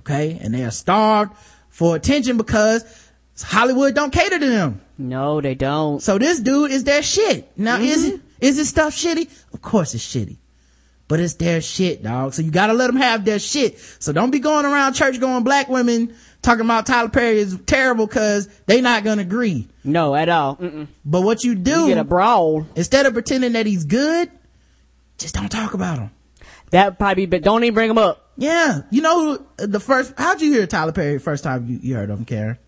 Okay. 0.00 0.38
And 0.40 0.52
they 0.54 0.64
are 0.64 0.70
starved 0.70 1.32
for 1.70 1.96
attention 1.96 2.36
because 2.36 2.84
Hollywood 3.42 3.94
don't 3.94 4.12
cater 4.12 4.38
to 4.38 4.46
them. 4.46 4.81
No, 5.02 5.40
they 5.40 5.54
don't. 5.54 6.00
So 6.00 6.18
this 6.18 6.40
dude 6.40 6.70
is 6.70 6.84
their 6.84 7.02
shit. 7.02 7.50
Now 7.58 7.78
is 7.78 8.06
mm-hmm. 8.06 8.14
it, 8.14 8.20
is 8.40 8.56
this 8.56 8.68
stuff 8.68 8.94
shitty? 8.94 9.28
Of 9.52 9.60
course 9.60 9.94
it's 9.94 10.06
shitty. 10.06 10.38
But 11.08 11.20
it's 11.20 11.34
their 11.34 11.60
shit, 11.60 12.02
dog. 12.02 12.32
So 12.32 12.42
you 12.42 12.50
gotta 12.50 12.72
let 12.72 12.86
them 12.86 12.96
have 12.96 13.24
their 13.24 13.38
shit. 13.38 13.78
So 13.98 14.12
don't 14.12 14.30
be 14.30 14.38
going 14.38 14.64
around 14.64 14.94
church 14.94 15.20
going 15.20 15.44
black 15.44 15.68
women 15.68 16.14
talking 16.40 16.64
about 16.64 16.86
Tyler 16.86 17.08
Perry 17.08 17.38
is 17.38 17.58
terrible 17.66 18.06
cause 18.06 18.48
they 18.66 18.80
not 18.80 19.04
gonna 19.04 19.22
agree. 19.22 19.68
No, 19.84 20.14
at 20.14 20.28
all. 20.28 20.56
Mm-mm. 20.56 20.86
But 21.04 21.22
what 21.22 21.44
you 21.44 21.54
do, 21.54 21.82
You 21.82 21.88
get 21.88 21.98
a 21.98 22.04
brawl. 22.04 22.66
instead 22.76 23.06
of 23.06 23.12
pretending 23.12 23.52
that 23.52 23.66
he's 23.66 23.84
good, 23.84 24.30
just 25.18 25.34
don't 25.34 25.48
talk 25.48 25.74
about 25.74 25.98
him. 25.98 26.10
That 26.70 26.98
probably, 26.98 27.26
but 27.26 27.42
don't 27.42 27.64
even 27.64 27.74
bring 27.74 27.90
him 27.90 27.98
up. 27.98 28.30
Yeah. 28.36 28.82
You 28.90 29.02
know, 29.02 29.36
who- 29.58 29.66
the 29.66 29.80
first, 29.80 30.14
how'd 30.16 30.40
you 30.40 30.52
hear 30.52 30.66
Tyler 30.66 30.92
Perry 30.92 31.18
first 31.18 31.44
time 31.44 31.66
you, 31.68 31.78
you 31.82 31.94
heard 31.94 32.08
of 32.10 32.18
him, 32.18 32.24
Karen? 32.24 32.58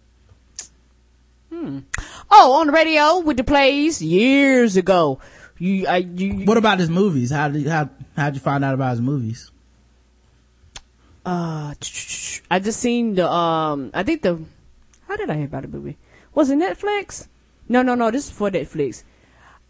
Oh, 2.30 2.52
on 2.60 2.66
the 2.66 2.72
radio 2.72 3.20
with 3.20 3.36
the 3.36 3.44
plays 3.44 4.00
years 4.02 4.76
ago. 4.76 5.20
You, 5.58 5.86
I, 5.86 5.98
you, 5.98 6.44
What 6.44 6.56
about 6.56 6.78
his 6.78 6.90
movies? 6.90 7.30
How 7.30 7.48
did, 7.48 7.66
how, 7.66 7.88
how'd 8.16 8.34
you 8.34 8.40
find 8.40 8.64
out 8.64 8.74
about 8.74 8.90
his 8.90 9.00
movies? 9.00 9.50
uh, 11.26 11.74
I 12.50 12.58
just 12.58 12.80
seen 12.80 13.14
the, 13.14 13.30
um, 13.30 13.90
I 13.94 14.02
think 14.02 14.22
the, 14.22 14.38
how 15.08 15.16
did 15.16 15.30
I 15.30 15.36
hear 15.36 15.46
about 15.46 15.62
the 15.62 15.68
movie? 15.68 15.96
Was 16.34 16.50
it 16.50 16.58
Netflix? 16.58 17.28
No, 17.68 17.82
no, 17.82 17.94
no, 17.94 18.10
this 18.10 18.26
is 18.26 18.30
for 18.30 18.50
Netflix. 18.50 19.04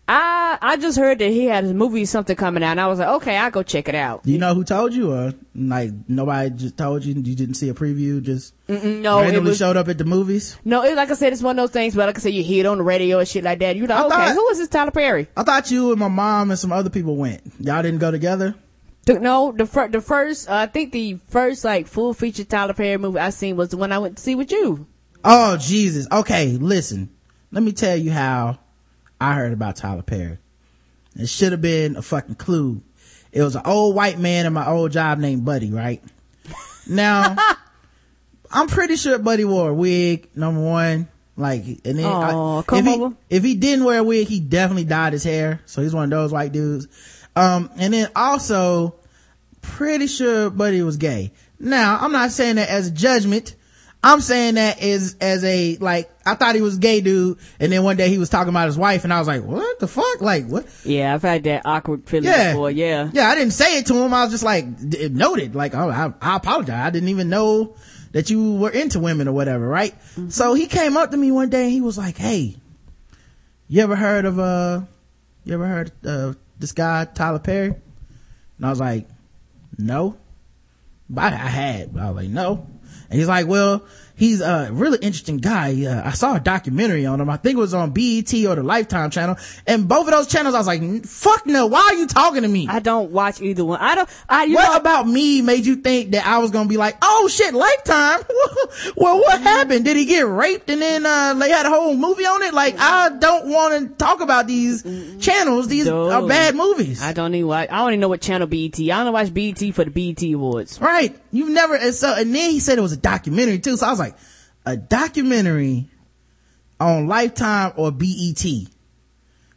I, 0.07 0.59
I 0.61 0.77
just 0.77 0.99
heard 0.99 1.19
that 1.21 1.31
he 1.31 1.47
had 1.47 1.65
his 1.65 1.73
movie 1.73 2.05
something 2.05 2.37
coming 2.37 2.63
out 2.63 2.73
and 2.73 2.81
I 2.81 2.89
was 2.89 2.99
like, 2.99 3.09
okay, 3.09 3.37
I'll 3.39 3.51
go 3.51 3.63
check 3.63 3.89
it 3.89 3.95
out. 3.95 4.21
You 4.27 4.37
know 4.39 4.55
who 4.55 4.63
told 4.63 4.93
you 4.93 5.13
or 5.13 5.33
like 5.55 5.93
nobody 6.09 6.51
just 6.51 6.77
told 6.77 7.05
you? 7.05 7.15
You 7.15 7.35
didn't 7.35 7.55
see 7.55 7.71
a 7.71 7.75
preview? 7.75 8.21
Just 8.23 8.53
Mm, 8.69 9.01
No, 9.01 9.19
it 9.21 9.23
randomly 9.23 9.51
was, 9.51 9.59
showed 9.59 9.77
up 9.79 9.89
at 9.89 9.97
the 9.99 10.05
movies? 10.05 10.59
no, 10.65 10.85
it, 10.85 10.95
like 10.97 11.11
I 11.11 11.15
said, 11.15 11.33
it's 11.33 11.43
one 11.43 11.59
of 11.59 11.63
those 11.63 11.71
things, 11.73 11.95
but 11.95 12.07
like 12.07 12.19
I 12.19 12.21
said, 12.21 12.33
you 12.35 12.43
hear 12.43 12.65
it 12.65 12.67
on 12.69 12.79
the 12.79 12.85
radio 12.85 13.19
and 13.19 13.27
shit 13.29 13.45
like 13.45 13.59
that. 13.61 13.77
You're 13.77 13.87
like, 13.87 13.99
I 13.99 14.05
okay, 14.07 14.15
thought- 14.17 14.35
who 14.35 14.49
is 14.51 14.59
this 14.59 14.69
Tyler 14.69 14.91
Perry? 14.91 15.27
I 15.37 15.43
thought 15.43 15.71
you 15.71 15.91
and 15.91 15.99
my 16.01 16.09
mom 16.09 16.51
and 16.51 16.59
some 16.59 16.73
other 16.73 16.91
people 16.91 17.17
went. 17.17 17.41
Y'all 17.61 17.83
didn't 17.83 18.01
go 18.01 18.11
together? 18.11 18.55
No, 19.07 19.53
the 19.53 19.67
fir- 19.67 19.89
the 19.89 20.01
first, 20.01 20.49
uh, 20.49 20.55
I 20.55 20.67
think 20.67 20.93
the 20.93 21.19
first 21.29 21.63
like 21.65 21.87
full 21.87 22.15
feature 22.15 22.45
Tyler 22.45 22.73
Perry 22.75 22.97
movie 22.99 23.19
I 23.19 23.31
seen 23.31 23.57
was 23.57 23.69
the 23.71 23.77
one 23.79 23.93
I 23.93 23.99
went 23.99 24.17
to 24.17 24.23
see 24.23 24.35
with 24.35 24.51
you. 24.51 24.87
Oh, 25.25 25.57
Jesus. 25.59 26.07
Okay, 26.13 26.57
listen. 26.59 27.11
Let 27.53 27.63
me 27.63 27.73
tell 27.73 27.97
you 27.97 28.13
how 28.13 28.59
I 29.25 29.35
heard 29.35 29.53
about 29.53 29.77
Tyler 29.77 30.03
Perry. 30.03 30.39
It 31.17 31.29
should 31.29 31.53
have 31.53 31.63
been 31.63 31.97
a 31.97 32.03
fucking 32.03 32.35
clue. 32.35 32.83
It 33.33 33.43
was 33.43 33.57
an 33.57 33.63
old 33.65 33.95
white 33.95 34.19
man 34.19 34.47
in 34.47 34.53
my 34.53 34.69
old 34.69 34.93
job 34.93 35.19
named 35.19 35.45
Buddy, 35.45 35.71
right? 35.71 36.03
Now, 36.87 37.37
I'm 38.51 38.67
pretty 38.69 38.97
sure 38.97 39.19
Buddy 39.19 39.45
wore 39.45 39.71
a 39.71 39.75
wig, 39.75 40.29
number 40.37 40.61
one. 40.61 41.09
Like, 41.37 41.65
and 41.85 41.99
then, 41.99 42.05
Aw, 42.05 42.59
I- 42.69 42.79
if, 42.79 42.85
he, 42.85 42.91
if 43.31 43.43
he 43.45 43.55
didn't 43.55 43.85
wear 43.85 44.01
a 44.01 44.05
wig, 44.05 44.29
he 44.29 44.41
definitely 44.41 44.85
dyed 44.85 45.15
his 45.15 45.25
hair. 45.25 45.61
So 45.67 45.83
he's 45.83 45.95
one 45.95 46.05
of 46.05 46.11
those 46.11 46.31
white 46.31 46.53
dudes. 46.53 46.87
Um, 47.35 47.71
and 47.77 47.93
then 47.95 48.09
also, 48.15 48.95
pretty 49.63 50.07
sure 50.07 50.51
Buddy 50.51 50.83
was 50.83 50.97
gay. 50.97 51.33
Now, 51.59 51.99
I'm 52.01 52.13
not 52.13 52.31
saying 52.31 52.57
that 52.57 52.69
as 52.69 52.89
a 52.89 52.91
judgment. 52.91 53.57
I'm 54.05 54.21
saying 54.21 54.57
that 54.57 54.81
as, 54.83 55.17
as 55.21 55.43
a, 55.45 55.77
like, 55.79 56.11
I 56.27 56.35
thought 56.35 56.55
he 56.55 56.61
was 56.61 56.77
a 56.77 56.81
gay 56.81 57.01
dude, 57.01 57.39
and 57.59 57.73
then 57.73 57.83
one 57.83 57.97
day 57.97 58.09
he 58.11 58.19
was 58.19 58.29
talking 58.29 58.51
about 58.51 58.67
his 58.67 58.77
wife, 58.77 59.05
and 59.05 59.13
I 59.13 59.19
was 59.19 59.27
like, 59.27 59.43
what 59.43 59.79
the 59.81 59.89
fuck? 59.89 60.21
Like, 60.21 60.47
what? 60.47 60.67
Yeah, 60.85 61.15
I've 61.15 61.23
had 61.23 61.45
that 61.45 61.63
awkward 61.65 62.05
feeling 62.07 62.29
Yeah. 62.29 62.53
before. 62.53 62.71
Yeah. 62.71 63.11
Yeah, 63.13 63.29
I 63.29 63.35
didn't 63.35 63.55
say 63.55 63.79
it 63.79 63.87
to 63.87 63.95
him. 63.95 64.13
I 64.13 64.23
was 64.25 64.31
just 64.31 64.45
like, 64.45 64.67
noted. 64.81 65.55
Like, 65.55 65.75
oh, 65.75 65.89
I, 65.89 66.13
I 66.21 66.37
apologize. 66.37 66.87
I 66.87 66.91
didn't 66.91 67.09
even 67.09 67.31
know 67.31 67.77
that 68.13 68.29
you 68.31 68.55
were 68.57 68.71
into 68.71 69.01
women 69.01 69.27
or 69.27 69.33
whatever, 69.33 69.67
right? 69.67 69.95
So 70.29 70.53
he 70.55 70.67
came 70.67 70.97
up 70.97 71.11
to 71.11 71.17
me 71.17 71.33
one 71.33 71.49
day 71.51 71.65
and 71.65 71.73
he 71.73 71.81
was 71.81 71.97
like, 71.99 72.17
hey, 72.19 72.57
you 73.69 73.83
ever 73.83 73.97
heard 73.97 74.25
of, 74.27 74.39
uh, 74.39 74.83
you 75.45 75.55
ever 75.55 75.67
heard 75.67 75.93
of 76.05 76.37
this 76.59 76.73
guy, 76.73 77.07
Tyler 77.07 77.39
Perry? 77.39 77.75
And 78.59 78.67
I 78.67 78.71
was 78.71 78.81
like, 78.81 79.09
no. 79.79 80.17
But 81.11 81.33
I, 81.33 81.37
I 81.37 81.49
had, 81.49 81.93
but 81.95 82.03
I 82.03 82.11
was 82.11 82.17
like, 82.25 82.29
no. 82.31 82.67
And 83.11 83.19
he's 83.19 83.29
like, 83.29 83.47
well, 83.47 83.85
he's 84.17 84.41
a 84.41 84.69
really 84.73 84.99
interesting 85.03 85.39
guy. 85.39 85.85
Uh, 85.87 86.03
I 86.09 86.13
saw 86.13 86.37
a 86.37 86.41
documentary 86.41 87.05
on 87.07 87.21
him. 87.21 87.29
I 87.31 87.37
think 87.37 87.57
it 87.57 87.61
was 87.61 87.75
on 87.75 87.91
BET 87.91 88.33
or 88.47 88.55
the 88.55 88.63
Lifetime 88.63 89.11
channel. 89.11 89.37
And 89.67 89.89
both 89.89 90.07
of 90.07 90.13
those 90.13 90.27
channels, 90.29 90.55
I 90.55 90.59
was 90.59 90.67
like, 90.67 91.05
fuck 91.07 91.47
no, 91.47 91.67
why 91.67 91.81
are 91.81 91.95
you 91.95 92.07
talking 92.07 92.43
to 92.43 92.49
me? 92.49 92.67
I 92.69 92.79
don't 92.81 93.11
watch 93.11 93.41
either 93.43 93.65
one. 93.65 93.81
I 93.81 93.95
don't. 93.95 94.09
I 94.29 94.45
you 94.45 94.55
what 94.55 94.71
know 94.73 94.77
about 94.77 95.07
me 95.09 95.43
made 95.43 95.67
you 95.67 95.77
think 95.77 96.13
that 96.13 96.27
I 96.27 96.39
was 96.39 96.51
gonna 96.51 96.69
be 96.69 96.77
like, 96.77 96.97
oh 97.03 97.29
shit, 97.29 97.55
Lifetime? 97.55 98.21
well, 98.97 99.19
what 99.19 99.35
Mm-hmm. 99.35 99.43
happened? 99.43 99.85
Did 99.85 99.97
he 99.97 100.05
get 100.05 100.27
raped 100.27 100.71
and 100.71 100.81
then, 100.81 101.05
uh, 101.05 101.35
they 101.35 101.51
had 101.51 101.67
a 101.67 101.69
whole 101.69 101.97
movie 101.97 102.25
on 102.25 102.43
it? 102.43 102.55
Like, 102.55 102.77
I 102.79 103.09
don't 103.11 103.49
want 103.49 103.89
to 103.91 103.95
talk 103.97 104.21
about 104.21 104.47
these 104.47 104.83
channels. 105.21 105.67
These 105.69 105.89
are 105.89 106.27
bad 106.27 106.55
movies. 106.55 107.03
I 107.03 107.13
don't 107.13 107.35
even 107.35 107.49
watch. 107.49 107.69
I 107.71 107.79
don't 107.79 107.89
even 107.91 108.01
know 108.01 108.09
what 108.09 108.21
channel 108.21 108.47
BET. 108.47 108.79
I 108.79 109.01
only 109.01 109.13
watch 109.13 109.35
BET 109.35 109.75
for 109.75 109.85
the 109.85 109.91
BET 109.91 110.23
awards. 110.33 110.81
Right. 110.81 111.19
You've 111.33 111.51
never, 111.51 111.75
and 111.75 111.93
so, 111.95 112.15
and 112.15 112.33
then 112.35 112.51
he 112.51 112.61
said 112.61 112.79
it 112.79 112.83
was 112.83 112.93
a 112.93 112.97
documentary 112.97 113.59
too. 113.59 113.77
So 113.77 113.87
I 113.87 113.91
was 113.91 113.99
like, 113.99 114.14
a 114.67 114.77
documentary 114.77 115.89
on 116.81 117.07
Lifetime 117.07 117.73
or 117.77 117.91
BET. 117.93 118.45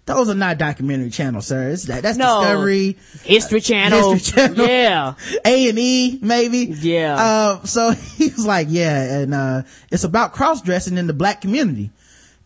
Those 0.06 0.30
are 0.30 0.36
not 0.36 0.58
documentary 0.58 1.10
channels, 1.10 1.48
sir. 1.48 1.70
It's 1.70 1.84
that, 1.84 2.02
that's 2.02 2.18
No. 2.18 2.40
Discovery, 2.40 2.98
History 3.24 3.60
Channel. 3.60 4.14
History 4.14 4.48
Channel. 4.48 4.66
Yeah. 4.66 5.14
A 5.46 5.70
and 5.70 5.78
E, 5.78 6.20
maybe. 6.22 6.60
Yeah. 6.60 7.16
Uh, 7.16 7.64
so 7.66 7.92
he 8.16 8.30
was 8.30 8.46
like, 8.46 8.68
yeah, 8.70 9.20
and, 9.20 9.34
uh, 9.34 9.64
it's 9.92 10.06
about 10.06 10.32
cross 10.32 10.62
dressing 10.62 10.98
in 10.98 11.08
the 11.08 11.14
black 11.14 11.42
community 11.42 11.92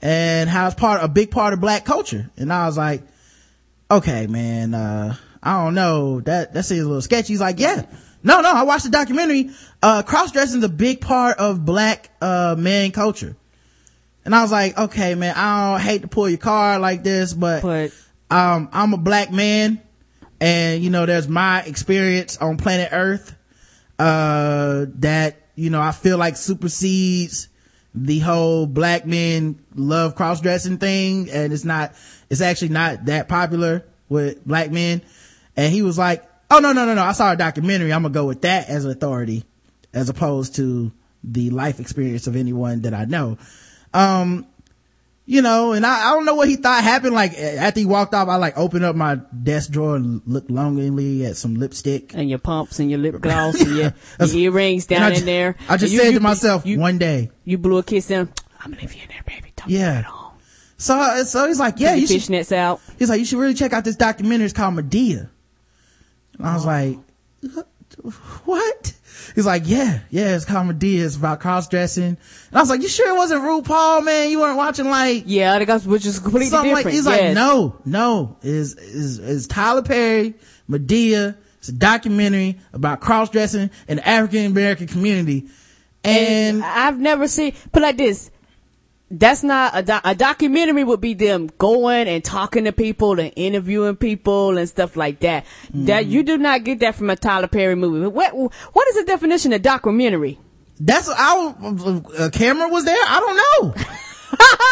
and 0.02 0.50
how 0.50 0.66
it's 0.66 0.76
part, 0.76 1.04
a 1.04 1.08
big 1.08 1.30
part 1.30 1.54
of 1.54 1.62
black 1.62 1.86
culture. 1.86 2.32
And 2.36 2.52
I 2.52 2.66
was 2.66 2.78
like, 2.80 3.04
okay, 3.92 4.26
man, 4.26 4.74
uh, 4.74 5.16
I 5.44 5.64
don't 5.64 5.76
know. 5.76 6.20
That, 6.22 6.54
that 6.54 6.64
seems 6.64 6.82
a 6.82 6.88
little 6.88 7.02
sketchy. 7.02 7.34
He's 7.34 7.42
like, 7.42 7.60
yeah. 7.60 7.86
No, 8.24 8.42
no, 8.42 8.52
I 8.54 8.64
watched 8.64 8.84
the 8.84 8.92
documentary. 8.92 9.50
Uh, 9.82 10.04
cross 10.04 10.32
dressing 10.32 10.60
is 10.60 10.64
a 10.64 10.70
big 10.70 11.02
part 11.02 11.38
of 11.38 11.66
black, 11.66 12.10
uh, 12.22 12.56
man 12.58 12.92
culture. 12.92 13.36
And 14.24 14.36
I 14.36 14.44
was 14.44 14.52
like, 14.52 14.78
okay, 14.78 15.16
man, 15.16 15.34
I 15.36 15.72
don't 15.72 15.82
hate 15.82 16.04
to 16.04 16.08
pull 16.08 16.30
your 16.30 16.38
car 16.38 16.78
like 16.80 17.04
this, 17.04 17.34
but, 17.34 17.64
But 17.64 17.92
um, 18.30 18.70
I'm 18.72 18.94
a 18.94 18.98
black 18.98 19.32
man 19.32 19.82
and, 20.40 20.84
you 20.84 20.90
know, 20.90 21.06
there's 21.06 21.28
my 21.28 21.62
experience 21.64 22.38
on 22.38 22.58
planet 22.58 22.90
earth, 22.92 23.36
uh, 24.00 24.86
that, 24.96 25.38
you 25.56 25.70
know, 25.70 25.82
I 25.82 25.92
feel 25.92 26.18
like 26.18 26.38
supersedes 26.38 27.48
the 27.94 28.20
whole 28.20 28.66
black 28.66 29.06
men 29.06 29.64
love 29.76 30.16
cross 30.16 30.42
dressing 30.42 30.78
thing. 30.78 31.30
And 31.30 31.52
it's 31.54 31.66
not, 31.66 31.94
it's 32.30 32.42
actually 32.42 32.70
not 32.70 33.06
that 33.06 33.28
popular 33.28 33.86
with 34.10 34.46
black 34.46 34.72
men. 34.72 35.02
And 35.56 35.74
he 35.74 35.82
was 35.82 35.98
like, 35.98 36.24
oh, 36.52 36.60
no, 36.60 36.72
no, 36.74 36.86
no, 36.86 36.94
no. 36.94 37.04
I 37.04 37.14
saw 37.14 37.32
a 37.32 37.36
documentary. 37.38 37.92
I'm 37.94 38.04
going 38.04 38.14
to 38.14 38.20
go 38.20 38.26
with 38.28 38.42
that 38.42 38.70
as 38.70 38.86
authority 38.86 39.44
as 39.94 40.10
opposed 40.10 40.56
to 40.58 40.92
the 41.24 41.50
life 41.50 41.80
experience 41.80 42.28
of 42.28 42.36
anyone 42.36 42.82
that 42.82 42.94
I 42.94 43.06
know. 43.06 43.38
Um, 43.94 44.46
you 45.26 45.42
know, 45.42 45.72
and 45.74 45.86
I, 45.86 46.10
I 46.10 46.14
don't 46.14 46.26
know 46.26 46.36
what 46.36 46.50
he 46.50 46.56
thought 46.56 46.84
happened. 46.84 47.14
Like 47.14 47.38
after 47.38 47.80
he 47.80 47.86
walked 47.86 48.14
off, 48.14 48.28
I 48.28 48.36
like 48.38 48.58
opened 48.58 48.84
up 48.86 48.96
my 48.96 49.16
desk 49.44 49.70
drawer 49.72 49.96
and 49.96 50.22
looked 50.26 50.50
longingly 50.50 51.26
at 51.26 51.38
some 51.38 51.56
lipstick. 51.56 52.14
and 52.14 52.30
your 52.30 52.40
pumps 52.40 52.80
and 52.80 52.90
your 52.90 53.00
lip 53.00 53.20
gloss 53.22 53.60
and 53.62 53.70
your, 53.76 53.90
That's- 54.18 54.34
your 54.34 54.52
earrings 54.54 54.88
down 54.88 55.14
in 55.14 55.26
there. 55.26 55.56
I 55.70 55.78
just 55.78 55.84
And 55.84 55.92
you- 55.94 56.00
said 56.00 56.08
you- 56.14 56.20
to 56.20 56.24
myself, 56.24 56.66
you, 56.66 56.80
one 56.80 56.98
day. 56.98 57.30
you 57.46 57.58
blew 57.58 57.78
a 57.78 57.84
kiss 57.84 58.10
in. 58.12 58.30
I'm 58.60 58.72
gonna 58.72 58.82
leave 58.82 58.94
you 58.94 59.04
in 59.04 59.10
there, 59.10 59.24
baby. 59.26 59.54
Don't 59.56 59.70
Yeah. 59.70 60.02
put 60.02 60.10
it 60.10 60.14
on. 60.14 60.32
So, 60.78 61.24
so 61.26 61.48
he's 61.48 61.60
like, 61.60 61.76
yeah, 61.78 61.92
Put 61.92 62.00
you 62.02 62.08
your 62.08 62.20
should, 62.20 62.32
fishnets 62.32 62.52
out. 62.52 62.82
he's 62.98 63.08
like, 63.10 63.20
you 63.20 63.26
should 63.26 63.38
really 63.40 63.54
check 63.54 63.72
out 63.74 63.84
this 63.86 63.96
documentary. 63.96 64.46
It's 64.46 64.54
called 64.54 64.74
Madea. 64.76 65.30
And 66.38 66.48
I 66.48 66.54
was 66.56 66.66
like, 66.66 66.98
what? 68.46 68.94
He's 69.36 69.46
like, 69.46 69.64
yeah, 69.66 70.00
yeah, 70.10 70.36
it's 70.36 70.46
called 70.46 70.68
Madea. 70.68 71.06
It's 71.06 71.16
about 71.16 71.40
cross 71.40 71.68
dressing. 71.68 72.04
And 72.04 72.18
I 72.54 72.60
was 72.60 72.70
like, 72.70 72.82
you 72.82 72.88
sure 72.88 73.14
it 73.14 73.18
wasn't 73.18 73.44
RuPaul, 73.44 74.04
man? 74.04 74.30
You 74.30 74.40
weren't 74.40 74.58
watching 74.58 74.90
like, 74.90 75.24
Yeah, 75.26 75.58
that 75.60 75.66
goes, 75.66 75.86
which 75.86 76.06
is 76.06 76.20
completely 76.20 76.50
different. 76.50 76.74
like 76.74 76.88
he's 76.88 77.06
yes. 77.06 77.06
like 77.06 77.34
no 77.36 77.76
no 77.86 78.38
is 78.42 78.76
is 78.76 79.20
is 79.20 79.48
tyler 79.48 79.82
perry 79.84 80.34
madea 80.70 81.36
it's 81.60 81.70
a 81.70 81.74
documentary 81.74 82.60
about 82.74 83.02
cross-dressing 83.02 83.70
in 83.88 83.98
the 83.98 84.08
african 84.08 84.46
american 84.48 84.88
community 84.88 85.48
and 86.04 86.64
I've 86.64 87.00
never 87.00 87.28
seen, 87.28 87.54
put 87.72 87.84
like 87.84 87.96
this. 87.98 88.32
That's 89.14 89.44
not 89.44 89.74
a, 89.76 89.84
doc- 89.84 90.02
a 90.06 90.16
documentary 90.16 90.84
would 90.86 91.02
be 91.02 91.14
them 91.14 91.50
going 91.58 92.08
and 92.08 92.24
talking 92.24 92.64
to 92.64 92.72
people 92.72 93.20
and 93.20 93.34
interviewing 93.36 93.98
people 93.98 94.58
and 94.58 94.70
stuff 94.70 94.96
like 94.96 95.20
that. 95.20 95.46
That 95.74 96.04
Mm-hmm. 96.06 96.12
you 96.12 96.24
do 96.24 96.38
not 96.38 96.64
get 96.64 96.80
that 96.80 96.96
from 96.96 97.10
a 97.10 97.16
Tyler 97.18 97.48
Perry 97.48 97.76
movie. 97.76 98.08
What 98.08 98.32
what 98.34 98.88
is 98.90 98.96
the 98.96 99.04
definition 99.06 99.52
of 99.54 99.62
documentary? 99.62 100.40
that's 100.84 101.08
was- 101.10 102.20
a 102.20 102.32
camera 102.32 102.68
was 102.68 102.86
there 102.86 102.98
i 103.06 103.20
don't 103.20 103.76
know 103.76 103.84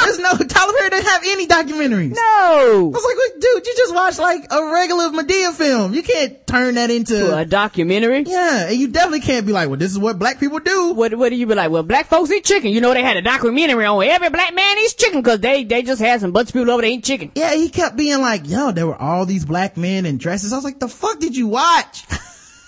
there's 0.03 0.19
no 0.19 0.33
tyler 0.37 0.73
perry 0.77 0.89
didn't 0.89 1.05
have 1.05 1.21
any 1.25 1.47
documentaries 1.47 2.11
No. 2.15 2.19
I 2.19 2.97
was 2.97 3.03
like, 3.03 3.41
dude, 3.41 3.65
you 3.67 3.73
just 3.77 3.93
watched 3.95 4.19
like 4.19 4.45
a 4.51 4.71
regular 4.71 5.09
Madea 5.09 5.53
film. 5.53 5.93
You 5.93 6.03
can't 6.03 6.45
turn 6.47 6.75
that 6.75 6.89
into, 6.89 7.35
a 7.35 7.45
documentary. 7.45 8.23
yeah, 8.23 8.67
and 8.69 8.75
you 8.79 8.87
definitely 8.87 9.21
can't 9.21 9.45
be 9.45 9.51
like, 9.51 9.69
well, 9.69 9.77
this 9.77 9.91
is 9.91 9.99
what 9.99 10.17
black 10.19 10.39
people 10.39 10.59
do. 10.59 10.93
What 10.93 11.13
what 11.15 11.29
do 11.29 11.35
you 11.35 11.45
be 11.47 11.55
like? 11.55 11.71
Well, 11.71 11.83
black 11.83 12.07
folks 12.07 12.31
eat 12.31 12.43
chicken. 12.43 12.71
You 12.71 12.81
know 12.81 12.93
they 12.93 13.03
had 13.03 13.17
a 13.17 13.21
documentary 13.21 13.85
on 13.85 13.97
where 13.97 14.11
every 14.11 14.29
black 14.29 14.53
man 14.53 14.77
eats 14.79 14.93
chicken 14.95 15.21
because 15.21 15.39
they 15.39 15.63
they 15.63 15.81
just 15.83 16.01
had 16.01 16.21
some 16.21 16.31
bunch 16.31 16.49
of 16.49 16.53
people 16.53 16.71
over 16.71 16.81
there 16.81 16.89
eating 16.91 17.01
chicken. 17.01 17.31
Yeah, 17.35 17.53
he 17.55 17.69
kept 17.69 17.95
being 17.95 18.19
like, 18.19 18.47
yo, 18.47 18.71
there 18.71 18.87
were 18.87 18.99
all 18.99 19.25
these 19.25 19.45
black 19.45 19.77
men 19.77 20.05
in 20.05 20.17
dresses. 20.17 20.53
I 20.53 20.55
was 20.57 20.65
like, 20.65 20.79
the 20.79 20.87
fuck 20.89 21.19
did 21.19 21.35
you 21.35 21.47
watch? 21.47 22.05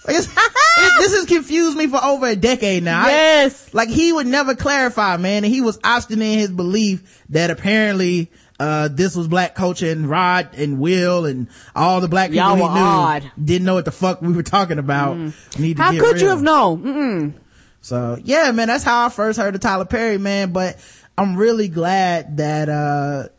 It's- 0.08 0.28
it- 0.38 0.94
this 1.00 1.16
has 1.16 1.26
confused 1.26 1.78
me 1.78 1.88
for 1.88 2.04
over 2.04 2.28
a 2.28 2.36
decade 2.36 2.84
now. 2.84 3.06
I- 3.06 3.10
Yes. 3.10 3.74
like 3.74 3.90
he 3.90 4.12
would 4.14 4.28
never 4.28 4.56
clarify, 4.56 5.18
man, 5.18 5.44
and 5.44 5.54
he 5.54 5.62
was 5.62 5.80
obstinate 5.84 6.34
in 6.34 6.40
his 6.40 6.52
belief 6.52 7.22
that 7.30 7.50
apparently, 7.52 8.32
uh, 8.60 8.88
this 8.92 9.16
was 9.16 9.28
black 9.28 9.56
culture 9.56 9.90
and 9.90 10.08
Rod 10.10 10.50
and 10.56 10.80
Will 10.80 11.26
and 11.26 11.48
all 11.76 12.00
the 12.02 12.08
black 12.08 12.30
people 12.32 12.46
Y'all 12.46 12.56
he 12.56 12.62
knew 12.62 12.80
odd. 12.86 13.32
didn't 13.44 13.66
know 13.66 13.74
what 13.76 13.86
the 13.86 13.92
fuck 13.92 14.22
we 14.22 14.32
were 14.34 14.44
talking 14.44 14.78
about. 14.80 15.18
Need 15.58 15.78
to 15.78 15.84
How 15.84 15.92
could 15.98 16.22
you 16.22 16.28
have 16.30 16.42
known? 16.44 16.84
Mm-mm. 16.84 17.34
So 17.82 18.18
yeah, 18.24 18.52
man, 18.52 18.68
that's 18.68 18.84
how 18.84 19.08
I 19.08 19.10
first 19.10 19.40
heard 19.40 19.56
of 19.56 19.62
Tyler 19.62 19.86
Perry, 19.86 20.20
man. 20.20 20.52
But 20.52 20.78
I'm 21.18 21.36
really 21.36 21.68
glad 21.70 22.38
that, 22.38 22.70
uh, 22.70 23.30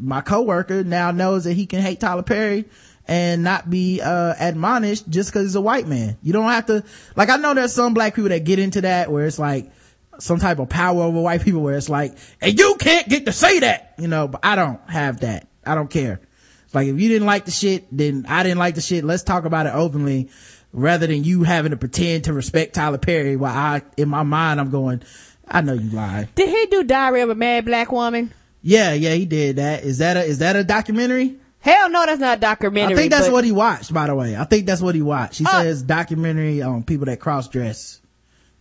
my 0.00 0.20
coworker 0.22 0.82
now 0.84 1.10
knows 1.10 1.44
that 1.44 1.52
he 1.52 1.66
can 1.66 1.80
hate 1.80 2.00
Tyler 2.00 2.22
Perry 2.22 2.64
and 3.06 3.42
not 3.42 3.68
be, 3.68 4.00
uh, 4.00 4.34
admonished 4.38 5.08
just 5.08 5.32
cause 5.32 5.42
he's 5.42 5.54
a 5.54 5.60
white 5.60 5.86
man. 5.86 6.16
You 6.22 6.32
don't 6.32 6.48
have 6.48 6.66
to, 6.66 6.84
like, 7.16 7.28
I 7.28 7.36
know 7.36 7.54
there's 7.54 7.74
some 7.74 7.94
black 7.94 8.14
people 8.14 8.30
that 8.30 8.44
get 8.44 8.58
into 8.58 8.80
that 8.82 9.10
where 9.10 9.26
it's 9.26 9.38
like 9.38 9.70
some 10.18 10.38
type 10.38 10.58
of 10.58 10.68
power 10.68 11.02
over 11.02 11.20
white 11.20 11.42
people 11.42 11.60
where 11.60 11.76
it's 11.76 11.88
like, 11.88 12.16
and 12.40 12.58
you 12.58 12.76
can't 12.78 13.08
get 13.08 13.26
to 13.26 13.32
say 13.32 13.60
that, 13.60 13.94
you 13.98 14.08
know, 14.08 14.28
but 14.28 14.40
I 14.44 14.56
don't 14.56 14.80
have 14.88 15.20
that. 15.20 15.48
I 15.66 15.74
don't 15.74 15.90
care. 15.90 16.20
It's 16.64 16.74
like 16.74 16.88
if 16.88 16.98
you 16.98 17.08
didn't 17.08 17.26
like 17.26 17.44
the 17.44 17.50
shit, 17.50 17.86
then 17.90 18.24
I 18.28 18.42
didn't 18.42 18.58
like 18.58 18.74
the 18.74 18.80
shit. 18.80 19.04
Let's 19.04 19.22
talk 19.22 19.44
about 19.44 19.66
it 19.66 19.74
openly 19.74 20.30
rather 20.72 21.06
than 21.06 21.24
you 21.24 21.44
having 21.44 21.70
to 21.70 21.76
pretend 21.76 22.24
to 22.24 22.32
respect 22.32 22.74
Tyler 22.74 22.98
Perry 22.98 23.36
while 23.36 23.56
I, 23.56 23.82
in 23.96 24.08
my 24.08 24.22
mind, 24.22 24.60
I'm 24.60 24.70
going, 24.70 25.02
I 25.46 25.60
know 25.60 25.74
you 25.74 25.90
lied. 25.90 26.34
Did 26.34 26.48
he 26.48 26.66
do 26.66 26.84
Diary 26.84 27.20
of 27.20 27.30
a 27.30 27.34
Mad 27.34 27.64
Black 27.64 27.92
Woman? 27.92 28.32
Yeah, 28.62 28.92
yeah, 28.94 29.14
he 29.14 29.26
did 29.26 29.56
that. 29.56 29.84
Is 29.84 29.98
that 29.98 30.16
a, 30.16 30.24
is 30.24 30.38
that 30.38 30.56
a 30.56 30.64
documentary? 30.64 31.36
Hell 31.64 31.88
no, 31.88 32.04
that's 32.04 32.20
not 32.20 32.36
a 32.36 32.40
documentary. 32.42 32.92
I 32.92 32.96
think 32.96 33.10
that's 33.10 33.26
but- 33.26 33.32
what 33.32 33.44
he 33.44 33.50
watched, 33.52 33.92
by 33.94 34.06
the 34.06 34.14
way. 34.14 34.36
I 34.36 34.44
think 34.44 34.66
that's 34.66 34.82
what 34.82 34.94
he 34.94 35.00
watched. 35.00 35.38
He 35.38 35.46
Uh, 35.46 35.62
says 35.62 35.82
documentary 35.82 36.60
on 36.60 36.82
people 36.82 37.06
that 37.06 37.20
cross 37.20 37.48
dress. 37.48 38.00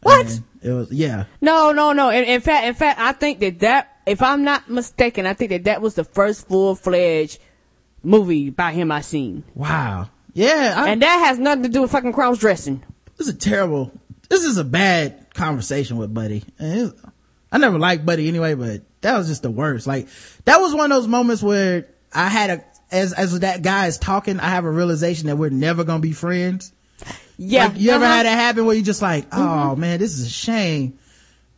What? 0.01 0.39
It 0.61 0.71
was, 0.71 0.89
yeah. 0.91 1.25
No, 1.41 1.73
no, 1.73 1.91
no. 1.91 2.09
In, 2.09 2.23
in 2.23 2.39
fact, 2.39 2.65
in 2.65 2.73
fact, 2.73 2.99
I 3.01 3.11
think 3.11 3.39
that 3.41 3.59
that, 3.59 3.97
if 4.05 4.21
I'm 4.21 4.43
not 4.45 4.69
mistaken, 4.69 5.25
I 5.25 5.34
think 5.34 5.49
that 5.51 5.65
that 5.65 5.81
was 5.81 5.95
the 5.95 6.05
first 6.05 6.47
full 6.47 6.75
fledged 6.75 7.39
movie 8.03 8.49
by 8.49 8.71
him 8.71 8.89
I 8.91 9.01
seen, 9.01 9.43
Wow. 9.53 10.09
Yeah. 10.34 10.73
I, 10.77 10.89
and 10.89 11.01
that 11.01 11.25
has 11.27 11.39
nothing 11.39 11.63
to 11.63 11.69
do 11.69 11.81
with 11.81 11.91
fucking 11.91 12.13
cross 12.13 12.38
dressing. 12.38 12.84
this 13.17 13.27
is 13.27 13.34
a 13.34 13.38
terrible, 13.38 13.91
this 14.30 14.45
is 14.45 14.57
a 14.57 14.63
bad 14.63 15.27
conversation 15.34 15.97
with 15.97 16.13
Buddy. 16.13 16.43
And 16.57 16.93
I 17.51 17.57
never 17.57 17.77
liked 17.80 18.05
Buddy 18.05 18.27
anyway, 18.30 18.55
but 18.55 18.81
that 19.01 19.17
was 19.17 19.27
just 19.27 19.43
the 19.43 19.51
worst. 19.51 19.88
Like, 19.88 20.07
that 20.45 20.59
was 20.61 20.73
one 20.73 20.91
of 20.91 20.97
those 20.97 21.07
moments 21.07 21.43
where 21.43 21.88
I 22.13 22.30
had 22.30 22.49
a, 22.49 22.63
as, 22.94 23.14
as 23.14 23.40
that 23.40 23.61
guy 23.61 23.88
is 23.88 23.98
talking, 23.98 24.40
I 24.40 24.49
have 24.49 24.65
a 24.65 24.72
realization 24.72 25.28
that 25.28 25.36
we're 25.36 25.49
never 25.49 25.84
gonna 25.84 25.99
be 25.99 26.14
friends. 26.14 26.72
Yeah, 27.38 27.65
Like, 27.65 27.80
you 27.80 27.91
ever 27.91 28.06
uh-huh. 28.06 28.14
had 28.14 28.26
that 28.26 28.36
happen 28.38 28.65
where 28.65 28.76
you 28.76 28.84
just 28.84 29.02
like, 29.02 29.26
oh 29.32 29.76
man, 29.76 29.99
this 29.99 30.18
is 30.18 30.28
a 30.28 30.30
shame. 30.30 30.99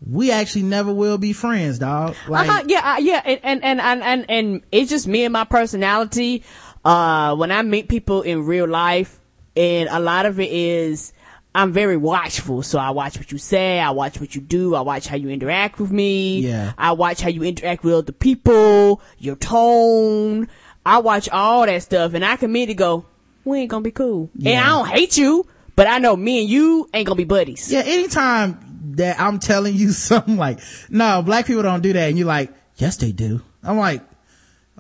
We 0.08 0.32
actually 0.32 0.64
never 0.64 0.94
will 0.94 1.18
be 1.18 1.34
friends, 1.34 1.80
dog. 1.80 2.16
Like, 2.28 2.48
uh-huh, 2.48 2.64
yeah, 2.68 2.94
uh, 2.94 3.00
yeah, 3.00 3.22
and, 3.26 3.40
and, 3.44 3.64
and, 3.64 3.82
and, 3.82 4.04
and, 4.04 4.26
and 4.30 4.62
it's 4.72 4.90
just 4.90 5.08
me 5.08 5.24
and 5.26 5.34
my 5.34 5.44
personality. 5.44 6.44
Uh, 6.84 7.36
when 7.36 7.52
I 7.52 7.62
meet 7.64 7.90
people 7.90 8.22
in 8.22 8.46
real 8.46 8.68
life, 8.68 9.20
and 9.56 9.90
a 9.90 10.00
lot 10.00 10.26
of 10.26 10.40
it 10.40 10.52
is, 10.52 11.14
I'm 11.56 11.72
very 11.72 11.98
watchful. 11.98 12.62
So 12.62 12.78
I 12.78 12.92
watch 12.92 13.18
what 13.18 13.32
you 13.32 13.38
say, 13.38 13.80
I 13.80 13.92
watch 13.92 14.20
what 14.20 14.36
you 14.36 14.42
do, 14.42 14.76
I 14.76 14.82
watch 14.82 15.08
how 15.08 15.16
you 15.16 15.30
interact 15.30 15.80
with 15.80 15.92
me. 15.92 16.42
Yeah. 16.42 16.74
I 16.78 16.92
watch 16.92 17.22
how 17.22 17.30
you 17.30 17.44
interact 17.44 17.84
with 17.84 17.94
other 17.94 18.12
people, 18.12 19.02
your 19.18 19.38
tone. 19.38 20.50
I 20.86 21.00
watch 21.00 21.30
all 21.30 21.66
that 21.66 21.82
stuff, 21.84 22.14
and 22.14 22.24
I 22.24 22.36
can 22.36 22.50
immediately 22.52 22.76
go, 22.76 23.06
we 23.44 23.60
ain't 23.60 23.70
gonna 23.70 23.82
be 23.84 23.92
cool. 23.92 24.30
And 24.44 24.60
I 24.60 24.70
don't 24.70 24.88
hate 24.88 25.18
you, 25.18 25.46
but 25.76 25.88
I 25.88 26.00
know 26.00 26.16
me 26.16 26.42
and 26.42 26.50
you 26.50 26.90
ain't 26.94 27.08
gonna 27.08 27.18
be 27.18 27.26
buddies. 27.26 27.72
yeah, 27.72 27.82
anytime 27.86 28.94
that 28.96 29.20
I'm 29.20 29.40
telling 29.40 29.76
you 29.76 29.92
something 29.92 30.38
like, 30.38 30.60
no, 30.90 31.22
black 31.22 31.48
people 31.48 31.64
don't 31.64 31.82
do 31.82 31.94
that. 31.94 32.10
And 32.10 32.18
you're 32.18 32.28
like, 32.28 32.52
yes, 32.78 32.98
they 32.98 33.12
do. 33.12 33.42
I'm 33.64 33.78
like, 33.78 34.02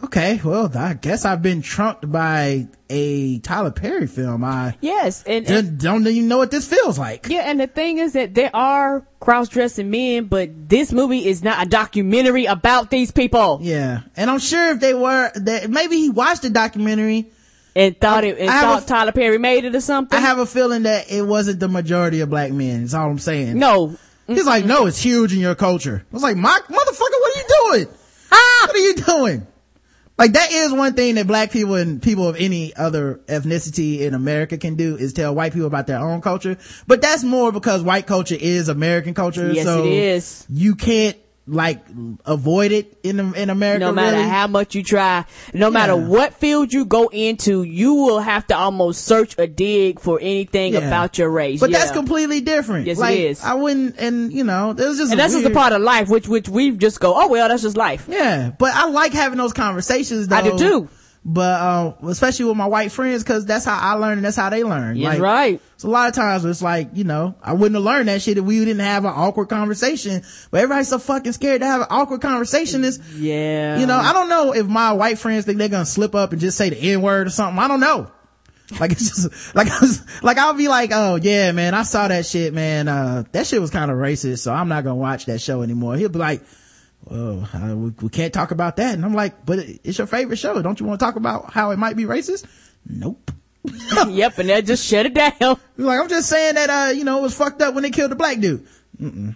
okay, 0.03 0.39
well, 0.43 0.71
I 0.77 0.93
guess 0.93 1.25
I've 1.25 1.41
been 1.41 1.61
trumped 1.61 2.09
by 2.11 2.67
a 2.89 3.39
Tyler 3.39 3.71
Perry 3.71 4.07
film. 4.07 4.43
I 4.43 4.75
Yes, 4.81 5.23
and, 5.25 5.47
and 5.49 5.79
don't 5.79 6.05
even 6.07 6.27
know 6.27 6.37
what 6.37 6.51
this 6.51 6.67
feels 6.67 6.99
like. 6.99 7.27
yeah, 7.29 7.41
and 7.49 7.59
the 7.59 7.67
thing 7.67 7.97
is 7.97 8.13
that 8.13 8.33
there 8.35 8.51
are 8.55 9.05
cross-dressing 9.19 9.89
men, 9.89 10.25
but 10.25 10.69
this 10.69 10.91
movie 10.93 11.25
is 11.27 11.43
not 11.43 11.65
a 11.65 11.69
documentary 11.69 12.45
about 12.45 12.89
these 12.91 13.11
people. 13.11 13.59
Yeah. 13.61 14.01
And 14.15 14.29
I'm 14.29 14.39
sure 14.39 14.71
if 14.71 14.79
they 14.79 14.93
were, 14.93 15.31
that 15.35 15.69
maybe 15.69 15.97
he 15.97 16.09
watched 16.09 16.43
the 16.43 16.49
documentary. 16.51 17.27
And 17.77 17.99
thought 17.99 18.23
it, 18.23 18.37
and 18.37 18.49
thought 18.49 18.83
a- 18.83 18.85
Tyler 18.85 19.11
Perry 19.11 19.37
made 19.37 19.65
it 19.65 19.75
or 19.75 19.81
something. 19.81 20.15
I 20.17 20.21
have 20.21 20.37
a 20.39 20.45
feeling 20.45 20.83
that 20.83 21.11
it 21.11 21.23
wasn't 21.23 21.59
the 21.59 21.67
majority 21.67 22.21
of 22.21 22.29
black 22.29 22.51
men. 22.53 22.81
That's 22.81 22.93
all 22.93 23.09
I'm 23.09 23.19
saying. 23.19 23.57
no. 23.59 23.95
He's 24.27 24.45
like, 24.47 24.65
no, 24.65 24.87
it's 24.87 24.99
huge 24.99 25.33
in 25.33 25.39
your 25.39 25.53
culture. 25.53 26.03
I 26.03 26.13
was 26.13 26.23
like, 26.23 26.35
my 26.35 26.57
motherfucker, 26.67 26.71
what 26.71 27.35
are 27.35 27.39
you 27.39 27.45
doing? 27.85 27.95
Ah! 28.31 28.65
What 28.65 28.75
are 28.75 28.79
you 28.79 28.95
doing? 28.95 29.47
Like 30.17 30.33
that 30.33 30.51
is 30.51 30.71
one 30.71 30.93
thing 30.93 31.15
that 31.15 31.27
black 31.27 31.51
people 31.51 31.75
and 31.75 32.01
people 32.01 32.27
of 32.27 32.37
any 32.37 32.73
other 32.75 33.19
ethnicity 33.27 33.99
in 33.99 34.13
America 34.13 34.57
can 34.57 34.75
do 34.75 34.95
is 34.95 35.11
tell 35.11 35.35
white 35.35 35.51
people 35.51 35.67
about 35.67 35.87
their 35.87 35.99
own 35.99 36.21
culture. 36.21 36.57
But 36.87 37.01
that's 37.01 37.23
more 37.23 37.51
because 37.51 37.83
white 37.83 38.07
culture 38.07 38.37
is 38.39 38.69
American 38.69 39.13
culture. 39.13 39.51
Yes, 39.51 39.65
so 39.65 39.83
it 39.83 39.91
is. 39.91 40.45
You 40.49 40.75
can't 40.75 41.17
like 41.47 41.85
avoid 42.25 42.71
it 42.71 42.97
in 43.03 43.19
in 43.35 43.49
America. 43.49 43.79
No 43.79 43.91
matter 43.91 44.17
really. 44.17 44.29
how 44.29 44.47
much 44.47 44.73
you 44.73 44.81
try, 44.83 45.25
no 45.53 45.69
matter 45.69 45.95
what 45.95 46.33
field 46.33 46.73
you 46.73 46.85
go 46.85 47.07
into, 47.09 47.61
you 47.63 47.93
will 47.93 48.19
have 48.19 48.47
to 48.47 48.55
almost 48.57 49.03
search 49.05 49.37
or 49.37 49.45
dig 49.45 49.99
for 49.99 50.19
anything 50.19 50.73
Yeah. 50.73 50.79
about 50.79 51.17
your 51.19 51.29
race. 51.29 51.59
But 51.59 51.69
Yeah. 51.69 51.79
that's 51.79 51.91
completely 51.91 52.41
different. 52.41 52.87
Yes, 52.87 52.97
it 52.97 53.01
like, 53.01 53.19
is. 53.19 53.43
I 53.43 53.53
wouldn't, 53.53 53.97
and 53.99 54.33
you 54.33 54.43
know, 54.43 54.71
it 54.71 54.77
was 54.77 54.97
just 54.97 55.11
and 55.11 55.19
that's 55.19 55.33
just 55.33 55.45
a 55.45 55.51
part 55.51 55.71
of 55.73 55.81
life, 55.81 56.09
which 56.09 56.27
which 56.27 56.49
we 56.49 56.71
just 56.71 56.99
go, 56.99 57.13
oh 57.15 57.27
well, 57.27 57.47
that's 57.47 57.61
just 57.61 57.77
life. 57.77 58.07
Yeah, 58.09 58.51
but 58.57 58.73
I 58.73 58.89
like 58.89 59.13
having 59.13 59.37
those 59.37 59.53
conversations. 59.53 60.27
Though. 60.27 60.35
I 60.37 60.41
do 60.41 60.57
too. 60.57 60.89
But 61.27 61.59
uh, 61.59 61.93
especially 62.07 62.45
with 62.45 62.55
my 62.55 62.67
white 62.67 62.91
friends, 62.91 63.23
because 63.23 63.47
that's 63.47 63.65
how 63.65 63.75
I 63.79 63.93
learn 63.93 64.19
and 64.19 64.25
that's 64.25 64.37
how 64.37 64.51
they 64.51 64.63
learn. 64.63 64.95
Yes, 64.95 65.13
like, 65.13 65.21
right. 65.21 65.61
So 65.77 65.87
a 65.87 65.89
lot 65.89 66.07
of 66.07 66.13
times 66.13 66.45
it's 66.45 66.61
like 66.61 66.89
you 66.93 67.03
know 67.03 67.33
I 67.41 67.53
wouldn't 67.53 67.73
have 67.73 67.83
learned 67.83 68.09
that 68.09 68.21
shit 68.21 68.37
if 68.37 68.43
we 68.43 68.59
didn't 68.59 68.79
have 68.81 69.05
an 69.05 69.13
awkward 69.15 69.49
conversation. 69.49 70.21
But 70.51 70.59
everybody's 70.61 70.89
so 70.89 70.99
fucking 70.99 71.31
scared 71.31 71.61
to 71.61 71.67
have 71.67 71.81
an 71.81 71.87
awkward 71.89 72.21
conversation. 72.21 72.83
Is 72.83 72.99
Yeah. 73.15 73.79
you 73.79 73.87
know 73.87 73.97
I 73.97 74.13
don't 74.13 74.29
know 74.29 74.53
if 74.53 74.67
my 74.67 74.93
white 74.93 75.17
friends 75.17 75.45
think 75.45 75.57
they're 75.57 75.67
gonna 75.67 75.87
slip 75.87 76.13
up 76.13 76.31
and 76.31 76.39
just 76.39 76.59
say 76.59 76.69
the 76.69 76.77
n 76.77 77.01
word 77.01 77.25
or 77.25 77.31
something. 77.31 77.57
I 77.57 77.67
don't 77.67 77.79
know. 77.79 78.11
Like 78.79 78.91
it's 78.91 79.09
just 79.09 79.55
like 79.55 79.67
I 79.69 79.79
was 79.79 80.03
like 80.23 80.37
I'll 80.37 80.53
be 80.53 80.67
like, 80.67 80.91
oh 80.93 81.15
yeah, 81.15 81.51
man, 81.53 81.73
I 81.73 81.81
saw 81.83 82.07
that 82.07 82.27
shit, 82.27 82.53
man. 82.53 82.87
Uh, 82.87 83.23
that 83.31 83.47
shit 83.47 83.61
was 83.61 83.71
kind 83.71 83.89
of 83.89 83.97
racist, 83.97 84.39
so 84.39 84.53
I'm 84.53 84.69
not 84.69 84.83
gonna 84.83 84.95
watch 84.95 85.25
that 85.25 85.41
show 85.41 85.63
anymore. 85.63 85.97
He'll 85.97 86.09
be 86.09 86.19
like, 86.19 86.43
well, 87.05 87.47
uh, 87.53 87.75
we, 87.75 87.89
we 88.01 88.09
can't 88.09 88.33
talk 88.33 88.51
about 88.51 88.77
that, 88.77 88.93
and 88.93 89.05
I'm 89.05 89.13
like, 89.13 89.45
but 89.45 89.59
it's 89.59 89.97
your 89.97 90.07
favorite 90.07 90.37
show. 90.37 90.61
Don't 90.61 90.79
you 90.79 90.85
want 90.85 90.99
to 90.99 91.05
talk 91.05 91.15
about 91.15 91.53
how 91.53 91.71
it 91.71 91.77
might 91.77 91.95
be 91.95 92.03
racist? 92.03 92.45
Nope. 92.85 93.31
yep, 94.07 94.37
and 94.37 94.49
they 94.49 94.61
just 94.61 94.85
shut 94.85 95.05
it 95.05 95.13
down. 95.13 95.59
Like 95.77 95.99
I'm 95.99 96.07
just 96.07 96.29
saying 96.29 96.55
that 96.55 96.69
uh, 96.69 96.91
you 96.91 97.03
know, 97.03 97.19
it 97.19 97.21
was 97.21 97.35
fucked 97.35 97.61
up 97.61 97.73
when 97.73 97.83
they 97.83 97.89
killed 97.89 98.09
the 98.09 98.15
black 98.15 98.39
dude. 98.39 98.65
Mm-mm. 98.97 99.35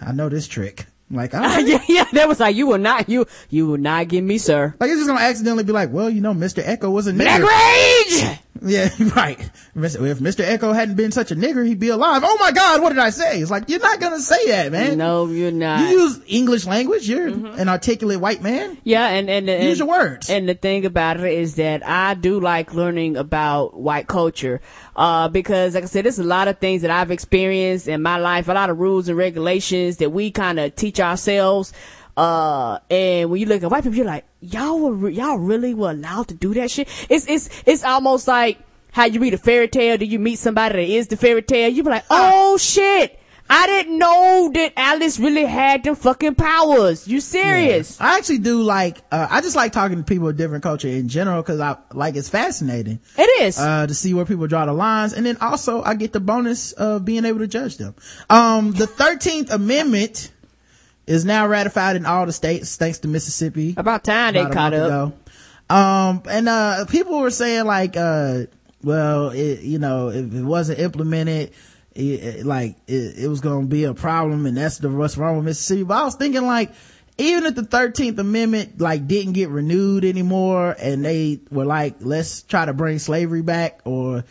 I 0.00 0.10
know 0.10 0.28
this 0.28 0.48
trick. 0.48 0.84
Like, 1.08 1.32
all 1.32 1.40
right. 1.40 1.64
yeah, 1.66 1.82
yeah, 1.88 2.04
that 2.12 2.26
was 2.26 2.40
like 2.40 2.56
you 2.56 2.66
will 2.66 2.78
not 2.78 3.08
you 3.08 3.26
you 3.50 3.68
will 3.68 3.78
not 3.78 4.08
get 4.08 4.24
me, 4.24 4.38
sir. 4.38 4.74
like 4.80 4.90
it's 4.90 4.98
just 4.98 5.08
gonna 5.08 5.20
accidentally 5.20 5.62
be 5.62 5.72
like, 5.72 5.92
well, 5.92 6.10
you 6.10 6.20
know, 6.20 6.34
Mr. 6.34 6.64
Eko 6.64 6.90
was 6.90 7.06
a 7.06 7.12
Black 7.12 7.40
rage. 7.40 8.38
Yeah, 8.62 8.88
right. 9.16 9.38
If 9.38 10.18
Mr. 10.18 10.44
Eko 10.44 10.74
hadn't 10.74 10.96
been 10.96 11.12
such 11.12 11.30
a 11.30 11.36
nigger, 11.36 11.66
he'd 11.66 11.78
be 11.78 11.88
alive. 11.88 12.22
Oh 12.24 12.36
my 12.40 12.52
God, 12.52 12.82
what 12.82 12.90
did 12.90 12.98
I 12.98 13.10
say? 13.10 13.40
It's 13.40 13.50
like, 13.50 13.68
you're 13.68 13.80
not 13.80 14.00
gonna 14.00 14.20
say 14.20 14.48
that, 14.48 14.72
man. 14.72 14.98
No, 14.98 15.26
you're 15.26 15.50
not. 15.50 15.80
You 15.80 16.00
use 16.00 16.20
English 16.26 16.66
language. 16.66 17.08
You're 17.08 17.26
an 17.28 17.68
articulate 17.68 18.20
white 18.20 18.42
man. 18.42 18.78
Yeah, 18.84 19.06
and 19.08 19.28
and, 19.28 19.48
and 19.48 19.64
Use 19.64 19.78
your 19.78 19.88
words. 19.88 20.30
And 20.30 20.48
the 20.48 20.54
thing 20.54 20.84
about 20.84 21.20
it 21.20 21.32
is 21.32 21.56
that 21.56 21.86
I 21.86 22.14
do 22.14 22.40
like 22.40 22.74
learning 22.74 23.16
about 23.16 23.74
white 23.74 24.06
culture, 24.06 24.60
uh, 24.94 25.28
because 25.28 25.74
like 25.74 25.84
I 25.84 25.86
said, 25.86 26.04
there's 26.04 26.18
a 26.18 26.24
lot 26.24 26.48
of 26.48 26.58
things 26.58 26.82
that 26.82 26.90
I've 26.90 27.10
experienced 27.10 27.88
in 27.88 28.02
my 28.02 28.18
life, 28.18 28.48
a 28.48 28.52
lot 28.52 28.70
of 28.70 28.78
rules 28.78 29.08
and 29.08 29.16
regulations 29.18 29.98
that 29.98 30.10
we 30.10 30.30
kind 30.30 30.58
of 30.58 30.74
teach 30.76 31.00
ourselves. 31.00 31.72
Uh, 32.16 32.78
and 32.90 33.30
when 33.30 33.40
you 33.40 33.46
look 33.46 33.62
at 33.62 33.70
white 33.70 33.82
people, 33.84 33.96
you're 33.96 34.06
like, 34.06 34.24
y'all 34.40 34.78
were, 34.78 34.92
re- 34.92 35.12
y'all 35.12 35.36
really 35.38 35.74
were 35.74 35.90
allowed 35.90 36.28
to 36.28 36.34
do 36.34 36.54
that 36.54 36.70
shit. 36.70 36.88
It's, 37.10 37.26
it's, 37.28 37.48
it's 37.66 37.84
almost 37.84 38.26
like 38.26 38.58
how 38.92 39.04
you 39.04 39.20
read 39.20 39.34
a 39.34 39.38
fairy 39.38 39.68
tale, 39.68 39.98
do 39.98 40.06
you 40.06 40.18
meet 40.18 40.38
somebody 40.38 40.76
that 40.76 40.90
is 40.90 41.08
the 41.08 41.16
fairy 41.18 41.42
tale? 41.42 41.68
You 41.70 41.82
be 41.82 41.90
like, 41.90 42.04
oh 42.10 42.56
shit. 42.56 43.18
I 43.48 43.66
didn't 43.68 43.98
know 43.98 44.50
that 44.54 44.72
Alice 44.76 45.20
really 45.20 45.44
had 45.44 45.84
them 45.84 45.94
fucking 45.94 46.34
powers. 46.34 47.06
You 47.06 47.20
serious? 47.20 48.00
I 48.00 48.18
actually 48.18 48.38
do 48.38 48.62
like, 48.62 48.98
uh, 49.12 49.28
I 49.30 49.40
just 49.40 49.54
like 49.54 49.70
talking 49.70 49.98
to 49.98 50.02
people 50.02 50.28
of 50.28 50.36
different 50.36 50.64
culture 50.64 50.88
in 50.88 51.08
general 51.08 51.42
because 51.42 51.60
I, 51.60 51.76
like, 51.92 52.16
it's 52.16 52.28
fascinating. 52.28 52.98
It 53.16 53.42
is. 53.42 53.56
uh, 53.56 53.86
to 53.86 53.94
see 53.94 54.14
where 54.14 54.24
people 54.24 54.48
draw 54.48 54.66
the 54.66 54.72
lines. 54.72 55.12
And 55.12 55.24
then 55.24 55.36
also 55.40 55.80
I 55.80 55.94
get 55.94 56.12
the 56.12 56.18
bonus 56.18 56.72
of 56.72 57.04
being 57.04 57.24
able 57.24 57.38
to 57.38 57.46
judge 57.46 57.76
them. 57.76 57.94
Um, 58.28 58.72
the 58.72 58.86
13th 58.86 59.50
Amendment 59.50 60.32
is 61.06 61.24
now 61.24 61.46
ratified 61.46 61.96
in 61.96 62.04
all 62.06 62.26
the 62.26 62.32
states 62.32 62.76
thanks 62.76 62.98
to 63.00 63.08
Mississippi. 63.08 63.74
About 63.76 64.04
time 64.04 64.34
they 64.34 64.40
about 64.40 64.52
caught 64.52 64.74
up. 64.74 64.86
ago. 64.86 65.12
Um, 65.68 66.22
and, 66.28 66.48
uh, 66.48 66.84
people 66.86 67.18
were 67.20 67.30
saying 67.30 67.64
like, 67.64 67.96
uh, 67.96 68.42
well, 68.82 69.30
it, 69.30 69.60
you 69.62 69.78
know, 69.78 70.08
if 70.10 70.32
it 70.32 70.42
wasn't 70.44 70.78
implemented, 70.78 71.52
it, 71.94 72.02
it- 72.02 72.46
like, 72.46 72.76
it, 72.86 73.18
it 73.24 73.28
was 73.28 73.40
gonna 73.40 73.66
be 73.66 73.84
a 73.84 73.94
problem 73.94 74.46
and 74.46 74.56
that's 74.56 74.78
the, 74.78 74.88
what's 74.90 75.16
wrong 75.16 75.36
with 75.36 75.44
Mississippi. 75.46 75.82
But 75.82 75.94
I 76.00 76.04
was 76.04 76.14
thinking 76.16 76.46
like, 76.46 76.72
even 77.18 77.46
if 77.46 77.54
the 77.54 77.62
13th 77.62 78.18
Amendment, 78.18 78.80
like, 78.80 79.06
didn't 79.06 79.32
get 79.32 79.48
renewed 79.48 80.04
anymore 80.04 80.76
and 80.78 81.04
they 81.04 81.40
were 81.50 81.64
like, 81.64 81.96
let's 82.00 82.42
try 82.42 82.64
to 82.66 82.74
bring 82.74 82.98
slavery 82.98 83.42
back 83.42 83.80
or, 83.84 84.24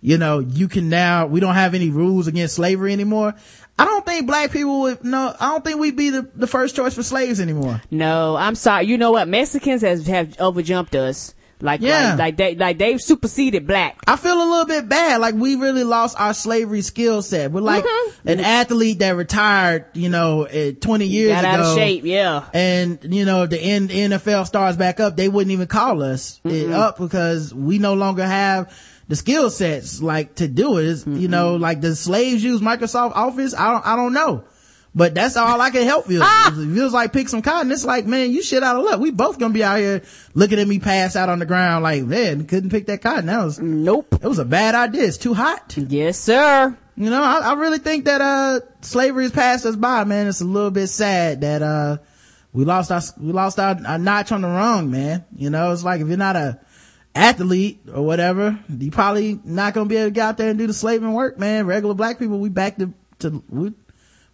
you 0.00 0.18
know, 0.18 0.40
you 0.40 0.66
can 0.66 0.88
now, 0.88 1.26
we 1.26 1.38
don't 1.38 1.54
have 1.54 1.74
any 1.74 1.90
rules 1.90 2.26
against 2.26 2.56
slavery 2.56 2.92
anymore. 2.92 3.34
I 3.82 3.84
don't 3.86 4.06
think 4.06 4.26
black 4.26 4.50
people 4.52 4.80
would, 4.82 5.04
no, 5.04 5.34
I 5.38 5.50
don't 5.50 5.64
think 5.64 5.78
we'd 5.80 5.96
be 5.96 6.10
the, 6.10 6.22
the 6.34 6.46
first 6.46 6.76
choice 6.76 6.94
for 6.94 7.02
slaves 7.02 7.40
anymore. 7.40 7.80
No, 7.90 8.36
I'm 8.36 8.54
sorry. 8.54 8.86
You 8.86 8.98
know 8.98 9.12
what? 9.12 9.28
Mexicans 9.28 9.82
has 9.82 10.06
have 10.06 10.28
overjumped 10.36 10.94
us. 10.94 11.34
Like, 11.60 11.80
Yeah. 11.80 12.10
like, 12.10 12.18
like 12.18 12.36
they, 12.38 12.54
like 12.56 12.78
they've 12.78 13.00
superseded 13.00 13.68
black. 13.68 13.96
I 14.08 14.16
feel 14.16 14.34
a 14.34 14.42
little 14.50 14.64
bit 14.66 14.88
bad. 14.88 15.20
Like 15.20 15.36
we 15.36 15.54
really 15.54 15.84
lost 15.84 16.18
our 16.18 16.34
slavery 16.34 16.82
skill 16.82 17.22
set. 17.22 17.52
We're 17.52 17.60
like 17.60 17.84
Mm-hmm. 17.84 18.28
an 18.28 18.40
athlete 18.40 18.98
that 18.98 19.14
retired, 19.14 19.84
you 19.94 20.08
know, 20.08 20.42
eh, 20.42 20.72
20 20.72 21.06
years 21.06 21.30
Got 21.30 21.44
ago. 21.44 21.48
out 21.48 21.60
of 21.60 21.76
shape, 21.76 22.04
yeah. 22.04 22.46
And, 22.52 22.98
you 23.14 23.24
know, 23.24 23.46
the 23.46 23.60
N- 23.60 23.88
NFL 23.88 24.46
stars 24.46 24.76
back 24.76 24.98
up, 24.98 25.16
they 25.16 25.28
wouldn't 25.28 25.52
even 25.52 25.68
call 25.68 26.02
us 26.02 26.40
it 26.44 26.72
up 26.72 26.98
because 26.98 27.54
we 27.54 27.78
no 27.78 27.94
longer 27.94 28.26
have 28.26 28.76
the 29.08 29.16
skill 29.16 29.50
sets 29.50 30.00
like 30.02 30.36
to 30.36 30.48
do 30.48 30.78
it. 30.78 30.86
It's, 30.86 31.06
You 31.06 31.28
know, 31.28 31.56
like 31.56 31.80
the 31.80 31.94
slaves 31.96 32.42
use 32.42 32.60
Microsoft 32.60 33.12
Office. 33.14 33.54
I 33.54 33.72
don't, 33.72 33.86
I 33.86 33.96
don't 33.96 34.12
know. 34.12 34.44
But 34.94 35.14
that's 35.14 35.38
all 35.38 35.58
I 35.58 35.70
can 35.70 35.84
help 35.84 36.10
you. 36.10 36.20
Ah! 36.22 36.48
It 36.52 36.74
feels 36.74 36.92
like 36.92 37.14
pick 37.14 37.26
some 37.30 37.40
cotton. 37.40 37.72
It's 37.72 37.84
like, 37.86 38.04
man, 38.04 38.30
you 38.30 38.42
shit 38.42 38.62
out 38.62 38.76
of 38.76 38.84
luck. 38.84 39.00
We 39.00 39.10
both 39.10 39.38
gonna 39.38 39.54
be 39.54 39.64
out 39.64 39.78
here 39.78 40.02
looking 40.34 40.58
at 40.58 40.68
me 40.68 40.80
pass 40.80 41.16
out 41.16 41.30
on 41.30 41.38
the 41.38 41.46
ground 41.46 41.82
like, 41.82 42.02
man, 42.04 42.44
couldn't 42.46 42.68
pick 42.68 42.86
that 42.86 43.00
cotton. 43.00 43.24
That 43.26 43.42
was, 43.42 43.58
Nope. 43.58 44.14
it 44.22 44.28
was 44.28 44.38
a 44.38 44.44
bad 44.44 44.74
idea. 44.74 45.04
It's 45.04 45.16
too 45.16 45.32
hot. 45.32 45.74
Yes, 45.78 46.18
sir. 46.18 46.76
You 46.94 47.08
know, 47.08 47.22
I, 47.22 47.38
I 47.38 47.52
really 47.54 47.78
think 47.78 48.04
that, 48.04 48.20
uh, 48.20 48.60
slavery 48.82 49.22
has 49.24 49.32
passed 49.32 49.64
us 49.64 49.76
by, 49.76 50.04
man. 50.04 50.26
It's 50.26 50.42
a 50.42 50.44
little 50.44 50.70
bit 50.70 50.88
sad 50.88 51.40
that, 51.40 51.62
uh, 51.62 51.96
we 52.52 52.66
lost 52.66 52.92
our, 52.92 53.00
we 53.18 53.32
lost 53.32 53.58
our, 53.58 53.78
our 53.86 53.96
notch 53.98 54.30
on 54.30 54.42
the 54.42 54.48
rung, 54.48 54.90
man. 54.90 55.24
You 55.34 55.48
know, 55.48 55.72
it's 55.72 55.84
like 55.84 56.02
if 56.02 56.08
you're 56.08 56.18
not 56.18 56.36
a 56.36 56.60
athlete 57.14 57.80
or 57.92 58.04
whatever, 58.04 58.58
you 58.68 58.90
probably 58.90 59.40
not 59.44 59.74
gonna 59.74 59.88
be 59.88 59.96
able 59.96 60.08
to 60.08 60.12
get 60.12 60.22
out 60.26 60.36
there 60.38 60.50
and 60.50 60.58
do 60.58 60.66
the 60.66 60.74
slaving 60.74 61.12
work, 61.12 61.38
man. 61.38 61.66
Regular 61.66 61.94
black 61.94 62.18
people, 62.18 62.38
we 62.38 62.48
back 62.48 62.76
to, 62.78 62.92
to, 63.20 63.42
we, 63.48 63.72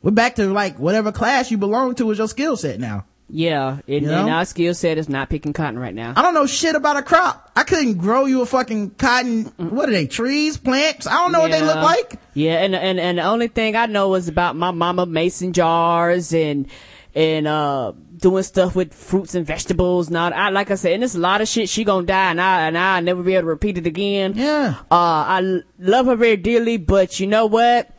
we're 0.02 0.10
back 0.10 0.36
to 0.36 0.46
like 0.52 0.78
whatever 0.78 1.12
class 1.12 1.50
you 1.50 1.58
belong 1.58 1.94
to 1.96 2.10
is 2.10 2.18
your 2.18 2.28
skill 2.28 2.56
set 2.56 2.78
now. 2.78 3.04
Yeah. 3.30 3.80
And, 3.86 4.04
You 4.04 4.10
and 4.10 4.30
our 4.30 4.44
skill 4.44 4.72
set 4.74 4.96
is 4.96 5.08
not 5.08 5.28
picking 5.28 5.52
cotton 5.52 5.78
right 5.78 5.94
now. 5.94 6.14
I 6.16 6.22
don't 6.22 6.34
know 6.34 6.46
shit 6.46 6.74
about 6.74 6.96
a 6.96 7.02
crop. 7.02 7.50
I 7.54 7.64
couldn't 7.64 7.98
grow 7.98 8.24
you 8.24 8.40
a 8.40 8.46
fucking 8.46 8.90
cotton, 8.90 9.44
what 9.56 9.88
are 9.88 9.92
they, 9.92 10.06
trees, 10.06 10.56
plants? 10.56 11.06
I 11.06 11.14
don't 11.14 11.32
know 11.32 11.40
what 11.40 11.50
they 11.50 11.60
look 11.60 11.76
like. 11.76 12.18
Yeah, 12.34 12.62
and 12.62 12.74
and 12.74 12.98
and 12.98 13.18
the 13.18 13.24
only 13.24 13.48
thing 13.48 13.76
I 13.76 13.86
know 13.86 14.14
is 14.14 14.28
about 14.28 14.56
my 14.56 14.70
mama 14.70 15.04
mason 15.04 15.52
jars 15.52 16.32
and 16.32 16.68
and 17.14 17.46
uh 17.48 17.92
doing 18.18 18.42
stuff 18.42 18.74
with 18.76 18.92
fruits 18.92 19.34
and 19.34 19.46
vegetables 19.46 20.12
all. 20.14 20.32
I 20.34 20.50
like 20.50 20.70
I 20.70 20.74
said, 20.74 20.92
and 20.92 21.02
there's 21.02 21.14
a 21.14 21.20
lot 21.20 21.40
of 21.40 21.48
shit 21.48 21.68
she 21.68 21.84
gonna 21.84 22.06
die, 22.06 22.30
and 22.30 22.40
I 22.40 22.66
and 22.66 22.76
I'll 22.76 23.02
never 23.02 23.22
be 23.22 23.34
able 23.34 23.42
to 23.42 23.46
repeat 23.46 23.78
it 23.78 23.86
again. 23.86 24.34
Yeah. 24.36 24.74
Uh, 24.90 24.94
I 25.40 25.60
love 25.78 26.06
her 26.06 26.16
very 26.16 26.36
dearly, 26.36 26.76
but 26.76 27.20
you 27.20 27.26
know 27.26 27.46
what? 27.46 27.90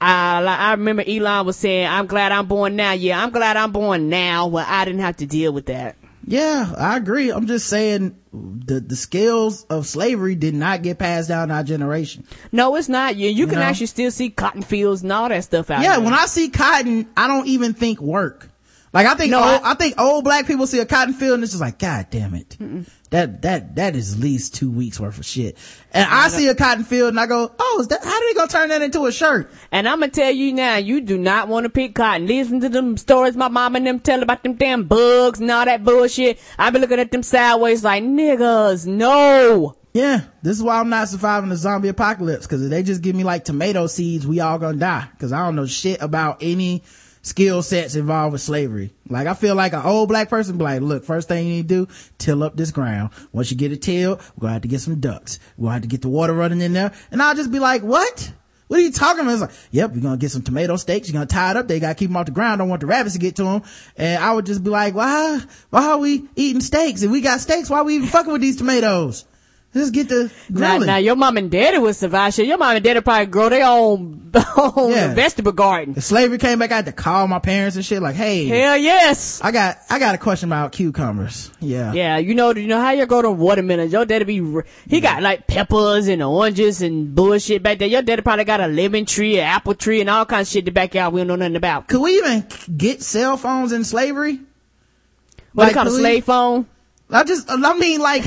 I 0.00 0.40
like, 0.40 0.58
I 0.58 0.70
remember 0.72 1.04
Elon 1.06 1.46
was 1.46 1.56
saying, 1.56 1.86
"I'm 1.86 2.06
glad 2.06 2.32
I'm 2.32 2.46
born 2.46 2.76
now." 2.76 2.92
Yeah, 2.92 3.22
I'm 3.22 3.30
glad 3.30 3.56
I'm 3.56 3.72
born 3.72 4.08
now, 4.08 4.46
where 4.48 4.66
I 4.66 4.84
didn't 4.84 5.00
have 5.00 5.16
to 5.18 5.26
deal 5.26 5.52
with 5.52 5.66
that. 5.66 5.96
Yeah, 6.24 6.72
I 6.78 6.96
agree. 6.98 7.30
I'm 7.30 7.46
just 7.48 7.68
saying 7.68 8.16
the, 8.32 8.78
the 8.78 8.94
skills 8.94 9.64
of 9.64 9.86
slavery 9.88 10.36
did 10.36 10.54
not 10.54 10.82
get 10.82 10.98
passed 10.98 11.28
down 11.28 11.50
our 11.50 11.64
generation. 11.64 12.24
No, 12.52 12.76
it's 12.76 12.88
not. 12.88 13.16
You, 13.16 13.28
you 13.28 13.46
can 13.46 13.56
know? 13.56 13.62
actually 13.62 13.86
still 13.86 14.10
see 14.12 14.30
cotton 14.30 14.62
fields 14.62 15.02
and 15.02 15.12
all 15.12 15.28
that 15.28 15.42
stuff 15.42 15.68
out 15.68 15.82
Yeah, 15.82 15.96
there. 15.96 16.04
when 16.04 16.14
I 16.14 16.26
see 16.26 16.48
cotton, 16.48 17.08
I 17.16 17.26
don't 17.26 17.48
even 17.48 17.74
think 17.74 18.00
work. 18.00 18.48
Like 18.92 19.06
I 19.06 19.14
think 19.14 19.30
No, 19.30 19.38
old, 19.38 19.62
I- 19.62 19.70
I, 19.70 19.74
think 19.74 19.98
old 19.98 20.22
black 20.24 20.46
people 20.46 20.66
see 20.66 20.78
a 20.78 20.84
cotton 20.86 21.14
field 21.14 21.34
and 21.34 21.42
it's 21.42 21.52
just 21.52 21.62
like, 21.62 21.78
God 21.78 22.08
damn 22.10 22.34
it. 22.34 22.56
That, 23.10 23.42
that, 23.42 23.76
that 23.76 23.96
is 23.96 24.14
at 24.14 24.20
least 24.20 24.54
two 24.54 24.70
weeks 24.70 24.98
worth 25.00 25.18
of 25.18 25.24
shit. 25.24 25.56
And 25.92 26.06
I 26.10 26.28
see 26.28 26.48
a 26.48 26.54
cotton 26.54 26.84
field 26.84 27.08
and 27.10 27.20
I 27.20 27.26
go, 27.26 27.50
oh, 27.58 27.78
is 27.80 27.88
that, 27.88 28.04
how 28.04 28.20
do 28.20 28.26
they 28.28 28.34
gonna 28.34 28.48
turn 28.48 28.68
that 28.68 28.82
into 28.82 29.06
a 29.06 29.12
shirt? 29.12 29.50
And 29.70 29.88
I'm 29.88 30.00
gonna 30.00 30.12
tell 30.12 30.30
you 30.30 30.52
now, 30.52 30.76
you 30.76 31.00
do 31.00 31.16
not 31.16 31.48
want 31.48 31.64
to 31.64 31.70
pick 31.70 31.94
cotton. 31.94 32.26
Listen 32.26 32.60
to 32.60 32.68
them 32.68 32.96
stories 32.96 33.36
my 33.36 33.48
mom 33.48 33.76
and 33.76 33.86
them 33.86 34.00
tell 34.00 34.22
about 34.22 34.42
them 34.42 34.54
damn 34.54 34.84
bugs 34.84 35.40
and 35.40 35.50
all 35.50 35.64
that 35.64 35.84
bullshit. 35.84 36.38
I 36.58 36.68
be 36.70 36.78
looking 36.78 37.00
at 37.00 37.10
them 37.10 37.22
sideways 37.22 37.82
like, 37.84 38.02
niggas, 38.02 38.86
no. 38.86 39.76
Yeah, 39.94 40.22
this 40.42 40.56
is 40.56 40.62
why 40.62 40.80
I'm 40.80 40.88
not 40.88 41.08
surviving 41.08 41.50
the 41.50 41.56
zombie 41.56 41.88
apocalypse. 41.88 42.46
Cause 42.46 42.62
if 42.62 42.70
they 42.70 42.82
just 42.82 43.02
give 43.02 43.14
me 43.14 43.24
like 43.24 43.44
tomato 43.44 43.86
seeds, 43.86 44.26
we 44.26 44.40
all 44.40 44.58
gonna 44.58 44.78
die. 44.78 45.06
Cause 45.18 45.32
I 45.32 45.44
don't 45.44 45.54
know 45.56 45.66
shit 45.66 46.00
about 46.00 46.38
any 46.42 46.82
skill 47.22 47.62
sets 47.62 47.94
involved 47.94 48.32
with 48.32 48.42
slavery. 48.42 48.92
Like 49.08 49.26
I 49.26 49.34
feel 49.34 49.54
like 49.54 49.72
an 49.72 49.82
old 49.82 50.08
black 50.08 50.28
person 50.28 50.58
be 50.58 50.64
like, 50.64 50.82
look, 50.82 51.04
first 51.04 51.28
thing 51.28 51.46
you 51.46 51.54
need 51.54 51.68
to 51.68 51.86
do, 51.86 51.92
till 52.18 52.42
up 52.42 52.56
this 52.56 52.70
ground. 52.70 53.10
Once 53.32 53.50
you 53.50 53.56
get 53.56 53.72
it 53.72 53.82
tilled, 53.82 54.20
we're 54.36 54.42
gonna 54.42 54.52
have 54.54 54.62
to 54.62 54.68
get 54.68 54.80
some 54.80 55.00
ducks. 55.00 55.38
We're 55.56 55.66
gonna 55.66 55.74
have 55.74 55.82
to 55.82 55.88
get 55.88 56.02
the 56.02 56.08
water 56.08 56.34
running 56.34 56.60
in 56.60 56.72
there. 56.72 56.92
And 57.10 57.22
I'll 57.22 57.34
just 57.34 57.50
be 57.50 57.58
like, 57.58 57.82
what? 57.82 58.32
What 58.68 58.78
are 58.78 58.82
you 58.84 58.92
talking 58.92 59.20
about? 59.20 59.32
It's 59.32 59.40
like, 59.42 59.50
yep, 59.70 59.92
you're 59.92 60.02
gonna 60.02 60.16
get 60.16 60.30
some 60.30 60.42
tomato 60.42 60.76
steaks. 60.76 61.08
You're 61.08 61.12
gonna 61.12 61.26
tie 61.26 61.50
it 61.50 61.56
up. 61.58 61.68
They 61.68 61.78
gotta 61.78 61.94
keep 61.94 62.08
them 62.08 62.16
off 62.16 62.26
the 62.26 62.32
ground. 62.32 62.58
Don't 62.58 62.70
want 62.70 62.80
the 62.80 62.86
rabbits 62.86 63.14
to 63.14 63.18
get 63.20 63.36
to 63.36 63.44
them. 63.44 63.62
And 63.98 64.22
I 64.22 64.32
would 64.32 64.46
just 64.46 64.64
be 64.64 64.70
like, 64.70 64.94
why, 64.94 65.40
why 65.70 65.90
are 65.90 65.98
we 65.98 66.28
eating 66.36 66.62
steaks? 66.62 67.02
If 67.02 67.10
we 67.10 67.20
got 67.20 67.40
steaks, 67.40 67.68
why 67.68 67.78
are 67.78 67.84
we 67.84 67.96
even 67.96 68.08
fucking 68.08 68.32
with 68.32 68.40
these 68.40 68.56
tomatoes? 68.56 69.26
Just 69.74 69.94
get 69.94 70.06
the 70.10 70.30
Now, 70.50 70.72
grilling. 70.72 70.86
now 70.86 70.96
your 70.98 71.16
mom 71.16 71.38
and 71.38 71.50
daddy 71.50 71.78
would 71.78 71.96
survive 71.96 72.34
shit. 72.34 72.46
Your 72.46 72.58
mom 72.58 72.76
and 72.76 72.84
daddy 72.84 73.00
probably 73.00 73.24
grow 73.24 73.48
their 73.48 73.64
own, 73.66 74.30
own 74.76 74.90
Yeah. 74.90 75.14
vegetable 75.14 75.52
garden. 75.52 75.94
If 75.96 76.04
slavery 76.04 76.36
came 76.36 76.58
back, 76.58 76.72
I 76.72 76.76
had 76.76 76.84
to 76.84 76.92
call 76.92 77.26
my 77.26 77.38
parents 77.38 77.76
and 77.76 77.82
shit 77.84 78.02
like, 78.02 78.14
hey, 78.14 78.44
Hell 78.48 78.76
yes. 78.76 79.40
I 79.42 79.50
got, 79.50 79.78
I 79.88 79.98
got 79.98 80.14
a 80.14 80.18
question 80.18 80.50
about 80.50 80.72
cucumbers. 80.72 81.50
Yeah. 81.58 81.94
Yeah, 81.94 82.18
you 82.18 82.34
know, 82.34 82.54
you 82.54 82.66
know 82.66 82.80
how 82.82 82.90
you 82.90 83.06
grow 83.06 83.22
them 83.22 83.38
watermelons. 83.38 83.92
Your 83.92 84.04
daddy 84.04 84.24
be, 84.26 84.60
he 84.88 85.00
got 85.00 85.22
like 85.22 85.46
peppers 85.46 86.06
and 86.06 86.22
oranges 86.22 86.82
and 86.82 87.14
bullshit 87.14 87.62
back 87.62 87.78
there. 87.78 87.88
Your 87.88 88.02
daddy 88.02 88.20
probably 88.20 88.44
got 88.44 88.60
a 88.60 88.66
lemon 88.66 89.06
tree, 89.06 89.38
an 89.38 89.46
apple 89.46 89.74
tree, 89.74 90.02
and 90.02 90.10
all 90.10 90.26
kinds 90.26 90.48
of 90.48 90.52
shit 90.52 90.58
in 90.60 90.64
the 90.66 90.70
backyard 90.72 91.14
we 91.14 91.20
don't 91.20 91.28
know 91.28 91.36
nothing 91.36 91.56
about. 91.56 91.88
Could 91.88 92.02
we 92.02 92.18
even 92.18 92.46
get 92.76 93.00
cell 93.02 93.38
phones 93.38 93.72
in 93.72 93.84
slavery? 93.84 94.38
What 95.54 95.64
Like, 95.64 95.68
they 95.72 95.74
call 95.74 95.86
a 95.86 95.90
slave 95.90 96.24
phone? 96.24 96.66
I 97.10 97.24
just, 97.24 97.50
I 97.50 97.74
mean, 97.78 98.00
like, 98.00 98.24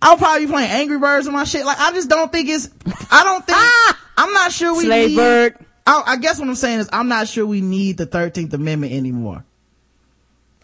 I'll 0.00 0.16
probably 0.16 0.46
be 0.46 0.52
playing 0.52 0.70
Angry 0.70 0.98
Birds 0.98 1.26
and 1.26 1.34
my 1.34 1.44
shit. 1.44 1.64
Like, 1.64 1.78
I 1.80 1.92
just 1.92 2.08
don't 2.08 2.30
think 2.30 2.48
it's, 2.48 2.68
I 3.10 3.24
don't 3.24 3.44
think, 3.44 3.58
I'm 4.16 4.32
not 4.32 4.52
sure 4.52 4.76
we 4.76 4.84
Slave 4.84 5.10
need, 5.10 5.16
bird. 5.16 5.58
I, 5.86 6.02
I 6.06 6.16
guess 6.16 6.38
what 6.38 6.48
I'm 6.48 6.54
saying 6.54 6.80
is 6.80 6.88
I'm 6.92 7.08
not 7.08 7.28
sure 7.28 7.46
we 7.46 7.60
need 7.60 7.96
the 7.96 8.06
13th 8.06 8.52
Amendment 8.52 8.92
anymore. 8.92 9.44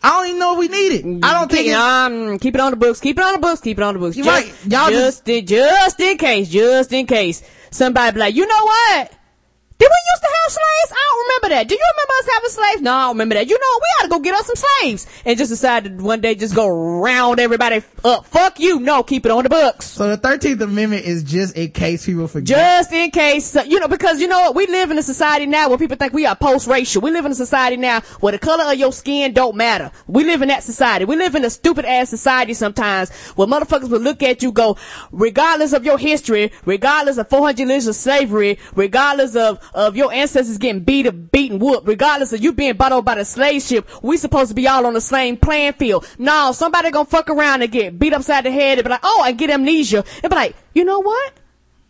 I 0.03 0.11
don't 0.11 0.27
even 0.27 0.39
know 0.39 0.53
if 0.53 0.59
we 0.59 0.69
need 0.69 0.93
it. 0.93 1.25
I 1.25 1.33
don't 1.33 1.51
think 1.51 1.65
keep, 1.65 1.73
it's, 1.73 1.79
um, 1.79 2.39
keep 2.39 2.55
it 2.55 2.61
on 2.61 2.73
the 2.73 2.77
books. 2.77 3.01
Keep 3.01 3.19
it 3.19 3.25
on 3.25 3.33
the 3.33 3.39
books. 3.39 3.63
Keep 3.63 3.79
it 3.79 3.83
on 3.83 3.95
the 3.95 4.01
books. 4.01 4.17
You're 4.17 4.27
just, 4.27 4.65
right. 4.67 4.71
Y'all 4.71 4.91
just, 4.91 5.27
in, 5.27 5.47
just 5.47 5.99
in 5.99 6.19
case, 6.19 6.49
just 6.51 6.93
in 6.93 7.07
case 7.07 7.43
somebody 7.71 8.13
be 8.13 8.21
like, 8.21 8.35
you 8.35 8.47
know 8.47 8.65
what? 8.65 9.13
Did 9.79 9.89
we 9.91 10.01
used 10.13 10.23
to 10.23 10.29
have 10.29 10.53
slaves? 10.53 10.93
I 10.93 11.03
don't 11.11 11.21
remember 11.27 11.49
that. 11.57 11.69
Do 11.69 11.75
you 11.75 11.85
remember 11.95 12.13
us 12.21 12.35
having 12.35 12.51
slaves? 12.51 12.83
No, 12.83 12.93
I 12.93 13.01
don't 13.07 13.15
remember 13.17 13.35
that. 13.37 13.49
You 13.49 13.59
know, 13.59 13.81
we 13.81 13.87
ought 13.99 14.03
to 14.05 14.09
go 14.09 14.19
get 14.21 14.35
us 14.35 14.47
some 14.47 14.57
slaves. 14.57 15.07
And 15.25 15.37
just 15.39 15.51
decide 15.51 15.85
decided 15.85 16.01
one 16.01 16.21
day 16.21 16.35
just 16.35 16.55
go 16.55 16.69
round 16.69 17.41
everybody 17.41 17.83
up. 18.05 18.27
Fuck 18.27 18.61
you. 18.61 18.81
No, 18.81 19.03
keep 19.03 19.25
it 19.27 19.33
on 19.33 19.43
the 19.43 19.49
books. 19.49 19.87
so 19.87 20.15
the 20.15 20.19
13th 20.19 20.61
Amendment 20.61 21.05
is 21.05 21.23
just 21.23 21.57
in 21.57 21.71
case 21.71 22.07
people 22.07 22.29
forget. 22.29 22.57
Just 22.57 22.93
in 22.93 23.11
case, 23.11 23.57
uh, 23.57 23.65
you 23.67 23.81
know, 23.81 23.89
because 23.89 24.21
you 24.21 24.29
know 24.29 24.41
what, 24.41 24.55
we 24.55 24.67
live 24.67 24.91
in 24.91 24.99
a 24.99 25.03
society 25.03 25.47
now 25.47 25.69
where 25.69 25.79
people 25.79 25.97
think 25.97 26.13
we 26.13 26.27
are 26.27 26.37
post-racial. 26.37 27.03
We 27.03 27.11
live 27.11 27.25
in 27.25 27.33
a 27.33 27.35
society 27.35 27.77
now 27.77 28.01
where 28.21 28.33
the 28.33 28.39
color 28.39 28.71
of 28.73 28.79
your 28.79 28.93
skin 28.93 29.33
don't 29.33 29.57
matter. 29.57 29.91
We 30.07 30.25
live 30.25 30.43
in 30.43 30.49
that 30.49 30.63
society. 30.63 31.05
We 31.05 31.17
live 31.17 31.35
in 31.35 31.45
a 31.45 31.51
stupid 31.51 31.85
ass 31.85 32.11
society 32.11 32.55
sometimes 32.55 33.11
where 33.37 33.49
motherfuckers 33.49 33.89
will 33.89 34.01
look 34.01 34.23
at 34.23 34.43
you 34.43 34.53
go, 34.53 34.77
regardless 35.13 35.73
of 35.73 35.85
your 35.85 35.99
history, 35.99 36.53
regardless 36.65 37.19
of 37.19 37.29
400 37.29 37.67
years 37.67 37.87
of 37.87 37.97
slavery, 37.97 38.59
regardless 38.75 39.35
of, 39.35 39.59
of 39.73 39.97
your 39.97 40.13
ancestors 40.13 40.59
getting 40.59 40.83
beat 40.83 41.07
up, 41.07 41.33
beaten, 41.33 41.59
whooped, 41.59 41.87
regardless 41.87 42.33
of 42.33 42.43
you 42.43 42.53
being 42.53 42.77
bought 42.77 42.93
over 42.93 43.03
by 43.03 43.15
the 43.15 43.25
slave 43.25 43.63
ship, 43.63 43.89
we 44.03 44.17
supposed 44.17 44.49
to 44.49 44.55
be 44.55 44.69
all 44.69 44.87
on 44.87 44.95
the 44.95 45.01
same 45.01 45.37
playing 45.37 45.75
field. 45.75 46.07
No, 46.19 46.53
somebody 46.53 46.91
gonna 46.91 47.05
fuck 47.05 47.31
around 47.31 47.63
and 47.63 47.73
get 47.73 47.99
beat 47.99 48.13
upside 48.13 48.45
the 48.45 48.51
head 48.51 48.79
and 48.79 48.85
be 48.85 48.91
like, 48.91 49.01
oh, 49.03 49.25
and 49.27 49.39
get 49.39 49.51
amnesia. 49.51 50.05
And 50.23 50.31
be 50.31 50.37
like, 50.37 50.57
you 50.75 50.85
know 50.85 51.01
what? 51.01 51.33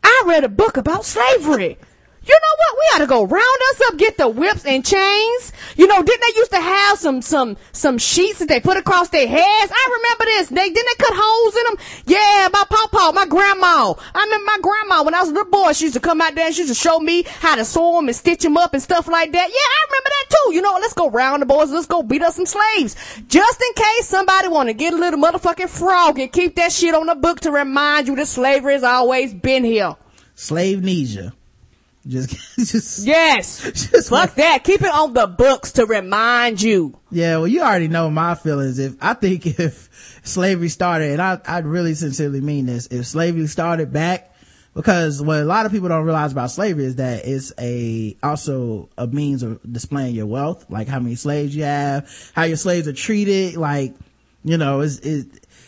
I 0.02 0.22
read 0.26 0.44
a 0.44 0.48
book 0.48 0.76
about 0.76 1.04
slavery. 1.04 1.78
You 2.26 2.34
know 2.34 2.54
what? 2.56 2.74
We 2.74 2.82
ought 2.94 2.98
to 3.00 3.06
go 3.06 3.24
round 3.24 3.58
us 3.70 3.80
up, 3.86 3.98
get 3.98 4.16
the 4.16 4.28
whips 4.28 4.64
and 4.64 4.84
chains. 4.84 5.52
You 5.76 5.86
know, 5.86 6.02
didn't 6.02 6.20
they 6.22 6.38
used 6.38 6.52
to 6.52 6.60
have 6.60 6.98
some, 6.98 7.20
some, 7.20 7.56
some 7.72 7.98
sheets 7.98 8.38
that 8.38 8.48
they 8.48 8.60
put 8.60 8.78
across 8.78 9.10
their 9.10 9.28
heads? 9.28 9.72
I 9.72 9.88
remember 9.96 10.24
this. 10.24 10.48
They, 10.48 10.70
didn't 10.70 10.88
they 10.98 11.04
cut 11.04 11.14
holes 11.14 11.56
in 11.56 11.64
them? 11.64 11.76
Yeah, 12.06 12.48
my 12.52 12.64
pawpaw, 12.68 13.12
my 13.12 13.26
grandma. 13.26 13.94
I 14.14 14.24
remember 14.24 14.44
my 14.46 14.58
grandma 14.62 15.02
when 15.02 15.14
I 15.14 15.20
was 15.20 15.28
a 15.28 15.32
little 15.34 15.50
boy, 15.50 15.72
she 15.72 15.84
used 15.84 15.94
to 15.94 16.00
come 16.00 16.20
out 16.20 16.34
there 16.34 16.46
and 16.46 16.54
she 16.54 16.62
used 16.62 16.72
to 16.72 16.80
show 16.80 16.98
me 16.98 17.24
how 17.24 17.56
to 17.56 17.64
sew 17.64 17.96
them 17.96 18.08
and 18.08 18.16
stitch 18.16 18.42
them 18.42 18.56
up 18.56 18.72
and 18.72 18.82
stuff 18.82 19.06
like 19.06 19.32
that. 19.32 19.48
Yeah, 19.48 19.54
I 19.54 19.86
remember 19.90 20.10
that 20.10 20.26
too. 20.30 20.54
You 20.54 20.62
know, 20.62 20.78
let's 20.80 20.94
go 20.94 21.10
round 21.10 21.42
the 21.42 21.46
boys. 21.46 21.70
Let's 21.70 21.86
go 21.86 22.02
beat 22.02 22.22
up 22.22 22.32
some 22.32 22.46
slaves. 22.46 22.96
Just 23.28 23.60
in 23.60 23.74
case 23.74 24.08
somebody 24.08 24.48
want 24.48 24.70
to 24.70 24.74
get 24.74 24.94
a 24.94 24.96
little 24.96 25.20
motherfucking 25.20 25.68
frog 25.68 26.18
and 26.18 26.32
keep 26.32 26.56
that 26.56 26.72
shit 26.72 26.94
on 26.94 27.06
the 27.06 27.14
book 27.14 27.40
to 27.40 27.50
remind 27.50 28.06
you 28.06 28.16
that 28.16 28.28
slavery 28.28 28.72
has 28.72 28.84
always 28.84 29.34
been 29.34 29.64
here. 29.64 29.96
Slave 30.34 30.78
Slavenesia. 30.78 31.32
Just, 32.06 32.30
just, 32.58 33.06
Yes. 33.06 33.62
just 33.72 34.10
Fuck 34.10 34.34
that. 34.34 34.62
Keep 34.64 34.82
it 34.82 34.92
on 34.92 35.14
the 35.14 35.26
books 35.26 35.72
to 35.72 35.86
remind 35.86 36.60
you. 36.60 36.98
Yeah, 37.10 37.38
well, 37.38 37.48
you 37.48 37.62
already 37.62 37.88
know 37.88 38.10
my 38.10 38.34
feelings. 38.34 38.78
If 38.78 38.96
I 39.00 39.14
think 39.14 39.46
if 39.58 40.20
slavery 40.22 40.68
started, 40.68 41.12
and 41.12 41.22
I, 41.22 41.40
I 41.46 41.58
really 41.60 41.94
sincerely 41.94 42.40
mean 42.40 42.66
this, 42.66 42.86
if 42.88 43.06
slavery 43.06 43.46
started 43.46 43.92
back, 43.92 44.34
because 44.74 45.22
what 45.22 45.40
a 45.40 45.44
lot 45.44 45.66
of 45.66 45.72
people 45.72 45.88
don't 45.88 46.04
realize 46.04 46.32
about 46.32 46.50
slavery 46.50 46.84
is 46.84 46.96
that 46.96 47.26
it's 47.26 47.52
a 47.58 48.16
also 48.22 48.88
a 48.98 49.06
means 49.06 49.42
of 49.42 49.60
displaying 49.70 50.14
your 50.14 50.26
wealth, 50.26 50.66
like 50.68 50.88
how 50.88 50.98
many 50.98 51.14
slaves 51.14 51.54
you 51.54 51.62
have, 51.62 52.32
how 52.34 52.42
your 52.42 52.56
slaves 52.56 52.88
are 52.88 52.92
treated, 52.92 53.56
like 53.56 53.94
you 54.42 54.58
know, 54.58 54.80
it's 54.80 54.98
it, 54.98 55.26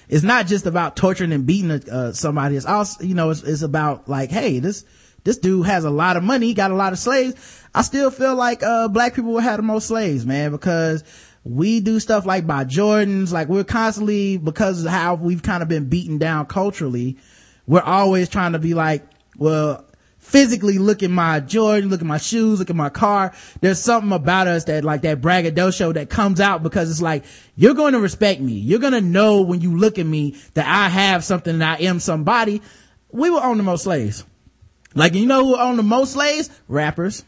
it's 0.08 0.24
not 0.24 0.46
just 0.46 0.66
about 0.66 0.96
torturing 0.96 1.32
and 1.32 1.46
beating 1.46 1.70
uh, 1.70 2.12
somebody. 2.12 2.56
It's 2.56 2.66
also 2.66 3.04
you 3.04 3.14
know, 3.14 3.30
it's, 3.30 3.42
it's 3.42 3.62
about 3.62 4.08
like, 4.08 4.30
hey, 4.30 4.58
this 4.58 4.84
this 5.27 5.39
dude 5.39 5.66
has 5.66 5.85
a 5.85 5.90
lot 5.90 6.16
of 6.16 6.23
money, 6.23 6.55
got 6.55 6.70
a 6.70 6.74
lot 6.74 6.93
of 6.93 7.01
slaves. 7.01 7.35
I 7.74 7.82
still 7.82 8.12
feel 8.12 8.36
like 8.36 8.62
uh 8.62 8.86
black 8.86 9.15
people 9.15 9.32
will 9.32 9.40
have 9.40 9.57
the 9.57 9.65
most 9.65 9.89
slaves, 9.89 10.24
man, 10.24 10.53
because 10.53 11.03
we 11.43 11.81
do 11.81 11.98
stuff 11.98 12.27
like 12.27 12.47
buy 12.47 12.65
Jordans, 12.65 13.32
like 13.32 13.48
we're 13.48 13.65
constantly 13.65 14.36
because 14.36 14.85
of 14.85 14.90
how 14.90 15.16
we've 15.16 15.43
kind 15.43 15.65
of 15.65 15.69
been 15.69 15.89
beaten 15.89 16.19
down 16.19 16.47
culturally, 16.47 17.19
we're 17.66 17.82
always 17.82 18.28
trying 18.28 18.53
to 18.53 18.61
be 18.61 18.74
like, 18.74 19.05
well, 19.36 19.85
physically 20.19 20.78
look 20.78 21.03
at 21.03 21.11
my 21.11 21.40
Jordan, 21.40 21.90
look 21.90 22.01
at 22.01 22.07
my 22.07 22.19
shoes, 22.19 22.61
look 22.61 22.70
at 22.70 22.77
my 22.77 22.89
car. 22.89 23.35
There's 23.61 23.81
something 23.81 24.12
about 24.12 24.47
us 24.47 24.65
that 24.65 24.85
like 24.85 25.03
that 25.03 25.20
braggadocio 25.20 25.93
that 25.93 26.09
comes 26.09 26.40
out 26.40 26.62
because 26.62 26.89
it's 26.89 27.03
like, 27.03 27.24
you're 27.57 27.74
going 27.74 27.94
to 27.94 28.01
respect 28.01 28.40
me. 28.40 28.53
You're 28.53 28.78
going 28.78 28.93
to 28.93 29.01
know 29.01 29.43
when 29.43 29.61
you 29.61 29.77
look 29.77 29.98
at 29.98 30.07
me 30.07 30.36
that 30.55 30.66
I 30.66 30.89
have 30.89 31.24
something 31.24 31.55
and 31.55 31.65
I 31.65 31.78
am 31.78 31.98
somebody. 31.98 32.62
We 33.11 33.28
will 33.28 33.40
own 33.40 33.57
the 33.57 33.65
most 33.65 33.82
slaves. 33.82 34.24
Like, 34.97 35.14
you 35.14 35.27
know 35.27 35.44
who 35.44 35.56
own 35.56 35.77
the 35.77 35.82
most 35.82 36.12
slaves? 36.14 36.51
Rappers. 36.68 37.24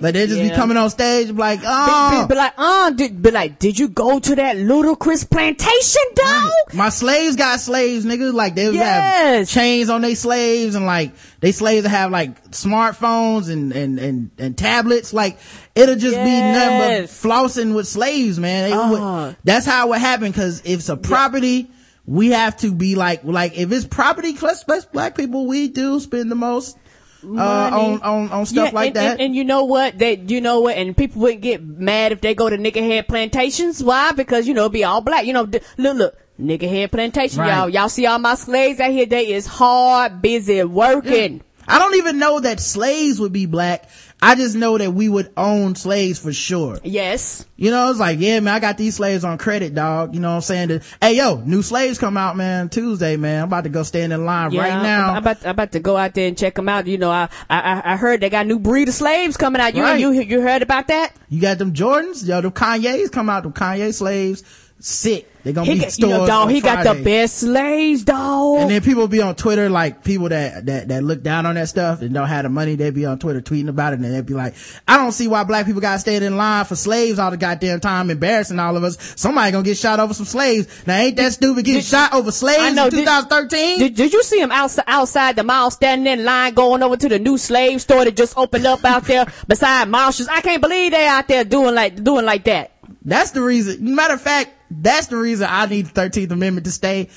Like 0.00 0.14
they 0.14 0.26
just 0.26 0.40
be 0.40 0.50
coming 0.50 0.76
on 0.78 0.88
stage 0.90 1.30
like, 1.30 1.60
oh, 1.62 2.22
be, 2.26 2.34
be 2.34 2.38
like, 2.38 2.54
uh, 2.56 2.90
did, 2.90 3.22
be 3.22 3.30
like, 3.30 3.58
did 3.58 3.78
you 3.78 3.88
go 3.88 4.18
to 4.18 4.34
that 4.36 4.56
Ludacris 4.56 5.30
plantation, 5.30 6.02
dog? 6.14 6.50
my 6.74 6.88
slaves 6.88 7.36
got 7.36 7.60
slaves, 7.60 8.04
nigga. 8.04 8.32
Like 8.32 8.54
they 8.54 8.66
would 8.66 8.76
have 8.76 9.48
chains 9.48 9.90
on 9.90 10.00
their 10.00 10.14
slaves 10.14 10.74
and 10.74 10.86
like 10.86 11.12
they 11.40 11.52
slaves 11.52 11.86
have 11.86 12.10
like 12.10 12.42
smartphones 12.52 13.50
and, 13.50 13.72
and, 13.72 13.98
and, 13.98 14.30
and 14.38 14.56
tablets. 14.58 15.12
Like 15.12 15.38
it'll 15.74 15.94
just 15.96 16.16
be 16.16 16.24
nothing 16.40 17.02
but 17.04 17.10
flossing 17.10 17.74
with 17.74 17.86
slaves, 17.86 18.38
man. 18.38 18.72
It 18.72 18.90
would- 18.90 19.00
Uh. 19.00 19.34
that's 19.44 19.66
how 19.66 19.86
it 19.86 19.90
would 19.90 19.98
happen. 20.00 20.32
Cause 20.32 20.60
if 20.64 20.80
it's 20.80 20.88
a 20.88 20.96
property, 20.96 21.70
we 22.06 22.30
have 22.30 22.56
to 22.58 22.72
be 22.72 22.94
like, 22.94 23.24
like 23.24 23.56
if 23.58 23.72
it's 23.72 23.84
property, 23.84 24.36
let's, 24.40 24.64
let's 24.68 24.84
black 24.86 25.16
people, 25.16 25.46
we 25.46 25.68
do 25.68 25.98
spend 26.00 26.30
the 26.30 26.36
most, 26.36 26.78
uh, 27.24 27.28
on, 27.38 28.02
on, 28.02 28.28
on 28.30 28.46
stuff 28.46 28.68
Yeah, 28.68 28.74
like 28.74 28.86
and, 28.88 28.96
that. 28.96 29.10
And, 29.12 29.20
and 29.20 29.36
you 29.36 29.42
know 29.44 29.64
what? 29.64 29.98
They, 29.98 30.16
you 30.16 30.40
know 30.40 30.60
what? 30.60 30.76
And 30.76 30.96
people 30.96 31.22
wouldn't 31.22 31.42
get 31.42 31.62
mad 31.62 32.12
if 32.12 32.20
they 32.20 32.34
go 32.34 32.48
to 32.48 32.56
niggerhead 32.56 33.08
plantations. 33.08 33.82
Why? 33.82 34.12
Because 34.12 34.46
you 34.46 34.54
know, 34.54 34.62
it'd 34.62 34.72
be 34.72 34.84
all 34.84 35.00
black. 35.00 35.26
You 35.26 35.32
know, 35.32 35.46
d- 35.46 35.60
look, 35.76 35.96
look, 35.96 36.18
niggerhead 36.40 36.92
plantation, 36.92 37.40
Right. 37.40 37.56
y'all. 37.56 37.68
Y'all 37.68 37.88
see 37.88 38.06
all 38.06 38.18
my 38.20 38.36
slaves 38.36 38.78
out 38.78 38.90
here? 38.92 39.06
They 39.06 39.32
is 39.32 39.46
hard, 39.46 40.22
busy 40.22 40.62
working. 40.62 41.42
I 41.66 41.80
don't 41.80 41.96
even 41.96 42.18
know 42.20 42.38
that 42.38 42.60
slaves 42.60 43.18
would 43.18 43.32
be 43.32 43.46
black. 43.46 43.88
I 44.26 44.34
just 44.34 44.56
know 44.56 44.76
that 44.76 44.90
we 44.92 45.08
would 45.08 45.32
own 45.36 45.76
slaves 45.76 46.18
for 46.18 46.32
sure. 46.32 46.78
Yes. 46.82 47.46
You 47.56 47.70
know, 47.70 47.90
it's 47.90 48.00
like, 48.00 48.18
yeah, 48.18 48.40
man, 48.40 48.52
I 48.54 48.58
got 48.58 48.76
these 48.76 48.96
slaves 48.96 49.22
on 49.24 49.38
credit, 49.38 49.72
dog. 49.74 50.14
You 50.14 50.20
know 50.20 50.30
what 50.30 50.34
I'm 50.36 50.40
saying? 50.42 50.68
That, 50.68 50.82
hey, 51.00 51.16
yo, 51.16 51.36
new 51.36 51.62
slaves 51.62 51.96
come 51.98 52.16
out, 52.16 52.36
man, 52.36 52.68
Tuesday, 52.68 53.16
man. 53.16 53.42
I'm 53.42 53.48
about 53.48 53.62
to 53.64 53.70
go 53.70 53.84
stand 53.84 54.12
in 54.12 54.24
line 54.24 54.50
Yeah, 54.50 54.62
right 54.62 54.82
now. 54.82 55.10
I'm 55.12 55.18
about, 55.18 55.44
I'm 55.44 55.50
about 55.50 55.72
to 55.72 55.80
go 55.80 55.96
out 55.96 56.14
there 56.14 56.26
and 56.26 56.36
check 56.36 56.56
them 56.56 56.68
out. 56.68 56.88
You 56.88 56.98
know, 56.98 57.10
I, 57.10 57.28
I, 57.48 57.92
I 57.92 57.96
heard 57.96 58.20
they 58.20 58.28
got 58.28 58.46
new 58.48 58.58
breed 58.58 58.88
of 58.88 58.94
slaves 58.94 59.36
coming 59.36 59.60
out. 59.62 59.74
You, 59.76 59.82
Right. 59.82 60.00
you, 60.00 60.10
you 60.10 60.40
heard 60.40 60.62
about 60.62 60.88
that? 60.88 61.14
You 61.28 61.40
got 61.40 61.58
them 61.58 61.72
Jordans, 61.72 62.26
yo, 62.26 62.40
them 62.40 62.50
Kanye's 62.50 63.10
come 63.10 63.28
out, 63.30 63.44
them 63.44 63.52
Kanye 63.52 63.94
slaves, 63.94 64.42
sick. 64.78 65.28
They 65.46 65.52
gonna 65.52 65.66
He 65.66 65.74
be 65.74 65.78
got, 65.78 65.86
you 65.86 65.90
stores 65.92 66.10
know, 66.10 66.26
dog, 66.26 66.50
he 66.50 66.60
got 66.60 66.82
the 66.82 67.04
best 67.04 67.38
slaves, 67.38 68.02
dog. 68.02 68.62
And 68.62 68.70
then 68.70 68.82
people 68.82 69.06
be 69.06 69.22
on 69.22 69.36
Twitter, 69.36 69.70
like 69.70 70.02
people 70.02 70.28
that, 70.30 70.66
that, 70.66 70.88
that 70.88 71.04
look 71.04 71.22
down 71.22 71.46
on 71.46 71.54
that 71.54 71.68
stuff 71.68 72.02
and 72.02 72.12
don't 72.12 72.26
have 72.26 72.42
the 72.42 72.48
money, 72.48 72.74
they 72.74 72.90
be 72.90 73.06
on 73.06 73.20
Twitter 73.20 73.40
tweeting 73.40 73.68
about 73.68 73.92
it 73.92 74.00
and 74.00 74.12
they'd 74.12 74.26
be 74.26 74.34
like, 74.34 74.54
I 74.88 74.96
don't 74.96 75.12
see 75.12 75.28
why 75.28 75.44
black 75.44 75.64
people 75.66 75.80
gotta 75.80 76.00
stand 76.00 76.24
in 76.24 76.36
line 76.36 76.64
for 76.64 76.74
slaves 76.74 77.20
all 77.20 77.30
the 77.30 77.36
goddamn 77.36 77.78
time, 77.78 78.10
embarrassing 78.10 78.58
all 78.58 78.76
of 78.76 78.82
us. 78.82 79.14
Somebody 79.14 79.52
gonna 79.52 79.62
get 79.62 79.78
shot 79.78 80.00
over 80.00 80.14
some 80.14 80.26
slaves. 80.26 80.84
Now 80.84 80.98
ain't 80.98 81.16
that 81.16 81.32
stupid 81.34 81.64
getting 81.64 81.82
shot 81.82 82.12
over 82.12 82.32
slaves 82.32 82.62
I 82.62 82.70
know, 82.70 82.86
in 82.86 82.90
did- 82.90 82.98
2013? 83.04 83.78
Did, 83.78 83.94
did 83.94 84.12
you 84.12 84.24
see 84.24 84.40
him 84.40 84.50
outside, 84.50 84.84
outside 84.88 85.36
the 85.36 85.44
mall 85.44 85.70
standing 85.70 86.12
in 86.12 86.24
line 86.24 86.54
going 86.54 86.82
over 86.82 86.96
to 86.96 87.08
the 87.08 87.20
new 87.20 87.38
slave 87.38 87.80
store 87.80 88.04
that 88.04 88.16
just 88.16 88.36
opened 88.36 88.66
up 88.66 88.84
out 88.84 89.04
there 89.04 89.26
beside 89.46 89.88
Marshall's? 89.88 90.26
I 90.28 90.40
can't 90.40 90.60
believe 90.60 90.90
they 90.90 91.06
out 91.06 91.28
there 91.28 91.44
doing 91.44 91.72
like, 91.76 92.02
doing 92.02 92.24
like 92.24 92.42
that. 92.44 92.72
That's 93.06 93.30
the 93.30 93.40
reason. 93.40 93.94
Matter 93.94 94.14
of 94.14 94.20
fact, 94.20 94.50
that's 94.70 95.06
the 95.06 95.16
reason 95.16 95.46
I 95.48 95.66
need 95.66 95.86
the 95.86 96.00
13th 96.00 96.32
Amendment 96.32 96.66
to 96.66 96.72
stay 96.72 97.08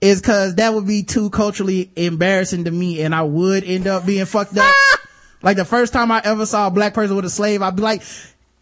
is 0.00 0.20
cause 0.20 0.56
that 0.56 0.74
would 0.74 0.86
be 0.86 1.04
too 1.04 1.30
culturally 1.30 1.90
embarrassing 1.96 2.64
to 2.64 2.70
me 2.70 3.00
and 3.00 3.14
I 3.14 3.22
would 3.22 3.64
end 3.64 3.86
up 3.86 4.04
being 4.04 4.26
fucked 4.26 4.58
up. 4.58 4.74
like 5.42 5.56
the 5.56 5.64
first 5.64 5.92
time 5.92 6.10
I 6.10 6.20
ever 6.24 6.44
saw 6.44 6.66
a 6.66 6.70
black 6.70 6.94
person 6.94 7.14
with 7.14 7.24
a 7.24 7.30
slave, 7.30 7.62
I'd 7.62 7.76
be 7.76 7.82
like, 7.82 8.02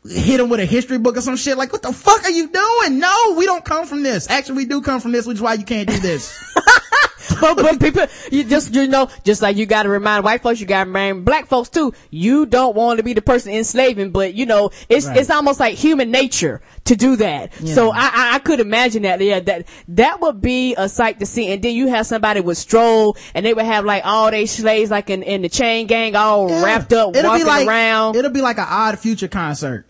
hit 0.06 0.38
him 0.38 0.50
with 0.50 0.60
a 0.60 0.66
history 0.66 0.98
book 0.98 1.16
or 1.16 1.22
some 1.22 1.36
shit. 1.36 1.56
Like, 1.56 1.72
what 1.72 1.80
the 1.82 1.92
fuck 1.92 2.22
are 2.22 2.30
you 2.30 2.48
doing? 2.48 2.98
No, 2.98 3.34
we 3.36 3.46
don't 3.46 3.64
come 3.64 3.86
from 3.86 4.02
this. 4.02 4.28
Actually, 4.28 4.56
we 4.56 4.64
do 4.66 4.82
come 4.82 5.00
from 5.00 5.12
this, 5.12 5.26
which 5.26 5.36
is 5.36 5.42
why 5.42 5.54
you 5.54 5.64
can't 5.64 5.88
do 5.88 5.98
this. 5.98 6.38
but, 7.40 7.56
but 7.56 7.80
people, 7.80 8.06
you 8.30 8.44
just, 8.44 8.74
you 8.74 8.86
know, 8.86 9.08
just 9.24 9.40
like 9.42 9.56
you 9.56 9.66
gotta 9.66 9.88
remind 9.88 10.24
white 10.24 10.42
folks, 10.42 10.60
you 10.60 10.66
gotta 10.66 10.86
remind 10.88 11.24
black 11.24 11.46
folks 11.46 11.68
too, 11.68 11.92
you 12.10 12.46
don't 12.46 12.74
want 12.76 12.98
to 12.98 13.02
be 13.02 13.12
the 13.12 13.22
person 13.22 13.52
enslaving, 13.52 14.10
but 14.10 14.34
you 14.34 14.46
know, 14.46 14.70
it's, 14.88 15.06
Right. 15.06 15.16
it's 15.18 15.30
almost 15.30 15.60
like 15.60 15.74
human 15.76 16.10
nature 16.10 16.60
to 16.84 16.96
do 16.96 17.16
that. 17.16 17.52
Yeah. 17.60 17.74
So 17.74 17.90
I, 17.92 18.10
I, 18.12 18.30
I 18.34 18.38
could 18.40 18.60
imagine 18.60 19.02
that, 19.02 19.20
yeah, 19.20 19.40
that, 19.40 19.66
that 19.88 20.20
would 20.20 20.40
be 20.40 20.74
a 20.76 20.88
sight 20.88 21.18
to 21.20 21.26
see. 21.26 21.50
And 21.52 21.62
then 21.62 21.74
you 21.74 21.88
have 21.88 22.06
somebody 22.06 22.40
with 22.40 22.58
stroll 22.58 23.16
and 23.34 23.44
they 23.46 23.54
would 23.54 23.64
have 23.64 23.84
like 23.84 24.04
all 24.04 24.30
they 24.30 24.46
slaves 24.46 24.90
like 24.90 25.08
in, 25.10 25.22
in 25.22 25.42
the 25.42 25.48
chain 25.48 25.86
gang 25.86 26.14
all 26.16 26.48
Yeah. 26.50 26.64
wrapped 26.64 26.92
up, 26.92 27.16
It'll 27.16 27.30
walking 27.30 27.44
be 27.46 27.48
like, 27.50 27.68
around. 27.68 28.16
It'll 28.16 28.30
be 28.30 28.42
like 28.42 28.58
an 28.58 28.66
odd 28.68 28.98
future 28.98 29.28
concert. 29.28 29.86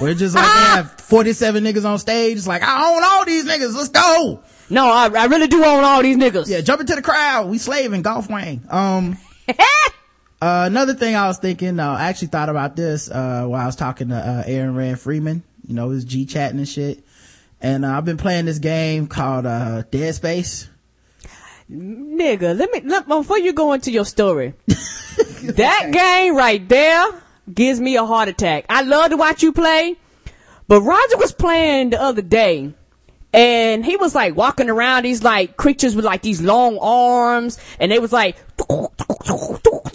We're 0.00 0.14
just 0.14 0.34
like 0.34 0.44
they 0.44 0.50
have 0.76 0.90
47 1.00 1.64
niggas 1.64 1.84
on 1.86 1.98
stage. 1.98 2.36
It's 2.36 2.46
like, 2.46 2.62
I 2.62 2.94
own 2.94 3.02
all 3.02 3.24
these 3.24 3.44
niggas. 3.46 3.74
Let's 3.74 3.88
go. 3.88 4.42
No, 4.70 4.86
I, 4.86 5.08
I 5.08 5.24
really 5.26 5.46
do 5.46 5.64
own 5.64 5.84
all 5.84 6.02
these 6.02 6.16
niggas. 6.16 6.48
Yeah, 6.48 6.60
jump 6.60 6.80
into 6.80 6.94
the 6.94 7.02
crowd. 7.02 7.48
We 7.48 7.58
slaving 7.58 8.02
golf 8.02 8.28
wang. 8.28 8.62
Um, 8.68 9.16
uh, 9.48 9.54
another 10.42 10.94
thing 10.94 11.14
I 11.14 11.26
was 11.26 11.38
thinking, 11.38 11.80
uh, 11.80 11.90
I 11.92 12.08
actually 12.08 12.28
thought 12.28 12.48
about 12.48 12.76
this, 12.76 13.10
uh, 13.10 13.44
while 13.46 13.60
I 13.60 13.66
was 13.66 13.76
talking 13.76 14.08
to, 14.08 14.16
uh, 14.16 14.42
Aaron 14.46 14.74
Rand 14.74 15.00
Freeman, 15.00 15.42
you 15.66 15.74
know, 15.74 15.90
his 15.90 16.04
G 16.04 16.26
chatting 16.26 16.58
and 16.58 16.68
shit. 16.68 17.02
And, 17.60 17.84
uh, 17.84 17.96
I've 17.96 18.04
been 18.04 18.18
playing 18.18 18.44
this 18.44 18.58
game 18.58 19.06
called, 19.06 19.46
uh, 19.46 19.82
Dead 19.90 20.14
Space. 20.14 20.68
Nigga, 21.70 22.56
let 22.56 22.70
me, 22.70 22.80
let, 22.84 23.08
before 23.08 23.38
you 23.38 23.52
go 23.52 23.72
into 23.72 23.90
your 23.90 24.04
story, 24.04 24.54
that 25.42 25.88
game 25.92 26.36
right 26.36 26.66
there 26.68 27.06
gives 27.52 27.80
me 27.80 27.96
a 27.96 28.04
heart 28.04 28.28
attack. 28.28 28.66
I 28.68 28.82
love 28.82 29.10
to 29.10 29.16
watch 29.16 29.42
you 29.42 29.52
play, 29.52 29.96
but 30.66 30.82
Roger 30.82 31.16
was 31.16 31.32
playing 31.32 31.90
the 31.90 32.00
other 32.00 32.22
day 32.22 32.74
and 33.32 33.84
he 33.84 33.96
was 33.96 34.14
like 34.14 34.36
walking 34.36 34.70
around 34.70 35.04
these 35.04 35.22
like 35.22 35.56
creatures 35.56 35.94
with 35.94 36.04
like 36.04 36.22
these 36.22 36.40
long 36.40 36.78
arms. 36.78 37.58
And 37.78 37.92
they 37.92 37.98
was 37.98 38.12
like 38.12 38.36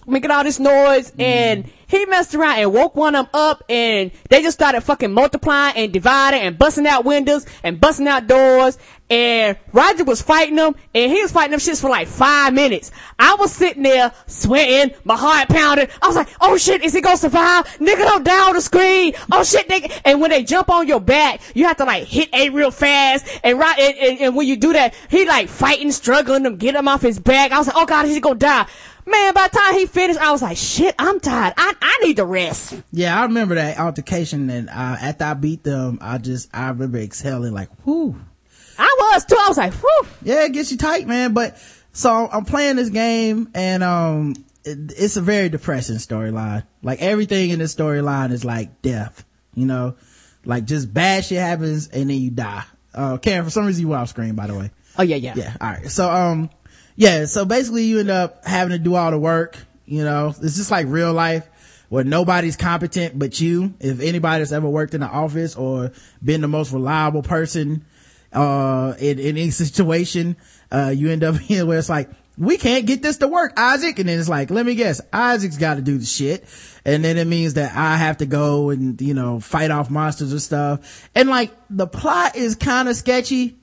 making 0.07 0.31
all 0.31 0.43
this 0.43 0.59
noise 0.59 1.13
and 1.17 1.69
he 1.87 2.05
messed 2.05 2.33
around 2.35 2.59
and 2.59 2.73
woke 2.73 2.95
one 2.95 3.15
of 3.15 3.25
them 3.25 3.39
up 3.39 3.63
and 3.69 4.11
they 4.29 4.41
just 4.41 4.57
started 4.57 4.81
fucking 4.81 5.13
multiplying 5.13 5.75
and 5.75 5.93
dividing 5.93 6.41
and 6.41 6.57
busting 6.57 6.87
out 6.87 7.05
windows 7.05 7.45
and 7.63 7.79
busting 7.79 8.07
out 8.07 8.27
doors 8.27 8.77
and 9.09 9.57
Roger 9.73 10.03
was 10.03 10.21
fighting 10.21 10.55
them 10.55 10.75
and 10.95 11.11
he 11.11 11.21
was 11.21 11.31
fighting 11.31 11.51
them 11.51 11.59
shits 11.59 11.81
for 11.81 11.89
like 11.89 12.07
five 12.07 12.53
minutes. 12.53 12.91
I 13.19 13.35
was 13.35 13.51
sitting 13.51 13.83
there 13.83 14.11
sweating, 14.25 14.95
my 15.03 15.15
heart 15.15 15.49
pounding. 15.49 15.87
I 16.01 16.07
was 16.07 16.15
like, 16.15 16.29
oh 16.41 16.57
shit, 16.57 16.83
is 16.83 16.93
he 16.93 17.01
gonna 17.01 17.17
survive? 17.17 17.65
Nigga 17.77 17.99
don't 17.99 18.23
die 18.23 18.47
on 18.47 18.55
the 18.55 18.61
screen. 18.61 19.13
Oh 19.31 19.43
shit, 19.43 19.67
nigga. 19.67 20.01
And 20.03 20.19
when 20.19 20.31
they 20.31 20.43
jump 20.43 20.69
on 20.69 20.87
your 20.87 20.99
back, 20.99 21.41
you 21.53 21.65
have 21.65 21.77
to 21.77 21.85
like 21.85 22.05
hit 22.05 22.29
A 22.33 22.49
real 22.49 22.71
fast 22.71 23.27
and 23.43 23.59
right, 23.59 23.77
and, 23.77 23.97
and, 23.97 24.21
and 24.21 24.35
when 24.35 24.47
you 24.47 24.55
do 24.55 24.73
that, 24.73 24.95
he 25.09 25.25
like 25.25 25.47
fighting, 25.47 25.91
struggling 25.91 26.43
to 26.43 26.51
get 26.51 26.75
him 26.75 26.87
off 26.87 27.01
his 27.01 27.19
back. 27.19 27.51
I 27.51 27.59
was 27.59 27.67
like, 27.67 27.77
oh 27.77 27.85
god, 27.85 28.05
he's 28.05 28.19
gonna 28.19 28.35
die. 28.35 28.67
Man, 29.05 29.33
by 29.33 29.47
the 29.51 29.57
time 29.57 29.73
he 29.73 29.85
finished, 29.85 30.19
I 30.19 30.31
was 30.31 30.41
like, 30.41 30.57
shit, 30.57 30.95
I'm 30.97 31.19
tired. 31.19 31.53
I, 31.57 31.73
I 31.81 31.99
need 32.05 32.17
to 32.17 32.25
rest. 32.25 32.81
Yeah, 32.91 33.19
I 33.19 33.23
remember 33.23 33.55
that 33.55 33.77
altercation 33.79 34.49
and, 34.49 34.69
uh, 34.69 34.71
after 34.73 35.25
I 35.25 35.33
beat 35.33 35.63
them, 35.63 35.97
I 36.01 36.17
just, 36.17 36.49
I 36.53 36.69
remember 36.69 36.99
exhaling 36.99 37.53
like, 37.53 37.69
whoo. 37.85 38.15
I 38.77 38.95
was 38.99 39.25
too. 39.25 39.35
I 39.37 39.47
was 39.49 39.57
like, 39.57 39.73
whoo. 39.73 40.07
Yeah, 40.23 40.45
it 40.45 40.53
gets 40.53 40.71
you 40.71 40.77
tight, 40.77 41.05
man. 41.07 41.33
But 41.33 41.57
so 41.91 42.29
I'm 42.31 42.45
playing 42.45 42.77
this 42.77 42.89
game 42.89 43.49
and, 43.53 43.83
um, 43.83 44.35
it, 44.63 44.93
it's 44.97 45.17
a 45.17 45.21
very 45.21 45.49
depressing 45.49 45.97
storyline. 45.97 46.65
Like 46.81 47.01
everything 47.01 47.49
in 47.49 47.59
this 47.59 47.75
storyline 47.75 48.31
is 48.31 48.45
like 48.45 48.81
death, 48.81 49.25
you 49.53 49.65
know, 49.65 49.95
like 50.45 50.65
just 50.65 50.93
bad 50.93 51.25
shit 51.25 51.39
happens 51.39 51.89
and 51.89 52.09
then 52.09 52.17
you 52.17 52.31
die. 52.31 52.63
Uh, 52.93 53.17
Karen, 53.17 53.43
for 53.43 53.49
some 53.51 53.65
reason 53.65 53.81
you 53.81 53.89
went 53.89 54.01
off 54.01 54.09
screen, 54.09 54.35
by 54.35 54.47
the 54.47 54.55
way. 54.55 54.71
Oh 54.97 55.03
yeah, 55.03 55.15
yeah. 55.15 55.33
Yeah. 55.35 55.57
All 55.59 55.69
right. 55.69 55.89
So, 55.89 56.09
um, 56.09 56.49
yeah. 56.95 57.25
So 57.25 57.45
basically 57.45 57.85
you 57.85 57.99
end 57.99 58.09
up 58.09 58.45
having 58.45 58.71
to 58.71 58.79
do 58.79 58.95
all 58.95 59.11
the 59.11 59.19
work, 59.19 59.57
you 59.85 60.03
know, 60.03 60.29
it's 60.29 60.55
just 60.55 60.71
like 60.71 60.87
real 60.87 61.13
life 61.13 61.47
where 61.89 62.03
nobody's 62.03 62.55
competent 62.55 63.17
but 63.19 63.39
you. 63.39 63.73
If 63.79 63.99
anybody 63.99 64.39
that's 64.39 64.51
ever 64.51 64.67
worked 64.67 64.93
in 64.93 65.01
the 65.01 65.07
office 65.07 65.55
or 65.55 65.91
been 66.23 66.41
the 66.41 66.47
most 66.47 66.71
reliable 66.71 67.21
person, 67.21 67.85
uh, 68.33 68.95
in, 68.99 69.19
in 69.19 69.37
any 69.37 69.51
situation, 69.51 70.35
uh, 70.71 70.93
you 70.95 71.09
end 71.09 71.23
up 71.23 71.35
here 71.39 71.65
where 71.65 71.77
it's 71.77 71.89
like, 71.89 72.09
we 72.35 72.57
can't 72.57 72.87
get 72.87 73.03
this 73.03 73.17
to 73.17 73.27
work, 73.27 73.53
Isaac. 73.57 73.99
And 73.99 74.09
then 74.09 74.19
it's 74.19 74.27
like, 74.27 74.49
let 74.49 74.65
me 74.65 74.73
guess, 74.73 75.01
Isaac's 75.11 75.57
got 75.57 75.75
to 75.75 75.81
do 75.81 75.99
the 75.99 76.05
shit. 76.05 76.45
And 76.83 77.05
then 77.05 77.17
it 77.17 77.25
means 77.25 77.53
that 77.53 77.75
I 77.75 77.97
have 77.97 78.17
to 78.17 78.25
go 78.25 78.71
and, 78.71 78.99
you 78.99 79.13
know, 79.13 79.39
fight 79.39 79.69
off 79.69 79.91
monsters 79.91 80.31
and 80.31 80.41
stuff. 80.41 81.09
And 81.13 81.29
like, 81.29 81.51
the 81.69 81.85
plot 81.85 82.35
is 82.35 82.55
kind 82.55 82.89
of 82.89 82.95
sketchy 82.95 83.59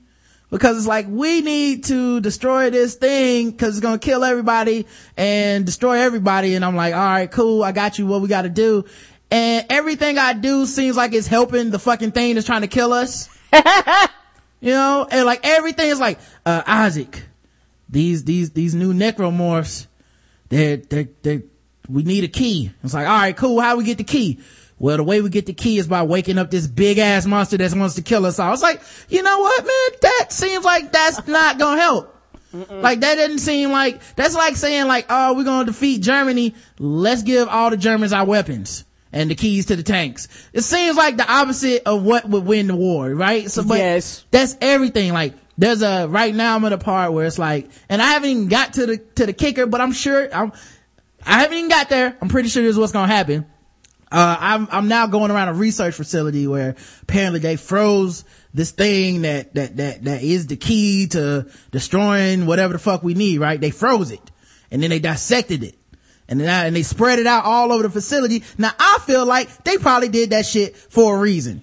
because 0.51 0.77
it's 0.77 0.87
like, 0.87 1.07
we 1.09 1.41
need 1.41 1.85
to 1.85 2.21
destroy 2.21 2.71
this 2.71 2.97
thing 2.97 3.51
because 3.51 3.77
it's 3.77 3.81
going 3.81 3.99
to 3.99 4.05
kill 4.05 4.25
everybody 4.25 4.87
and 5.17 5.65
destroy 5.65 5.99
everybody. 5.99 6.57
And 6.57 6.65
I'm 6.65 6.77
like, 6.77 6.93
all 6.93 7.01
right, 7.01 7.31
cool. 7.31 7.63
I 7.63 7.73
got 7.73 7.99
you. 7.99 8.07
What 8.07 8.21
we 8.21 8.29
got 8.29 8.43
to 8.43 8.49
do. 8.49 8.85
And 9.31 9.65
everything 9.71 10.19
I 10.19 10.33
do 10.33 10.67
seems 10.67 10.97
like 10.97 11.13
it's 11.13 11.29
helping 11.29 11.71
the 11.71 11.79
fucking 11.79 12.11
thing 12.11 12.35
that's 12.35 12.47
trying 12.47 12.63
to 12.63 12.67
kill 12.67 12.93
us. 12.93 13.29
you 14.61 14.73
know, 14.73 15.07
and 15.09 15.25
like 15.25 15.47
everything 15.47 15.89
is 15.89 16.01
like, 16.01 16.19
uh, 16.45 16.63
Isaac, 16.67 17.23
these, 17.89 18.25
these, 18.25 18.51
these 18.51 18.75
new 18.75 18.93
necromorphs, 18.93 19.87
they're, 20.49 20.79
they're, 20.79 21.09
they're, 21.23 21.43
we 21.89 22.03
need 22.03 22.25
a 22.25 22.29
key. 22.29 22.73
It's 22.83 22.95
like, 22.95 23.07
all 23.07 23.19
right, 23.19 23.37
cool. 23.37 23.61
How 23.61 23.73
do 23.73 23.79
we 23.79 23.85
get 23.85 23.99
the 23.99 24.05
key? 24.05 24.41
Well, 24.81 24.97
the 24.97 25.05
way 25.05 25.21
we 25.21 25.29
get 25.29 25.45
the 25.47 25.53
key 25.53 25.77
is 25.79 25.87
by 25.87 26.03
waking 26.03 26.39
up 26.39 26.51
this 26.51 26.67
big 26.67 26.97
ass 26.99 27.27
monster 27.27 27.59
that 27.59 27.73
wants 27.75 27.95
to 27.97 28.03
kill 28.03 28.25
us 28.25 28.39
all. 28.39 28.53
It's 28.55 28.63
like, 28.63 28.81
you 29.11 29.23
know 29.23 29.39
what, 29.39 29.65
man? 29.65 29.99
That 30.01 30.33
seems 30.33 30.65
like 30.65 30.91
that's 30.91 31.29
not 31.29 31.59
gonna 31.59 31.81
help. 31.81 32.17
Like 32.53 33.01
that 33.01 33.15
doesn't 33.17 33.39
seem 33.41 33.71
like, 33.71 34.01
that's 34.17 34.35
like 34.35 34.57
saying 34.57 34.89
like, 34.89 35.07
oh, 35.11 35.35
we're 35.35 35.45
gonna 35.45 35.67
defeat 35.67 36.03
Germany. 36.03 36.55
Let's 36.79 37.23
give 37.23 37.47
all 37.47 37.69
the 37.71 37.77
Germans 37.77 38.13
our 38.15 38.25
weapons 38.25 38.85
and 39.13 39.31
the 39.31 39.35
keys 39.35 39.67
to 39.67 39.77
the 39.77 39.83
tanks. 39.83 40.27
It 40.55 40.63
seems 40.63 40.97
like 40.97 41.17
the 41.19 41.31
opposite 41.31 41.83
of 41.87 42.03
what 42.03 42.27
would 42.29 42.47
win 42.47 42.67
the 42.69 42.75
war, 42.75 43.11
right? 43.11 43.51
So, 43.51 43.63
but 43.63 43.79
Yes. 43.79 44.25
that's 44.31 44.57
everything. 44.63 45.13
Like, 45.13 45.35
there's 45.59 45.83
a, 45.83 46.07
right 46.09 46.35
now 46.35 46.57
I'm 46.57 46.65
at 46.65 46.73
a 46.73 46.79
part 46.79 47.13
where 47.13 47.27
it's 47.27 47.39
like, 47.39 47.69
and 47.91 48.01
I 48.01 48.07
haven't 48.13 48.31
even 48.31 48.49
got 48.49 48.73
to 48.75 48.87
the, 48.87 48.97
to 49.17 49.27
the 49.27 49.33
kicker, 49.35 49.67
but 49.67 49.81
I'm 49.83 49.93
sure, 49.93 50.35
I'm, 50.35 50.53
I 51.25 51.41
haven't 51.41 51.59
even 51.59 51.69
got 51.69 51.91
there. 51.91 52.17
I'm 52.23 52.29
pretty 52.31 52.49
sure 52.49 52.63
this 52.63 52.71
is 52.71 52.79
what's 52.79 52.93
gonna 52.93 53.13
happen. 53.13 53.45
Uh, 54.13 54.37
I'm, 54.41 54.69
I'm 54.71 54.89
now 54.89 55.07
going 55.07 55.31
around 55.31 55.49
a 55.49 55.55
research 55.55 55.95
facility 55.95 56.47
where 56.47 56.75
apparently 57.03 57.41
they 57.41 57.57
froze 57.57 58.25
this 58.53 58.73
thing 58.73 59.23
that, 59.23 59.55
that, 59.55 59.77
that, 59.77 60.05
that 60.05 60.23
is 60.23 60.49
the 60.49 60.57
key 60.57 61.07
to 61.09 61.47
destroying 61.71 62.47
whatever 62.47 62.73
the 62.73 62.79
fuck 62.79 63.03
we 63.03 63.15
need, 63.15 63.39
right? 63.39 63.61
They 63.61 63.71
froze 63.71 64.11
it 64.11 64.31
and 64.71 64.83
then 64.83 64.91
they 64.91 64.99
dissected 64.99 65.63
it 65.63 65.77
and 66.29 66.41
then, 66.41 66.67
and 66.67 66.75
they 66.75 66.83
spread 66.83 67.21
it 67.21 67.27
out 67.27 67.45
all 67.45 67.73
over 67.73 67.85
the 67.85 67.91
facility. 67.91 68.43
Now 68.59 68.73
I 68.79 68.99
feel 69.07 69.25
like 69.27 69.65
they 69.65 69.79
probably 69.79 70.09
did 70.09 70.31
that 70.31 70.45
shit 70.45 70.77
for 70.77 71.17
a 71.17 71.21
reason 71.21 71.63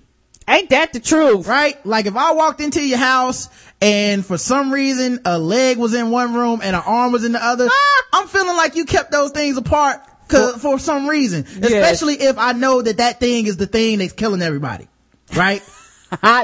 Ain't 0.50 0.70
that 0.70 0.94
the 0.94 1.02
truth? 1.02 1.46
right? 1.46 1.84
Like 1.86 2.06
if 2.06 2.16
I 2.16 2.32
walked 2.32 2.62
into 2.62 2.82
your 2.82 2.98
house 2.98 3.50
and 3.82 4.26
for 4.26 4.38
some 4.38 4.72
reason 4.72 5.20
a 5.26 5.38
leg 5.38 5.78
was 5.78 5.94
in 5.94 6.10
one 6.10 6.34
room 6.34 6.62
and 6.64 6.74
an 6.74 6.82
arm 6.86 7.12
was 7.12 7.26
in 7.26 7.34
the 7.34 7.44
other, 7.44 7.68
I'm 8.14 8.28
feeling 8.28 8.56
like 8.56 8.76
you 8.76 8.86
kept 8.86 9.12
those 9.12 9.32
things 9.32 9.58
apart 9.58 10.00
'cause- 10.28 10.62
for 10.62 10.80
some 10.80 11.08
reason. 11.08 11.46
Especially 11.62 12.16
if 12.16 12.38
I 12.38 12.54
know 12.54 12.82
that 12.82 12.98
that 12.98 13.20
thing 13.20 13.46
is 13.48 13.58
the 13.58 13.68
thing 13.68 14.00
that's 14.00 14.14
killing 14.14 14.42
everybody. 14.42 14.88
Right? 15.36 15.62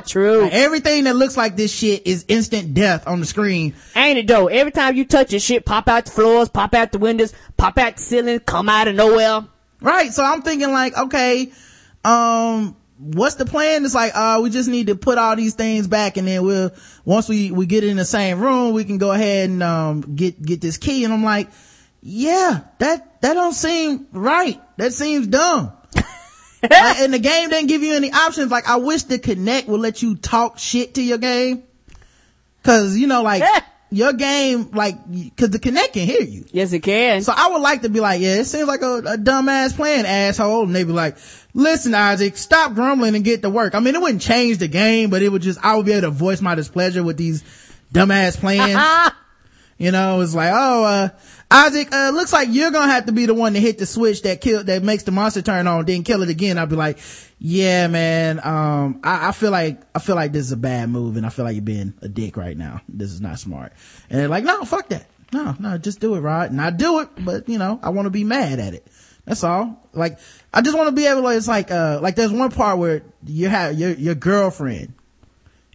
True. 0.06 0.50
Everything 0.52 1.06
that 1.06 1.16
looks 1.16 1.38
like 1.38 1.56
this 1.56 1.72
shit 1.74 2.06
is 2.06 2.26
instant 2.28 2.74
death 2.74 3.08
on 3.08 3.22
the 3.22 3.26
screen. 3.26 3.74
Ain't 3.96 4.18
it 4.20 4.28
though? 4.28 4.48
Every 4.48 4.72
time 4.74 4.96
you 4.98 5.06
touch 5.06 5.32
it, 5.32 5.42
shit 5.42 5.66
pop 5.66 5.88
out 5.88 6.04
the 6.06 6.12
floors, 6.12 6.50
pop 6.50 6.74
out 6.76 6.92
the 6.92 6.98
windows, 6.98 7.32
pop 7.56 7.78
out 7.78 7.96
the 7.96 8.02
ceiling, 8.02 8.40
come 8.42 8.68
out 8.68 8.90
of 8.90 8.96
nowhere. 8.96 9.46
Right. 9.80 10.12
So 10.14 10.24
I'm 10.24 10.42
thinking 10.42 10.72
like, 10.72 10.98
okay, 10.98 11.52
um, 12.04 12.76
what's 13.00 13.36
the 13.36 13.46
plan? 13.46 13.86
It's 13.86 13.96
like, 13.96 14.12
uh, 14.16 14.40
we 14.44 14.50
just 14.50 14.68
need 14.70 14.88
to 14.88 14.96
put 14.96 15.18
all 15.18 15.36
these 15.36 15.54
things 15.56 15.88
back 15.88 16.18
and 16.18 16.28
then 16.28 16.44
we'll, 16.46 16.72
once 17.06 17.30
we, 17.30 17.52
we 17.52 17.66
get 17.66 17.84
in 17.86 17.96
the 17.98 18.06
same 18.06 18.40
room, 18.42 18.74
we 18.74 18.84
can 18.84 18.98
go 18.98 19.12
ahead 19.12 19.50
and, 19.50 19.64
um, 19.64 20.02
get, 20.16 20.42
get 20.42 20.60
this 20.62 20.78
key. 20.78 21.04
And 21.06 21.14
I'm 21.14 21.24
like, 21.24 21.50
yeah, 22.02 22.62
that, 22.80 23.13
that 23.24 23.36
don't 23.36 23.54
seem 23.54 24.06
right. 24.12 24.62
That 24.76 24.94
seems 24.94 25.28
dumb. 25.28 25.72
Like, 26.64 27.02
and 27.02 27.14
the 27.14 27.20
game 27.20 27.50
didn't 27.50 27.68
give 27.68 27.84
you 27.84 27.94
any 27.94 28.10
options. 28.10 28.50
Like, 28.50 28.70
I 28.70 28.78
wish 28.78 29.04
the 29.04 29.20
Kinect 29.20 29.68
would 29.68 29.82
let 29.82 30.02
you 30.02 30.16
talk 30.16 30.58
shit 30.58 30.94
to 30.94 31.04
your 31.04 31.18
game. 31.18 31.64
Cause, 32.64 32.96
you 32.96 33.06
know, 33.06 33.22
like, 33.22 33.44
your 33.92 34.14
game, 34.14 34.72
like, 34.72 34.96
cause 35.36 35.50
the 35.50 35.60
Kinect 35.60 35.92
can 35.92 36.08
hear 36.08 36.22
you. 36.22 36.46
Yes, 36.54 36.72
it 36.72 36.80
can. 36.80 37.22
So 37.22 37.34
I 37.36 37.50
would 37.50 37.62
like 37.62 37.82
to 37.82 37.90
be 37.90 38.00
like, 38.00 38.22
yeah, 38.22 38.36
it 38.36 38.46
seems 38.46 38.70
like 38.70 38.82
a, 38.82 39.00
a 39.00 39.18
dumbass 39.18 39.76
plan, 39.76 40.06
asshole. 40.06 40.64
And 40.64 40.74
they'd 40.74 40.86
be 40.86 40.94
like, 40.94 41.18
listen, 41.54 41.94
Isaac, 41.94 42.38
stop 42.38 42.76
grumbling 42.76 43.14
and 43.16 43.26
get 43.26 43.42
to 43.42 43.50
work. 43.50 43.76
I 43.76 43.82
mean, 43.82 43.96
it 43.96 44.02
wouldn't 44.02 44.22
change 44.22 44.60
the 44.60 44.70
game, 44.70 45.10
but 45.10 45.22
it 45.22 45.28
would 45.28 45.42
just, 45.42 45.60
I 45.62 45.76
would 45.76 45.86
be 45.86 45.92
able 45.92 46.04
to 46.04 46.12
voice 46.12 46.40
my 46.40 46.56
displeasure 46.56 47.04
with 47.04 47.18
these 47.18 47.44
dumbass 47.94 48.38
plans. 48.38 49.12
you 49.78 49.92
know, 49.92 50.22
it's 50.22 50.34
like, 50.34 50.54
oh, 50.54 50.84
uh, 50.86 51.10
Isaac, 51.54 51.94
uh, 51.94 52.10
looks 52.16 52.34
like 52.34 52.48
you're 52.52 52.72
gonna 52.72 52.92
have 52.92 53.06
to 53.06 53.12
be 53.12 53.28
the 53.28 53.36
one 53.36 53.54
to 53.54 53.60
hit 53.60 53.78
the 53.78 53.86
switch 53.86 54.24
that 54.24 54.42
kill, 54.42 54.64
that 54.64 54.82
makes 54.82 55.04
the 55.04 55.12
monster 55.12 55.44
turn 55.44 55.68
on, 55.68 55.86
then 55.86 56.04
kill 56.04 56.24
it 56.24 56.30
again. 56.30 56.58
I'd 56.58 56.68
be 56.68 56.76
like, 56.76 56.98
yeah, 57.38 57.86
man, 57.86 58.40
um, 58.44 59.00
I, 59.04 59.28
I 59.28 59.32
feel 59.34 59.52
like, 59.52 59.80
I 59.94 60.00
feel 60.00 60.16
like 60.16 60.32
this 60.32 60.48
is 60.48 60.52
a 60.52 60.58
bad 60.58 60.90
move 60.90 61.16
and 61.16 61.28
I 61.28 61.30
feel 61.30 61.46
like 61.46 61.54
you're 61.54 61.62
being 61.62 61.94
a 62.02 62.08
dick 62.08 62.38
right 62.38 62.58
now. 62.58 62.82
This 62.90 63.12
is 63.12 63.22
not 63.22 63.38
smart. 63.38 63.74
And 64.10 64.20
they're 64.20 64.28
like, 64.28 64.46
no, 64.46 64.66
fuck 64.66 64.90
that. 64.90 65.06
No, 65.32 65.56
no, 65.60 65.78
just 65.78 66.00
do 66.00 66.16
it, 66.16 66.22
Rod. 66.22 66.50
And 66.50 66.60
I 66.60 66.72
do 66.72 67.02
it, 67.02 67.10
but 67.20 67.48
you 67.48 67.60
know, 67.60 67.80
I 67.84 67.90
want 67.90 68.08
to 68.08 68.10
be 68.10 68.24
mad 68.24 68.60
at 68.60 68.74
it. 68.74 68.88
That's 69.26 69.44
all. 69.44 69.88
Like, 69.94 70.18
I 70.52 70.62
just 70.62 70.76
want 70.76 70.88
to 70.88 70.96
be 70.96 71.06
able 71.06 71.22
to, 71.22 71.38
it's 71.38 71.48
like, 71.48 71.70
uh, 71.70 72.00
like 72.02 72.16
there's 72.16 72.32
one 72.34 72.50
part 72.50 72.80
where 72.80 73.04
you 73.28 73.48
have 73.48 73.78
your, 73.78 73.92
your 73.92 74.16
girlfriend 74.16 74.96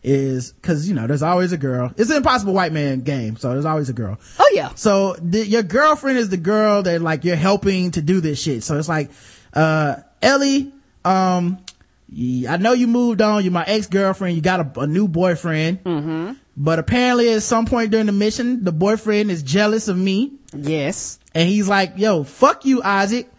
is, 0.08 0.54
cause 0.62 0.88
you 0.88 0.94
know, 0.94 1.06
there's 1.06 1.22
always 1.22 1.52
a 1.52 1.58
girl. 1.58 1.92
It's 1.96 2.10
an 2.10 2.16
impossible 2.16 2.54
white 2.54 2.72
man 2.72 3.00
game, 3.00 3.36
so 3.36 3.50
there's 3.50 3.64
always 3.64 3.88
a 3.88 3.92
girl. 3.92 4.18
Oh 4.38 4.50
yeah. 4.54 4.70
So 4.74 5.14
the, 5.20 5.46
your 5.46 5.62
girlfriend 5.62 6.18
is 6.18 6.30
the 6.30 6.36
girl 6.36 6.82
that 6.82 7.02
like 7.02 7.24
you're 7.24 7.36
helping 7.36 7.90
to 7.92 8.02
do 8.02 8.20
this 8.20 8.40
shit. 8.40 8.62
So 8.62 8.78
it's 8.78 8.88
like, 8.88 9.10
uh, 9.52 9.96
Ellie, 10.22 10.72
um, 11.04 11.58
I 12.10 12.56
know 12.56 12.72
you 12.72 12.86
moved 12.86 13.20
on. 13.20 13.44
You're 13.44 13.52
my 13.52 13.64
ex-girlfriend. 13.64 14.34
You 14.34 14.40
got 14.40 14.76
a, 14.76 14.80
a 14.80 14.86
new 14.86 15.08
boyfriend. 15.08 15.84
Mm-hmm. 15.84 16.32
But 16.56 16.78
apparently 16.78 17.32
at 17.32 17.42
some 17.42 17.66
point 17.66 17.90
during 17.90 18.06
the 18.06 18.12
mission, 18.12 18.64
the 18.64 18.72
boyfriend 18.72 19.30
is 19.30 19.42
jealous 19.42 19.88
of 19.88 19.96
me. 19.96 20.32
Yes. 20.54 21.18
And 21.34 21.48
he's 21.48 21.68
like, 21.68 21.92
yo, 21.96 22.24
fuck 22.24 22.64
you, 22.64 22.82
Isaac. 22.82 23.30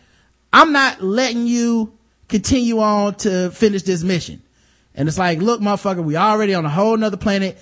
I'm 0.54 0.72
not 0.72 1.02
letting 1.02 1.48
you 1.48 1.98
continue 2.28 2.80
on 2.80 3.16
to 3.16 3.50
finish 3.52 3.84
this 3.84 4.04
mission. 4.04 4.42
And 4.96 5.08
it's 5.08 5.18
like, 5.18 5.40
look, 5.40 5.62
motherfucker, 5.62 6.04
we 6.04 6.16
already 6.16 6.54
on 6.54 6.66
a 6.66 6.70
whole 6.70 6.98
nother 6.98 7.18
planet. 7.18 7.58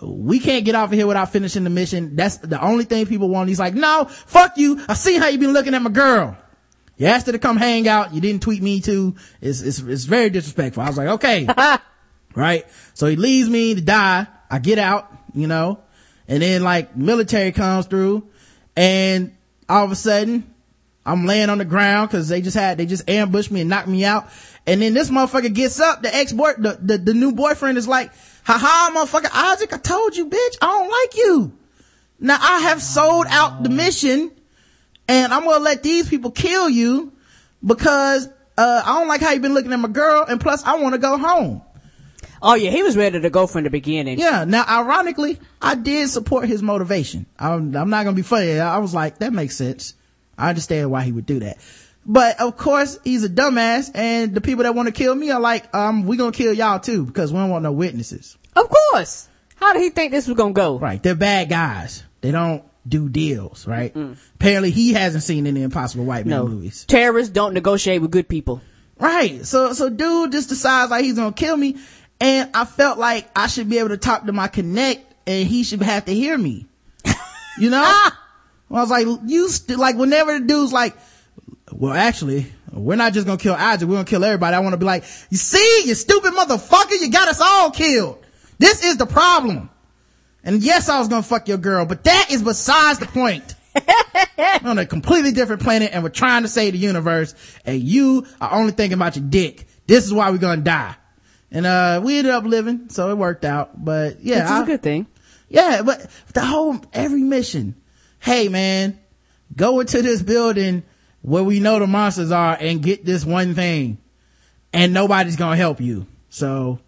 We 0.00 0.38
can't 0.38 0.64
get 0.64 0.74
off 0.74 0.90
of 0.90 0.92
here 0.92 1.06
without 1.06 1.32
finishing 1.32 1.64
the 1.64 1.70
mission. 1.70 2.16
That's 2.16 2.38
the 2.38 2.60
only 2.62 2.84
thing 2.84 3.06
people 3.06 3.28
want. 3.28 3.48
He's 3.48 3.58
like, 3.58 3.74
no, 3.74 4.04
fuck 4.04 4.56
you. 4.56 4.82
I 4.88 4.94
see 4.94 5.16
how 5.18 5.28
you 5.28 5.38
been 5.38 5.52
looking 5.52 5.74
at 5.74 5.82
my 5.82 5.90
girl. 5.90 6.36
You 6.96 7.06
asked 7.06 7.26
her 7.26 7.32
to 7.32 7.38
come 7.38 7.56
hang 7.56 7.86
out. 7.88 8.14
You 8.14 8.20
didn't 8.20 8.42
tweet 8.42 8.62
me 8.62 8.80
too. 8.80 9.16
It's, 9.40 9.60
it's, 9.60 9.80
it's 9.80 10.04
very 10.04 10.30
disrespectful. 10.30 10.82
I 10.82 10.88
was 10.88 10.96
like, 10.96 11.08
okay. 11.08 11.48
right? 12.34 12.64
So 12.94 13.06
he 13.06 13.16
leaves 13.16 13.48
me 13.48 13.74
to 13.74 13.80
die. 13.80 14.26
I 14.50 14.58
get 14.58 14.78
out, 14.78 15.12
you 15.34 15.46
know, 15.46 15.80
and 16.26 16.42
then 16.42 16.62
like 16.62 16.96
military 16.96 17.52
comes 17.52 17.86
through 17.86 18.28
and 18.76 19.36
all 19.68 19.84
of 19.84 19.92
a 19.92 19.96
sudden 19.96 20.54
I'm 21.08 21.24
laying 21.24 21.48
on 21.48 21.58
the 21.58 21.64
ground 21.64 22.10
cause 22.10 22.28
they 22.28 22.40
just 22.40 22.56
had, 22.56 22.78
they 22.78 22.86
just 22.86 23.08
ambushed 23.08 23.50
me 23.50 23.62
and 23.62 23.70
knocked 23.70 23.88
me 23.88 24.04
out. 24.04 24.28
And 24.66 24.82
then 24.82 24.92
this 24.92 25.10
motherfucker 25.10 25.52
gets 25.52 25.80
up, 25.80 26.02
the 26.02 26.14
ex-boy, 26.14 26.52
the, 26.58 26.78
the, 26.80 26.98
the 26.98 27.14
new 27.14 27.32
boyfriend 27.32 27.78
is 27.78 27.88
like, 27.88 28.12
haha, 28.44 28.94
motherfucker, 28.94 29.30
Isaac, 29.32 29.72
I 29.72 29.78
told 29.78 30.16
you, 30.16 30.26
bitch, 30.26 30.58
I 30.60 30.66
don't 30.66 30.90
like 30.90 31.16
you. 31.16 31.58
Now 32.20 32.36
I 32.40 32.60
have 32.60 32.82
sold 32.82 33.26
out 33.30 33.62
the 33.62 33.70
mission 33.70 34.30
and 35.08 35.32
I'm 35.32 35.44
gonna 35.44 35.64
let 35.64 35.82
these 35.82 36.08
people 36.08 36.30
kill 36.30 36.68
you 36.68 37.12
because, 37.64 38.28
uh, 38.58 38.82
I 38.84 38.98
don't 38.98 39.08
like 39.08 39.20
how 39.22 39.30
you've 39.32 39.42
been 39.42 39.54
looking 39.54 39.72
at 39.72 39.78
my 39.78 39.88
girl 39.88 40.24
and 40.28 40.40
plus 40.40 40.62
I 40.64 40.78
want 40.78 40.94
to 40.94 40.98
go 40.98 41.16
home. 41.16 41.62
Oh 42.42 42.54
yeah, 42.54 42.70
he 42.70 42.82
was 42.82 42.96
ready 42.96 43.20
to 43.20 43.30
go 43.30 43.46
from 43.46 43.64
the 43.64 43.70
beginning. 43.70 44.18
Yeah. 44.18 44.44
Now, 44.44 44.64
ironically, 44.68 45.38
I 45.60 45.74
did 45.74 46.08
support 46.08 46.48
his 46.48 46.62
motivation. 46.62 47.26
I'm, 47.38 47.74
I'm 47.74 47.90
not 47.90 48.04
gonna 48.04 48.14
be 48.14 48.22
funny. 48.22 48.60
I 48.60 48.78
was 48.78 48.94
like, 48.94 49.18
that 49.18 49.32
makes 49.32 49.56
sense. 49.56 49.94
I 50.38 50.48
understand 50.48 50.90
why 50.90 51.02
he 51.02 51.12
would 51.12 51.26
do 51.26 51.40
that. 51.40 51.58
But 52.06 52.40
of 52.40 52.56
course, 52.56 52.98
he's 53.04 53.24
a 53.24 53.28
dumbass, 53.28 53.90
and 53.94 54.34
the 54.34 54.40
people 54.40 54.62
that 54.62 54.74
want 54.74 54.86
to 54.86 54.92
kill 54.92 55.14
me 55.14 55.30
are 55.30 55.40
like, 55.40 55.74
um, 55.74 56.06
we 56.06 56.16
gonna 56.16 56.32
kill 56.32 56.54
y'all 56.54 56.78
too 56.80 57.04
because 57.04 57.32
we 57.32 57.38
don't 57.38 57.50
want 57.50 57.62
no 57.64 57.72
witnesses. 57.72 58.38
Of 58.56 58.68
course. 58.70 59.28
How 59.56 59.72
did 59.74 59.82
he 59.82 59.90
think 59.90 60.12
this 60.12 60.26
was 60.26 60.36
gonna 60.36 60.54
go? 60.54 60.78
Right? 60.78 61.02
They're 61.02 61.14
bad 61.14 61.50
guys. 61.50 62.04
They 62.22 62.30
don't 62.30 62.62
do 62.88 63.08
deals. 63.10 63.66
Right? 63.66 63.94
Apparently, 64.36 64.70
he 64.70 64.94
hasn't 64.94 65.22
seen 65.24 65.46
any 65.46 65.62
Impossible 65.62 66.04
White 66.06 66.24
Man 66.24 66.38
No. 66.38 66.46
movies. 66.48 66.84
Terrorists 66.88 67.32
don't 67.32 67.52
negotiate 67.52 68.00
with 68.00 68.10
good 68.10 68.28
people. 68.28 68.62
Right. 68.98 69.44
So, 69.44 69.72
so 69.74 69.90
dude 69.90 70.32
just 70.32 70.48
decides 70.48 70.90
like 70.90 71.04
he's 71.04 71.14
gonna 71.16 71.32
kill 71.32 71.56
me. 71.56 71.76
And 72.20 72.50
I 72.54 72.64
felt 72.64 72.98
like 72.98 73.28
I 73.36 73.46
should 73.48 73.68
be 73.68 73.78
able 73.78 73.90
to 73.90 73.96
talk 73.96 74.24
to 74.26 74.32
my 74.32 74.48
Kinect 74.48 75.00
and 75.26 75.46
he 75.46 75.62
should 75.62 75.82
have 75.82 76.06
to 76.06 76.14
hear 76.14 76.38
me. 76.38 76.66
You 77.58 77.70
know? 77.70 78.08
I 78.70 78.80
was 78.82 78.90
like, 78.90 79.06
you 79.26 79.48
st- 79.48 79.78
like 79.78 79.96
whenever 79.96 80.38
the 80.38 80.44
dude's 80.46 80.72
like, 80.72 80.96
well, 81.72 81.92
actually, 81.94 82.46
we're 82.72 82.96
not 82.96 83.12
just 83.12 83.26
gonna 83.26 83.38
kill 83.38 83.54
Isaac, 83.54 83.88
we're 83.88 83.94
gonna 83.96 84.04
kill 84.04 84.24
everybody. 84.24 84.54
I 84.56 84.60
want 84.60 84.74
to 84.74 84.78
be 84.78 84.84
like, 84.86 85.04
you 85.30 85.36
see, 85.38 85.82
you 85.86 85.94
stupid 85.94 86.32
motherfucker, 86.34 87.00
you 87.00 87.10
got 87.10 87.28
us 87.28 87.40
all 87.40 87.70
killed. 87.70 88.24
This 88.58 88.84
is 88.84 88.96
the 88.96 89.06
problem. 89.06 89.70
And 90.44 90.62
yes, 90.62 90.88
I 90.88 90.98
was 90.98 91.08
gonna 91.08 91.22
fuck 91.22 91.48
your 91.48 91.58
girl, 91.58 91.84
but 91.86 92.04
that 92.04 92.28
is 92.30 92.42
besides 92.42 92.98
the 92.98 93.06
point. 93.06 93.54
We're 94.36 94.60
on 94.70 94.78
a 94.78 94.86
completely 94.86 95.32
different 95.32 95.62
planet 95.62 95.90
and 95.92 96.02
we're 96.02 96.08
trying 96.10 96.42
to 96.42 96.48
save 96.48 96.72
the 96.72 96.78
universe 96.78 97.34
and 97.64 97.80
you 97.80 98.26
are 98.40 98.52
only 98.52 98.72
thinking 98.72 98.94
about 98.98 99.16
your 99.16 99.24
dick. 99.26 99.66
This 99.86 100.04
is 100.04 100.12
why 100.12 100.30
we're 100.30 100.38
gonna 100.38 100.60
die. 100.62 100.94
And, 101.50 101.64
uh, 101.64 102.00
we 102.04 102.18
ended 102.18 102.32
up 102.34 102.44
living, 102.44 102.90
so 102.90 103.10
it 103.10 103.14
worked 103.16 103.44
out, 103.44 103.82
but 103.82 104.20
yeah. 104.22 104.36
Which 104.36 104.44
is 104.44 104.50
I- 104.50 104.62
a 104.62 104.66
good 104.66 104.82
thing. 104.82 105.06
yeah, 105.48 105.82
but 105.82 106.06
the 106.34 106.44
whole, 106.44 106.78
every 106.92 107.22
mission. 107.22 107.74
Hey 108.20 108.48
man, 108.48 108.98
go 109.54 109.80
into 109.80 110.02
this 110.02 110.22
building 110.22 110.82
where 111.22 111.44
we 111.44 111.60
know 111.60 111.78
the 111.78 111.86
monsters 111.86 112.30
are 112.30 112.56
and 112.58 112.82
get 112.82 113.04
this 113.04 113.24
one 113.24 113.54
thing. 113.54 113.98
And 114.72 114.92
nobody's 114.92 115.36
gonna 115.36 115.56
help 115.56 115.80
you. 115.80 116.06
So, 116.28 116.78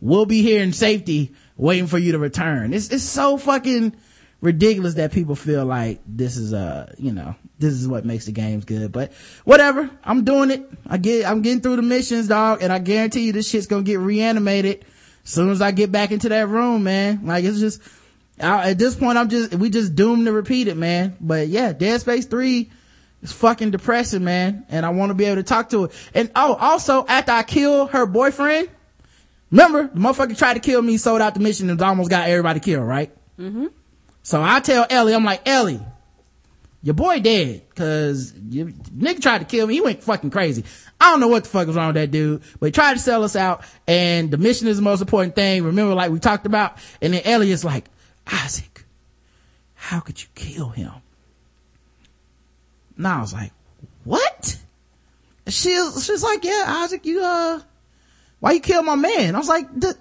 we'll 0.00 0.26
be 0.26 0.42
here 0.42 0.62
in 0.62 0.72
safety 0.72 1.34
waiting 1.56 1.86
for 1.86 1.98
you 1.98 2.12
to 2.12 2.18
return. 2.18 2.72
It's, 2.72 2.88
it's 2.90 3.04
so 3.04 3.36
fucking 3.36 3.94
ridiculous 4.40 4.94
that 4.94 5.12
people 5.12 5.34
feel 5.34 5.64
like 5.64 6.00
this 6.06 6.36
is, 6.36 6.52
uh, 6.52 6.94
you 6.98 7.12
know, 7.12 7.34
this 7.58 7.72
is 7.72 7.88
what 7.88 8.04
makes 8.04 8.26
the 8.26 8.32
games 8.32 8.64
good. 8.64 8.92
But 8.92 9.12
whatever, 9.44 9.90
I'm 10.04 10.24
doing 10.24 10.50
it. 10.50 10.68
I 10.86 10.98
get, 10.98 11.26
I'm 11.26 11.42
getting 11.42 11.60
through 11.60 11.76
the 11.76 11.82
missions, 11.82 12.28
dog, 12.28 12.62
and 12.62 12.72
I 12.72 12.78
guarantee 12.78 13.26
you 13.26 13.32
this 13.32 13.48
shit's 13.48 13.66
gonna 13.66 13.82
get 13.82 13.98
reanimated 13.98 14.84
as 15.24 15.30
soon 15.30 15.50
as 15.50 15.60
I 15.60 15.70
get 15.70 15.90
back 15.90 16.10
into 16.10 16.28
that 16.28 16.48
room, 16.48 16.84
man. 16.84 17.24
Like 17.24 17.44
it's 17.44 17.60
just, 17.60 17.80
I, 18.40 18.70
at 18.70 18.78
this 18.78 18.94
point, 18.94 19.18
I'm 19.18 19.28
just, 19.28 19.54
we 19.54 19.70
just 19.70 19.94
doomed 19.94 20.26
to 20.26 20.32
repeat 20.32 20.68
it, 20.68 20.76
man. 20.76 21.16
But 21.20 21.48
yeah, 21.48 21.72
Dead 21.72 22.00
Space 22.00 22.26
3 22.26 22.70
is 23.22 23.32
fucking 23.32 23.70
depressing, 23.70 24.24
man. 24.24 24.66
And 24.68 24.84
I 24.84 24.90
want 24.90 25.10
to 25.10 25.14
be 25.14 25.24
able 25.24 25.36
to 25.36 25.42
talk 25.42 25.70
to 25.70 25.84
her. 25.84 25.88
And 26.14 26.30
oh, 26.34 26.54
also, 26.54 27.06
after 27.06 27.32
I 27.32 27.42
kill 27.42 27.86
her 27.88 28.06
boyfriend, 28.06 28.68
remember, 29.50 29.88
the 29.88 30.00
motherfucker 30.00 30.36
tried 30.36 30.54
to 30.54 30.60
kill 30.60 30.82
me, 30.82 30.96
sold 30.98 31.20
out 31.20 31.34
the 31.34 31.40
mission, 31.40 31.70
and 31.70 31.80
almost 31.80 32.10
got 32.10 32.28
everybody 32.28 32.60
killed, 32.60 32.86
right? 32.86 33.10
Mm-hmm. 33.38 33.66
So 34.22 34.42
I 34.42 34.60
tell 34.60 34.86
Ellie, 34.90 35.14
I'm 35.14 35.24
like, 35.24 35.46
Ellie, 35.46 35.80
your 36.82 36.94
boy 36.94 37.20
dead, 37.20 37.62
cause 37.74 38.32
you, 38.48 38.66
nigga 38.66 39.20
tried 39.20 39.38
to 39.38 39.44
kill 39.44 39.66
me. 39.66 39.74
He 39.74 39.80
went 39.80 40.02
fucking 40.02 40.30
crazy. 40.30 40.64
I 41.00 41.10
don't 41.10 41.20
know 41.20 41.28
what 41.28 41.44
the 41.44 41.50
fuck 41.50 41.66
was 41.66 41.76
wrong 41.76 41.88
with 41.88 41.96
that 41.96 42.10
dude, 42.10 42.42
but 42.60 42.66
he 42.66 42.72
tried 42.72 42.94
to 42.94 42.98
sell 42.98 43.24
us 43.24 43.34
out, 43.34 43.64
and 43.86 44.30
the 44.30 44.38
mission 44.38 44.68
is 44.68 44.76
the 44.76 44.82
most 44.82 45.00
important 45.00 45.34
thing. 45.34 45.64
Remember, 45.64 45.94
like 45.94 46.10
we 46.10 46.18
talked 46.18 46.46
about, 46.46 46.78
and 47.00 47.14
then 47.14 47.22
Ellie 47.24 47.50
is 47.50 47.64
like, 47.64 47.86
Isaac, 48.30 48.84
how 49.74 50.00
could 50.00 50.20
you 50.20 50.28
kill 50.34 50.70
him? 50.70 50.92
And 52.96 53.06
I 53.06 53.20
was 53.20 53.32
like, 53.32 53.52
what? 54.04 54.58
And 55.44 55.54
She 55.54 55.70
was, 55.80 56.04
she 56.04 56.12
was 56.12 56.22
like, 56.22 56.44
yeah, 56.44 56.64
Isaac, 56.66 57.04
you, 57.06 57.22
uh, 57.22 57.60
why 58.40 58.52
you 58.52 58.60
kill 58.60 58.82
my 58.82 58.94
man? 58.96 59.34
I 59.34 59.38
was 59.38 59.48
like, 59.48 59.66
did, 59.78 59.96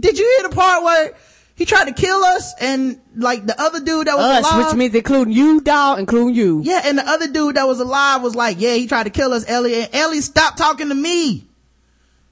did 0.00 0.18
you 0.18 0.36
hear 0.38 0.48
the 0.48 0.54
part 0.54 0.82
where 0.82 1.14
He 1.54 1.64
tried 1.64 1.84
to 1.84 1.92
kill 1.92 2.24
us 2.24 2.54
and 2.60 3.00
like 3.14 3.46
the 3.46 3.60
other 3.60 3.80
dude 3.80 4.06
that 4.06 4.16
was 4.16 4.24
Us, 4.24 4.52
alive. 4.52 4.66
which 4.66 4.76
means 4.76 4.94
including 4.94 5.34
you, 5.34 5.60
dog, 5.60 5.98
including 5.98 6.34
you. 6.34 6.62
Yeah, 6.64 6.80
and 6.84 6.98
the 6.98 7.06
other 7.08 7.28
dude 7.28 7.56
that 7.56 7.64
was 7.68 7.78
alive 7.78 8.22
was 8.22 8.34
like, 8.34 8.56
yeah, 8.58 8.74
he 8.74 8.86
tried 8.86 9.04
to 9.04 9.10
kill 9.10 9.32
us, 9.32 9.48
Ellie. 9.48 9.82
And 9.82 9.94
Ellie 9.94 10.20
stopped 10.22 10.58
talking 10.58 10.88
to 10.88 10.94
me. 10.94 11.46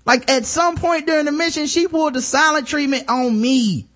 Like 0.07 0.29
at 0.31 0.47
some 0.47 0.77
point 0.77 1.07
during 1.07 1.27
the 1.27 1.33
mission, 1.33 1.67
she 1.67 1.87
pulled 1.87 2.15
the 2.15 2.23
silent 2.23 2.67
treatment 2.67 3.05
on 3.09 3.39
me 3.39 3.87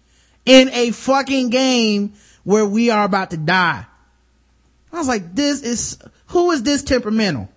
in 0.47 0.69
a 0.71 0.91
fucking 0.91 1.51
game 1.51 2.15
where 2.43 2.67
we 2.67 2.91
are 2.91 3.05
about 3.05 3.31
to 3.31 3.37
die. 3.37 3.87
I 4.93 4.99
was 4.99 5.09
like, 5.09 5.35
this 5.35 5.63
is, 5.63 5.99
who 6.29 6.51
is 6.53 6.63
this 6.63 6.83
temperamental? 6.83 7.49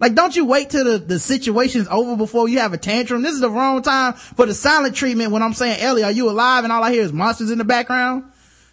Like, 0.00 0.14
don't 0.14 0.34
you 0.34 0.44
wait 0.44 0.70
till 0.70 0.84
the, 0.84 0.98
the 0.98 1.18
situation's 1.18 1.86
over 1.88 2.16
before 2.16 2.48
you 2.48 2.58
have 2.58 2.72
a 2.72 2.78
tantrum? 2.78 3.22
This 3.22 3.34
is 3.34 3.40
the 3.40 3.50
wrong 3.50 3.80
time 3.82 4.14
for 4.14 4.44
the 4.44 4.54
silent 4.54 4.96
treatment 4.96 5.30
when 5.30 5.42
I'm 5.42 5.54
saying, 5.54 5.80
Ellie, 5.80 6.02
are 6.02 6.10
you 6.10 6.28
alive? 6.28 6.64
And 6.64 6.72
all 6.72 6.82
I 6.82 6.92
hear 6.92 7.02
is 7.02 7.12
monsters 7.12 7.50
in 7.50 7.58
the 7.58 7.64
background. 7.64 8.24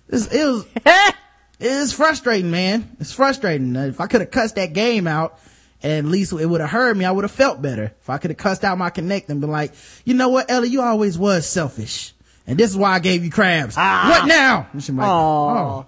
It's, 0.09 0.27
it 0.27 0.45
was, 0.45 0.65
it's 1.59 1.93
frustrating, 1.93 2.49
man. 2.49 2.95
It's 2.99 3.13
frustrating. 3.13 3.75
If 3.75 4.01
I 4.01 4.07
could 4.07 4.21
have 4.21 4.31
cussed 4.31 4.55
that 4.55 4.73
game 4.73 5.05
out, 5.05 5.39
at 5.83 6.05
least 6.05 6.33
it 6.33 6.45
would 6.45 6.61
have 6.61 6.69
heard 6.69 6.97
me, 6.97 7.05
I 7.05 7.11
would 7.11 7.23
have 7.23 7.31
felt 7.31 7.61
better. 7.61 7.93
If 8.01 8.09
I 8.09 8.17
could 8.17 8.31
have 8.31 8.37
cussed 8.37 8.63
out 8.63 8.77
my 8.77 8.89
Kinect 8.89 9.29
and 9.29 9.41
been 9.41 9.51
like, 9.51 9.73
you 10.05 10.13
know 10.13 10.29
what, 10.29 10.49
Ellie, 10.49 10.69
you 10.69 10.81
always 10.81 11.17
was 11.17 11.47
selfish. 11.47 12.13
And 12.47 12.57
this 12.57 12.71
is 12.71 12.77
why 12.77 12.91
I 12.93 12.99
gave 12.99 13.23
you 13.23 13.31
crabs. 13.31 13.75
What 13.75 14.25
now? 14.25 14.67
And 14.73 14.83
she 14.83 14.91
might, 14.91 15.07
oh. 15.07 15.85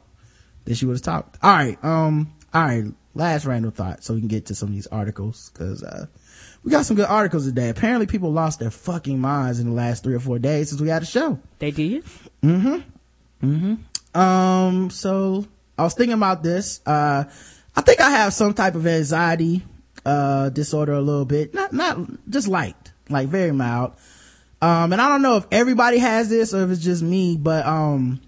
Then 0.65 0.75
she 0.75 0.85
would 0.85 0.95
have 0.95 1.01
talked. 1.01 1.37
All 1.41 1.53
right. 1.53 1.83
Um, 1.83 2.33
all 2.53 2.63
right. 2.63 2.85
Last 3.15 3.45
random 3.45 3.71
thought 3.71 4.03
so 4.03 4.13
we 4.13 4.21
can 4.21 4.27
get 4.27 4.47
to 4.47 4.55
some 4.55 4.69
of 4.69 4.73
these 4.73 4.87
articles 4.87 5.51
cause, 5.53 5.83
uh, 5.83 6.07
we 6.63 6.71
got 6.71 6.85
some 6.85 6.95
good 6.95 7.07
articles 7.07 7.45
today. 7.45 7.69
Apparently 7.69 8.07
people 8.07 8.31
lost 8.31 8.59
their 8.59 8.71
fucking 8.71 9.19
minds 9.19 9.59
in 9.59 9.69
the 9.69 9.75
last 9.75 10.03
three 10.03 10.15
or 10.15 10.19
four 10.19 10.39
days 10.39 10.69
since 10.69 10.81
we 10.81 10.87
had 10.87 11.03
a 11.03 11.05
show. 11.05 11.39
They 11.59 11.71
did? 11.71 12.03
Mm-hmm. 12.41 12.77
Mm-hmm. 13.43 14.19
Um, 14.19 14.89
so 14.89 15.45
I 15.77 15.83
was 15.83 15.93
thinking 15.93 16.13
about 16.13 16.41
this. 16.41 16.81
Uh, 16.85 17.25
I 17.75 17.81
think 17.81 17.99
I 17.99 18.09
have 18.11 18.33
some 18.33 18.53
type 18.53 18.75
of 18.75 18.87
anxiety, 18.87 19.63
uh, 20.05 20.49
disorder 20.49 20.93
a 20.93 21.01
little 21.01 21.25
bit. 21.25 21.53
Not, 21.53 21.73
not, 21.73 21.97
just 22.29 22.47
light, 22.47 22.91
like 23.09 23.27
very 23.27 23.51
mild. 23.51 23.93
Um, 24.63 24.93
and 24.93 25.01
I 25.01 25.09
don't 25.09 25.21
know 25.21 25.35
if 25.35 25.45
everybody 25.51 25.97
has 25.97 26.29
this 26.29 26.53
or 26.53 26.63
if 26.63 26.69
it's 26.69 26.81
just 26.81 27.03
me, 27.03 27.35
but, 27.35 27.65
um, 27.65 28.21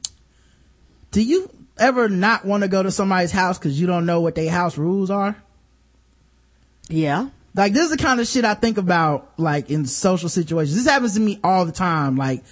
do 1.11 1.21
you 1.21 1.49
ever 1.77 2.09
not 2.09 2.43
want 2.43 2.63
to 2.63 2.67
go 2.67 2.83
to 2.83 2.91
somebody's 2.91 3.31
house 3.31 3.57
because 3.57 3.79
you 3.79 3.87
don't 3.87 4.05
know 4.05 4.19
what 4.19 4.35
their 4.35 4.51
house 4.51 4.77
rules 4.77 5.09
are? 5.09 5.37
Yeah. 6.89 7.29
like 7.55 7.71
this 7.71 7.85
is 7.85 7.91
the 7.91 7.97
kind 7.97 8.19
of 8.19 8.27
shit 8.27 8.43
I 8.43 8.53
think 8.53 8.77
about 8.77 9.31
like 9.37 9.69
in 9.69 9.85
social 9.85 10.27
situations. 10.27 10.75
This 10.75 10.91
happens 10.91 11.13
to 11.13 11.21
me 11.21 11.39
all 11.41 11.63
the 11.63 11.71
time. 11.71 12.17
Like, 12.17 12.43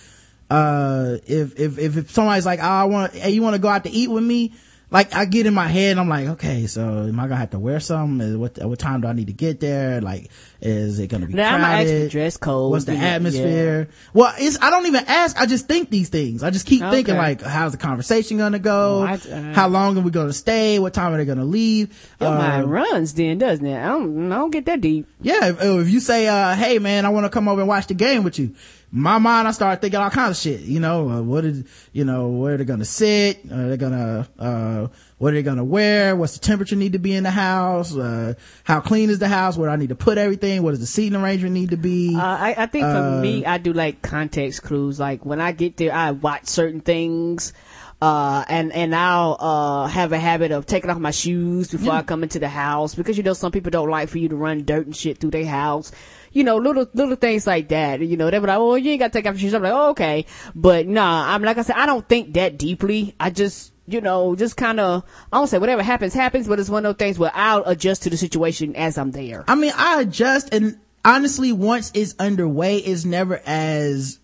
uh, 0.49 1.17
if, 1.25 1.59
if, 1.59 1.77
if, 1.77 1.97
if 1.97 2.11
somebody's 2.11 2.45
like, 2.45 2.59
oh, 2.59 2.67
I 2.67 2.85
want, 2.85 3.13
hey, 3.13 3.31
you 3.31 3.41
want 3.41 3.55
to 3.55 3.61
go 3.61 3.67
out 3.67 3.83
to 3.83 3.89
eat 3.89 4.09
with 4.09 4.23
me? 4.23 4.53
Like, 4.93 5.13
I 5.15 5.25
get 5.25 5.47
in 5.47 5.53
my 5.55 5.67
head, 5.67 5.97
I'm 5.97 6.07
like, 6.07 6.27
okay, 6.27 6.67
so 6.67 6.81
am 7.07 7.19
I 7.19 7.23
gonna 7.23 7.35
have 7.37 7.49
to 7.49 7.59
wear 7.59 7.79
something? 7.79 8.39
What, 8.39 8.57
what 8.63 8.77
time 8.77 9.01
do 9.01 9.07
I 9.07 9.13
need 9.13 9.27
to 9.27 9.33
get 9.33 9.59
there? 9.59 9.99
Like, 9.99 10.29
is 10.61 10.99
it 10.99 11.07
gonna 11.07 11.25
be 11.25 11.33
Now, 11.33 11.55
I'm 11.55 11.61
gonna 11.61 11.73
ask 11.73 11.87
crowded? 11.87 12.11
dress 12.11 12.37
code. 12.37 12.71
What's 12.71 12.85
the 12.85 12.95
atmosphere? 12.95 13.89
Well, 14.13 14.33
it's, 14.37 14.57
I 14.61 14.69
don't 14.69 14.85
even 14.85 15.03
ask. 15.07 15.35
I 15.39 15.47
just 15.47 15.67
think 15.67 15.89
these 15.89 16.09
things. 16.09 16.43
I 16.43 16.51
just 16.51 16.67
keep 16.67 16.81
thinking 16.81 17.17
like, 17.17 17.41
how's 17.41 17.71
the 17.71 17.77
conversation 17.79 18.37
gonna 18.37 18.59
go? 18.59 18.99
What? 18.99 19.27
Uh, 19.29 19.41
How 19.53 19.67
long 19.67 19.97
are 19.97 20.01
we 20.01 20.11
gonna 20.11 20.31
stay? 20.31 20.77
What 20.77 20.93
time 20.93 21.11
are 21.13 21.17
they 21.17 21.25
gonna 21.25 21.43
leave? 21.43 21.89
Yeah. 22.21 22.27
Your 22.29 22.37
Uh, 22.37 22.39
mind 22.39 22.71
runs 22.71 23.13
then, 23.15 23.39
doesn't 23.39 23.65
it? 23.65 23.75
I 23.77 23.87
don't, 23.87 24.31
I 24.31 24.35
don't 24.35 24.51
get 24.51 24.65
that 24.67 24.79
deep. 24.81 25.07
yeah, 25.21 25.47
if, 25.49 25.61
if 25.61 25.89
you 25.89 25.99
say, 26.01 26.27
uh, 26.27 26.53
hey 26.55 26.77
man, 26.79 27.05
I 27.05 27.09
want 27.09 27.25
to 27.25 27.29
come 27.31 27.47
over 27.47 27.61
and 27.61 27.67
watch 27.67 27.87
the 27.87 27.95
game 27.95 28.23
with 28.23 28.37
you. 28.37 28.53
My 28.95 29.17
mind, 29.17 29.47
I 29.47 29.51
start 29.51 29.81
thinking 29.81 29.99
all 29.99 30.11
kinds 30.11 30.37
of 30.37 30.41
shit. 30.43 30.61
You 30.61 30.79
know, 30.79 31.09
uh, 31.09 31.21
what 31.23 31.45
is, 31.45 31.63
you 31.93 32.05
know, 32.05 32.27
where 32.29 32.57
they're 32.57 32.65
gonna 32.65 32.85
sit? 32.85 33.39
Are 33.51 33.69
they 33.69 33.75
gonna, 33.75 34.27
uh, 34.37 34.87
what 35.17 35.33
are 35.33 35.35
they 35.35 35.41
gonna 35.41 35.63
wear? 35.63 36.15
What's 36.15 36.33
the 36.33 36.45
temperature 36.45 36.75
need 36.75 36.93
to 36.93 36.99
be 36.99 37.15
in 37.15 37.23
the 37.23 37.31
house? 37.31 37.95
Uh, 37.97 38.35
how 38.63 38.81
clean 38.81 39.09
is 39.09 39.17
the 39.17 39.27
house? 39.27 39.57
Where 39.57 39.67
do 39.67 39.73
I 39.73 39.77
need 39.77 39.89
to 39.89 39.95
put 39.95 40.19
everything? 40.19 40.61
What 40.61 40.71
does 40.71 40.79
the 40.79 40.85
seating 40.85 41.19
arrangement 41.19 41.55
need 41.55 41.71
to 41.71 41.77
be? 41.77 42.15
Uh, 42.15 42.21
I, 42.21 42.53
I 42.55 42.65
think 42.67 42.83
for 42.83 42.91
Uh, 42.91 43.19
me, 43.19 43.43
I 43.47 43.57
do 43.57 43.73
like 43.73 44.03
context 44.03 44.61
clues. 44.61 44.99
Like 44.99 45.25
when 45.25 45.41
I 45.41 45.53
get 45.53 45.77
there, 45.77 45.91
I 45.91 46.11
watch 46.11 46.45
certain 46.45 46.81
things. 46.81 47.51
Uh, 47.99 48.43
and, 48.49 48.73
and 48.73 48.93
I'll, 48.93 49.37
uh, 49.39 49.87
have 49.87 50.11
a 50.11 50.19
habit 50.19 50.51
of 50.51 50.65
taking 50.65 50.89
off 50.89 50.99
my 50.99 51.11
shoes 51.11 51.71
before 51.71 51.93
I 51.93 52.01
come 52.01 52.21
into 52.21 52.37
the 52.37 52.49
house 52.49 52.93
because, 52.95 53.15
you 53.17 53.23
know, 53.23 53.31
some 53.33 53.53
people 53.53 53.71
don't 53.71 53.89
like 53.89 54.09
for 54.09 54.17
you 54.17 54.27
to 54.27 54.35
run 54.35 54.65
dirt 54.65 54.85
and 54.85 54.93
shit 54.95 55.19
through 55.19 55.31
their 55.31 55.45
house. 55.45 55.93
You 56.33 56.43
know, 56.43 56.57
little, 56.57 56.87
little 56.93 57.15
things 57.15 57.47
like 57.47 57.69
that. 57.69 58.01
You 58.01 58.17
know, 58.17 58.29
they 58.29 58.39
be 58.39 58.47
like, 58.47 58.57
oh, 58.57 58.75
you 58.75 58.91
ain't 58.91 58.99
got 58.99 59.13
to 59.13 59.17
take 59.17 59.25
off 59.25 59.35
your 59.35 59.39
shoes. 59.39 59.53
I'm 59.53 59.63
like, 59.63 59.73
oh, 59.73 59.91
okay. 59.91 60.25
But 60.53 60.87
nah, 60.87 61.33
I'm 61.33 61.41
like 61.41 61.57
I 61.57 61.61
said, 61.61 61.77
I 61.77 61.85
don't 61.85 62.07
think 62.07 62.33
that 62.33 62.57
deeply. 62.57 63.15
I 63.19 63.29
just, 63.29 63.71
you 63.87 64.01
know, 64.01 64.35
just 64.35 64.57
kind 64.57 64.79
of, 64.79 65.03
I 65.31 65.37
don't 65.37 65.47
say 65.47 65.59
whatever 65.59 65.83
happens, 65.83 66.13
happens, 66.13 66.47
but 66.47 66.59
it's 66.59 66.69
one 66.69 66.85
of 66.85 66.95
those 66.95 66.99
things 67.05 67.19
where 67.19 67.31
I'll 67.33 67.63
adjust 67.65 68.03
to 68.03 68.09
the 68.09 68.17
situation 68.17 68.75
as 68.75 68.97
I'm 68.97 69.11
there. 69.11 69.43
I 69.47 69.55
mean, 69.55 69.73
I 69.75 70.01
adjust 70.01 70.53
and 70.53 70.79
honestly, 71.05 71.51
once 71.51 71.91
it's 71.93 72.15
underway, 72.19 72.77
it's 72.77 73.05
never 73.05 73.41
as 73.45 74.19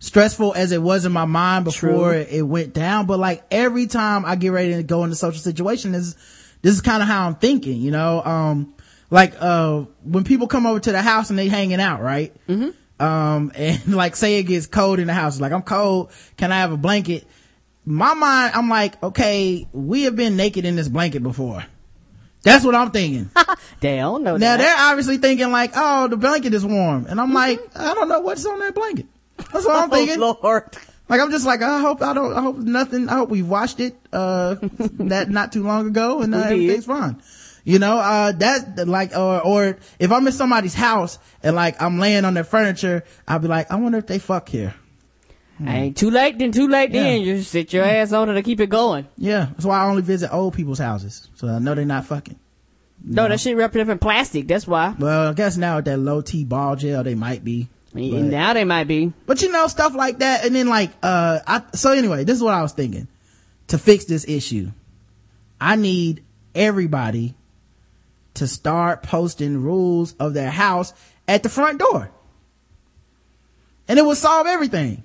stressful 0.00 0.54
as 0.54 0.72
it 0.72 0.82
was 0.82 1.04
in 1.04 1.12
my 1.12 1.24
mind 1.24 1.64
before 1.64 2.12
True. 2.12 2.26
it 2.28 2.42
went 2.42 2.72
down. 2.72 3.06
But 3.06 3.18
like 3.18 3.44
every 3.50 3.86
time 3.86 4.24
I 4.24 4.36
get 4.36 4.52
ready 4.52 4.74
to 4.74 4.82
go 4.82 5.04
into 5.04 5.16
social 5.16 5.40
situation, 5.40 5.92
this, 5.92 6.14
this 6.62 6.74
is 6.74 6.80
kind 6.80 7.02
of 7.02 7.08
how 7.08 7.26
I'm 7.26 7.36
thinking, 7.36 7.80
you 7.80 7.90
know? 7.90 8.22
Um, 8.24 8.74
like, 9.10 9.34
uh, 9.40 9.84
when 10.04 10.24
people 10.24 10.46
come 10.48 10.66
over 10.66 10.80
to 10.80 10.92
the 10.92 11.02
house 11.02 11.30
and 11.30 11.38
they 11.38 11.48
hanging 11.48 11.80
out, 11.80 12.02
right? 12.02 12.34
Mm-hmm. 12.46 13.02
Um, 13.02 13.52
and 13.56 13.94
like 13.94 14.16
say 14.16 14.38
it 14.38 14.44
gets 14.44 14.66
cold 14.66 14.98
in 14.98 15.06
the 15.06 15.14
house, 15.14 15.40
like 15.40 15.52
I'm 15.52 15.62
cold. 15.62 16.10
Can 16.36 16.52
I 16.52 16.58
have 16.58 16.72
a 16.72 16.76
blanket? 16.76 17.26
My 17.84 18.12
mind, 18.14 18.54
I'm 18.54 18.68
like, 18.68 19.02
okay, 19.02 19.66
we 19.72 20.02
have 20.02 20.14
been 20.14 20.36
naked 20.36 20.64
in 20.66 20.76
this 20.76 20.88
blanket 20.88 21.22
before. 21.22 21.64
That's 22.42 22.64
what 22.64 22.74
I'm 22.74 22.90
thinking. 22.90 23.30
They 23.80 23.96
don't 23.98 24.24
know 24.24 24.36
Now 24.36 24.56
that. 24.56 24.58
they're 24.58 24.76
obviously 24.76 25.18
thinking 25.18 25.52
like, 25.52 25.70
oh, 25.76 26.08
the 26.08 26.16
blanket 26.16 26.52
is 26.52 26.66
warm. 26.66 27.06
And 27.06 27.20
I'm 27.20 27.32
like, 27.32 27.60
I 27.76 27.94
don't 27.94 28.08
know 28.08 28.18
what's 28.18 28.44
on 28.44 28.58
that 28.58 28.74
blanket. 28.74 29.06
That's 29.36 29.64
what 29.64 29.70
I'm 29.82 29.90
thinking. 29.90 30.20
Oh, 30.20 30.36
Lord. 30.42 30.76
Like 31.08 31.20
I'm 31.20 31.30
just 31.30 31.46
like, 31.46 31.62
I 31.62 31.80
hope, 31.80 32.02
I 32.02 32.12
don't, 32.12 32.32
I 32.32 32.42
hope 32.42 32.56
nothing, 32.56 33.08
I 33.08 33.14
hope 33.14 33.30
we 33.30 33.42
watched 33.42 33.78
it, 33.78 33.96
uh, 34.12 34.56
that 34.60 35.30
not 35.30 35.52
too 35.52 35.62
long 35.62 35.86
ago 35.86 36.22
and 36.22 36.34
uh, 36.34 36.38
everything's 36.38 36.86
fine. 36.86 37.22
You 37.68 37.78
know, 37.78 37.98
uh, 37.98 38.32
that, 38.32 38.88
like, 38.88 39.14
or, 39.14 39.42
or 39.44 39.78
if 39.98 40.10
I'm 40.10 40.26
in 40.26 40.32
somebody's 40.32 40.72
house 40.72 41.18
and 41.42 41.54
like 41.54 41.82
I'm 41.82 41.98
laying 41.98 42.24
on 42.24 42.32
their 42.32 42.42
furniture, 42.42 43.04
I'll 43.26 43.40
be 43.40 43.48
like, 43.48 43.70
I 43.70 43.76
wonder 43.76 43.98
if 43.98 44.06
they 44.06 44.18
fuck 44.18 44.48
here. 44.48 44.74
Ain't 45.62 45.94
too 45.94 46.10
late, 46.10 46.38
then 46.38 46.50
too 46.50 46.66
late, 46.66 46.92
then 46.92 47.20
you 47.20 47.36
just 47.36 47.50
sit 47.50 47.74
your 47.74 47.84
ass 47.84 48.14
on 48.14 48.30
it 48.30 48.36
and 48.36 48.44
keep 48.44 48.60
it 48.60 48.70
going. 48.70 49.06
Yeah. 49.18 49.48
That's 49.50 49.66
why 49.66 49.80
I 49.80 49.84
only 49.90 50.00
visit 50.00 50.32
old 50.32 50.54
people's 50.54 50.78
houses. 50.78 51.28
So 51.34 51.46
I 51.46 51.58
know 51.58 51.74
they're 51.74 51.84
not 51.84 52.06
fucking. 52.06 52.38
No, 53.04 53.28
that 53.28 53.38
shit 53.38 53.54
wrapped 53.54 53.76
up 53.76 53.88
in 53.88 53.98
plastic. 53.98 54.48
That's 54.48 54.66
why. 54.66 54.94
Well, 54.98 55.28
I 55.28 55.34
guess 55.34 55.58
now 55.58 55.76
with 55.76 55.84
that 55.84 55.98
low 55.98 56.22
T 56.22 56.44
ball 56.44 56.74
gel, 56.74 57.04
they 57.04 57.14
might 57.16 57.44
be. 57.44 57.68
But- 57.92 58.02
now 58.02 58.54
they 58.54 58.64
might 58.64 58.88
be. 58.88 59.12
But 59.26 59.42
you 59.42 59.52
know, 59.52 59.66
stuff 59.66 59.94
like 59.94 60.20
that. 60.20 60.46
And 60.46 60.54
then 60.54 60.68
like, 60.68 60.92
uh, 61.02 61.40
I, 61.46 61.62
so 61.74 61.92
anyway, 61.92 62.24
this 62.24 62.38
is 62.38 62.42
what 62.42 62.54
I 62.54 62.62
was 62.62 62.72
thinking 62.72 63.08
to 63.66 63.76
fix 63.76 64.06
this 64.06 64.26
issue. 64.26 64.70
I 65.60 65.76
need 65.76 66.24
everybody 66.54 67.34
to 68.38 68.48
start 68.48 69.02
posting 69.02 69.62
rules 69.62 70.14
of 70.14 70.34
their 70.34 70.50
house 70.50 70.92
at 71.26 71.42
the 71.42 71.48
front 71.48 71.78
door. 71.78 72.10
And 73.86 73.98
it 73.98 74.02
will 74.02 74.14
solve 74.14 74.46
everything. 74.46 75.02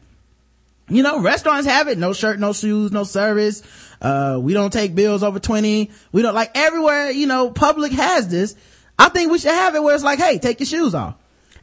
You 0.89 1.03
know, 1.03 1.19
restaurants 1.19 1.67
have 1.67 1.87
it. 1.87 1.97
No 1.97 2.13
shirt, 2.13 2.39
no 2.39 2.53
shoes, 2.53 2.91
no 2.91 3.03
service. 3.03 3.63
Uh, 4.01 4.37
we 4.41 4.53
don't 4.53 4.73
take 4.73 4.95
bills 4.95 5.23
over 5.23 5.39
20. 5.39 5.91
We 6.11 6.21
don't 6.21 6.35
like 6.35 6.51
everywhere, 6.55 7.09
you 7.09 7.25
know, 7.25 7.51
public 7.51 7.93
has 7.93 8.27
this. 8.27 8.55
I 8.99 9.09
think 9.09 9.31
we 9.31 9.39
should 9.39 9.51
have 9.51 9.75
it 9.75 9.83
where 9.83 9.95
it's 9.95 10.03
like, 10.03 10.19
hey, 10.19 10.39
take 10.39 10.59
your 10.59 10.67
shoes 10.67 10.93
off. 10.93 11.15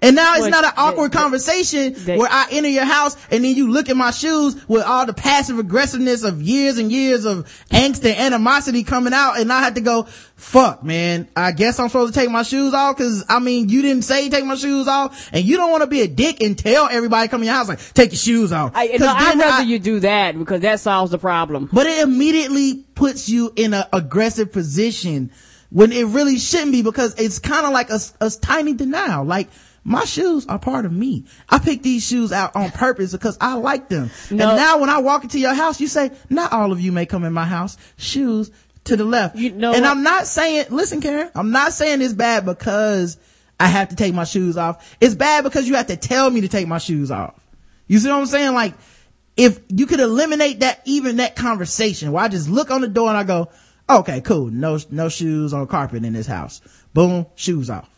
And 0.03 0.17
now 0.17 0.33
it's 0.33 0.41
Well, 0.43 0.51
not 0.51 0.65
an 0.65 0.73
awkward 0.79 1.13
they- 1.13 1.19
conversation 1.19 1.95
they- 2.07 2.17
where 2.17 2.29
I 2.31 2.47
enter 2.51 2.69
your 2.71 2.85
house 2.87 3.17
and 3.31 3.45
then 3.45 3.55
you 3.55 3.71
look 3.71 3.89
at 3.91 3.97
my 3.97 4.11
shoes 4.13 4.57
with 4.67 4.83
all 4.83 5.05
the 5.05 5.13
passive 5.13 5.59
aggressiveness 5.59 6.23
of 6.25 6.41
years 6.41 6.79
and 6.79 6.91
years 6.91 7.27
of 7.27 7.47
angst 7.71 8.05
and 8.05 8.17
animosity 8.17 8.83
coming 8.83 9.13
out 9.13 9.39
and 9.39 9.53
I 9.53 9.61
have 9.61 9.75
to 9.75 9.83
go, 9.83 10.05
fuck 10.37 10.83
man, 10.83 11.29
I 11.37 11.53
guess 11.53 11.79
I'm 11.79 11.89
supposed 11.89 12.15
to 12.15 12.19
take 12.21 12.31
my 12.31 12.43
shoes 12.45 12.73
off 12.73 12.97
cause 12.97 13.25
I 13.29 13.41
mean, 13.41 13.69
you 13.69 13.83
didn't 13.83 14.05
say 14.05 14.31
take 14.31 14.47
my 14.47 14.55
shoes 14.55 14.89
off 14.89 15.29
and 15.35 15.45
you 15.45 15.59
don't 15.59 15.71
want 15.71 15.83
to 15.83 15.87
be 15.87 16.01
a 16.01 16.09
dick 16.09 16.41
and 16.41 16.57
tell 16.59 16.89
everybody 16.91 17.29
come 17.29 17.43
in 17.43 17.47
your 17.49 17.55
house 17.57 17.69
like, 17.69 17.93
take 17.93 18.13
your 18.13 18.19
shoes 18.19 18.53
off. 18.53 18.73
I, 18.75 18.87
no, 18.99 19.07
I'd 19.07 19.39
rather 19.39 19.63
I- 19.63 19.67
you 19.67 19.79
do 19.79 20.01
that 20.01 20.39
because 20.39 20.63
that 20.63 20.81
solves 20.81 21.11
the 21.11 21.19
problem. 21.19 21.69
but 21.73 21.87
it 21.87 22.03
immediately 22.03 22.85
puts 22.95 23.29
you 23.29 23.53
in 23.55 23.75
an 23.75 23.85
aggressive 23.93 24.51
position 24.51 25.31
when 25.69 25.93
it 25.93 26.07
really 26.07 26.39
shouldn't 26.39 26.73
be 26.73 26.83
because 26.83 27.15
it's 27.19 27.39
kind 27.39 27.67
of 27.67 27.73
like 27.73 27.91
a, 27.91 28.01
a 28.21 28.31
tiny 28.31 28.73
denial. 28.75 29.25
Like, 29.25 29.49
my 29.85 30.05
shoes 30.05 30.47
are 30.47 30.59
part 30.59 30.85
of 30.85 30.93
me. 30.93 31.25
I 31.49 31.59
picked 31.59 31.83
these 31.83 32.07
shoes 32.07 32.33
out 32.33 32.55
on 32.55 32.71
purpose 32.71 33.13
because 33.13 33.39
I 33.41 33.55
like 33.55 33.89
them. 33.89 34.11
No. 34.31 34.49
And 34.49 34.57
now 34.57 34.79
when 34.79 34.91
I 34.91 34.99
walk 34.99 35.23
into 35.23 35.39
your 35.39 35.55
house, 35.55 35.81
you 35.81 35.89
say, 35.89 36.11
not 36.29 36.53
all 36.53 36.73
of 36.73 36.81
you 36.81 36.93
may 36.93 37.07
come 37.07 37.25
in 37.25 37.33
my 37.33 37.47
house. 37.47 37.77
Shoes 37.97 38.51
to 38.85 38.97
the 38.97 39.05
left. 39.05 39.37
You 39.37 39.53
know 39.53 39.73
and 39.73 39.83
what? 39.83 39.91
I'm 39.91 40.03
not 40.03 40.27
saying, 40.27 40.67
listen, 40.71 41.01
Karen, 41.01 41.31
I'm 41.35 41.51
not 41.51 41.73
saying 41.73 42.03
it's 42.03 42.15
bad 42.15 42.45
because 42.45 43.19
I 43.59 43.67
have 43.67 43.89
to 43.91 43.97
take 43.97 44.15
my 44.15 44.25
shoes 44.25 44.57
off. 44.57 44.97
It's 45.01 45.15
bad 45.15 45.45
because 45.45 45.69
you 45.69 45.75
have 45.75 45.89
to 45.89 45.97
tell 45.97 46.31
me 46.31 46.43
to 46.43 46.49
take 46.49 46.67
my 46.67 46.79
shoes 46.79 47.11
off. 47.11 47.35
You 47.87 47.99
see 47.99 48.09
what 48.09 48.19
I'm 48.19 48.27
saying? 48.27 48.55
Like, 48.55 48.75
if 49.37 49.61
you 49.69 49.87
could 49.87 50.01
eliminate 50.01 50.61
that, 50.61 50.81
even 50.85 51.17
that 51.17 51.35
conversation 51.37 52.13
where 52.13 52.25
I 52.25 52.29
just 52.29 52.49
look 52.49 52.71
on 52.71 52.81
the 52.81 52.89
door 52.89 53.09
and 53.09 53.19
I 53.19 53.25
go, 53.25 53.51
okay, 53.89 54.21
cool. 54.21 54.47
No, 54.47 54.79
no 54.91 55.09
shoes 55.09 55.53
on 55.53 55.67
carpet 55.67 56.05
in 56.05 56.13
this 56.13 56.27
house. 56.27 56.61
Boom, 56.95 57.27
shoes 57.35 57.69
off. 57.69 57.90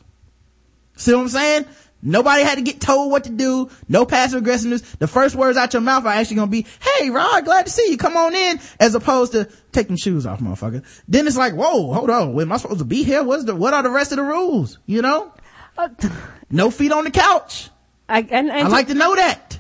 See 0.97 1.13
what 1.15 1.21
I'm 1.23 1.29
saying? 1.29 1.65
Nobody 2.05 2.43
had 2.43 2.57
to 2.57 2.63
get 2.63 2.81
told 2.81 3.13
what 3.13 3.25
to 3.25 3.31
do. 3.31 3.71
No 3.89 4.05
passive 4.05 4.41
aggressiveness. 4.41 4.81
The 4.97 5.07
first 5.07 5.37
words 5.37 5.57
out 5.57 5.73
your 5.73 5.83
mouth 5.83 6.05
are 6.05 6.09
actually 6.13 6.37
gonna 6.37 6.51
be, 6.51 6.67
hey, 6.81 7.11
Rod, 7.11 7.45
glad 7.45 7.67
to 7.67 7.73
see 7.73 7.91
you. 7.93 7.97
Come 7.97 8.17
on 8.17 8.35
in. 8.35 8.59
As 8.81 8.95
opposed 8.97 9.33
to, 9.33 9.49
take 9.71 9.87
them 9.87 9.97
shoes 9.97 10.27
off, 10.27 10.41
motherfucker. 10.41 10.85
Then 11.07 11.27
it's 11.29 11.37
like, 11.37 11.55
whoa, 11.55 11.93
hold 11.93 12.11
on. 12.11 12.35
What 12.35 12.43
am 12.43 12.53
I 12.53 12.57
supposed 12.57 12.81
to 12.81 12.85
be 12.85 13.05
here? 13.05 13.23
What's 13.23 13.45
the, 13.45 13.55
what 13.55 13.73
are 13.73 13.85
the 13.85 13.91
rest 13.91 14.11
of 14.11 14.17
the 14.17 14.25
rules? 14.25 14.79
You 14.87 15.03
know? 15.03 15.33
Uh, 15.79 15.89
No 16.51 16.71
feet 16.71 16.93
on 16.93 17.05
the 17.05 17.11
couch. 17.11 17.71
I, 18.09 18.19
and, 18.21 18.51
and 18.51 18.51
I 18.51 18.69
like 18.69 18.89
to 18.89 18.95
know 18.95 19.15
that. 19.17 19.59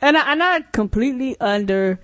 and 0.00 0.16
I, 0.16 0.32
and 0.32 0.42
I 0.42 0.60
completely 0.60 1.38
under, 1.40 2.00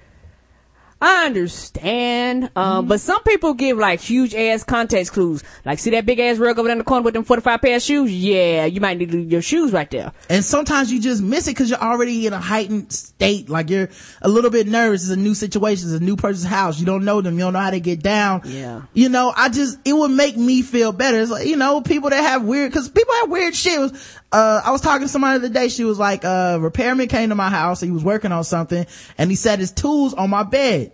I 1.01 1.27
understand, 1.27 2.51
um, 2.57 2.79
Mm-hmm. 2.79 2.89
but 2.89 3.01
some 3.01 3.23
people 3.23 3.55
give 3.55 3.79
like 3.79 4.01
huge 4.01 4.35
ass 4.35 4.65
context 4.65 5.13
clues. 5.13 5.43
Like, 5.65 5.79
see 5.79 5.91
that 5.91 6.05
big 6.07 6.19
ass 6.19 6.39
rug 6.39 6.59
over 6.59 6.67
there 6.67 6.73
in 6.73 6.79
the 6.79 6.85
corner 6.85 7.03
with 7.03 7.15
them 7.15 7.25
45 7.25 7.61
pair 7.61 7.77
of 7.77 7.83
shoes? 7.83 8.13
Yeah, 8.13 8.65
you 8.65 8.81
might 8.81 8.99
need 8.99 9.13
your 9.31 9.43
shoes 9.43 9.73
right 9.73 9.91
there. 9.91 10.13
And 10.29 10.45
sometimes 10.45 10.93
you 10.93 11.01
just 11.01 11.23
miss 11.23 11.47
it 11.47 11.53
because 11.53 11.71
you're 11.71 11.79
already 11.81 12.27
in 12.27 12.33
a 12.33 12.39
heightened 12.41 12.93
state. 12.93 13.49
Like 13.49 13.71
you're 13.71 13.89
a 14.23 14.29
little 14.29 14.51
bit 14.51 14.67
nervous. 14.67 15.03
It's 15.03 15.11
a 15.13 15.17
new 15.17 15.35
situation. 15.35 15.89
It's 15.89 16.01
a 16.01 16.05
new 16.05 16.17
person's 16.17 16.47
house. 16.49 16.81
You 16.81 16.87
don't 16.87 17.05
know 17.05 17.21
them. 17.21 17.35
You 17.35 17.41
don't 17.41 17.53
know 17.53 17.61
how 17.61 17.71
they 17.71 17.81
get 17.81 18.03
down. 18.03 18.43
Yeah. 18.45 18.83
You 18.93 19.09
know, 19.09 19.33
I 19.37 19.49
just, 19.51 19.79
it 19.85 19.93
would 19.93 20.11
make 20.11 20.37
me 20.37 20.63
feel 20.63 20.93
better. 20.93 21.21
It's 21.21 21.31
like, 21.31 21.47
you 21.47 21.57
know, 21.57 21.81
people 21.81 22.11
that 22.11 22.23
have 22.23 22.45
weird, 22.45 22.73
cause 22.73 22.89
people 22.89 23.15
have 23.21 23.31
weird 23.31 23.55
shit. 23.55 23.93
Uh, 24.31 24.61
I 24.65 24.71
was 24.73 24.81
talking 24.81 25.07
to 25.07 25.09
somebody 25.09 25.39
the 25.39 25.47
other 25.47 25.55
day. 25.55 25.69
She 25.69 25.85
was 25.85 25.99
like, 25.99 26.25
uh, 26.25 26.59
repairman 26.61 27.09
came 27.09 27.31
to 27.31 27.35
my 27.35 27.49
house. 27.49 27.81
He 27.81 27.91
was 27.91 28.05
working 28.05 28.31
on 28.33 28.45
something 28.45 28.87
and 29.17 29.31
he 29.31 29.37
set 29.37 29.59
his 29.59 29.73
tools 29.73 30.13
on 30.15 30.29
my 30.31 30.43
bed. 30.43 30.93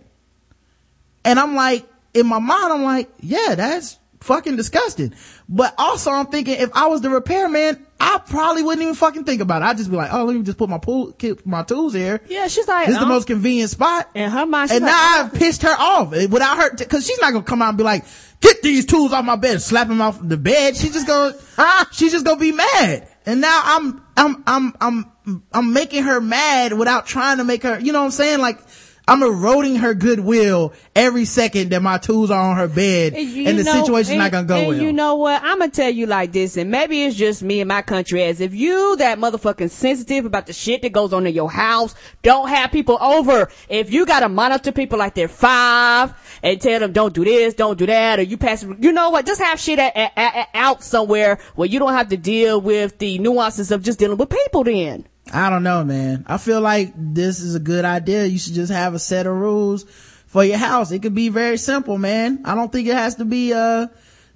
And 1.25 1.39
I'm 1.39 1.55
like, 1.55 1.85
in 2.13 2.27
my 2.27 2.39
mind, 2.39 2.71
I'm 2.71 2.83
like, 2.83 3.09
yeah, 3.19 3.55
that's 3.55 3.97
fucking 4.21 4.55
disgusting. 4.55 5.13
But 5.49 5.75
also 5.77 6.11
I'm 6.11 6.27
thinking 6.27 6.55
if 6.59 6.69
I 6.73 6.87
was 6.87 7.01
the 7.01 7.09
repairman, 7.09 7.85
I 7.99 8.19
probably 8.25 8.63
wouldn't 8.63 8.81
even 8.81 8.95
fucking 8.95 9.23
think 9.25 9.41
about 9.41 9.61
it. 9.61 9.65
I'd 9.65 9.77
just 9.77 9.89
be 9.89 9.97
like, 9.97 10.13
oh, 10.13 10.23
let 10.25 10.35
me 10.35 10.43
just 10.43 10.57
put 10.57 10.69
my 10.69 10.77
pool, 10.77 11.11
keep 11.11 11.45
my 11.45 11.63
tools 11.63 11.93
here. 11.93 12.21
Yeah, 12.27 12.47
she's 12.47 12.67
like, 12.67 12.87
This 12.87 12.95
is 12.95 12.99
the 12.99 13.05
uh, 13.05 13.09
most 13.09 13.27
convenient 13.27 13.69
spot. 13.69 14.09
in 14.15 14.29
her 14.29 14.45
mind, 14.45 14.71
And 14.71 14.81
like, 14.81 14.91
now 14.91 15.23
I've 15.25 15.33
pissed 15.33 15.61
her 15.63 15.75
off 15.77 16.11
without 16.11 16.57
her, 16.57 16.75
t- 16.75 16.85
cause 16.85 17.05
she's 17.05 17.19
not 17.19 17.33
gonna 17.33 17.43
come 17.45 17.61
out 17.61 17.69
and 17.69 17.77
be 17.77 17.83
like, 17.83 18.05
get 18.39 18.61
these 18.61 18.85
tools 18.85 19.11
off 19.13 19.25
my 19.25 19.35
bed 19.35 19.53
and 19.53 19.61
slap 19.61 19.87
them 19.87 20.01
off 20.01 20.19
the 20.21 20.37
bed. 20.37 20.75
She's 20.77 20.93
just 20.93 21.07
gonna, 21.07 21.35
she's 21.91 22.11
just 22.11 22.25
gonna 22.25 22.39
be 22.39 22.51
mad. 22.51 23.09
And 23.25 23.41
now 23.41 23.61
I'm, 23.63 24.01
I'm, 24.15 24.43
I'm, 24.45 24.73
I'm, 24.81 25.43
I'm 25.51 25.73
making 25.73 26.03
her 26.03 26.21
mad 26.21 26.73
without 26.73 27.05
trying 27.07 27.37
to 27.37 27.43
make 27.43 27.63
her, 27.63 27.79
you 27.79 27.91
know 27.91 27.99
what 27.99 28.05
I'm 28.05 28.11
saying? 28.11 28.39
Like, 28.39 28.59
I'm 29.07 29.21
eroding 29.21 29.75
her 29.77 29.93
goodwill 29.93 30.73
every 30.95 31.25
second 31.25 31.69
that 31.69 31.81
my 31.83 31.99
tools 31.99 32.31
are 32.31 32.41
on 32.51 32.57
her 32.57 32.67
bed 32.67 33.13
and, 33.13 33.29
you 33.29 33.53
the 33.53 33.63
know- 33.63 33.73
situation's 33.83 34.09
and- 34.09 34.17
not 34.19 34.31
gonna 34.31 34.47
go 34.47 34.55
and 34.55 34.67
well. 34.69 34.77
you 34.79 34.91
know 34.91 35.15
what? 35.15 35.43
I'm 35.43 35.59
gonna 35.59 35.69
tell 35.69 35.91
you 35.91 36.07
like 36.07 36.31
this, 36.31 36.57
and 36.57 36.71
maybe 36.71 37.03
it's 37.03 37.15
just 37.15 37.43
me 37.43 37.61
and 37.61 37.67
my 37.67 37.83
country. 37.83 38.23
As 38.23 38.41
if 38.41 38.55
you 38.55 38.95
that 38.97 39.19
motherfucking 39.19 39.69
sensitive 39.69 40.25
about 40.25 40.47
the 40.47 40.53
shit 40.53 40.81
that 40.81 40.91
goes 40.91 41.13
on 41.13 41.27
in 41.27 41.35
your 41.35 41.51
house, 41.51 41.93
don't 42.23 42.49
have 42.49 42.71
people 42.71 42.97
over. 42.99 43.47
If 43.69 43.93
you 43.93 44.07
gotta 44.07 44.27
monitor 44.27 44.71
people 44.71 44.97
like 44.97 45.13
they're 45.13 45.27
five 45.27 46.11
and 46.45 46.61
tell 46.61 46.79
them 46.79 46.93
don't 46.93 47.13
do 47.13 47.25
this, 47.25 47.53
don't 47.55 47.77
do 47.77 47.85
that, 47.87 48.19
or 48.19 48.21
you 48.21 48.37
pass, 48.37 48.63
you 48.79 48.91
know 48.93 49.09
what? 49.09 49.25
Just 49.25 49.41
have 49.41 49.59
shit 49.59 49.79
a- 49.79 49.91
a- 49.97 50.11
a- 50.17 50.47
out 50.53 50.83
somewhere 50.83 51.39
where 51.55 51.67
you 51.67 51.79
don't 51.79 51.93
have 51.93 52.07
to 52.09 52.17
deal 52.17 52.61
with 52.61 52.97
the 52.99 53.17
nuances 53.19 53.71
of 53.71 53.83
just 53.83 53.99
dealing 53.99 54.17
with 54.17 54.29
people. 54.29 54.63
Then. 54.63 55.05
I 55.33 55.49
don't 55.49 55.63
know, 55.63 55.83
man. 55.83 56.23
I 56.27 56.37
feel 56.37 56.61
like 56.61 56.93
this 56.95 57.39
is 57.41 57.55
a 57.55 57.59
good 57.59 57.83
idea. 57.83 58.25
You 58.25 58.37
should 58.37 58.53
just 58.53 58.71
have 58.71 58.93
a 58.93 58.99
set 58.99 59.25
of 59.25 59.33
rules 59.35 59.85
for 60.27 60.43
your 60.43 60.57
house. 60.57 60.91
It 60.91 61.01
could 61.01 61.15
be 61.15 61.29
very 61.29 61.57
simple, 61.57 61.97
man. 61.97 62.41
I 62.45 62.53
don't 62.55 62.71
think 62.71 62.87
it 62.87 62.93
has 62.93 63.15
to 63.15 63.25
be, 63.25 63.51
uh, 63.51 63.87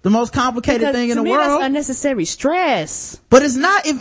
the 0.02 0.10
most 0.10 0.32
complicated 0.34 0.80
Because 0.80 0.96
thing 0.96 1.10
in 1.12 1.18
the 1.18 1.24
me, 1.24 1.30
world. 1.32 1.60
that's 1.60 1.66
unnecessary 1.66 2.26
stress. 2.26 3.20
but 3.30 3.44
it's 3.44 3.56
not 3.58 3.86
if, 3.86 3.98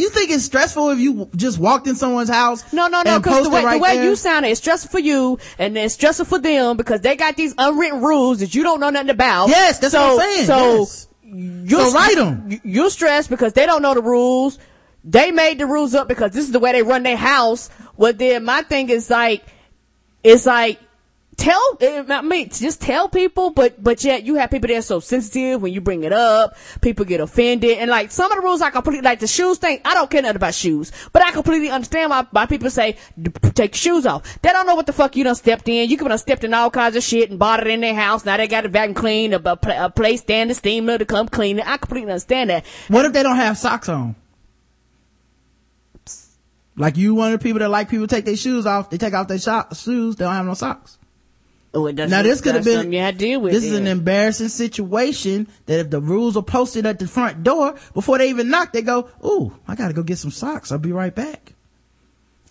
you 0.00 0.08
think 0.10 0.30
it's 0.30 0.44
stressful 0.44 0.90
if 0.90 0.98
you 0.98 1.28
just 1.36 1.58
walked 1.58 1.86
in 1.86 1.94
someone's 1.94 2.28
house? 2.30 2.72
No, 2.72 2.88
no, 2.88 3.02
no, 3.02 3.18
because 3.18 3.44
the 3.44 3.50
way, 3.50 3.64
right 3.64 3.74
the 3.74 3.82
way 3.82 3.96
there? 3.96 4.04
you 4.04 4.16
sound, 4.16 4.46
it's 4.46 4.60
stressful 4.60 4.90
for 4.90 4.98
you, 5.00 5.38
and 5.58 5.76
it's 5.76 5.94
stressful 5.94 6.24
for 6.26 6.38
them 6.38 6.76
because 6.76 7.00
they 7.02 7.16
got 7.16 7.36
these 7.36 7.54
unwritten 7.58 8.00
rules 8.00 8.40
that 8.40 8.54
you 8.54 8.62
don't 8.62 8.80
know 8.80 8.90
nothing 8.90 9.10
about. 9.10 9.48
Yes, 9.48 9.78
that's 9.78 9.92
so, 9.92 10.16
what 10.16 10.24
I'm 10.24 10.30
saying. 10.34 10.46
So, 10.46 10.78
Yes. 10.78 11.08
you're, 11.24 11.80
So 11.90 11.92
write 11.92 12.18
'em. 12.18 12.44
you- 12.48 12.60
You're 12.64 12.90
stressed 12.90 13.28
because 13.30 13.52
they 13.52 13.66
don't 13.66 13.82
know 13.82 13.94
the 13.94 14.02
rules. 14.02 14.58
They 15.04 15.30
made 15.32 15.58
the 15.58 15.66
rules 15.66 15.94
up 15.94 16.08
because 16.08 16.30
this 16.32 16.44
is 16.44 16.52
the 16.52 16.60
way 16.60 16.72
they 16.72 16.82
run 16.82 17.02
their 17.02 17.16
house. 17.16 17.68
Well, 17.96 18.12
then 18.12 18.44
my 18.44 18.62
thing 18.62 18.88
is 18.88 19.10
like, 19.10 19.42
it's 20.22 20.46
like, 20.46 20.78
tell, 21.42 21.76
eh, 21.80 22.04
I 22.08 22.22
mean, 22.22 22.48
just 22.50 22.80
tell 22.80 23.08
people, 23.08 23.50
but, 23.50 23.82
but 23.82 24.04
yet 24.04 24.22
you 24.22 24.36
have 24.36 24.50
people 24.50 24.68
that 24.68 24.76
are 24.76 24.82
so 24.82 25.00
sensitive 25.00 25.60
when 25.60 25.72
you 25.72 25.80
bring 25.80 26.04
it 26.04 26.12
up. 26.12 26.56
People 26.80 27.04
get 27.04 27.20
offended. 27.20 27.78
And 27.78 27.90
like 27.90 28.12
some 28.12 28.30
of 28.30 28.38
the 28.38 28.42
rules 28.42 28.62
I 28.62 28.70
completely, 28.70 29.02
like 29.02 29.18
the 29.18 29.26
shoes 29.26 29.58
thing, 29.58 29.80
I 29.84 29.94
don't 29.94 30.08
care 30.08 30.22
nothing 30.22 30.36
about 30.36 30.54
shoes, 30.54 30.92
but 31.12 31.22
I 31.22 31.32
completely 31.32 31.68
understand 31.68 32.10
why, 32.10 32.26
why 32.30 32.46
people 32.46 32.70
say, 32.70 32.96
take 33.54 33.74
shoes 33.74 34.06
off. 34.06 34.40
They 34.40 34.50
don't 34.50 34.66
know 34.66 34.76
what 34.76 34.86
the 34.86 34.92
fuck 34.92 35.16
you 35.16 35.24
done 35.24 35.34
stepped 35.34 35.68
in. 35.68 35.90
You 35.90 35.96
could 35.96 36.10
have 36.12 36.20
stepped 36.20 36.44
in 36.44 36.54
all 36.54 36.70
kinds 36.70 36.94
of 36.94 37.02
shit 37.02 37.30
and 37.30 37.38
bought 37.38 37.60
it 37.60 37.66
in 37.66 37.80
their 37.80 37.94
house. 37.94 38.24
Now 38.24 38.36
they 38.36 38.46
got 38.46 38.64
a 38.64 38.68
vacuum 38.68 38.94
clean, 38.94 39.34
a, 39.34 39.38
a, 39.38 39.56
pla- 39.56 39.86
a 39.86 39.90
place 39.90 40.20
standing 40.20 40.54
steamer 40.54 40.96
to 40.96 41.04
come 41.04 41.28
clean 41.28 41.58
it. 41.58 41.66
I 41.66 41.76
completely 41.76 42.12
understand 42.12 42.50
that. 42.50 42.64
What 42.88 43.04
if 43.04 43.12
they 43.12 43.22
don't 43.22 43.36
have 43.36 43.58
socks 43.58 43.88
on? 43.88 44.14
Like 46.76 46.96
you 46.96 47.14
one 47.14 47.32
of 47.32 47.40
the 47.40 47.42
people 47.42 47.58
that 47.58 47.68
like 47.68 47.90
people 47.90 48.06
take 48.06 48.24
their 48.24 48.36
shoes 48.36 48.64
off, 48.64 48.90
they 48.90 48.96
take 48.96 49.12
off 49.12 49.28
their 49.28 49.38
sho- 49.38 49.66
shoes, 49.74 50.16
they 50.16 50.24
don't 50.24 50.34
have 50.34 50.46
no 50.46 50.54
socks. 50.54 50.98
Oh, 51.74 51.86
it 51.86 51.96
doesn't- 51.96 52.10
Now 52.10 52.22
this 52.22 52.40
could 52.42 52.54
have 52.54 52.64
been, 52.64 52.92
you 52.92 52.98
had 52.98 53.18
to 53.18 53.24
deal 53.24 53.40
with. 53.40 53.52
this 53.52 53.64
is 53.64 53.72
an 53.72 53.86
embarrassing 53.86 54.48
situation 54.48 55.48
that 55.66 55.80
if 55.80 55.90
the 55.90 56.00
rules 56.00 56.36
are 56.36 56.42
posted 56.42 56.84
at 56.84 56.98
the 56.98 57.06
front 57.06 57.42
door, 57.42 57.74
before 57.94 58.18
they 58.18 58.28
even 58.28 58.50
knock, 58.50 58.72
they 58.72 58.82
go, 58.82 59.08
ooh, 59.24 59.54
I 59.66 59.74
gotta 59.74 59.94
go 59.94 60.02
get 60.02 60.18
some 60.18 60.30
socks. 60.30 60.70
I'll 60.70 60.78
be 60.78 60.92
right 60.92 61.14
back. 61.14 61.54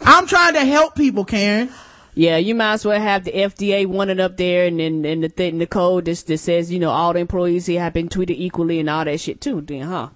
I'm 0.01 0.25
trying 0.25 0.53
to 0.55 0.65
help 0.65 0.95
people, 0.95 1.23
Karen. 1.25 1.69
Yeah, 2.15 2.37
you 2.37 2.55
might 2.55 2.73
as 2.73 2.85
well 2.85 2.99
have 2.99 3.23
the 3.23 3.31
FDA 3.31 3.85
wanted 3.85 4.19
up 4.19 4.35
there 4.37 4.65
and 4.65 4.79
then 4.79 5.05
and 5.05 5.23
the 5.23 5.29
thing, 5.29 5.59
the 5.59 5.67
code 5.67 6.05
that, 6.05 6.17
that 6.27 6.37
says, 6.39 6.71
you 6.71 6.79
know, 6.79 6.89
all 6.89 7.13
the 7.13 7.19
employees 7.19 7.67
here 7.67 7.79
have 7.79 7.93
been 7.93 8.09
treated 8.09 8.33
equally 8.35 8.79
and 8.79 8.89
all 8.89 9.05
that 9.05 9.19
shit 9.19 9.39
too, 9.39 9.61
then, 9.61 9.83
huh? 9.83 10.09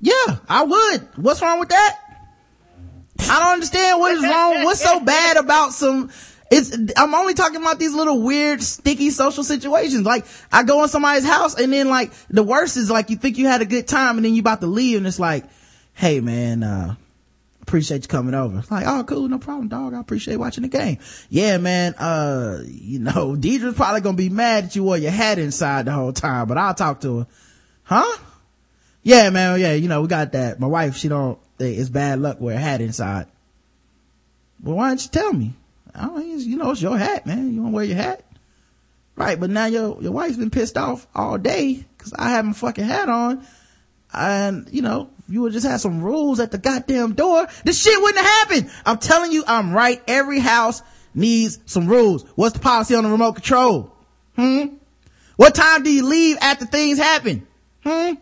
Yeah, 0.00 0.12
I 0.48 0.62
would. 0.64 1.08
What's 1.16 1.40
wrong 1.42 1.58
with 1.60 1.70
that? 1.70 1.98
I 3.22 3.40
don't 3.40 3.52
understand 3.54 3.98
what 4.00 4.12
is 4.12 4.22
wrong. 4.22 4.64
What's 4.64 4.80
so 4.80 5.00
bad 5.00 5.36
about 5.36 5.72
some, 5.72 6.10
it's, 6.50 6.76
I'm 6.96 7.14
only 7.14 7.34
talking 7.34 7.60
about 7.60 7.78
these 7.78 7.94
little 7.94 8.20
weird, 8.20 8.60
sticky 8.60 9.10
social 9.10 9.44
situations. 9.44 10.04
Like, 10.04 10.26
I 10.50 10.64
go 10.64 10.82
in 10.82 10.88
somebody's 10.88 11.24
house 11.24 11.58
and 11.58 11.72
then 11.72 11.88
like, 11.88 12.12
the 12.28 12.42
worst 12.42 12.76
is 12.76 12.90
like, 12.90 13.08
you 13.08 13.16
think 13.16 13.38
you 13.38 13.46
had 13.46 13.62
a 13.62 13.66
good 13.66 13.86
time 13.86 14.16
and 14.16 14.24
then 14.24 14.34
you 14.34 14.40
about 14.40 14.60
to 14.60 14.66
leave 14.66 14.98
and 14.98 15.06
it's 15.06 15.20
like, 15.20 15.44
hey 15.94 16.20
man, 16.20 16.64
uh, 16.64 16.96
appreciate 17.62 18.02
you 18.02 18.08
coming 18.08 18.34
over. 18.34 18.58
It's 18.58 18.70
like, 18.70 18.84
oh, 18.84 19.04
cool, 19.04 19.28
no 19.28 19.38
problem, 19.38 19.68
dog. 19.68 19.94
I 19.94 20.00
appreciate 20.00 20.36
watching 20.36 20.62
the 20.62 20.68
game. 20.68 20.98
Yeah, 21.28 21.58
man. 21.58 21.94
Uh, 21.94 22.64
you 22.66 22.98
know, 22.98 23.36
Deidre's 23.40 23.74
probably 23.74 24.00
gonna 24.00 24.16
be 24.16 24.28
mad 24.28 24.64
that 24.64 24.76
you 24.76 24.82
wore 24.82 24.98
your 24.98 25.12
hat 25.12 25.38
inside 25.38 25.84
the 25.84 25.92
whole 25.92 26.12
time, 26.12 26.48
but 26.48 26.58
I'll 26.58 26.74
talk 26.74 27.00
to 27.02 27.20
her. 27.20 27.26
Huh? 27.84 28.18
Yeah, 29.04 29.30
man. 29.30 29.60
Yeah, 29.60 29.74
you 29.74 29.86
know, 29.86 30.02
we 30.02 30.08
got 30.08 30.32
that. 30.32 30.58
My 30.58 30.66
wife, 30.66 30.96
she 30.96 31.08
don't, 31.08 31.38
it's 31.60 31.90
bad 31.90 32.18
luck 32.18 32.40
wear 32.40 32.56
a 32.56 32.58
hat 32.58 32.80
inside. 32.80 33.28
Well, 34.62 34.76
why 34.76 34.88
don't 34.88 35.02
you 35.02 35.10
tell 35.10 35.32
me? 35.32 35.54
I 35.94 36.08
mean, 36.08 36.38
you 36.40 36.56
know, 36.56 36.70
it's 36.70 36.82
your 36.82 36.96
hat, 36.96 37.26
man. 37.26 37.52
You 37.52 37.62
want 37.62 37.72
to 37.72 37.76
wear 37.76 37.84
your 37.84 37.96
hat? 37.96 38.24
Right. 39.16 39.38
But 39.38 39.50
now 39.50 39.66
your, 39.66 40.02
your 40.02 40.12
wife's 40.12 40.36
been 40.36 40.50
pissed 40.50 40.76
off 40.76 41.06
all 41.14 41.38
day 41.38 41.84
because 41.96 42.12
I 42.12 42.30
have 42.30 42.44
my 42.44 42.52
fucking 42.52 42.84
hat 42.84 43.08
on. 43.08 43.46
And, 44.12 44.68
you 44.72 44.82
know, 44.82 45.10
you 45.28 45.42
would 45.42 45.52
just 45.52 45.66
have 45.66 45.80
some 45.80 46.02
rules 46.02 46.40
at 46.40 46.50
the 46.50 46.58
goddamn 46.58 47.14
door, 47.14 47.46
this 47.64 47.80
shit 47.80 48.00
wouldn't 48.00 48.24
have 48.24 48.48
happened. 48.48 48.70
I'm 48.84 48.98
telling 48.98 49.30
you, 49.32 49.44
I'm 49.46 49.72
right. 49.72 50.02
Every 50.08 50.40
house 50.40 50.82
needs 51.14 51.58
some 51.66 51.86
rules. 51.86 52.24
What's 52.34 52.54
the 52.54 52.60
policy 52.60 52.94
on 52.94 53.04
the 53.04 53.10
remote 53.10 53.34
control? 53.34 53.94
Hmm? 54.36 54.74
What 55.36 55.54
time 55.54 55.84
do 55.84 55.92
you 55.92 56.04
leave 56.04 56.36
after 56.40 56.66
things 56.66 56.98
happen? 56.98 57.46
Hmm? 57.84 58.14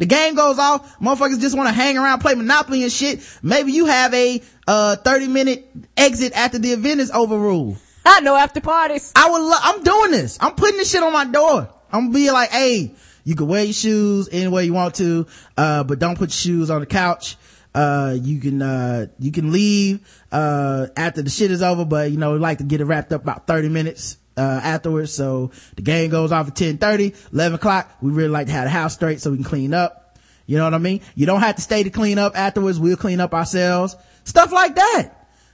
The 0.00 0.06
game 0.06 0.34
goes 0.34 0.58
off. 0.58 0.98
Motherfuckers 0.98 1.40
just 1.40 1.54
want 1.54 1.68
to 1.68 1.74
hang 1.74 1.98
around, 1.98 2.20
play 2.20 2.34
Monopoly 2.34 2.82
and 2.82 2.90
shit. 2.90 3.20
Maybe 3.42 3.72
you 3.72 3.84
have 3.84 4.14
a, 4.14 4.42
uh, 4.66 4.96
30 4.96 5.28
minute 5.28 5.70
exit 5.94 6.32
after 6.32 6.58
the 6.58 6.72
event 6.72 7.00
is 7.00 7.10
over 7.10 7.38
rule. 7.38 7.76
I 8.06 8.20
know 8.20 8.34
after 8.34 8.62
parties. 8.62 9.12
I 9.14 9.30
would 9.30 9.42
lo- 9.42 9.58
I'm 9.60 9.82
doing 9.82 10.10
this. 10.12 10.38
I'm 10.40 10.54
putting 10.54 10.78
this 10.78 10.90
shit 10.90 11.02
on 11.02 11.12
my 11.12 11.26
door. 11.26 11.68
I'm 11.92 12.12
be 12.12 12.30
like, 12.30 12.50
hey, 12.50 12.94
you 13.24 13.36
can 13.36 13.46
wear 13.46 13.62
your 13.62 13.74
shoes 13.74 14.26
anywhere 14.32 14.62
you 14.62 14.72
want 14.72 14.94
to, 14.94 15.26
uh, 15.58 15.84
but 15.84 15.98
don't 15.98 16.16
put 16.16 16.30
your 16.30 16.56
shoes 16.56 16.70
on 16.70 16.80
the 16.80 16.86
couch. 16.86 17.36
Uh, 17.74 18.16
you 18.18 18.40
can, 18.40 18.62
uh, 18.62 19.06
you 19.18 19.30
can 19.30 19.52
leave, 19.52 20.00
uh, 20.32 20.86
after 20.96 21.20
the 21.20 21.28
shit 21.28 21.50
is 21.50 21.60
over, 21.60 21.84
but 21.84 22.10
you 22.10 22.16
know, 22.16 22.32
we 22.32 22.38
like 22.38 22.56
to 22.58 22.64
get 22.64 22.80
it 22.80 22.86
wrapped 22.86 23.12
up 23.12 23.22
about 23.22 23.46
30 23.46 23.68
minutes, 23.68 24.16
uh, 24.40 24.60
afterwards. 24.62 25.12
So 25.12 25.50
the 25.76 25.82
game 25.82 26.10
goes 26.10 26.32
off 26.32 26.46
at 26.46 26.58
1030, 26.58 27.14
11 27.32 27.56
o'clock. 27.56 27.90
We 28.00 28.10
really 28.10 28.30
like 28.30 28.46
to 28.46 28.52
have 28.52 28.64
the 28.64 28.70
house 28.70 28.94
straight 28.94 29.20
so 29.20 29.30
we 29.30 29.36
can 29.36 29.44
clean 29.44 29.74
up. 29.74 30.18
You 30.46 30.56
know 30.56 30.64
what 30.64 30.74
I 30.74 30.78
mean? 30.78 31.02
You 31.14 31.26
don't 31.26 31.40
have 31.40 31.56
to 31.56 31.62
stay 31.62 31.82
to 31.82 31.90
clean 31.90 32.18
up 32.18 32.36
afterwards. 32.36 32.80
We'll 32.80 32.96
clean 32.96 33.20
up 33.20 33.34
ourselves. 33.34 33.96
Stuff 34.24 34.50
like 34.50 34.74
that. 34.76 35.10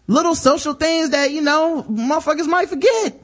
little 0.07 0.37
social 0.37 0.75
things 0.75 1.11
that, 1.11 1.33
you 1.33 1.43
know, 1.43 1.85
motherfuckers 1.91 2.47
might 2.47 2.69
forget. 2.69 3.21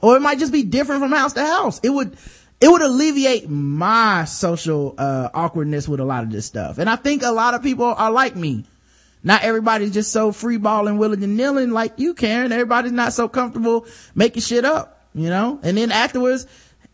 Or 0.00 0.16
it 0.16 0.20
might 0.20 0.38
just 0.38 0.52
be 0.52 0.62
different 0.62 1.02
from 1.02 1.12
house 1.12 1.34
to 1.34 1.44
house. 1.44 1.78
It 1.82 1.90
would, 1.90 2.16
it 2.60 2.68
would 2.68 2.82
alleviate 2.82 3.48
my 3.50 4.24
social, 4.24 4.94
uh, 4.96 5.28
awkwardness 5.34 5.86
with 5.86 6.00
a 6.00 6.04
lot 6.04 6.24
of 6.24 6.32
this 6.32 6.46
stuff. 6.46 6.78
And 6.78 6.88
I 6.88 6.96
think 6.96 7.22
a 7.22 7.30
lot 7.30 7.54
of 7.54 7.62
people 7.62 7.84
are 7.84 8.10
like 8.10 8.34
me. 8.34 8.64
Not 9.24 9.42
everybody's 9.44 9.92
just 9.92 10.10
so 10.10 10.32
free 10.32 10.56
balling, 10.56 10.98
willing 10.98 11.22
and 11.22 11.36
kneeling 11.36 11.70
like 11.70 11.92
you, 11.96 12.14
Karen. 12.14 12.50
Everybody's 12.50 12.92
not 12.92 13.12
so 13.12 13.28
comfortable 13.28 13.86
making 14.14 14.42
shit 14.42 14.64
up, 14.64 15.01
you 15.14 15.28
know? 15.30 15.60
And 15.62 15.76
then 15.76 15.90
afterwards, 15.92 16.46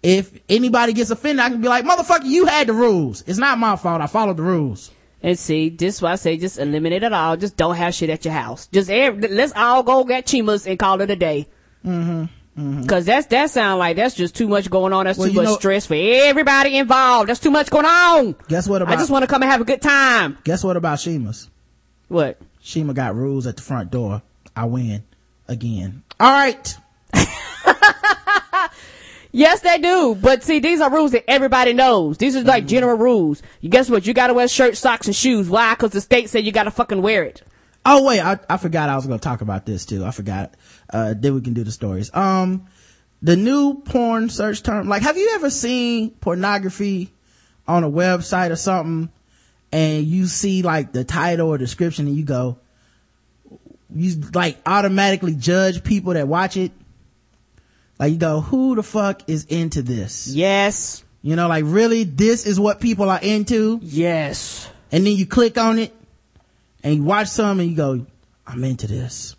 if 0.02 0.38
anybody 0.48 0.92
gets 0.92 1.10
offended, 1.10 1.44
I 1.44 1.48
can 1.50 1.60
be 1.60 1.68
like, 1.68 1.84
motherfucker, 1.84 2.24
you 2.24 2.46
had 2.46 2.66
the 2.68 2.72
rules. 2.72 3.22
It's 3.26 3.38
not 3.38 3.58
my 3.58 3.76
fault. 3.76 4.00
I 4.00 4.06
followed 4.06 4.36
the 4.36 4.42
rules. 4.44 4.90
And 5.22 5.36
see, 5.36 5.68
this 5.70 5.96
is 5.96 6.02
why 6.02 6.12
I 6.12 6.14
say 6.16 6.36
just 6.36 6.58
eliminate 6.58 7.02
it 7.02 7.12
all. 7.12 7.36
Just 7.36 7.56
don't 7.56 7.74
have 7.74 7.92
shit 7.94 8.08
at 8.10 8.24
your 8.24 8.34
house. 8.34 8.68
Just 8.68 8.88
every, 8.88 9.26
let's 9.28 9.52
all 9.56 9.82
go 9.82 10.04
get 10.04 10.26
Chima's 10.26 10.66
and 10.66 10.78
call 10.78 11.00
it 11.00 11.10
a 11.10 11.16
day. 11.16 11.48
Mm-hmm. 11.84 12.86
Cause 12.86 13.04
that's, 13.04 13.26
that 13.28 13.50
sound 13.50 13.78
like 13.78 13.96
that's 13.96 14.16
just 14.16 14.34
too 14.34 14.48
much 14.48 14.68
going 14.68 14.92
on. 14.92 15.04
That's 15.06 15.16
Well, 15.18 15.28
too 15.28 15.34
much 15.34 15.44
know- 15.44 15.54
stress 15.56 15.86
for 15.86 15.94
everybody 15.96 16.76
involved. 16.76 17.28
That's 17.28 17.38
too 17.40 17.50
much 17.52 17.70
going 17.70 17.86
on. 17.86 18.34
Guess 18.48 18.68
what 18.68 18.82
about, 18.82 18.94
I 18.94 18.96
just 18.96 19.10
want 19.10 19.22
to 19.22 19.26
come 19.28 19.42
and 19.42 19.50
have 19.50 19.60
a 19.60 19.64
good 19.64 19.80
time. 19.82 20.38
guess 20.44 20.62
what 20.64 20.76
about 20.76 20.96
Chima's? 20.98 21.48
What? 22.08 22.40
Shima 22.60 22.94
got 22.94 23.14
rules 23.14 23.46
at 23.46 23.56
the 23.56 23.62
front 23.62 23.90
door. 23.90 24.22
I 24.56 24.64
win 24.64 25.04
again. 25.46 26.02
All 26.18 26.30
right. 26.32 26.76
Yes, 29.30 29.60
they 29.60 29.78
do. 29.78 30.16
But 30.20 30.42
see, 30.42 30.58
these 30.58 30.80
are 30.80 30.90
rules 30.90 31.12
that 31.12 31.30
everybody 31.30 31.74
knows. 31.74 32.16
These 32.16 32.34
are 32.34 32.38
Mm-hmm. 32.40 32.48
like 32.48 32.66
general 32.66 32.96
rules. 32.96 33.42
You 33.60 33.68
guess 33.68 33.90
what? 33.90 34.06
You 34.06 34.14
gotta 34.14 34.32
wear 34.32 34.48
shirts, 34.48 34.78
socks, 34.80 35.06
and 35.06 35.14
shoes. 35.14 35.50
Why? 35.50 35.74
Cause 35.74 35.90
the 35.90 36.00
state 36.00 36.30
said 36.30 36.44
you 36.46 36.50
gotta 36.52 36.70
fucking 36.70 37.02
wear 37.02 37.24
it. 37.24 37.42
Oh 37.84 38.04
wait, 38.04 38.20
I, 38.20 38.38
I 38.48 38.56
forgot 38.56 38.88
I 38.88 38.96
was 38.96 39.06
going 39.06 39.18
to 39.18 39.22
talk 39.22 39.40
about 39.42 39.64
this 39.66 39.84
too. 39.86 40.04
I 40.04 40.10
forgot. 40.10 40.54
Uh, 40.90 41.14
then 41.16 41.34
we 41.34 41.40
can 41.42 41.54
do 41.54 41.62
the 41.62 41.70
stories. 41.70 42.10
Um, 42.14 42.66
the 43.22 43.36
new 43.36 43.74
porn 43.74 44.28
search 44.30 44.62
term, 44.62 44.88
like, 44.88 45.02
have 45.02 45.16
you 45.16 45.32
ever 45.34 45.50
seen 45.50 46.10
pornography 46.10 47.12
on 47.66 47.84
a 47.84 47.90
website 47.90 48.50
or 48.50 48.56
something 48.56 49.10
and 49.72 50.04
you 50.04 50.26
see 50.26 50.62
like 50.62 50.92
the 50.92 51.04
title 51.04 51.48
or 51.48 51.58
description 51.58 52.06
and 52.08 52.16
you 52.16 52.24
go, 52.24 52.58
you 53.94 54.20
like 54.34 54.58
automatically 54.66 55.34
judge 55.34 55.84
people 55.84 56.14
that 56.14 56.26
watch 56.28 56.56
it? 56.56 56.72
Like 57.98 58.12
you 58.12 58.18
go, 58.18 58.40
who 58.40 58.76
the 58.76 58.82
fuck 58.82 59.22
is 59.28 59.44
into 59.46 59.82
this? 59.82 60.28
Yes. 60.28 61.04
You 61.22 61.34
know, 61.36 61.48
like 61.48 61.64
really, 61.66 62.04
this 62.04 62.46
is 62.46 62.60
what 62.60 62.80
people 62.80 63.10
are 63.10 63.18
into? 63.20 63.80
Yes. 63.82 64.70
and 64.92 65.04
then 65.06 65.14
you 65.16 65.26
click 65.26 65.58
on 65.58 65.78
it 65.78 65.92
and 66.82 66.94
you 66.94 67.02
watch 67.02 67.28
some 67.28 67.60
and 67.60 67.68
you 67.70 67.76
go, 67.76 68.06
I'm 68.46 68.62
into 68.64 68.86
this. 68.86 69.34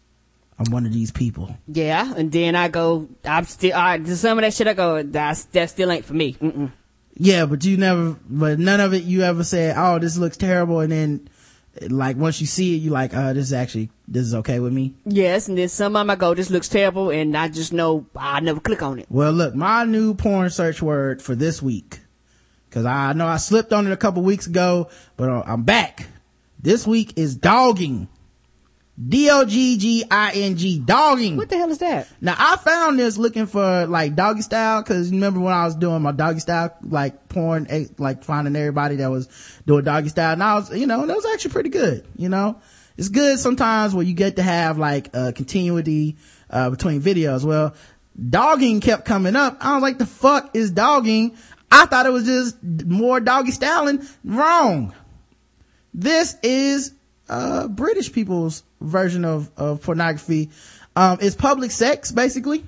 I'm 0.60 0.72
one 0.74 0.86
of 0.86 0.92
these 0.92 1.10
people. 1.12 1.56
Yeah. 1.68 2.14
And 2.18 2.32
then 2.34 2.56
I 2.56 2.68
go, 2.68 3.08
I'm 3.24 3.46
still, 3.46 3.72
right, 3.72 4.06
some 4.08 4.38
of 4.38 4.42
that 4.44 4.54
shit 4.54 4.68
I 4.68 4.74
go, 4.74 5.02
that's, 5.04 5.46
that 5.46 5.70
still 5.70 5.90
ain't 5.90 6.04
for 6.04 6.14
me. 6.14 6.34
Mm-mm. 6.34 6.72
Yeah, 7.16 7.46
but 7.46 7.64
you 7.64 7.78
never, 7.78 8.18
but 8.30 8.60
none 8.60 8.82
of 8.82 8.94
it 8.94 9.04
you 9.04 9.22
ever 9.24 9.44
said, 9.46 9.76
oh, 9.78 10.00
this 10.00 10.18
looks 10.18 10.36
terrible. 10.38 10.82
And 10.82 10.92
then 10.92 11.30
like 11.88 12.18
once 12.18 12.42
you 12.42 12.48
see 12.48 12.76
it, 12.76 12.80
you 12.80 12.92
like, 12.92 13.14
uh, 13.16 13.34
this 13.34 13.46
is 13.46 13.54
actually, 13.54 13.90
this 14.08 14.24
is 14.26 14.36
okay 14.36 14.60
with 14.60 14.74
me. 14.74 14.96
Yes. 15.06 15.48
And 15.48 15.58
then 15.58 15.70
some 15.70 15.96
of 15.96 16.02
them 16.02 16.10
I 16.10 16.16
go, 16.16 16.34
this 16.34 16.50
looks 16.50 16.68
terrible. 16.68 17.10
And 17.10 17.36
I 17.38 17.48
just 17.48 17.74
know 17.74 18.06
I 18.16 18.40
never 18.40 18.60
click 18.60 18.82
on 18.82 19.00
it. 19.00 19.08
Well, 19.10 19.32
look, 19.32 19.56
my 19.56 19.84
new 19.86 20.14
porn 20.14 20.50
search 20.50 20.82
word 20.82 21.22
for 21.22 21.36
this 21.36 21.62
week, 21.62 22.00
cause 22.72 22.86
I 22.86 23.14
know 23.14 23.28
I 23.28 23.38
slipped 23.38 23.74
on 23.74 23.88
it 23.88 23.92
a 23.92 23.98
couple 23.98 24.24
weeks 24.24 24.48
ago, 24.48 24.90
but 25.18 25.30
uh, 25.30 25.44
I'm 25.46 25.64
back. 25.64 26.08
This 26.62 26.86
week 26.86 27.14
is 27.16 27.36
dogging. 27.36 28.10
D-O-G-G-I-N-G, 29.08 30.80
dogging. 30.80 31.38
What 31.38 31.48
the 31.48 31.58
hell 31.58 31.72
is 31.72 31.78
that? 31.78 32.10
Now 32.20 32.36
I 32.38 32.58
found 32.58 33.00
this 33.00 33.18
looking 33.18 33.46
for 33.46 33.86
like 33.86 34.16
doggy 34.16 34.42
style 34.42 34.82
because 34.82 35.12
remember 35.12 35.40
when 35.40 35.54
I 35.54 35.64
was 35.66 35.76
doing 35.76 36.02
my 36.02 36.12
doggy 36.12 36.42
style 36.42 36.76
like 36.84 37.30
porn, 37.30 37.68
eh, 37.70 37.86
like 37.98 38.24
finding 38.26 38.56
everybody 38.58 38.98
that 38.98 39.10
was 39.10 39.30
doing 39.66 39.86
doggy 39.86 40.10
style, 40.10 40.34
and 40.34 40.44
I 40.44 40.56
was, 40.56 40.76
you 40.76 40.86
know, 40.86 41.02
and 41.02 41.10
that 41.10 41.16
was 41.16 41.26
actually 41.26 41.52
pretty 41.52 41.70
good. 41.70 42.06
You 42.18 42.28
know, 42.28 42.60
it's 42.98 43.08
good 43.08 43.40
sometimes 43.40 43.96
where 43.96 44.04
you 44.04 44.14
get 44.14 44.36
to 44.36 44.44
have 44.44 44.78
like 44.78 45.16
a 45.16 45.32
continuity 45.32 46.18
uh, 46.50 46.70
between 46.70 47.02
videos. 47.02 47.46
Well, 47.46 47.76
dogging 48.30 48.82
kept 48.82 49.06
coming 49.06 49.38
up. 49.38 49.58
I 49.62 49.76
was 49.76 49.82
like, 49.82 49.98
the 49.98 50.06
fuck 50.06 50.56
is 50.56 50.72
dogging? 50.72 51.38
I 51.72 51.86
thought 51.86 52.06
it 52.06 52.12
was 52.12 52.26
just 52.26 52.62
more 52.62 53.22
doggy 53.22 53.52
styling. 53.52 54.06
Wrong. 54.26 54.94
This 55.94 56.36
is 56.44 56.94
uh 57.30 57.68
British 57.68 58.12
people's 58.12 58.64
version 58.82 59.26
of 59.26 59.50
of 59.58 59.82
pornography. 59.82 60.50
Um, 60.96 61.20
it's 61.22 61.36
public 61.36 61.72
sex 61.72 62.12
basically. 62.12 62.64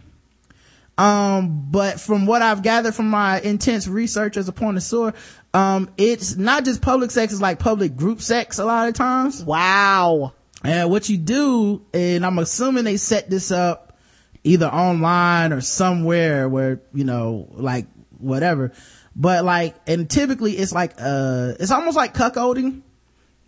Um, 0.98 1.68
but 1.72 2.00
from 2.00 2.28
what 2.28 2.42
I've 2.42 2.62
gathered 2.62 2.94
from 2.94 3.10
my 3.10 3.40
intense 3.42 3.88
research 3.88 4.38
as 4.38 4.48
a 4.48 4.52
connoisseur, 4.52 5.14
um, 5.54 5.90
it's 5.98 6.36
not 6.36 6.64
just 6.64 6.82
public 6.82 7.12
sex; 7.12 7.34
it's 7.34 7.42
like 7.42 7.60
public 7.60 7.96
group 7.96 8.22
sex 8.22 8.60
a 8.60 8.66
lot 8.66 8.88
of 8.88 8.94
times. 8.94 9.44
Wow. 9.44 10.34
And 10.64 10.92
what 10.92 11.10
you 11.10 11.18
do, 11.18 11.84
and 11.94 12.26
I'm 12.26 12.38
assuming 12.38 12.84
they 12.84 12.98
set 12.98 13.30
this 13.30 13.52
up 13.52 13.98
either 14.44 14.68
online 14.68 15.54
or 15.54 15.62
somewhere 15.62 16.48
where, 16.48 16.82
you 16.94 17.04
know, 17.04 17.48
like 17.52 17.88
whatever. 18.20 18.72
But 19.16 19.44
like, 19.44 19.76
and 19.88 20.10
typically 20.10 20.54
it's 20.54 20.72
like, 20.72 20.94
uh, 21.00 21.54
it's 21.60 21.72
almost 21.72 21.98
like 21.98 22.14
cuckolding, 22.14 22.82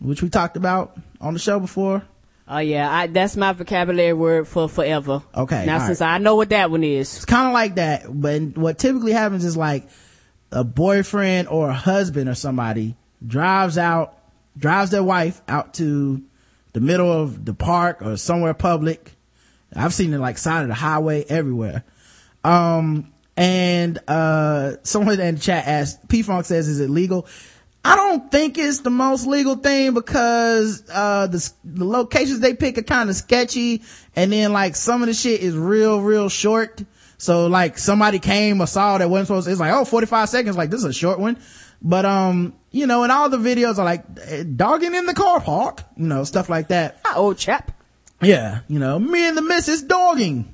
which 0.04 0.22
we 0.22 0.30
talked 0.30 0.58
about 0.58 0.98
on 1.22 1.34
the 1.34 1.40
show 1.40 1.60
before. 1.60 2.04
Oh 2.48 2.60
yeah, 2.60 2.92
I, 2.92 3.08
that's 3.08 3.38
my 3.38 3.54
vocabulary 3.54 4.14
word 4.14 4.48
for 4.48 4.68
forever. 4.68 5.24
Okay, 5.34 5.66
Now 5.66 5.80
since 5.80 6.02
I 6.02 6.18
know 6.18 6.36
what 6.36 6.50
that 6.50 6.70
one 6.70 6.84
is. 6.84 7.16
It's 7.16 7.26
kind 7.26 7.48
of 7.48 7.54
like 7.54 7.76
that, 7.76 8.04
but 8.10 8.58
what 8.58 8.78
typically 8.78 9.14
happens 9.14 9.46
is 9.46 9.56
like 9.56 9.88
a 10.52 10.64
boyfriend 10.64 11.48
or 11.48 11.70
a 11.70 11.74
husband 11.74 12.30
or 12.30 12.36
somebody 12.36 12.96
drives 13.26 13.78
out, 13.78 14.18
drives 14.58 14.92
their 14.92 15.04
wife 15.04 15.42
out 15.48 15.74
to 15.76 16.22
the 16.74 16.82
middle 16.82 17.12
of 17.12 17.46
the 17.46 17.54
park 17.54 18.02
or 18.02 18.18
somewhere 18.18 18.54
public. 18.54 19.14
I've 19.74 19.94
seen 19.94 20.14
it 20.14 20.20
like 20.20 20.38
side 20.38 20.64
of 20.64 20.68
the 20.68 20.76
highway 20.76 21.24
everywhere. 21.28 21.84
Um, 22.44 23.14
and, 23.38 23.98
uh, 24.08 24.74
someone 24.84 25.20
in 25.20 25.36
the 25.36 25.42
chat 25.42 25.66
asked, 25.66 26.08
P-Funk 26.10 26.46
says, 26.46 26.68
is 26.68 26.80
it 26.80 26.90
legal? 26.90 27.26
I 27.86 27.96
don't 27.96 28.32
think 28.32 28.58
it's 28.58 28.80
the 28.80 28.90
most 28.90 29.28
legal 29.28 29.56
thing 29.56 29.94
because, 29.94 30.84
uh, 30.90 31.28
the, 31.28 31.52
the 31.66 31.84
locations 31.84 32.40
they 32.40 32.54
pick 32.54 32.78
are 32.78 32.84
kind 32.84 33.10
of 33.10 33.16
sketchy. 33.16 33.82
And 34.16 34.32
then 34.32 34.54
like 34.54 34.76
some 34.76 35.02
of 35.02 35.08
the 35.08 35.14
shit 35.14 35.42
is 35.42 35.56
real, 35.56 36.00
real 36.00 36.30
short. 36.30 36.82
So 37.18 37.48
like 37.48 37.78
somebody 37.78 38.20
came 38.20 38.62
or 38.62 38.68
saw 38.68 38.98
that 38.98 39.10
wasn't 39.10 39.28
supposed 39.28 39.46
to, 39.48 39.52
it's 39.52 39.60
like, 39.60 39.74
oh, 39.74 39.84
45 39.84 40.30
seconds. 40.30 40.56
Like 40.56 40.70
this 40.70 40.80
is 40.80 40.86
a 40.86 40.94
short 40.94 41.20
one. 41.20 41.38
But, 41.82 42.06
um, 42.06 42.54
you 42.72 42.88
know, 42.88 43.04
and 43.04 43.12
all 43.12 43.30
the 43.30 43.38
videos 43.38 43.78
are 43.78 43.86
like 43.86 44.06
eh, 44.28 44.44
dogging 44.44 44.96
in 44.96 45.06
the 45.06 45.14
car 45.14 45.42
park, 45.42 45.82
you 45.98 46.08
know, 46.08 46.24
stuff 46.24 46.50
like 46.50 46.70
that. 46.70 47.00
Ah, 47.06 47.16
old 47.18 47.38
chap. 47.38 47.72
Yeah, 48.22 48.62
you 48.70 48.80
know, 48.80 48.98
me 48.98 49.28
and 49.28 49.38
the 49.38 49.42
missus 49.42 49.82
dogging. 49.82 50.53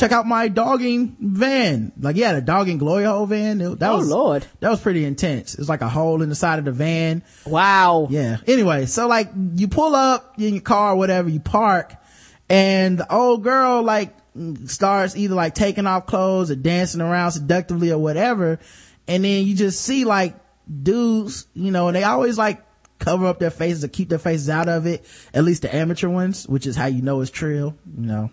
Check 0.00 0.12
out 0.12 0.26
my 0.26 0.48
dogging 0.48 1.14
van. 1.20 1.92
Like, 2.00 2.16
yeah, 2.16 2.32
the 2.32 2.40
dogging 2.40 2.78
glory 2.78 3.04
hole 3.04 3.26
van. 3.26 3.60
It- 3.60 3.80
that 3.80 3.90
Oh, 3.92 3.98
was, 3.98 4.08
Lord. 4.08 4.46
That 4.60 4.70
was 4.70 4.80
pretty 4.80 5.04
intense. 5.04 5.54
It's 5.56 5.68
like 5.68 5.82
a 5.82 5.90
hole 5.90 6.22
in 6.22 6.30
the 6.30 6.34
side 6.34 6.58
of 6.58 6.64
the 6.64 6.72
van. 6.72 7.22
Wow. 7.44 8.06
Yeah. 8.08 8.38
Anyway, 8.46 8.86
so 8.86 9.06
like 9.08 9.28
you 9.56 9.68
pull 9.68 9.94
up 9.94 10.36
in 10.38 10.54
your 10.54 10.62
car 10.62 10.92
or 10.92 10.96
whatever, 10.96 11.28
you 11.28 11.38
park 11.38 11.92
and 12.48 12.96
the 12.96 13.12
old 13.14 13.44
girl 13.44 13.82
like 13.82 14.16
starts 14.64 15.16
either 15.18 15.34
like 15.34 15.54
taking 15.54 15.86
off 15.86 16.06
clothes 16.06 16.50
or 16.50 16.56
dancing 16.56 17.02
around 17.02 17.32
seductively 17.32 17.92
or 17.92 17.98
whatever. 17.98 18.58
And 19.06 19.22
then 19.22 19.44
you 19.46 19.54
just 19.54 19.82
see 19.82 20.06
like 20.06 20.34
dudes, 20.82 21.46
you 21.52 21.70
know, 21.72 21.88
and 21.88 21.94
they 21.96 22.04
always 22.04 22.38
like 22.38 22.62
cover 23.00 23.26
up 23.26 23.38
their 23.38 23.50
faces 23.50 23.84
or 23.84 23.88
keep 23.88 24.08
their 24.08 24.18
faces 24.18 24.48
out 24.48 24.70
of 24.70 24.86
it. 24.86 25.04
At 25.34 25.44
least 25.44 25.60
the 25.60 25.74
amateur 25.76 26.08
ones, 26.08 26.48
which 26.48 26.66
is 26.66 26.74
how 26.74 26.86
you 26.86 27.02
know 27.02 27.20
it's 27.20 27.30
trill, 27.30 27.76
you 27.98 28.06
know. 28.06 28.30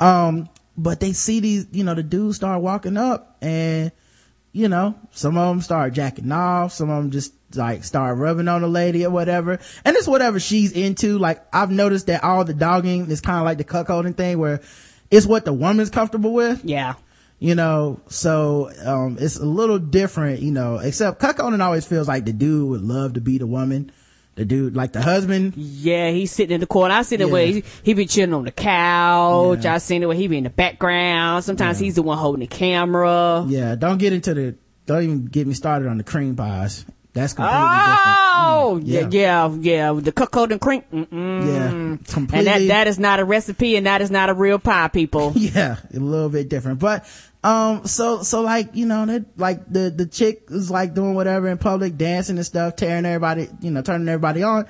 Um, 0.00 0.48
but 0.76 1.00
they 1.00 1.12
see 1.12 1.40
these, 1.40 1.66
you 1.72 1.84
know, 1.84 1.94
the 1.94 2.02
dudes 2.02 2.36
start 2.36 2.62
walking 2.62 2.96
up 2.96 3.36
and 3.40 3.92
you 4.52 4.68
know, 4.68 4.94
some 5.10 5.36
of 5.36 5.48
them 5.48 5.60
start 5.60 5.92
jacking 5.94 6.30
off, 6.30 6.72
some 6.72 6.88
of 6.88 7.02
them 7.02 7.10
just 7.10 7.32
like 7.56 7.82
start 7.82 8.16
rubbing 8.18 8.46
on 8.46 8.62
the 8.62 8.68
lady 8.68 9.04
or 9.04 9.10
whatever. 9.10 9.58
And 9.84 9.96
it's 9.96 10.06
whatever 10.06 10.38
she's 10.38 10.70
into. 10.70 11.18
Like 11.18 11.42
I've 11.52 11.72
noticed 11.72 12.06
that 12.06 12.22
all 12.22 12.44
the 12.44 12.54
dogging 12.54 13.10
is 13.10 13.20
kind 13.20 13.38
of 13.38 13.44
like 13.44 13.58
the 13.58 13.64
cuckolding 13.64 14.16
thing 14.16 14.38
where 14.38 14.60
it's 15.10 15.26
what 15.26 15.44
the 15.44 15.52
woman's 15.52 15.90
comfortable 15.90 16.32
with, 16.32 16.64
Yeah. 16.64 16.94
you 17.40 17.56
know, 17.56 18.00
so, 18.08 18.70
um, 18.84 19.16
it's 19.20 19.36
a 19.38 19.44
little 19.44 19.80
different, 19.80 20.40
you 20.40 20.52
know, 20.52 20.76
except 20.78 21.20
cuckolding 21.20 21.60
always 21.60 21.84
feels 21.84 22.06
like 22.06 22.24
the 22.24 22.32
dude 22.32 22.68
would 22.68 22.80
love 22.82 23.14
to 23.14 23.20
be 23.20 23.38
the 23.38 23.46
woman. 23.48 23.90
The 24.36 24.44
dude, 24.44 24.74
like 24.74 24.92
the 24.92 25.00
husband. 25.00 25.54
Yeah, 25.56 26.10
he's 26.10 26.32
sitting 26.32 26.54
in 26.54 26.60
the 26.60 26.66
corner. 26.66 26.94
I 26.94 27.02
see 27.02 27.14
the 27.16 27.26
Yeah. 27.26 27.32
way 27.32 27.52
he, 27.52 27.64
he 27.84 27.94
be 27.94 28.04
chilling 28.06 28.34
on 28.34 28.44
the 28.44 28.50
couch. 28.50 29.64
Yeah. 29.64 29.74
I 29.74 29.78
seen 29.78 30.00
the 30.00 30.08
way 30.08 30.16
he 30.16 30.26
be 30.26 30.38
in 30.38 30.44
the 30.44 30.50
background. 30.50 31.44
Sometimes 31.44 31.78
he's 31.78 31.94
the 31.94 32.02
one 32.02 32.18
holding 32.18 32.40
the 32.40 32.46
camera. 32.48 33.44
Yeah. 33.48 33.76
Don't 33.76 33.98
get 33.98 34.12
into 34.12 34.34
the, 34.34 34.56
don't 34.86 35.02
even 35.04 35.24
get 35.26 35.46
me 35.46 35.54
started 35.54 35.88
on 35.88 35.98
the 35.98 36.04
cream 36.04 36.34
pies. 36.34 36.84
That's 37.12 37.32
completely 37.32 37.60
Oh, 38.36 38.80
different. 38.84 39.12
yeah, 39.14 39.48
yeah, 39.48 39.92
yeah. 39.92 40.00
The 40.00 40.10
cocoa 40.10 40.44
and 40.48 40.60
cream. 40.60 40.82
Mm-mm. 40.92 41.06
Mm, 41.08 41.46
Yeah, 41.46 42.38
And 42.38 42.46
that, 42.48 42.66
that 42.68 42.88
is 42.88 42.98
not 42.98 43.20
a 43.20 43.24
recipe 43.24 43.76
and 43.76 43.86
that 43.86 44.02
is 44.02 44.10
not 44.10 44.30
a 44.30 44.34
real 44.34 44.58
pie, 44.58 44.88
people. 44.88 45.32
yeah, 45.36 45.76
a 45.94 45.98
little 46.00 46.28
bit 46.28 46.48
different. 46.48 46.80
But, 46.80 47.06
um, 47.44 47.84
so, 47.86 48.22
so 48.22 48.40
like, 48.40 48.74
you 48.74 48.86
know, 48.86 49.04
that, 49.04 49.38
like 49.38 49.70
the, 49.70 49.90
the 49.90 50.06
chick 50.06 50.44
is 50.48 50.70
like 50.70 50.94
doing 50.94 51.14
whatever 51.14 51.46
in 51.48 51.58
public, 51.58 51.98
dancing 51.98 52.38
and 52.38 52.46
stuff, 52.46 52.74
tearing 52.74 53.04
everybody, 53.04 53.50
you 53.60 53.70
know, 53.70 53.82
turning 53.82 54.08
everybody 54.08 54.42
on. 54.42 54.66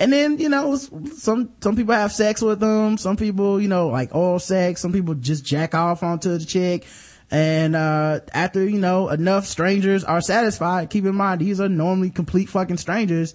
And 0.00 0.10
then, 0.10 0.38
you 0.38 0.48
know, 0.48 0.74
some, 0.76 1.52
some 1.60 1.76
people 1.76 1.94
have 1.94 2.12
sex 2.12 2.40
with 2.40 2.60
them. 2.60 2.96
Some 2.96 3.18
people, 3.18 3.60
you 3.60 3.68
know, 3.68 3.88
like 3.88 4.14
oral 4.14 4.38
sex. 4.38 4.80
Some 4.80 4.90
people 4.90 5.14
just 5.14 5.44
jack 5.44 5.74
off 5.74 6.02
onto 6.02 6.38
the 6.38 6.46
chick. 6.46 6.86
And, 7.30 7.76
uh, 7.76 8.20
after, 8.32 8.66
you 8.66 8.78
know, 8.78 9.10
enough 9.10 9.44
strangers 9.44 10.02
are 10.02 10.22
satisfied, 10.22 10.88
keep 10.88 11.04
in 11.04 11.14
mind, 11.14 11.42
these 11.42 11.60
are 11.60 11.68
normally 11.68 12.08
complete 12.08 12.48
fucking 12.48 12.78
strangers. 12.78 13.34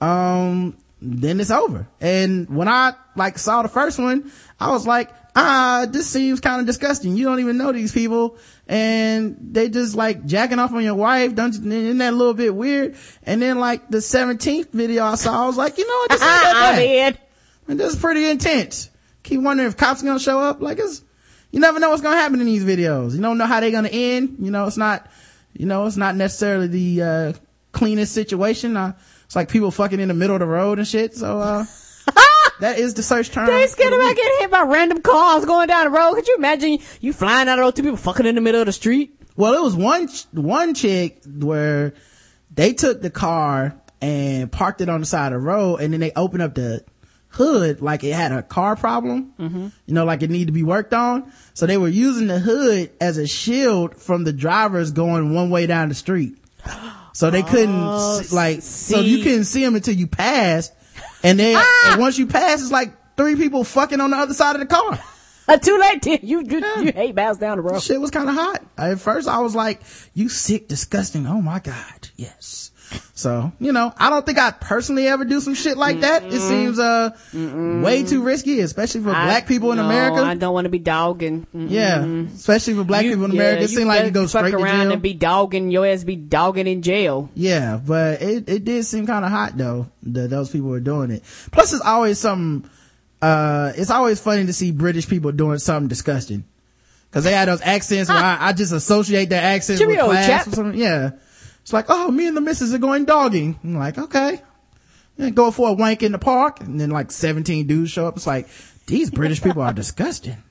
Um, 0.00 0.76
then 1.02 1.40
it's 1.40 1.50
over. 1.50 1.88
And 2.00 2.48
when 2.48 2.68
I 2.68 2.92
like 3.16 3.36
saw 3.36 3.62
the 3.62 3.68
first 3.68 3.98
one, 3.98 4.30
I 4.60 4.70
was 4.70 4.86
like, 4.86 5.10
ah, 5.38 5.86
this 5.88 6.08
seems 6.08 6.40
kind 6.40 6.60
of 6.60 6.66
disgusting. 6.66 7.16
You 7.16 7.24
don't 7.24 7.40
even 7.40 7.56
know 7.56 7.72
these 7.72 7.92
people 7.92 8.38
and 8.66 9.36
they 9.40 9.68
just 9.68 9.94
like 9.94 10.26
jacking 10.26 10.58
off 10.58 10.72
on 10.72 10.82
your 10.82 10.94
wife. 10.94 11.34
Don't 11.34 11.54
you, 11.54 11.70
isn't 11.70 11.98
that 11.98 12.12
a 12.12 12.16
little 12.16 12.34
bit 12.34 12.54
weird? 12.54 12.96
And 13.22 13.40
then 13.40 13.58
like 13.58 13.88
the 13.88 13.98
17th 13.98 14.70
video 14.70 15.04
I 15.04 15.14
saw, 15.14 15.44
I 15.44 15.46
was 15.46 15.56
like, 15.56 15.78
you 15.78 15.86
know 15.86 15.94
what? 15.94 16.10
This 16.10 16.22
ain't 16.22 16.30
that 16.30 16.76
bad. 16.76 17.20
And 17.68 17.80
this 17.80 17.94
is 17.94 18.00
pretty 18.00 18.28
intense. 18.28 18.90
Keep 19.22 19.42
wondering 19.42 19.68
if 19.68 19.76
cops 19.76 20.02
are 20.02 20.06
gonna 20.06 20.18
show 20.18 20.40
up. 20.40 20.60
Like 20.60 20.78
it's, 20.78 21.02
you 21.50 21.60
never 21.60 21.78
know 21.78 21.90
what's 21.90 22.02
gonna 22.02 22.16
happen 22.16 22.40
in 22.40 22.46
these 22.46 22.64
videos. 22.64 23.14
You 23.14 23.20
don't 23.20 23.38
know 23.38 23.46
how 23.46 23.60
they're 23.60 23.70
gonna 23.70 23.88
end. 23.88 24.36
You 24.40 24.50
know, 24.50 24.66
it's 24.66 24.76
not, 24.76 25.08
you 25.54 25.66
know, 25.66 25.86
it's 25.86 25.96
not 25.96 26.16
necessarily 26.16 26.66
the, 26.66 27.02
uh, 27.02 27.32
cleanest 27.72 28.12
situation. 28.12 28.76
Uh, 28.76 28.94
it's 29.24 29.36
like 29.36 29.50
people 29.50 29.70
fucking 29.70 30.00
in 30.00 30.08
the 30.08 30.14
middle 30.14 30.34
of 30.34 30.40
the 30.40 30.46
road 30.46 30.78
and 30.78 30.88
shit. 30.88 31.14
So, 31.14 31.38
uh, 31.38 31.64
that 32.60 32.78
is 32.78 32.94
the 32.94 33.02
search 33.02 33.30
term. 33.30 33.46
They 33.46 33.66
scared 33.66 33.92
about 33.92 34.16
getting 34.16 34.38
hit 34.40 34.50
by 34.50 34.62
random 34.62 35.00
cars 35.02 35.44
going 35.44 35.68
down 35.68 35.84
the 35.84 35.90
road. 35.90 36.14
Could 36.14 36.26
you 36.28 36.36
imagine 36.36 36.78
you 37.00 37.12
flying 37.12 37.48
out 37.48 37.58
of 37.58 37.64
those 37.64 37.74
two 37.74 37.82
people 37.82 37.96
fucking 37.96 38.26
in 38.26 38.34
the 38.34 38.40
middle 38.40 38.60
of 38.60 38.66
the 38.66 38.72
street? 38.72 39.14
Well, 39.36 39.54
it 39.54 39.62
was 39.62 39.76
one, 39.76 40.08
one 40.32 40.74
chick 40.74 41.22
where 41.24 41.94
they 42.52 42.72
took 42.72 43.00
the 43.02 43.10
car 43.10 43.80
and 44.00 44.50
parked 44.50 44.80
it 44.80 44.88
on 44.88 45.00
the 45.00 45.06
side 45.06 45.32
of 45.32 45.40
the 45.40 45.46
road 45.46 45.76
and 45.76 45.92
then 45.92 46.00
they 46.00 46.12
opened 46.16 46.42
up 46.42 46.54
the 46.54 46.84
hood 47.30 47.80
like 47.82 48.02
it 48.04 48.12
had 48.14 48.32
a 48.32 48.42
car 48.42 48.74
problem. 48.74 49.32
Mm-hmm. 49.38 49.68
You 49.86 49.94
know, 49.94 50.04
like 50.04 50.22
it 50.22 50.30
needed 50.30 50.46
to 50.46 50.52
be 50.52 50.62
worked 50.64 50.94
on. 50.94 51.30
So 51.54 51.66
they 51.66 51.76
were 51.76 51.88
using 51.88 52.26
the 52.26 52.38
hood 52.40 52.90
as 53.00 53.18
a 53.18 53.26
shield 53.26 53.96
from 53.96 54.24
the 54.24 54.32
drivers 54.32 54.90
going 54.90 55.34
one 55.34 55.50
way 55.50 55.66
down 55.66 55.88
the 55.88 55.94
street. 55.94 56.36
So 57.12 57.30
they 57.30 57.42
couldn't, 57.42 57.74
Oh, 57.74 58.20
see- 58.22 58.34
like, 58.34 58.62
so 58.62 59.00
you 59.00 59.22
couldn't 59.22 59.44
see 59.44 59.64
them 59.64 59.74
until 59.76 59.94
you 59.94 60.06
passed. 60.06 60.72
And 61.22 61.38
then 61.38 61.56
Ah! 61.58 61.92
and 61.92 62.00
once 62.00 62.18
you 62.18 62.26
pass, 62.26 62.60
it's 62.62 62.70
like 62.72 62.92
three 63.16 63.34
people 63.36 63.64
fucking 63.64 64.00
on 64.00 64.10
the 64.10 64.16
other 64.16 64.34
side 64.34 64.54
of 64.56 64.60
the 64.60 64.66
car. 64.66 64.98
Uh, 65.48 65.56
too 65.56 65.78
late. 65.78 66.02
Then. 66.02 66.18
You 66.22 66.42
you, 66.46 66.58
you 66.84 66.92
hate 66.92 67.14
miles 67.14 67.38
down 67.38 67.56
the 67.56 67.62
road. 67.62 67.80
Shit 67.82 68.00
was 68.00 68.10
kind 68.10 68.28
of 68.28 68.34
hot. 68.34 68.62
At 68.76 69.00
first 69.00 69.26
I 69.26 69.38
was 69.38 69.54
like, 69.54 69.80
you 70.12 70.28
sick, 70.28 70.68
disgusting. 70.68 71.26
Oh 71.26 71.40
my 71.40 71.58
God. 71.58 72.08
Yes. 72.16 72.67
So, 73.18 73.50
you 73.58 73.72
know, 73.72 73.92
I 73.96 74.10
don't 74.10 74.24
think 74.24 74.38
I 74.38 74.52
personally 74.52 75.08
ever 75.08 75.24
do 75.24 75.40
some 75.40 75.54
shit 75.54 75.76
like 75.76 76.02
that. 76.02 76.22
It 76.22 76.38
seems, 76.40 76.78
uh, 76.78 77.10
way 77.34 78.04
too 78.04 78.22
risky, 78.22 78.60
especially 78.60 79.00
for 79.00 79.10
I- 79.10 79.24
black 79.24 79.48
people 79.48 79.72
in 79.72 79.78
no, 79.78 79.86
America. 79.86 80.22
I 80.22 80.36
don't 80.36 80.54
want 80.54 80.66
to 80.66 80.68
be 80.68 80.78
dogging. 80.78 81.44
Mm-mm. 81.52 81.68
yeah. 81.68 82.04
Especially 82.32 82.74
for 82.74 82.84
black 82.84 83.04
You- 83.04 83.10
people 83.10 83.24
in 83.24 83.32
yeah, 83.32 83.40
America. 83.40 83.64
It 83.64 83.70
seems 83.70 83.86
like 83.86 84.04
you 84.04 84.12
go 84.12 84.26
straight 84.26 84.52
fuck 84.52 84.60
to 84.60 84.64
around 84.64 84.84
jail. 84.84 84.92
and 84.92 85.02
be 85.02 85.14
dogging 85.14 85.72
your 85.72 85.84
ass 85.84 86.04
be 86.04 86.14
dogging 86.14 86.68
in 86.68 86.80
jail. 86.80 87.28
Yeah, 87.34 87.80
but 87.84 88.22
it, 88.22 88.48
it 88.48 88.64
did 88.64 88.84
seem 88.84 89.04
kind 89.04 89.24
of 89.24 89.32
hot 89.32 89.58
though, 89.58 89.88
that 90.04 90.30
those 90.30 90.50
people 90.50 90.68
were 90.68 90.78
doing 90.78 91.10
it. 91.10 91.24
Plus 91.50 91.72
it's 91.72 91.82
always 91.84 92.20
something, 92.20 92.70
uh, 93.20 93.72
it's 93.74 93.90
always 93.90 94.20
funny 94.20 94.46
to 94.46 94.52
see 94.52 94.70
British 94.70 95.08
people 95.08 95.32
doing 95.32 95.58
something 95.58 95.88
disgusting. 95.88 96.44
Cause 97.10 97.24
they 97.24 97.32
had 97.32 97.48
those 97.48 97.62
accents 97.62 98.10
where 98.10 98.18
I, 98.18 98.50
I 98.50 98.52
just 98.52 98.70
associate 98.72 99.28
their 99.28 99.42
accents 99.42 99.84
with 99.84 99.98
class 99.98 100.26
chap. 100.26 100.46
or 100.46 100.50
something. 100.52 100.78
Yeah. 100.78 101.10
It's 101.68 101.72
like, 101.74 101.90
oh, 101.90 102.10
me 102.10 102.26
and 102.26 102.34
the 102.34 102.40
missus 102.40 102.72
are 102.72 102.78
going 102.78 103.04
dogging. 103.04 103.60
I'm 103.62 103.76
like, 103.76 103.98
okay. 103.98 104.40
And 105.18 105.34
go 105.34 105.50
for 105.50 105.68
a 105.68 105.74
wank 105.74 106.02
in 106.02 106.12
the 106.12 106.18
park. 106.18 106.60
And 106.60 106.80
then 106.80 106.88
like 106.88 107.10
17 107.10 107.66
dudes 107.66 107.90
show 107.90 108.06
up. 108.06 108.16
It's 108.16 108.26
like, 108.26 108.48
these 108.86 109.10
British 109.10 109.42
people 109.42 109.60
are 109.60 109.74
disgusting. 109.74 110.42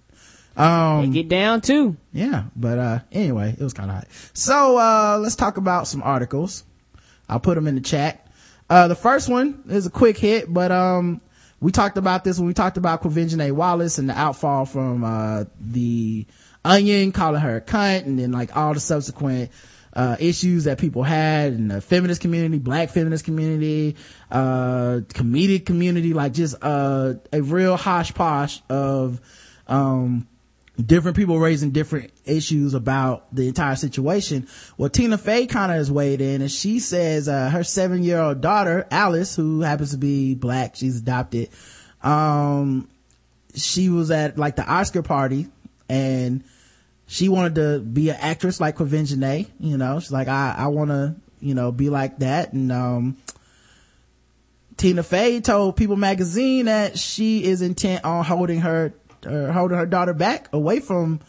They 1.02 1.10
get 1.10 1.27
down 1.27 1.61
too. 1.61 1.98
Yeah, 2.14 2.44
but 2.56 2.77
uh 2.77 2.99
anyway, 3.11 3.56
it 3.60 3.64
was 3.64 3.73
kind 3.73 3.89
of 3.89 3.95
hot. 3.95 4.07
So 4.34 4.77
uh 4.77 5.18
let's 5.19 5.35
talk 5.35 5.57
about 5.57 5.88
some 5.88 6.03
articles. 6.03 6.64
I'll 7.27 7.39
put 7.39 7.56
them 7.56 7.65
in 7.65 7.73
the 7.73 7.81
chat. 7.81 8.27
Uh 8.69 8.88
the 8.88 8.94
first 8.94 9.27
one 9.27 9.64
is 9.69 9.88
a 9.88 9.89
quick 9.89 10.19
hit, 10.19 10.53
but 10.53 10.72
um 10.72 11.19
we 11.60 11.72
talked 11.72 11.98
about 11.98 12.26
this 12.26 12.38
when 12.38 12.48
we 12.48 12.53
talked 12.53 12.77
about 12.77 13.02
Quvenzhané 13.02 13.52
Wallis 13.53 13.98
and 13.98 14.07
the 14.07 14.14
outfall 14.14 14.68
from 14.68 15.03
uh 15.03 15.45
the 15.60 16.27
Onion 16.64 17.11
calling 17.11 17.41
her 17.41 17.56
a 17.56 17.61
cunt 17.61 18.06
and 18.06 18.19
then 18.19 18.31
like 18.31 18.56
all 18.56 18.76
the 18.76 18.80
subsequent 18.80 19.49
uh 19.98 20.15
issues 20.19 20.65
that 20.65 20.78
people 20.78 21.03
had 21.03 21.52
in 21.53 21.68
the 21.68 21.82
feminist 21.82 22.22
community, 22.22 22.60
black 22.60 22.90
feminist 22.90 23.26
community, 23.26 23.98
uh 24.32 25.02
comedic 25.10 25.65
community, 25.65 26.14
like 26.14 26.32
just 26.32 26.56
uh 26.61 27.15
a 27.34 27.41
real 27.41 27.78
posh 27.78 28.61
of 28.69 29.19
um 29.68 30.28
different 30.86 31.18
people 31.18 31.40
raising 31.40 31.72
different 31.72 32.11
issues 32.26 32.76
about 32.76 33.34
the 33.34 33.48
entire 33.48 33.76
situation. 33.76 34.48
Well, 34.78 34.90
Tina 34.90 35.18
Fey 35.18 35.48
kind 35.48 35.72
of 35.72 35.78
has 35.78 35.91
weighed 35.91 36.22
in 36.22 36.41
and 36.41 36.52
she 36.52 36.80
says, 36.80 37.28
uh, 37.28 37.49
her 37.49 37.64
seven 37.64 38.03
year 38.03 38.19
old 38.19 38.41
daughter, 38.41 38.86
Alice, 38.91 39.36
who 39.36 39.61
happens 39.61 39.91
to 39.91 39.98
be 39.98 40.36
black, 40.36 40.76
she's 40.76 40.99
adopted, 40.99 41.49
um, 42.03 42.88
she 43.56 43.90
was 43.90 44.11
at 44.11 44.38
like 44.38 44.56
the 44.56 44.65
Oscar 44.65 45.02
party 45.02 45.48
and 45.90 46.44
she 47.07 47.29
wanted 47.29 47.55
to 47.55 47.79
be 47.79 48.09
an 48.09 48.17
actress 48.19 48.59
like 48.59 48.75
Quvenzhané, 48.77 49.47
you 49.59 49.77
know, 49.77 49.99
she's 49.99 50.11
like, 50.11 50.27
I, 50.27 50.53
I 50.57 50.67
want 50.67 50.89
to, 50.91 51.15
you 51.39 51.55
know, 51.55 51.71
be 51.71 51.89
like 51.89 52.19
that. 52.19 52.51
And, 52.53 52.71
um, 52.71 53.17
Tina 54.75 55.01
Fey 55.01 55.41
told 55.41 55.75
People 55.75 55.95
Magazine 55.95 56.65
that 56.65 56.99
she 56.99 57.43
is 57.43 57.61
intent 57.61 58.03
on 58.05 58.23
holding 58.23 58.59
her, 58.61 58.93
uh, 59.25 59.51
holding 59.51 59.77
her 59.77 59.85
daughter 59.88 60.13
back 60.13 60.49
away 60.53 60.79
from, 60.81 61.19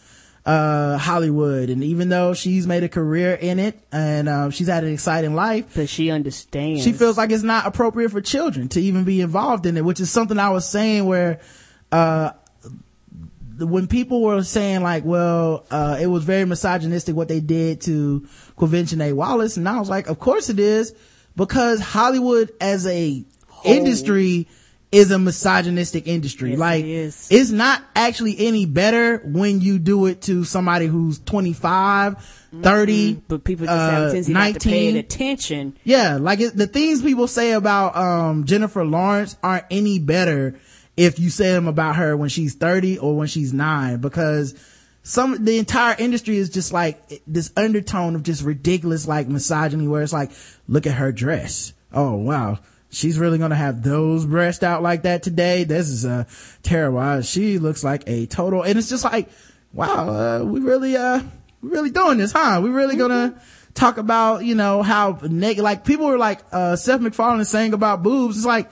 uh, 0.44 0.98
Hollywood. 0.98 1.70
And 1.70 1.82
even 1.84 2.08
though 2.08 2.34
she's 2.34 2.66
made 2.66 2.82
a 2.84 2.88
career 2.88 3.34
in 3.34 3.58
it 3.58 3.78
and, 3.92 4.28
um, 4.28 4.50
she's 4.50 4.66
had 4.66 4.84
an 4.84 4.92
exciting 4.92 5.34
life, 5.34 5.66
But 5.74 5.88
she 5.88 6.10
understands. 6.10 6.82
she 6.82 6.92
feels 6.92 7.16
like 7.16 7.30
it's 7.30 7.42
not 7.42 7.66
appropriate 7.66 8.10
for 8.10 8.20
children 8.20 8.68
to 8.70 8.80
even 8.80 9.04
be 9.04 9.20
involved 9.20 9.64
in 9.64 9.76
it, 9.76 9.84
which 9.84 10.00
is 10.00 10.10
something 10.10 10.38
I 10.38 10.50
was 10.50 10.68
saying 10.68 11.06
where, 11.06 11.40
uh, 11.92 12.32
when 13.66 13.86
people 13.86 14.22
were 14.22 14.42
saying 14.42 14.82
like, 14.82 15.04
well, 15.04 15.66
uh, 15.70 15.98
it 16.00 16.06
was 16.06 16.24
very 16.24 16.44
misogynistic 16.44 17.16
what 17.16 17.28
they 17.28 17.40
did 17.40 17.80
to 17.82 18.26
Quvenzhané 18.56 19.12
Wallis. 19.12 19.56
And 19.56 19.68
I 19.68 19.78
was 19.78 19.90
like, 19.90 20.08
of 20.08 20.18
course 20.18 20.48
it 20.48 20.58
is 20.58 20.94
because 21.36 21.80
Hollywood 21.80 22.52
as 22.60 22.86
a 22.86 23.24
industry 23.64 24.48
is 24.90 25.10
a 25.10 25.18
misogynistic 25.18 26.06
industry. 26.06 26.50
Yes, 26.50 26.58
like 26.58 26.84
it 26.84 27.14
it's 27.30 27.50
not 27.50 27.82
actually 27.94 28.36
any 28.38 28.64
better 28.64 29.18
when 29.18 29.60
you 29.60 29.78
do 29.78 30.06
it 30.06 30.22
to 30.22 30.44
somebody 30.44 30.86
who's 30.86 31.18
25, 31.18 32.16
30, 32.62 33.14
Mm-hmm. 33.14 33.20
But 33.28 33.44
people 33.44 33.66
just 33.66 33.78
have 33.78 34.02
uh, 34.02 34.06
a 34.06 34.08
tendency 34.08 34.32
not 34.32 34.54
to 34.60 34.68
pay 34.68 34.98
attention. 34.98 35.76
Yeah, 35.84 36.16
like 36.16 36.40
it, 36.40 36.56
the 36.56 36.66
things 36.66 37.02
people 37.02 37.28
say 37.28 37.52
about 37.52 37.96
um 37.96 38.44
Jennifer 38.44 38.84
Lawrence 38.84 39.36
aren't 39.42 39.66
any 39.70 39.98
better 39.98 40.58
if 40.98 41.20
you 41.20 41.30
say 41.30 41.52
them 41.52 41.68
about 41.68 41.94
her 41.96 42.16
when 42.16 42.28
she's 42.28 42.56
30 42.56 42.98
or 42.98 43.16
when 43.16 43.28
she's 43.28 43.52
9 43.52 43.98
because 44.00 44.54
some 45.04 45.44
the 45.44 45.58
entire 45.58 45.94
industry 45.96 46.36
is 46.36 46.50
just 46.50 46.72
like 46.72 47.22
this 47.26 47.52
undertone 47.56 48.16
of 48.16 48.24
just 48.24 48.42
ridiculous 48.42 49.06
like 49.06 49.28
misogyny 49.28 49.86
where 49.86 50.02
it's 50.02 50.12
like 50.12 50.32
look 50.66 50.86
at 50.86 50.94
her 50.94 51.12
dress. 51.12 51.72
Oh 51.92 52.16
wow. 52.16 52.58
She's 52.90 53.18
really 53.18 53.38
gonna 53.38 53.54
have 53.54 53.82
those 53.82 54.26
breasts 54.26 54.64
out 54.64 54.82
like 54.82 55.02
that 55.02 55.22
today. 55.22 55.62
This 55.62 55.88
is 55.88 56.04
uh 56.04 56.24
terrible. 56.64 56.98
Uh, 56.98 57.22
She 57.22 57.58
looks 57.58 57.84
like 57.84 58.02
a 58.08 58.26
total 58.26 58.62
and 58.62 58.76
it's 58.76 58.88
just 58.88 59.04
like 59.04 59.30
wow, 59.72 60.08
uh, 60.08 60.44
we 60.44 60.58
really 60.58 60.96
uh 60.96 61.22
we 61.62 61.70
really 61.70 61.90
doing 61.90 62.18
this, 62.18 62.32
huh? 62.32 62.60
We 62.60 62.70
really 62.70 62.96
gonna 62.96 63.40
talk 63.74 63.98
about, 63.98 64.44
you 64.44 64.56
know, 64.56 64.82
how 64.82 65.20
naked, 65.22 65.62
like 65.62 65.84
people 65.84 66.06
were 66.06 66.18
like, 66.18 66.40
uh, 66.50 66.74
Seth 66.74 67.00
MacFarlane 67.00 67.44
saying 67.44 67.72
about 67.72 68.02
boobs. 68.02 68.36
It's 68.36 68.46
like, 68.46 68.70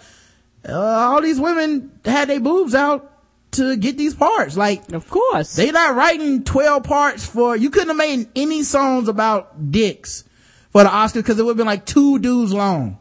uh, 0.68 0.72
all 0.74 1.20
these 1.22 1.40
women 1.40 1.98
had 2.04 2.28
their 2.28 2.40
boobs 2.40 2.74
out 2.74 3.12
to 3.52 3.76
get 3.76 3.96
these 3.96 4.14
parts. 4.14 4.56
Like, 4.56 4.92
Of 4.92 5.08
course. 5.08 5.54
they 5.56 5.70
not 5.70 5.94
writing 5.94 6.44
12 6.44 6.82
parts 6.84 7.26
for, 7.26 7.56
you 7.56 7.70
couldn't 7.70 7.88
have 7.88 7.96
made 7.96 8.28
any 8.36 8.62
songs 8.62 9.08
about 9.08 9.70
dicks 9.70 10.24
for 10.70 10.82
the 10.82 10.88
Oscars 10.90 11.14
because 11.14 11.38
it 11.38 11.44
would 11.44 11.50
have 11.52 11.56
been 11.56 11.66
like 11.66 11.86
two 11.86 12.18
dudes 12.18 12.52
long. 12.52 12.98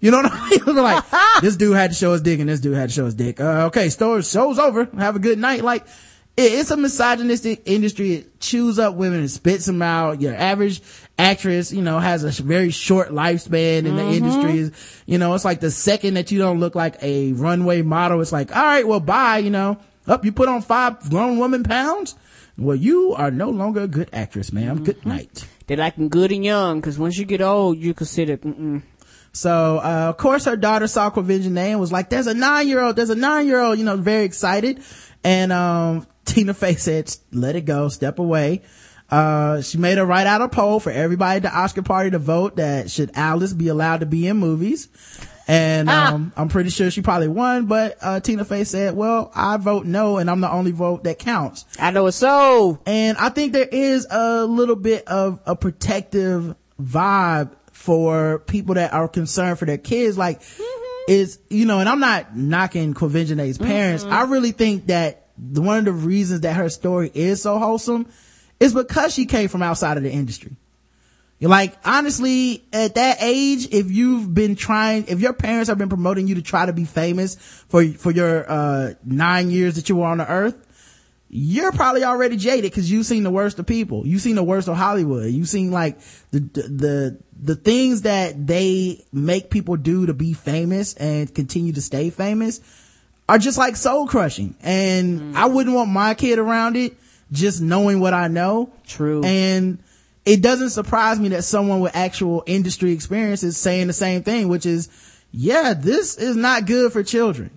You 0.00 0.10
know 0.10 0.18
what 0.22 0.32
I 0.32 0.50
mean? 0.50 0.52
It 0.60 0.66
would 0.66 0.76
like, 0.76 1.04
this 1.40 1.56
dude 1.56 1.76
had 1.76 1.90
to 1.90 1.96
show 1.96 2.12
his 2.12 2.22
dick 2.22 2.40
and 2.40 2.48
this 2.48 2.60
dude 2.60 2.76
had 2.76 2.88
to 2.90 2.94
show 2.94 3.04
his 3.06 3.14
dick. 3.14 3.40
Uh, 3.40 3.66
okay, 3.66 3.88
story, 3.88 4.22
show's 4.22 4.58
over. 4.58 4.84
Have 4.98 5.16
a 5.16 5.20
good 5.20 5.38
night. 5.38 5.62
Like, 5.64 5.84
it- 6.36 6.52
it's 6.52 6.70
a 6.70 6.76
misogynistic 6.76 7.62
industry. 7.66 8.12
It 8.14 8.40
chews 8.40 8.78
up 8.78 8.94
women 8.94 9.20
and 9.20 9.30
spits 9.30 9.66
them 9.66 9.80
out. 9.82 10.20
Your 10.20 10.34
average 10.34 10.80
actress, 11.22 11.72
you 11.72 11.82
know, 11.82 11.98
has 11.98 12.24
a 12.24 12.42
very 12.42 12.70
short 12.70 13.10
lifespan 13.10 13.86
in 13.86 13.96
the 13.96 14.06
industry. 14.18 14.58
Is 14.58 14.72
You 15.06 15.18
know, 15.18 15.34
it's 15.34 15.44
like 15.44 15.60
the 15.60 15.70
second 15.70 16.14
that 16.14 16.32
you 16.32 16.38
don't 16.38 16.58
look 16.58 16.74
like 16.74 16.96
a 17.02 17.32
runway 17.32 17.82
model, 17.82 18.20
it's 18.20 18.32
like, 18.32 18.54
all 18.54 18.62
right, 18.62 18.86
well, 18.86 19.00
bye, 19.00 19.38
you 19.38 19.50
know. 19.50 19.78
Up, 20.06 20.24
you 20.24 20.32
put 20.32 20.48
on 20.48 20.62
five 20.62 21.08
grown 21.10 21.38
woman 21.38 21.62
pounds. 21.62 22.16
Well, 22.58 22.76
you 22.76 23.14
are 23.14 23.30
no 23.30 23.50
longer 23.50 23.82
a 23.82 23.88
good 23.88 24.10
actress, 24.12 24.52
ma'am. 24.52 24.82
Good 24.82 25.06
night. 25.06 25.46
They 25.68 25.76
like 25.76 25.94
them 25.96 26.08
good 26.08 26.32
and 26.32 26.44
young, 26.44 26.80
because 26.80 26.98
once 26.98 27.16
you 27.16 27.24
get 27.24 27.40
old, 27.40 27.78
you 27.78 27.94
consider, 27.94 28.36
mm-mm. 28.36 28.82
So, 29.32 29.78
uh, 29.78 30.08
of 30.10 30.16
course 30.18 30.44
her 30.44 30.56
daughter 30.56 30.86
saw 30.86 31.10
Quvenzhané 31.10 31.70
and 31.70 31.80
was 31.80 31.92
like, 31.92 32.10
there's 32.10 32.26
a 32.26 32.34
nine 32.34 32.68
year 32.68 32.80
old, 32.80 32.96
there's 32.96 33.10
a 33.10 33.14
nine 33.14 33.46
year 33.46 33.60
old, 33.60 33.78
you 33.78 33.84
know, 33.84 33.96
very 33.96 34.24
excited. 34.24 34.82
And, 35.24 35.52
um, 35.52 36.06
Tina 36.24 36.52
Fey 36.54 36.74
said, 36.74 37.14
let 37.32 37.56
it 37.56 37.64
go, 37.64 37.88
step 37.88 38.18
away. 38.18 38.62
Uh, 39.12 39.60
she 39.60 39.76
made 39.76 39.98
her 39.98 40.06
write 40.06 40.26
out 40.26 40.40
a 40.40 40.48
poll 40.48 40.80
for 40.80 40.90
everybody 40.90 41.36
at 41.36 41.42
the 41.42 41.54
Oscar 41.54 41.82
party 41.82 42.10
to 42.10 42.18
vote 42.18 42.56
that 42.56 42.90
should 42.90 43.10
Alice 43.14 43.52
be 43.52 43.68
allowed 43.68 44.00
to 44.00 44.06
be 44.06 44.26
in 44.26 44.38
movies. 44.38 44.88
And, 45.46 45.90
um, 45.90 46.32
I'm 46.34 46.48
pretty 46.48 46.70
sure 46.70 46.90
she 46.90 47.02
probably 47.02 47.28
won, 47.28 47.66
but, 47.66 47.98
uh, 48.00 48.20
Tina 48.20 48.44
Fey 48.44 48.64
said, 48.64 48.96
well, 48.96 49.30
I 49.34 49.58
vote 49.58 49.84
no 49.84 50.16
and 50.16 50.30
I'm 50.30 50.40
the 50.40 50.50
only 50.50 50.70
vote 50.70 51.04
that 51.04 51.18
counts. 51.18 51.66
I 51.78 51.90
know 51.90 52.06
it's 52.06 52.16
so. 52.16 52.78
And 52.86 53.18
I 53.18 53.28
think 53.28 53.52
there 53.52 53.68
is 53.70 54.06
a 54.10 54.46
little 54.46 54.76
bit 54.76 55.06
of 55.08 55.40
a 55.44 55.56
protective 55.56 56.54
vibe 56.80 57.50
for 57.72 58.38
people 58.38 58.76
that 58.76 58.94
are 58.94 59.08
concerned 59.08 59.58
for 59.58 59.66
their 59.66 59.76
kids. 59.78 60.16
Like, 60.16 60.40
is, 61.06 61.38
you 61.50 61.66
know, 61.66 61.80
and 61.80 61.88
I'm 61.88 62.00
not 62.00 62.34
knocking 62.34 62.94
Quvenzhané's 62.94 63.58
parents. 63.58 64.04
I 64.04 64.22
really 64.22 64.52
think 64.52 64.86
that 64.86 65.26
one 65.36 65.78
of 65.78 65.84
the 65.84 65.92
reasons 65.92 66.42
that 66.42 66.54
her 66.54 66.70
story 66.70 67.10
is 67.12 67.42
so 67.42 67.58
wholesome 67.58 68.06
is 68.62 68.72
because 68.72 69.12
she 69.12 69.26
came 69.26 69.48
from 69.48 69.62
outside 69.62 69.96
of 69.96 70.02
the 70.02 70.10
industry. 70.10 70.52
Like, 71.40 71.74
honestly, 71.84 72.62
at 72.72 72.94
that 72.94 73.16
age, 73.20 73.66
if 73.72 73.90
you've 73.90 74.32
been 74.32 74.54
trying, 74.54 75.06
if 75.08 75.18
your 75.18 75.32
parents 75.32 75.68
have 75.68 75.76
been 75.76 75.88
promoting 75.88 76.28
you 76.28 76.36
to 76.36 76.42
try 76.42 76.66
to 76.66 76.72
be 76.72 76.84
famous 76.84 77.34
for, 77.68 77.84
for 77.84 78.12
your, 78.12 78.48
uh, 78.48 78.94
nine 79.04 79.50
years 79.50 79.74
that 79.74 79.88
you 79.88 79.96
were 79.96 80.06
on 80.06 80.18
the 80.18 80.30
earth, 80.30 80.54
you're 81.28 81.72
probably 81.72 82.04
already 82.04 82.36
jaded 82.36 82.70
because 82.70 82.88
you've 82.88 83.06
seen 83.06 83.24
the 83.24 83.30
worst 83.30 83.58
of 83.58 83.66
people. 83.66 84.06
You've 84.06 84.20
seen 84.20 84.36
the 84.36 84.44
worst 84.44 84.68
of 84.68 84.76
Hollywood. 84.76 85.32
You've 85.32 85.48
seen 85.48 85.72
like 85.72 85.98
the, 86.30 86.38
the, 86.38 87.18
the 87.42 87.56
things 87.56 88.02
that 88.02 88.46
they 88.46 89.02
make 89.12 89.50
people 89.50 89.76
do 89.76 90.06
to 90.06 90.14
be 90.14 90.34
famous 90.34 90.94
and 90.94 91.34
continue 91.34 91.72
to 91.72 91.82
stay 91.82 92.10
famous 92.10 92.60
are 93.28 93.38
just 93.38 93.58
like 93.58 93.74
soul 93.74 94.06
crushing. 94.06 94.54
And 94.62 95.36
I 95.36 95.46
wouldn't 95.46 95.74
want 95.74 95.90
my 95.90 96.14
kid 96.14 96.38
around 96.38 96.76
it 96.76 96.96
just 97.32 97.60
knowing 97.60 97.98
what 97.98 98.14
I 98.14 98.28
know. 98.28 98.70
True. 98.86 99.24
And 99.24 99.78
it 100.24 100.42
doesn't 100.42 100.70
surprise 100.70 101.18
me 101.18 101.30
that 101.30 101.42
someone 101.42 101.80
with 101.80 101.96
actual 101.96 102.44
industry 102.46 102.92
experience 102.92 103.42
is 103.42 103.56
saying 103.56 103.88
the 103.88 103.92
same 103.92 104.22
thing, 104.22 104.48
which 104.48 104.66
is, 104.66 104.88
yeah, 105.32 105.74
this 105.74 106.16
is 106.16 106.36
not 106.36 106.66
good 106.66 106.92
for 106.92 107.02
children. 107.02 107.56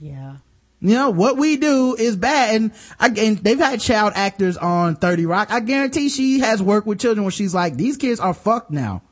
Yeah. 0.00 0.36
You 0.80 0.94
know, 0.94 1.10
what 1.10 1.36
we 1.36 1.56
do 1.56 1.96
is 1.96 2.14
bad. 2.14 2.54
And 2.54 2.72
again, 3.00 3.34
they've 3.42 3.58
had 3.58 3.80
child 3.80 4.12
actors 4.14 4.56
on 4.56 4.94
30 4.94 5.26
Rock. 5.26 5.50
I 5.50 5.58
guarantee 5.60 6.08
she 6.08 6.38
has 6.38 6.62
worked 6.62 6.86
with 6.86 7.00
children 7.00 7.24
where 7.24 7.32
she's 7.32 7.54
like, 7.54 7.76
these 7.76 7.96
kids 7.96 8.20
are 8.20 8.32
fucked 8.32 8.70
now. 8.70 9.02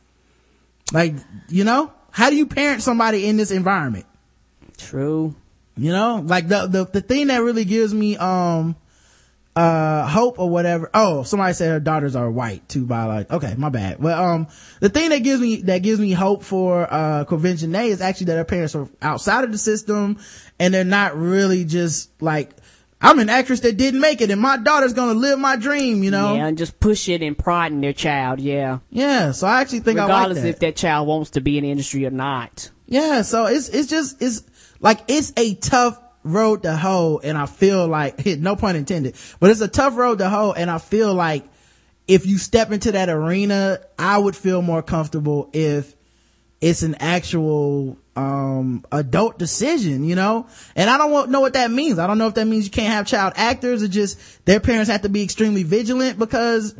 Like, 0.92 1.14
you 1.48 1.64
know, 1.64 1.92
how 2.12 2.30
do 2.30 2.36
you 2.36 2.46
parent 2.46 2.82
somebody 2.82 3.26
in 3.26 3.36
this 3.36 3.50
environment? 3.50 4.06
True. 4.78 5.34
You 5.76 5.90
know, 5.90 6.22
like 6.24 6.46
the, 6.46 6.68
the, 6.68 6.84
the 6.84 7.00
thing 7.00 7.26
that 7.26 7.42
really 7.42 7.64
gives 7.64 7.92
me, 7.92 8.16
um, 8.16 8.76
uh, 9.56 10.06
hope 10.06 10.38
or 10.38 10.50
whatever. 10.50 10.90
Oh, 10.92 11.22
somebody 11.22 11.54
said 11.54 11.70
her 11.70 11.80
daughters 11.80 12.14
are 12.14 12.30
white 12.30 12.68
too 12.68 12.84
by 12.84 13.04
like, 13.04 13.30
okay, 13.30 13.54
my 13.56 13.70
bad. 13.70 13.98
Well, 13.98 14.22
um, 14.22 14.48
the 14.80 14.90
thing 14.90 15.08
that 15.08 15.20
gives 15.20 15.40
me, 15.40 15.62
that 15.62 15.78
gives 15.78 15.98
me 15.98 16.12
hope 16.12 16.44
for, 16.44 16.86
uh, 16.92 17.24
Quvenzhané 17.24 17.86
is 17.88 18.02
actually 18.02 18.26
that 18.26 18.36
her 18.36 18.44
parents 18.44 18.74
are 18.74 18.86
outside 19.00 19.44
of 19.44 19.52
the 19.52 19.58
system 19.58 20.18
and 20.58 20.74
they're 20.74 20.84
not 20.84 21.16
really 21.16 21.64
just 21.64 22.10
like, 22.20 22.50
I'm 23.00 23.18
an 23.18 23.30
actress 23.30 23.60
that 23.60 23.78
didn't 23.78 24.00
make 24.00 24.20
it 24.20 24.30
and 24.30 24.40
my 24.40 24.58
daughter's 24.58 24.92
gonna 24.92 25.14
live 25.14 25.38
my 25.38 25.56
dream, 25.56 26.02
you 26.02 26.10
know? 26.10 26.34
Yeah, 26.34 26.46
and 26.46 26.58
just 26.58 26.78
push 26.78 27.08
it 27.08 27.22
and 27.22 27.36
pride 27.36 27.72
in 27.72 27.80
their 27.80 27.94
child, 27.94 28.40
yeah. 28.40 28.80
Yeah, 28.90 29.32
so 29.32 29.46
I 29.46 29.62
actually 29.62 29.80
think 29.80 29.98
I 29.98 30.02
like 30.02 30.10
Regardless 30.10 30.42
that. 30.42 30.48
if 30.48 30.58
that 30.60 30.76
child 30.76 31.08
wants 31.08 31.30
to 31.30 31.40
be 31.40 31.56
in 31.56 31.64
the 31.64 31.70
industry 31.70 32.04
or 32.04 32.10
not. 32.10 32.70
Yeah, 32.86 33.22
so 33.22 33.46
it's 33.46 33.68
it's 33.70 33.88
just 33.88 34.22
it's 34.22 34.42
like 34.80 35.00
it's 35.08 35.32
a 35.36 35.54
tough 35.54 35.98
road 36.26 36.62
to 36.64 36.76
hoe, 36.76 37.20
and 37.22 37.38
I 37.38 37.46
feel 37.46 37.86
like 37.86 38.24
no 38.38 38.56
pun 38.56 38.76
intended, 38.76 39.16
but 39.40 39.50
it's 39.50 39.60
a 39.60 39.68
tough 39.68 39.96
road 39.96 40.18
to 40.18 40.28
hoe, 40.28 40.52
and 40.52 40.70
I 40.70 40.78
feel 40.78 41.14
like 41.14 41.44
if 42.08 42.26
you 42.26 42.38
step 42.38 42.70
into 42.70 42.92
that 42.92 43.08
arena, 43.08 43.80
I 43.98 44.18
would 44.18 44.36
feel 44.36 44.62
more 44.62 44.82
comfortable 44.82 45.50
if 45.52 45.94
it's 46.60 46.82
an 46.82 46.96
actual 46.96 47.98
um 48.14 48.84
adult 48.92 49.38
decision, 49.38 50.04
you 50.04 50.14
know? 50.14 50.46
And 50.74 50.88
I 50.88 50.96
don't 50.96 51.30
know 51.30 51.40
what 51.40 51.52
that 51.52 51.70
means. 51.70 51.98
I 51.98 52.06
don't 52.06 52.18
know 52.18 52.28
if 52.28 52.34
that 52.34 52.46
means 52.46 52.64
you 52.64 52.70
can't 52.70 52.92
have 52.92 53.06
child 53.06 53.34
actors 53.36 53.82
or 53.82 53.88
just 53.88 54.44
their 54.46 54.60
parents 54.60 54.90
have 54.90 55.02
to 55.02 55.08
be 55.08 55.22
extremely 55.22 55.64
vigilant 55.64 56.18
because 56.18 56.74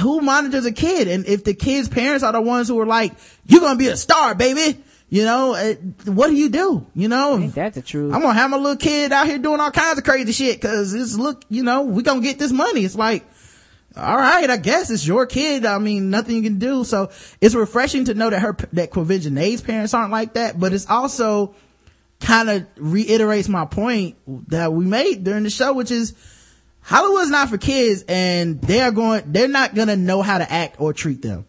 who 0.00 0.20
monitors 0.20 0.66
a 0.66 0.72
kid? 0.72 1.08
And 1.08 1.26
if 1.26 1.44
the 1.44 1.54
kid's 1.54 1.88
parents 1.88 2.24
are 2.24 2.32
the 2.32 2.40
ones 2.40 2.68
who 2.68 2.80
are 2.80 2.86
like, 2.86 3.12
you're 3.46 3.60
gonna 3.60 3.78
be 3.78 3.88
a 3.88 3.96
star, 3.96 4.34
baby, 4.34 4.82
you 5.12 5.26
know, 5.26 5.54
uh, 5.54 5.74
what 6.10 6.28
do 6.28 6.34
you 6.34 6.48
do? 6.48 6.86
You 6.94 7.06
know, 7.06 7.38
Ain't 7.38 7.54
that 7.56 7.74
the 7.74 7.82
truth? 7.82 8.14
I'm 8.14 8.22
gonna 8.22 8.32
have 8.32 8.48
my 8.48 8.56
little 8.56 8.78
kid 8.78 9.12
out 9.12 9.26
here 9.26 9.36
doing 9.36 9.60
all 9.60 9.70
kinds 9.70 9.98
of 9.98 10.04
crazy 10.04 10.32
shit 10.32 10.58
cause 10.62 10.94
it's 10.94 11.18
look, 11.18 11.44
you 11.50 11.62
know, 11.62 11.82
we 11.82 12.02
gonna 12.02 12.22
get 12.22 12.38
this 12.38 12.50
money. 12.50 12.82
It's 12.82 12.94
like, 12.94 13.22
all 13.94 14.16
right, 14.16 14.48
I 14.48 14.56
guess 14.56 14.88
it's 14.90 15.06
your 15.06 15.26
kid. 15.26 15.66
I 15.66 15.76
mean, 15.76 16.08
nothing 16.08 16.36
you 16.36 16.42
can 16.42 16.58
do. 16.58 16.82
So 16.84 17.10
it's 17.42 17.54
refreshing 17.54 18.06
to 18.06 18.14
know 18.14 18.30
that 18.30 18.40
her, 18.40 18.56
that 18.72 18.90
Quvenzhané's 18.90 19.60
parents 19.60 19.92
aren't 19.92 20.12
like 20.12 20.32
that, 20.32 20.58
but 20.58 20.72
it's 20.72 20.88
also 20.88 21.56
kind 22.18 22.48
of 22.48 22.66
reiterates 22.78 23.50
my 23.50 23.66
point 23.66 24.16
that 24.48 24.72
we 24.72 24.86
made 24.86 25.24
during 25.24 25.42
the 25.42 25.50
show, 25.50 25.74
which 25.74 25.90
is 25.90 26.14
Hollywood's 26.80 27.28
not 27.28 27.50
for 27.50 27.58
kids 27.58 28.02
and 28.08 28.62
they're 28.62 28.92
going, 28.92 29.24
they're 29.30 29.46
not 29.46 29.74
gonna 29.74 29.96
know 29.96 30.22
how 30.22 30.38
to 30.38 30.50
act 30.50 30.80
or 30.80 30.94
treat 30.94 31.20
them. 31.20 31.44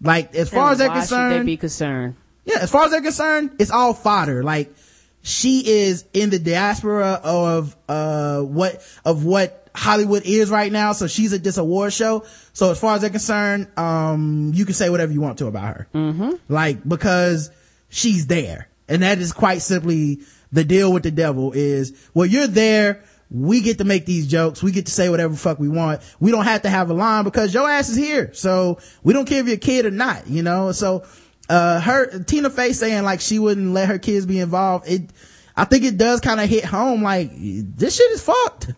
Like, 0.00 0.32
as 0.36 0.48
far 0.48 0.66
And 0.66 0.72
as 0.74 0.78
they're 0.78 0.90
concerned, 0.90 1.40
they 1.40 1.44
be 1.44 1.56
concerned? 1.56 2.14
Yeah, 2.50 2.58
as 2.60 2.70
far 2.70 2.84
as 2.84 2.90
they're 2.90 3.00
concerned, 3.00 3.56
it's 3.58 3.70
all 3.70 3.94
fodder. 3.94 4.42
Like, 4.42 4.74
she 5.22 5.66
is 5.66 6.04
in 6.12 6.30
the 6.30 6.38
diaspora 6.38 7.20
of, 7.22 7.76
uh, 7.88 8.40
what, 8.40 8.82
of 9.04 9.24
what 9.24 9.68
Hollywood 9.74 10.24
is 10.24 10.50
right 10.50 10.72
now. 10.72 10.92
So 10.92 11.06
she's 11.06 11.32
at 11.32 11.44
this 11.44 11.58
award 11.58 11.92
show. 11.92 12.24
So 12.52 12.70
as 12.70 12.80
far 12.80 12.94
as 12.94 13.02
they're 13.02 13.10
concerned, 13.10 13.68
um, 13.78 14.52
you 14.54 14.64
can 14.64 14.74
say 14.74 14.90
whatever 14.90 15.12
you 15.12 15.20
want 15.20 15.38
to 15.38 15.46
about 15.46 15.76
her. 15.76 15.88
Mm-hmm. 15.94 16.30
Like, 16.48 16.86
because 16.88 17.50
she's 17.88 18.26
there. 18.26 18.68
And 18.88 19.02
that 19.02 19.18
is 19.18 19.32
quite 19.32 19.62
simply 19.62 20.20
the 20.52 20.64
deal 20.64 20.92
with 20.92 21.04
the 21.04 21.10
devil 21.10 21.52
is, 21.52 22.08
well, 22.14 22.26
you're 22.26 22.46
there. 22.48 23.04
We 23.30 23.60
get 23.60 23.78
to 23.78 23.84
make 23.84 24.06
these 24.06 24.26
jokes. 24.26 24.60
We 24.60 24.72
get 24.72 24.86
to 24.86 24.92
say 24.92 25.08
whatever 25.08 25.36
fuck 25.36 25.60
we 25.60 25.68
want. 25.68 26.00
We 26.18 26.32
don't 26.32 26.44
have 26.44 26.62
to 26.62 26.68
have 26.68 26.90
a 26.90 26.94
line 26.94 27.22
because 27.22 27.54
your 27.54 27.70
ass 27.70 27.88
is 27.88 27.96
here. 27.96 28.34
So 28.34 28.80
we 29.04 29.12
don't 29.12 29.26
care 29.26 29.40
if 29.40 29.46
you're 29.46 29.54
a 29.54 29.58
kid 29.58 29.86
or 29.86 29.92
not, 29.92 30.26
you 30.26 30.42
know? 30.42 30.72
So, 30.72 31.04
uh, 31.50 31.80
her, 31.80 32.22
Tina 32.22 32.48
Fey 32.48 32.72
saying 32.72 33.02
like 33.02 33.20
she 33.20 33.38
wouldn't 33.38 33.72
let 33.72 33.88
her 33.88 33.98
kids 33.98 34.24
be 34.24 34.38
involved. 34.38 34.88
It, 34.88 35.10
I 35.56 35.64
think 35.64 35.84
it 35.84 35.98
does 35.98 36.20
kind 36.20 36.40
of 36.40 36.48
hit 36.48 36.64
home 36.64 37.02
like 37.02 37.32
this 37.34 37.96
shit 37.96 38.10
is 38.12 38.22
fucked. 38.22 38.72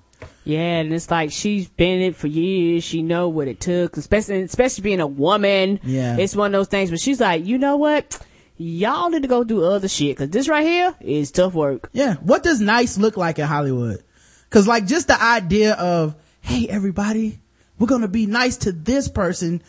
Yeah, 0.44 0.80
and 0.80 0.92
it's 0.92 1.10
like 1.10 1.30
she's 1.30 1.68
been 1.68 2.00
it 2.00 2.16
for 2.16 2.26
years. 2.26 2.82
She 2.82 3.02
know 3.02 3.28
what 3.28 3.46
it 3.46 3.60
took, 3.60 3.96
especially 3.96 4.42
especially 4.42 4.82
being 4.82 5.00
a 5.00 5.06
woman. 5.06 5.80
Yeah. 5.84 6.16
it's 6.16 6.34
one 6.34 6.54
of 6.54 6.58
those 6.58 6.68
things. 6.68 6.90
But 6.90 6.98
she's 6.98 7.20
like, 7.20 7.44
you 7.44 7.58
know 7.58 7.76
what? 7.76 8.18
Y'all 8.56 9.10
need 9.10 9.22
to 9.22 9.28
go 9.28 9.44
do 9.44 9.62
other 9.64 9.88
shit 9.88 10.16
because 10.16 10.30
this 10.30 10.48
right 10.48 10.64
here 10.64 10.94
is 11.00 11.30
tough 11.30 11.52
work. 11.52 11.90
Yeah. 11.92 12.14
What 12.14 12.42
does 12.42 12.60
nice 12.60 12.96
look 12.96 13.16
like 13.16 13.38
in 13.38 13.46
Hollywood? 13.46 14.02
Cause 14.50 14.66
like 14.66 14.86
just 14.86 15.08
the 15.08 15.22
idea 15.22 15.74
of, 15.74 16.14
hey, 16.40 16.68
everybody, 16.68 17.40
we're 17.78 17.86
going 17.86 18.02
to 18.02 18.08
be 18.08 18.26
nice 18.26 18.58
to 18.58 18.72
this 18.72 19.08
person 19.08 19.62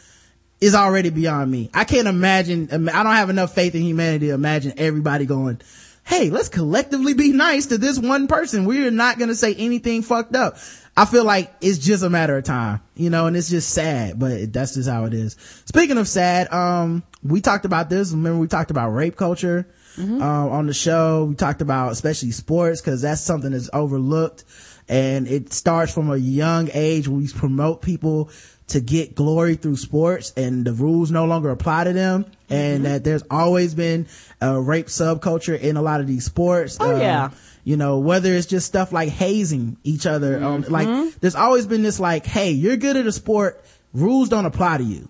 is 0.64 0.76
already 0.76 1.10
beyond 1.10 1.52
me. 1.52 1.70
I 1.74 1.84
can't 1.84 2.08
imagine, 2.08 2.70
I 2.72 3.04
don't 3.04 3.16
have 3.16 3.30
enough 3.30 3.54
faith 3.54 3.76
in 3.76 3.82
humanity 3.82 4.28
to 4.28 4.34
imagine 4.34 4.74
everybody 4.78 5.26
going, 5.26 5.60
hey, 6.06 6.30
let's 6.30 6.48
collectively 6.48 7.14
be 7.14 7.34
nice 7.34 7.66
to 7.66 7.78
this 7.78 8.00
one 8.00 8.28
person. 8.28 8.64
We're 8.64 8.90
not 8.90 9.18
going 9.18 9.28
to 9.28 9.36
say 9.36 9.54
anything 9.56 10.04
fucked 10.04 10.38
up. 10.38 10.56
I 10.96 11.04
feel 11.04 11.26
like 11.26 11.54
it's 11.60 11.80
just 11.80 12.02
a 12.02 12.10
matter 12.10 12.38
of 12.38 12.46
time, 12.46 12.80
you 12.96 13.10
know, 13.10 13.28
and 13.28 13.36
it's 13.36 13.50
just 13.50 13.72
sad, 13.72 14.18
but 14.18 14.54
that's 14.54 14.76
just 14.76 14.88
how 14.88 15.04
it 15.04 15.14
is. 15.14 15.36
Speaking 15.66 15.98
of 15.98 16.08
sad, 16.08 16.52
um, 16.54 17.04
we 17.24 17.42
talked 17.42 17.66
about 17.66 17.90
this. 17.90 18.12
Remember 18.12 18.40
we 18.40 18.48
talked 18.48 18.72
about 18.72 18.92
rape 18.92 19.18
culture, 19.18 19.68
um, 19.98 20.22
on 20.22 20.66
the 20.68 20.74
show. 20.74 21.26
We 21.26 21.36
talked 21.36 21.62
about 21.62 21.92
especially 21.92 22.32
sports 22.32 22.80
because 22.80 23.02
that's 23.02 23.22
something 23.22 23.52
that's 23.52 23.70
overlooked 23.74 24.46
and 24.94 25.28
it 25.28 25.52
starts 25.54 25.94
from 25.94 26.10
a 26.12 26.18
young 26.18 26.70
age. 26.74 27.08
Where 27.08 27.18
we 27.18 27.28
promote 27.28 27.82
people 27.82 28.30
to 28.68 28.80
get 28.80 29.14
glory 29.16 29.56
through 29.56 29.76
sports 29.76 30.32
and 30.38 30.66
the 30.66 30.72
rules 30.74 31.12
no 31.12 31.26
longer 31.26 31.50
apply 31.50 31.84
to 31.84 31.94
them 31.94 32.26
and 32.50 32.86
that 32.86 33.04
there's 33.04 33.24
always 33.30 33.74
been 33.76 34.08
a 34.40 34.60
rape 34.60 34.88
subculture 34.88 35.60
in 35.60 35.76
a 35.76 35.82
lot 35.82 36.00
of 36.00 36.08
these 36.08 36.24
sports. 36.26 36.78
Oh, 36.80 36.96
Uh, 36.96 37.00
yeah. 37.00 37.30
you 37.66 37.76
know, 37.76 38.00
whether 38.00 38.32
it's 38.34 38.48
just 38.48 38.66
stuff 38.66 38.94
like 38.94 39.10
hazing 39.10 39.76
each 39.84 40.06
other. 40.06 40.42
Um, 40.42 40.64
like, 40.70 40.88
there's 41.20 41.36
always 41.36 41.68
been 41.68 41.84
this 41.84 42.00
like, 42.00 42.26
hey, 42.26 42.52
you're 42.52 42.78
good 42.78 42.96
at 42.96 43.06
a 43.06 43.12
sport. 43.12 43.64
Rules 43.94 44.30
don't 44.30 44.46
apply 44.46 44.78
to 44.78 44.84
you. 44.84 45.08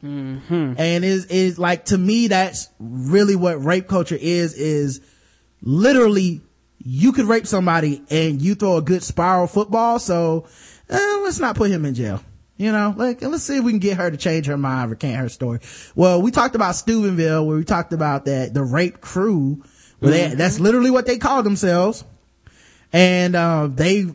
And 0.49 1.05
is, 1.05 1.25
is 1.27 1.59
like, 1.59 1.85
to 1.85 1.97
me, 1.97 2.27
that's 2.29 2.69
really 2.79 3.35
what 3.35 3.63
rape 3.63 3.87
culture 3.87 4.17
is, 4.19 4.55
is 4.55 4.99
literally 5.61 6.41
you 6.83 7.11
could 7.13 7.25
rape 7.25 7.47
somebody 7.47 8.03
and 8.09 8.41
you 8.41 8.55
throw 8.55 8.77
a 8.77 8.81
good 8.81 9.03
spiral 9.03 9.47
football. 9.47 9.99
So, 9.99 10.47
eh, 10.89 11.19
let's 11.23 11.39
not 11.39 11.55
put 11.55 11.71
him 11.71 11.85
in 11.85 11.93
jail. 11.93 12.21
You 12.57 12.71
know, 12.71 12.93
like, 12.95 13.21
let's 13.21 13.43
see 13.43 13.57
if 13.57 13.63
we 13.63 13.71
can 13.71 13.79
get 13.79 13.97
her 13.97 14.11
to 14.11 14.17
change 14.17 14.45
her 14.45 14.57
mind, 14.57 14.91
recant 14.91 15.17
her 15.17 15.29
story. 15.29 15.59
Well, 15.95 16.21
we 16.21 16.29
talked 16.29 16.55
about 16.55 16.75
Steubenville 16.75 17.45
where 17.47 17.57
we 17.57 17.63
talked 17.63 17.93
about 17.93 18.25
that, 18.25 18.53
the 18.53 18.63
rape 18.63 19.01
crew, 19.01 19.63
where 19.99 20.11
they, 20.11 20.35
that's 20.35 20.59
literally 20.59 20.91
what 20.91 21.05
they 21.05 21.17
call 21.17 21.41
themselves. 21.41 22.03
And, 22.91 23.35
uh, 23.35 23.69
they 23.71 24.05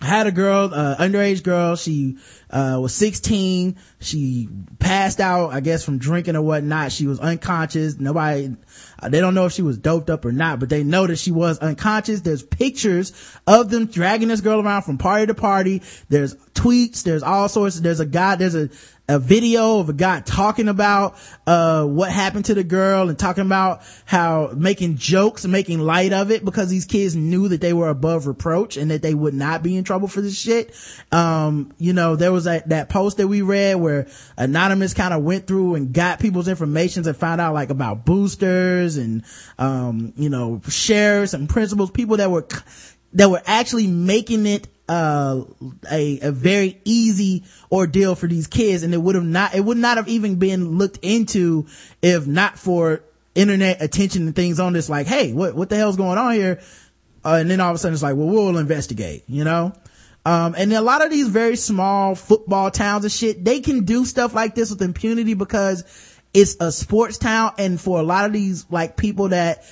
had 0.00 0.26
a 0.26 0.32
girl, 0.32 0.70
uh, 0.72 0.96
underage 0.96 1.42
girl. 1.42 1.76
She, 1.76 2.16
uh, 2.54 2.78
was 2.80 2.94
16. 2.94 3.76
She 4.00 4.48
passed 4.78 5.18
out, 5.18 5.52
I 5.52 5.60
guess, 5.60 5.84
from 5.84 5.98
drinking 5.98 6.36
or 6.36 6.42
whatnot. 6.42 6.92
She 6.92 7.06
was 7.06 7.18
unconscious. 7.18 7.98
Nobody, 7.98 8.54
uh, 9.00 9.08
they 9.08 9.20
don't 9.20 9.34
know 9.34 9.46
if 9.46 9.52
she 9.52 9.62
was 9.62 9.76
doped 9.76 10.08
up 10.08 10.24
or 10.24 10.30
not, 10.30 10.60
but 10.60 10.68
they 10.68 10.84
know 10.84 11.06
that 11.06 11.16
she 11.16 11.32
was 11.32 11.58
unconscious. 11.58 12.20
There's 12.20 12.44
pictures 12.44 13.12
of 13.46 13.70
them 13.70 13.86
dragging 13.86 14.28
this 14.28 14.40
girl 14.40 14.60
around 14.60 14.82
from 14.82 14.98
party 14.98 15.26
to 15.26 15.34
party. 15.34 15.82
There's 16.08 16.36
tweets. 16.54 17.02
There's 17.02 17.24
all 17.24 17.48
sorts. 17.48 17.80
There's 17.80 18.00
a 18.00 18.06
guy, 18.06 18.36
there's 18.36 18.54
a, 18.54 18.70
a 19.06 19.18
video 19.18 19.80
of 19.80 19.90
a 19.90 19.92
guy 19.92 20.20
talking 20.20 20.68
about, 20.68 21.16
uh, 21.46 21.84
what 21.84 22.10
happened 22.10 22.46
to 22.46 22.54
the 22.54 22.64
girl 22.64 23.10
and 23.10 23.18
talking 23.18 23.44
about 23.44 23.82
how 24.06 24.50
making 24.56 24.96
jokes 24.96 25.44
and 25.44 25.52
making 25.52 25.78
light 25.78 26.12
of 26.12 26.30
it 26.30 26.44
because 26.44 26.70
these 26.70 26.86
kids 26.86 27.14
knew 27.14 27.48
that 27.48 27.60
they 27.60 27.74
were 27.74 27.88
above 27.88 28.26
reproach 28.26 28.78
and 28.78 28.90
that 28.90 29.02
they 29.02 29.12
would 29.12 29.34
not 29.34 29.62
be 29.62 29.76
in 29.76 29.84
trouble 29.84 30.08
for 30.08 30.22
this 30.22 30.38
shit. 30.38 30.74
Um, 31.12 31.72
you 31.78 31.92
know, 31.92 32.16
there 32.16 32.32
was 32.32 32.44
that, 32.44 32.70
that 32.70 32.88
post 32.88 33.18
that 33.18 33.28
we 33.28 33.42
read 33.42 33.74
where 33.74 34.06
anonymous 34.38 34.94
kind 34.94 35.12
of 35.12 35.22
went 35.22 35.46
through 35.46 35.74
and 35.74 35.92
got 35.92 36.18
people's 36.18 36.48
information 36.48 37.06
and 37.06 37.16
found 37.16 37.40
out 37.40 37.52
like 37.52 37.70
about 37.70 38.06
boosters 38.06 38.96
and, 38.96 39.22
um, 39.58 40.14
you 40.16 40.30
know, 40.30 40.62
sheriffs 40.68 41.34
and 41.34 41.48
principals, 41.48 41.90
people 41.90 42.16
that 42.16 42.30
were, 42.30 42.46
that 43.14 43.30
were 43.30 43.42
actually 43.46 43.86
making 43.86 44.46
it 44.46 44.68
uh 44.88 45.42
a 45.90 46.18
a 46.20 46.30
very 46.30 46.78
easy 46.84 47.44
ordeal 47.72 48.14
for 48.14 48.26
these 48.26 48.46
kids. 48.46 48.82
And 48.82 48.92
it 48.92 48.98
would 48.98 49.14
have 49.14 49.24
not 49.24 49.54
it 49.54 49.64
would 49.64 49.78
not 49.78 49.96
have 49.96 50.08
even 50.08 50.36
been 50.36 50.76
looked 50.78 50.98
into 51.02 51.66
if 52.02 52.26
not 52.26 52.58
for 52.58 53.02
internet 53.34 53.82
attention 53.82 54.26
and 54.26 54.36
things 54.36 54.60
on 54.60 54.74
this 54.74 54.88
like 54.88 55.06
hey 55.06 55.32
what 55.32 55.54
what 55.54 55.70
the 55.70 55.76
hell's 55.76 55.96
going 55.96 56.18
on 56.18 56.34
here? 56.34 56.60
Uh, 57.24 57.38
and 57.40 57.50
then 57.50 57.60
all 57.60 57.70
of 57.70 57.76
a 57.76 57.78
sudden 57.78 57.94
it's 57.94 58.02
like 58.02 58.16
well 58.16 58.26
we'll 58.26 58.58
investigate 58.58 59.24
you 59.26 59.44
know? 59.44 59.72
Um 60.26 60.54
and 60.58 60.72
a 60.72 60.82
lot 60.82 61.02
of 61.02 61.10
these 61.10 61.28
very 61.28 61.56
small 61.56 62.14
football 62.14 62.70
towns 62.70 63.04
and 63.04 63.12
shit 63.12 63.42
they 63.42 63.60
can 63.60 63.84
do 63.84 64.04
stuff 64.04 64.34
like 64.34 64.54
this 64.54 64.68
with 64.70 64.82
impunity 64.82 65.32
because 65.32 65.84
it's 66.34 66.56
a 66.60 66.70
sports 66.72 67.16
town. 67.16 67.54
And 67.58 67.80
for 67.80 68.00
a 68.00 68.02
lot 68.02 68.26
of 68.26 68.32
these 68.32 68.66
like 68.68 68.96
people 68.96 69.28
that 69.28 69.64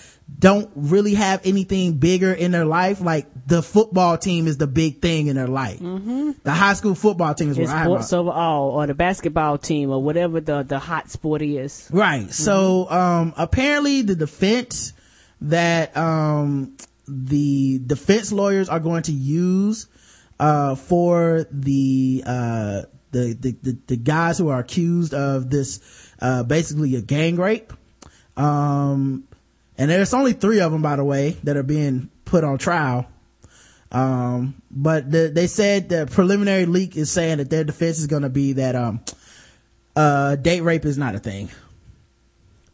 don't 0.43 0.69
really 0.75 1.15
have 1.15 1.41
anything 1.45 1.95
bigger 1.95 2.33
in 2.33 2.51
their 2.51 2.65
life. 2.65 3.01
Like 3.01 3.27
the 3.47 3.63
football 3.63 4.19
team 4.19 4.49
is 4.49 4.59
the 4.59 4.67
big 4.67 5.01
thing 5.01 5.29
in 5.29 5.37
their 5.37 5.47
life. 5.47 5.79
The 5.79 6.51
high 6.51 6.75
school 6.75 6.97
football 6.97 7.33
team 7.33 7.51
is 7.51 7.57
what 7.57 7.63
It's 7.63 7.73
I 7.73 7.79
have. 7.79 7.87
sports 7.87 8.13
overall, 8.13 8.71
or 8.71 8.87
the 8.89 8.95
basketball 8.95 9.57
team, 9.57 9.91
or 9.91 10.03
whatever 10.03 10.41
the 10.41 10.65
the 10.65 10.81
hot 10.81 11.11
sport 11.11 11.43
is. 11.43 11.89
Right. 11.93 12.29
So, 12.31 12.91
um, 12.91 13.33
apparently 13.37 14.03
the 14.03 14.17
defense 14.17 14.93
that, 15.43 15.97
um, 15.97 16.77
the 17.07 17.79
defense 17.79 18.33
lawyers 18.33 18.69
are 18.69 18.81
going 18.81 19.05
to 19.05 19.13
use, 19.13 19.87
uh, 20.41 20.75
for 20.75 21.47
the, 21.53 22.23
uh, 22.27 22.83
the, 23.13 23.37
the, 23.39 23.57
the, 23.63 23.79
the 23.87 23.97
guys 23.97 24.39
who 24.39 24.49
are 24.49 24.59
accused 24.59 25.15
of 25.15 25.51
this, 25.51 25.81
uh, 26.21 26.43
basically 26.43 26.97
a 26.97 27.01
gang 27.01 27.37
rape. 27.37 27.73
Um, 28.37 29.25
and 29.79 29.91
there's 29.91 30.15
only 30.15 30.33
three 30.33 30.61
of 30.61 30.73
them, 30.73 30.83
by 30.83 30.97
the 30.97 31.05
way, 31.05 31.31
that 31.45 31.57
are 31.57 31.63
being 31.63 32.11
put 32.25 32.45
on 32.45 32.59
trial. 32.59 33.07
Um, 33.91 34.55
but 34.71 35.11
the, 35.11 35.31
they 35.35 35.47
said 35.47 35.89
the 35.89 36.07
preliminary 36.11 36.67
leak 36.67 36.97
is 36.97 37.11
saying 37.11 37.39
that 37.39 37.51
their 37.51 37.65
defense 37.65 37.99
is 37.99 38.07
going 38.07 38.23
to 38.23 38.31
be 38.31 38.55
that, 38.55 38.75
um, 38.75 39.01
uh, 39.95 40.37
date 40.37 40.63
rape 40.63 40.85
is 40.85 40.97
not 40.97 41.15
a 41.15 41.19
thing. 41.19 41.51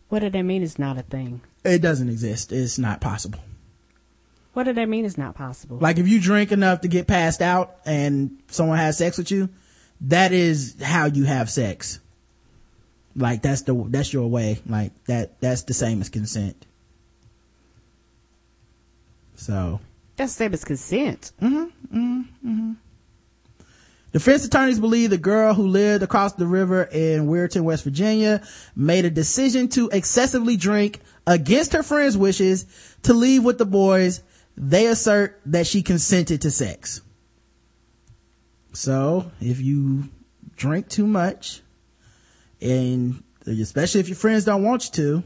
What 0.09 0.21
did 0.21 0.33
that 0.33 0.43
mean? 0.43 0.63
It's 0.63 0.79
not 0.79 0.97
a 0.97 1.03
thing. 1.03 1.41
It 1.65 1.83
doesn't 1.83 2.09
exist. 2.09 2.53
It's 2.53 2.79
not 2.79 3.01
possible. 3.01 3.41
What 4.55 4.65
did 4.65 4.77
that 4.77 4.89
mean? 4.89 5.05
It's 5.05 5.19
not 5.19 5.35
possible. 5.35 5.79
Like 5.79 5.99
if 5.99 6.09
you 6.09 6.21
drink 6.21 6.53
enough 6.53 6.81
to 6.81 6.89
get 6.89 7.07
passed 7.07 7.43
out 7.43 7.77
and 7.85 8.39
someone 8.49 8.79
has 8.79 8.97
sex 8.97 9.19
with 9.19 9.31
you, 9.31 9.49
that 10.03 10.33
is 10.33 10.77
how 10.83 11.07
you 11.07 11.25
have 11.25 11.51
sex. 11.51 12.01
Like 13.15 13.43
that's 13.43 13.63
the, 13.63 13.75
that's 13.89 14.13
your 14.13 14.29
way. 14.29 14.61
Like 14.67 14.93
that, 15.05 15.41
that's 15.41 15.63
the 15.63 15.75
same 15.75 16.01
as 16.01 16.09
consent. 16.09 16.65
So. 19.49 19.81
That's 20.17 20.35
the 20.35 20.45
same 20.45 20.53
as 20.53 20.63
consent. 20.63 21.33
Mm-hmm. 21.41 21.57
Mm-hmm. 21.57 22.21
Mm-hmm. 22.51 22.73
Defense 24.13 24.45
attorneys 24.45 24.79
believe 24.79 25.09
the 25.09 25.17
girl 25.17 25.55
who 25.55 25.69
lived 25.69 26.03
across 26.03 26.35
the 26.35 26.47
river 26.47 26.83
in 26.83 27.29
Weirton, 27.29 27.63
West 27.63 27.85
Virginia 27.85 28.43
made 28.77 29.07
a 29.07 29.11
decision 29.11 29.69
to 29.69 29.89
excessively 29.89 30.59
drink 30.59 31.01
against 31.27 31.73
her 31.73 31.83
friend's 31.83 32.17
wishes 32.17 32.67
to 33.05 33.15
leave 33.15 33.43
with 33.43 33.57
the 33.57 33.65
boys. 33.65 34.23
They 34.55 34.87
assert 34.87 35.41
that 35.47 35.67
she 35.67 35.83
consented 35.83 36.43
to 36.43 36.51
sex. 36.51 37.01
So 38.75 39.31
if 39.41 39.63
you 39.63 40.11
drink 40.57 40.91
too 40.91 41.07
much 41.07 41.63
and 42.61 43.23
especially 43.47 44.01
if 44.01 44.09
your 44.09 44.17
friends 44.17 44.45
don't 44.45 44.63
want 44.63 44.85
you 44.87 44.93
to, 44.93 45.23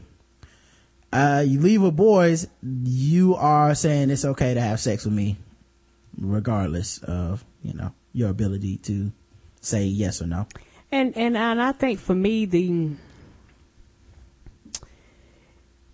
uh, 1.13 1.43
you 1.45 1.59
leave 1.59 1.81
with 1.81 1.95
boys, 1.95 2.47
you 2.61 3.35
are 3.35 3.75
saying 3.75 4.09
it's 4.09 4.25
okay 4.25 4.55
to 4.55 4.61
have 4.61 4.79
sex 4.79 5.05
with 5.05 5.13
me 5.13 5.37
regardless 6.17 6.97
of, 7.03 7.45
you 7.61 7.73
know, 7.73 7.93
your 8.13 8.29
ability 8.29 8.77
to 8.77 9.11
say 9.61 9.83
yes 9.83 10.21
or 10.21 10.27
no. 10.27 10.47
And 10.91 11.15
and 11.15 11.37
and 11.37 11.61
I 11.61 11.71
think 11.71 11.99
for 11.99 12.15
me 12.15 12.45
the 12.45 12.91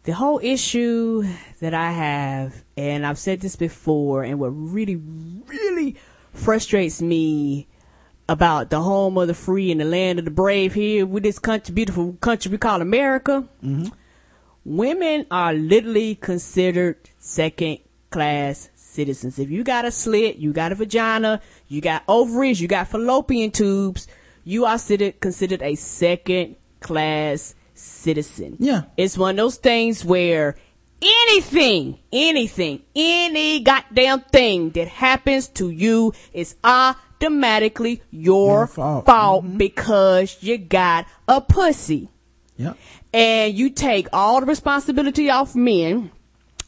the 0.04 0.14
whole 0.14 0.40
issue 0.41 1.26
that 1.60 1.74
I 1.74 1.91
have, 1.91 2.64
and 2.78 3.06
I've 3.06 3.20
said 3.20 3.41
this 3.41 3.58
before, 3.58 4.24
and 4.24 4.40
what 4.40 4.50
really 4.50 4.96
really 4.96 5.98
frustrates 6.34 7.02
me 7.02 7.68
about 8.30 8.70
the 8.70 8.80
home 8.82 9.18
of 9.18 9.28
the 9.28 9.34
free 9.34 9.72
and 9.72 9.82
the 9.82 9.86
land 9.86 10.20
of 10.20 10.26
the 10.26 10.32
brave 10.32 10.74
here 10.74 11.06
with 11.06 11.24
this 11.24 11.40
country, 11.40 11.74
beautiful 11.74 12.14
country 12.22 12.52
we 12.52 12.58
call 12.58 12.82
America. 12.82 13.48
Women 14.65 15.26
are 15.31 15.53
literally 15.53 16.15
considered 16.15 16.98
second 17.18 17.80
class 18.10 18.69
citizens. 18.76 19.40
If 19.40 19.49
you 19.49 19.64
got 19.64 19.86
a 19.86 19.91
slit, 19.91 20.38
you 20.38 20.52
got 20.52 20.72
a 20.72 20.76
vagina, 20.76 21.41
you 21.68 21.81
got 21.81 22.03
ovaries, 22.07 22.60
you 22.60 22.68
got 22.68 22.88
fallopian 22.88 23.52
tubes, 23.52 24.07
you 24.44 24.65
are 24.65 24.72
considered, 24.73 25.19
considered 25.19 25.61
a 25.61 25.76
second 25.76 26.56
class 26.80 27.56
citizen. 27.73 28.57
Yeah. 28.60 28.84
It's 28.98 29.18
one 29.18 29.31
of 29.31 29.38
those 29.38 29.57
things 29.57 30.03
where 30.03 30.57
anything, 31.02 31.99
anything, 32.11 32.81
any 32.95 33.61
goddamn 33.61 34.22
thing 34.22 34.72
that 34.72 34.88
happens 34.88 35.48
to 35.49 35.69
you 35.69 36.14
is 36.34 36.56
automatically 36.64 38.02
your, 38.11 38.57
Your 38.60 38.68
fault. 38.68 39.06
fault 39.06 39.45
mm-hmm. 39.45 39.57
because 39.57 40.38
you 40.41 40.57
got 40.57 41.06
a 41.27 41.40
pussy 41.40 42.10
Yep. 42.60 42.77
And 43.14 43.53
you 43.53 43.69
take 43.69 44.07
all 44.14 44.40
the 44.40 44.45
responsibility 44.45 45.30
off 45.30 45.56
men. 45.56 46.11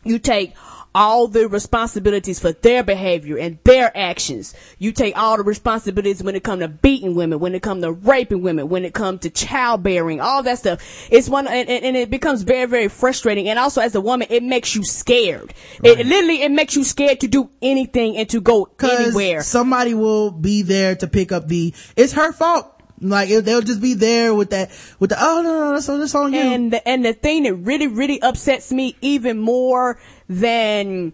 You 0.03 0.17
take 0.19 0.55
all 0.93 1.27
the 1.27 1.47
responsibilities 1.47 2.39
for 2.39 2.51
their 2.51 2.83
behavior 2.83 3.37
and 3.37 3.57
their 3.63 3.95
actions. 3.95 4.53
You 4.77 4.91
take 4.91 5.17
all 5.17 5.37
the 5.37 5.43
responsibilities 5.43 6.21
when 6.21 6.35
it 6.35 6.43
comes 6.43 6.61
to 6.61 6.67
beating 6.67 7.15
women, 7.15 7.39
when 7.39 7.55
it 7.55 7.61
comes 7.61 7.83
to 7.83 7.91
raping 7.91 8.41
women, 8.41 8.67
when 8.67 8.83
it 8.83 8.93
comes 8.93 9.21
to 9.21 9.29
childbearing, 9.29 10.19
all 10.19 10.43
that 10.43 10.59
stuff. 10.59 11.07
It's 11.09 11.29
one, 11.29 11.47
and, 11.47 11.69
and, 11.69 11.95
it 11.95 12.09
becomes 12.09 12.43
very, 12.43 12.65
very 12.65 12.87
frustrating. 12.89 13.47
And 13.47 13.57
also 13.57 13.81
as 13.81 13.95
a 13.95 14.01
woman, 14.01 14.27
it 14.29 14.43
makes 14.43 14.75
you 14.75 14.83
scared. 14.83 15.53
It 15.83 16.05
literally, 16.05 16.41
it 16.41 16.51
makes 16.51 16.75
you 16.75 16.83
scared 16.83 17.21
to 17.21 17.27
do 17.27 17.49
anything 17.61 18.17
and 18.17 18.29
to 18.29 18.41
go 18.41 18.69
anywhere. 18.81 19.41
somebody 19.43 19.93
will 19.93 20.31
be 20.31 20.61
there 20.61 20.95
to 20.95 21.07
pick 21.07 21.31
up 21.31 21.47
the, 21.47 21.73
it's 21.95 22.13
her 22.13 22.33
fault. 22.33 22.80
Like 23.01 23.29
it, 23.29 23.45
they'll 23.45 23.61
just 23.61 23.81
be 23.81 23.95
there 23.95 24.33
with 24.33 24.51
that, 24.51 24.69
with 24.99 25.09
the, 25.09 25.17
oh 25.19 25.41
no, 25.41 25.59
no, 25.59 25.73
that's, 25.73 25.87
that's 25.87 26.15
on 26.15 26.33
you. 26.33 26.39
And 26.39 26.71
the, 26.71 26.87
and 26.87 27.03
the 27.03 27.13
thing 27.13 27.43
that 27.43 27.55
really, 27.55 27.87
really 27.87 28.21
upsets 28.21 28.71
me 28.71 28.95
even 29.01 29.39
more 29.39 29.99
than 30.29 31.13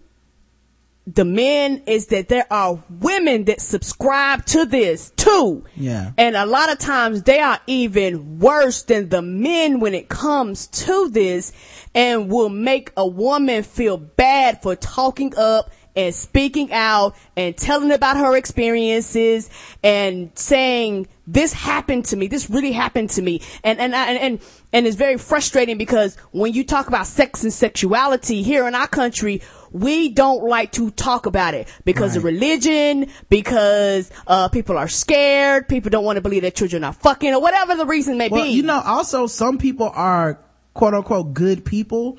the 1.14 1.24
men 1.24 1.82
is 1.86 2.08
that 2.08 2.28
there 2.28 2.46
are 2.50 2.82
women 2.90 3.44
that 3.44 3.62
subscribe 3.62 4.44
to 4.44 4.66
this 4.66 5.10
too. 5.16 5.64
Yeah. 5.74 6.12
And 6.18 6.36
a 6.36 6.44
lot 6.44 6.70
of 6.70 6.78
times 6.78 7.22
they 7.22 7.40
are 7.40 7.58
even 7.66 8.38
worse 8.38 8.82
than 8.82 9.08
the 9.08 9.22
men 9.22 9.80
when 9.80 9.94
it 9.94 10.08
comes 10.08 10.66
to 10.66 11.08
this 11.08 11.52
and 11.94 12.30
will 12.30 12.50
make 12.50 12.92
a 12.96 13.06
woman 13.06 13.62
feel 13.62 13.96
bad 13.96 14.60
for 14.62 14.76
talking 14.76 15.32
up 15.38 15.70
and 15.96 16.14
speaking 16.14 16.72
out 16.72 17.16
and 17.36 17.56
telling 17.56 17.90
about 17.90 18.18
her 18.18 18.36
experiences 18.36 19.48
and 19.82 20.30
saying, 20.34 21.08
this 21.30 21.52
happened 21.52 22.06
to 22.06 22.16
me. 22.16 22.26
This 22.26 22.48
really 22.48 22.72
happened 22.72 23.10
to 23.10 23.22
me. 23.22 23.42
And, 23.62 23.78
and, 23.78 23.94
I- 23.94 24.08
and, 24.12 24.18
and, 24.18 24.40
and 24.72 24.86
it's 24.86 24.96
very 24.96 25.18
frustrating 25.18 25.76
because 25.76 26.16
when 26.32 26.54
you 26.54 26.64
talk 26.64 26.88
about 26.88 27.06
sex 27.06 27.42
and 27.44 27.52
sexuality 27.52 28.42
here 28.42 28.66
in 28.66 28.74
our 28.74 28.88
country, 28.88 29.42
we 29.70 30.08
don't 30.08 30.42
like 30.44 30.72
to 30.72 30.90
talk 30.90 31.26
about 31.26 31.52
it 31.52 31.68
because 31.84 32.16
of 32.16 32.24
religion, 32.24 33.10
because, 33.28 34.10
uh, 34.26 34.48
people 34.48 34.78
are 34.78 34.88
scared, 34.88 35.68
people 35.68 35.90
don't 35.90 36.04
want 36.04 36.16
to 36.16 36.22
believe 36.22 36.40
their 36.40 36.50
children 36.50 36.82
are 36.82 36.94
fucking 36.94 37.34
or 37.34 37.42
whatever 37.42 37.76
the 37.76 37.84
reason 37.84 38.16
may 38.16 38.28
be. 38.28 38.32
Well, 38.32 38.44
be. 38.44 38.50
you 38.52 38.62
know, 38.62 38.80
also 38.82 39.26
some 39.26 39.58
people 39.58 39.90
are 39.94 40.40
quote 40.72 40.94
unquote 40.94 41.34
good 41.34 41.66
people 41.66 42.18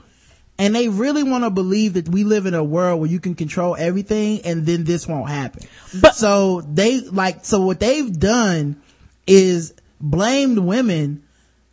and 0.60 0.76
they 0.76 0.88
really 0.90 1.24
want 1.24 1.44
to 1.46 1.50
believe 1.50 1.94
that 1.94 2.08
we 2.10 2.24
live 2.24 2.46
in 2.46 2.54
a 2.54 2.64
world 2.64 3.00
where 3.00 3.10
you 3.10 3.20
can 3.20 3.34
control 3.34 3.76
everything 3.76 4.42
and 4.44 4.68
then 4.68 4.84
this 4.84 5.08
won't 5.08 5.30
happen. 5.30 5.64
But- 6.00 6.14
so 6.14 6.62
they 6.62 7.00
like, 7.00 7.44
so 7.46 7.62
what 7.66 7.80
they've 7.80 8.12
done 8.20 8.80
is 9.30 9.74
blamed 10.02 10.58
women 10.58 11.24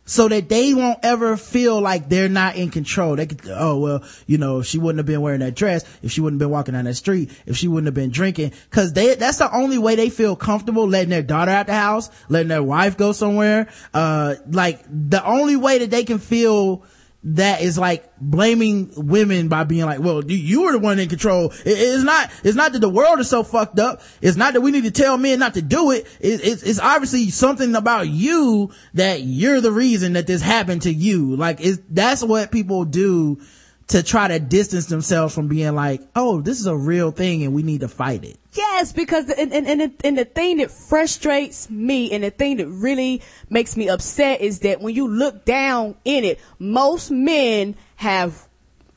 so 0.05 0.29
that 0.29 0.47
they 0.47 0.73
won't 0.73 0.99
ever 1.03 1.35
feel 1.35 1.81
like 1.81 2.07
they're 2.07 2.29
not 2.29 2.55
in 2.55 2.69
control. 2.69 3.17
They 3.17 3.25
could, 3.25 3.41
oh, 3.49 3.77
well, 3.77 4.03
you 4.25 4.37
know, 4.37 4.61
she 4.61 4.77
wouldn't 4.77 4.99
have 4.99 5.05
been 5.05 5.19
wearing 5.19 5.41
that 5.41 5.55
dress, 5.55 5.83
if 6.01 6.11
she 6.13 6.21
wouldn't 6.21 6.39
have 6.39 6.47
been 6.47 6.51
walking 6.51 6.75
down 6.75 6.85
that 6.85 6.93
street, 6.93 7.29
if 7.45 7.57
she 7.57 7.67
wouldn't 7.67 7.87
have 7.87 7.93
been 7.93 8.11
drinking, 8.11 8.53
cause 8.69 8.93
they, 8.93 9.15
that's 9.15 9.39
the 9.39 9.53
only 9.53 9.77
way 9.77 9.95
they 9.95 10.09
feel 10.09 10.37
comfortable 10.37 10.87
letting 10.87 11.09
their 11.09 11.23
daughter 11.23 11.51
out 11.51 11.67
the 11.67 11.73
house, 11.73 12.09
letting 12.29 12.47
their 12.47 12.63
wife 12.63 12.95
go 12.95 13.11
somewhere. 13.11 13.67
Uh, 13.93 14.35
like 14.49 14.81
the 14.87 15.23
only 15.25 15.57
way 15.57 15.79
that 15.79 15.91
they 15.91 16.05
can 16.05 16.19
feel 16.19 16.85
that 17.23 17.61
is 17.61 17.77
like 17.77 18.09
blaming 18.19 18.91
women 18.95 19.47
by 19.47 19.63
being 19.63 19.85
like, 19.85 19.99
well, 19.99 20.23
you- 20.23 20.61
were 20.61 20.71
the 20.71 20.79
one 20.79 20.99
in 20.99 21.09
control. 21.09 21.51
It- 21.65 21.77
it's 21.77 22.03
not, 22.03 22.29
it's 22.43 22.55
not 22.55 22.73
that 22.73 22.79
the 22.79 22.89
world 22.89 23.19
is 23.19 23.27
so 23.29 23.43
fucked 23.43 23.79
up. 23.79 24.01
It's 24.21 24.37
not 24.37 24.53
that 24.53 24.61
we 24.61 24.71
need 24.71 24.83
to 24.83 24.91
tell 24.91 25.17
men 25.17 25.39
not 25.39 25.55
to 25.55 25.61
do 25.61 25.91
it. 25.91 26.05
it 26.19 26.41
it's, 26.43 26.63
it's 26.63 26.79
obviously 26.79 27.29
something 27.29 27.75
about 27.75 28.07
you 28.07 28.71
that 28.93 29.23
you're 29.23 29.61
the 29.61 29.71
reason 29.71 30.13
that 30.13 30.27
this 30.27 30.41
happened 30.41 30.83
to 30.83 30.93
you. 30.93 31.35
Like, 31.35 31.59
it's, 31.59 31.79
that's 31.89 32.23
what 32.23 32.51
people 32.51 32.85
do 32.85 33.39
to 33.87 34.03
try 34.03 34.27
to 34.27 34.39
distance 34.39 34.87
themselves 34.87 35.33
from 35.33 35.47
being 35.47 35.73
like, 35.73 36.01
oh, 36.15 36.41
this 36.41 36.59
is 36.59 36.65
a 36.65 36.75
real 36.75 37.11
thing 37.11 37.43
and 37.43 37.53
we 37.53 37.63
need 37.63 37.81
to 37.81 37.87
fight 37.87 38.23
it. 38.23 38.37
Yes, 38.53 38.91
because 38.91 39.27
the, 39.27 39.39
and, 39.39 39.53
and, 39.53 39.67
and, 39.67 39.81
the, 39.81 39.93
and 40.03 40.17
the 40.17 40.25
thing 40.25 40.57
that 40.57 40.71
frustrates 40.71 41.69
me 41.69 42.11
and 42.11 42.23
the 42.23 42.31
thing 42.31 42.57
that 42.57 42.67
really 42.67 43.21
makes 43.49 43.77
me 43.77 43.87
upset 43.87 44.41
is 44.41 44.59
that 44.59 44.81
when 44.81 44.93
you 44.93 45.07
look 45.07 45.45
down 45.45 45.95
in 46.03 46.23
it, 46.23 46.39
most 46.59 47.11
men 47.11 47.75
have 47.95 48.47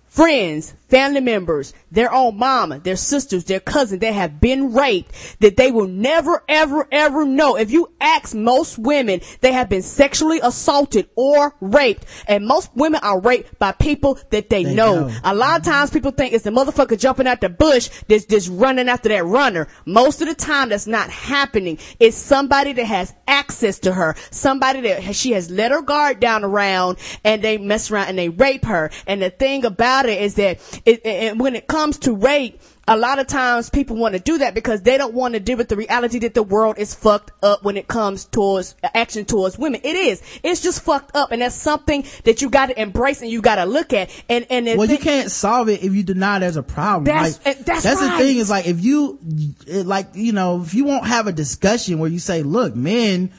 friends, 0.08 0.74
family 0.90 1.20
members, 1.20 1.72
their 1.90 2.12
own 2.12 2.36
mama, 2.36 2.80
their 2.80 2.96
sisters, 2.96 3.44
their 3.44 3.60
cousins 3.60 4.00
that 4.00 4.12
have 4.12 4.40
been 4.40 4.72
raped 4.72 5.12
that 5.40 5.56
they 5.56 5.70
will 5.70 5.86
never, 5.88 6.42
ever, 6.48 6.86
ever 6.90 7.24
know. 7.24 7.56
If 7.56 7.70
you 7.70 7.92
ask 8.00 8.34
most 8.34 8.78
women, 8.78 9.20
they 9.40 9.52
have 9.52 9.68
been 9.68 9.82
sexually 9.82 10.40
assaulted 10.42 11.08
or 11.14 11.54
raped. 11.60 12.04
And 12.26 12.46
most 12.46 12.70
women 12.74 13.00
are 13.02 13.20
raped 13.20 13.58
by 13.58 13.72
people 13.72 14.18
that 14.30 14.50
they, 14.50 14.64
They 14.64 14.74
know. 14.74 15.06
know. 15.08 15.16
A 15.24 15.34
lot 15.34 15.60
of 15.60 15.62
mm-hmm. 15.62 15.72
times 15.72 15.90
people 15.90 16.10
think 16.10 16.32
it's 16.34 16.44
the 16.44 16.50
motherfucker 16.50 16.98
jumping 16.98 17.26
out 17.26 17.40
the 17.40 17.48
bush 17.48 17.90
that's 18.08 18.26
just 18.26 18.48
running 18.50 18.88
after 18.88 19.08
that 19.10 19.24
runner. 19.24 19.68
Most 19.86 20.20
of 20.20 20.28
the 20.28 20.34
time 20.34 20.68
that's 20.70 20.86
not 20.86 21.10
happening. 21.10 21.78
It's 21.98 22.16
somebody 22.16 22.72
that 22.72 22.84
has 22.84 23.14
access 23.26 23.78
to 23.80 23.92
her. 23.92 24.14
Somebody 24.30 24.80
that 24.82 25.02
has- 25.02 25.16
she 25.16 25.32
has 25.32 25.50
let 25.50 25.70
her 25.70 25.82
guard 25.82 26.20
down 26.20 26.44
around 26.44 26.98
and 27.24 27.42
they 27.42 27.58
mess 27.58 27.90
around 27.90 28.08
and 28.08 28.18
they 28.18 28.28
rape 28.28 28.64
her. 28.64 28.90
And 29.06 29.22
the 29.22 29.30
thing 29.30 29.64
about 29.64 30.06
it 30.06 30.20
is 30.20 30.34
that 30.34 30.58
it, 30.84 31.04
it, 31.04 31.38
when 31.38 31.54
it 31.54 31.66
comes 31.66 31.98
to 32.00 32.14
rape, 32.14 32.60
a 32.88 32.96
lot 32.96 33.18
of 33.20 33.28
times 33.28 33.70
people 33.70 33.96
want 33.96 34.14
to 34.14 34.20
do 34.20 34.38
that 34.38 34.52
because 34.52 34.82
they 34.82 34.98
don't 34.98 35.14
want 35.14 35.34
to 35.34 35.40
deal 35.40 35.56
with 35.56 35.68
the 35.68 35.76
reality 35.76 36.18
that 36.20 36.34
the 36.34 36.42
world 36.42 36.76
is 36.76 36.92
fucked 36.92 37.30
up 37.42 37.62
when 37.62 37.76
it 37.76 37.86
comes 37.86 38.24
towards 38.24 38.74
action 38.94 39.24
towards 39.24 39.56
women. 39.56 39.80
It 39.84 39.94
is. 39.94 40.20
It's 40.42 40.60
just 40.60 40.82
fucked 40.82 41.14
up 41.14 41.30
and 41.30 41.40
that's 41.40 41.54
something 41.54 42.04
that 42.24 42.42
you 42.42 42.50
got 42.50 42.66
to 42.66 42.80
embrace 42.80 43.22
and 43.22 43.30
you 43.30 43.42
got 43.42 43.56
to 43.56 43.64
look 43.64 43.92
at. 43.92 44.10
And, 44.28 44.44
and 44.50 44.66
well, 44.76 44.88
you 44.88 44.98
can't 44.98 45.30
solve 45.30 45.68
it 45.68 45.84
if 45.84 45.94
you 45.94 46.02
deny 46.02 46.40
there's 46.40 46.56
a 46.56 46.64
problem. 46.64 47.04
That's- 47.04 47.38
like, 47.46 47.60
uh, 47.60 47.62
that's 47.64 47.84
the 47.84 48.10
thing 48.18 48.38
is 48.38 48.50
like 48.50 48.66
if 48.66 48.82
you, 48.82 49.20
like 49.68 50.08
you 50.14 50.32
know, 50.32 50.62
if 50.62 50.74
you 50.74 50.84
won't 50.84 51.06
have 51.06 51.28
a 51.28 51.32
discussion 51.32 51.98
where 52.00 52.10
you 52.10 52.18
say, 52.18 52.42
look, 52.42 52.74
men 52.74 53.30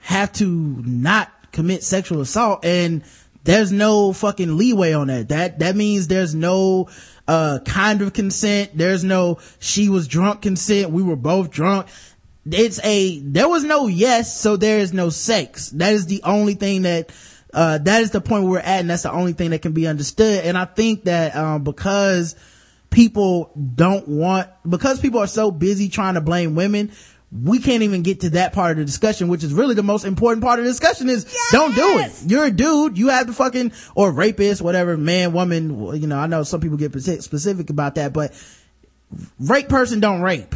have 0.00 0.32
to 0.34 0.46
not 0.48 1.30
commit 1.52 1.82
sexual 1.82 2.20
assault, 2.20 2.64
and 2.64 3.02
there's 3.46 3.70
no 3.72 4.12
fucking 4.12 4.56
leeway 4.56 4.92
on 4.92 5.06
that. 5.06 5.28
That 5.28 5.60
that 5.60 5.76
means 5.76 6.08
there's 6.08 6.34
no 6.34 6.88
uh 7.26 7.60
kind 7.64 8.02
of 8.02 8.12
consent. 8.12 8.72
There's 8.74 9.04
no 9.04 9.38
she 9.60 9.88
was 9.88 10.08
drunk 10.08 10.42
consent. 10.42 10.90
We 10.90 11.02
were 11.02 11.16
both 11.16 11.50
drunk. 11.50 11.86
It's 12.44 12.84
a 12.84 13.20
there 13.20 13.48
was 13.48 13.64
no 13.64 13.86
yes, 13.86 14.38
so 14.38 14.56
there 14.56 14.80
is 14.80 14.92
no 14.92 15.10
sex. 15.10 15.70
That 15.70 15.92
is 15.92 16.06
the 16.06 16.22
only 16.24 16.54
thing 16.54 16.82
that 16.82 17.10
uh 17.54 17.78
that 17.78 18.02
is 18.02 18.10
the 18.10 18.20
point 18.20 18.44
we're 18.44 18.58
at, 18.58 18.80
and 18.80 18.90
that's 18.90 19.04
the 19.04 19.12
only 19.12 19.32
thing 19.32 19.50
that 19.50 19.62
can 19.62 19.72
be 19.72 19.86
understood. 19.86 20.44
And 20.44 20.58
I 20.58 20.64
think 20.64 21.04
that 21.04 21.34
um 21.36 21.62
because 21.62 22.34
people 22.90 23.52
don't 23.74 24.08
want 24.08 24.48
because 24.68 25.00
people 25.00 25.20
are 25.20 25.26
so 25.28 25.52
busy 25.52 25.88
trying 25.88 26.14
to 26.14 26.20
blame 26.20 26.56
women 26.56 26.90
we 27.32 27.58
can't 27.58 27.82
even 27.82 28.02
get 28.02 28.20
to 28.20 28.30
that 28.30 28.52
part 28.52 28.70
of 28.72 28.76
the 28.78 28.84
discussion 28.84 29.28
which 29.28 29.42
is 29.42 29.52
really 29.52 29.74
the 29.74 29.82
most 29.82 30.04
important 30.04 30.42
part 30.44 30.58
of 30.60 30.64
the 30.64 30.70
discussion 30.70 31.08
is 31.08 31.24
don't 31.50 31.74
do 31.74 31.98
it. 31.98 32.12
You're 32.26 32.44
a 32.44 32.50
dude. 32.50 32.96
You 32.96 33.08
have 33.08 33.26
to 33.26 33.32
fucking 33.32 33.72
or 33.96 34.12
rapist 34.12 34.62
whatever 34.62 34.96
man 34.96 35.32
woman 35.32 35.96
you 35.96 36.06
know 36.06 36.18
i 36.18 36.26
know 36.26 36.44
some 36.44 36.60
people 36.60 36.76
get 36.78 36.92
specific 37.22 37.68
about 37.70 37.96
that 37.96 38.12
but 38.12 38.32
rape 39.40 39.68
person 39.68 40.00
don't 40.00 40.22
rape. 40.22 40.54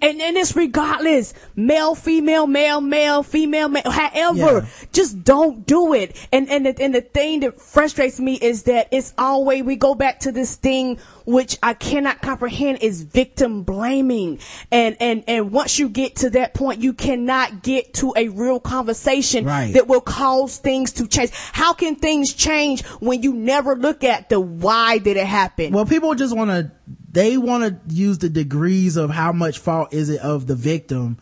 And, 0.00 0.20
and 0.20 0.36
it's 0.36 0.54
regardless. 0.54 1.34
Male 1.56 1.96
female 1.96 2.46
male 2.46 2.80
male 2.80 3.24
female 3.24 3.68
male 3.68 3.82
however 3.90 4.38
Yeah. 4.60 4.66
just 4.92 5.24
don't 5.24 5.66
do 5.66 5.92
it. 5.92 6.14
And 6.32 6.48
and 6.48 6.66
the, 6.66 6.80
and 6.80 6.94
the 6.94 7.00
thing 7.00 7.40
that 7.40 7.60
frustrates 7.60 8.20
me 8.20 8.34
is 8.36 8.62
that 8.64 8.86
it's 8.92 9.12
always 9.18 9.64
we 9.64 9.74
go 9.74 9.96
back 9.96 10.20
to 10.20 10.30
this 10.30 10.54
thing 10.54 10.98
which 11.24 11.56
i 11.62 11.74
cannot 11.74 12.20
comprehend 12.22 12.78
is 12.82 13.02
victim 13.02 13.62
blaming. 13.62 14.38
And 14.70 14.96
and 15.00 15.24
and 15.26 15.52
once 15.52 15.78
you 15.78 15.88
get 15.88 16.16
to 16.16 16.30
that 16.30 16.54
point 16.54 16.80
you 16.80 16.92
cannot 16.92 17.62
get 17.62 17.94
to 17.94 18.12
a 18.16 18.28
real 18.28 18.60
conversation 18.60 19.44
Right. 19.44 19.74
that 19.74 19.88
will 19.88 20.00
cause 20.00 20.58
things 20.58 20.92
to 20.94 21.06
change. 21.06 21.30
How 21.52 21.72
can 21.72 21.96
things 21.96 22.32
change 22.32 22.84
when 23.00 23.22
you 23.22 23.32
never 23.32 23.76
look 23.76 24.04
at 24.04 24.28
the 24.28 24.40
why 24.40 24.98
did 24.98 25.16
it 25.16 25.26
happen? 25.26 25.72
Well 25.72 25.86
people 25.86 26.14
just 26.14 26.36
want 26.36 26.50
to 26.50 26.70
they 27.10 27.36
want 27.36 27.64
to 27.64 27.94
use 27.94 28.18
the 28.18 28.28
degrees 28.30 28.96
of 28.96 29.10
how 29.10 29.32
much 29.32 29.58
fault 29.58 29.92
is 29.92 30.08
it 30.08 30.20
of 30.20 30.46
the 30.46 30.54
victim 30.54 31.18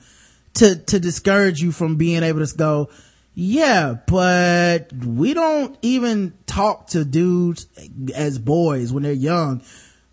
to 0.54 0.76
to 0.76 1.00
discourage 1.00 1.60
you 1.60 1.72
from 1.72 1.96
being 1.96 2.22
able 2.22 2.44
to 2.44 2.56
go 2.56 2.88
yeah 3.34 3.94
but 4.06 4.92
we 4.92 5.32
don't 5.34 5.78
even 5.82 6.34
talk 6.46 6.88
to 6.88 7.04
dudes 7.04 7.66
as 8.14 8.38
boys 8.38 8.92
when 8.92 9.04
they're 9.04 9.12
young 9.12 9.62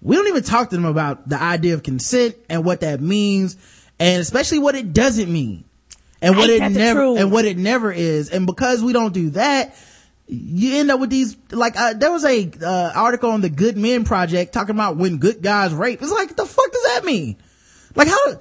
we 0.02 0.16
don't 0.16 0.28
even 0.28 0.44
talk 0.44 0.70
to 0.70 0.76
them 0.76 0.86
about 0.86 1.28
the 1.28 1.42
idea 1.42 1.74
of 1.74 1.84
consent 1.84 2.36
and 2.50 2.64
what 2.64 2.82
that 2.82 3.02
means 3.02 3.58
and 4.00 4.22
especially 4.22 4.60
what 4.60 4.76
it 4.76 4.94
doesn't 4.94 5.32
mean 5.32 5.64
and 6.22 6.36
what 6.36 6.50
it 6.50 6.72
never 6.72 7.18
and 7.18 7.32
what 7.32 7.46
it 7.46 7.58
never 7.58 7.92
is. 7.92 8.30
And 8.30 8.46
because 8.46 8.84
we 8.84 8.94
don't 8.94 9.14
do 9.14 9.32
that 9.32 9.76
you 10.28 10.78
end 10.78 10.92
up 10.92 11.00
with 11.00 11.10
these 11.10 11.38
like 11.52 11.78
uh, 11.78 11.94
there 11.94 12.12
was 12.12 12.26
a 12.26 12.52
uh, 12.62 12.92
article 12.96 13.32
on 13.32 13.42
the 13.42 13.50
good 13.50 13.78
men 13.78 14.04
project 14.04 14.54
talking 14.54 14.76
about 14.76 14.98
when 14.98 15.18
good 15.18 15.42
guys 15.42 15.74
rape. 15.74 16.02
It's 16.02 16.12
like 16.12 16.36
the 16.36 16.46
fuck 16.46 16.72
does 16.72 16.84
that 16.84 17.06
mean? 17.06 17.38
Like 17.96 18.10
how 18.10 18.40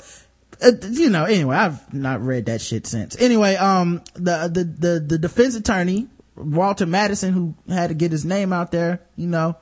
uh, 0.63 0.73
you 0.91 1.11
know 1.11 1.25
anyway 1.25 1.55
i've 1.55 1.93
not 1.95 2.23
read 2.23 2.47
that 2.47 2.61
shit 2.61 2.87
since. 2.87 3.17
Anyway 3.21 3.55
um 3.55 4.03
the 4.15 4.51
the 4.53 4.65
the, 4.65 5.01
the 5.01 5.19
defense 5.19 5.55
attorney 5.55 6.09
walter 6.35 6.87
madison 6.87 7.33
who 7.33 7.55
had 7.69 7.89
to 7.89 7.95
get 7.95 8.13
his 8.13 8.25
name 8.25 8.53
out 8.53 8.71
there 8.71 9.01
you 9.17 9.27
know 9.27 9.57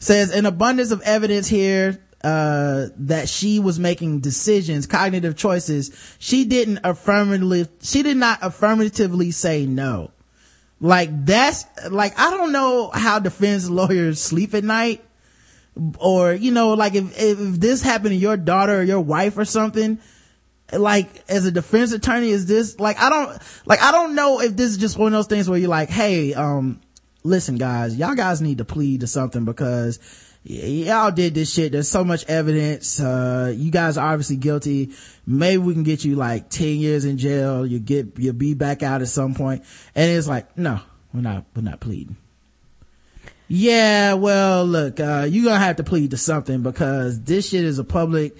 says 0.00 0.34
an 0.34 0.46
abundance 0.46 0.90
of 0.90 1.00
evidence 1.02 1.46
here 1.46 2.02
uh 2.24 2.88
that 2.96 3.28
she 3.28 3.60
was 3.60 3.78
making 3.78 4.20
decisions 4.20 4.86
cognitive 4.86 5.36
choices 5.36 6.16
she 6.18 6.44
didn't 6.44 6.80
affirmatively 6.84 7.66
she 7.80 8.02
did 8.02 8.16
not 8.16 8.38
affirmatively 8.42 9.30
say 9.30 9.64
no. 9.64 10.10
Like 10.82 11.26
that's 11.26 11.66
like 11.90 12.18
i 12.18 12.30
don't 12.30 12.52
know 12.52 12.90
how 12.92 13.18
defense 13.20 13.68
lawyers 13.70 14.20
sleep 14.20 14.54
at 14.54 14.64
night 14.64 15.04
or 15.98 16.32
you 16.32 16.50
know 16.50 16.74
like 16.74 16.94
if 16.94 17.18
if 17.18 17.38
this 17.60 17.82
happened 17.82 18.10
to 18.10 18.16
your 18.16 18.36
daughter 18.36 18.80
or 18.80 18.82
your 18.82 19.00
wife 19.00 19.38
or 19.38 19.44
something 19.44 19.98
like 20.72 21.24
as 21.28 21.46
a 21.46 21.50
defense 21.50 21.92
attorney 21.92 22.30
is 22.30 22.46
this 22.46 22.78
like 22.78 22.98
i 23.00 23.08
don't 23.08 23.38
like 23.66 23.80
i 23.82 23.92
don't 23.92 24.14
know 24.14 24.40
if 24.40 24.56
this 24.56 24.70
is 24.70 24.78
just 24.78 24.96
one 24.96 25.08
of 25.08 25.12
those 25.12 25.26
things 25.26 25.48
where 25.48 25.58
you're 25.58 25.68
like 25.68 25.88
hey 25.88 26.34
um 26.34 26.80
listen 27.22 27.56
guys 27.56 27.96
y'all 27.96 28.14
guys 28.14 28.40
need 28.40 28.58
to 28.58 28.64
plead 28.64 29.00
to 29.00 29.06
something 29.06 29.44
because 29.44 29.98
y'all 30.42 31.10
did 31.10 31.34
this 31.34 31.52
shit 31.52 31.72
there's 31.72 31.88
so 31.88 32.02
much 32.02 32.24
evidence 32.26 32.98
uh 32.98 33.52
you 33.54 33.70
guys 33.70 33.98
are 33.98 34.12
obviously 34.12 34.36
guilty 34.36 34.90
maybe 35.26 35.58
we 35.58 35.74
can 35.74 35.82
get 35.82 36.02
you 36.04 36.16
like 36.16 36.48
10 36.48 36.76
years 36.76 37.04
in 37.04 37.18
jail 37.18 37.66
you 37.66 37.78
get 37.78 38.18
you'll 38.18 38.32
be 38.32 38.54
back 38.54 38.82
out 38.82 39.02
at 39.02 39.08
some 39.08 39.34
point. 39.34 39.62
and 39.94 40.10
it's 40.10 40.26
like 40.26 40.56
no 40.56 40.80
we're 41.12 41.20
not 41.20 41.44
we're 41.54 41.62
not 41.62 41.78
pleading 41.80 42.16
Yeah, 43.48 44.14
well, 44.14 44.64
look, 44.64 45.00
uh, 45.00 45.26
you're 45.28 45.44
gonna 45.44 45.58
have 45.58 45.76
to 45.76 45.82
plead 45.84 46.12
to 46.12 46.16
something 46.16 46.62
because 46.62 47.20
this 47.22 47.48
shit 47.48 47.64
is 47.64 47.80
a 47.80 47.84
public, 47.84 48.36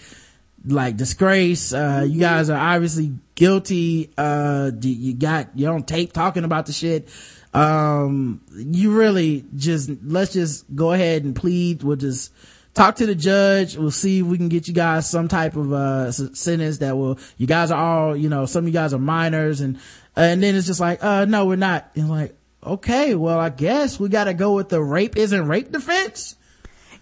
like, 0.64 0.96
disgrace. 0.96 1.72
Uh, 1.72 2.06
you 2.08 2.20
guys 2.20 2.48
are 2.48 2.56
obviously 2.74 3.14
guilty. 3.34 4.10
Uh, 4.16 4.70
you- 4.80 4.90
you 4.94 5.14
got, 5.14 5.48
you're 5.56 5.72
on 5.74 5.82
tape 5.82 6.12
talking 6.12 6.44
about 6.44 6.66
the 6.66 6.72
shit. 6.72 7.08
Um, 7.52 8.42
you 8.54 8.96
really 8.96 9.44
just, 9.56 9.90
let's 10.04 10.32
just 10.32 10.64
go 10.74 10.92
ahead 10.92 11.24
and 11.24 11.34
plead. 11.34 11.82
We'll 11.82 11.96
just 11.96 12.32
talk 12.74 12.96
to 12.96 13.06
the 13.06 13.14
judge. 13.14 13.76
We'll 13.76 13.90
see 13.90 14.20
if 14.20 14.26
we 14.26 14.36
can 14.36 14.48
get 14.48 14.68
you 14.68 14.74
guys 14.74 15.10
some 15.10 15.28
type 15.28 15.56
of, 15.56 15.72
uh, 15.72 16.12
sentence 16.12 16.78
that 16.78 16.96
will, 16.96 17.18
you 17.36 17.46
guys 17.46 17.70
are 17.70 17.82
all, 17.82 18.16
you 18.16 18.28
know, 18.28 18.46
some 18.46 18.64
of 18.64 18.68
you 18.68 18.72
guys 18.72 18.94
are 18.94 18.98
minors 18.98 19.60
and, 19.60 19.78
and 20.16 20.42
then 20.42 20.54
it's 20.54 20.66
just 20.66 20.80
like, 20.80 21.02
uh, 21.02 21.24
no, 21.24 21.46
we're 21.46 21.56
not. 21.56 21.90
And 21.94 22.08
like, 22.08 22.36
okay, 22.64 23.14
well, 23.14 23.38
I 23.38 23.48
guess 23.48 23.98
we 23.98 24.08
gotta 24.08 24.34
go 24.34 24.54
with 24.54 24.68
the 24.68 24.82
rape 24.82 25.16
isn't 25.16 25.48
rape 25.48 25.72
defense. 25.72 26.36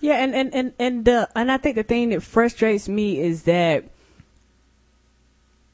Yeah, 0.01 0.23
and 0.23 0.35
and 0.35 0.55
and 0.55 0.73
and 0.79 1.09
uh, 1.09 1.27
and 1.35 1.51
I 1.51 1.57
think 1.57 1.75
the 1.75 1.83
thing 1.83 2.11
that 2.11 2.23
frustrates 2.23 2.89
me 2.89 3.19
is 3.19 3.43
that 3.45 3.91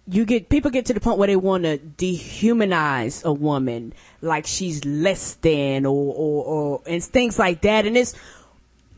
you 0.07 0.25
get 0.25 0.49
people 0.49 0.71
get 0.71 0.87
to 0.87 0.93
the 0.95 1.01
point 1.01 1.19
where 1.19 1.29
they 1.29 1.37
want 1.37 1.65
to 1.65 1.79
dehumanize 1.79 3.25
a 3.25 3.33
woman 3.33 3.95
like 4.21 4.47
she's 4.47 4.85
less 4.85 5.35
than 5.35 5.87
or 5.87 6.15
or, 6.15 6.45
or 6.45 6.83
and 6.87 7.03
things 7.03 7.39
like 7.39 7.63
that, 7.63 7.87
and 7.87 7.97
it's 7.97 8.15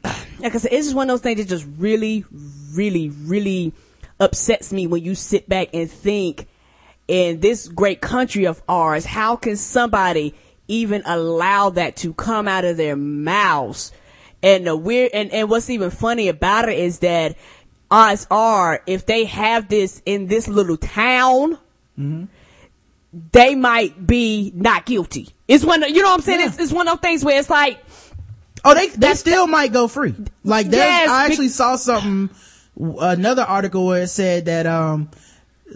like 0.38 0.54
I 0.54 0.58
said, 0.58 0.72
it's 0.72 0.86
just 0.86 0.96
one 0.96 1.08
of 1.08 1.14
those 1.14 1.22
things 1.22 1.38
that 1.38 1.48
just 1.48 1.66
really, 1.78 2.24
really, 2.72 3.10
really 3.10 3.72
upsets 4.18 4.72
me 4.72 4.86
when 4.86 5.04
you 5.04 5.14
sit 5.14 5.48
back 5.48 5.68
and 5.72 5.90
think 5.90 6.48
in 7.08 7.40
this 7.40 7.68
great 7.68 8.00
country 8.00 8.46
of 8.46 8.62
ours, 8.68 9.04
how 9.04 9.36
can 9.36 9.56
somebody 9.56 10.34
even 10.68 11.02
allow 11.04 11.70
that 11.70 11.96
to 11.96 12.12
come 12.14 12.48
out 12.48 12.64
of 12.64 12.76
their 12.76 12.96
mouths? 12.96 13.92
And 14.42 14.66
the 14.66 14.76
weird, 14.76 15.12
and, 15.12 15.32
and 15.32 15.48
what's 15.48 15.70
even 15.70 15.90
funny 15.90 16.28
about 16.28 16.68
it 16.68 16.78
is 16.78 17.00
that 17.00 17.36
odds 17.90 18.26
are 18.30 18.82
if 18.86 19.06
they 19.06 19.24
have 19.24 19.68
this 19.68 20.02
in 20.06 20.26
this 20.26 20.48
little 20.48 20.76
town, 20.76 21.58
they 23.32 23.54
might 23.54 24.06
be 24.06 24.52
not 24.54 24.86
guilty. 24.86 25.30
It's 25.48 25.64
one, 25.64 25.82
of, 25.82 25.90
you 25.90 26.02
know 26.02 26.08
what 26.08 26.14
I'm 26.14 26.20
saying? 26.22 26.48
It's, 26.48 26.58
it's 26.58 26.72
one 26.72 26.88
of 26.88 26.94
those 26.94 27.02
things 27.02 27.24
where 27.24 27.38
it's 27.38 27.50
like, 27.50 27.78
Oh, 28.64 28.74
they, 28.74 28.88
they 28.88 29.14
still 29.14 29.46
might 29.46 29.72
go 29.72 29.86
free. 29.86 30.14
Like 30.42 30.66
there's, 30.66 30.82
Yes, 30.84 31.08
I 31.08 31.26
be- 31.26 31.32
actually 31.32 31.48
saw 31.48 31.76
something, 31.76 32.30
another 32.76 33.42
article 33.42 33.86
where 33.86 34.02
it 34.02 34.08
said 34.08 34.46
that, 34.46 34.66
um, 34.66 35.08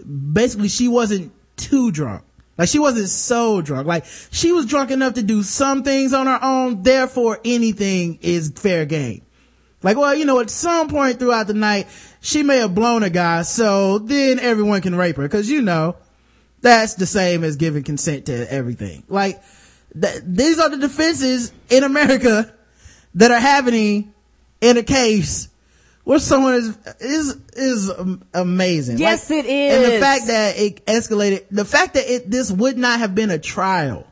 basically 0.05 0.67
she 0.67 0.87
wasn't 0.89 1.31
too 1.55 1.91
drunk. 1.91 2.23
Like 2.57 2.67
she 2.69 2.79
wasn't 2.79 3.07
so 3.09 3.61
drunk. 3.61 3.87
Like 3.87 4.05
she 4.31 4.51
was 4.51 4.65
drunk 4.65 4.91
enough 4.91 5.13
to 5.13 5.23
do 5.23 5.41
some 5.41 5.83
things 5.83 6.13
on 6.13 6.27
her 6.27 6.39
own. 6.41 6.83
Therefore 6.83 7.39
anything 7.45 8.19
is 8.21 8.51
fair 8.55 8.85
game. 8.85 9.21
Like, 9.83 9.97
well, 9.97 10.13
you 10.15 10.25
know, 10.25 10.39
at 10.39 10.49
some 10.49 10.89
point 10.89 11.19
throughout 11.19 11.47
the 11.47 11.53
night, 11.53 11.87
she 12.21 12.43
may 12.43 12.57
have 12.57 12.75
blown 12.75 13.03
a 13.03 13.09
guy. 13.09 13.41
So 13.41 13.99
then 13.99 14.39
everyone 14.39 14.81
can 14.81 14.95
rape 14.95 15.17
her. 15.17 15.27
Cause 15.27 15.49
you 15.49 15.61
know, 15.61 15.95
that's 16.61 16.95
the 16.95 17.05
same 17.05 17.43
as 17.43 17.55
giving 17.55 17.83
consent 17.83 18.27
to 18.27 18.51
everything. 18.51 19.03
Like, 19.07 19.41
th- 19.99 20.21
these 20.23 20.59
are 20.59 20.69
the 20.69 20.77
defenses 20.77 21.51
in 21.69 21.83
America 21.83 22.53
that 23.15 23.31
are 23.31 23.39
happening 23.39 24.13
in 24.61 24.77
a 24.77 24.83
case 24.83 25.49
where 26.03 26.19
someone 26.19 26.53
is 26.53 26.77
is 26.99 27.37
is 27.53 27.91
amazing. 28.33 28.97
Yes, 28.97 29.29
it 29.31 29.45
is. 29.45 29.73
And 29.73 29.93
the 29.93 29.99
fact 29.99 30.27
that 30.27 30.57
it 30.57 30.85
escalated, 30.85 31.45
the 31.51 31.65
fact 31.65 31.95
that 31.95 32.09
it 32.09 32.29
this 32.29 32.51
would 32.51 32.77
not 32.77 32.99
have 32.99 33.13
been 33.15 33.31
a 33.31 33.39
trial 33.39 34.07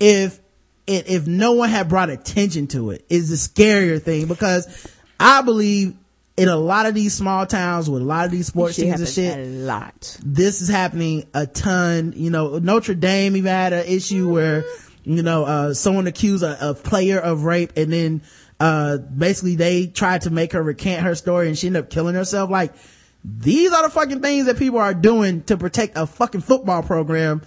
if 0.00 0.40
it 0.86 1.08
if 1.08 1.26
no 1.26 1.52
one 1.52 1.68
had 1.68 1.88
brought 1.88 2.10
attention 2.10 2.66
to 2.68 2.90
it 2.90 3.04
is 3.08 3.30
the 3.30 3.36
scarier 3.36 4.00
thing 4.00 4.26
because 4.26 4.88
I 5.18 5.42
believe 5.42 5.94
in 6.36 6.48
a 6.48 6.56
lot 6.56 6.86
of 6.86 6.94
these 6.94 7.14
small 7.14 7.46
towns 7.46 7.88
with 7.88 8.02
a 8.02 8.04
lot 8.04 8.24
of 8.24 8.30
these 8.30 8.48
sports 8.48 8.76
teams 8.76 9.00
and 9.00 9.08
shit 9.08 9.38
a 9.38 9.44
lot. 9.44 10.18
this 10.24 10.62
is 10.62 10.68
happening 10.68 11.26
a 11.32 11.46
ton. 11.46 12.12
You 12.16 12.30
know, 12.30 12.58
Notre 12.58 12.94
Dame 12.94 13.36
even 13.36 13.50
had 13.50 13.72
an 13.72 13.86
issue 13.86 14.32
where, 14.32 14.64
you 15.04 15.22
know, 15.22 15.44
uh, 15.44 15.74
someone 15.74 16.06
accused 16.06 16.42
a, 16.42 16.70
a 16.70 16.74
player 16.74 17.20
of 17.20 17.44
rape 17.44 17.72
and 17.76 17.92
then, 17.92 18.22
uh, 18.58 18.98
basically 18.98 19.56
they 19.56 19.86
tried 19.86 20.22
to 20.22 20.30
make 20.30 20.52
her 20.52 20.62
recant 20.62 21.04
her 21.04 21.14
story 21.14 21.48
and 21.48 21.56
she 21.56 21.68
ended 21.68 21.84
up 21.84 21.90
killing 21.90 22.14
herself. 22.14 22.50
Like, 22.50 22.72
these 23.24 23.72
are 23.72 23.84
the 23.84 23.90
fucking 23.90 24.20
things 24.20 24.46
that 24.46 24.58
people 24.58 24.80
are 24.80 24.94
doing 24.94 25.42
to 25.44 25.56
protect 25.56 25.96
a 25.96 26.06
fucking 26.06 26.40
football 26.40 26.82
program 26.82 27.42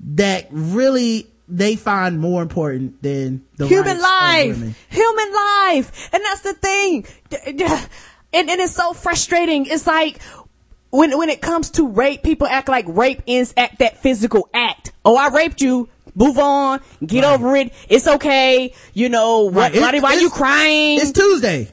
that 0.00 0.48
really 0.50 1.26
they 1.48 1.76
find 1.76 2.18
more 2.20 2.42
important 2.42 3.02
than 3.02 3.44
the 3.56 3.66
human 3.68 4.00
life, 4.00 4.56
human 4.88 5.32
life, 5.34 6.08
and 6.12 6.22
that's 6.24 6.40
the 6.42 6.54
thing. 6.54 7.06
And, 8.32 8.50
and 8.50 8.60
it's 8.60 8.74
so 8.74 8.92
frustrating. 8.92 9.66
It's 9.66 9.86
like 9.86 10.20
when 10.90 11.16
when 11.16 11.28
it 11.30 11.40
comes 11.40 11.70
to 11.72 11.86
rape, 11.88 12.22
people 12.22 12.46
act 12.46 12.68
like 12.68 12.84
rape 12.88 13.22
ends 13.26 13.54
at 13.56 13.78
that 13.78 13.98
physical 13.98 14.48
act. 14.52 14.92
Oh, 15.04 15.16
I 15.16 15.28
raped 15.28 15.60
you. 15.60 15.88
Move 16.14 16.38
on. 16.38 16.80
Get 17.04 17.24
over 17.24 17.54
it. 17.56 17.72
It's 17.88 18.08
okay. 18.08 18.72
You 18.94 19.08
know, 19.10 19.42
what, 19.44 19.74
Right. 19.74 19.94
why, 19.94 20.00
why 20.00 20.14
you 20.14 20.30
crying? 20.30 20.98
It's 20.98 21.12
Tuesday. 21.12 21.68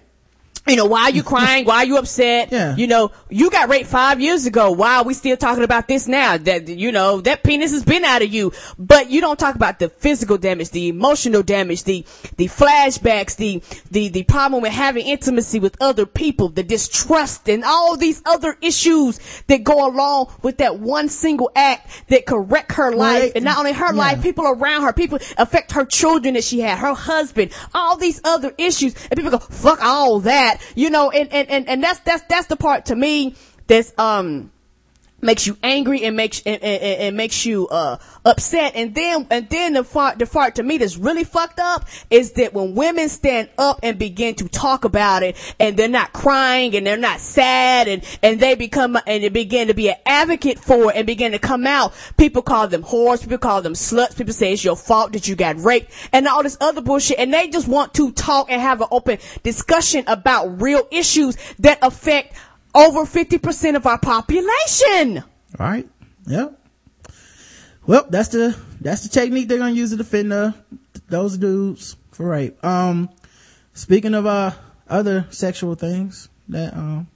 You 0.68 0.76
know, 0.76 0.86
why 0.86 1.04
are 1.04 1.12
you 1.12 1.24
crying? 1.34 1.66
Why 1.66 1.78
are 1.78 1.86
you 1.86 1.98
upset? 1.98 2.52
Yeah. 2.52 2.76
You 2.76 2.88
know, 2.88 3.12
you 3.30 3.50
got 3.52 3.70
raped 3.70 3.90
five 3.90 4.22
years 4.22 4.46
ago. 4.46 4.72
Why 4.72 4.98
are 4.98 5.04
we 5.04 5.14
still 5.14 5.36
talking 5.38 5.64
about 5.64 5.88
this 5.88 6.08
now? 6.08 6.38
That, 6.38 6.68
you 6.68 6.92
know, 6.92 7.22
that 7.22 7.44
penis 7.44 7.72
has 7.72 7.84
been 7.84 8.04
out 8.06 8.22
of 8.22 8.34
you. 8.34 8.52
But 8.80 9.10
you 9.10 9.22
don't 9.22 9.38
talk 9.40 9.56
about 9.56 9.80
the 9.80 9.90
physical 9.90 10.38
damage, 10.38 10.70
the 10.70 10.88
emotional 10.88 11.44
damage, 11.44 11.84
the, 11.84 12.06
the 12.38 12.46
flashbacks, 12.48 13.36
the, 13.36 13.62
the, 13.92 14.08
the 14.10 14.24
problem 14.24 14.62
with 14.62 14.72
having 14.72 15.06
intimacy 15.06 15.60
with 15.60 15.76
other 15.82 16.06
people, 16.06 16.50
the 16.50 16.64
distrust 16.64 17.50
and 17.50 17.64
all 17.64 17.98
these 17.98 18.22
other 18.26 18.58
issues 18.62 19.20
that 19.48 19.64
go 19.64 19.88
along 19.88 20.34
with 20.42 20.58
that 20.60 20.80
one 20.80 21.10
single 21.10 21.52
act 21.56 22.04
that 22.10 22.26
could 22.26 22.52
wreck 22.52 22.72
her 22.74 22.92
life. 22.94 23.24
it- 23.24 23.36
and 23.36 23.46
not 23.46 23.58
only 23.58 23.74
her 23.74 23.94
yeah. 23.94 24.00
life, 24.00 24.22
people 24.24 24.46
around 24.48 24.84
her, 24.84 24.94
people 24.94 25.20
affect 25.38 25.72
her 25.74 25.86
children 25.86 26.36
that 26.36 26.44
she 26.44 26.60
had, 26.60 26.78
her 26.78 26.94
husband, 26.94 27.52
all 27.74 27.98
these 27.98 28.22
other 28.24 28.54
issues. 28.58 28.96
And 29.10 29.18
people 29.18 29.32
go, 29.32 29.40
fuck 29.40 29.84
all 29.84 30.20
that, 30.22 30.53
you 30.76 30.90
know, 30.90 31.10
and, 31.12 31.32
and, 31.32 31.50
and, 31.50 31.70
and 31.70 31.84
that's, 31.84 32.00
that's, 32.00 32.24
that's 32.30 32.48
the 32.48 32.56
part 32.56 32.86
to 32.86 32.96
me 32.96 33.36
that's, 33.68 33.94
um, 33.98 34.52
makes 35.24 35.48
you 35.48 35.58
angry 35.64 36.04
and 36.04 36.16
makes 36.16 36.42
and, 36.46 36.62
and, 36.62 36.84
and- 36.84 37.18
makes 37.18 37.46
you 37.46 37.68
uh 37.70 37.98
upset. 38.26 38.76
And 38.76 38.94
then 38.96 39.28
and 39.30 39.50
then 39.50 39.74
the 39.74 39.84
part 39.84 40.20
the 40.20 40.26
part 40.26 40.56
to 40.56 40.64
me 40.64 40.78
that's 40.78 40.98
really 40.98 41.24
fucked 41.24 41.60
up 41.60 41.88
is 42.10 42.34
that 42.34 42.54
when 42.54 42.76
women 42.76 43.10
stand 43.10 43.50
up 43.58 43.80
and 43.84 43.98
begin 43.98 44.36
to 44.36 44.48
talk 44.48 44.86
about 44.86 45.24
it 45.24 45.38
and 45.60 45.78
they're 45.78 45.88
not 45.88 46.14
crying 46.14 46.76
and 46.76 46.86
they're 46.86 46.98
not 46.98 47.20
sad 47.20 47.88
and 47.88 48.04
and 48.22 48.40
they 48.40 48.56
become 48.56 48.98
and 49.08 49.24
they 49.24 49.30
begin 49.30 49.68
to 49.68 49.74
be 49.74 49.90
an 49.90 49.96
advocate 50.06 50.60
for 50.60 50.92
it 50.92 50.96
and 50.96 51.08
begin 51.08 51.32
to 51.32 51.40
come 51.40 51.68
out 51.68 51.94
people 52.18 52.42
call 52.42 52.68
them 52.68 52.84
whores 52.84 53.22
people 53.22 53.38
call 53.38 53.62
them 53.62 53.74
sluts 53.74 54.18
people 54.18 54.34
say 54.34 54.54
it's 54.54 54.64
your 54.64 54.76
fault 54.76 55.14
that 55.14 55.28
you 55.28 55.36
got 55.36 55.58
raped 55.60 55.92
and 56.12 56.28
all 56.28 56.44
this 56.44 56.58
other 56.60 56.82
bullshit. 56.82 57.20
And 57.20 57.34
they 57.34 57.48
just 57.48 57.68
want 57.68 57.94
to 57.96 58.12
talk 58.12 58.50
and 58.50 58.62
have 58.62 58.82
an 58.82 58.88
open 58.92 59.20
discussion 59.44 60.04
about 60.08 60.62
real 60.62 60.88
issues 60.92 61.38
that 61.60 61.80
affect 61.82 62.36
over 62.74 63.02
50% 63.02 63.76
of 63.76 63.86
our 63.86 64.00
population. 64.00 65.24
All 65.60 65.66
right. 65.66 65.88
Yep. 66.28 66.60
Well, 67.86 68.06
that's 68.10 68.30
the 68.30 68.58
that's 68.80 69.04
the 69.04 69.10
technique 69.10 69.50
they're 69.50 69.58
gonna 69.58 69.74
use 69.74 69.90
to 69.92 69.98
defend 69.98 70.32
the, 70.32 70.54
those 71.10 71.38
dudes 71.38 71.98
for 72.12 72.30
rape. 72.30 72.64
Um, 72.64 73.10
speaking 73.74 74.14
of 74.14 74.26
uh 74.26 74.52
other 74.88 75.28
sexual 75.32 75.76
things 75.76 76.30
that 76.48 76.74
um 76.76 77.08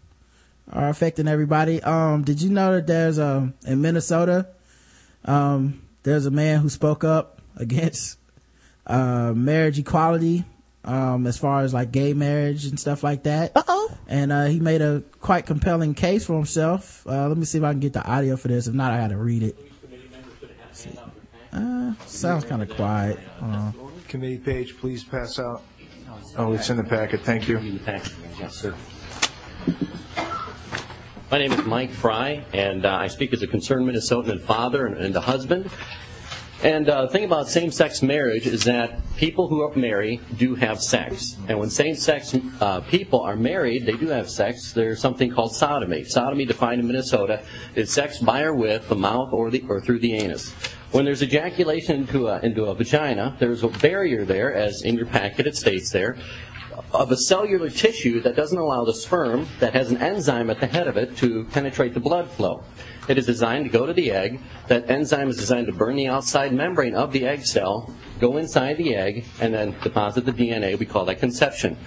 are 0.72 0.90
affecting 0.90 1.28
everybody. 1.28 1.82
Um, 1.82 2.24
did 2.24 2.42
you 2.42 2.50
know 2.50 2.76
that 2.76 2.88
there's 2.88 3.20
um 3.20 3.54
in 3.66 3.82
Minnesota, 3.82 4.48
um, 5.26 5.82
there's 6.04 6.26
a 6.26 6.32
man 6.32 6.60
who 6.60 6.70
spoke 6.70 7.04
up 7.04 7.42
against 7.56 8.20
uh 8.86 9.34
marriage 9.34 9.80
equality, 9.80 10.44
um, 10.88 11.28
as 11.28 11.38
far 11.38 11.62
as 11.62 11.74
like 11.74 11.92
gay 11.92 12.14
marriage 12.14 12.66
and 12.66 12.80
stuff 12.80 13.04
like 13.04 13.24
that 13.24 13.52
Uh 13.56 13.64
oh. 13.68 13.92
and 14.08 14.32
uh, 14.32 14.46
he 14.46 14.60
made 14.60 14.82
a 14.82 15.04
quite 15.22 15.46
compelling 15.46 15.94
case 15.94 16.26
for 16.26 16.34
himself. 16.34 17.06
Uh, 17.06 17.28
let 17.28 17.38
me 17.38 17.46
see 17.46 17.58
if 17.60 17.64
I 17.64 17.72
can 17.72 17.80
get 17.80 17.94
the 17.94 18.04
audio 18.04 18.36
for 18.38 18.48
this. 18.48 18.68
If 18.68 18.74
not, 18.74 18.92
I 18.94 18.98
got 19.00 19.10
to 19.10 19.18
read 19.18 19.44
it. 19.44 19.58
Uh, 21.54 21.94
sounds 22.06 22.46
kind 22.46 22.62
of 22.62 22.70
quiet. 22.70 23.20
Uh, 23.42 23.72
Committee 24.08 24.38
page, 24.38 24.78
please 24.78 25.04
pass 25.04 25.38
out. 25.40 25.62
Oh, 26.38 26.54
it's 26.54 26.70
in 26.70 26.78
the 26.78 26.84
packet, 26.84 27.22
thank 27.22 27.48
you. 27.48 27.60
Yes, 28.40 28.56
sir. 28.56 28.74
My 31.30 31.40
name 31.40 31.52
is 31.52 31.66
Mike 31.66 31.92
Fry, 31.92 32.44
and 32.54 32.86
uh, 32.86 32.96
I 32.96 33.08
speak 33.08 33.34
as 33.34 33.42
a 33.42 33.48
concerned 33.48 33.86
Minnesotan 33.86 34.30
and 34.30 34.42
father 34.42 34.86
and, 34.86 34.96
and 34.98 35.16
a 35.16 35.20
husband. 35.20 35.70
And 36.64 36.90
uh, 36.90 37.04
the 37.04 37.10
thing 37.10 37.24
about 37.24 37.48
same-sex 37.48 38.02
marriage 38.02 38.48
is 38.48 38.64
that 38.64 39.00
people 39.16 39.48
who 39.48 39.68
marry 39.76 40.20
do 40.38 40.56
have 40.56 40.82
sex. 40.82 41.38
And 41.48 41.60
when 41.60 41.70
same-sex 41.70 42.36
uh, 42.60 42.82
people 42.82 43.22
are 43.22 43.36
married, 43.36 43.86
they 43.86 43.94
do 43.94 44.08
have 44.08 44.28
sex. 44.28 44.74
There's 44.74 45.00
something 45.00 45.32
called 45.32 45.56
sodomy. 45.56 46.04
Sodomy, 46.04 46.46
defined 46.46 46.82
in 46.82 46.88
Minnesota, 46.88 47.44
is 47.76 47.94
sex 47.94 48.18
by 48.18 48.42
or 48.42 48.56
with 48.56 48.90
the 48.90 48.96
mouth 48.96 49.34
or, 49.34 49.52
the, 49.52 49.64
or 49.70 49.80
through 49.80 50.00
the 50.00 50.16
anus. 50.16 50.52
When 50.92 51.06
there's 51.06 51.22
ejaculation 51.22 52.02
into 52.02 52.28
a, 52.28 52.40
into 52.40 52.66
a 52.66 52.74
vagina, 52.74 53.36
there's 53.40 53.64
a 53.64 53.68
barrier 53.68 54.26
there, 54.26 54.54
as 54.54 54.82
in 54.82 54.96
your 54.96 55.06
packet 55.06 55.46
it 55.46 55.56
states 55.56 55.92
there, 55.92 56.18
of 56.92 57.12
a 57.12 57.18
cellular 57.18 57.70
tissue 57.70 58.22
that 58.22 58.36
doesn't 58.36 58.58
allow 58.58 58.84
the 58.84 58.94
sperm 58.94 59.48
that 59.60 59.74
has 59.74 59.92
an 59.92 59.98
enzyme 59.98 60.50
at 60.50 60.60
the 60.60 60.68
head 60.68 60.88
of 60.88 60.98
it 60.98 61.18
to 61.18 61.44
penetrate 61.46 61.94
the 61.94 62.00
blood 62.00 62.30
flow. 62.32 62.64
It 63.08 63.18
is 63.18 63.26
designed 63.26 63.66
to 63.66 63.72
go 63.72 63.86
to 63.86 63.94
the 63.94 64.12
egg. 64.12 64.40
That 64.68 64.90
enzyme 64.90 65.30
is 65.30 65.38
designed 65.38 65.68
to 65.68 65.74
burn 65.74 65.96
the 65.96 66.08
outside 66.08 66.54
membrane 66.54 66.96
of 66.96 67.14
the 67.14 67.26
egg 67.26 67.46
cell, 67.46 67.94
go 68.20 68.38
inside 68.38 68.78
the 68.78 68.96
egg, 68.96 69.26
and 69.40 69.54
then 69.54 69.76
deposit 69.82 70.26
the 70.26 70.34
DNA. 70.34 70.78
We 70.78 70.86
call 70.86 71.06
that 71.06 71.20
conception. 71.20 71.78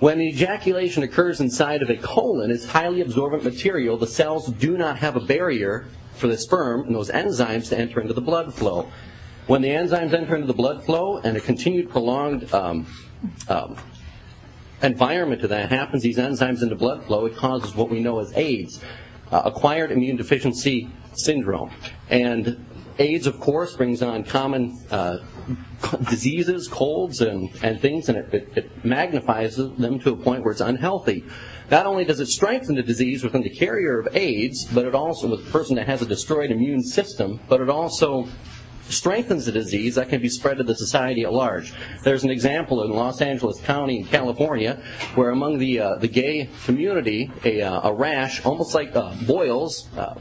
When 0.00 0.20
ejaculation 0.20 1.02
occurs 1.02 1.40
inside 1.40 1.82
of 1.82 1.90
a 1.90 1.96
colon, 1.96 2.50
it's 2.50 2.66
highly 2.66 3.00
absorbent 3.00 3.44
material. 3.44 3.96
The 3.96 4.06
cells 4.06 4.48
do 4.48 4.76
not 4.76 4.98
have 4.98 5.16
a 5.16 5.20
barrier 5.20 5.86
for 6.14 6.26
the 6.26 6.36
sperm 6.36 6.86
and 6.86 6.94
those 6.94 7.10
enzymes 7.10 7.68
to 7.68 7.78
enter 7.78 8.00
into 8.00 8.14
the 8.14 8.20
blood 8.20 8.54
flow. 8.54 8.90
When 9.46 9.62
the 9.62 9.68
enzymes 9.68 10.12
enter 10.14 10.34
into 10.34 10.46
the 10.46 10.54
blood 10.54 10.84
flow 10.84 11.18
and 11.18 11.36
a 11.36 11.40
continued 11.40 11.90
prolonged 11.90 12.52
um, 12.54 12.86
um, 13.48 13.76
environment 14.82 15.42
to 15.42 15.48
that 15.48 15.68
happens, 15.68 16.02
these 16.02 16.18
enzymes 16.18 16.62
in 16.62 16.70
the 16.70 16.76
blood 16.76 17.04
flow, 17.04 17.26
it 17.26 17.36
causes 17.36 17.74
what 17.74 17.90
we 17.90 18.00
know 18.00 18.20
as 18.20 18.32
AIDS, 18.36 18.80
acquired 19.44 19.90
immune 19.90 20.16
deficiency 20.16 20.88
syndrome. 21.14 21.70
And 22.10 22.64
AIDS, 22.98 23.26
of 23.26 23.40
course, 23.40 23.76
brings 23.76 24.02
on 24.02 24.24
common 24.24 24.78
uh, 24.90 25.18
diseases, 26.10 26.68
colds, 26.68 27.20
and, 27.20 27.52
things, 27.80 28.08
and 28.08 28.18
it 28.18 28.84
magnifies 28.84 29.56
them 29.56 29.98
to 30.00 30.12
a 30.12 30.16
point 30.16 30.44
where 30.44 30.52
it's 30.52 30.60
unhealthy. 30.60 31.24
Not 31.70 31.86
only 31.86 32.04
does 32.04 32.20
it 32.20 32.26
strengthen 32.26 32.74
the 32.74 32.82
disease 32.82 33.24
within 33.24 33.42
the 33.42 33.50
carrier 33.50 33.98
of 33.98 34.14
AIDS, 34.14 34.66
but 34.66 34.84
it 34.84 34.94
also, 34.94 35.28
with 35.28 35.44
the 35.44 35.50
person 35.50 35.76
that 35.76 35.86
has 35.86 36.02
a 36.02 36.06
destroyed 36.06 36.50
immune 36.50 36.82
system, 36.82 37.40
but 37.48 37.60
it 37.60 37.70
also 37.70 38.28
strengthens 38.88 39.46
the 39.46 39.52
disease 39.52 39.94
that 39.94 40.08
can 40.08 40.20
be 40.20 40.28
spread 40.28 40.58
to 40.58 40.64
the 40.64 40.74
society 40.74 41.24
at 41.24 41.32
large. 41.32 41.72
There's 42.02 42.24
an 42.24 42.30
example 42.30 42.82
in 42.84 42.90
Los 42.90 43.20
Angeles 43.20 43.60
County 43.60 44.00
in 44.00 44.06
California 44.06 44.82
where 45.14 45.30
among 45.30 45.58
the, 45.58 45.80
uh, 45.80 45.94
the 45.96 46.08
gay 46.08 46.48
community, 46.64 47.30
a, 47.44 47.62
uh, 47.62 47.90
a 47.90 47.94
rash, 47.94 48.44
almost 48.44 48.74
like 48.74 48.94
uh, 48.94 49.14
boils, 49.26 49.88
uh, 49.96 50.14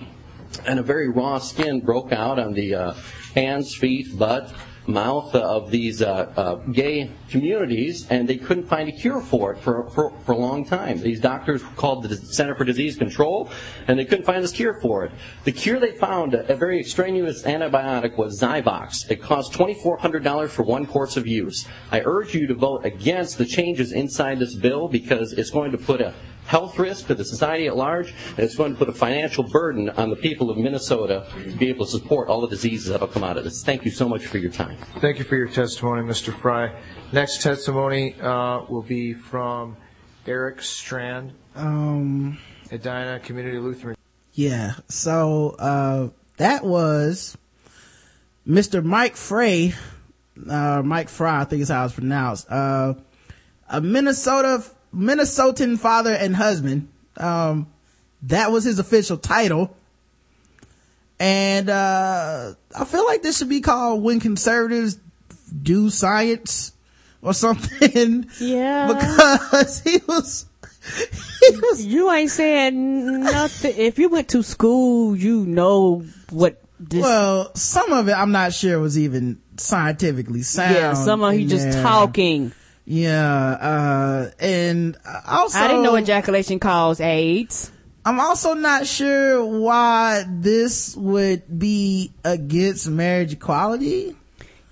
and 0.65 0.79
a 0.79 0.83
very 0.83 1.09
raw 1.09 1.39
skin 1.39 1.79
broke 1.79 2.11
out 2.11 2.39
on 2.39 2.53
the 2.53 2.75
uh, 2.75 2.93
hands, 3.33 3.75
feet, 3.75 4.17
butt, 4.17 4.53
mouth 4.87 5.33
of 5.35 5.71
these 5.71 6.01
uh, 6.01 6.31
uh, 6.35 6.55
gay 6.71 7.09
communities, 7.29 8.07
and 8.09 8.27
they 8.27 8.37
couldn't 8.37 8.67
find 8.67 8.89
a 8.89 8.91
cure 8.91 9.21
for 9.21 9.53
it 9.53 9.59
for, 9.59 9.89
for, 9.91 10.11
for 10.25 10.31
a 10.33 10.37
long 10.37 10.65
time. 10.65 10.99
These 10.99 11.21
doctors 11.21 11.63
called 11.75 12.03
the 12.03 12.15
Center 12.15 12.55
for 12.55 12.65
Disease 12.65 12.97
Control, 12.97 13.49
and 13.87 13.97
they 13.97 14.05
couldn't 14.05 14.25
find 14.25 14.43
this 14.43 14.51
cure 14.51 14.79
for 14.81 15.05
it. 15.05 15.11
The 15.43 15.51
cure 15.51 15.79
they 15.79 15.91
found, 15.93 16.33
a 16.33 16.55
very 16.55 16.79
extraneous 16.79 17.43
antibiotic, 17.43 18.17
was 18.17 18.41
Zyvox. 18.41 19.09
It 19.09 19.21
cost 19.21 19.53
$2,400 19.53 20.49
for 20.49 20.63
one 20.63 20.85
course 20.85 21.17
of 21.17 21.27
use. 21.27 21.67
I 21.91 22.01
urge 22.01 22.33
you 22.33 22.47
to 22.47 22.55
vote 22.55 22.85
against 22.85 23.37
the 23.37 23.45
changes 23.45 23.91
inside 23.91 24.39
this 24.39 24.55
bill 24.55 24.87
because 24.87 25.33
it's 25.33 25.49
going 25.49 25.71
to 25.71 25.77
put 25.77 26.01
a 26.01 26.13
health 26.45 26.77
risk 26.77 27.07
to 27.07 27.15
the 27.15 27.23
society 27.25 27.67
at 27.67 27.75
large, 27.75 28.13
and 28.31 28.39
it's 28.39 28.55
going 28.55 28.73
to 28.73 28.77
put 28.77 28.89
a 28.89 28.93
financial 28.93 29.43
burden 29.43 29.89
on 29.91 30.09
the 30.09 30.15
people 30.15 30.49
of 30.49 30.57
Minnesota 30.57 31.25
to 31.33 31.51
be 31.57 31.69
able 31.69 31.85
to 31.85 31.91
support 31.91 32.27
all 32.29 32.41
the 32.41 32.47
diseases 32.47 32.87
that 32.89 32.99
will 32.99 33.07
come 33.07 33.23
out 33.23 33.37
of 33.37 33.43
this. 33.43 33.63
Thank 33.63 33.85
you 33.85 33.91
so 33.91 34.07
much 34.09 34.25
for 34.25 34.37
your 34.37 34.51
time. 34.51 34.77
Thank 34.99 35.19
you 35.19 35.25
for 35.25 35.35
your 35.35 35.47
testimony, 35.47 36.01
Mr. 36.01 36.33
Fry. 36.37 36.73
Next 37.11 37.41
testimony 37.41 38.15
uh, 38.21 38.63
will 38.69 38.81
be 38.81 39.13
from 39.13 39.77
Eric 40.27 40.61
Strand, 40.61 41.33
Um, 41.55 42.37
Edina 42.71 43.19
Community 43.23 43.57
Lutheran. 43.59 43.95
yeah. 44.33 44.73
So, 44.89 45.55
uh, 45.59 46.09
that 46.37 46.63
was 46.65 47.37
Mr. 48.47 48.83
Mike 48.83 49.15
Frey, 49.15 49.73
uh, 50.49 50.81
Mike 50.83 51.09
Fry, 51.09 51.41
I 51.41 51.43
think 51.45 51.61
is 51.61 51.69
how 51.69 51.85
it's 51.85 51.93
pronounced, 51.93 52.49
uh, 52.51 52.95
a 53.69 53.79
Minnesota, 53.81 54.63
Minnesotan 54.95 55.77
father 55.79 56.13
and 56.13 56.35
husband. 56.35 56.89
Um, 57.17 57.67
that 58.23 58.51
was 58.51 58.63
his 58.63 58.79
official 58.79 59.17
title. 59.17 59.75
And, 61.19 61.69
uh, 61.69 62.53
I 62.75 62.85
feel 62.85 63.05
like 63.05 63.21
this 63.21 63.37
should 63.37 63.49
be 63.49 63.61
called 63.61 64.03
when 64.03 64.19
conservatives 64.19 64.97
do 65.61 65.89
science 65.89 66.73
or 67.21 67.33
something. 67.33 68.29
Yeah. 68.39 68.87
Because 68.87 69.81
he 69.81 69.99
was, 70.07 70.45
you 71.85 72.11
ain't 72.11 72.31
saying 72.31 73.21
nothing. 73.21 73.73
If 73.77 73.99
you 73.99 74.09
went 74.09 74.29
to 74.29 74.43
school, 74.43 75.15
you 75.15 75.45
know 75.45 76.03
what 76.29 76.61
this. 76.79 77.01
well, 77.01 77.53
some 77.55 77.93
of 77.93 78.09
it 78.09 78.13
I'm 78.13 78.31
not 78.31 78.53
sure 78.53 78.79
was 78.79 78.97
even 78.97 79.39
scientifically 79.57 80.41
sound. 80.41 80.75
yeah, 80.75 80.93
some 80.93 81.23
of 81.23 81.33
he 81.33 81.45
just 81.45 81.79
talking. 81.81 82.51
Yeah, 82.85 83.51
uh, 83.61 84.31
and 84.39 84.97
also 85.25 85.57
I 85.57 85.67
didn't 85.67 85.83
know 85.83 85.95
ejaculation 85.97 86.59
caused 86.59 86.99
AIDS. 86.99 87.71
I'm 88.05 88.19
also 88.19 88.53
not 88.53 88.85
sure 88.85 89.45
why 89.45 90.25
this 90.27 90.93
would 90.97 91.57
be 91.57 92.11
against 92.25 92.89
marriage 92.89 93.33
equality. 93.33 94.17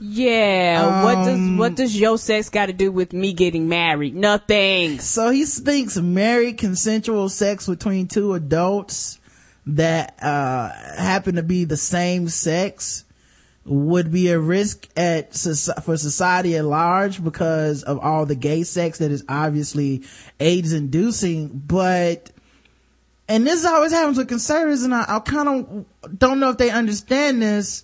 Yeah, 0.03 1.03
what 1.05 1.15
does 1.25 1.39
Um, 1.39 1.57
what 1.57 1.75
does 1.75 1.97
your 1.97 2.17
sex 2.17 2.49
got 2.49 2.65
to 2.65 2.73
do 2.73 2.91
with 2.91 3.13
me 3.13 3.31
getting 3.33 3.69
married? 3.69 4.15
Nothing. 4.15 4.99
So 4.99 5.29
he 5.29 5.45
thinks 5.45 5.95
married 5.95 6.57
consensual 6.57 7.29
sex 7.29 7.67
between 7.67 8.07
two 8.07 8.33
adults 8.33 9.19
that 9.67 10.15
uh 10.21 10.69
happen 10.97 11.35
to 11.35 11.43
be 11.43 11.65
the 11.65 11.77
same 11.77 12.27
sex 12.27 13.05
would 13.65 14.11
be 14.11 14.29
a 14.29 14.39
risk 14.39 14.87
at 14.97 15.33
for 15.83 15.97
society 15.97 16.55
at 16.57 16.65
large 16.65 17.23
because 17.23 17.83
of 17.83 17.99
all 17.99 18.25
the 18.25 18.35
gay 18.35 18.63
sex 18.63 18.97
that 18.97 19.11
is 19.11 19.23
obviously 19.29 20.03
AIDS 20.39 20.73
inducing 20.73 21.47
but 21.47 22.31
and 23.27 23.45
this 23.45 23.63
always 23.63 23.91
happens 23.91 24.17
with 24.17 24.27
conservatives 24.27 24.83
and 24.83 24.95
I, 24.95 25.05
I 25.07 25.19
kind 25.19 25.47
of 25.47 26.17
don't 26.17 26.39
know 26.39 26.49
if 26.49 26.57
they 26.57 26.71
understand 26.71 27.39
this 27.41 27.83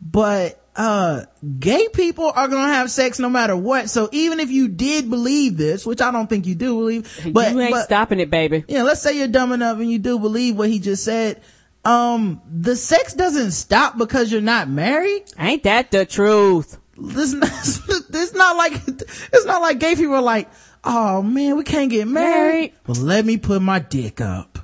but 0.00 0.60
uh 0.76 1.22
gay 1.58 1.88
people 1.92 2.32
are 2.34 2.46
gonna 2.46 2.72
have 2.72 2.90
sex 2.90 3.18
no 3.18 3.28
matter 3.28 3.56
what 3.56 3.90
so 3.90 4.08
even 4.12 4.38
if 4.38 4.50
you 4.50 4.68
did 4.68 5.10
believe 5.10 5.56
this 5.56 5.84
which 5.84 6.00
i 6.00 6.10
don't 6.10 6.28
think 6.28 6.46
you 6.46 6.54
do 6.54 6.76
believe 6.76 7.32
but 7.32 7.52
you 7.52 7.60
ain't 7.60 7.72
but- 7.72 7.84
stopping 7.84 8.20
it, 8.20 8.30
baby. 8.30 8.64
yeah 8.68 8.82
let's 8.82 9.02
say 9.02 9.18
you're 9.18 9.28
dumb 9.28 9.52
enough 9.52 9.78
and 9.78 9.90
you 9.90 9.98
do 9.98 10.18
believe 10.18 10.56
what 10.56 10.70
he 10.70 10.78
just 10.78 11.04
said 11.04 11.42
um 11.84 12.40
the 12.48 12.76
sex 12.76 13.14
doesn't 13.14 13.50
stop 13.52 13.98
because 13.98 14.30
you're 14.30 14.40
not 14.40 14.68
married 14.68 15.24
Ain't 15.38 15.64
that 15.64 15.90
the 15.90 16.06
truth? 16.06 16.78
this 16.96 17.34
it's 17.34 18.34
not 18.34 18.56
like 18.56 18.72
it's 18.86 19.44
not 19.46 19.60
like 19.62 19.78
gay 19.80 19.94
people 19.96 20.14
are 20.14 20.22
like 20.22 20.48
oh 20.84 21.22
man 21.22 21.56
we 21.56 21.64
can't 21.64 21.90
get 21.90 22.06
married 22.06 22.32
Married. 22.34 22.72
well 22.86 23.02
let 23.02 23.24
me 23.24 23.36
put 23.36 23.62
my 23.62 23.78
dick 23.80 24.20
up 24.20 24.58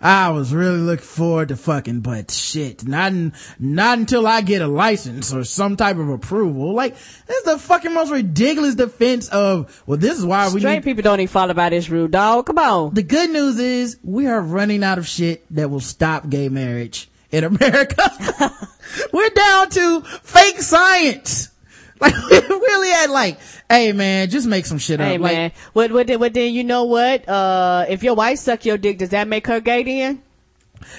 I 0.00 0.30
was 0.30 0.54
really 0.54 0.78
looking 0.78 1.04
forward 1.04 1.48
to 1.48 1.56
fucking, 1.56 2.00
but 2.00 2.30
shit, 2.30 2.86
not, 2.86 3.12
in, 3.12 3.32
not 3.58 3.98
until 3.98 4.28
I 4.28 4.42
get 4.42 4.62
a 4.62 4.68
license 4.68 5.32
or 5.34 5.42
some 5.42 5.76
type 5.76 5.96
of 5.96 6.08
approval. 6.08 6.72
Like, 6.72 6.94
this 7.26 7.36
is 7.38 7.44
the 7.44 7.58
fucking 7.58 7.92
most 7.92 8.12
ridiculous 8.12 8.76
defense 8.76 9.28
of, 9.28 9.82
well, 9.86 9.98
this 9.98 10.16
is 10.16 10.24
why 10.24 10.48
we 10.52 10.60
Straight 10.60 10.84
people 10.84 11.02
don't 11.02 11.18
even 11.18 11.28
follow 11.28 11.52
by 11.52 11.70
this 11.70 11.90
rule, 11.90 12.06
dog. 12.06 12.46
Come 12.46 12.58
on. 12.58 12.94
the 12.94 13.02
good 13.02 13.30
news 13.30 13.58
is 13.58 13.98
we 14.04 14.28
are 14.28 14.40
running 14.40 14.84
out 14.84 14.98
of 14.98 15.06
shit 15.08 15.44
that 15.54 15.68
will 15.68 15.80
stop 15.80 16.28
gay 16.28 16.48
marriage 16.48 17.08
in 17.32 17.42
America. 17.42 18.10
We're 19.12 19.30
down 19.30 19.70
to 19.70 20.00
fake 20.02 20.60
science. 20.60 21.50
Like, 22.00 22.14
really 22.48 22.90
had 22.90 23.10
like, 23.10 23.38
hey 23.68 23.92
man, 23.92 24.30
just 24.30 24.46
make 24.46 24.66
some 24.66 24.78
shit 24.78 25.00
Hey 25.00 25.16
up. 25.16 25.20
Like, 25.22 25.36
man, 25.36 25.52
what 25.72 25.92
what 25.92 26.06
then, 26.06 26.20
what 26.20 26.34
then? 26.34 26.52
You 26.52 26.64
know 26.64 26.84
what? 26.84 27.28
Uh, 27.28 27.86
if 27.88 28.02
your 28.02 28.14
wife 28.14 28.38
suck 28.38 28.64
your 28.64 28.78
dick, 28.78 28.98
does 28.98 29.10
that 29.10 29.26
make 29.26 29.46
her 29.46 29.60
gay 29.60 29.82
then? 29.82 30.22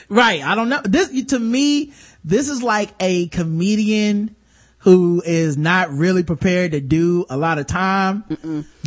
Right. 0.09 0.43
I 0.43 0.55
don't 0.55 0.69
know. 0.69 0.81
This, 0.83 1.25
to 1.25 1.39
me, 1.39 1.93
this 2.23 2.49
is 2.49 2.61
like 2.61 2.89
a 2.99 3.27
comedian 3.27 4.35
who 4.89 5.21
is 5.25 5.57
not 5.57 5.91
really 5.91 6.23
prepared 6.23 6.71
to 6.71 6.81
do 6.81 7.25
a 7.29 7.37
lot 7.37 7.59
of 7.59 7.67
time. 7.67 8.23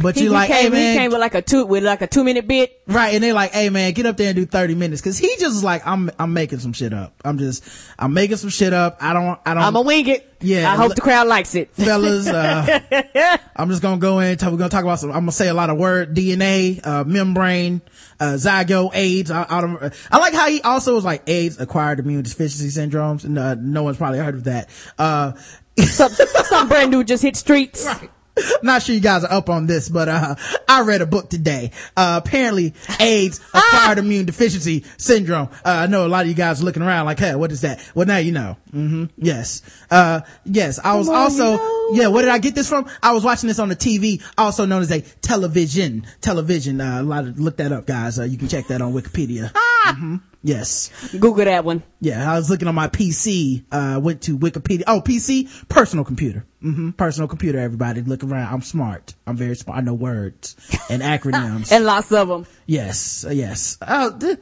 But 0.02 0.16
you're 0.16 0.32
like, 0.32 0.48
came, 0.48 0.64
hey 0.64 0.68
man, 0.70 0.92
he 0.92 0.98
came 0.98 1.10
with 1.10 1.20
like 1.20 1.34
a 1.34 1.42
two 1.42 1.64
with 1.64 1.84
like 1.84 2.02
a 2.02 2.06
two 2.06 2.24
minute 2.24 2.48
bit. 2.48 2.82
right. 2.86 3.14
And 3.14 3.22
they're 3.22 3.34
like, 3.34 3.52
hey 3.52 3.70
man, 3.70 3.92
get 3.92 4.06
up 4.06 4.16
there 4.16 4.28
and 4.28 4.36
do 4.36 4.46
30 4.46 4.74
minutes. 4.74 5.00
Cause 5.02 5.18
he 5.18 5.28
just 5.28 5.44
was 5.44 5.64
like, 5.64 5.86
I'm, 5.86 6.10
I'm 6.18 6.32
making 6.32 6.58
some 6.58 6.72
shit 6.72 6.92
up. 6.92 7.14
I'm 7.24 7.38
just, 7.38 7.64
I'm 7.98 8.12
making 8.12 8.36
some 8.36 8.50
shit 8.50 8.72
up. 8.72 8.98
I 9.00 9.12
don't, 9.12 9.38
I 9.46 9.54
don't. 9.54 9.62
I'm 9.62 9.76
a 9.76 9.82
wing 9.82 10.08
it. 10.08 10.28
Yeah. 10.40 10.72
I 10.72 10.76
hope 10.76 10.94
the 10.94 11.00
crowd 11.00 11.28
likes 11.28 11.54
it. 11.54 11.72
fellas. 11.74 12.26
Uh, 12.26 12.80
I'm 13.56 13.68
just 13.68 13.82
gonna 13.82 13.98
go 13.98 14.18
in. 14.18 14.36
Talk, 14.36 14.50
we're 14.50 14.58
gonna 14.58 14.70
talk 14.70 14.82
about 14.82 14.98
some. 14.98 15.10
I'm 15.10 15.20
gonna 15.20 15.32
say 15.32 15.48
a 15.48 15.54
lot 15.54 15.70
of 15.70 15.76
word 15.78 16.16
DNA, 16.16 16.84
uh, 16.84 17.04
membrane, 17.04 17.80
uh, 18.18 18.34
zygote, 18.34 18.90
AIDS. 18.94 19.30
I, 19.30 19.46
I, 19.48 19.60
don't, 19.60 19.94
I 20.10 20.18
like 20.18 20.34
how 20.34 20.48
he 20.48 20.60
also 20.62 20.94
was 20.94 21.04
like 21.04 21.22
AIDS, 21.28 21.60
acquired 21.60 22.00
immune 22.00 22.22
deficiency 22.22 22.68
syndromes, 22.68 23.24
and 23.24 23.38
uh, 23.38 23.54
no 23.54 23.84
one's 23.84 23.98
probably 23.98 24.18
heard 24.18 24.34
of 24.34 24.44
that. 24.44 24.68
Some, 25.78 26.10
some 26.12 26.68
brand 26.68 26.90
new 26.90 27.02
just 27.04 27.22
hit 27.22 27.36
streets. 27.36 27.84
right. 27.86 28.10
Not 28.62 28.82
sure 28.82 28.94
you 28.94 29.00
guys 29.02 29.24
are 29.24 29.32
up 29.32 29.50
on 29.50 29.66
this, 29.66 29.90
but 29.90 30.08
uh, 30.08 30.34
I 30.66 30.80
read 30.82 31.02
a 31.02 31.06
book 31.06 31.28
today. 31.28 31.70
Uh, 31.94 32.18
apparently, 32.24 32.72
AIDS 32.98 33.40
acquired 33.52 33.98
immune 33.98 34.24
deficiency 34.24 34.84
syndrome. 34.96 35.48
Uh, 35.64 35.68
I 35.84 35.86
know 35.86 36.06
a 36.06 36.08
lot 36.08 36.22
of 36.22 36.28
you 36.28 36.34
guys 36.34 36.62
are 36.62 36.64
looking 36.64 36.82
around 36.82 37.04
like, 37.04 37.18
"Hey, 37.18 37.34
what 37.34 37.52
is 37.52 37.60
that?" 37.60 37.86
Well, 37.94 38.06
now 38.06 38.16
you 38.16 38.32
know. 38.32 38.56
hmm 38.70 39.04
Yes. 39.18 39.60
Uh, 39.90 40.22
yes. 40.46 40.78
I 40.82 40.94
was 40.96 41.10
also. 41.10 41.58
Yeah. 41.92 42.08
Where 42.08 42.22
did 42.22 42.30
I 42.30 42.38
get 42.38 42.54
this 42.54 42.70
from? 42.70 42.88
I 43.02 43.12
was 43.12 43.22
watching 43.22 43.48
this 43.48 43.58
on 43.58 43.68
the 43.68 43.76
TV, 43.76 44.22
also 44.38 44.64
known 44.64 44.80
as 44.80 44.90
a 44.90 45.02
television. 45.02 46.06
Television. 46.22 46.80
Uh, 46.80 47.02
a 47.02 47.02
lot 47.02 47.24
of 47.26 47.38
look 47.38 47.58
that 47.58 47.70
up, 47.70 47.84
guys. 47.86 48.18
Uh, 48.18 48.22
you 48.22 48.38
can 48.38 48.48
check 48.48 48.66
that 48.68 48.80
on 48.80 48.94
Wikipedia. 48.94 49.52
Mhm. 49.86 50.22
Yes. 50.42 50.90
Google 51.12 51.44
that 51.44 51.64
one. 51.64 51.82
Yeah, 52.00 52.32
I 52.32 52.36
was 52.36 52.50
looking 52.50 52.66
on 52.66 52.74
my 52.74 52.88
PC, 52.88 53.64
uh, 53.70 54.00
went 54.02 54.22
to 54.22 54.36
Wikipedia. 54.36 54.82
Oh, 54.88 55.00
PC, 55.00 55.68
personal 55.68 56.04
computer. 56.04 56.44
hmm 56.60 56.90
Personal 56.90 57.28
computer, 57.28 57.58
everybody. 57.60 58.00
Look 58.02 58.24
around. 58.24 58.52
I'm 58.52 58.62
smart. 58.62 59.14
I'm 59.26 59.36
very 59.36 59.54
smart. 59.54 59.78
I 59.78 59.82
know 59.82 59.94
words 59.94 60.56
and 60.90 61.00
acronyms. 61.14 61.70
And 61.70 61.84
lots 61.84 62.10
of 62.10 62.26
them. 62.28 62.46
yes, 62.66 63.24
uh, 63.24 63.30
yes. 63.30 63.78
Oh, 63.86 64.18
th- 64.18 64.38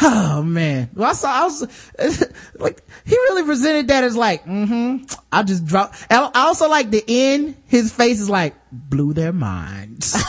oh 0.00 0.42
man. 0.42 0.88
Well, 0.94 1.10
I 1.10 1.12
saw, 1.12 1.30
I 1.30 1.44
was, 1.44 1.62
like, 2.54 2.82
he 3.04 3.14
really 3.14 3.42
presented 3.44 3.88
that 3.88 4.04
as 4.04 4.16
like, 4.16 4.44
mm-hmm, 4.46 5.04
I 5.30 5.42
just 5.42 5.66
dropped. 5.66 5.96
I 6.10 6.30
also 6.34 6.68
like 6.70 6.90
the 6.90 7.04
end, 7.06 7.56
his 7.66 7.92
face 7.92 8.20
is 8.20 8.30
like, 8.30 8.54
blew 8.72 9.12
their 9.12 9.32
minds. 9.34 10.14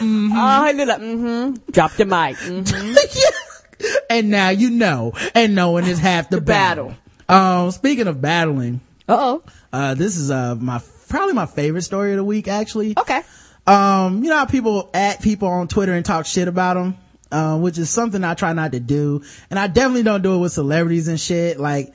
Oh, 0.00 0.66
he 0.66 0.72
look 0.74 0.88
like, 0.88 1.00
mm-hmm. 1.00 1.70
Drop 1.70 1.92
the 1.92 2.04
mic. 2.04 2.36
Mm-hmm. 2.36 3.94
and 4.10 4.30
now 4.30 4.50
you 4.50 4.70
know, 4.70 5.12
and 5.34 5.54
knowing 5.54 5.86
is 5.86 5.98
half 5.98 6.28
the, 6.28 6.40
battle. 6.40 6.94
Um, 7.28 7.70
speaking 7.70 8.06
of 8.06 8.20
battling, 8.20 8.80
Uh-oh. 9.08 9.42
uh, 9.72 9.94
this 9.94 10.16
is, 10.16 10.30
uh, 10.30 10.54
my, 10.56 10.80
probably 11.08 11.34
my 11.34 11.46
favorite 11.46 11.82
story 11.82 12.12
of 12.12 12.16
the 12.16 12.24
week, 12.24 12.48
actually. 12.48 12.94
Okay. 12.98 13.22
Um, 13.66 14.24
you 14.24 14.30
know 14.30 14.36
how 14.36 14.46
people 14.46 14.90
at 14.92 15.22
people 15.22 15.48
on 15.48 15.68
Twitter 15.68 15.92
and 15.92 16.04
talk 16.04 16.26
shit 16.26 16.48
about 16.48 16.74
them? 16.74 16.96
Uh, 17.30 17.58
which 17.58 17.78
is 17.78 17.88
something 17.88 18.22
I 18.24 18.34
try 18.34 18.52
not 18.52 18.72
to 18.72 18.80
do. 18.80 19.22
And 19.48 19.58
I 19.58 19.66
definitely 19.66 20.02
don't 20.02 20.20
do 20.20 20.34
it 20.34 20.38
with 20.38 20.52
celebrities 20.52 21.08
and 21.08 21.18
shit. 21.18 21.58
Like, 21.58 21.94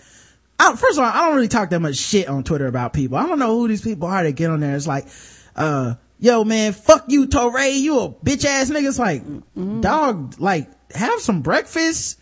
I, 0.60 0.76
first 0.76 0.98
of 0.98 1.04
all, 1.04 1.12
I 1.12 1.28
don't 1.28 1.36
really 1.36 1.48
talk 1.48 1.70
that 1.70 1.80
much 1.80 1.98
shit 1.98 2.28
on 2.28 2.44
Twitter 2.44 2.66
about 2.66 2.94
people. 2.94 3.18
I 3.18 3.28
don't 3.28 3.38
know 3.38 3.60
who 3.60 3.68
these 3.68 3.84
people 3.84 4.08
are 4.08 4.24
that 4.24 4.32
get 4.32 4.50
on 4.50 4.62
there. 4.62 4.76
It's 4.76 4.88
like, 4.88 5.06
uh, 5.56 5.94
yo 6.20 6.44
man, 6.44 6.74
fuck 6.74 7.06
you, 7.08 7.28
Torre, 7.28 7.68
you 7.68 8.00
a 8.00 8.10
bitch 8.10 8.46
ass 8.46 8.70
nigga. 8.70 8.88
It's 8.88 9.00
like, 9.00 9.24
mm-hmm. 9.24 9.82
dog, 9.82 10.36
like, 10.40 10.70
have 10.94 11.20
some 11.22 11.42
breakfast. 11.42 12.20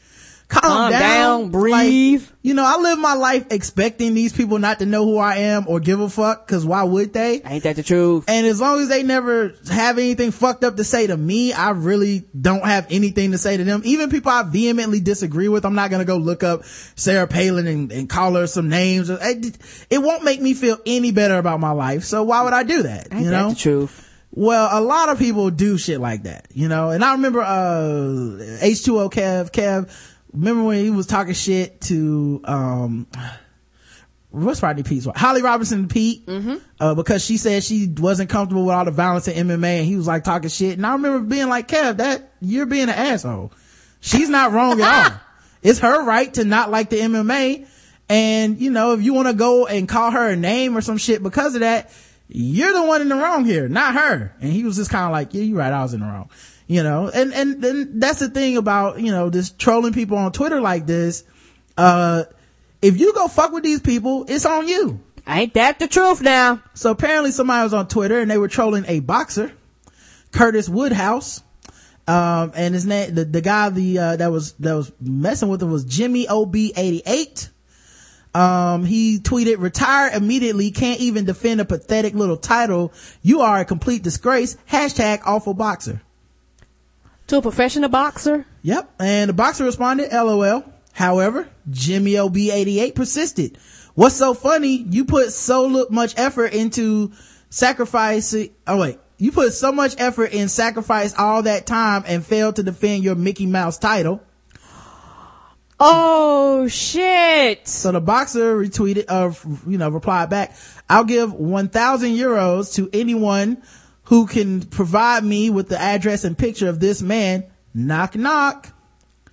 Calm, 0.48 0.62
Calm 0.62 0.92
down, 0.92 1.02
down, 1.02 1.52
breathe. 1.52 2.22
Like, 2.22 2.32
you 2.44 2.54
know, 2.54 2.64
I 2.64 2.80
live 2.80 3.00
my 3.00 3.16
life 3.16 3.48
expecting 3.50 4.14
these 4.14 4.32
people 4.32 4.60
not 4.60 4.78
to 4.80 4.86
know 4.86 5.04
who 5.04 5.18
I 5.18 5.38
am 5.38 5.66
or 5.68 5.80
give 5.80 6.00
a 6.00 6.08
fuck, 6.08 6.48
cause 6.48 6.64
why 6.64 6.84
would 6.84 7.14
they? 7.14 7.42
Ain't 7.44 7.64
that 7.64 7.76
the 7.76 7.82
truth? 7.84 8.26
And 8.28 8.46
as 8.46 8.62
long 8.62 8.80
as 8.80 8.88
they 8.88 9.02
never 9.02 9.54
have 9.72 9.98
anything 9.98 10.30
fucked 10.30 10.64
up 10.64 10.76
to 10.78 10.84
say 10.84 11.08
to 11.08 11.18
me, 11.18 11.52
I 11.52 11.72
really 11.72 12.26
don't 12.40 12.64
have 12.64 12.86
anything 12.92 13.32
to 13.32 13.40
say 13.40 13.58
to 13.58 13.64
them. 13.64 13.82
Even 13.86 14.12
people 14.12 14.32
I 14.32 14.44
vehemently 14.44 15.00
disagree 15.00 15.48
with, 15.48 15.66
I'm 15.66 15.74
not 15.74 15.90
gonna 15.90 16.06
go 16.06 16.18
look 16.18 16.44
up 16.44 16.64
Sarah 16.64 17.28
Palin 17.28 17.66
and, 17.66 17.92
and 17.92 18.08
call 18.08 18.36
her 18.36 18.46
some 18.46 18.70
names. 18.70 19.10
It, 19.10 19.58
it 19.90 19.98
won't 19.98 20.24
make 20.24 20.42
me 20.42 20.54
feel 20.54 20.78
any 20.86 21.12
better 21.12 21.40
about 21.40 21.60
my 21.60 21.72
life. 21.72 22.04
So 22.04 22.22
why 22.22 22.44
would 22.44 22.54
I 22.54 22.62
do 22.62 22.84
that? 22.84 23.08
Ain't 23.12 23.24
you 23.24 23.32
that 23.32 23.42
know? 23.42 23.50
the 23.50 23.56
truth? 23.56 24.04
Well, 24.30 24.68
a 24.72 24.82
lot 24.82 25.08
of 25.10 25.18
people 25.18 25.50
do 25.50 25.78
shit 25.78 26.02
like 26.02 26.24
that, 26.24 26.48
you 26.54 26.68
know, 26.68 26.90
and 26.90 27.06
I 27.06 27.14
remember, 27.14 27.40
uh, 27.42 28.60
H2O 28.62 29.10
Kev, 29.10 29.50
Kev, 29.52 29.90
remember 30.36 30.64
when 30.64 30.84
he 30.84 30.90
was 30.90 31.06
talking 31.08 31.34
shit 31.34 31.82
to, 31.82 32.42
um, 32.46 33.08
what's 34.30 34.62
Rodney 34.62 34.84
Peete's 34.84 35.06
wife? 35.06 35.16
Holly 35.16 35.42
Robinson 35.42 35.88
Peete, 35.88 36.28
uh, 36.80 36.94
because 36.96 37.24
she 37.24 37.38
said 37.38 37.64
she 37.64 37.88
wasn't 37.98 38.30
comfortable 38.30 38.66
with 38.66 38.76
all 38.76 38.86
the 38.86 38.92
violence 38.92 39.28
in 39.28 39.48
MMA 39.48 39.80
and 39.80 39.86
he 39.86 39.96
was 39.96 40.08
like 40.08 40.24
talking 40.24 40.50
shit. 40.50 40.78
And 40.78 40.86
I 40.86 40.94
remember 40.94 41.20
being 41.20 41.48
like, 41.48 41.68
Kev, 41.68 41.98
that, 41.98 42.34
you're 42.42 42.66
being 42.66 42.84
an 42.84 42.90
asshole. 42.90 43.52
She's 44.02 44.30
not 44.30 44.52
wrong 44.52 44.82
at 44.82 45.12
all. 45.12 45.20
It's 45.64 45.80
her 45.80 46.04
right 46.06 46.32
to 46.36 46.46
not 46.46 46.70
like 46.70 46.92
the 46.92 46.98
MMA. 46.98 47.68
And, 48.08 48.60
you 48.60 48.70
know, 48.70 48.94
if 48.94 49.02
you 49.02 49.16
want 49.16 49.30
to 49.30 49.34
go 49.34 49.66
and 49.66 49.90
call 49.90 50.12
her 50.12 50.30
a 50.30 50.36
name 50.36 50.78
or 50.78 50.82
some 50.82 50.98
shit 50.98 51.24
because 51.24 51.56
of 51.56 51.62
that, 51.62 51.92
you're 52.28 52.72
the 52.72 52.84
one 52.84 53.02
in 53.02 53.10
the 53.10 53.16
wrong 53.16 53.46
here, 53.46 53.68
not 53.68 53.96
her. 53.96 54.36
And 54.42 54.54
he 54.54 54.64
was 54.64 54.76
just 54.76 54.92
kind 54.92 55.06
of 55.06 55.12
like, 55.12 55.34
yeah, 55.34 55.42
you're 55.42 55.58
right. 55.58 55.74
I 55.74 55.82
was 55.82 55.96
in 55.96 56.02
the 56.02 56.06
wrong, 56.06 56.30
you 56.68 56.84
know, 56.84 57.10
and, 57.14 57.34
and 57.34 57.62
then 57.62 58.00
that's 58.00 58.20
the 58.20 58.30
thing 58.30 58.58
about, 58.58 59.00
you 59.00 59.12
know, 59.12 59.30
this 59.30 59.52
trolling 59.52 59.94
people 59.94 60.18
on 60.18 60.32
Twitter 60.32 60.60
like 60.60 60.88
this. 60.88 61.24
Uh, 61.78 62.24
if 62.82 63.00
you 63.00 63.14
go 63.14 63.28
fuck 63.28 63.52
with 63.52 63.64
these 63.64 63.82
people, 63.82 64.26
it's 64.28 64.46
on 64.46 64.68
you. 64.68 65.00
Ain't 65.28 65.54
that 65.56 65.80
the 65.80 65.88
truth 65.88 66.22
now? 66.22 66.62
So 66.74 66.92
apparently 66.92 67.32
somebody 67.32 67.64
was 67.64 67.74
on 67.74 67.88
Twitter 67.88 68.20
and 68.20 68.30
they 68.30 68.38
were 68.38 68.48
trolling 68.48 68.86
a 68.88 69.00
boxer, 69.00 69.52
Curtis 70.32 70.70
Woodhouse. 70.70 71.42
Um, 72.08 72.52
and 72.56 72.76
his 72.76 72.86
name, 72.86 73.16
the, 73.16 73.26
the 73.26 73.42
guy, 73.42 73.70
the, 73.70 73.98
uh, 73.98 74.16
that 74.18 74.32
was, 74.32 74.54
that 74.54 74.74
was 74.74 74.92
messing 75.02 75.50
with 75.50 75.64
him 75.64 75.72
was 75.72 75.86
Jimmy 75.86 76.28
OB88. 76.28 77.50
Um, 78.36 78.86
he 78.86 79.20
tweeted, 79.20 79.60
retire 79.60 80.12
immediately, 80.14 80.70
can't 80.70 81.00
even 81.00 81.26
defend 81.26 81.62
a 81.62 81.66
pathetic 81.66 82.14
little 82.14 82.38
title. 82.38 82.94
You 83.24 83.42
are 83.42 83.60
a 83.60 83.66
complete 83.66 84.04
disgrace. 84.04 84.58
Hashtag 84.70 85.22
awful 85.26 85.54
boxer. 85.54 86.02
To 87.28 87.38
a 87.38 87.42
professional 87.42 87.90
boxer? 87.90 88.46
Yep. 88.62 88.94
And 89.00 89.30
the 89.30 89.34
boxer 89.34 89.64
responded, 89.64 90.12
LOL. 90.12 90.64
However, 90.94 91.50
Jimmy 91.70 92.14
OB88 92.14 92.96
persisted. 92.96 93.58
What's 93.96 94.16
so 94.16 94.34
funny? 94.34 94.86
You 94.90 95.06
put 95.06 95.32
so 95.32 95.88
much 95.90 96.14
effort 96.18 96.54
into 96.54 97.12
sacrificing, 97.50 98.52
oh 98.68 98.80
wait, 98.80 99.00
you 99.18 99.32
put 99.32 99.54
so 99.54 99.72
much 99.72 99.96
effort 99.98 100.34
in 100.34 100.50
sacrifice 100.50 101.14
all 101.18 101.44
that 101.44 101.66
time 101.66 102.04
and 102.06 102.26
failed 102.26 102.58
to 102.58 102.64
defend 102.64 103.04
your 103.04 103.16
Mickey 103.16 103.46
Mouse 103.46 103.78
title. 103.78 104.22
Oh 105.80 106.68
shit. 106.68 107.68
So 107.68 107.92
the 107.92 108.02
boxer 108.02 108.58
retweeted, 108.58 109.06
uh, 109.08 109.32
you 109.70 109.78
know, 109.78 109.90
replied 109.90 110.30
back, 110.30 110.56
I'll 110.90 111.04
give 111.04 111.34
1000 111.34 112.12
euros 112.12 112.74
to 112.76 112.90
anyone 112.94 113.62
who 114.06 114.28
can 114.28 114.62
provide 114.62 115.24
me 115.24 115.50
with 115.50 115.70
the 115.70 115.80
address 115.80 116.24
and 116.24 116.38
picture 116.38 116.70
of 116.70 116.80
this 116.80 117.02
man. 117.02 117.46
Knock 117.74 118.16
knock. 118.16 118.72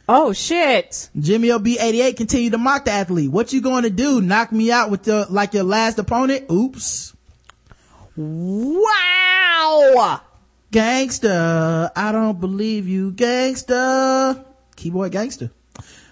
Oh 0.09 0.33
shit. 0.33 1.11
Jimmy 1.19 1.49
OB88 1.49 2.17
continued 2.17 2.53
to 2.53 2.59
mock 2.59 2.87
the 2.87 2.91
athlete. 2.91 3.31
What 3.31 3.53
you 3.53 3.61
going 3.61 3.85
to 3.85 3.91
do? 3.91 4.21
Knock 4.21 4.51
me 4.51 4.73
out 4.73 4.91
with 4.91 5.07
your, 5.07 5.27
like 5.27 5.55
your 5.55 5.65
last 5.65 5.99
opponent? 5.99 6.51
Oops. 6.51 7.15
Wow. 8.17 10.21
Gangster. 10.71 11.91
I 11.95 12.13
don't 12.13 12.41
believe 12.41 12.89
you. 12.89 13.13
Gangster. 13.13 14.45
Keyboard 14.77 15.13
gangster. 15.13 15.51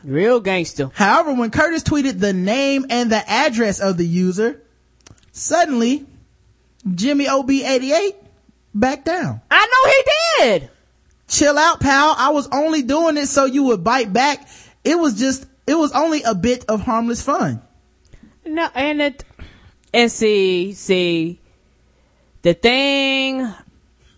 Real 0.05 0.41
gangster. 0.41 0.91
However, 0.95 1.35
when 1.35 1.51
Curtis 1.51 1.83
tweeted 1.83 2.21
the 2.21 2.33
name 2.33 2.87
and 2.89 3.11
the 3.11 3.29
address 3.29 3.81
of 3.81 3.97
the 3.97 4.07
user, 4.07 4.63
suddenly 5.33 6.07
Jimmy 6.95 7.27
OB88 7.27 8.15
backed 8.75 9.07
down. 9.07 9.41
I 9.51 9.67
know 9.67 9.93
he 9.93 10.51
did. 10.59 10.71
Chill 11.29 11.57
out, 11.57 11.81
pal. 11.81 12.15
I 12.17 12.31
was 12.31 12.49
only 12.53 12.83
doing 12.83 13.17
it 13.17 13.27
so 13.27 13.45
you 13.45 13.65
would 13.65 13.85
bite 13.85 14.13
back. 14.13 14.49
It 14.85 14.99
was 14.99 15.19
just, 15.19 15.47
it 15.67 15.75
was 15.75 15.93
only 15.93 16.23
a 16.23 16.35
bit 16.35 16.65
of 16.69 16.81
harmless 16.81 17.23
fun. 17.23 17.63
No, 18.45 18.69
and 18.75 19.01
it, 19.01 19.25
and 19.93 20.11
see, 20.11 20.73
see, 20.73 21.39
the 22.43 22.55
thing 22.55 23.49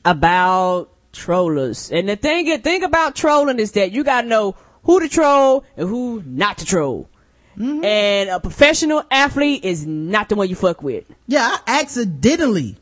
about 0.05 0.91
trollers, 1.13 1.91
and 1.91 2.09
the 2.09 2.17
thing, 2.17 2.47
the 2.47 2.59
thing 2.59 2.83
about 2.83 3.15
trolling 3.15 3.59
is 3.59 3.73
that 3.73 3.93
you 3.93 4.05
gotta 4.05 4.27
know 4.27 4.55
who 4.85 5.01
to 5.01 5.09
troll 5.09 5.65
and 5.77 5.89
who 5.89 6.23
not 6.25 6.59
to 6.59 6.65
troll. 6.65 7.09
Mm-hmm. 7.59 7.85
And 7.85 8.31
a 8.31 8.41
professional 8.41 9.05
athlete 9.11 9.65
is 9.65 9.87
not 9.87 10.29
the 10.29 10.37
one 10.37 10.49
you 10.49 10.55
fuck 10.55 10.83
with. 10.83 11.05
Yeah, 11.27 11.59
I 11.67 11.81
accidentally, 11.81 12.77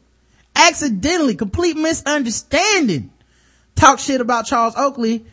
accidentally, 0.69 1.35
complete 1.35 1.77
misunderstanding, 1.77 3.11
talk 3.75 3.99
shit 3.99 4.21
about 4.21 4.47
Charles 4.47 4.75
Oakley. 4.77 5.25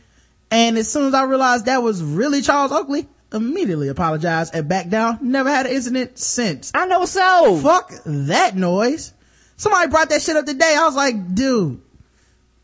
And 0.49 0.77
as 0.77 0.89
soon 0.91 1.07
as 1.07 1.13
I 1.13 1.23
realized 1.23 1.65
that 1.65 1.83
was 1.83 2.01
really 2.01 2.41
Charles 2.41 2.71
Oakley, 2.71 3.07
immediately 3.33 3.89
apologized 3.89 4.55
and 4.55 4.67
backed 4.67 4.89
down. 4.89 5.19
Never 5.21 5.49
had 5.49 5.65
an 5.65 5.73
incident 5.73 6.17
since. 6.17 6.71
I 6.73 6.85
know 6.85 7.05
so. 7.05 7.59
Fuck 7.61 7.91
that 8.05 8.55
noise. 8.55 9.13
Somebody 9.57 9.89
brought 9.89 10.09
that 10.09 10.21
shit 10.21 10.37
up 10.37 10.45
today. 10.45 10.75
I 10.77 10.85
was 10.85 10.95
like, 10.95 11.33
dude, 11.33 11.81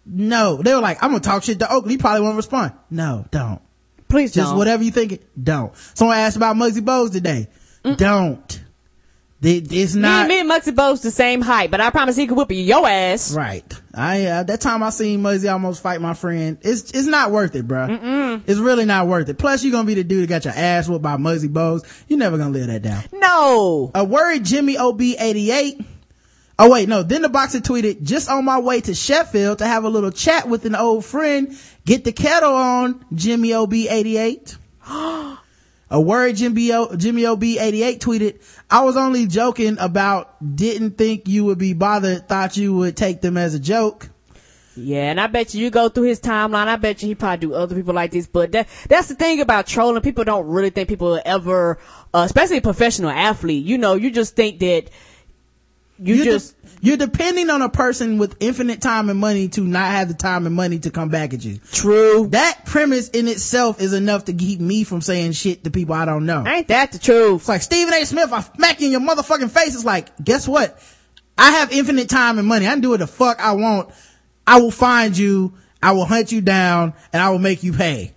no. 0.06 0.58
They 0.62 0.74
were 0.74 0.82
like, 0.82 1.04
I'm 1.04 1.10
gonna 1.10 1.22
talk 1.22 1.44
shit 1.44 1.60
to 1.60 1.72
Oakley. 1.72 1.94
He 1.94 1.98
probably 1.98 2.22
won't 2.22 2.38
respond. 2.38 2.74
No, 2.90 3.26
don't. 3.32 3.62
Please 4.08 4.32
Just 4.32 4.52
don't. 4.52 4.58
whatever 4.58 4.84
you 4.84 4.92
think. 4.92 5.24
Don't. 5.42 5.76
Someone 5.96 6.18
asked 6.18 6.38
about 6.38 6.56
Muggsy 6.56 6.82
Bogues 6.82 7.12
today. 7.12 7.48
Mm. 7.84 7.98
Don't. 7.98 8.63
It- 9.44 9.72
it's 9.72 9.94
Me, 9.96 10.02
not 10.02 10.28
me 10.28 10.40
and 10.40 10.50
Muggsy 10.50 10.74
Bogues 10.74 11.02
the 11.02 11.12
same 11.12 11.42
height, 11.42 11.70
but 11.70 11.82
I 11.82 11.90
promise 11.90 12.16
he 12.16 12.28
could 12.28 12.38
whoop 12.38 12.52
your 12.52 12.88
ass. 12.88 13.34
right. 13.34 13.66
I 13.94 14.26
uh, 14.26 14.44
that 14.44 14.62
time 14.62 14.82
I 14.82 14.90
seen 14.90 15.22
Muggsy 15.22 15.52
almost 15.52 15.84
fight 15.84 16.02
my 16.02 16.14
friend. 16.16 16.58
It's 16.62 16.92
it's 16.92 17.06
not 17.08 17.32
worth 17.32 17.56
it, 17.56 17.68
bruh. 17.68 18.42
It's 18.48 18.60
really 18.60 18.86
not 18.86 19.08
worth 19.08 19.30
it. 19.30 19.38
Plus, 19.38 19.64
you're 19.64 19.72
gonna 19.72 19.86
be 19.86 19.94
the 19.94 20.04
dude 20.04 20.24
that 20.24 20.28
got 20.30 20.46
your 20.46 20.54
ass 20.56 20.88
whooped 20.90 21.04
by 21.04 21.18
Muggsy 21.18 21.50
Bogues. 21.52 21.84
You're 22.08 22.18
never 22.20 22.38
gonna 22.38 22.50
live 22.52 22.68
that 22.68 22.82
down. 22.82 23.04
No. 23.14 23.92
A 23.94 24.04
worried 24.04 24.46
Jimmy 24.46 24.76
OB88. 24.78 25.86
Oh 26.60 26.70
wait, 26.70 26.88
no. 26.88 27.04
Then 27.04 27.22
the 27.24 27.30
boxer 27.30 27.60
tweeted, 27.60 28.04
just 28.04 28.30
on 28.30 28.46
my 28.46 28.60
way 28.60 28.80
to 28.82 28.94
Sheffield 28.96 29.58
to 29.60 29.68
have 29.68 29.84
a 29.84 29.90
little 29.90 30.12
chat 30.12 30.48
with 30.48 30.66
an 30.66 30.76
old 30.76 31.04
friend. 31.04 31.58
Get 31.86 32.04
the 32.04 32.12
kettle 32.12 32.54
on, 32.54 33.04
Jimmy 33.14 33.50
OB88. 33.50 34.58
a 35.94 36.02
word 36.02 36.36
Jimmy, 36.36 36.74
o, 36.74 36.96
Jimmy 36.96 37.22
OB88 37.22 38.00
tweeted, 38.00 38.42
I 38.68 38.84
was 38.84 38.98
only 38.98 39.28
joking 39.28 39.78
about 39.80 40.56
didn't 40.56 40.98
think 40.98 41.28
you 41.28 41.46
would 41.46 41.60
be 41.60 41.74
bothered, 41.74 42.28
thought 42.28 42.58
you 42.58 42.76
would 42.76 42.98
take 42.98 43.22
them 43.22 43.38
as 43.38 43.54
a 43.54 43.60
joke. 43.60 44.10
Yeah, 44.76 45.12
and 45.12 45.22
I 45.22 45.28
bet 45.28 45.54
you 45.54 45.64
you 45.64 45.70
go 45.70 45.90
through 45.90 46.06
his 46.06 46.20
timeline. 46.20 46.66
I 46.66 46.78
bet 46.78 47.04
you 47.04 47.10
he 47.10 47.14
probably 47.14 47.48
do 47.48 47.54
other 47.54 47.76
people 47.76 47.94
like 47.94 48.10
this. 48.10 48.26
But 48.26 48.52
that 48.54 48.68
that's 48.90 49.08
the 49.08 49.14
thing 49.14 49.40
about 49.40 49.68
trolling. 49.68 50.02
People 50.02 50.24
don't 50.24 50.48
really 50.48 50.72
think 50.72 50.90
people 50.90 51.22
ever, 51.24 51.78
uh, 52.12 52.24
especially 52.26 52.58
a 52.58 52.62
professional 52.62 53.12
athlete. 53.12 53.64
You 53.64 53.78
know, 53.78 53.94
you 53.94 54.10
just 54.10 54.36
think 54.36 54.58
that 54.62 54.90
you 56.00 56.16
you're 56.16 56.26
just 56.26 56.62
de- 56.62 56.88
you're 56.88 56.98
depending 56.98 57.50
on 57.50 57.62
a 57.62 57.70
person 57.70 58.18
with 58.18 58.36
infinite 58.40 58.82
time 58.82 59.10
and 59.10 59.20
money 59.20 59.48
to 59.50 59.62
not 59.62 59.92
have 59.92 60.08
the 60.08 60.14
time 60.14 60.46
and 60.46 60.56
money 60.56 60.80
to 60.80 60.90
come 60.90 61.10
back 61.10 61.34
at 61.34 61.46
you. 61.46 61.60
true. 61.72 62.28
That 62.28 62.66
premise 62.66 63.10
in 63.10 63.28
itself 63.28 63.80
is 63.80 63.94
enough 63.94 64.26
to 64.26 64.34
keep 64.34 64.60
me 64.60 64.84
from 64.84 65.02
saying 65.02 65.34
shit 65.34 65.64
to 65.64 65.72
people 65.72 65.96
I 65.96 66.06
don't 66.06 66.26
know. 66.26 66.46
Ain't 66.46 66.68
that 66.70 66.92
the 66.92 67.00
truth? 67.00 67.42
It's 67.42 67.50
like 67.50 67.62
Stephen 67.62 67.94
A. 67.94 68.06
Smith, 68.06 68.34
I 68.34 68.42
smack 68.42 68.82
you 68.82 68.88
in 68.88 68.92
your 68.92 69.02
motherfucking 69.02 69.52
face. 69.52 69.76
It's 69.76 69.86
like, 69.86 70.10
guess 70.24 70.48
what? 70.48 70.82
I 71.38 71.52
have 71.52 71.72
infinite 71.72 72.10
time 72.10 72.38
and 72.38 72.48
money. 72.48 72.68
I 72.68 72.72
can 72.72 72.82
do 72.82 72.90
what 72.90 73.00
the 73.00 73.08
fuck 73.08 73.40
I 73.40 73.54
want. 73.54 73.90
I 74.46 74.60
will 74.60 74.72
find 74.72 75.18
you. 75.18 75.54
I 75.82 75.92
will 75.92 76.06
hunt 76.06 76.32
you 76.32 76.42
down 76.42 76.94
and 77.12 77.22
I 77.22 77.30
will 77.30 77.40
make 77.40 77.64
you 77.64 77.74
pay. 77.74 78.14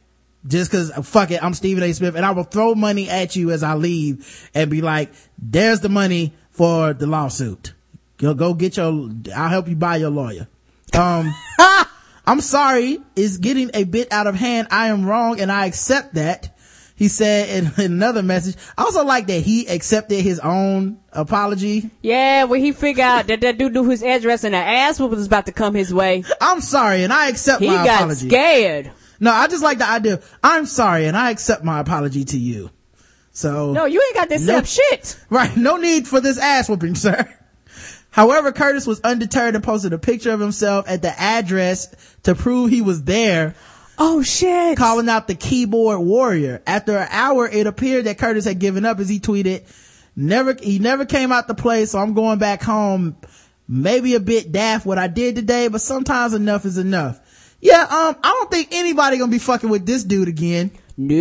Just 0.46 0.70
cause 0.70 0.92
uh, 0.92 1.02
fuck 1.02 1.32
it, 1.32 1.42
I'm 1.42 1.54
Stephen 1.54 1.82
A. 1.82 1.92
Smith 1.92 2.14
and 2.14 2.24
I 2.24 2.30
will 2.30 2.44
throw 2.44 2.74
money 2.74 3.08
at 3.08 3.34
you 3.34 3.50
as 3.50 3.62
I 3.62 3.74
leave 3.74 4.48
and 4.54 4.70
be 4.70 4.80
like, 4.80 5.12
there's 5.38 5.80
the 5.80 5.88
money 5.88 6.34
for 6.56 6.94
the 6.94 7.06
lawsuit. 7.06 7.74
Go, 8.16 8.32
go 8.32 8.54
get 8.54 8.78
your, 8.78 9.10
I'll 9.34 9.48
help 9.50 9.68
you 9.68 9.76
buy 9.76 9.96
your 9.96 10.10
lawyer. 10.10 10.48
Um, 10.94 11.34
I'm 12.26 12.40
sorry, 12.40 12.98
it's 13.14 13.36
getting 13.36 13.70
a 13.74 13.84
bit 13.84 14.10
out 14.10 14.26
of 14.26 14.34
hand. 14.34 14.68
I 14.70 14.88
am 14.88 15.04
wrong 15.04 15.38
and 15.38 15.52
I 15.52 15.66
accept 15.66 16.14
that. 16.14 16.56
He 16.96 17.08
said 17.08 17.50
in, 17.50 17.72
in 17.84 17.92
another 17.92 18.22
message. 18.22 18.56
I 18.76 18.82
also 18.84 19.04
like 19.04 19.26
that 19.26 19.42
he 19.42 19.68
accepted 19.68 20.22
his 20.22 20.40
own 20.40 20.98
apology. 21.12 21.90
Yeah, 22.00 22.44
when 22.44 22.62
he 22.62 22.72
figured 22.72 23.04
out 23.04 23.26
that 23.26 23.42
that 23.42 23.58
dude 23.58 23.74
knew 23.74 23.88
his 23.88 24.02
address 24.02 24.44
and 24.44 24.54
the 24.54 24.58
ass 24.58 24.98
was 24.98 25.26
about 25.26 25.44
to 25.46 25.52
come 25.52 25.74
his 25.74 25.92
way, 25.92 26.24
I'm 26.40 26.62
sorry 26.62 27.04
and 27.04 27.12
I 27.12 27.28
accept 27.28 27.60
he 27.60 27.68
my 27.68 27.84
got 27.84 28.10
scared. 28.12 28.92
No, 29.20 29.30
I 29.30 29.46
just 29.46 29.62
like 29.62 29.78
the 29.78 29.88
idea. 29.88 30.22
I'm 30.42 30.64
sorry 30.64 31.06
and 31.06 31.16
I 31.16 31.30
accept 31.30 31.62
my 31.62 31.80
apology 31.80 32.24
to 32.24 32.38
you. 32.38 32.70
So. 33.36 33.72
No, 33.74 33.84
you 33.84 34.02
ain't 34.06 34.14
got 34.14 34.30
this 34.30 34.40
No. 34.46 34.56
accept 34.58 34.88
shit. 34.90 35.20
Right. 35.28 35.54
No 35.58 35.76
need 35.76 36.08
for 36.08 36.22
this 36.22 36.38
ass 36.38 36.70
whooping, 36.70 36.94
sir. 37.06 37.28
However, 38.10 38.50
Curtis 38.50 38.86
was 38.86 38.98
undeterred 39.02 39.54
and 39.54 39.62
posted 39.62 39.92
a 39.92 39.98
picture 39.98 40.30
of 40.30 40.40
himself 40.40 40.88
at 40.88 41.02
the 41.02 41.12
address 41.20 41.94
to 42.22 42.34
prove 42.34 42.70
he 42.70 42.80
was 42.80 43.02
there, 43.02 43.54
Oh 43.98 44.22
shit. 44.22 44.78
calling 44.78 45.10
out 45.10 45.28
the 45.28 45.34
keyboard 45.34 46.00
warrior. 46.00 46.62
After 46.66 46.96
an 46.96 47.08
hour, 47.10 47.46
it 47.46 47.66
appeared 47.66 48.06
that 48.06 48.16
Curtis 48.16 48.46
had 48.46 48.58
given 48.58 48.86
up 48.86 49.00
as 49.00 49.08
he 49.10 49.20
tweeted, 49.20 49.64
never, 50.16 50.56
he 50.58 50.78
never 50.78 51.04
came 51.04 51.30
out 51.30 51.46
to 51.48 51.54
play, 51.54 51.84
so 51.84 51.98
I'm 51.98 52.14
going 52.14 52.38
back 52.38 52.62
home. 52.62 53.16
Maybe 53.68 54.14
a 54.14 54.20
bit 54.20 54.50
daft 54.50 54.86
what 54.86 54.96
I 54.96 55.08
did 55.08 55.34
today, 55.36 55.68
but 55.68 55.82
sometimes 55.82 56.32
enough 56.32 56.64
is 56.64 56.78
enough. 56.78 57.20
Yeah, 57.60 57.82
um, 57.82 58.16
I 58.22 58.30
don't 58.30 58.50
think 58.50 58.68
anybody 58.72 59.18
gonna 59.18 59.30
be 59.30 59.38
fucking 59.38 59.68
with 59.68 59.84
this 59.84 60.04
dude 60.04 60.28
again. 60.28 60.70
No. 60.96 61.14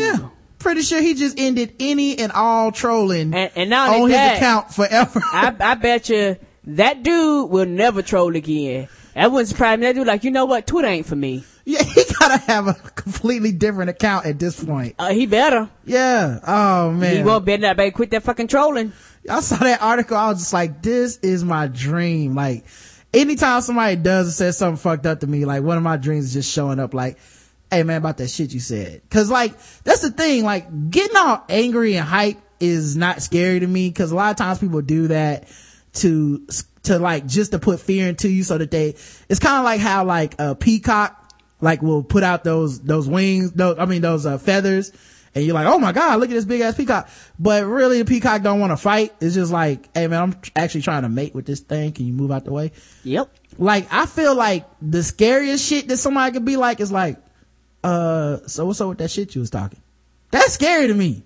Yeah. 0.00 0.28
Pretty 0.58 0.82
sure 0.82 1.00
he 1.00 1.14
just 1.14 1.38
ended 1.38 1.74
any 1.78 2.18
and 2.18 2.32
all 2.32 2.72
trolling 2.72 3.32
And, 3.32 3.50
and 3.54 3.72
on 3.72 4.02
his 4.02 4.10
that, 4.10 4.36
account 4.36 4.72
forever. 4.74 5.20
I, 5.24 5.54
I 5.60 5.74
bet 5.76 6.08
you 6.08 6.36
that 6.64 7.02
dude 7.02 7.50
will 7.50 7.66
never 7.66 8.02
troll 8.02 8.34
again. 8.34 8.88
That 9.14 9.30
wouldn't 9.32 9.48
surprise 9.48 9.78
me. 9.78 9.86
That 9.86 9.94
dude 9.94 10.06
like, 10.06 10.24
you 10.24 10.30
know 10.30 10.44
what? 10.46 10.66
Twitter 10.66 10.88
ain't 10.88 11.06
for 11.06 11.16
me. 11.16 11.44
yeah, 11.64 11.82
he 11.82 12.02
gotta 12.18 12.38
have 12.38 12.66
a 12.66 12.74
completely 12.74 13.52
different 13.52 13.90
account 13.90 14.26
at 14.26 14.38
this 14.38 14.62
point. 14.62 14.94
Uh, 14.98 15.10
he 15.10 15.26
better. 15.26 15.68
Yeah. 15.84 16.40
Oh 16.46 16.90
man. 16.90 17.16
He 17.16 17.22
won't 17.22 17.44
better 17.44 17.62
not 17.62 17.76
better 17.76 17.90
quit 17.90 18.10
that 18.10 18.22
fucking 18.24 18.48
trolling. 18.48 18.92
I 19.30 19.40
saw 19.40 19.56
that 19.56 19.82
article. 19.82 20.16
I 20.16 20.28
was 20.28 20.38
just 20.38 20.52
like, 20.52 20.82
this 20.82 21.18
is 21.18 21.44
my 21.44 21.66
dream. 21.66 22.34
Like, 22.34 22.64
anytime 23.12 23.60
somebody 23.60 23.96
does 23.96 24.28
or 24.28 24.30
says 24.32 24.56
something 24.56 24.78
fucked 24.78 25.04
up 25.06 25.20
to 25.20 25.26
me, 25.26 25.44
like 25.44 25.62
one 25.62 25.76
of 25.76 25.82
my 25.82 25.96
dreams 25.98 26.26
is 26.26 26.32
just 26.32 26.52
showing 26.52 26.78
up 26.80 26.94
like, 26.94 27.18
hey 27.70 27.82
man, 27.82 27.98
about 27.98 28.16
that 28.18 28.28
shit 28.28 28.52
you 28.52 28.60
said. 28.60 29.02
Cause 29.10 29.30
like, 29.30 29.52
that's 29.84 30.00
the 30.00 30.10
thing, 30.10 30.44
like 30.44 30.90
getting 30.90 31.16
all 31.16 31.44
angry 31.48 31.96
and 31.96 32.06
hype 32.06 32.38
is 32.60 32.96
not 32.96 33.22
scary 33.22 33.60
to 33.60 33.66
me. 33.66 33.90
Cause 33.92 34.10
a 34.10 34.14
lot 34.14 34.30
of 34.30 34.36
times 34.36 34.58
people 34.58 34.80
do 34.80 35.08
that 35.08 35.48
to, 35.94 36.46
to 36.84 36.98
like, 36.98 37.26
just 37.26 37.52
to 37.52 37.58
put 37.58 37.80
fear 37.80 38.08
into 38.08 38.28
you 38.28 38.42
so 38.42 38.58
that 38.58 38.70
they, 38.70 38.96
it's 39.28 39.40
kind 39.40 39.58
of 39.58 39.64
like 39.64 39.80
how 39.80 40.04
like 40.04 40.34
a 40.38 40.54
peacock, 40.54 41.14
like 41.60 41.82
will 41.82 42.02
put 42.02 42.22
out 42.22 42.44
those, 42.44 42.80
those 42.80 43.08
wings, 43.08 43.52
those, 43.52 43.78
I 43.78 43.84
mean, 43.84 44.02
those, 44.02 44.26
uh, 44.26 44.38
feathers. 44.38 44.92
And 45.34 45.44
you're 45.44 45.54
like, 45.54 45.66
oh 45.66 45.78
my 45.78 45.92
God, 45.92 46.18
look 46.18 46.30
at 46.30 46.32
this 46.32 46.46
big 46.46 46.62
ass 46.62 46.74
peacock. 46.74 47.08
But 47.38 47.64
really 47.66 47.98
the 47.98 48.04
peacock 48.04 48.42
don't 48.42 48.60
want 48.60 48.72
to 48.72 48.76
fight. 48.76 49.14
It's 49.20 49.34
just 49.34 49.52
like, 49.52 49.88
hey 49.94 50.06
man, 50.06 50.22
I'm 50.22 50.40
actually 50.56 50.82
trying 50.82 51.02
to 51.02 51.08
mate 51.08 51.34
with 51.34 51.46
this 51.46 51.60
thing. 51.60 51.92
Can 51.92 52.06
you 52.06 52.12
move 52.12 52.32
out 52.32 52.44
the 52.44 52.52
way? 52.52 52.72
Yep. 53.04 53.30
Like, 53.58 53.86
I 53.92 54.06
feel 54.06 54.34
like 54.34 54.66
the 54.80 55.02
scariest 55.02 55.64
shit 55.64 55.86
that 55.88 55.98
somebody 55.98 56.32
could 56.32 56.44
be 56.44 56.56
like 56.56 56.80
is 56.80 56.90
like, 56.90 57.18
uh, 57.84 58.38
so 58.46 58.66
what's 58.66 58.80
up 58.80 58.88
with 58.88 58.98
that 58.98 59.10
shit 59.10 59.34
you 59.34 59.40
was 59.40 59.50
talking? 59.50 59.80
That's 60.30 60.52
scary 60.54 60.88
to 60.88 60.94
me. 60.94 61.22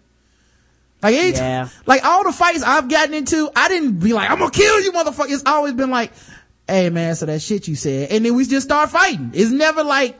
Like, 1.02 1.14
any 1.16 1.32
Yeah. 1.32 1.68
like 1.86 2.04
all 2.04 2.22
the 2.24 2.32
fights 2.32 2.62
I've 2.62 2.88
gotten 2.88 3.14
into, 3.14 3.50
I 3.56 3.68
didn't 3.68 3.98
be 3.98 4.12
like, 4.12 4.30
I'm 4.30 4.38
gonna 4.38 4.50
kill 4.52 4.80
you 4.80 4.92
motherfucker. 4.92 5.30
It's 5.30 5.42
always 5.46 5.72
been 5.72 5.90
like, 5.90 6.12
hey 6.68 6.90
man, 6.90 7.16
so 7.16 7.26
that 7.26 7.42
shit 7.42 7.66
you 7.66 7.74
said. 7.74 8.10
And 8.10 8.24
then 8.24 8.34
we 8.36 8.46
just 8.46 8.64
start 8.66 8.90
fighting. 8.90 9.32
It's 9.34 9.50
never 9.50 9.82
like, 9.82 10.18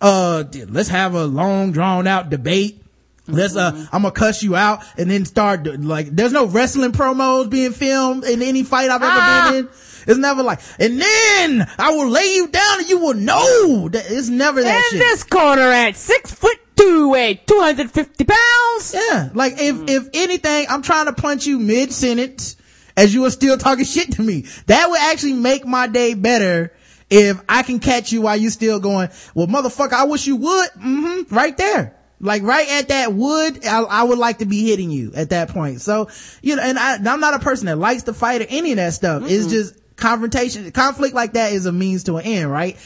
uh, 0.00 0.42
let's 0.68 0.88
have 0.88 1.14
a 1.14 1.24
long 1.24 1.70
drawn 1.72 2.06
out 2.08 2.30
debate. 2.30 2.80
Let's, 3.28 3.54
uh, 3.56 3.86
I'm 3.92 4.02
gonna 4.02 4.10
cuss 4.10 4.42
you 4.42 4.56
out 4.56 4.82
and 4.98 5.08
then 5.10 5.24
start, 5.24 5.66
like, 5.80 6.08
there's 6.14 6.32
no 6.32 6.46
wrestling 6.46 6.92
promos 6.92 7.48
being 7.48 7.70
filmed 7.72 8.24
in 8.24 8.42
any 8.42 8.64
fight 8.64 8.90
I've 8.90 9.02
ever 9.02 9.10
Ah. 9.12 9.48
been 9.52 9.58
in. 9.60 9.68
It's 10.06 10.18
never 10.18 10.42
like, 10.42 10.60
and 10.78 11.00
then 11.00 11.66
I 11.78 11.90
will 11.92 12.08
lay 12.08 12.34
you 12.34 12.48
down 12.48 12.80
and 12.80 12.88
you 12.88 12.98
will 12.98 13.14
know 13.14 13.88
that 13.88 14.04
it's 14.08 14.28
never 14.28 14.62
that 14.62 14.74
And 14.74 14.84
shit. 14.90 14.98
this 14.98 15.24
corner 15.24 15.62
at 15.70 15.96
six 15.96 16.32
foot 16.32 16.58
two, 16.76 17.10
weigh 17.10 17.34
250 17.46 18.24
pounds. 18.24 18.94
Yeah, 18.94 19.30
like 19.34 19.54
if 19.58 19.88
if 19.88 20.08
anything, 20.14 20.66
I'm 20.68 20.82
trying 20.82 21.06
to 21.06 21.12
punch 21.12 21.46
you 21.46 21.58
mid 21.58 21.92
sentence 21.92 22.56
as 22.96 23.14
you 23.14 23.24
are 23.24 23.30
still 23.30 23.58
talking 23.58 23.84
shit 23.84 24.12
to 24.12 24.22
me. 24.22 24.44
That 24.66 24.88
would 24.90 25.00
actually 25.00 25.34
make 25.34 25.66
my 25.66 25.86
day 25.86 26.14
better 26.14 26.72
if 27.10 27.40
I 27.48 27.62
can 27.62 27.78
catch 27.80 28.12
you 28.12 28.22
while 28.22 28.36
you 28.36 28.50
still 28.50 28.80
going. 28.80 29.08
Well, 29.34 29.46
motherfucker, 29.46 29.92
I 29.92 30.04
wish 30.04 30.26
you 30.26 30.36
would. 30.36 30.68
Mm-hmm, 30.70 31.34
right 31.34 31.56
there. 31.56 31.96
Like 32.20 32.42
right 32.42 32.68
at 32.70 32.88
that 32.88 33.12
wood, 33.12 33.66
I, 33.66 33.82
I 33.82 34.02
would 34.04 34.18
like 34.18 34.38
to 34.38 34.46
be 34.46 34.68
hitting 34.68 34.90
you 34.90 35.12
at 35.14 35.30
that 35.30 35.50
point. 35.50 35.82
So, 35.82 36.08
you 36.40 36.56
know, 36.56 36.62
and 36.62 36.78
I, 36.78 36.94
I'm 36.96 37.20
not 37.20 37.34
a 37.34 37.38
person 37.38 37.66
that 37.66 37.76
likes 37.76 38.04
to 38.04 38.14
fight 38.14 38.40
or 38.40 38.46
any 38.48 38.70
of 38.72 38.76
that 38.76 38.94
stuff. 38.94 39.24
It's 39.26 39.46
just 39.48 39.74
confrontation, 39.96 40.70
conflict 40.72 41.14
like 41.14 41.32
that 41.34 41.52
is 41.52 41.66
a 41.66 41.72
means 41.72 42.04
to 42.04 42.16
an 42.16 42.24
end, 42.24 42.50
right? 42.50 42.76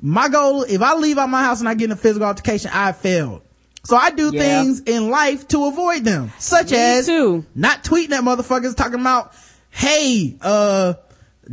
My 0.00 0.28
goal, 0.28 0.62
if 0.64 0.82
I 0.82 0.94
leave 0.94 1.18
out 1.18 1.28
my 1.28 1.42
house 1.42 1.60
and 1.60 1.68
I 1.68 1.74
get 1.74 1.86
in 1.86 1.92
a 1.92 1.96
physical 1.96 2.26
altercation, 2.26 2.70
I 2.74 2.92
failed. 2.92 3.42
So 3.84 3.96
I 3.96 4.10
do 4.10 4.30
Yeah. 4.32 4.40
things 4.62 4.80
in 4.80 5.10
life 5.10 5.48
to 5.48 5.66
avoid 5.66 6.04
them, 6.04 6.32
such 6.38 6.70
Me 6.70 6.76
as 6.76 7.06
too. 7.06 7.44
not 7.54 7.82
tweeting 7.84 8.12
at 8.12 8.22
motherfuckers 8.22 8.76
talking 8.76 9.00
about, 9.00 9.32
hey, 9.70 10.36
uh, 10.40 10.94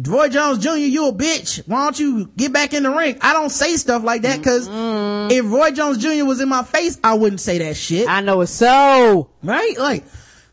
Roy 0.06 0.30
Jones 0.30 0.60
Jr., 0.60 0.76
you 0.76 1.08
a 1.08 1.12
bitch. 1.14 1.64
Why 1.66 1.84
don't 1.86 2.00
you 2.00 2.30
get 2.38 2.54
back 2.54 2.74
in 2.76 2.84
the 2.84 2.92
ring? 2.92 3.18
I 3.22 3.34
don't 3.34 3.50
say 3.50 3.76
stuff 3.76 4.04
like 4.04 4.22
that 4.22 4.38
because 4.38 4.68
if 4.70 5.52
Roy 5.52 5.72
Jones 5.72 5.98
Jr. 5.98 6.26
was 6.26 6.40
in 6.40 6.48
my 6.50 6.64
face, 6.64 7.00
I 7.04 7.16
wouldn't 7.16 7.42
say 7.42 7.58
that 7.58 7.76
shit. 7.76 8.08
I 8.08 8.22
know 8.22 8.42
it's 8.42 8.52
so. 8.52 9.30
right? 9.44 9.78
Like, 9.80 10.04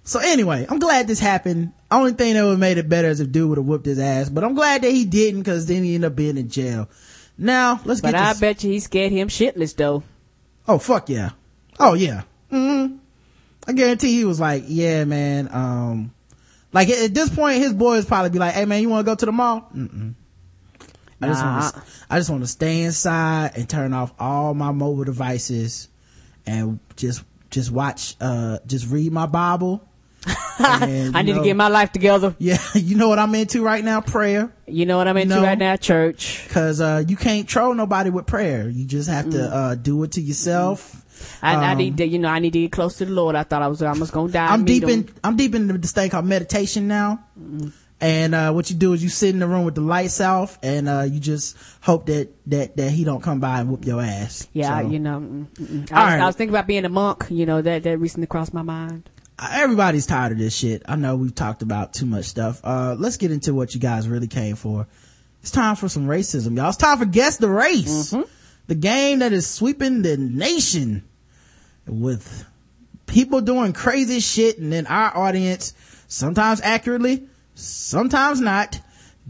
so 0.04 0.18
anyway, 0.20 0.66
I'm 0.68 0.78
glad 0.78 1.06
this 1.06 1.18
happened. 1.20 1.72
Only 1.96 2.12
thing 2.12 2.34
that 2.34 2.42
would 2.44 2.50
have 2.50 2.58
made 2.58 2.78
it 2.78 2.88
better 2.88 3.08
is 3.08 3.20
if 3.20 3.30
dude 3.32 3.48
would 3.48 3.58
have 3.58 3.66
whooped 3.66 3.86
his 3.86 3.98
ass, 3.98 4.28
but 4.28 4.44
I'm 4.44 4.54
glad 4.54 4.82
that 4.82 4.90
he 4.90 5.04
didn't 5.04 5.40
because 5.40 5.66
then 5.66 5.82
he 5.84 5.94
ended 5.94 6.10
up 6.12 6.16
being 6.16 6.36
in 6.36 6.48
jail. 6.48 6.88
Now, 7.38 7.80
let's 7.84 8.00
But 8.00 8.08
get 8.08 8.12
But 8.12 8.20
I 8.22 8.32
this. 8.32 8.40
bet 8.40 8.64
you 8.64 8.70
he 8.72 8.80
scared 8.80 9.12
him 9.12 9.28
shitless 9.28 9.74
though. 9.76 10.02
Oh, 10.68 10.78
fuck 10.78 11.08
yeah. 11.08 11.30
Oh, 11.78 11.94
yeah. 11.94 12.22
hmm 12.50 12.96
I 13.68 13.72
guarantee 13.72 14.12
he 14.12 14.24
was 14.24 14.38
like, 14.38 14.64
yeah, 14.66 15.04
man, 15.04 15.48
um, 15.52 16.12
like 16.72 16.88
at 16.88 17.12
this 17.14 17.28
point, 17.34 17.58
his 17.58 17.72
boys 17.72 18.04
probably 18.04 18.30
be 18.30 18.38
like, 18.38 18.54
hey 18.54 18.64
man, 18.64 18.80
you 18.82 18.88
want 18.88 19.04
to 19.04 19.10
go 19.10 19.16
to 19.16 19.26
the 19.26 19.32
mall? 19.32 19.68
Mm-mm. 19.74 20.14
I 21.20 21.26
just 21.26 21.42
Nah. 21.42 21.60
want 21.60 21.74
to, 21.74 21.82
I 22.10 22.18
just 22.18 22.30
want 22.30 22.42
to 22.42 22.46
stay 22.48 22.82
inside 22.82 23.52
and 23.56 23.68
turn 23.68 23.92
off 23.92 24.12
all 24.20 24.54
my 24.54 24.70
mobile 24.70 25.04
devices 25.04 25.88
and 26.46 26.78
just, 26.96 27.24
just 27.50 27.70
watch, 27.70 28.16
uh, 28.20 28.58
just 28.66 28.88
read 28.90 29.12
my 29.12 29.26
Bible 29.26 29.82
And, 30.26 30.36
I 31.16 31.22
need 31.22 31.32
know- 31.32 31.38
to 31.38 31.44
get 31.44 31.56
my 31.56 31.68
life 31.68 31.92
together. 31.92 32.34
Yeah, 32.38 32.58
you 32.74 32.96
know 32.96 33.08
what 33.08 33.18
I'm 33.18 33.34
into 33.34 33.62
right 33.62 33.84
now? 33.84 34.00
Prayer. 34.00 34.52
You 34.66 34.86
know 34.86 34.96
what 34.96 35.06
I'm 35.08 35.16
into 35.16 35.36
know? 35.36 35.42
right 35.42 35.58
now? 35.58 35.76
Church. 35.76 36.46
Cause, 36.50 36.80
uh, 36.80 37.04
you 37.06 37.16
can't 37.16 37.48
troll 37.48 37.74
nobody 37.74 38.10
with 38.10 38.26
prayer. 38.26 38.68
You 38.68 38.84
just 38.84 39.08
have 39.08 39.26
Mm. 39.26 39.32
to, 39.32 39.54
uh, 39.54 39.74
do 39.76 40.02
it 40.02 40.12
to 40.12 40.20
yourself. 40.20 41.02
I, 41.42 41.54
I 41.54 41.72
Um, 41.72 41.78
need 41.78 41.96
to, 41.98 42.06
you 42.06 42.18
know, 42.18 42.28
I 42.28 42.40
need 42.40 42.52
to 42.54 42.60
get 42.60 42.72
close 42.72 42.98
to 42.98 43.04
the 43.04 43.12
Lord. 43.12 43.36
I 43.36 43.42
thought 43.44 43.62
I 43.62 43.68
was 43.68 43.80
almost 43.82 44.12
gonna 44.12 44.32
die. 44.32 44.52
I'm 44.52 44.64
deep 44.64 44.84
in. 44.84 45.08
I'm 45.24 45.36
deep 45.36 45.54
into 45.54 45.78
this 45.78 45.92
thing 45.92 46.10
called 46.10 46.26
meditation 46.26 46.88
now. 46.88 47.20
And, 47.98 48.34
uh, 48.34 48.52
what 48.52 48.68
you 48.68 48.76
do 48.76 48.92
is 48.92 49.02
you 49.02 49.08
sit 49.08 49.30
in 49.30 49.38
the 49.38 49.46
room 49.46 49.64
with 49.64 49.74
the 49.74 49.80
lights 49.80 50.20
off 50.20 50.58
and, 50.62 50.86
uh, 50.88 51.06
you 51.10 51.18
just 51.18 51.56
hope 51.80 52.06
that, 52.06 52.28
that, 52.48 52.76
that 52.76 52.90
he 52.90 53.04
don't 53.04 53.22
come 53.22 53.40
by 53.40 53.60
and 53.60 53.70
whoop 53.70 53.86
your 53.86 54.02
ass. 54.02 54.46
Yeah, 54.52 54.80
So, 54.82 54.88
you 54.88 54.98
know. 54.98 55.20
mm, 55.20 55.46
mm, 55.48 55.66
mm. 55.86 55.92
I, 55.92 56.04
was, 56.04 56.12
right. 56.12 56.20
I 56.20 56.26
was 56.26 56.36
thinking 56.36 56.54
about 56.54 56.66
being 56.66 56.84
a 56.84 56.90
monk. 56.90 57.26
You 57.30 57.46
know 57.46 57.62
that 57.62 57.84
that 57.84 57.96
recently 57.98 58.26
crossed 58.26 58.52
my 58.52 58.60
mind. 58.62 59.08
Everybody's 59.40 60.06
tired 60.06 60.32
of 60.32 60.38
this 60.38 60.56
shit. 60.56 60.82
I 60.86 60.96
know 60.96 61.16
we've 61.16 61.34
talked 61.34 61.62
about 61.62 61.92
too 61.92 62.06
much 62.06 62.26
stuff. 62.26 62.60
Uh, 62.64 62.96
let's 62.98 63.16
get 63.16 63.30
into 63.30 63.54
what 63.54 63.74
you 63.74 63.80
guys 63.80 64.08
really 64.08 64.28
came 64.28 64.56
for. 64.56 64.86
It's 65.42 65.50
time 65.50 65.76
for 65.76 65.88
some 65.88 66.06
racism, 66.06 66.56
y'all. 66.56 66.68
It's 66.68 66.76
time 66.76 66.98
for 66.98 67.04
Guess 67.04 67.36
the 67.36 67.48
Race. 67.48 68.14
The 68.66 68.74
game 68.74 69.20
that 69.20 69.32
is 69.32 69.46
sweeping 69.46 70.02
the 70.02 70.16
nation 70.16 71.04
with 71.86 72.44
people 73.06 73.40
doing 73.40 73.72
crazy 73.72 74.20
shit 74.20 74.58
and 74.58 74.72
then 74.72 74.86
our 74.86 75.16
audience, 75.16 75.74
sometimes 76.08 76.60
accurately, 76.62 77.28
sometimes 77.54 78.40
not, 78.40 78.80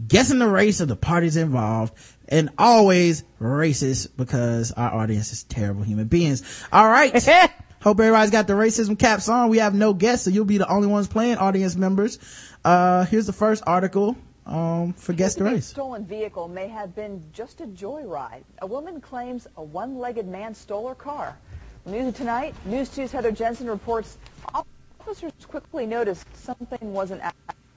guessing 0.07 0.39
the 0.39 0.47
race 0.47 0.79
of 0.79 0.87
the 0.87 0.95
parties 0.95 1.37
involved 1.37 1.93
and 2.29 2.49
always 2.57 3.23
racist 3.39 4.09
because 4.17 4.71
our 4.71 4.93
audience 4.93 5.31
is 5.31 5.43
terrible 5.43 5.83
human 5.83 6.07
beings. 6.07 6.65
All 6.71 6.87
right. 6.87 7.13
Hope 7.87 8.01
everybody's 8.01 8.31
got 8.31 8.47
the 8.47 8.53
racism 8.53 8.99
caps 8.99 9.29
on. 9.29 9.47
We 9.47 9.59
have 9.59 9.73
no 9.73 9.93
guests, 9.93 10.25
so 10.25 10.29
you'll 10.29 10.43
be 10.43 10.57
the 10.57 10.67
only 10.67 10.89
ones 10.89 11.07
playing 11.07 11.37
audience 11.37 11.77
members. 11.77 12.19
Uh, 12.65 13.05
here's 13.05 13.27
the 13.27 13.31
first 13.31 13.63
article, 13.65 14.17
um, 14.45 14.91
for 14.91 15.13
Guess 15.13 15.35
the 15.35 15.45
Race. 15.45 15.67
stolen 15.67 16.05
vehicle 16.05 16.49
may 16.49 16.67
have 16.67 16.93
been 16.95 17.23
just 17.31 17.61
a 17.61 17.65
joyride. 17.65 18.43
A 18.61 18.67
woman 18.67 18.99
claims 18.99 19.47
a 19.55 19.63
one-legged 19.63 20.27
man 20.27 20.53
stole 20.53 20.89
her 20.89 20.95
car. 20.95 21.37
News 21.85 22.13
tonight, 22.13 22.53
News 22.65 22.89
2's 22.89 23.13
Heather 23.13 23.31
Jensen 23.31 23.69
reports 23.69 24.17
officers 24.53 25.31
quickly 25.47 25.85
noticed 25.85 26.25
something 26.35 26.91
wasn't 26.91 27.21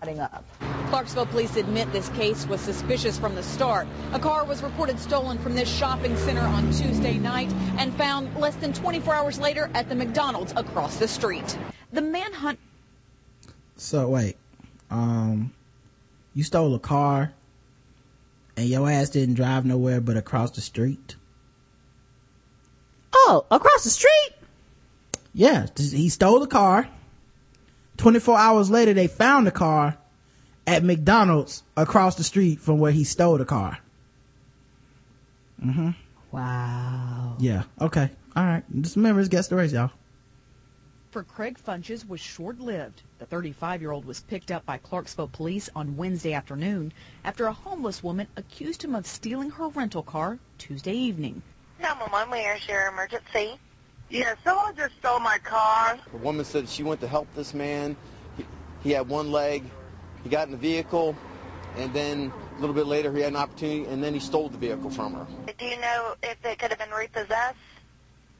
up. 0.02 0.44
Clarksville 0.88 1.26
police 1.26 1.56
admit 1.56 1.92
this 1.92 2.08
case 2.10 2.46
was 2.46 2.60
suspicious 2.60 3.18
from 3.18 3.34
the 3.34 3.42
start. 3.42 3.86
A 4.12 4.18
car 4.18 4.44
was 4.44 4.62
reported 4.62 4.98
stolen 4.98 5.38
from 5.38 5.54
this 5.54 5.70
shopping 5.70 6.16
center 6.16 6.40
on 6.40 6.64
Tuesday 6.72 7.18
night 7.18 7.52
and 7.76 7.94
found 7.94 8.34
less 8.36 8.56
than 8.56 8.72
24 8.72 9.14
hours 9.14 9.38
later 9.38 9.70
at 9.74 9.88
the 9.90 9.94
McDonald's 9.94 10.54
across 10.56 10.96
the 10.96 11.06
street. 11.06 11.58
The 11.92 12.00
manhunt 12.00 12.58
So 13.76 14.08
wait, 14.08 14.36
um, 14.90 15.52
you 16.34 16.44
stole 16.44 16.74
a 16.74 16.78
car 16.78 17.32
and 18.56 18.66
your 18.66 18.90
ass 18.90 19.10
didn't 19.10 19.34
drive 19.34 19.66
nowhere 19.66 20.00
but 20.00 20.16
across 20.16 20.52
the 20.52 20.62
street? 20.62 21.16
Oh, 23.12 23.44
across 23.50 23.84
the 23.84 23.90
street? 23.90 24.32
Yeah, 25.34 25.66
he 25.76 26.08
stole 26.08 26.40
the 26.40 26.46
car. 26.46 26.88
24 28.00 28.38
hours 28.38 28.70
later, 28.70 28.94
they 28.94 29.06
found 29.06 29.46
the 29.46 29.50
car 29.50 29.98
at 30.66 30.82
McDonald's 30.82 31.62
across 31.76 32.16
the 32.16 32.24
street 32.24 32.58
from 32.60 32.78
where 32.78 32.92
he 32.92 33.04
stole 33.04 33.38
the 33.38 33.44
car. 33.44 33.78
Mm-hmm. 35.64 35.90
Wow. 36.32 37.36
Yeah. 37.38 37.64
Okay. 37.80 38.10
All 38.34 38.44
right. 38.44 38.64
Just 38.80 38.96
remember, 38.96 39.20
it's 39.20 39.28
guess 39.28 39.48
the 39.48 39.56
race, 39.56 39.72
y'all. 39.72 39.90
for 41.10 41.24
Craig 41.24 41.58
Funches 41.58 42.08
was 42.08 42.20
short-lived. 42.20 43.02
The 43.18 43.26
35-year-old 43.26 44.04
was 44.04 44.20
picked 44.20 44.50
up 44.50 44.64
by 44.64 44.78
Clarksville 44.78 45.28
police 45.28 45.68
on 45.74 45.96
Wednesday 45.96 46.32
afternoon 46.32 46.92
after 47.24 47.46
a 47.46 47.52
homeless 47.52 48.02
woman 48.02 48.28
accused 48.36 48.84
him 48.84 48.94
of 48.94 49.06
stealing 49.06 49.50
her 49.50 49.68
rental 49.68 50.02
car 50.02 50.38
Tuesday 50.58 50.94
evening. 50.94 51.42
911, 51.80 52.30
where's 52.30 52.68
your 52.68 52.88
emergency? 52.88 53.58
Yeah, 54.10 54.34
someone 54.42 54.74
just 54.76 54.96
stole 54.98 55.20
my 55.20 55.38
car. 55.38 55.96
The 56.10 56.16
woman 56.18 56.44
said 56.44 56.68
she 56.68 56.82
went 56.82 57.00
to 57.00 57.08
help 57.08 57.32
this 57.34 57.54
man. 57.54 57.96
He, 58.36 58.44
he 58.82 58.90
had 58.90 59.08
one 59.08 59.30
leg. 59.30 59.62
He 60.24 60.28
got 60.28 60.46
in 60.46 60.52
the 60.52 60.58
vehicle, 60.58 61.16
and 61.76 61.92
then 61.94 62.32
a 62.56 62.60
little 62.60 62.74
bit 62.74 62.86
later 62.86 63.12
he 63.14 63.20
had 63.20 63.32
an 63.32 63.36
opportunity, 63.36 63.86
and 63.86 64.02
then 64.02 64.12
he 64.12 64.20
stole 64.20 64.48
the 64.48 64.58
vehicle 64.58 64.90
from 64.90 65.14
her. 65.14 65.26
Do 65.58 65.64
you 65.64 65.80
know 65.80 66.14
if 66.22 66.44
it 66.44 66.58
could 66.58 66.70
have 66.70 66.78
been 66.78 66.90
repossessed? 66.90 67.56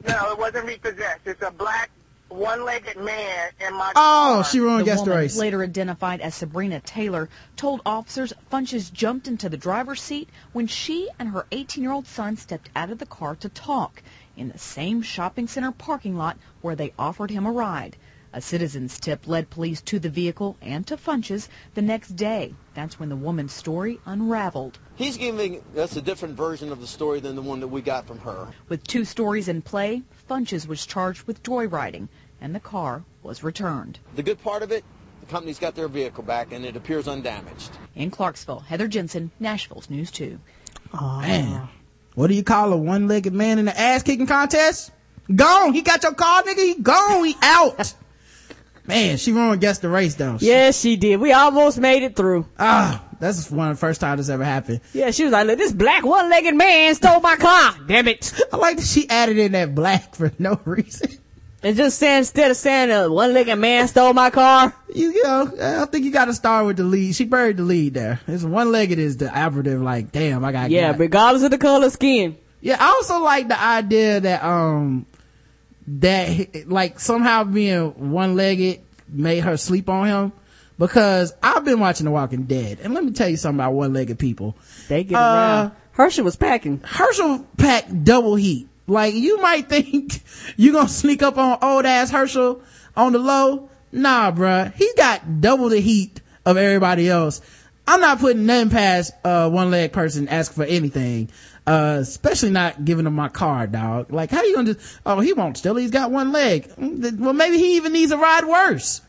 No, 0.04 0.32
it 0.32 0.38
wasn't 0.38 0.66
repossessed. 0.66 1.20
It's 1.24 1.42
a 1.42 1.50
black, 1.50 1.90
one-legged 2.28 2.96
man 2.96 3.50
in 3.66 3.74
my 3.74 3.92
Oh, 3.96 4.42
she 4.42 4.60
ruined 4.60 4.80
the 4.80 4.84
guess 4.84 5.00
the 5.02 5.10
woman, 5.10 5.18
race. 5.18 5.36
later 5.36 5.62
identified 5.62 6.20
as 6.20 6.34
Sabrina 6.34 6.80
Taylor, 6.80 7.28
told 7.56 7.80
officers 7.86 8.32
Funches 8.50 8.92
jumped 8.92 9.28
into 9.28 9.48
the 9.48 9.56
driver's 9.56 10.00
seat 10.02 10.28
when 10.52 10.66
she 10.66 11.08
and 11.18 11.28
her 11.30 11.46
18-year-old 11.52 12.06
son 12.06 12.36
stepped 12.36 12.70
out 12.74 12.90
of 12.90 12.98
the 12.98 13.06
car 13.06 13.36
to 13.36 13.48
talk 13.48 14.02
in 14.40 14.48
the 14.48 14.58
same 14.58 15.02
shopping 15.02 15.46
center 15.46 15.70
parking 15.70 16.16
lot 16.16 16.38
where 16.62 16.74
they 16.74 16.94
offered 16.98 17.30
him 17.30 17.44
a 17.44 17.52
ride. 17.52 17.94
A 18.32 18.40
citizen's 18.40 18.98
tip 18.98 19.28
led 19.28 19.50
police 19.50 19.82
to 19.82 19.98
the 19.98 20.08
vehicle 20.08 20.56
and 20.62 20.86
to 20.86 20.96
Funches 20.96 21.48
the 21.74 21.82
next 21.82 22.10
day. 22.10 22.54
That's 22.74 22.98
when 22.98 23.10
the 23.10 23.16
woman's 23.16 23.52
story 23.52 24.00
unraveled. 24.06 24.78
He's 24.96 25.18
giving 25.18 25.62
us 25.76 25.96
a 25.96 26.00
different 26.00 26.36
version 26.36 26.72
of 26.72 26.80
the 26.80 26.86
story 26.86 27.20
than 27.20 27.36
the 27.36 27.42
one 27.42 27.60
that 27.60 27.68
we 27.68 27.82
got 27.82 28.06
from 28.06 28.18
her. 28.20 28.48
With 28.68 28.86
two 28.86 29.04
stories 29.04 29.48
in 29.48 29.60
play, 29.62 30.02
Funches 30.30 30.66
was 30.66 30.86
charged 30.86 31.24
with 31.24 31.42
joyriding, 31.42 32.08
and 32.40 32.54
the 32.54 32.60
car 32.60 33.04
was 33.22 33.42
returned. 33.42 33.98
The 34.14 34.22
good 34.22 34.40
part 34.42 34.62
of 34.62 34.72
it, 34.72 34.84
the 35.20 35.26
company's 35.26 35.58
got 35.58 35.74
their 35.74 35.88
vehicle 35.88 36.22
back, 36.22 36.52
and 36.52 36.64
it 36.64 36.76
appears 36.76 37.08
undamaged. 37.08 37.70
In 37.94 38.10
Clarksville, 38.10 38.60
Heather 38.60 38.88
Jensen, 38.88 39.32
Nashville's 39.38 39.90
News 39.90 40.10
2. 40.12 40.38
Man, 40.94 41.68
what 42.14 42.26
do 42.28 42.34
you 42.34 42.42
call 42.42 42.72
a 42.72 42.76
one-legged 42.76 43.32
man 43.32 43.58
in 43.58 43.64
the 43.66 43.78
ass-kicking 43.78 44.26
contest? 44.26 44.90
Gone. 45.34 45.72
He 45.72 45.82
got 45.82 46.02
your 46.02 46.14
car, 46.14 46.42
nigga. 46.42 46.56
He 46.58 46.74
gone. 46.74 47.24
He 47.24 47.36
out. 47.42 47.94
Man, 48.86 49.18
she 49.18 49.30
ruined 49.30 49.60
guess 49.60 49.78
the 49.78 49.88
race 49.88 50.16
though. 50.16 50.36
Yes, 50.40 50.80
she 50.80 50.96
did. 50.96 51.20
We 51.20 51.32
almost 51.32 51.78
made 51.78 52.02
it 52.02 52.16
through. 52.16 52.46
Ah, 52.58 53.04
that's 53.20 53.48
one 53.48 53.70
of 53.70 53.76
the 53.76 53.80
first 53.80 54.00
time 54.00 54.16
this 54.16 54.28
ever 54.28 54.42
happened. 54.44 54.80
Yeah, 54.92 55.12
she 55.12 55.22
was 55.22 55.32
like, 55.32 55.46
look, 55.46 55.58
this 55.58 55.72
black 55.72 56.04
one-legged 56.04 56.56
man 56.56 56.94
stole 56.96 57.20
my 57.20 57.36
car. 57.36 57.74
Damn 57.86 58.08
it. 58.08 58.32
I 58.52 58.56
like 58.56 58.78
that 58.78 58.86
she 58.86 59.08
added 59.08 59.38
in 59.38 59.52
that 59.52 59.74
black 59.76 60.16
for 60.16 60.32
no 60.40 60.58
reason. 60.64 61.10
And 61.62 61.76
just 61.76 61.98
saying, 61.98 62.18
instead 62.18 62.50
of 62.50 62.56
saying 62.56 62.90
a 62.90 63.10
one-legged 63.10 63.58
man 63.58 63.86
stole 63.86 64.14
my 64.14 64.30
car. 64.30 64.74
You, 64.94 65.10
you 65.12 65.22
know, 65.24 65.52
I 65.60 65.84
think 65.86 66.04
you 66.06 66.10
gotta 66.10 66.32
start 66.32 66.64
with 66.66 66.78
the 66.78 66.84
lead. 66.84 67.14
She 67.14 67.24
buried 67.26 67.58
the 67.58 67.62
lead 67.64 67.94
there. 67.94 68.18
It's 68.26 68.42
one-legged 68.44 68.98
is 68.98 69.18
the 69.18 69.30
operative, 69.36 69.82
like, 69.82 70.10
damn, 70.10 70.42
I 70.44 70.52
got 70.52 70.70
Yeah, 70.70 70.92
got. 70.92 71.00
regardless 71.00 71.42
of 71.42 71.50
the 71.50 71.58
color 71.58 71.84
of 71.86 71.92
skin. 71.92 72.36
Yeah, 72.62 72.76
I 72.80 72.86
also 72.88 73.20
like 73.22 73.48
the 73.48 73.60
idea 73.62 74.20
that, 74.20 74.42
um, 74.42 75.04
that, 75.86 76.66
like, 76.68 76.98
somehow 77.00 77.44
being 77.44 78.10
one-legged 78.10 78.80
made 79.08 79.40
her 79.40 79.56
sleep 79.56 79.88
on 79.88 80.06
him. 80.06 80.32
Because 80.78 81.34
I've 81.42 81.62
been 81.66 81.78
watching 81.78 82.06
The 82.06 82.10
Walking 82.10 82.44
Dead, 82.44 82.78
and 82.82 82.94
let 82.94 83.04
me 83.04 83.10
tell 83.12 83.28
you 83.28 83.36
something 83.36 83.60
about 83.60 83.74
one-legged 83.74 84.18
people. 84.18 84.56
They 84.88 85.04
get 85.04 85.16
Uh, 85.16 85.20
around. 85.20 85.72
Herschel 85.92 86.24
was 86.24 86.36
packing. 86.36 86.80
Herschel 86.82 87.40
packed 87.58 88.02
double 88.02 88.34
heat. 88.36 88.66
Like, 88.90 89.14
you 89.14 89.38
might 89.40 89.68
think 89.68 90.22
you 90.56 90.72
gonna 90.72 90.88
sneak 90.88 91.22
up 91.22 91.38
on 91.38 91.58
old 91.62 91.86
ass 91.86 92.10
Herschel 92.10 92.62
on 92.96 93.12
the 93.12 93.18
low. 93.18 93.70
Nah, 93.92 94.32
bruh. 94.32 94.72
He 94.74 94.90
got 94.96 95.40
double 95.40 95.68
the 95.68 95.80
heat 95.80 96.20
of 96.44 96.56
everybody 96.56 97.08
else. 97.08 97.40
I'm 97.86 98.00
not 98.00 98.20
putting 98.20 98.46
nothing 98.46 98.70
past, 98.70 99.12
uh, 99.24 99.50
one 99.50 99.70
leg 99.70 99.92
person 99.92 100.28
asking 100.28 100.54
for 100.64 100.68
anything. 100.68 101.30
Uh, 101.66 101.98
especially 102.00 102.50
not 102.50 102.84
giving 102.84 103.06
him 103.06 103.14
my 103.14 103.28
car, 103.28 103.66
dog. 103.66 104.12
Like, 104.12 104.30
how 104.30 104.42
you 104.42 104.54
gonna 104.54 104.74
just, 104.74 104.98
oh, 105.06 105.20
he 105.20 105.32
won't 105.32 105.56
still, 105.56 105.76
He's 105.76 105.90
got 105.90 106.10
one 106.10 106.32
leg. 106.32 106.68
Mm, 106.76 107.18
Well, 107.20 107.32
maybe 107.32 107.58
he 107.58 107.76
even 107.76 107.92
needs 107.92 108.10
a 108.12 108.16
ride 108.18 108.44
worse. 108.44 109.02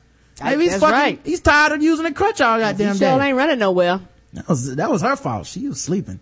Maybe 0.44 0.64
he's 0.64 0.72
That's 0.72 0.82
fucking, 0.84 0.94
right. 0.96 1.20
he's 1.24 1.40
tired 1.42 1.72
of 1.74 1.82
using 1.84 2.06
a 2.06 2.14
crutch 2.14 2.42
all 2.42 2.60
goddamn 2.60 2.94
He 2.94 3.00
day. 3.00 3.12
sure 3.12 3.22
ain't 3.22 3.38
running 3.38 3.60
nowhere. 3.60 4.00
That 4.34 4.48
was 4.48 4.76
that 4.76 4.90
was 4.90 5.02
her 5.02 5.16
fault. 5.16 5.46
She 5.48 5.68
was 5.68 5.82
sleeping. 5.82 6.20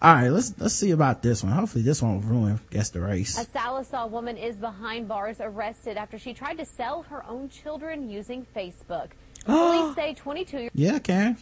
All 0.00 0.14
right, 0.14 0.28
let's 0.28 0.54
let's 0.58 0.74
see 0.74 0.92
about 0.92 1.22
this 1.22 1.42
one. 1.42 1.52
Hopefully, 1.52 1.82
this 1.82 2.00
one 2.00 2.12
won't 2.12 2.24
ruin 2.26 2.60
guess 2.70 2.90
the 2.90 3.00
race. 3.00 3.36
A 3.36 3.44
Sallisaw 3.44 4.08
woman 4.08 4.36
is 4.36 4.54
behind 4.56 5.08
bars 5.08 5.38
arrested 5.40 5.96
after 5.96 6.18
she 6.18 6.32
tried 6.32 6.58
to 6.58 6.64
sell 6.64 7.02
her 7.02 7.26
own 7.26 7.48
children 7.48 8.08
using 8.08 8.46
Facebook. 8.54 9.08
Police 9.44 9.96
say 9.96 10.14
22 10.14 10.68
Yeah, 10.74 11.00
Karen 11.00 11.36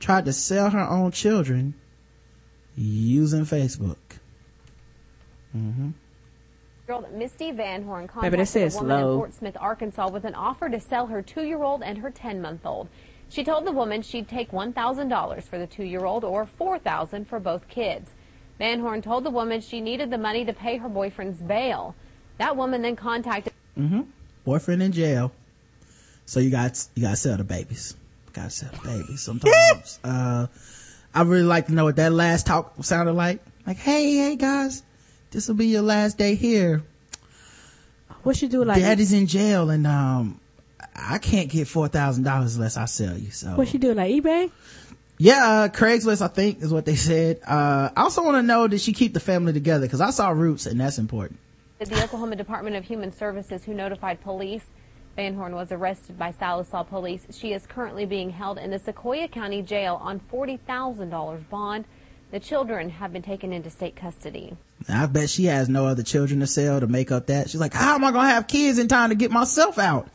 tried 0.00 0.26
to 0.26 0.32
sell 0.34 0.68
her 0.68 0.80
own 0.80 1.12
children 1.12 1.72
using 2.76 3.44
Facebook. 3.44 3.96
Mm-hmm. 5.56 5.90
Girl 6.86 6.96
old 6.96 7.12
Misty 7.14 7.50
Van 7.50 7.82
Horn 7.82 8.02
Baby, 8.02 8.12
contacted 8.12 8.40
this 8.40 8.74
a 8.74 8.78
woman 8.78 9.00
low. 9.00 9.12
in 9.12 9.18
Fort 9.18 9.34
Smith, 9.34 9.56
Arkansas 9.58 10.08
with 10.08 10.24
an 10.24 10.34
offer 10.34 10.68
to 10.68 10.78
sell 10.78 11.06
her 11.06 11.22
two-year-old 11.22 11.82
and 11.82 11.98
her 11.98 12.10
10-month-old. 12.10 12.88
She 13.28 13.44
told 13.44 13.66
the 13.66 13.72
woman 13.72 14.02
she'd 14.02 14.28
take 14.28 14.52
$1,000 14.52 15.42
for 15.42 15.58
the 15.58 15.66
two-year-old 15.66 16.24
or 16.24 16.46
$4,000 16.46 17.26
for 17.26 17.40
both 17.40 17.68
kids. 17.68 18.10
Van 18.58 18.80
Horn 18.80 19.02
told 19.02 19.24
the 19.24 19.30
woman 19.30 19.60
she 19.60 19.80
needed 19.80 20.10
the 20.10 20.18
money 20.18 20.44
to 20.44 20.52
pay 20.52 20.78
her 20.78 20.88
boyfriend's 20.88 21.40
bail. 21.40 21.94
That 22.38 22.56
woman 22.56 22.82
then 22.82 22.96
contacted 22.96 23.52
Mm-hmm. 23.78 24.02
Boyfriend 24.44 24.82
in 24.82 24.92
jail. 24.92 25.32
So 26.24 26.40
you 26.40 26.50
got, 26.50 26.82
you 26.94 27.02
gotta 27.02 27.16
sell 27.16 27.36
the 27.36 27.44
babies. 27.44 27.94
Gotta 28.32 28.50
sell 28.50 28.70
the 28.72 28.88
babies 28.88 29.20
sometimes. 29.20 30.00
uh, 30.04 30.46
I 31.14 31.22
really 31.22 31.42
like 31.42 31.66
to 31.66 31.72
know 31.72 31.84
what 31.84 31.96
that 31.96 32.12
last 32.12 32.46
talk 32.46 32.74
sounded 32.82 33.12
like. 33.12 33.42
Like, 33.66 33.76
hey, 33.76 34.16
hey 34.16 34.36
guys, 34.36 34.82
this 35.30 35.48
will 35.48 35.56
be 35.56 35.66
your 35.66 35.82
last 35.82 36.16
day 36.16 36.36
here. 36.36 36.82
What 38.22 38.40
you 38.40 38.48
do 38.48 38.64
like? 38.64 38.80
Daddy's 38.80 39.12
in 39.12 39.26
jail 39.26 39.70
and, 39.70 39.86
um, 39.86 40.40
I 40.98 41.18
can't 41.18 41.50
get 41.50 41.66
$4,000 41.68 42.56
unless 42.56 42.76
I 42.76 42.86
sell 42.86 43.16
you. 43.16 43.30
So 43.30 43.48
What 43.48 43.68
she 43.68 43.78
do 43.78 43.92
like 43.94 44.10
eBay? 44.10 44.50
yeah, 45.18 45.44
uh, 45.46 45.68
Craigslist, 45.68 46.22
I 46.22 46.28
think 46.28 46.62
is 46.62 46.72
what 46.72 46.84
they 46.84 46.96
said. 46.96 47.40
Uh, 47.46 47.90
I 47.96 48.02
also 48.02 48.22
want 48.22 48.36
to 48.36 48.42
know, 48.42 48.66
did 48.68 48.80
she 48.80 48.92
keep 48.92 49.12
the 49.14 49.20
family 49.20 49.52
together? 49.52 49.86
Cause 49.88 50.00
I 50.00 50.10
saw 50.10 50.30
roots 50.30 50.66
and 50.66 50.80
that's 50.80 50.98
important. 50.98 51.38
The 51.78 52.02
Oklahoma 52.02 52.36
Department 52.36 52.76
of 52.76 52.84
Human 52.84 53.12
Services, 53.12 53.64
who 53.64 53.74
notified 53.74 54.22
police, 54.22 54.64
Van 55.16 55.34
Horn 55.34 55.54
was 55.54 55.72
arrested 55.72 56.18
by 56.18 56.32
Sallisaw 56.32 56.86
police. 56.88 57.26
She 57.30 57.52
is 57.52 57.66
currently 57.66 58.04
being 58.06 58.30
held 58.30 58.58
in 58.58 58.70
the 58.70 58.78
Sequoyah 58.78 59.30
County 59.30 59.62
Jail 59.62 59.98
on 60.02 60.20
$40,000 60.32 61.48
bond. 61.48 61.84
The 62.30 62.40
children 62.40 62.90
have 62.90 63.12
been 63.12 63.22
taken 63.22 63.52
into 63.52 63.70
state 63.70 63.96
custody. 63.96 64.56
I 64.88 65.06
bet 65.06 65.30
she 65.30 65.44
has 65.44 65.68
no 65.68 65.86
other 65.86 66.02
children 66.02 66.40
to 66.40 66.46
sell 66.46 66.80
to 66.80 66.86
make 66.86 67.10
up 67.12 67.26
that. 67.26 67.48
She's 67.50 67.60
like, 67.60 67.72
how 67.72 67.94
am 67.94 68.04
I 68.04 68.10
going 68.10 68.26
to 68.26 68.34
have 68.34 68.46
kids 68.46 68.78
in 68.78 68.88
time 68.88 69.10
to 69.10 69.14
get 69.14 69.30
myself 69.30 69.78
out? 69.78 70.08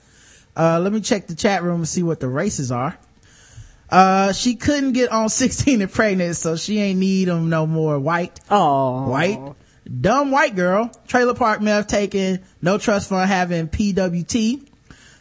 Uh, 0.55 0.79
let 0.79 0.91
me 0.91 1.01
check 1.01 1.27
the 1.27 1.35
chat 1.35 1.63
room 1.63 1.77
and 1.77 1.87
see 1.87 2.03
what 2.03 2.19
the 2.19 2.27
races 2.27 2.71
are. 2.71 2.97
Uh, 3.89 4.31
she 4.31 4.55
couldn't 4.55 4.93
get 4.93 5.11
on 5.11 5.29
16 5.29 5.81
and 5.81 5.91
pregnant, 5.91 6.35
so 6.35 6.55
she 6.55 6.79
ain't 6.79 6.99
need 6.99 7.27
them 7.27 7.49
no 7.49 7.67
more. 7.67 7.99
White. 7.99 8.39
Oh. 8.49 9.09
White. 9.09 9.39
Dumb 9.99 10.31
white 10.31 10.55
girl. 10.55 10.91
Trailer 11.07 11.33
park 11.33 11.61
meth 11.61 11.87
taking. 11.87 12.39
No 12.61 12.77
trust 12.77 13.09
fund 13.09 13.29
having 13.29 13.67
PWT. 13.67 14.67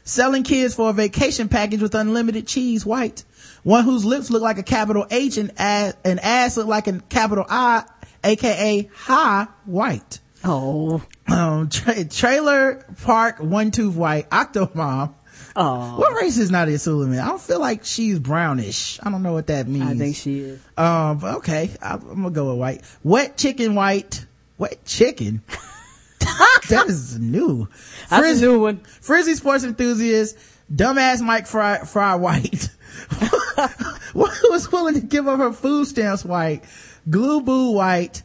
Selling 0.04 0.42
kids 0.42 0.74
for 0.74 0.90
a 0.90 0.92
vacation 0.92 1.48
package 1.48 1.82
with 1.82 1.94
unlimited 1.94 2.46
cheese. 2.46 2.84
White. 2.86 3.24
One 3.62 3.84
whose 3.84 4.04
lips 4.04 4.30
look 4.30 4.42
like 4.42 4.58
a 4.58 4.62
capital 4.62 5.06
H 5.10 5.36
and 5.36 5.52
ass, 5.58 5.94
and 6.04 6.20
ass 6.20 6.56
look 6.56 6.66
like 6.66 6.86
a 6.86 7.00
capital 7.00 7.44
I, 7.48 7.84
aka 8.24 8.90
high 8.94 9.48
white. 9.64 10.20
Oh. 10.44 11.02
Um, 11.26 11.68
tra- 11.68 12.04
trailer 12.04 12.84
park 13.02 13.38
one 13.40 13.70
tooth 13.70 13.94
white. 13.94 14.30
Octomom. 14.30 15.14
Oh. 15.56 15.98
What 15.98 16.20
race 16.20 16.38
is 16.38 16.50
Nadya 16.50 16.74
Suleman? 16.74 17.20
I 17.22 17.28
don't 17.28 17.40
feel 17.40 17.60
like 17.60 17.84
she's 17.84 18.18
brownish. 18.18 18.98
I 19.02 19.10
don't 19.10 19.22
know 19.22 19.32
what 19.32 19.48
that 19.48 19.66
means. 19.66 19.90
I 19.90 19.94
think 19.94 20.16
she 20.16 20.40
is. 20.40 20.60
Um, 20.76 21.18
but 21.18 21.36
okay, 21.38 21.70
I, 21.82 21.94
I'm 21.94 22.22
gonna 22.22 22.30
go 22.30 22.50
with 22.50 22.58
white. 22.58 22.82
Wet 23.02 23.36
chicken 23.36 23.74
white. 23.74 24.24
Wet 24.58 24.84
chicken. 24.84 25.42
that 26.68 26.84
is 26.88 27.18
new. 27.18 27.68
That's 28.08 28.38
a 28.38 28.40
new 28.40 28.60
one. 28.60 28.78
Frizzy 28.78 29.34
sports 29.34 29.64
enthusiast. 29.64 30.36
Dumbass 30.72 31.20
Mike 31.20 31.46
Frey, 31.46 31.78
Frey 31.84 32.14
White. 32.14 32.68
Was 34.14 34.70
willing 34.70 34.94
to 34.94 35.00
give 35.00 35.26
up 35.26 35.38
her 35.38 35.52
food 35.52 35.86
stamps 35.86 36.24
white. 36.24 36.64
Glue 37.08 37.40
Boo 37.40 37.72
White. 37.72 38.22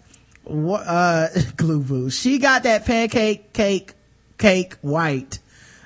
Uh, 0.48 1.28
Glue 1.58 1.82
Boo. 1.82 2.10
She 2.10 2.38
got 2.38 2.64
that 2.64 2.86
pancake 2.86 3.54
cake, 3.54 3.94
cake 4.38 4.76
white. 4.82 5.40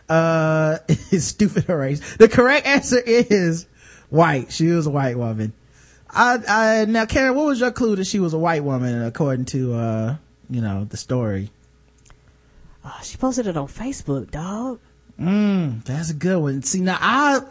Uh, 0.09 0.79
it's 0.87 1.25
stupid 1.25 1.69
erase. 1.69 2.17
The 2.17 2.27
correct 2.27 2.65
answer 2.65 2.99
is 2.99 3.67
white. 4.09 4.51
She 4.51 4.67
was 4.67 4.87
a 4.87 4.89
white 4.89 5.17
woman. 5.17 5.53
I, 6.09 6.39
I, 6.47 6.85
now 6.85 7.05
Karen, 7.05 7.35
what 7.35 7.45
was 7.45 7.59
your 7.59 7.71
clue 7.71 7.95
that 7.95 8.05
she 8.05 8.19
was 8.19 8.33
a 8.33 8.39
white 8.39 8.63
woman 8.63 9.03
according 9.03 9.45
to, 9.45 9.75
uh, 9.75 10.15
you 10.49 10.61
know, 10.61 10.85
the 10.85 10.97
story? 10.97 11.51
Oh, 12.83 12.99
she 13.03 13.17
posted 13.17 13.45
it 13.45 13.55
on 13.55 13.67
Facebook, 13.67 14.31
dog. 14.31 14.79
Mm, 15.19 15.83
that's 15.83 16.09
a 16.09 16.15
good 16.15 16.39
one. 16.39 16.63
See, 16.63 16.81
now 16.81 16.97
I, 16.99 17.41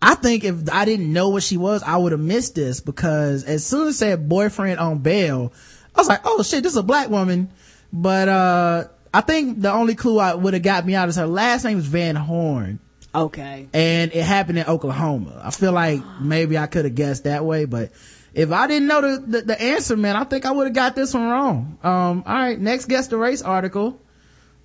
I 0.00 0.14
think 0.16 0.42
if 0.42 0.72
I 0.72 0.84
didn't 0.84 1.12
know 1.12 1.28
what 1.28 1.44
she 1.44 1.56
was, 1.56 1.82
I 1.84 1.96
would 1.96 2.10
have 2.10 2.20
missed 2.20 2.56
this 2.56 2.80
because 2.80 3.44
as 3.44 3.64
soon 3.64 3.88
as 3.88 3.94
it 3.94 3.98
said 3.98 4.28
boyfriend 4.28 4.80
on 4.80 4.98
bail, 4.98 5.52
I 5.94 6.00
was 6.00 6.08
like, 6.08 6.22
oh 6.24 6.42
shit, 6.42 6.64
this 6.64 6.72
is 6.72 6.78
a 6.78 6.82
black 6.82 7.08
woman. 7.08 7.50
But, 7.92 8.28
uh, 8.28 8.84
I 9.14 9.20
think 9.20 9.60
the 9.60 9.72
only 9.72 9.94
clue 9.94 10.18
I 10.18 10.34
would 10.34 10.54
have 10.54 10.62
got 10.62 10.86
me 10.86 10.94
out 10.94 11.08
is 11.08 11.16
her 11.16 11.26
last 11.26 11.64
name 11.64 11.78
is 11.78 11.86
Van 11.86 12.16
Horn. 12.16 12.78
Okay. 13.14 13.68
And 13.72 14.12
it 14.12 14.24
happened 14.24 14.58
in 14.58 14.66
Oklahoma. 14.66 15.40
I 15.44 15.50
feel 15.50 15.72
like 15.72 16.02
maybe 16.20 16.56
I 16.56 16.66
could 16.66 16.86
have 16.86 16.94
guessed 16.94 17.24
that 17.24 17.44
way, 17.44 17.66
but 17.66 17.92
if 18.32 18.50
I 18.50 18.66
didn't 18.66 18.88
know 18.88 19.00
the, 19.02 19.26
the, 19.26 19.42
the 19.42 19.62
answer, 19.62 19.96
man, 19.96 20.16
I 20.16 20.24
think 20.24 20.46
I 20.46 20.52
would 20.52 20.66
have 20.66 20.74
got 20.74 20.94
this 20.94 21.12
one 21.12 21.24
wrong. 21.24 21.78
Um, 21.82 22.24
all 22.26 22.34
right, 22.34 22.58
next 22.58 22.86
guess 22.86 23.08
the 23.08 23.18
race 23.18 23.42
article. 23.42 24.00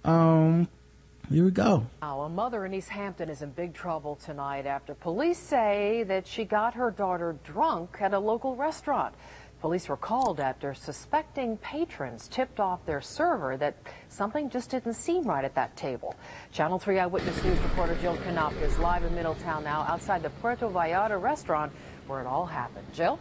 Um, 0.05 0.69
here 1.29 1.43
we 1.43 1.51
go. 1.51 1.85
Now, 2.01 2.21
a 2.21 2.29
mother 2.29 2.65
in 2.65 2.73
East 2.73 2.87
Hampton 2.87 3.29
is 3.29 3.41
in 3.41 3.49
big 3.49 3.73
trouble 3.73 4.15
tonight 4.15 4.65
after 4.65 4.93
police 4.93 5.37
say 5.37 6.03
that 6.07 6.25
she 6.25 6.45
got 6.45 6.75
her 6.75 6.89
daughter 6.89 7.35
drunk 7.43 7.97
at 7.99 8.13
a 8.13 8.19
local 8.19 8.55
restaurant. 8.55 9.13
Police 9.61 9.89
were 9.89 9.97
called 9.97 10.39
after 10.39 10.75
suspecting 10.75 11.57
patrons 11.57 12.27
tipped 12.27 12.59
off 12.59 12.85
their 12.85 13.01
server 13.01 13.57
that 13.57 13.75
something 14.07 14.51
just 14.51 14.69
didn't 14.69 14.93
seem 14.93 15.23
right 15.23 15.43
at 15.43 15.55
that 15.55 15.75
table. 15.75 16.15
Channel 16.51 16.77
3 16.77 16.99
Eyewitness 16.99 17.43
News 17.43 17.59
reporter 17.61 17.95
Jill 17.95 18.17
Knopp 18.33 18.53
is 18.61 18.77
live 18.77 19.03
in 19.03 19.15
Middletown 19.15 19.63
now 19.63 19.81
outside 19.89 20.21
the 20.21 20.29
Puerto 20.29 20.69
Vallarta 20.69 21.19
restaurant 21.19 21.71
where 22.05 22.21
it 22.21 22.27
all 22.27 22.45
happened. 22.45 22.85
Jill? 22.93 23.19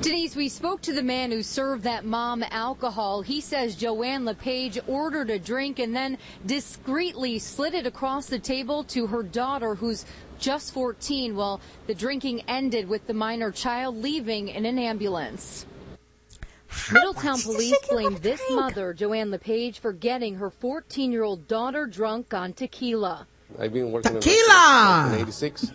Denise, 0.00 0.36
we 0.36 0.48
spoke 0.48 0.82
to 0.82 0.92
the 0.92 1.02
man 1.02 1.30
who 1.30 1.42
served 1.42 1.84
that 1.84 2.04
mom 2.04 2.44
alcohol. 2.50 3.22
He 3.22 3.40
says 3.40 3.74
Joanne 3.76 4.24
LePage 4.24 4.78
ordered 4.86 5.30
a 5.30 5.38
drink 5.38 5.78
and 5.78 5.96
then 5.96 6.18
discreetly 6.44 7.38
slid 7.38 7.74
it 7.74 7.86
across 7.86 8.26
the 8.26 8.38
table 8.38 8.84
to 8.84 9.06
her 9.06 9.22
daughter, 9.22 9.74
who's 9.74 10.04
just 10.38 10.72
14. 10.72 11.36
Well, 11.36 11.60
the 11.86 11.94
drinking 11.94 12.42
ended 12.48 12.88
with 12.88 13.06
the 13.06 13.14
minor 13.14 13.50
child 13.50 13.96
leaving 13.96 14.48
in 14.48 14.66
an 14.66 14.78
ambulance. 14.78 15.66
Middletown 16.92 17.40
police 17.40 17.76
blamed 17.88 18.18
this 18.18 18.40
mother, 18.50 18.92
Joanne 18.92 19.30
LePage, 19.30 19.78
for 19.78 19.92
getting 19.92 20.36
her 20.36 20.50
14 20.50 21.12
year 21.12 21.22
old 21.22 21.48
daughter 21.48 21.86
drunk 21.86 22.34
on 22.34 22.52
tequila. 22.52 23.26
I've 23.58 23.72
been 23.72 23.92
working 23.92 24.20
Tequila! 24.20 25.12
in 25.14 25.20
86. 25.20 25.72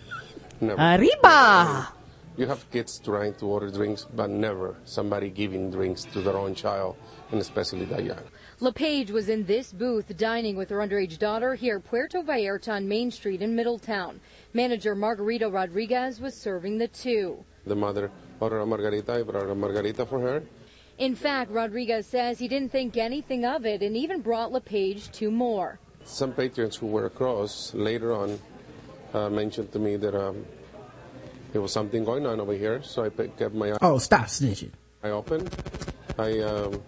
Never. 0.59 0.79
Arriba! 0.81 1.89
You 2.37 2.45
have 2.47 2.69
kids 2.71 2.99
trying 3.03 3.33
to 3.35 3.45
order 3.45 3.69
drinks, 3.69 4.05
but 4.13 4.29
never 4.29 4.75
somebody 4.85 5.29
giving 5.29 5.69
drinks 5.71 6.05
to 6.05 6.21
their 6.21 6.37
own 6.37 6.55
child, 6.55 6.95
and 7.31 7.41
especially 7.41 7.85
that 7.85 8.03
young. 8.03 8.23
LePage 8.59 9.11
was 9.11 9.27
in 9.27 9.45
this 9.45 9.73
booth 9.73 10.15
dining 10.17 10.55
with 10.55 10.69
her 10.69 10.77
underage 10.77 11.17
daughter 11.17 11.55
here 11.55 11.77
at 11.77 11.83
Puerto 11.83 12.21
Vallarta 12.21 12.73
on 12.73 12.87
Main 12.87 13.09
Street 13.09 13.41
in 13.41 13.55
Middletown. 13.55 14.21
Manager 14.53 14.95
Margarito 14.95 15.51
Rodriguez 15.51 16.19
was 16.19 16.35
serving 16.35 16.77
the 16.77 16.87
two. 16.87 17.43
The 17.65 17.75
mother 17.75 18.11
ordered 18.39 18.59
a 18.61 18.65
margarita, 18.65 19.13
I 19.13 19.23
brought 19.23 19.49
a 19.49 19.55
margarita 19.55 20.05
for 20.05 20.19
her. 20.19 20.43
In 20.97 21.15
fact, 21.15 21.51
Rodriguez 21.51 22.05
says 22.05 22.37
he 22.39 22.47
didn't 22.47 22.71
think 22.71 22.97
anything 22.97 23.45
of 23.45 23.65
it 23.65 23.81
and 23.81 23.95
even 23.95 24.21
brought 24.21 24.51
LePage 24.51 25.11
two 25.11 25.31
more. 25.31 25.79
Some 26.03 26.33
patrons 26.33 26.75
who 26.75 26.87
were 26.87 27.05
across 27.05 27.73
later 27.73 28.13
on 28.13 28.39
uh, 29.13 29.29
mentioned 29.29 29.71
to 29.71 29.79
me 29.79 29.95
that 29.97 30.15
um, 30.15 30.45
there 31.53 31.61
was 31.61 31.71
something 31.71 32.03
going 32.03 32.25
on 32.25 32.39
over 32.39 32.53
here, 32.53 32.81
so 32.83 33.03
I 33.03 33.09
pe- 33.09 33.29
kept 33.29 33.53
my 33.55 33.71
eye 33.71 33.77
Oh, 33.81 33.97
stop 33.99 34.25
snitching. 34.25 34.71
I 35.03 35.09
opened. 35.09 35.49
I 36.17 36.39
um, 36.39 36.81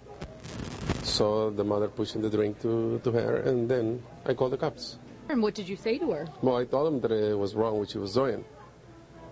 saw 1.04 1.50
the 1.50 1.64
mother 1.64 1.88
pushing 1.88 2.22
the 2.22 2.30
drink 2.30 2.62
to, 2.62 3.00
to 3.04 3.12
her, 3.12 3.38
and 3.38 3.70
then 3.70 4.04
I 4.26 4.34
called 4.34 4.52
the 4.52 4.58
cops. 4.58 4.98
And 5.30 5.42
what 5.42 5.54
did 5.56 5.68
you 5.70 5.76
say 5.76 5.98
to 5.98 6.12
her? 6.12 6.28
Well, 6.42 6.58
I 6.58 6.66
told 6.66 6.94
him 6.94 7.00
that 7.02 7.12
it 7.12 7.38
was 7.38 7.56
wrong 7.56 7.80
what 7.80 7.90
she 7.92 7.98
was 7.98 8.14
doing. 8.14 8.44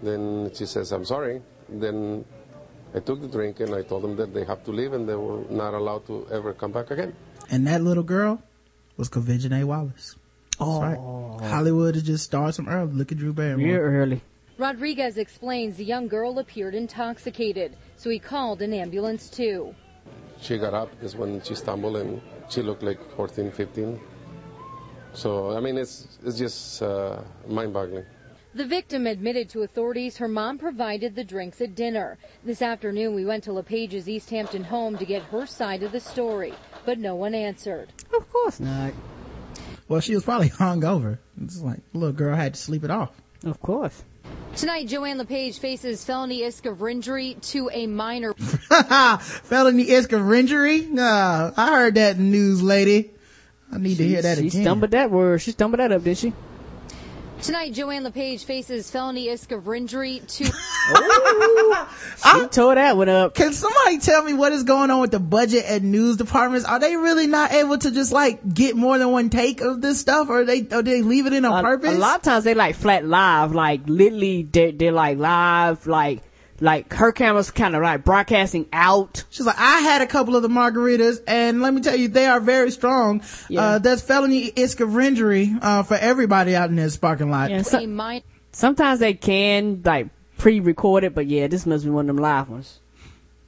Then 0.01 0.51
she 0.53 0.65
says, 0.65 0.91
I'm 0.91 1.05
sorry. 1.05 1.41
Then 1.69 2.25
I 2.95 2.99
took 2.99 3.21
the 3.21 3.27
drink 3.27 3.59
and 3.59 3.73
I 3.75 3.83
told 3.83 4.03
them 4.03 4.15
that 4.15 4.33
they 4.33 4.43
have 4.45 4.63
to 4.65 4.71
leave 4.71 4.93
and 4.93 5.07
they 5.07 5.15
were 5.15 5.43
not 5.49 5.73
allowed 5.73 6.05
to 6.07 6.27
ever 6.31 6.53
come 6.53 6.71
back 6.71 6.91
again. 6.91 7.13
And 7.49 7.67
that 7.67 7.81
little 7.81 8.03
girl 8.03 8.41
was 8.97 9.09
Quvenzhané 9.09 9.63
Wallis. 9.63 10.15
That's 10.57 10.61
Oh. 10.61 10.81
right. 10.81 11.49
Hollywood 11.49 11.95
has 11.95 12.03
just 12.03 12.23
started 12.25 12.53
some 12.53 12.67
early. 12.69 12.91
Look 12.93 13.11
at 13.11 13.17
Drew 13.17 13.33
Barrymore. 13.33 13.65
Real 13.67 13.77
early. 13.79 14.21
Rodriguez 14.57 15.17
explains 15.17 15.77
the 15.77 15.85
young 15.85 16.07
girl 16.07 16.37
appeared 16.37 16.75
intoxicated, 16.75 17.75
so 17.97 18.09
he 18.11 18.19
called 18.19 18.61
an 18.61 18.73
ambulance 18.73 19.27
too. 19.29 19.73
She 20.39 20.57
got 20.59 20.73
up 20.75 20.89
is 21.01 21.15
when 21.15 21.41
she 21.41 21.55
stumbled 21.55 21.97
and 21.97 22.21
she 22.49 22.61
looked 22.61 22.83
like 22.83 22.99
14, 23.15 23.51
15. 23.51 23.99
So, 25.14 25.56
I 25.56 25.59
mean, 25.59 25.77
it's, 25.77 26.07
it's 26.23 26.38
just 26.38 26.81
uh, 26.81 27.22
mind 27.48 27.73
boggling. 27.73 28.06
The 28.53 28.65
victim 28.65 29.07
admitted 29.07 29.49
to 29.51 29.61
authorities 29.64 30.17
her 30.17 30.27
mom 30.27 30.57
provided 30.57 31.15
the 31.15 31.23
drinks 31.23 31.61
at 31.61 31.73
dinner. 31.73 32.17
This 32.43 32.61
afternoon, 32.61 33.15
we 33.15 33.23
went 33.23 33.45
to 33.45 33.53
LePage's 33.53 34.09
East 34.09 34.30
Hampton 34.30 34.65
home 34.65 34.98
to 34.98 35.06
get 35.06 35.23
her 35.23 35.45
side 35.45 35.83
of 35.83 35.93
the 35.93 36.01
story, 36.01 36.53
but 36.85 36.99
no 36.99 37.15
one 37.15 37.33
answered. 37.33 37.93
Of 38.14 38.30
course 38.30 38.59
not. 38.59 38.93
Well, 39.88 40.01
she 40.01 40.15
was 40.15 40.25
probably 40.25 40.49
hungover. 40.59 41.19
It's 41.41 41.61
like, 41.61 41.80
little 41.93 42.11
girl 42.11 42.35
had 42.35 42.56
to 42.56 42.59
sleep 42.59 42.83
it 42.83 42.91
off. 42.91 43.22
Of 43.45 43.61
course. 43.61 44.03
Tonight, 44.56 44.88
Joanne 44.88 45.17
LePage 45.17 45.59
faces 45.59 46.03
felony 46.03 46.43
risk 46.43 46.65
of 46.65 46.81
injury 46.85 47.38
to 47.41 47.69
a 47.72 47.88
minor. 47.88 48.33
Felony 49.19 49.90
risk 49.90 50.11
of 50.11 50.31
injury? 50.31 50.81
Nah, 50.81 51.51
I 51.56 51.67
heard 51.69 51.95
that 51.95 52.19
news, 52.19 52.61
lady. 52.61 53.11
I 53.72 53.77
need 53.77 53.98
to 53.98 54.08
hear 54.08 54.22
that 54.22 54.38
again. 54.38 54.50
she 54.50 54.58
again. 54.58 54.64
stumbled 54.64 54.91
that 54.91 55.11
word. 55.11 55.41
She 55.41 55.51
stumbled 55.51 55.80
that 55.80 55.91
up, 55.91 56.03
did 56.03 56.17
she? 56.17 56.33
Tonight, 57.41 57.74
Joanne 57.74 58.03
LePage 58.03 58.43
faces 58.43 58.91
felony 58.91 59.27
risk 59.27 59.51
of 59.51 59.67
injury 59.67 60.22
to. 60.27 60.45
She 62.24 62.48
tore 62.48 62.75
that 62.75 62.98
one 62.98 63.09
up. 63.09 63.33
Can 63.33 63.53
somebody 63.53 63.98
tell 63.98 64.24
me 64.24 64.33
what 64.33 64.51
is 64.51 64.64
going 64.64 64.91
on 64.91 65.01
with 65.01 65.11
the 65.11 65.19
budget 65.19 65.66
and 65.67 65.91
news 65.91 66.17
departments? 66.17 66.67
Are 66.67 66.80
they 66.80 66.95
really 66.95 67.25
not 67.27 67.51
able 67.51 67.77
to 67.80 67.91
just 67.91 68.11
like 68.11 68.53
get 68.53 68.75
more 68.75 68.98
than 68.98 69.11
one 69.11 69.30
take 69.30 69.61
of 69.61 69.82
this 69.82 70.00
stuff, 70.00 70.30
or 70.30 70.45
they 70.45 70.67
or 70.72 70.83
they 70.83 71.01
leave 71.01 71.25
it 71.25 71.33
in 71.33 71.45
on 71.45 71.66
a, 71.66 71.67
purpose? 71.67 71.95
A 71.95 71.98
lot 71.98 72.17
of 72.17 72.22
times 72.22 72.43
they 72.43 72.53
like 72.53 72.75
flat 72.75 73.06
live, 73.06 73.53
like 73.53 73.82
literally 73.88 74.43
they're, 74.43 74.72
they're 74.72 74.91
like 74.91 75.17
live, 75.17 75.88
like 75.88 76.22
like 76.61 76.93
her 76.93 77.11
camera's 77.11 77.51
kind 77.51 77.75
of 77.75 77.81
like 77.81 78.06
broadcasting 78.06 78.67
out. 78.72 79.23
She's 79.31 79.45
like, 79.45 79.59
I 79.59 79.80
had 79.81 80.01
a 80.01 80.07
couple 80.07 80.35
of 80.35 80.43
the 80.43 80.48
margaritas, 80.48 81.19
and 81.27 81.61
let 81.61 81.73
me 81.73 81.81
tell 81.81 81.95
you, 81.95 82.07
they 82.07 82.27
are 82.27 82.40
very 82.40 82.72
strong. 82.72 83.22
Uh, 83.56 83.80
that's 83.80 84.01
felony 84.01 84.53
risk 84.56 84.80
of 84.80 84.98
injury 84.98 85.53
uh, 85.61 85.83
for 85.83 85.95
everybody 85.95 86.56
out 86.56 86.69
in 86.69 86.75
this 86.75 86.95
parking 86.95 87.31
lot. 87.31 87.49
Yeah, 87.49 87.64
so- 87.64 87.80
sometimes 88.51 88.99
they 88.99 89.15
can 89.15 89.81
like 89.83 90.07
pre-record 90.38 91.03
it, 91.03 91.15
but 91.15 91.27
yeah, 91.27 91.48
this 91.48 91.65
must 91.65 91.83
be 91.83 91.90
one 91.90 92.09
of 92.09 92.15
them 92.15 92.22
live 92.23 92.49
ones. 92.49 92.80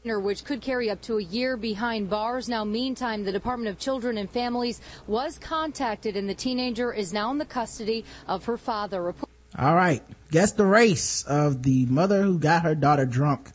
which 0.03 0.43
could 0.43 0.61
carry 0.61 0.89
up 0.89 1.01
to 1.03 1.17
a 1.17 1.23
year 1.23 1.55
behind 1.55 2.09
bars. 2.09 2.49
Now, 2.49 2.63
meantime, 2.63 3.23
the 3.23 3.31
Department 3.31 3.69
of 3.69 3.79
Children 3.79 4.17
and 4.17 4.29
Families 4.29 4.81
was 5.07 5.37
contacted, 5.37 6.17
and 6.17 6.27
the 6.27 6.35
teenager 6.35 6.91
is 6.91 7.13
now 7.13 7.31
in 7.31 7.37
the 7.37 7.45
custody 7.45 8.03
of 8.27 8.45
her 8.45 8.57
father. 8.57 9.13
All 9.57 9.75
right. 9.75 10.01
Guess 10.31 10.53
the 10.53 10.65
race 10.65 11.23
of 11.23 11.61
the 11.63 11.85
mother 11.85 12.23
who 12.23 12.39
got 12.39 12.63
her 12.63 12.75
daughter 12.75 13.05
drunk 13.05 13.51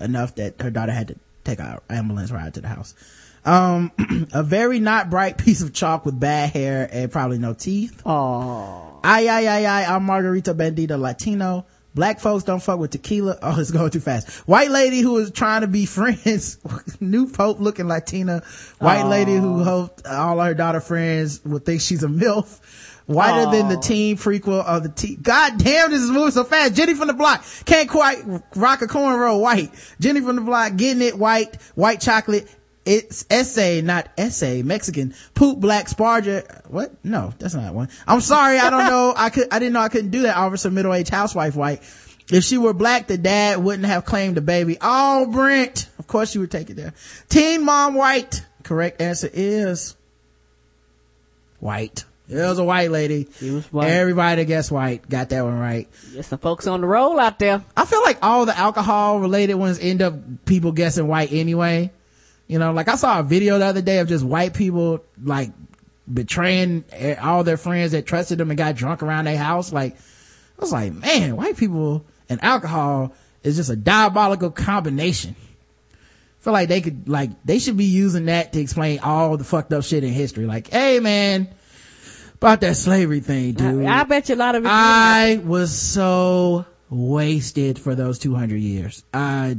enough 0.00 0.34
that 0.36 0.60
her 0.60 0.70
daughter 0.70 0.92
had 0.92 1.08
to 1.08 1.16
take 1.44 1.58
an 1.58 1.78
ambulance 1.88 2.30
ride 2.30 2.54
to 2.54 2.60
the 2.60 2.68
house. 2.68 2.94
Um, 3.44 3.92
a 4.32 4.42
very 4.42 4.78
not 4.78 5.08
bright 5.10 5.38
piece 5.44 5.62
of 5.62 5.72
chalk 5.72 6.04
with 6.04 6.18
bad 6.20 6.50
hair 6.50 6.88
and 6.92 7.10
probably 7.10 7.38
no 7.38 7.54
teeth. 7.54 8.02
Oh. 8.04 9.00
Ay, 9.02 9.28
ay, 9.28 9.46
ay, 9.48 9.66
ay, 9.66 9.84
I'm 9.86 10.04
Margarita 10.04 10.54
Bandita 10.54 10.98
Latino. 10.98 11.64
Black 11.94 12.20
folks 12.20 12.44
don't 12.44 12.62
fuck 12.62 12.78
with 12.78 12.90
tequila. 12.90 13.38
Oh, 13.42 13.58
it's 13.58 13.70
going 13.70 13.90
too 13.90 14.00
fast. 14.00 14.46
White 14.46 14.70
lady 14.70 15.00
who 15.00 15.16
is 15.16 15.30
trying 15.30 15.62
to 15.62 15.66
be 15.66 15.86
friends. 15.96 16.58
New 17.00 17.28
Pope 17.28 17.58
looking 17.60 17.88
Latina. 17.88 18.42
White 18.78 19.04
Aw. 19.04 19.08
lady 19.08 19.34
who 19.34 19.64
hoped 19.64 20.06
all 20.06 20.38
her 20.38 20.54
daughter 20.54 20.80
friends 20.80 21.42
would 21.44 21.64
think 21.64 21.80
she's 21.80 22.04
a 22.04 22.08
MILF. 22.08 22.60
Whiter 23.08 23.50
than 23.50 23.68
the 23.68 23.76
oh. 23.76 23.78
Aw. 23.78 23.80
teen 23.80 24.16
prequel 24.18 24.62
of 24.62 24.82
the 24.82 24.90
teen. 24.90 25.20
God 25.22 25.56
damn, 25.56 25.90
this 25.90 26.02
is 26.02 26.10
moving 26.10 26.30
so 26.30 26.44
fast. 26.44 26.74
Jenny 26.74 26.92
from 26.92 27.06
the 27.06 27.14
block 27.14 27.42
can't 27.64 27.88
quite 27.88 28.22
rock 28.54 28.82
a 28.82 28.86
cornrow 28.86 29.40
white. 29.40 29.70
Jenny 29.98 30.20
from 30.20 30.36
the 30.36 30.42
block 30.42 30.76
getting 30.76 31.00
it 31.00 31.18
white, 31.18 31.56
white 31.74 32.02
chocolate. 32.02 32.54
It's 32.84 33.24
essay, 33.30 33.80
not 33.80 34.10
essay, 34.18 34.60
Mexican. 34.60 35.14
Poop 35.34 35.58
black 35.58 35.88
sparger. 35.88 36.66
What? 36.68 36.92
No, 37.02 37.32
that's 37.38 37.54
not 37.54 37.74
one. 37.74 37.88
I'm 38.06 38.20
sorry. 38.20 38.58
I 38.58 38.68
don't 38.68 38.86
know. 38.86 39.14
I 39.16 39.30
could, 39.30 39.48
I 39.50 39.58
didn't 39.58 39.72
know 39.72 39.80
I 39.80 39.88
couldn't 39.88 40.10
do 40.10 40.22
that. 40.22 40.36
Officer 40.36 40.70
middle-aged 40.70 41.10
housewife 41.10 41.56
white. 41.56 41.80
If 42.30 42.44
she 42.44 42.58
were 42.58 42.74
black, 42.74 43.06
the 43.06 43.16
dad 43.16 43.62
wouldn't 43.62 43.86
have 43.86 44.04
claimed 44.04 44.36
the 44.36 44.42
baby. 44.42 44.76
Oh, 44.82 45.26
Brent. 45.30 45.88
Of 45.98 46.06
course 46.06 46.34
you 46.34 46.42
would 46.42 46.50
take 46.50 46.68
it 46.68 46.74
there. 46.74 46.92
Teen 47.30 47.64
mom 47.64 47.94
white. 47.94 48.44
Correct 48.64 49.00
answer 49.00 49.30
is 49.32 49.96
white. 51.58 52.04
It 52.28 52.34
was 52.34 52.58
a 52.58 52.64
white 52.64 52.90
lady. 52.90 53.26
She 53.38 53.50
was 53.50 53.64
white. 53.72 53.88
Everybody 53.88 54.42
that 54.42 54.46
guessed 54.46 54.70
white 54.70 55.08
got 55.08 55.30
that 55.30 55.44
one 55.44 55.58
right. 55.58 55.88
There's 56.12 56.26
some 56.26 56.38
folks 56.38 56.66
on 56.66 56.82
the 56.82 56.86
roll 56.86 57.18
out 57.18 57.38
there. 57.38 57.64
I 57.76 57.86
feel 57.86 58.02
like 58.02 58.18
all 58.22 58.44
the 58.44 58.56
alcohol 58.56 59.20
related 59.20 59.54
ones 59.54 59.78
end 59.78 60.02
up 60.02 60.14
people 60.44 60.72
guessing 60.72 61.08
white 61.08 61.32
anyway. 61.32 61.90
You 62.46 62.58
know, 62.58 62.72
like 62.72 62.88
I 62.88 62.96
saw 62.96 63.20
a 63.20 63.22
video 63.22 63.58
the 63.58 63.66
other 63.66 63.82
day 63.82 63.98
of 63.98 64.08
just 64.08 64.24
white 64.24 64.54
people 64.54 65.04
like 65.22 65.52
betraying 66.12 66.84
all 67.20 67.44
their 67.44 67.56
friends 67.56 67.92
that 67.92 68.06
trusted 68.06 68.38
them 68.38 68.50
and 68.50 68.58
got 68.58 68.76
drunk 68.76 69.02
around 69.02 69.24
their 69.26 69.38
house. 69.38 69.72
Like, 69.72 69.94
I 69.94 70.60
was 70.60 70.72
like, 70.72 70.92
man, 70.92 71.36
white 71.36 71.56
people 71.56 72.04
and 72.28 72.42
alcohol 72.42 73.14
is 73.42 73.56
just 73.56 73.70
a 73.70 73.76
diabolical 73.76 74.50
combination. 74.50 75.36
I 75.92 76.44
feel 76.44 76.52
like 76.52 76.68
they 76.68 76.80
could, 76.80 77.08
like, 77.08 77.30
they 77.44 77.58
should 77.58 77.76
be 77.76 77.84
using 77.84 78.26
that 78.26 78.52
to 78.52 78.60
explain 78.60 79.00
all 79.00 79.36
the 79.36 79.44
fucked 79.44 79.72
up 79.72 79.84
shit 79.84 80.04
in 80.04 80.12
history. 80.12 80.46
Like, 80.46 80.68
hey 80.68 81.00
man, 81.00 81.48
about 82.40 82.60
that 82.60 82.76
slavery 82.76 83.20
thing, 83.20 83.52
dude. 83.52 83.84
I 83.86 84.04
bet 84.04 84.28
you 84.28 84.34
a 84.34 84.36
lot 84.36 84.54
of 84.54 84.64
it. 84.64 84.68
I 84.70 85.40
was 85.44 85.76
so 85.76 86.64
wasted 86.90 87.78
for 87.78 87.94
those 87.94 88.18
200 88.18 88.56
years. 88.56 89.04
I 89.12 89.58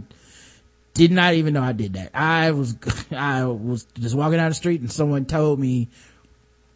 did 0.94 1.12
not 1.12 1.34
even 1.34 1.54
know 1.54 1.62
I 1.62 1.74
did 1.74 1.94
that. 1.94 2.12
I 2.14 2.52
was, 2.52 2.76
I 3.12 3.46
was 3.46 3.86
just 3.96 4.16
walking 4.16 4.38
down 4.38 4.50
the 4.50 4.56
street 4.56 4.82
and 4.82 4.92
someone 4.92 5.26
told 5.26 5.60
me, 5.60 5.90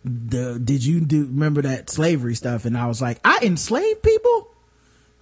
the, 0.06 0.59
did 0.64 0.85
you 0.85 0.99
do, 0.99 1.25
remember 1.25 1.61
that 1.61 1.90
slavery 1.90 2.35
stuff? 2.35 2.65
And 2.65 2.77
I 2.77 2.88
was 2.88 3.01
like, 3.01 3.19
I 3.23 3.40
enslaved 3.41 4.03
people? 4.03 4.49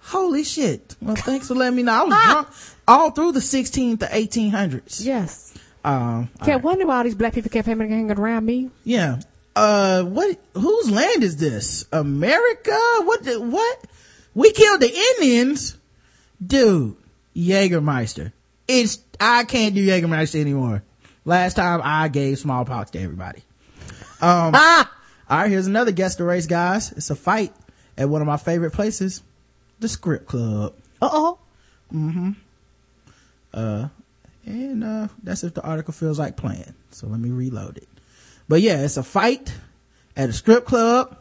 Holy 0.00 0.42
shit. 0.42 0.96
Well, 1.00 1.14
thanks 1.14 1.46
for 1.46 1.54
letting 1.54 1.76
me 1.76 1.84
know. 1.84 1.92
I 1.92 2.02
was 2.02 2.24
drunk 2.32 2.48
all 2.88 3.10
through 3.12 3.32
the 3.32 3.40
16th 3.40 4.00
to 4.00 4.06
1800s. 4.06 5.04
Yes. 5.04 5.56
Um, 5.84 6.28
Can't 6.44 6.62
wonder 6.62 6.86
why 6.86 6.98
all 6.98 7.04
these 7.04 7.14
black 7.14 7.34
people 7.34 7.50
kept 7.50 7.66
hanging 7.66 8.10
around 8.10 8.44
me. 8.44 8.70
yeah. 8.84 9.20
Uh, 9.54 10.02
what, 10.04 10.38
whose 10.54 10.90
land 10.90 11.22
is 11.22 11.36
this? 11.36 11.86
America? 11.92 12.78
What, 13.02 13.24
the, 13.24 13.40
what? 13.40 13.84
We 14.34 14.52
killed 14.52 14.80
the 14.80 14.94
Indians? 15.18 15.76
Dude, 16.44 16.96
Jägermeister. 17.36 18.32
It's, 18.66 18.98
I 19.20 19.44
can't 19.44 19.74
do 19.74 19.86
Jägermeister 19.86 20.40
anymore. 20.40 20.82
Last 21.24 21.54
time 21.54 21.80
I 21.84 22.08
gave 22.08 22.38
smallpox 22.38 22.90
to 22.92 23.00
everybody. 23.00 23.42
Um, 24.20 24.52
ah! 24.54 24.90
all 25.30 25.38
right, 25.38 25.50
here's 25.50 25.66
another 25.66 25.92
guest 25.92 26.18
the 26.18 26.24
race, 26.24 26.46
guys. 26.46 26.92
It's 26.92 27.10
a 27.10 27.16
fight 27.16 27.52
at 27.98 28.08
one 28.08 28.22
of 28.22 28.26
my 28.26 28.38
favorite 28.38 28.72
places, 28.72 29.22
the 29.80 29.88
Script 29.88 30.26
Club. 30.26 30.74
Uh 31.00 31.08
oh. 31.12 31.38
Mm-hmm. 31.92 32.30
Uh, 33.52 33.88
and, 34.46 34.82
uh, 34.82 35.08
that's 35.22 35.44
if 35.44 35.54
the 35.54 35.62
article 35.62 35.92
feels 35.92 36.18
like 36.18 36.36
playing. 36.36 36.74
So 36.90 37.06
let 37.06 37.20
me 37.20 37.30
reload 37.30 37.76
it. 37.76 37.88
But 38.52 38.60
yeah, 38.60 38.82
it's 38.82 38.98
a 38.98 39.02
fight 39.02 39.54
at 40.14 40.28
a 40.28 40.32
strip 40.34 40.66
club. 40.66 41.16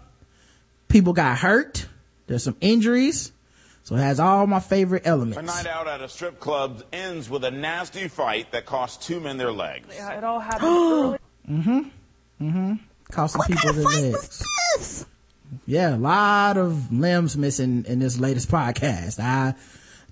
People 0.90 1.14
got 1.14 1.38
hurt. 1.38 1.88
There's 2.27 2.43
some 2.43 2.58
injuries. 2.60 3.32
So 3.84 3.95
it 3.95 4.00
has 4.00 4.19
all 4.19 4.48
my 4.48 4.60
favorite 4.60 5.03
elements. 5.06 5.38
A 5.38 5.42
night 5.42 5.66
out 5.66 5.88
at 5.88 6.01
a 6.01 6.10
strip 6.10 6.42
club 6.42 6.84
ends 6.92 7.30
with 7.30 7.45
a 7.45 7.51
nasty 7.51 8.10
fight 8.10 8.51
that 8.51 8.66
cost 8.66 9.01
two 9.03 9.22
men 9.22 9.38
their 9.38 9.53
legs. 9.53 9.88
Yeah, 9.95 10.18
it 10.18 10.26
all 10.26 10.42
happened 10.42 10.64
early. 10.68 11.18
Mm-hmm. 11.50 11.80
Mm-hmm. 12.50 12.74
Cost 13.11 13.35
some 13.35 13.43
people 13.48 13.72
their 13.76 13.85
legs. 13.85 14.45
this? 14.76 15.06
Yeah, 15.66 15.95
a 15.95 15.98
lot 15.98 16.58
of 16.58 16.92
limbs 16.92 17.38
missing 17.38 17.85
in 17.88 18.00
this 18.00 18.19
latest 18.19 18.51
podcast. 18.51 19.22
I 19.22 19.56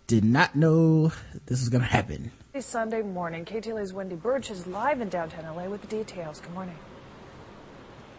did 0.08 0.24
not 0.24 0.56
know 0.56 1.12
this 1.48 1.60
was 1.60 1.68
gonna 1.68 1.84
happen. 1.84 2.32
Sunday 2.62 3.02
morning, 3.02 3.44
KTLA's 3.44 3.92
Wendy 3.92 4.16
Burch 4.16 4.50
is 4.50 4.68
live 4.68 5.02
in 5.02 5.10
downtown 5.10 5.54
LA 5.54 5.66
with 5.66 5.82
the 5.82 5.88
details. 5.88 6.40
Good 6.40 6.54
morning. 6.54 6.76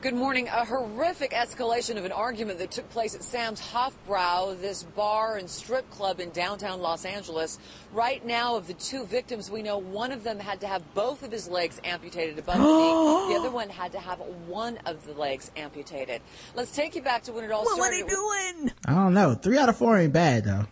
Good 0.02 0.14
morning. 0.14 0.48
A 0.48 0.64
horrific 0.64 1.32
escalation 1.32 1.98
of 1.98 2.06
an 2.06 2.12
argument 2.12 2.58
that 2.60 2.70
took 2.70 2.88
place 2.88 3.14
at 3.14 3.22
Sam's 3.22 3.60
Hofbrau, 3.60 4.58
this 4.58 4.82
bar 4.82 5.36
and 5.36 5.48
strip 5.48 5.90
club 5.90 6.20
in 6.20 6.30
downtown 6.30 6.80
Los 6.80 7.04
Angeles. 7.04 7.58
Right 7.92 8.24
now, 8.24 8.56
of 8.56 8.66
the 8.66 8.72
two 8.72 9.04
victims, 9.04 9.50
we 9.50 9.60
know 9.60 9.76
one 9.76 10.10
of 10.10 10.24
them 10.24 10.38
had 10.38 10.58
to 10.62 10.66
have 10.66 10.94
both 10.94 11.22
of 11.22 11.30
his 11.30 11.48
legs 11.48 11.82
amputated 11.84 12.38
above 12.38 12.56
the 12.56 12.64
knee. 12.64 13.34
The 13.34 13.40
other 13.40 13.50
one 13.50 13.68
had 13.68 13.92
to 13.92 14.00
have 14.00 14.20
one 14.46 14.78
of 14.86 15.04
the 15.04 15.12
legs 15.12 15.50
amputated. 15.54 16.22
Let's 16.54 16.74
take 16.74 16.96
you 16.96 17.02
back 17.02 17.24
to 17.24 17.32
when 17.32 17.44
it 17.44 17.52
all 17.52 17.66
started. 17.66 17.80
What 17.80 17.92
are 17.92 18.08
doing? 18.08 18.72
I 18.86 18.94
don't 18.94 19.12
know. 19.12 19.34
Three 19.34 19.58
out 19.58 19.68
of 19.68 19.76
four 19.76 19.98
ain't 19.98 20.14
bad 20.14 20.44
though. 20.44 20.64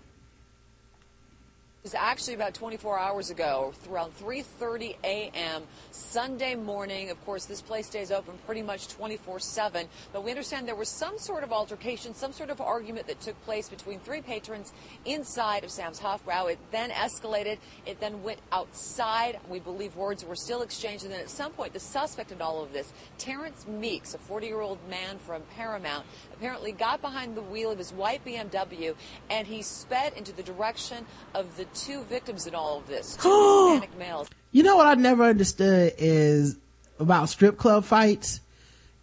Was 1.88 1.94
actually 1.94 2.34
about 2.34 2.52
24 2.52 2.98
hours 2.98 3.30
ago, 3.30 3.72
around 3.90 4.12
3:30 4.18 4.96
a.m. 5.04 5.62
Sunday 5.90 6.54
morning. 6.54 7.08
Of 7.08 7.24
course, 7.24 7.46
this 7.46 7.62
place 7.62 7.86
stays 7.86 8.10
open 8.10 8.34
pretty 8.44 8.60
much 8.60 8.88
24/7. 8.88 9.88
But 10.12 10.22
we 10.22 10.30
understand 10.30 10.68
there 10.68 10.74
was 10.74 10.90
some 10.90 11.18
sort 11.18 11.44
of 11.44 11.50
altercation, 11.50 12.12
some 12.12 12.34
sort 12.34 12.50
of 12.50 12.60
argument 12.60 13.06
that 13.06 13.22
took 13.22 13.42
place 13.42 13.70
between 13.70 14.00
three 14.00 14.20
patrons 14.20 14.74
inside 15.06 15.64
of 15.64 15.70
Sam's 15.70 15.98
Hofbrau. 15.98 16.52
It 16.52 16.58
then 16.72 16.90
escalated. 16.90 17.56
It 17.86 18.00
then 18.00 18.22
went 18.22 18.40
outside. 18.52 19.40
We 19.48 19.58
believe 19.58 19.96
words 19.96 20.26
were 20.26 20.36
still 20.36 20.60
exchanged, 20.60 21.04
and 21.04 21.12
then 21.14 21.20
at 21.20 21.30
some 21.30 21.52
point, 21.52 21.72
the 21.72 21.80
suspect 21.80 22.32
in 22.32 22.42
all 22.42 22.62
of 22.62 22.74
this, 22.74 22.92
Terrence 23.16 23.66
Meeks, 23.66 24.12
a 24.12 24.18
40-year-old 24.18 24.86
man 24.90 25.18
from 25.18 25.40
Paramount, 25.56 26.04
apparently 26.38 26.70
got 26.70 27.00
behind 27.00 27.36
the 27.36 27.42
wheel 27.42 27.70
of 27.70 27.78
his 27.78 27.92
white 27.92 28.24
BMW 28.24 28.94
and 29.28 29.46
he 29.46 29.60
sped 29.60 30.12
into 30.16 30.32
the 30.32 30.42
direction 30.42 31.04
of 31.34 31.56
the 31.56 31.64
two 31.66 32.02
victims 32.04 32.46
in 32.46 32.54
all 32.54 32.78
of 32.78 32.86
this, 32.86 33.16
two 33.16 33.70
Hispanic 33.72 33.98
males. 33.98 34.30
You 34.52 34.62
know 34.62 34.76
what 34.76 34.86
I 34.86 34.94
never 34.94 35.24
understood 35.24 35.94
is 35.98 36.56
about 37.00 37.28
strip 37.28 37.56
club 37.58 37.84
fights. 37.84 38.40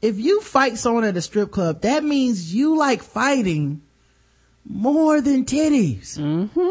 If 0.01 0.17
you 0.17 0.41
fight 0.41 0.77
someone 0.77 1.03
at 1.03 1.17
a 1.17 1.21
strip 1.21 1.51
club, 1.51 1.81
that 1.81 2.03
means 2.03 2.53
you 2.53 2.77
like 2.77 3.03
fighting 3.03 3.81
more 4.65 5.19
than 5.19 5.43
titties. 5.45 6.17
Mm-hmm. 6.17 6.69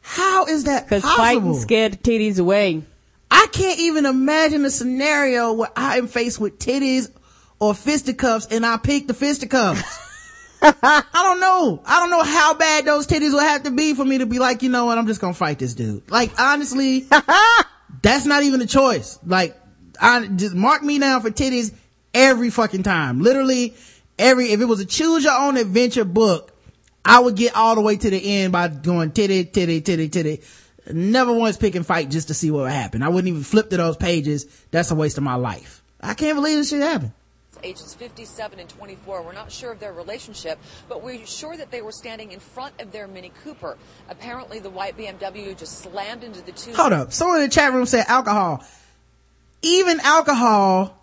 How 0.00 0.46
is 0.46 0.64
that 0.64 0.88
Cause 0.88 1.02
possible? 1.02 1.24
fighting 1.24 1.54
scared 1.60 1.92
the 1.92 1.98
titties 1.98 2.38
away. 2.38 2.82
I 3.30 3.48
can't 3.52 3.80
even 3.80 4.06
imagine 4.06 4.64
a 4.64 4.70
scenario 4.70 5.52
where 5.52 5.70
I 5.76 5.98
am 5.98 6.06
faced 6.06 6.40
with 6.40 6.58
titties 6.58 7.10
or 7.58 7.74
fisticuffs 7.74 8.46
and 8.50 8.64
I 8.64 8.78
pick 8.78 9.08
the 9.08 9.14
fisticuffs. 9.14 10.05
I 10.62 11.02
don't 11.12 11.40
know. 11.40 11.82
I 11.84 12.00
don't 12.00 12.10
know 12.10 12.22
how 12.22 12.54
bad 12.54 12.84
those 12.84 13.06
titties 13.06 13.32
would 13.32 13.42
have 13.42 13.64
to 13.64 13.70
be 13.70 13.94
for 13.94 14.04
me 14.04 14.18
to 14.18 14.26
be 14.26 14.38
like, 14.38 14.62
you 14.62 14.68
know 14.68 14.86
what, 14.86 14.98
I'm 14.98 15.06
just 15.06 15.20
gonna 15.20 15.34
fight 15.34 15.58
this 15.58 15.74
dude. 15.74 16.10
Like, 16.10 16.38
honestly, 16.40 17.06
that's 18.02 18.26
not 18.26 18.42
even 18.42 18.60
a 18.60 18.66
choice. 18.66 19.18
Like, 19.24 19.56
I 20.00 20.26
just 20.26 20.54
mark 20.54 20.82
me 20.82 20.98
down 20.98 21.22
for 21.22 21.30
titties 21.30 21.74
every 22.14 22.50
fucking 22.50 22.82
time. 22.82 23.20
Literally, 23.20 23.74
every, 24.18 24.52
if 24.52 24.60
it 24.60 24.64
was 24.64 24.80
a 24.80 24.86
choose 24.86 25.24
your 25.24 25.38
own 25.38 25.56
adventure 25.56 26.04
book, 26.04 26.52
I 27.04 27.20
would 27.20 27.36
get 27.36 27.54
all 27.54 27.74
the 27.74 27.80
way 27.82 27.96
to 27.96 28.10
the 28.10 28.42
end 28.42 28.52
by 28.52 28.68
going 28.68 29.12
titty, 29.12 29.44
titty, 29.44 29.80
titty, 29.80 30.08
titty. 30.08 30.40
Never 30.92 31.32
once 31.32 31.56
pick 31.56 31.74
and 31.74 31.86
fight 31.86 32.10
just 32.10 32.28
to 32.28 32.34
see 32.34 32.50
what 32.50 32.62
would 32.62 32.72
happen. 32.72 33.02
I 33.02 33.08
wouldn't 33.08 33.28
even 33.28 33.42
flip 33.42 33.70
to 33.70 33.76
those 33.76 33.96
pages. 33.96 34.46
That's 34.70 34.90
a 34.90 34.94
waste 34.94 35.18
of 35.18 35.24
my 35.24 35.34
life. 35.34 35.82
I 36.00 36.14
can't 36.14 36.36
believe 36.36 36.58
this 36.58 36.70
shit 36.70 36.80
happened. 36.80 37.12
Ages 37.62 37.94
57 37.94 38.58
and 38.58 38.68
24. 38.68 39.22
We're 39.22 39.32
not 39.32 39.50
sure 39.50 39.72
of 39.72 39.80
their 39.80 39.92
relationship, 39.92 40.58
but 40.88 41.02
we're 41.02 41.24
sure 41.26 41.56
that 41.56 41.70
they 41.70 41.82
were 41.82 41.92
standing 41.92 42.32
in 42.32 42.40
front 42.40 42.80
of 42.80 42.92
their 42.92 43.06
Mini 43.06 43.32
Cooper. 43.42 43.76
Apparently, 44.08 44.58
the 44.58 44.70
white 44.70 44.96
BMW 44.96 45.56
just 45.56 45.80
slammed 45.80 46.24
into 46.24 46.42
the 46.42 46.52
two. 46.52 46.72
Hold 46.74 46.92
up. 46.92 47.12
Someone 47.12 47.38
in 47.38 47.44
the 47.44 47.54
chat 47.54 47.72
room 47.72 47.86
said 47.86 48.04
alcohol. 48.08 48.64
Even 49.62 50.00
alcohol 50.00 50.96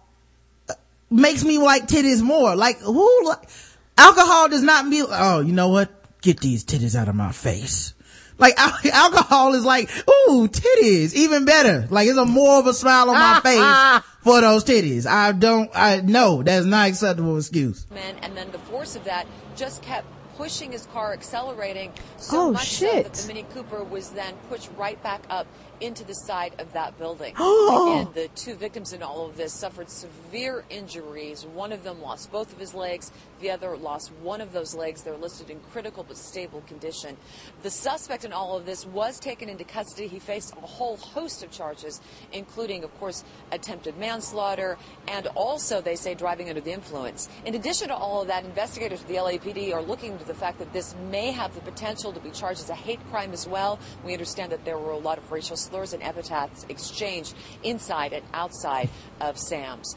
uh, 0.69 0.73
makes 1.09 1.43
me 1.43 1.57
like 1.57 1.87
titties 1.87 2.21
more. 2.21 2.55
Like 2.55 2.79
who? 2.79 3.27
Like, 3.27 3.49
alcohol 3.97 4.49
does 4.49 4.63
not 4.63 4.87
mean. 4.87 5.05
Oh, 5.09 5.39
you 5.41 5.53
know 5.53 5.69
what? 5.69 5.91
Get 6.21 6.39
these 6.39 6.63
titties 6.63 6.95
out 6.95 7.09
of 7.09 7.15
my 7.15 7.31
face. 7.31 7.92
Like 8.37 8.57
alcohol 8.93 9.53
is 9.53 9.63
like, 9.65 9.89
ooh, 10.29 10.47
titties, 10.47 11.13
even 11.13 11.45
better. 11.45 11.87
Like 11.89 12.07
it's 12.07 12.17
a 12.17 12.25
more 12.25 12.59
of 12.59 12.67
a 12.67 12.73
smile 12.73 13.09
on 13.09 13.15
my 13.15 13.39
face 13.43 14.03
for 14.21 14.41
those 14.41 14.63
titties. 14.63 15.05
I 15.05 15.31
don't. 15.31 15.69
I 15.73 16.01
no, 16.01 16.43
that's 16.43 16.65
not 16.65 16.87
acceptable 16.89 17.37
excuse. 17.37 17.85
men, 17.91 18.15
and 18.21 18.35
then 18.35 18.51
the 18.51 18.59
force 18.59 18.95
of 18.95 19.03
that 19.05 19.27
just 19.55 19.81
kept 19.81 20.07
pushing 20.35 20.71
his 20.71 20.87
car, 20.87 21.13
accelerating 21.13 21.93
so 22.17 22.39
Oh, 22.47 22.51
much 22.53 22.65
shit. 22.67 22.89
so 22.89 23.03
that 23.03 23.13
the 23.13 23.27
Mini 23.27 23.45
Cooper 23.53 23.83
was 23.83 24.09
then 24.09 24.33
pushed 24.49 24.69
right 24.77 25.01
back 25.03 25.21
up 25.29 25.45
into 25.81 26.03
the 26.03 26.13
side 26.13 26.53
of 26.59 26.71
that 26.73 26.97
building. 26.97 27.33
Again, 27.35 28.09
the 28.13 28.29
two 28.35 28.55
victims 28.55 28.93
in 28.93 29.03
all 29.03 29.25
of 29.25 29.37
this 29.37 29.53
suffered 29.53 29.89
severe 29.89 30.65
injuries. 30.69 31.45
One 31.45 31.71
of 31.71 31.83
them 31.83 32.01
lost 32.01 32.31
both 32.31 32.51
of 32.53 32.59
his 32.59 32.73
legs. 32.73 33.11
The 33.39 33.51
other 33.51 33.75
lost 33.77 34.11
one 34.21 34.41
of 34.41 34.53
those 34.53 34.75
legs. 34.75 35.03
They're 35.03 35.17
listed 35.17 35.49
in 35.49 35.59
critical 35.71 36.03
but 36.03 36.17
stable 36.17 36.61
condition. 36.67 37.17
The 37.61 37.69
suspect 37.69 38.25
in 38.25 38.33
all 38.33 38.55
of 38.55 38.65
this 38.65 38.85
was 38.85 39.19
taken 39.19 39.49
into 39.49 39.63
custody. 39.63 40.07
He 40.07 40.19
faced 40.19 40.53
a 40.53 40.61
whole 40.61 40.97
host 40.97 41.43
of 41.43 41.51
charges, 41.51 42.01
including, 42.31 42.83
of 42.83 42.97
course, 42.99 43.23
attempted 43.51 43.97
manslaughter 43.97 44.77
and 45.07 45.27
also, 45.27 45.81
they 45.81 45.95
say, 45.95 46.13
driving 46.13 46.49
under 46.49 46.61
the 46.61 46.71
influence. 46.71 47.29
In 47.45 47.55
addition 47.55 47.89
to 47.89 47.95
all 47.95 48.21
of 48.21 48.27
that, 48.27 48.45
investigators 48.45 49.01
at 49.01 49.07
the 49.07 49.15
LAPD 49.15 49.73
are 49.73 49.81
looking 49.81 50.13
into 50.13 50.25
the 50.25 50.33
fact 50.33 50.59
that 50.59 50.71
this 50.73 50.95
may 51.09 51.31
have 51.31 51.53
the 51.55 51.61
potential 51.61 52.13
to 52.13 52.19
be 52.19 52.29
charged 52.31 52.61
as 52.61 52.69
a 52.69 52.75
hate 52.75 52.99
crime 53.09 53.33
as 53.33 53.47
well. 53.47 53.79
We 54.03 54.13
understand 54.13 54.51
that 54.51 54.65
there 54.65 54.77
were 54.77 54.91
a 54.91 54.97
lot 54.97 55.17
of 55.17 55.31
racial 55.31 55.57
slurs 55.63 55.93
and 55.93 56.03
epithets 56.03 56.65
exchanged 56.69 57.33
inside 57.63 58.13
and 58.13 58.25
outside 58.33 58.89
of 59.19 59.37
Sam's. 59.37 59.95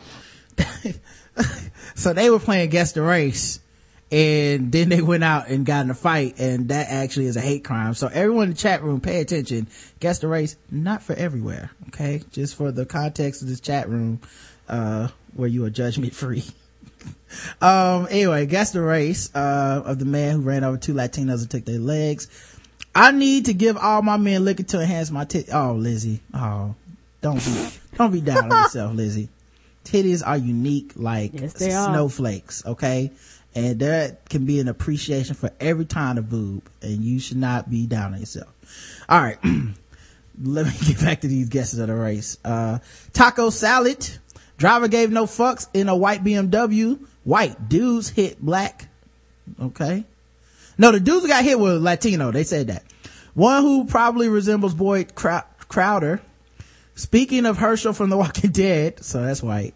So 1.97 2.12
they 2.12 2.31
were 2.31 2.39
playing 2.39 2.70
guess 2.70 2.93
the 2.93 3.03
race 3.03 3.59
and 4.12 4.70
then 4.70 4.91
they 4.91 5.01
went 5.01 5.25
out 5.25 5.49
and 5.49 5.65
got 5.67 5.85
in 5.85 5.91
a 5.91 5.95
fight 5.95 6.39
and 6.39 6.69
that 6.69 6.89
actually 6.89 7.27
is 7.27 7.36
a 7.36 7.41
hate 7.41 7.65
crime. 7.65 7.95
So 7.95 8.09
everyone 8.09 8.45
in 8.45 8.51
the 8.51 8.57
chat 8.57 8.83
room, 8.83 9.01
pay 9.01 9.20
attention. 9.20 9.67
Guess 9.99 10.20
the 10.20 10.28
race, 10.28 10.57
not 10.70 11.03
for 11.03 11.15
everywhere. 11.15 11.70
Okay. 11.89 12.23
Just 12.31 12.55
for 12.55 12.70
the 12.70 12.85
context 12.85 13.43
of 13.43 13.49
this 13.49 13.61
chat 13.61 13.89
room, 13.89 14.20
uh, 14.69 15.09
where 15.35 15.49
you 15.49 15.65
are 15.65 15.70
judgment 15.70 16.15
free. 16.15 16.45
um, 17.62 18.07
anyway, 18.11 18.47
guess 18.47 18.73
the 18.73 18.83
race, 18.83 19.35
uh, 19.35 19.83
of 19.85 19.99
the 19.99 20.05
man 20.05 20.36
who 20.36 20.41
ran 20.43 20.65
over 20.65 20.77
two 20.77 20.95
Latinos 20.95 21.41
and 21.41 21.51
took 21.51 21.65
their 21.65 21.78
legs. 21.78 22.28
I 22.97 23.10
need 23.10 23.44
to 23.44 23.52
give 23.52 23.76
all 23.76 24.00
my 24.00 24.16
men 24.16 24.44
liquor 24.44 24.62
to 24.62 24.81
enhance 24.81 25.10
my 25.10 25.26
tit. 25.26 25.50
Oh, 25.52 25.75
Lizzie. 25.75 26.20
Oh, 26.33 26.75
don't 27.20 27.44
be, 27.44 27.68
don't 27.94 28.10
be 28.10 28.23
down 28.23 28.50
on 28.50 28.62
yourself, 28.62 28.94
Lizzie. 28.94 29.28
Titties 29.84 30.26
are 30.26 30.39
unique 30.39 30.92
like 30.97 31.33
yes, 31.34 31.52
they 31.52 31.73
are. 31.73 31.91
snowflakes, 31.91 32.65
okay? 32.65 33.12
And 33.55 33.78
there 33.78 34.16
can 34.31 34.47
be 34.47 34.60
an 34.60 34.68
appreciation 34.68 35.34
for 35.34 35.50
every 35.60 35.84
kind 35.84 36.18
of 36.18 36.31
boob, 36.31 36.62
and 36.81 37.05
you 37.05 37.20
should 37.20 37.36
not 37.36 37.68
be 37.68 37.86
down 37.86 38.15
on 38.15 38.20
yourself. 38.20 38.49
All 39.10 39.20
right. 39.20 39.39
Let 40.42 40.66
me 40.66 40.73
get 40.86 40.99
back 41.00 41.20
to 41.20 41.28
these 41.28 41.50
guesses 41.50 41.78
of 41.78 41.89
the 41.89 41.94
race. 41.94 42.39
Uh, 42.44 42.78
taco 43.12 43.50
salad. 43.50 44.08
Driver 44.57 44.89
gave 44.89 45.10
no 45.10 45.25
fucks 45.26 45.68
in 45.75 45.91
a 45.91 45.97
white 45.97 46.25
BMW. 46.25 46.99
White 47.25 47.68
dudes 47.68 48.08
hit 48.08 48.41
black. 48.41 48.89
Okay. 49.60 50.05
No, 50.78 50.92
the 50.92 51.00
dudes 51.00 51.26
got 51.26 51.44
hit 51.44 51.58
were 51.58 51.78
Latino. 51.78 52.30
They 52.30 52.44
said 52.44 52.68
that. 52.68 52.84
One 53.34 53.62
who 53.62 53.84
probably 53.86 54.28
resembles 54.28 54.74
Boyd 54.74 55.14
Crowder. 55.14 56.20
Speaking 56.94 57.44
of 57.44 57.58
Herschel 57.58 57.92
from 57.92 58.08
The 58.10 58.16
Walking 58.16 58.50
Dead, 58.52 59.05
so 59.05 59.22
that's 59.22 59.42
white. 59.42 59.74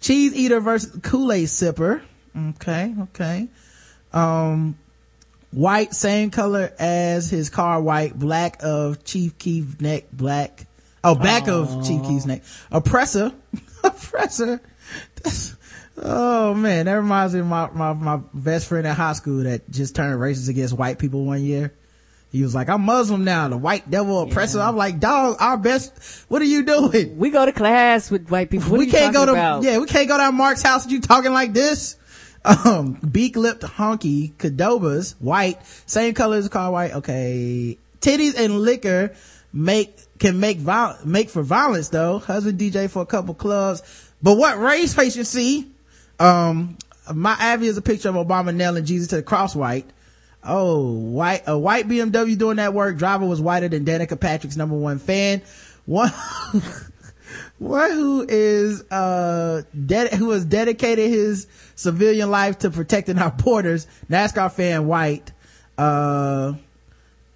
Cheese 0.00 0.34
eater 0.34 0.60
versus 0.60 0.98
Kool-Aid 1.02 1.46
sipper. 1.48 2.02
Okay, 2.36 2.94
okay. 3.02 3.48
Um, 4.12 4.76
white, 5.50 5.94
same 5.94 6.30
color 6.30 6.72
as 6.78 7.30
his 7.30 7.50
car, 7.50 7.80
white, 7.80 8.16
black 8.16 8.58
of 8.62 9.02
Chief 9.04 9.36
Keef 9.38 9.80
neck, 9.80 10.04
black. 10.12 10.66
Oh, 11.02 11.14
back 11.16 11.48
of 11.48 11.84
Chief 11.86 12.02
Keef's 12.04 12.26
neck. 12.26 12.42
Oppressor. 12.70 13.32
Oppressor. 13.84 14.60
That's- 15.16 15.56
oh 15.96 16.54
man, 16.54 16.86
that 16.86 16.94
reminds 16.94 17.34
me 17.34 17.40
of 17.40 17.46
my, 17.46 17.70
my, 17.70 17.92
my 17.92 18.20
best 18.32 18.66
friend 18.68 18.86
at 18.86 18.96
high 18.96 19.12
school 19.12 19.44
that 19.44 19.70
just 19.70 19.94
turned 19.94 20.20
racist 20.20 20.48
against 20.48 20.74
white 20.74 20.98
people 20.98 21.24
one 21.24 21.42
year. 21.42 21.72
He 22.34 22.42
was 22.42 22.52
like, 22.52 22.68
I'm 22.68 22.82
Muslim 22.82 23.22
now, 23.22 23.46
the 23.46 23.56
white 23.56 23.88
devil 23.88 24.20
oppressor. 24.22 24.60
I'm 24.60 24.76
like, 24.76 24.98
dog, 24.98 25.36
our 25.38 25.56
best, 25.56 26.24
what 26.28 26.42
are 26.42 26.46
you 26.46 26.64
doing? 26.64 27.16
We 27.16 27.30
go 27.30 27.46
to 27.46 27.52
class 27.52 28.10
with 28.10 28.28
white 28.28 28.50
people. 28.50 28.72
What 28.72 28.80
we 28.80 28.88
can't 28.88 29.14
go 29.14 29.24
to, 29.24 29.30
about? 29.30 29.62
yeah, 29.62 29.78
we 29.78 29.86
can't 29.86 30.08
go 30.08 30.18
down 30.18 30.34
Mark's 30.34 30.60
house 30.60 30.90
you 30.90 31.00
talking 31.00 31.32
like 31.32 31.52
this. 31.52 31.96
Um, 32.46 32.92
beak 33.10 33.36
lipped 33.36 33.62
honky, 33.62 34.34
Cadobas, 34.34 35.14
white, 35.18 35.64
same 35.86 36.12
color 36.12 36.36
as 36.36 36.46
car 36.50 36.70
white. 36.70 36.92
Okay. 36.92 37.78
Titties 38.02 38.38
and 38.38 38.58
liquor 38.60 39.14
make, 39.50 39.96
can 40.18 40.38
make 40.40 40.58
viol- 40.58 40.98
make 41.06 41.30
for 41.30 41.42
violence 41.42 41.88
though. 41.88 42.18
Husband 42.18 42.60
DJ 42.60 42.90
for 42.90 43.00
a 43.00 43.06
couple 43.06 43.32
clubs. 43.32 43.82
But 44.22 44.34
what 44.34 44.58
race 44.58 44.92
face 44.92 45.16
you 45.16 45.24
see? 45.24 45.72
Um, 46.18 46.78
my 47.12 47.36
Abby 47.38 47.66
is 47.66 47.76
a 47.76 47.82
picture 47.82 48.08
of 48.08 48.14
Obama 48.14 48.54
nailing 48.54 48.84
Jesus 48.84 49.08
to 49.08 49.16
the 49.16 49.22
cross 49.22 49.54
white. 49.54 49.86
Oh, 50.42 50.90
white, 50.92 51.42
a 51.46 51.58
white 51.58 51.88
BMW 51.88 52.36
doing 52.36 52.56
that 52.56 52.74
work. 52.74 52.98
Driver 52.98 53.24
was 53.26 53.40
whiter 53.40 53.68
than 53.68 53.84
Danica 53.84 54.18
Patrick's 54.18 54.56
number 54.56 54.76
one 54.76 54.98
fan. 54.98 55.42
One, 55.86 56.12
one 57.58 57.90
who 57.92 58.26
is, 58.28 58.82
uh, 58.90 59.62
ded- 59.86 60.12
who 60.14 60.30
has 60.30 60.44
dedicated 60.44 61.10
his 61.10 61.46
civilian 61.76 62.30
life 62.30 62.58
to 62.60 62.70
protecting 62.70 63.18
our 63.18 63.30
borders. 63.30 63.86
NASCAR 64.10 64.52
fan 64.52 64.86
white. 64.86 65.32
Uh, 65.78 66.54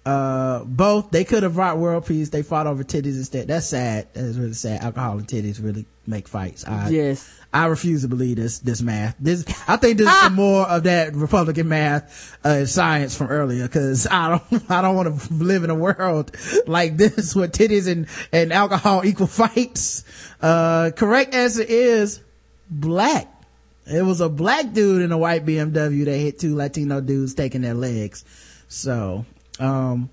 uh, 0.05 0.63
both, 0.63 1.11
they 1.11 1.23
could 1.23 1.43
have 1.43 1.55
brought 1.55 1.77
world 1.77 2.05
peace. 2.05 2.29
They 2.29 2.41
fought 2.41 2.67
over 2.67 2.83
titties 2.83 3.17
instead. 3.17 3.47
That's 3.47 3.67
sad. 3.67 4.07
That 4.13 4.23
is 4.23 4.39
really 4.39 4.53
sad. 4.53 4.81
Alcohol 4.81 5.17
and 5.17 5.27
titties 5.27 5.63
really 5.63 5.85
make 6.07 6.27
fights. 6.27 6.65
I, 6.65 6.89
Yes. 6.89 7.38
I 7.51 7.65
refuse 7.65 8.03
to 8.03 8.07
believe 8.07 8.35
this, 8.35 8.59
this 8.59 8.81
math. 8.81 9.15
This, 9.19 9.43
I 9.67 9.77
think 9.77 9.97
this 9.97 10.07
is 10.07 10.21
some 10.21 10.35
more 10.35 10.67
of 10.67 10.83
that 10.83 11.15
Republican 11.15 11.67
math, 11.67 12.37
uh, 12.43 12.67
science 12.67 13.17
from 13.17 13.27
earlier, 13.27 13.67
cause 13.67 14.05
I 14.09 14.29
don't, 14.29 14.69
I 14.71 14.81
don't 14.83 14.95
want 14.95 15.19
to 15.19 15.33
live 15.33 15.63
in 15.63 15.71
a 15.71 15.75
world 15.75 16.35
like 16.67 16.97
this 16.97 17.35
where 17.35 17.47
titties 17.47 17.87
and, 17.91 18.07
and 18.31 18.53
alcohol 18.53 19.01
equal 19.05 19.27
fights. 19.27 20.03
Uh, 20.41 20.91
correct 20.95 21.33
answer 21.33 21.63
is 21.67 22.21
black. 22.69 23.27
It 23.87 24.03
was 24.03 24.21
a 24.21 24.29
black 24.29 24.71
dude 24.73 25.01
in 25.01 25.11
a 25.11 25.17
white 25.17 25.43
BMW 25.43 26.05
that 26.05 26.17
hit 26.17 26.37
two 26.37 26.55
Latino 26.55 27.01
dudes 27.01 27.33
taking 27.33 27.61
their 27.61 27.73
legs. 27.73 28.23
So, 28.67 29.25
um, 29.59 30.11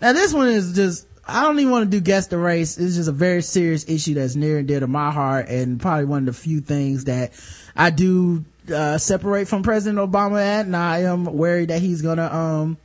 now 0.00 0.14
this 0.14 0.32
one 0.32 0.48
is 0.48 0.74
just, 0.74 1.06
I 1.26 1.42
don't 1.42 1.58
even 1.58 1.72
want 1.72 1.90
to 1.90 1.90
do 1.90 2.00
guess 2.00 2.26
the 2.26 2.38
race. 2.38 2.76
It's 2.78 2.96
just 2.96 3.08
a 3.08 3.12
very 3.12 3.42
serious 3.42 3.88
issue 3.88 4.14
that's 4.14 4.36
near 4.36 4.58
and 4.58 4.68
dear 4.68 4.80
to 4.80 4.86
my 4.86 5.10
heart 5.10 5.48
and 5.48 5.80
probably 5.80 6.04
one 6.04 6.28
of 6.28 6.34
the 6.34 6.40
few 6.40 6.60
things 6.60 7.04
that 7.04 7.32
I 7.74 7.90
do, 7.90 8.44
uh, 8.72 8.98
separate 8.98 9.48
from 9.48 9.62
President 9.62 9.98
Obama 9.98 10.40
at. 10.40 10.66
And 10.66 10.76
I 10.76 11.00
am 11.00 11.24
worried 11.24 11.70
that 11.70 11.80
he's 11.80 12.02
gonna, 12.02 12.26
um, 12.26 12.76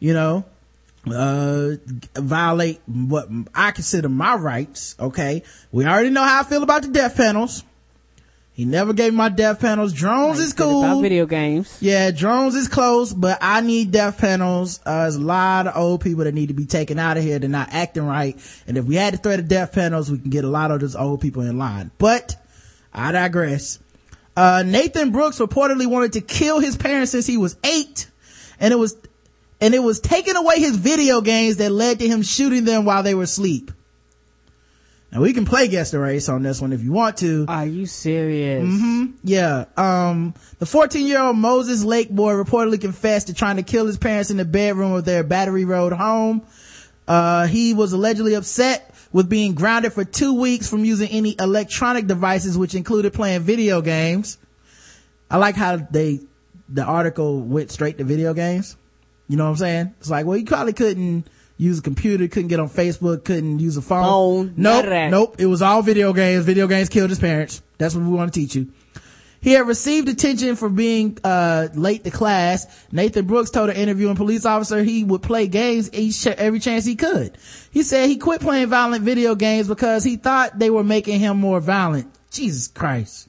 you 0.00 0.14
know, 0.14 0.44
uh, 1.10 1.72
violate 2.16 2.80
what 2.86 3.28
I 3.54 3.70
consider 3.72 4.08
my 4.08 4.34
rights. 4.36 4.96
Okay. 4.98 5.42
We 5.70 5.84
already 5.84 6.10
know 6.10 6.22
how 6.22 6.40
I 6.40 6.44
feel 6.44 6.62
about 6.62 6.82
the 6.82 6.88
death 6.88 7.16
panels. 7.16 7.62
He 8.54 8.64
never 8.64 8.92
gave 8.92 9.12
me 9.12 9.16
my 9.16 9.30
death 9.30 9.58
panels. 9.58 9.92
Drones 9.92 10.38
is 10.38 10.52
cool. 10.52 10.84
About 10.84 11.02
video 11.02 11.26
games. 11.26 11.76
Yeah, 11.80 12.12
drones 12.12 12.54
is 12.54 12.68
close, 12.68 13.12
but 13.12 13.36
I 13.40 13.60
need 13.60 13.90
death 13.90 14.18
panels. 14.18 14.78
Uh, 14.86 15.02
there's 15.02 15.16
a 15.16 15.20
lot 15.20 15.66
of 15.66 15.76
old 15.76 16.02
people 16.02 16.22
that 16.22 16.34
need 16.34 16.46
to 16.48 16.54
be 16.54 16.64
taken 16.64 17.00
out 17.00 17.16
of 17.16 17.24
here. 17.24 17.40
They're 17.40 17.48
not 17.48 17.70
acting 17.72 18.06
right. 18.06 18.36
And 18.68 18.78
if 18.78 18.84
we 18.84 18.94
had 18.94 19.12
to 19.12 19.18
threat 19.18 19.40
of 19.40 19.48
death 19.48 19.72
panels, 19.72 20.08
we 20.08 20.18
can 20.18 20.30
get 20.30 20.44
a 20.44 20.48
lot 20.48 20.70
of 20.70 20.78
those 20.78 20.94
old 20.94 21.20
people 21.20 21.42
in 21.42 21.58
line. 21.58 21.90
But 21.98 22.36
I 22.92 23.10
digress. 23.10 23.80
Uh, 24.36 24.62
Nathan 24.64 25.10
Brooks 25.10 25.40
reportedly 25.40 25.88
wanted 25.88 26.12
to 26.12 26.20
kill 26.20 26.60
his 26.60 26.76
parents 26.76 27.10
since 27.10 27.26
he 27.26 27.36
was 27.36 27.56
eight, 27.64 28.08
and 28.60 28.72
it 28.72 28.76
was, 28.76 28.96
and 29.60 29.74
it 29.74 29.82
was 29.82 29.98
taking 29.98 30.36
away 30.36 30.60
his 30.60 30.76
video 30.76 31.20
games 31.22 31.56
that 31.56 31.72
led 31.72 31.98
to 31.98 32.06
him 32.06 32.22
shooting 32.22 32.64
them 32.64 32.84
while 32.84 33.02
they 33.02 33.16
were 33.16 33.24
asleep. 33.24 33.72
Now 35.14 35.20
we 35.20 35.32
can 35.32 35.44
play 35.44 35.68
guess 35.68 35.92
the 35.92 36.00
race 36.00 36.28
on 36.28 36.42
this 36.42 36.60
one 36.60 36.72
if 36.72 36.82
you 36.82 36.90
want 36.90 37.18
to. 37.18 37.44
Are 37.46 37.64
you 37.64 37.86
serious? 37.86 38.64
Mm-hmm. 38.64 39.12
Yeah. 39.22 39.66
Um, 39.76 40.34
the 40.58 40.66
14 40.66 41.06
year 41.06 41.22
old 41.22 41.36
Moses 41.36 41.84
Lake 41.84 42.10
boy 42.10 42.32
reportedly 42.32 42.80
confessed 42.80 43.28
to 43.28 43.34
trying 43.34 43.56
to 43.56 43.62
kill 43.62 43.86
his 43.86 43.96
parents 43.96 44.32
in 44.32 44.38
the 44.38 44.44
bedroom 44.44 44.92
of 44.92 45.04
their 45.04 45.22
Battery 45.22 45.64
Road 45.64 45.92
home. 45.92 46.42
Uh, 47.06 47.46
he 47.46 47.74
was 47.74 47.92
allegedly 47.92 48.34
upset 48.34 48.92
with 49.12 49.28
being 49.28 49.54
grounded 49.54 49.92
for 49.92 50.04
two 50.04 50.34
weeks 50.34 50.68
from 50.68 50.84
using 50.84 51.08
any 51.10 51.36
electronic 51.38 52.08
devices, 52.08 52.58
which 52.58 52.74
included 52.74 53.14
playing 53.14 53.42
video 53.42 53.80
games. 53.82 54.36
I 55.30 55.36
like 55.36 55.54
how 55.54 55.76
they, 55.76 56.20
the 56.68 56.82
article 56.82 57.40
went 57.40 57.70
straight 57.70 57.98
to 57.98 58.04
video 58.04 58.34
games. 58.34 58.76
You 59.28 59.36
know 59.36 59.44
what 59.44 59.50
I'm 59.50 59.56
saying? 59.58 59.94
It's 60.00 60.10
like, 60.10 60.26
well, 60.26 60.36
you 60.36 60.44
probably 60.44 60.72
couldn't 60.72 61.28
use 61.56 61.78
a 61.78 61.82
computer, 61.82 62.26
couldn't 62.28 62.48
get 62.48 62.60
on 62.60 62.68
Facebook, 62.68 63.24
couldn't 63.24 63.58
use 63.58 63.76
a 63.76 63.82
phone. 63.82 64.04
Phone, 64.04 64.54
nope, 64.56 65.10
nope. 65.10 65.36
It 65.38 65.46
was 65.46 65.62
all 65.62 65.82
video 65.82 66.12
games. 66.12 66.44
Video 66.44 66.66
games 66.66 66.88
killed 66.88 67.10
his 67.10 67.18
parents. 67.18 67.62
That's 67.78 67.94
what 67.94 68.04
we 68.04 68.10
want 68.10 68.32
to 68.32 68.40
teach 68.40 68.54
you. 68.54 68.72
He 69.40 69.52
had 69.52 69.66
received 69.66 70.08
attention 70.08 70.56
for 70.56 70.70
being 70.70 71.18
uh, 71.22 71.68
late 71.74 72.02
to 72.04 72.10
class. 72.10 72.66
Nathan 72.90 73.26
Brooks 73.26 73.50
told 73.50 73.68
an 73.68 73.76
interviewing 73.76 74.16
police 74.16 74.46
officer 74.46 74.82
he 74.82 75.04
would 75.04 75.22
play 75.22 75.48
games 75.48 75.90
each 75.92 76.26
every 76.26 76.60
chance 76.60 76.86
he 76.86 76.96
could. 76.96 77.36
He 77.70 77.82
said 77.82 78.08
he 78.08 78.16
quit 78.16 78.40
playing 78.40 78.68
violent 78.68 79.04
video 79.04 79.34
games 79.34 79.68
because 79.68 80.02
he 80.02 80.16
thought 80.16 80.58
they 80.58 80.70
were 80.70 80.82
making 80.82 81.20
him 81.20 81.36
more 81.36 81.60
violent. 81.60 82.10
Jesus 82.30 82.68
Christ. 82.68 83.28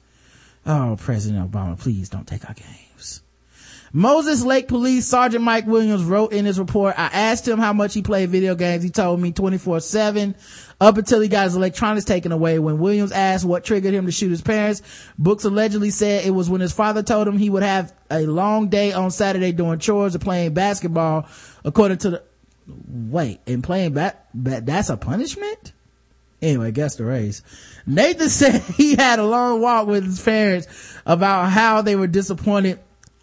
Oh, 0.64 0.96
President 0.98 1.52
Obama, 1.52 1.78
please 1.78 2.08
don't 2.08 2.26
take 2.26 2.48
our 2.48 2.54
games. 2.54 2.85
Moses 3.96 4.44
Lake 4.44 4.68
Police 4.68 5.06
Sergeant 5.06 5.42
Mike 5.42 5.66
Williams 5.66 6.04
wrote 6.04 6.34
in 6.34 6.44
his 6.44 6.58
report, 6.58 6.98
I 6.98 7.06
asked 7.06 7.48
him 7.48 7.58
how 7.58 7.72
much 7.72 7.94
he 7.94 8.02
played 8.02 8.28
video 8.28 8.54
games. 8.54 8.84
He 8.84 8.90
told 8.90 9.18
me 9.18 9.32
24-7 9.32 10.34
up 10.78 10.98
until 10.98 11.18
he 11.18 11.28
got 11.28 11.44
his 11.44 11.56
electronics 11.56 12.04
taken 12.04 12.30
away. 12.30 12.58
When 12.58 12.78
Williams 12.78 13.10
asked 13.10 13.46
what 13.46 13.64
triggered 13.64 13.94
him 13.94 14.04
to 14.04 14.12
shoot 14.12 14.28
his 14.28 14.42
parents, 14.42 14.82
Brooks 15.18 15.44
allegedly 15.44 15.88
said 15.88 16.26
it 16.26 16.32
was 16.32 16.50
when 16.50 16.60
his 16.60 16.74
father 16.74 17.02
told 17.02 17.26
him 17.26 17.38
he 17.38 17.48
would 17.48 17.62
have 17.62 17.94
a 18.10 18.26
long 18.26 18.68
day 18.68 18.92
on 18.92 19.10
Saturday 19.10 19.52
doing 19.52 19.78
chores 19.78 20.14
or 20.14 20.18
playing 20.18 20.52
basketball. 20.52 21.26
According 21.64 21.96
to 21.96 22.10
the, 22.10 22.22
wait, 22.66 23.40
and 23.46 23.64
playing 23.64 23.94
bat 23.94 24.26
that's 24.34 24.90
a 24.90 24.98
punishment? 24.98 25.72
Anyway, 26.42 26.70
guess 26.70 26.96
the 26.96 27.04
race. 27.06 27.42
Nathan 27.86 28.28
said 28.28 28.60
he 28.60 28.94
had 28.94 29.20
a 29.20 29.24
long 29.24 29.62
walk 29.62 29.86
with 29.86 30.04
his 30.04 30.20
parents 30.20 30.98
about 31.06 31.46
how 31.48 31.80
they 31.80 31.96
were 31.96 32.06
disappointed 32.06 32.78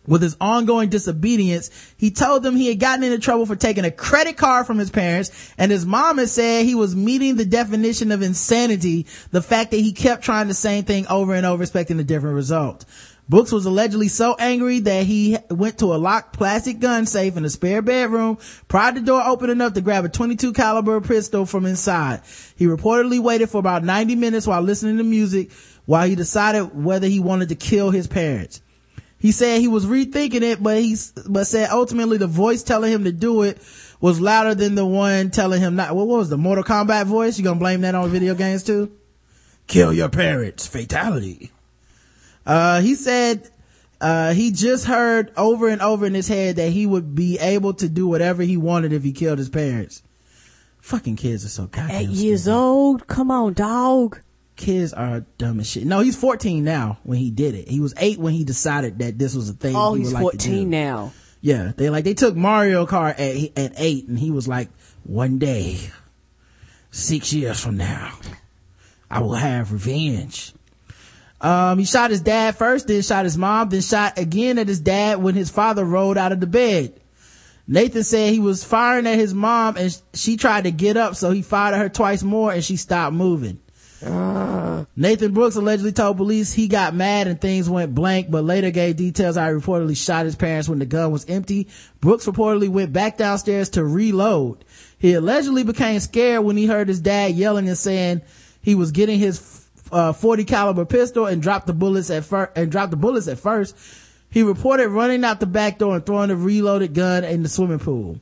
with 0.07 0.21
his 0.21 0.35
ongoing 0.39 0.89
disobedience. 0.89 1.69
He 1.97 2.11
told 2.11 2.43
them 2.43 2.55
he 2.55 2.67
had 2.67 2.79
gotten 2.79 3.03
into 3.03 3.19
trouble 3.19 3.45
for 3.45 3.55
taking 3.55 3.85
a 3.85 3.91
credit 3.91 4.37
card 4.37 4.67
from 4.67 4.77
his 4.77 4.89
parents 4.89 5.53
and 5.57 5.71
his 5.71 5.85
mom 5.85 6.17
had 6.17 6.29
said 6.29 6.65
he 6.65 6.75
was 6.75 6.95
meeting 6.95 7.35
the 7.35 7.45
definition 7.45 8.11
of 8.11 8.21
insanity, 8.21 9.05
the 9.31 9.41
fact 9.41 9.71
that 9.71 9.77
he 9.77 9.93
kept 9.93 10.23
trying 10.23 10.47
the 10.47 10.53
same 10.53 10.83
thing 10.83 11.07
over 11.07 11.33
and 11.33 11.45
over 11.45 11.63
expecting 11.63 11.99
a 11.99 12.03
different 12.03 12.35
result. 12.35 12.85
Brooks 13.29 13.53
was 13.53 13.65
allegedly 13.65 14.09
so 14.09 14.35
angry 14.37 14.79
that 14.79 15.05
he 15.05 15.37
went 15.49 15.79
to 15.79 15.93
a 15.93 15.95
locked 15.95 16.33
plastic 16.33 16.79
gun 16.79 17.05
safe 17.05 17.37
in 17.37 17.45
a 17.45 17.49
spare 17.49 17.81
bedroom, 17.81 18.37
pried 18.67 18.95
the 18.95 19.01
door 19.01 19.21
open 19.25 19.49
enough 19.49 19.73
to 19.73 19.81
grab 19.81 20.03
a 20.03 20.09
22 20.09 20.51
caliber 20.51 20.99
pistol 20.99 21.45
from 21.45 21.65
inside. 21.65 22.21
He 22.57 22.65
reportedly 22.65 23.19
waited 23.21 23.49
for 23.49 23.59
about 23.59 23.83
90 23.83 24.15
minutes 24.15 24.45
while 24.45 24.61
listening 24.61 24.97
to 24.97 25.03
music 25.03 25.51
while 25.85 26.07
he 26.07 26.15
decided 26.15 26.75
whether 26.75 27.07
he 27.07 27.21
wanted 27.21 27.49
to 27.49 27.55
kill 27.55 27.91
his 27.91 28.07
parents. 28.07 28.61
He 29.23 29.31
said 29.31 29.61
he 29.61 29.69
was 29.69 29.85
rethinking 29.85 30.41
it, 30.41 30.61
but 30.61 30.81
he, 30.81 30.97
but 31.29 31.47
said 31.47 31.69
ultimately 31.69 32.17
the 32.17 32.27
voice 32.27 32.61
telling 32.61 32.91
him 32.91 33.05
to 33.05 33.11
do 33.13 33.43
it 33.43 33.57
was 34.01 34.19
louder 34.19 34.53
than 34.53 34.75
the 34.75 34.85
one 34.85 35.31
telling 35.31 35.61
him 35.61 35.77
not. 35.77 35.95
What 35.95 36.07
was 36.07 36.27
the 36.27 36.37
Mortal 36.37 36.65
Kombat 36.65 37.05
voice? 37.05 37.37
You 37.37 37.45
gonna 37.45 37.57
blame 37.57 37.79
that 37.81 37.95
on 37.95 38.09
video 38.09 38.35
games 38.35 38.63
too? 38.63 38.91
Kill 39.65 39.93
your 39.93 40.09
parents. 40.09 40.67
Fatality. 40.67 41.51
Uh, 42.45 42.81
he 42.81 42.95
said, 42.95 43.49
uh, 44.01 44.33
he 44.33 44.51
just 44.51 44.83
heard 44.83 45.31
over 45.37 45.69
and 45.69 45.81
over 45.81 46.05
in 46.05 46.13
his 46.13 46.27
head 46.27 46.57
that 46.57 46.71
he 46.71 46.85
would 46.85 47.15
be 47.15 47.39
able 47.39 47.73
to 47.75 47.87
do 47.87 48.05
whatever 48.05 48.43
he 48.43 48.57
wanted 48.57 48.91
if 48.91 49.03
he 49.03 49.13
killed 49.13 49.37
his 49.37 49.47
parents. 49.47 50.03
Fucking 50.81 51.15
kids 51.15 51.45
are 51.45 51.47
so 51.47 51.67
goddamn 51.67 51.91
Eight 51.91 52.09
years 52.09 52.49
old. 52.49 53.07
Come 53.07 53.31
on, 53.31 53.53
dog. 53.53 54.19
Kids 54.55 54.93
are 54.93 55.21
dumb 55.37 55.59
as 55.59 55.69
shit. 55.69 55.85
No, 55.85 55.99
he's 55.99 56.15
14 56.15 56.63
now 56.63 56.99
when 57.03 57.19
he 57.19 57.31
did 57.31 57.55
it. 57.55 57.67
He 57.67 57.79
was 57.79 57.93
eight 57.97 58.19
when 58.19 58.33
he 58.33 58.43
decided 58.43 58.99
that 58.99 59.17
this 59.17 59.35
was 59.35 59.49
a 59.49 59.53
thing. 59.53 59.75
Oh, 59.75 59.93
he 59.93 60.01
he's 60.01 60.13
would 60.13 60.21
like 60.21 60.31
to 60.33 60.37
14 60.37 60.63
do. 60.63 60.69
now. 60.69 61.13
Yeah, 61.41 61.71
they 61.75 61.89
like 61.89 62.05
they 62.05 62.13
took 62.13 62.35
Mario 62.35 62.85
Kart 62.85 63.19
at 63.19 63.57
at 63.57 63.73
eight, 63.75 64.07
and 64.07 64.17
he 64.17 64.31
was 64.31 64.47
like, 64.47 64.69
one 65.03 65.39
day, 65.39 65.77
six 66.89 67.33
years 67.33 67.59
from 67.59 67.75
now, 67.75 68.13
I 69.11 69.19
will 69.19 69.33
have 69.33 69.73
revenge. 69.73 70.53
Um, 71.41 71.77
he 71.79 71.83
shot 71.83 72.11
his 72.11 72.21
dad 72.21 72.55
first, 72.55 72.87
then 72.87 73.01
shot 73.01 73.25
his 73.25 73.37
mom, 73.37 73.67
then 73.67 73.81
shot 73.81 74.17
again 74.17 74.57
at 74.57 74.69
his 74.69 74.79
dad 74.79 75.21
when 75.21 75.35
his 75.35 75.49
father 75.49 75.83
rolled 75.83 76.17
out 76.17 76.31
of 76.31 76.39
the 76.39 76.47
bed. 76.47 76.97
Nathan 77.67 78.03
said 78.03 78.31
he 78.31 78.39
was 78.39 78.63
firing 78.63 79.07
at 79.07 79.17
his 79.19 79.33
mom 79.33 79.75
and 79.77 80.01
she 80.13 80.37
tried 80.37 80.63
to 80.63 80.71
get 80.71 80.95
up, 80.95 81.15
so 81.15 81.31
he 81.31 81.41
fired 81.41 81.73
at 81.73 81.79
her 81.81 81.89
twice 81.89 82.23
more 82.23 82.53
and 82.53 82.63
she 82.63 82.77
stopped 82.77 83.13
moving. 83.13 83.59
Nathan 84.95 85.33
Brooks 85.33 85.55
allegedly 85.55 85.91
told 85.91 86.17
police 86.17 86.53
he 86.53 86.67
got 86.67 86.93
mad 86.93 87.27
and 87.27 87.39
things 87.39 87.69
went 87.69 87.95
blank, 87.95 88.29
but 88.29 88.43
later 88.43 88.69
gave 88.69 88.95
details 88.97 89.37
I 89.37 89.51
reportedly 89.51 89.97
shot 89.97 90.25
his 90.25 90.35
parents 90.35 90.67
when 90.67 90.79
the 90.79 90.85
gun 90.85 91.11
was 91.11 91.25
empty. 91.25 91.67
Brooks 92.01 92.25
reportedly 92.25 92.69
went 92.69 92.93
back 92.93 93.17
downstairs 93.17 93.69
to 93.69 93.83
reload. 93.83 94.65
He 94.99 95.13
allegedly 95.13 95.63
became 95.63 95.99
scared 95.99 96.43
when 96.43 96.57
he 96.57 96.65
heard 96.65 96.87
his 96.87 96.99
dad 96.99 97.33
yelling 97.33 97.67
and 97.67 97.77
saying 97.77 98.21
he 98.61 98.75
was 98.75 98.91
getting 98.91 99.19
his 99.19 99.67
uh, 99.91 100.13
40 100.13 100.45
caliber 100.45 100.85
pistol 100.85 101.25
and 101.25 101.41
dropped 101.41 101.67
the 101.67 101.73
bullets 101.73 102.09
at 102.09 102.25
first 102.25 102.51
and 102.55 102.71
dropped 102.71 102.91
the 102.91 102.97
bullets 102.97 103.27
at 103.27 103.39
first. 103.39 103.75
He 104.29 104.43
reported 104.43 104.89
running 104.89 105.23
out 105.23 105.39
the 105.39 105.45
back 105.45 105.77
door 105.77 105.95
and 105.95 106.05
throwing 106.05 106.29
the 106.29 106.35
reloaded 106.35 106.93
gun 106.93 107.23
in 107.23 107.43
the 107.43 107.49
swimming 107.49 107.79
pool. 107.79 108.19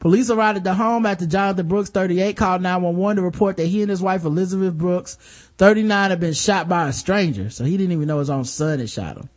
Police 0.00 0.30
arrived 0.30 0.58
at 0.58 0.64
the 0.64 0.74
home 0.74 1.06
after 1.06 1.26
Jonathan 1.26 1.66
Brooks, 1.66 1.90
38, 1.90 2.36
called 2.36 2.62
911 2.62 3.16
to 3.16 3.22
report 3.22 3.56
that 3.56 3.66
he 3.66 3.82
and 3.82 3.90
his 3.90 4.00
wife 4.00 4.24
Elizabeth 4.24 4.74
Brooks, 4.74 5.16
39, 5.58 6.10
had 6.10 6.20
been 6.20 6.34
shot 6.34 6.68
by 6.68 6.88
a 6.88 6.92
stranger. 6.92 7.50
So 7.50 7.64
he 7.64 7.76
didn't 7.76 7.92
even 7.92 8.06
know 8.06 8.20
his 8.20 8.30
own 8.30 8.44
son 8.44 8.78
had 8.78 8.88
shot 8.88 9.16
him. 9.16 9.28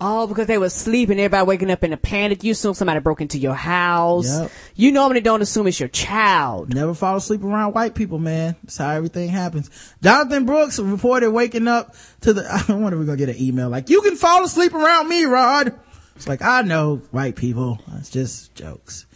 Oh, 0.00 0.26
because 0.26 0.46
they 0.46 0.58
were 0.58 0.68
sleeping, 0.68 1.18
everybody 1.18 1.46
waking 1.46 1.70
up 1.70 1.84
in 1.84 1.92
a 1.92 1.96
panic. 1.96 2.42
You 2.44 2.52
assume 2.52 2.74
somebody 2.74 3.00
broke 3.00 3.20
into 3.20 3.38
your 3.38 3.54
house. 3.54 4.26
Yep. 4.26 4.50
You 4.74 4.92
normally 4.92 5.20
don't 5.20 5.40
assume 5.40 5.66
it's 5.68 5.78
your 5.78 5.88
child. 5.88 6.74
Never 6.74 6.94
fall 6.94 7.16
asleep 7.16 7.44
around 7.44 7.74
white 7.74 7.94
people, 7.94 8.18
man. 8.18 8.56
That's 8.64 8.76
how 8.76 8.90
everything 8.90 9.28
happens. 9.28 9.70
Jonathan 10.02 10.46
Brooks 10.46 10.78
reported 10.78 11.30
waking 11.30 11.68
up 11.68 11.94
to 12.22 12.32
the, 12.32 12.42
I 12.68 12.72
wonder 12.72 12.96
if 12.96 13.00
we're 13.00 13.06
gonna 13.06 13.18
get 13.18 13.28
an 13.28 13.40
email 13.40 13.68
like, 13.68 13.88
you 13.88 14.02
can 14.02 14.16
fall 14.16 14.44
asleep 14.44 14.74
around 14.74 15.08
me, 15.08 15.24
Rod. 15.24 15.78
It's 16.16 16.28
like, 16.28 16.42
I 16.42 16.62
know 16.62 16.96
white 17.10 17.36
people. 17.36 17.80
It's 17.98 18.10
just 18.10 18.54
jokes. 18.54 19.06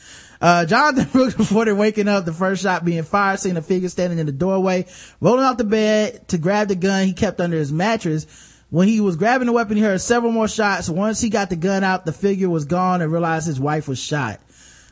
Uh, 0.40 0.64
Jonathan 0.64 1.08
Brooks 1.12 1.38
reported 1.38 1.74
waking 1.74 2.08
up, 2.08 2.24
the 2.24 2.32
first 2.32 2.62
shot 2.62 2.84
being 2.84 3.02
fired, 3.02 3.40
seeing 3.40 3.56
a 3.56 3.62
figure 3.62 3.88
standing 3.88 4.18
in 4.18 4.26
the 4.26 4.32
doorway, 4.32 4.86
rolling 5.20 5.44
off 5.44 5.56
the 5.56 5.64
bed 5.64 6.28
to 6.28 6.38
grab 6.38 6.68
the 6.68 6.76
gun 6.76 7.06
he 7.06 7.12
kept 7.12 7.40
under 7.40 7.56
his 7.56 7.72
mattress. 7.72 8.26
When 8.70 8.86
he 8.86 9.00
was 9.00 9.16
grabbing 9.16 9.46
the 9.46 9.52
weapon, 9.52 9.76
he 9.76 9.82
heard 9.82 10.00
several 10.00 10.30
more 10.30 10.48
shots. 10.48 10.88
Once 10.88 11.20
he 11.20 11.30
got 11.30 11.48
the 11.48 11.56
gun 11.56 11.82
out, 11.82 12.04
the 12.04 12.12
figure 12.12 12.50
was 12.50 12.66
gone 12.66 13.00
and 13.00 13.10
realized 13.10 13.46
his 13.46 13.58
wife 13.58 13.88
was 13.88 13.98
shot. 13.98 14.40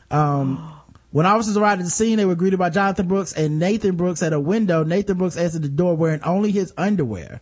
Um, 0.09 0.73
when 1.11 1.25
officers 1.25 1.57
arrived 1.57 1.81
at 1.81 1.85
the 1.85 1.91
scene, 1.91 2.17
they 2.17 2.25
were 2.25 2.35
greeted 2.35 2.59
by 2.59 2.71
Jonathan 2.71 3.07
Brooks 3.07 3.33
and 3.33 3.59
Nathan 3.59 3.95
Brooks 3.95 4.23
at 4.23 4.33
a 4.33 4.39
window. 4.39 4.83
Nathan 4.83 5.17
Brooks 5.17 5.37
answered 5.37 5.61
the 5.61 5.69
door 5.69 5.95
wearing 5.95 6.23
only 6.23 6.51
his 6.51 6.73
underwear. 6.75 7.39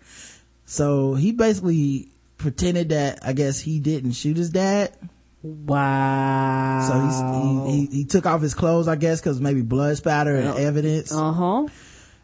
So 0.65 1.13
he 1.13 1.31
basically 1.31 2.09
pretended 2.37 2.89
that, 2.89 3.19
I 3.23 3.33
guess 3.33 3.59
he 3.61 3.79
didn't 3.79 4.11
shoot 4.11 4.35
his 4.35 4.49
dad. 4.49 4.91
Wow. 5.45 6.87
So 6.87 6.99
he's, 7.01 7.75
he, 7.75 7.85
he, 7.85 7.97
he 7.99 8.05
took 8.05 8.25
off 8.25 8.41
his 8.41 8.55
clothes, 8.55 8.87
I 8.87 8.95
guess, 8.95 9.21
cause 9.21 9.39
maybe 9.39 9.61
blood 9.61 9.95
spatter 9.95 10.35
and 10.35 10.57
evidence. 10.57 11.11
Uh-huh. 11.13 11.67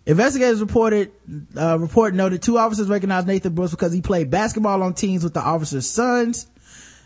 Investigators 0.08 0.59
reported, 0.59 1.11
uh, 1.56 1.77
report 1.77 2.16
noted 2.16 2.41
two 2.41 2.58
officers 2.58 2.88
recognized 2.88 3.27
Nathan 3.27 3.53
Brooks 3.53 3.72
because 3.72 3.93
he 3.93 4.01
played 4.01 4.32
basketball 4.32 4.82
on 4.82 4.95
teams 4.95 5.24
with 5.24 5.35
the 5.35 5.40
officers' 5.40 5.88
sons. 5.88 6.48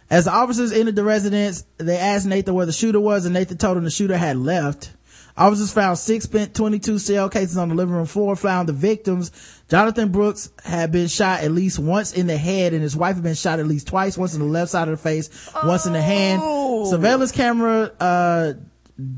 As 0.09 0.25
the 0.25 0.31
officers 0.31 0.71
entered 0.71 0.95
the 0.95 1.03
residence, 1.03 1.65
they 1.77 1.97
asked 1.97 2.25
Nathan 2.25 2.53
where 2.53 2.65
the 2.65 2.71
shooter 2.71 2.99
was 2.99 3.25
and 3.25 3.33
Nathan 3.33 3.57
told 3.57 3.75
them 3.75 3.83
the 3.83 3.89
shooter 3.89 4.15
had 4.15 4.37
left. 4.37 4.91
Officers 5.37 5.73
found 5.73 5.97
six 5.97 6.23
spent 6.23 6.55
22 6.55 6.97
shell 6.97 7.29
cases 7.29 7.57
on 7.57 7.67
the 7.67 7.75
living 7.75 7.93
room 7.93 8.05
floor, 8.05 8.37
found 8.37 8.69
the 8.69 8.73
victims. 8.73 9.31
Jonathan 9.69 10.09
Brooks 10.09 10.49
had 10.63 10.91
been 10.93 11.07
shot 11.07 11.41
at 11.41 11.51
least 11.51 11.77
once 11.77 12.13
in 12.13 12.27
the 12.27 12.37
head 12.37 12.73
and 12.73 12.81
his 12.81 12.95
wife 12.95 13.15
had 13.15 13.23
been 13.23 13.35
shot 13.35 13.59
at 13.59 13.67
least 13.67 13.87
twice, 13.87 14.17
once 14.17 14.33
in 14.33 14.39
the 14.39 14.45
left 14.45 14.71
side 14.71 14.87
of 14.87 14.97
the 14.97 15.03
face, 15.03 15.51
once 15.65 15.85
in 15.85 15.93
the 15.93 16.01
hand. 16.01 16.41
Surveillance 16.87 17.33
camera, 17.33 17.91
uh, 17.99 18.53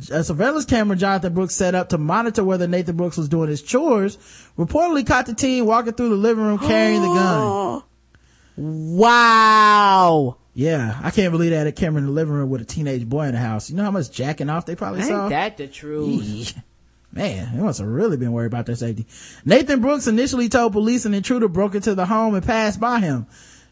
a 0.09 0.23
surveillance 0.23 0.65
camera 0.65 0.95
Jonathan 0.95 1.35
Brooks 1.35 1.53
set 1.53 1.75
up 1.75 1.89
to 1.89 1.99
monitor 1.99 2.43
whether 2.43 2.67
Nathan 2.67 2.97
Brooks 2.97 3.17
was 3.17 3.29
doing 3.29 3.49
his 3.49 3.61
chores 3.61 4.17
reportedly 4.57 5.05
caught 5.05 5.27
the 5.27 5.35
teen 5.35 5.67
walking 5.67 5.93
through 5.93 6.09
the 6.09 6.15
living 6.15 6.43
room 6.43 6.57
carrying 6.57 7.01
the 7.01 7.07
gun. 7.07 7.83
Wow. 8.59 10.37
Yeah, 10.57 10.99
I 11.03 11.11
can't 11.11 11.31
believe 11.31 11.51
that 11.51 11.67
a 11.67 11.71
Cameron 11.71 12.05
in 12.05 12.07
the 12.07 12.13
living 12.13 12.33
room 12.33 12.49
with 12.49 12.61
a 12.61 12.65
teenage 12.65 13.07
boy 13.07 13.25
in 13.27 13.33
the 13.33 13.39
house. 13.39 13.69
You 13.69 13.75
know 13.75 13.83
how 13.83 13.91
much 13.91 14.09
jacking 14.09 14.49
off 14.49 14.65
they 14.65 14.75
probably 14.75 15.01
Ain't 15.01 15.09
saw? 15.09 15.29
that 15.29 15.55
the 15.55 15.67
truth? 15.67 16.55
Man, 17.13 17.55
they 17.55 17.61
must 17.61 17.77
have 17.77 17.87
really 17.87 18.17
been 18.17 18.31
worried 18.31 18.47
about 18.47 18.65
their 18.65 18.75
safety. 18.75 19.05
Nathan 19.45 19.81
Brooks 19.81 20.07
initially 20.07 20.49
told 20.49 20.73
police 20.73 21.05
an 21.05 21.13
intruder 21.13 21.47
broke 21.47 21.75
into 21.75 21.93
the 21.93 22.07
home 22.07 22.33
and 22.33 22.43
passed 22.43 22.79
by 22.79 22.99
him. 22.99 23.27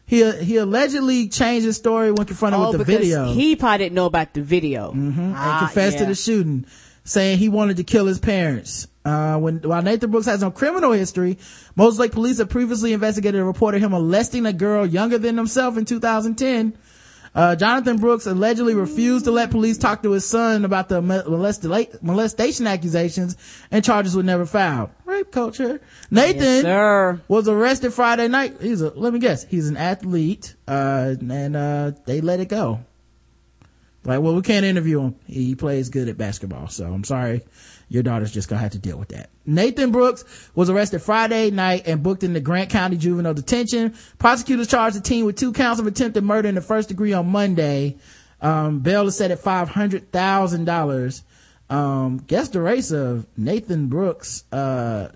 He 0.06 0.30
he 0.42 0.58
allegedly 0.58 1.26
changed 1.26 1.66
his 1.66 1.76
story 1.76 2.12
when 2.12 2.24
confronted 2.24 2.60
Oh, 2.60 2.68
with 2.70 2.78
the 2.78 2.84
video 2.84 3.32
he 3.32 3.56
probably 3.56 3.78
didn't 3.78 3.96
know 3.96 4.06
about 4.06 4.32
the 4.34 4.42
video. 4.42 4.92
Mhm. 4.92 5.18
and 5.18 5.34
Ah, 5.36 5.58
confessed 5.66 5.98
to 5.98 6.06
the 6.06 6.14
shooting, 6.14 6.66
saying 7.02 7.38
he 7.38 7.48
wanted 7.48 7.78
to 7.78 7.82
kill 7.82 8.06
his 8.06 8.20
parents. 8.20 8.86
Uh, 9.06 9.38
when 9.38 9.58
while 9.58 9.82
Nathan 9.82 10.10
Brooks 10.10 10.26
has 10.26 10.40
no 10.40 10.50
criminal 10.50 10.90
history, 10.90 11.38
Moses 11.76 12.00
Lake 12.00 12.10
police 12.10 12.38
have 12.38 12.48
previously 12.48 12.92
investigated 12.92 13.38
and 13.38 13.46
reported 13.46 13.80
him 13.80 13.92
molesting 13.92 14.46
a 14.46 14.52
girl 14.52 14.84
younger 14.84 15.16
than 15.16 15.36
himself 15.36 15.76
in 15.76 15.84
2010. 15.84 16.76
Uh, 17.32 17.54
Jonathan 17.54 17.98
Brooks 17.98 18.26
allegedly 18.26 18.74
refused 18.74 19.26
to 19.26 19.30
let 19.30 19.52
police 19.52 19.78
talk 19.78 20.02
to 20.02 20.10
his 20.10 20.24
son 20.24 20.64
about 20.64 20.88
the 20.88 21.00
molest- 21.00 21.64
molestation 22.02 22.66
accusations 22.66 23.36
and 23.70 23.84
charges 23.84 24.16
were 24.16 24.24
never 24.24 24.44
filed. 24.44 24.90
Rape 25.04 25.30
culture. 25.30 25.80
Nathan 26.10 26.62
sir. 26.62 27.20
was 27.28 27.46
arrested 27.46 27.92
Friday 27.92 28.26
night. 28.26 28.56
He's 28.60 28.80
a, 28.80 28.90
let 28.90 29.12
me 29.12 29.20
guess, 29.20 29.44
he's 29.44 29.68
an 29.68 29.76
athlete, 29.76 30.56
uh, 30.66 31.14
and, 31.20 31.54
uh, 31.54 31.92
they 32.06 32.22
let 32.22 32.40
it 32.40 32.48
go. 32.48 32.80
Like, 34.02 34.20
well, 34.20 34.34
we 34.34 34.42
can't 34.42 34.64
interview 34.64 35.00
him. 35.00 35.16
He 35.26 35.54
plays 35.54 35.90
good 35.90 36.08
at 36.08 36.16
basketball. 36.16 36.68
So 36.68 36.86
I'm 36.86 37.04
sorry. 37.04 37.42
Your 37.88 38.02
daughter's 38.02 38.32
just 38.32 38.48
gonna 38.48 38.60
have 38.60 38.72
to 38.72 38.78
deal 38.78 38.98
with 38.98 39.08
that. 39.08 39.30
Nathan 39.44 39.92
Brooks 39.92 40.24
was 40.54 40.68
arrested 40.68 41.00
Friday 41.02 41.50
night 41.50 41.86
and 41.86 42.02
booked 42.02 42.24
into 42.24 42.40
Grant 42.40 42.70
County 42.70 42.96
Juvenile 42.96 43.34
Detention. 43.34 43.94
Prosecutors 44.18 44.66
charged 44.66 44.96
the 44.96 45.00
teen 45.00 45.24
with 45.24 45.36
two 45.36 45.52
counts 45.52 45.80
of 45.80 45.86
attempted 45.86 46.24
murder 46.24 46.48
in 46.48 46.56
the 46.56 46.60
first 46.60 46.88
degree 46.88 47.12
on 47.12 47.28
Monday. 47.28 47.96
Um, 48.40 48.80
bail 48.80 49.06
is 49.06 49.16
set 49.16 49.30
at 49.30 49.38
$500,000. 49.38 51.22
Um, 51.68 52.18
guess 52.18 52.48
the 52.48 52.60
race 52.60 52.90
of 52.90 53.26
Nathan 53.36 53.86
Brooks, 53.86 54.44
uh, 54.52 55.08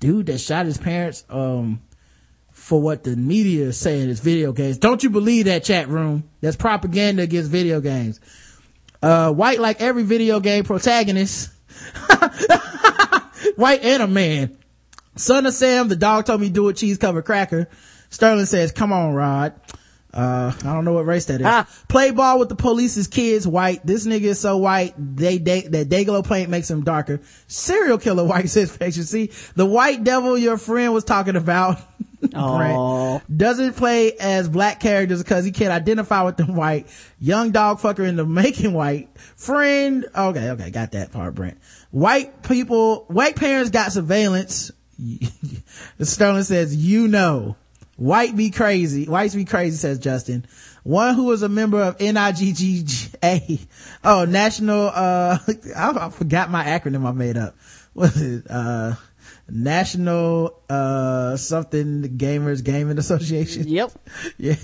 dude 0.00 0.26
that 0.26 0.38
shot 0.38 0.66
his 0.66 0.78
parents, 0.78 1.24
um, 1.30 1.80
for 2.50 2.80
what 2.80 3.02
the 3.02 3.16
media 3.16 3.66
is 3.66 3.76
saying 3.76 4.08
is 4.08 4.20
video 4.20 4.52
games. 4.52 4.78
Don't 4.78 5.02
you 5.02 5.10
believe 5.10 5.46
that 5.46 5.64
chat 5.64 5.88
room? 5.88 6.28
That's 6.40 6.56
propaganda 6.56 7.22
against 7.22 7.50
video 7.50 7.80
games. 7.80 8.20
Uh, 9.04 9.30
white 9.30 9.60
like 9.60 9.82
every 9.82 10.02
video 10.02 10.40
game 10.40 10.64
protagonist. 10.64 11.50
white 13.56 13.84
and 13.84 14.02
a 14.02 14.06
man. 14.06 14.56
Son 15.14 15.44
of 15.44 15.52
Sam, 15.52 15.88
the 15.88 15.96
dog 15.96 16.24
told 16.24 16.40
me 16.40 16.48
do 16.48 16.68
a 16.68 16.72
cheese 16.72 16.96
covered 16.96 17.26
cracker. 17.26 17.68
Sterling 18.08 18.46
says, 18.46 18.72
come 18.72 18.94
on, 18.94 19.12
Rod. 19.12 19.52
Uh, 20.14 20.52
I 20.60 20.72
don't 20.72 20.84
know 20.84 20.92
what 20.92 21.06
race 21.06 21.24
that 21.24 21.40
is. 21.40 21.84
Play 21.88 22.12
ball 22.12 22.38
with 22.38 22.48
the 22.48 22.54
police's 22.54 23.08
kids, 23.08 23.48
white. 23.48 23.84
This 23.84 24.06
nigga 24.06 24.22
is 24.22 24.40
so 24.40 24.56
white, 24.58 24.94
they, 24.96 25.38
they, 25.38 25.62
that 25.62 25.88
Dayglow 25.88 26.26
paint 26.26 26.48
makes 26.48 26.70
him 26.70 26.84
darker. 26.84 27.20
Serial 27.48 27.98
killer, 27.98 28.24
white 28.26 28.48
says, 28.48 28.76
picture. 28.76 29.02
See, 29.02 29.32
the 29.56 29.66
white 29.66 30.04
devil 30.04 30.38
your 30.38 30.56
friend 30.56 30.94
was 30.94 31.02
talking 31.02 31.34
about. 31.34 31.80
Doesn't 33.36 33.74
play 33.74 34.12
as 34.12 34.48
black 34.48 34.80
characters 34.80 35.22
because 35.22 35.44
he 35.44 35.50
can't 35.50 35.72
identify 35.72 36.22
with 36.22 36.36
them 36.36 36.54
white. 36.54 36.86
Young 37.18 37.50
dog 37.50 37.80
fucker 37.80 38.06
in 38.08 38.16
the 38.16 38.24
making 38.26 38.72
white. 38.72 39.10
Friend. 39.36 40.06
Okay, 40.16 40.50
okay, 40.50 40.70
got 40.70 40.92
that 40.92 41.12
part, 41.12 41.34
Brent. 41.34 41.58
White 41.90 42.42
people, 42.42 43.04
white 43.08 43.36
parents 43.36 43.70
got 43.70 43.92
surveillance. 43.92 44.70
Sterling 46.00 46.44
says, 46.44 46.74
you 46.74 47.08
know. 47.08 47.56
White 47.96 48.36
be 48.36 48.50
crazy. 48.50 49.06
Whites 49.06 49.34
be 49.34 49.44
crazy, 49.44 49.76
says 49.76 49.98
Justin. 49.98 50.46
One 50.82 51.14
who 51.14 51.24
was 51.24 51.42
a 51.42 51.48
member 51.48 51.80
of 51.80 51.98
NIGGA. 51.98 53.66
Oh, 54.04 54.26
National, 54.26 54.88
uh, 54.88 55.38
I, 55.76 55.90
I 55.98 56.10
forgot 56.10 56.50
my 56.50 56.64
acronym 56.64 57.06
I 57.06 57.12
made 57.12 57.36
up. 57.36 57.56
What 57.94 58.10
is 58.16 58.40
it? 58.40 58.50
Uh, 58.50 58.94
National, 59.48 60.60
uh, 60.68 61.36
something 61.36 62.02
Gamers 62.18 62.64
Gaming 62.64 62.98
Association. 62.98 63.68
Yep. 63.68 63.92
yeah. 64.36 64.56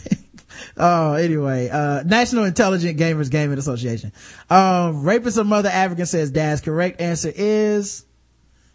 Oh, 0.77 1.13
anyway, 1.13 1.69
uh, 1.69 2.03
National 2.03 2.43
Intelligent 2.45 2.99
Gamers 2.99 3.31
Gaming 3.31 3.59
Association. 3.59 4.13
Um, 4.51 5.05
rapist 5.05 5.39
of 5.39 5.47
mother 5.47 5.69
African 5.69 6.07
says 6.07 6.33
dad's 6.33 6.61
correct 6.61 7.01
answer 7.01 7.33
is, 7.33 8.05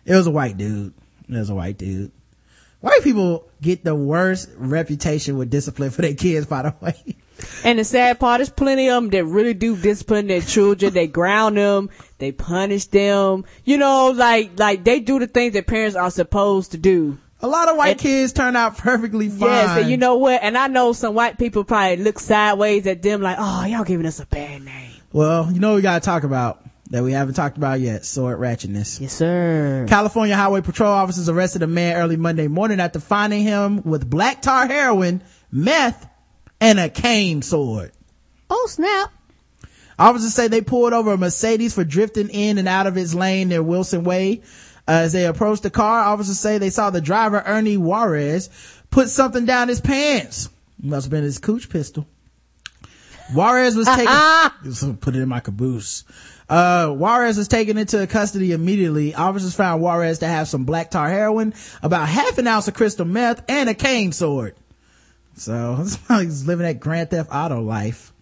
it 0.05 0.15
was 0.15 0.25
a 0.27 0.31
white 0.31 0.55
dude. 0.55 0.93
It 1.27 1.35
was 1.35 1.49
a 1.49 1.55
white 1.55 1.77
dude. 1.77 2.13
White 2.85 3.01
people 3.01 3.47
get 3.63 3.83
the 3.83 3.95
worst 3.95 4.47
reputation 4.57 5.39
with 5.39 5.49
discipline 5.49 5.89
for 5.89 6.03
their 6.03 6.13
kids, 6.13 6.45
by 6.45 6.61
the 6.61 6.75
way. 6.81 7.15
And 7.63 7.79
the 7.79 7.83
sad 7.83 8.19
part 8.19 8.41
is 8.41 8.49
plenty 8.51 8.89
of 8.89 9.01
them 9.01 9.09
that 9.09 9.25
really 9.25 9.55
do 9.55 9.75
discipline 9.75 10.27
their 10.27 10.41
children. 10.41 10.93
They 10.93 11.07
ground 11.07 11.57
them. 11.57 11.89
They 12.19 12.31
punish 12.31 12.85
them. 12.85 13.45
You 13.63 13.79
know, 13.79 14.11
like, 14.11 14.59
like 14.59 14.83
they 14.83 14.99
do 14.99 15.17
the 15.17 15.25
things 15.25 15.53
that 15.53 15.65
parents 15.65 15.95
are 15.95 16.11
supposed 16.11 16.73
to 16.73 16.77
do. 16.77 17.17
A 17.41 17.47
lot 17.47 17.69
of 17.69 17.75
white 17.75 17.97
kids 17.97 18.33
turn 18.33 18.55
out 18.55 18.77
perfectly 18.77 19.29
fine. 19.29 19.49
Yes, 19.49 19.79
and 19.79 19.89
you 19.89 19.97
know 19.97 20.17
what? 20.17 20.43
And 20.43 20.55
I 20.55 20.67
know 20.67 20.93
some 20.93 21.15
white 21.15 21.39
people 21.39 21.63
probably 21.63 21.97
look 21.97 22.19
sideways 22.19 22.85
at 22.85 23.01
them 23.01 23.19
like, 23.19 23.37
oh, 23.39 23.65
y'all 23.65 23.83
giving 23.83 24.05
us 24.05 24.19
a 24.19 24.27
bad 24.27 24.61
name. 24.61 24.91
Well, 25.11 25.51
you 25.51 25.59
know 25.59 25.69
what 25.69 25.77
we 25.77 25.81
gotta 25.81 26.05
talk 26.05 26.23
about 26.23 26.64
that 26.91 27.03
we 27.03 27.11
haven't 27.11 27.33
talked 27.33 27.57
about 27.57 27.79
yet. 27.79 28.05
Sword 28.05 28.39
ratchetness. 28.39 29.01
Yes, 29.01 29.13
sir. 29.13 29.85
California 29.89 30.35
Highway 30.35 30.61
Patrol 30.61 30.91
officers 30.91 31.29
arrested 31.29 31.63
a 31.63 31.67
man 31.67 31.95
early 31.95 32.15
Monday 32.15 32.47
morning 32.47 32.79
after 32.79 32.99
finding 32.99 33.43
him 33.43 33.81
with 33.83 34.09
black 34.09 34.41
tar 34.41 34.67
heroin, 34.67 35.23
meth, 35.51 36.07
and 36.59 36.79
a 36.79 36.89
cane 36.89 37.41
sword. 37.41 37.91
Oh, 38.49 38.67
snap. 38.69 39.11
Officers 39.97 40.33
say 40.33 40.47
they 40.47 40.61
pulled 40.61 40.93
over 40.93 41.13
a 41.13 41.17
Mercedes 41.17 41.73
for 41.73 41.83
drifting 41.83 42.29
in 42.29 42.57
and 42.57 42.67
out 42.67 42.85
of 42.85 42.97
its 42.97 43.13
lane 43.13 43.49
near 43.49 43.63
Wilson 43.63 44.03
Way. 44.03 44.41
Uh, 44.87 44.91
as 44.91 45.13
they 45.13 45.25
approached 45.25 45.63
the 45.63 45.69
car, 45.71 46.01
officers 46.01 46.39
say 46.39 46.57
they 46.57 46.69
saw 46.69 46.91
the 46.91 47.01
driver, 47.01 47.41
Ernie 47.43 47.77
Juarez, 47.77 48.49
put 48.91 49.09
something 49.09 49.45
down 49.45 49.67
his 49.67 49.81
pants. 49.81 50.49
Must 50.79 51.05
have 51.05 51.11
been 51.11 51.23
his 51.23 51.39
cooch 51.39 51.69
pistol. 51.69 52.05
Juarez 53.33 53.75
was 53.75 53.87
taken, 53.95 54.97
put 54.97 55.15
it 55.15 55.21
in 55.21 55.29
my 55.29 55.39
caboose. 55.39 56.03
Uh, 56.47 56.89
Juarez 56.89 57.37
was 57.37 57.47
taken 57.47 57.77
into 57.77 58.05
custody 58.07 58.51
immediately. 58.51 59.15
Officers 59.15 59.55
found 59.55 59.81
Juarez 59.81 60.19
to 60.19 60.27
have 60.27 60.47
some 60.47 60.63
black 60.65 60.91
tar 60.91 61.09
heroin, 61.09 61.53
about 61.81 62.07
half 62.07 62.37
an 62.37 62.45
ounce 62.47 62.67
of 62.67 62.73
crystal 62.75 63.05
meth, 63.05 63.43
and 63.49 63.69
a 63.69 63.73
cane 63.73 64.11
sword. 64.11 64.55
So, 65.35 65.75
he's 66.09 66.45
living 66.45 66.65
that 66.65 66.79
Grand 66.79 67.09
Theft 67.09 67.29
Auto 67.33 67.61
life. 67.61 68.13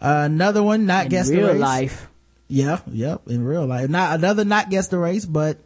Uh, 0.00 0.22
another 0.26 0.62
one, 0.62 0.86
not 0.86 1.04
In 1.06 1.10
guess 1.10 1.28
the 1.28 1.36
real 1.36 1.48
race. 1.52 1.60
life. 1.60 2.08
Yeah, 2.48 2.80
yep, 2.90 3.28
in 3.28 3.44
real 3.44 3.66
life. 3.66 3.90
Not 3.90 4.14
another 4.18 4.44
not 4.44 4.70
guess 4.70 4.88
the 4.88 4.98
race, 4.98 5.26
but 5.26 5.58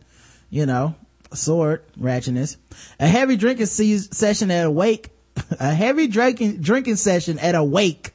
you 0.51 0.67
know, 0.67 0.97
sword 1.33 1.83
ratchetness. 1.99 2.57
A 2.99 3.07
heavy 3.07 3.37
drinking 3.37 3.67
se- 3.67 3.99
session 4.11 4.51
at 4.51 4.67
a 4.67 4.71
wake. 4.71 5.11
A 5.61 5.73
heavy 5.73 6.09
drinking 6.09 6.61
drinking 6.61 6.97
session 6.97 7.39
at 7.39 7.55
a 7.55 7.65
wake. 7.65 8.11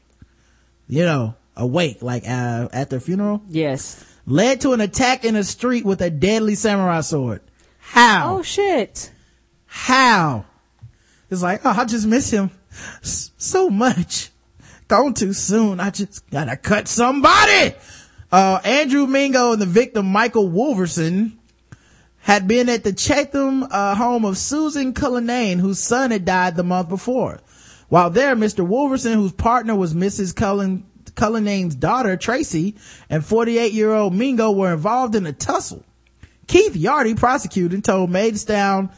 You 0.87 1.03
know, 1.03 1.35
a 1.57 1.65
wake 1.67 2.01
like 2.01 2.23
uh, 2.27 2.69
at 2.71 2.89
their 2.89 2.99
funeral. 3.01 3.41
Yes. 3.49 4.05
Led 4.25 4.61
to 4.61 4.73
an 4.73 4.81
attack 4.81 5.25
in 5.25 5.35
a 5.35 5.43
street 5.43 5.83
with 5.85 6.01
a 6.01 6.09
deadly 6.09 6.55
samurai 6.55 7.01
sword. 7.01 7.41
How? 7.79 8.37
Oh 8.37 8.41
shit. 8.43 9.11
How? 9.65 10.45
It's 11.29 11.41
like, 11.41 11.61
oh, 11.65 11.73
I 11.77 11.85
just 11.85 12.07
miss 12.07 12.29
him 12.29 12.51
s- 13.01 13.31
so 13.37 13.69
much. 13.69 14.29
Gone 14.87 15.13
too 15.13 15.33
soon. 15.33 15.79
I 15.81 15.89
just 15.89 16.29
gotta 16.29 16.55
cut 16.55 16.87
somebody. 16.87 17.73
Uh, 18.31 18.59
Andrew 18.63 19.07
Mingo 19.07 19.53
and 19.53 19.61
the 19.61 19.65
victim 19.65 20.05
Michael 20.05 20.49
Wolverson 20.49 21.33
had 22.19 22.47
been 22.47 22.67
at 22.69 22.83
the 22.83 22.91
Chatham 22.93 23.63
uh, 23.63 23.95
home 23.95 24.25
of 24.25 24.37
Susan 24.37 24.93
Cullinane, 24.93 25.59
whose 25.59 25.79
son 25.79 26.11
had 26.11 26.25
died 26.25 26.55
the 26.55 26.63
month 26.63 26.89
before. 26.89 27.39
While 27.89 28.09
there, 28.09 28.35
Mr. 28.35 28.67
Wolverson, 28.67 29.13
whose 29.13 29.31
partner 29.31 29.75
was 29.75 29.93
Mrs. 29.93 30.35
Cullen, 30.35 30.85
Cullinane's 31.17 31.75
daughter, 31.75 32.15
Tracy, 32.15 32.75
and 33.09 33.21
48-year-old 33.21 34.13
Mingo 34.13 34.51
were 34.51 34.71
involved 34.71 35.15
in 35.15 35.25
a 35.25 35.33
tussle. 35.33 35.83
Keith 36.47 36.75
Yardy, 36.75 37.17
prosecuting, 37.17 37.81
told 37.81 38.09
Maidstone, 38.09 38.89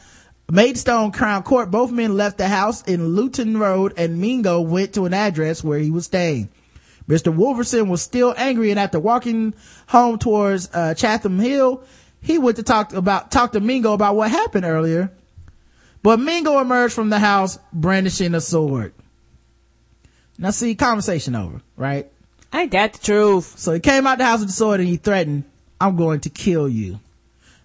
Maidstone 0.50 1.12
Crown 1.12 1.42
Court 1.42 1.70
both 1.70 1.90
men 1.90 2.16
left 2.16 2.38
the 2.38 2.48
house 2.48 2.82
in 2.82 3.14
Luton 3.14 3.56
Road 3.56 3.94
and 3.96 4.20
Mingo 4.20 4.60
went 4.60 4.94
to 4.94 5.06
an 5.06 5.14
address 5.14 5.62
where 5.64 5.78
he 5.78 5.90
was 5.90 6.04
staying. 6.04 6.48
Mr. 7.08 7.34
Wolverson 7.34 7.88
was 7.88 8.02
still 8.02 8.34
angry 8.36 8.70
and 8.70 8.78
after 8.78 9.00
walking 9.00 9.54
home 9.88 10.18
towards 10.18 10.68
uh, 10.72 10.94
Chatham 10.94 11.38
Hill, 11.38 11.82
he 12.20 12.38
went 12.38 12.56
to 12.56 12.62
talk 12.62 12.92
about 12.92 13.30
talk 13.30 13.52
to 13.52 13.60
Mingo 13.60 13.92
about 13.92 14.16
what 14.16 14.30
happened 14.30 14.64
earlier. 14.64 15.12
But 16.02 16.20
Mingo 16.20 16.60
emerged 16.60 16.94
from 16.94 17.10
the 17.10 17.18
house 17.18 17.58
brandishing 17.72 18.34
a 18.34 18.40
sword. 18.40 18.94
Now 20.40 20.50
see, 20.50 20.74
conversation 20.74 21.36
over, 21.36 21.60
right? 21.76 22.10
Ain't 22.54 22.72
that 22.72 22.94
the 22.94 22.98
truth? 22.98 23.58
So 23.58 23.74
he 23.74 23.80
came 23.80 24.06
out 24.06 24.16
the 24.16 24.24
house 24.24 24.40
with 24.40 24.48
the 24.48 24.54
sword 24.54 24.80
and 24.80 24.88
he 24.88 24.96
threatened, 24.96 25.44
I'm 25.78 25.96
going 25.96 26.20
to 26.20 26.30
kill 26.30 26.66
you. 26.66 26.98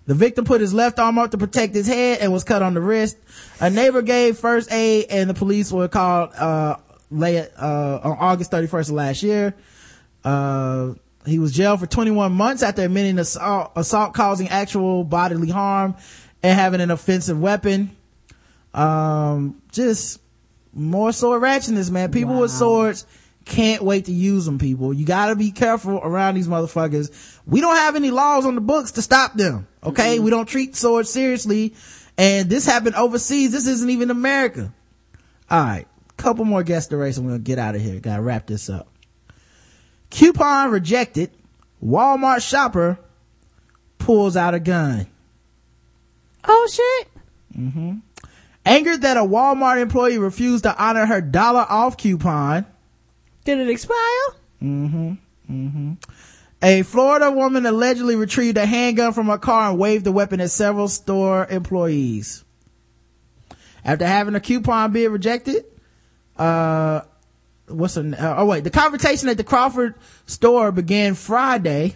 The 0.07 0.13
victim 0.13 0.43
put 0.43 0.59
his 0.59 0.73
left 0.73 0.99
arm 0.99 1.17
up 1.17 1.31
to 1.31 1.37
protect 1.37 1.73
his 1.73 1.87
head 1.87 2.19
and 2.19 2.33
was 2.33 2.43
cut 2.43 2.61
on 2.61 2.73
the 2.73 2.81
wrist. 2.81 3.17
A 3.61 3.69
neighbor 3.69 4.01
gave 4.01 4.37
first 4.37 4.71
aid 4.73 5.05
and 5.09 5.29
the 5.29 5.33
police 5.33 5.71
were 5.71 5.87
called, 5.87 6.33
uh, 6.35 6.75
late, 7.09 7.49
uh, 7.57 7.99
on 8.03 8.17
August 8.19 8.51
31st 8.51 8.89
of 8.89 8.95
last 8.95 9.23
year. 9.23 9.55
Uh, 10.25 10.95
he 11.25 11.39
was 11.39 11.53
jailed 11.53 11.79
for 11.79 11.87
21 11.87 12.33
months 12.33 12.61
after 12.61 12.83
admitting 12.83 13.17
assault, 13.19 13.71
assault 13.77 14.13
causing 14.13 14.49
actual 14.49 15.05
bodily 15.05 15.49
harm 15.49 15.95
and 16.43 16.59
having 16.59 16.81
an 16.81 16.91
offensive 16.91 17.39
weapon. 17.39 17.95
Um, 18.73 19.61
just 19.71 20.19
more 20.75 21.11
sword 21.11 21.41
ratchetness, 21.41 21.89
man. 21.89 22.11
People 22.11 22.39
with 22.39 22.51
swords 22.51 23.05
can't 23.45 23.83
wait 23.83 24.05
to 24.05 24.11
use 24.11 24.45
them, 24.45 24.59
people. 24.59 24.93
You 24.93 25.05
gotta 25.05 25.35
be 25.35 25.51
careful 25.51 25.97
around 25.97 26.35
these 26.35 26.47
motherfuckers. 26.47 27.39
We 27.45 27.61
don't 27.61 27.75
have 27.75 27.95
any 27.95 28.11
laws 28.11 28.45
on 28.45 28.55
the 28.55 28.61
books 28.61 28.91
to 28.93 29.01
stop 29.01 29.33
them. 29.35 29.67
Okay. 29.83 30.19
We 30.19 30.29
don't 30.29 30.47
treat 30.47 30.75
swords 30.75 31.09
seriously. 31.09 31.73
And 32.17 32.49
this 32.49 32.65
happened 32.65 32.95
overseas. 32.95 33.51
This 33.51 33.67
isn't 33.67 33.89
even 33.89 34.11
America. 34.11 34.73
All 35.49 35.63
right. 35.63 35.87
Couple 36.17 36.45
more 36.45 36.63
guest 36.63 36.91
race 36.91 37.17
and 37.17 37.25
we're 37.25 37.33
gonna 37.33 37.43
get 37.43 37.59
out 37.59 37.75
of 37.75 37.81
here. 37.81 37.99
Gotta 37.99 38.21
wrap 38.21 38.47
this 38.47 38.69
up. 38.69 38.87
Coupon 40.09 40.71
rejected. 40.71 41.31
Walmart 41.83 42.47
shopper 42.47 42.97
pulls 43.99 44.35
out 44.35 44.53
a 44.53 44.59
gun. 44.59 45.07
Oh 46.43 46.69
shit. 46.71 47.07
Mm-hmm. 47.57 47.97
Angered 48.65 49.01
that 49.01 49.17
a 49.17 49.21
Walmart 49.21 49.79
employee 49.79 50.17
refused 50.17 50.63
to 50.63 50.83
honor 50.83 51.05
her 51.05 51.21
dollar 51.21 51.65
off 51.69 51.97
coupon. 51.97 52.65
Did 53.43 53.59
it 53.59 53.69
expire? 53.69 53.95
Mm-hmm. 54.61 55.13
Mm-hmm. 55.49 55.93
A 56.63 56.81
Florida 56.81 57.29
woman 57.29 57.67
allegedly 57.67 58.15
retrieved 58.15 58.57
a 58.57 58.65
handgun 58.65 59.13
from 59.13 59.27
her 59.27 59.37
car 59.37 59.69
and 59.69 59.79
waved 59.79 60.03
the 60.03 60.11
weapon 60.11 60.41
at 60.41 60.49
several 60.49 60.87
store 60.87 61.45
employees. 61.47 62.43
After 63.83 64.07
having 64.07 64.33
a 64.33 64.39
coupon 64.39 64.91
bid 64.91 65.11
rejected, 65.11 65.65
uh, 66.37 67.01
what's 67.67 67.93
her, 67.93 68.15
uh, 68.17 68.35
oh 68.37 68.45
wait, 68.45 68.63
the 68.63 68.71
confrontation 68.71 69.29
at 69.29 69.37
the 69.37 69.43
Crawford 69.43 69.93
store 70.25 70.71
began 70.71 71.13
Friday 71.13 71.95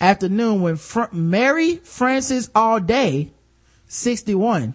afternoon 0.00 0.60
when 0.60 0.76
Fr- 0.76 1.12
Mary 1.12 1.76
Frances 1.76 2.48
Allday, 2.48 3.30
61, 3.86 4.74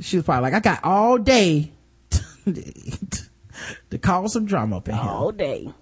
she 0.00 0.16
was 0.16 0.24
probably 0.24 0.50
like, 0.50 0.54
I 0.54 0.60
got 0.60 0.84
all 0.84 1.18
day 1.18 1.72
to 3.90 3.98
cause 3.98 4.32
some 4.32 4.46
drama 4.46 4.78
up 4.78 4.88
in 4.88 4.94
here. 4.94 5.02
All 5.02 5.32
day. 5.32 5.72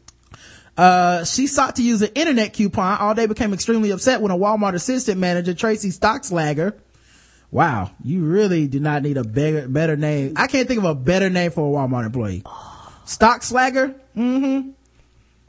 Uh, 0.77 1.25
she 1.25 1.47
sought 1.47 1.77
to 1.77 1.83
use 1.83 2.01
an 2.03 2.11
internet 2.15 2.53
coupon. 2.53 2.99
All 2.99 3.15
day 3.15 3.27
became 3.27 3.53
extremely 3.53 3.91
upset 3.91 4.21
when 4.21 4.31
a 4.31 4.37
Walmart 4.37 4.75
assistant 4.75 5.19
manager, 5.19 5.53
Tracy 5.53 5.91
Stockslager, 5.91 6.75
wow, 7.51 7.91
you 8.03 8.25
really 8.25 8.67
do 8.67 8.81
not 8.81 9.03
need 9.03 9.17
a 9.17 9.25
better, 9.25 9.69
better 9.69 9.97
name. 9.97 10.35
I 10.37 10.47
can't 10.47 10.67
think 10.69 10.79
of 10.79 10.85
a 10.85 10.95
better 10.95 11.29
name 11.29 11.51
for 11.51 11.69
a 11.69 11.71
Walmart 11.71 12.07
employee. 12.07 12.43
Stockslager? 13.05 13.95
Mm-hmm. 14.17 14.71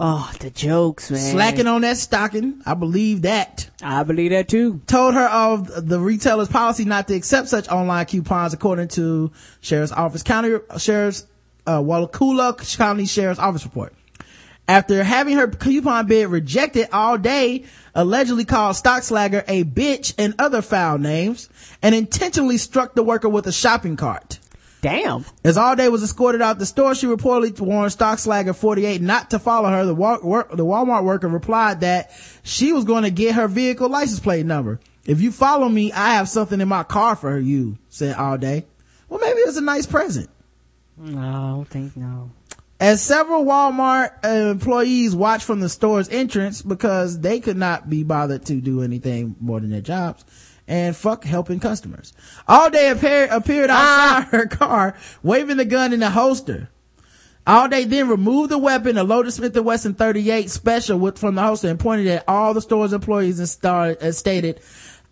Oh, 0.03 0.33
the 0.39 0.49
jokes, 0.49 1.11
man. 1.11 1.19
Slacking 1.31 1.67
on 1.67 1.81
that 1.81 1.95
stocking. 1.95 2.63
I 2.65 2.73
believe 2.73 3.21
that. 3.21 3.69
I 3.83 4.01
believe 4.01 4.31
that 4.31 4.49
too. 4.49 4.81
Told 4.88 5.13
her 5.13 5.27
of 5.27 5.88
the 5.88 5.99
retailer's 5.99 6.47
policy 6.47 6.85
not 6.85 7.07
to 7.09 7.13
accept 7.13 7.49
such 7.49 7.69
online 7.69 8.07
coupons 8.07 8.51
according 8.51 8.88
to 8.89 9.31
Sheriff's 9.61 9.91
Office 9.91 10.23
County, 10.23 10.57
Sheriff's, 10.80 11.27
uh, 11.67 11.80
Wallacoola 11.81 12.57
County 12.77 13.05
Sheriff's 13.05 13.39
Office 13.39 13.63
report. 13.63 13.93
After 14.67 15.03
having 15.03 15.35
her 15.35 15.47
coupon 15.47 16.07
bid 16.07 16.30
rejected 16.30 16.89
all 16.91 17.19
day, 17.19 17.65
allegedly 17.93 18.45
called 18.45 18.77
Stockslager 18.77 19.43
a 19.47 19.65
bitch 19.65 20.15
and 20.17 20.33
other 20.39 20.63
foul 20.63 20.97
names, 20.97 21.47
and 21.83 21.93
intentionally 21.93 22.57
struck 22.57 22.95
the 22.95 23.03
worker 23.03 23.30
with 23.30 23.45
a 23.45 23.51
shopping 23.51 23.97
cart. 23.97 24.39
Damn. 24.82 25.26
As 25.43 25.58
all 25.58 25.76
day 25.76 25.90
was 25.90 26.01
escorted 26.01 26.42
out 26.42 26.58
the 26.58 26.66
store, 26.66 26.95
she 26.95 27.06
reportedly 27.06 27.60
warned 27.60 27.92
Stockslager 27.92 28.56
48 28.56 29.00
not 29.00 29.30
to 29.30 29.40
follow 29.40 29.69
her. 29.69 29.85
The, 29.85 29.93
work, 29.93 30.22
the 30.22 30.66
Walmart 30.66 31.03
worker 31.03 31.27
replied 31.27 31.82
that 31.82 32.11
she 32.42 32.74
was 32.74 32.84
going 32.84 33.03
to 33.03 33.11
get 33.11 33.35
her 33.35 33.48
vehicle 33.48 33.90
license 33.90 34.19
plate 34.19 34.45
number. 34.45 34.80
If 35.06 35.22
you 35.22 35.32
follow 35.32 35.69
me, 35.69 35.92
I 35.92 36.16
have 36.16 36.30
something 36.30 36.60
in 36.60 36.68
my 36.68 36.84
car 36.84 37.16
for 37.16 37.38
you, 37.38 37.77
said 37.90 38.16
all 38.16 38.40
day. 38.40 38.66
Well, 39.08 39.19
maybe 39.19 39.40
it's 39.40 39.58
a 39.58 39.61
nice 39.61 39.85
present. 39.85 40.30
No, 40.98 41.19
I 41.19 41.32
don't 41.51 41.66
think 41.66 41.95
no. 41.95 42.32
As 42.80 43.03
several 43.03 43.45
Walmart 43.45 44.26
employees 44.26 45.16
watched 45.16 45.45
from 45.45 45.60
the 45.60 45.69
store's 45.69 46.10
entrance 46.10 46.64
because 46.64 47.19
they 47.19 47.40
could 47.40 47.58
not 47.58 47.88
be 47.88 48.03
bothered 48.03 48.45
to 48.48 48.56
do 48.56 48.82
anything 48.82 49.35
more 49.40 49.60
than 49.60 49.69
their 49.69 49.82
jobs 49.82 50.26
and 50.72 50.95
fuck 50.95 51.25
helping 51.25 51.59
customers. 51.59 52.14
All 52.48 52.69
day 52.69 52.90
appeared, 52.90 53.30
appeared 53.30 53.69
outside 53.69 54.30
her 54.32 54.48
car 54.48 54.95
waving 55.22 55.58
the 55.58 55.66
gun 55.66 55.91
in 55.91 56.00
the 56.00 56.09
holster. 56.09 56.69
All 57.45 57.67
day 57.67 57.83
then 57.83 58.08
removed 58.08 58.51
the 58.51 58.58
weapon, 58.58 58.98
a 58.98 59.03
loaded 59.03 59.32
Smith 59.32 59.53
& 59.56 59.58
Wesson 59.58 59.95
38 59.95 60.50
special 60.50 60.98
with, 60.98 61.19
from 61.19 61.35
the 61.35 61.41
holster 61.41 61.67
and 61.67 61.77
pointed 61.77 62.08
at 62.08 62.24
all 62.25 62.53
the 62.53 62.61
store's 62.61 62.93
employees 62.93 63.40
and, 63.40 63.50
started, 63.50 63.98
and 64.01 64.16
stated, 64.16 64.61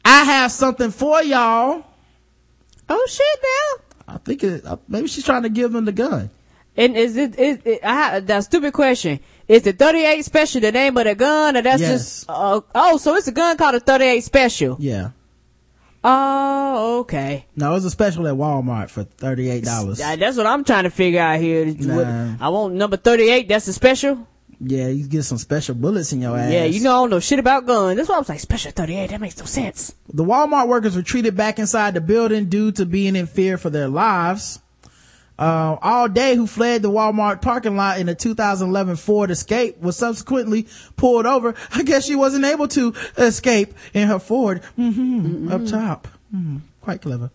I 0.06 0.24
have 0.24 0.52
something 0.54 0.92
for 0.92 1.22
y'all. 1.24 1.84
Oh 2.88 3.08
shit 3.10 3.44
now. 3.44 4.14
I 4.16 4.18
think 4.20 4.44
it, 4.44 4.66
uh, 4.66 4.78
maybe 4.88 5.08
she's 5.08 5.26
trying 5.26 5.44
to 5.44 5.50
give 5.50 5.74
them 5.74 5.84
the 5.84 5.92
gun. 5.92 6.30
And 6.78 6.96
is 6.96 7.18
it, 7.18 7.38
is 7.38 7.60
it, 7.66 7.82
I 7.84 8.22
that 8.22 8.46
stupid 8.46 8.72
question. 8.72 9.20
Is 9.50 9.64
the 9.64 9.74
38 9.74 10.24
special 10.24 10.62
the 10.62 10.72
name 10.72 10.96
of 10.96 11.04
the 11.04 11.16
gun 11.16 11.58
or 11.58 11.62
that's 11.62 11.82
Yes. 11.82 11.92
just, 11.92 12.30
uh, 12.30 12.62
oh, 12.74 12.98
so 12.98 13.16
it's 13.16 13.28
a 13.28 13.34
gun 13.34 13.58
called 13.58 13.76
a 13.76 13.82
38 13.82 14.22
special. 14.24 14.78
Yeah. 14.80 15.10
Oh, 16.04 17.00
okay. 17.02 17.46
No, 17.56 17.72
it 17.72 17.74
was 17.74 17.86
a 17.86 17.90
special 17.90 18.28
at 18.28 18.36
Walmart 18.36 18.90
for 18.90 19.04
$38. 19.04 20.00
Yeah, 20.00 20.16
That's 20.16 20.38
what 20.38 20.46
I'm 20.46 20.64
trying 20.64 20.86
to 20.86 20.90
figure 20.90 21.20
out 21.20 21.40
here. 21.40 21.66
Nah. 21.66 22.36
I 22.40 22.50
want 22.50 22.76
number 22.76 22.98
38. 22.98 23.48
That's 23.50 23.68
a 23.68 23.74
special. 23.74 24.28
Yeah, 24.62 24.88
you 24.88 25.08
get 25.08 25.24
some 25.24 25.38
special 25.38 25.76
bullets 25.76 26.12
in 26.12 26.22
your 26.22 26.38
ass. 26.38 26.52
Yeah, 26.52 26.66
you 26.66 26.82
know 26.82 26.92
I 26.92 27.02
don't 27.02 27.10
know 27.12 27.20
shit 27.22 27.40
about 27.40 27.66
guns. 27.66 27.96
That's 27.96 28.10
why 28.10 28.16
I 28.16 28.20
was 28.20 28.28
like, 28.30 28.40
special 28.42 28.72
38. 28.72 29.10
That 29.10 29.22
makes 29.22 29.38
no 29.38 29.46
sense. 29.46 29.96
The 30.12 30.24
Walmart 30.26 30.68
workers 30.68 30.98
retreated 30.98 31.36
back 31.36 31.60
inside 31.60 31.94
the 31.94 32.02
building 32.02 32.50
due 32.50 32.72
to 32.74 32.86
being 32.86 33.16
in 33.16 33.26
fear 33.28 33.58
for 33.58 33.70
their 33.70 33.88
lives. 33.88 34.60
Uh, 35.40 35.78
Allday 35.78 36.36
who 36.36 36.46
fled 36.46 36.82
the 36.82 36.92
Walmart 36.92 37.42
parking 37.42 37.78
lot 37.78 37.98
in 37.98 38.10
a 38.10 38.14
2011 38.14 38.98
Ford 38.98 39.32
Escape 39.32 39.80
was 39.80 39.96
subsequently 39.96 40.68
pulled 40.98 41.26
over. 41.26 41.56
I 41.72 41.84
guess 41.84 42.06
she 42.06 42.16
wasn't 42.16 42.44
able 42.44 42.68
to 42.68 42.94
escape 43.18 43.74
in 43.94 44.10
her 44.10 44.20
Ford. 44.20 44.64
hmm 44.76 45.50
Up 45.50 45.66
top. 45.66 46.10
hmm 46.30 46.58
Quite 46.82 47.02
clever. 47.02 47.32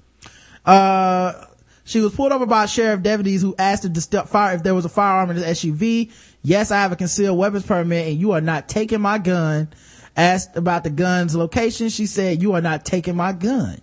Uh, 0.66 1.46
she 1.84 2.00
was 2.00 2.14
pulled 2.14 2.32
over 2.32 2.44
by 2.44 2.66
sheriff 2.66 3.02
deputies 3.02 3.40
who 3.40 3.54
asked 3.58 3.84
her 3.84 3.88
to 3.88 4.00
step 4.02 4.28
fire 4.28 4.54
if 4.54 4.62
there 4.62 4.74
was 4.74 4.84
a 4.84 4.90
firearm 4.90 5.30
in 5.30 5.36
the 5.36 5.42
SUV. 5.46 6.10
Yes, 6.42 6.70
I 6.70 6.82
have 6.82 6.92
a 6.92 6.96
concealed 6.96 7.38
weapons 7.38 7.64
permit 7.64 8.08
and 8.08 8.20
you 8.20 8.32
are 8.32 8.40
not 8.42 8.68
taking 8.68 9.00
my 9.00 9.16
gun. 9.16 9.68
Asked 10.16 10.56
about 10.56 10.84
the 10.84 10.90
gun's 10.90 11.34
location, 11.34 11.88
she 11.88 12.04
said, 12.06 12.42
you 12.42 12.52
are 12.52 12.60
not 12.60 12.84
taking 12.84 13.16
my 13.16 13.32
gun. 13.32 13.80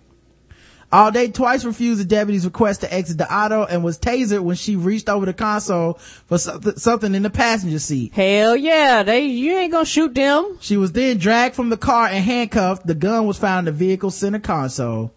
Allday 0.92 1.32
twice 1.32 1.64
refused 1.64 2.00
the 2.00 2.04
deputy's 2.04 2.44
request 2.44 2.82
to 2.82 2.92
exit 2.92 3.16
the 3.16 3.34
auto 3.34 3.64
and 3.64 3.82
was 3.82 3.98
tasered 3.98 4.40
when 4.40 4.56
she 4.56 4.76
reached 4.76 5.08
over 5.08 5.24
the 5.24 5.32
console 5.32 5.94
for 5.94 6.36
something, 6.36 7.14
in 7.14 7.22
the 7.22 7.30
passenger 7.30 7.78
seat. 7.78 8.12
Hell 8.12 8.54
yeah, 8.56 9.02
they, 9.02 9.24
you 9.24 9.56
ain't 9.56 9.72
gonna 9.72 9.86
shoot 9.86 10.14
them. 10.14 10.58
She 10.60 10.76
was 10.76 10.92
then 10.92 11.16
dragged 11.16 11.54
from 11.54 11.70
the 11.70 11.78
car 11.78 12.08
and 12.08 12.22
handcuffed. 12.22 12.86
The 12.86 12.94
gun 12.94 13.26
was 13.26 13.38
found 13.38 13.66
in 13.66 13.74
the 13.74 13.78
vehicle's 13.78 14.16
center 14.16 14.38
console. 14.38 15.14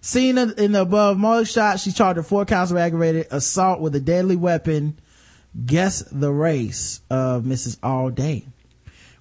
Seen 0.00 0.38
in 0.38 0.72
the 0.72 0.82
above 0.82 1.18
mug 1.18 1.46
shot, 1.46 1.80
she 1.80 1.92
charged 1.92 2.16
with 2.16 2.26
four 2.26 2.46
counts 2.46 2.70
of 2.70 2.78
aggravated 2.78 3.26
assault 3.30 3.80
with 3.80 3.94
a 3.94 4.00
deadly 4.00 4.36
weapon. 4.36 4.98
Guess 5.66 6.04
the 6.10 6.32
race 6.32 7.02
of 7.10 7.42
Mrs. 7.42 7.78
Allday. 7.80 8.46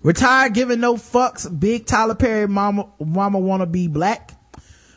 Retired, 0.02 0.54
giving 0.54 0.80
no 0.80 0.96
fucks. 0.96 1.48
Big 1.60 1.86
Tyler 1.86 2.16
Perry 2.16 2.48
mama, 2.48 2.90
mama 3.00 3.40
wanna 3.40 3.66
be 3.66 3.88
black. 3.88 4.32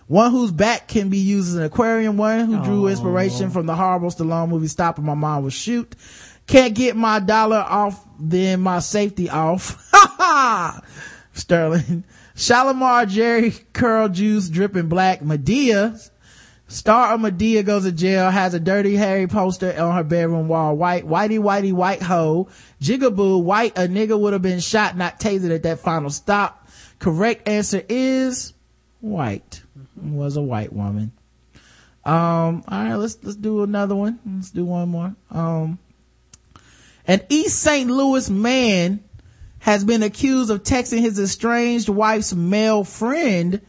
One 0.08 0.30
whose 0.30 0.52
back 0.52 0.86
can 0.86 1.08
be 1.08 1.18
used 1.18 1.48
as 1.48 1.54
an 1.56 1.64
aquarium. 1.64 2.16
One 2.16 2.46
who 2.46 2.62
drew 2.62 2.86
inspiration 2.86 3.50
from 3.50 3.66
the 3.66 3.74
horrible 3.74 4.10
Stallone 4.10 4.48
movie 4.48 4.68
Stop 4.68 4.98
and 4.98 5.06
My 5.06 5.14
Mom 5.14 5.42
Will 5.42 5.50
Shoot. 5.50 5.96
Can't 6.46 6.74
get 6.74 6.94
my 6.94 7.18
dollar 7.18 7.56
off, 7.56 8.06
then 8.20 8.60
my 8.60 8.78
safety 8.78 9.28
off. 9.28 9.82
Sterling. 11.32 12.04
Shalimar, 12.36 13.06
Jheri, 13.06 13.64
Curl 13.72 14.08
Juice, 14.10 14.48
Dripping 14.48 14.88
Black, 14.88 15.20
Madea. 15.20 16.10
Star 16.68 17.14
of 17.14 17.20
Madea 17.20 17.64
goes 17.64 17.84
to 17.84 17.92
jail, 17.92 18.30
has 18.30 18.52
a 18.54 18.60
dirty 18.60 18.96
Harry 18.96 19.26
poster 19.26 19.74
on 19.80 19.94
her 19.94 20.04
bedroom 20.04 20.46
wall. 20.46 20.76
White, 20.76 21.06
whitey, 21.06 21.38
whitey, 21.38 21.72
white 21.72 22.02
hoe. 22.02 22.48
Jigaboo, 22.80 23.42
white, 23.42 23.76
a 23.78 23.82
nigga 23.82 24.18
would 24.18 24.32
have 24.32 24.42
been 24.42 24.60
shot, 24.60 24.96
not 24.96 25.18
tasered 25.18 25.54
at 25.54 25.62
that 25.64 25.80
final 25.80 26.10
stop. 26.10 26.68
Correct 26.98 27.48
answer 27.48 27.82
is 27.88 28.52
white. 29.00 29.62
Was 29.96 30.36
a 30.36 30.42
white 30.42 30.72
woman. 30.72 31.12
Um, 32.04 32.62
all 32.68 32.84
right, 32.84 32.94
let's, 32.94 33.18
let's 33.22 33.36
do 33.36 33.62
another 33.64 33.96
one. 33.96 34.20
Let's 34.24 34.50
do 34.50 34.64
one 34.64 34.88
more. 34.90 35.16
Um, 35.30 35.78
an 37.06 37.22
East 37.28 37.60
St. 37.60 37.90
Louis 37.90 38.30
man 38.30 39.02
has 39.58 39.84
been 39.84 40.04
accused 40.04 40.50
of 40.50 40.62
texting 40.62 41.00
his 41.00 41.18
estranged 41.18 41.88
wife's 41.88 42.32
male 42.32 42.84
friend 42.84 43.60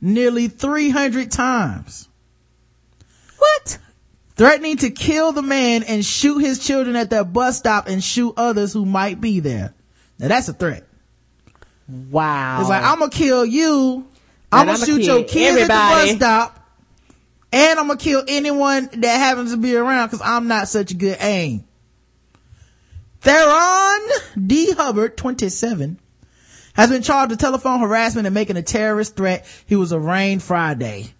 nearly 0.00 0.46
300 0.46 1.32
times. 1.32 2.08
What? 3.38 3.78
Threatening 4.36 4.76
to 4.78 4.90
kill 4.90 5.32
the 5.32 5.42
man 5.42 5.82
and 5.82 6.04
shoot 6.04 6.38
his 6.38 6.64
children 6.64 6.94
at 6.94 7.10
that 7.10 7.32
bus 7.32 7.58
stop 7.58 7.88
and 7.88 8.02
shoot 8.02 8.34
others 8.36 8.72
who 8.72 8.86
might 8.86 9.20
be 9.20 9.40
there. 9.40 9.74
Now 10.18 10.28
that's 10.28 10.48
a 10.48 10.52
threat. 10.52 10.86
Wow. 11.88 12.60
It's 12.60 12.68
like, 12.70 12.84
I'm 12.84 13.00
gonna 13.00 13.10
kill 13.10 13.44
you. 13.44 14.06
I'm 14.52 14.66
gonna 14.66 14.84
shoot 14.84 15.02
your 15.02 15.24
kids 15.24 15.60
at 15.62 15.68
the 15.68 15.72
everybody. 15.72 16.08
bus 16.08 16.16
stop. 16.16 16.56
And 17.52 17.78
I'm 17.78 17.88
gonna 17.88 17.98
kill 17.98 18.22
anyone 18.28 18.88
that 18.92 19.18
happens 19.18 19.50
to 19.52 19.56
be 19.56 19.74
around 19.74 20.08
because 20.08 20.22
I'm 20.22 20.46
not 20.46 20.68
such 20.68 20.92
a 20.92 20.94
good 20.94 21.18
aim. 21.20 21.64
Theron 23.20 24.00
D. 24.46 24.72
Hubbard, 24.72 25.16
27, 25.16 25.98
has 26.74 26.90
been 26.90 27.02
charged 27.02 27.30
with 27.30 27.40
telephone 27.40 27.80
harassment 27.80 28.26
and 28.26 28.34
making 28.34 28.56
a 28.56 28.62
terrorist 28.62 29.16
threat. 29.16 29.46
He 29.66 29.76
was 29.76 29.92
arraigned 29.92 30.42
Friday. 30.42 31.12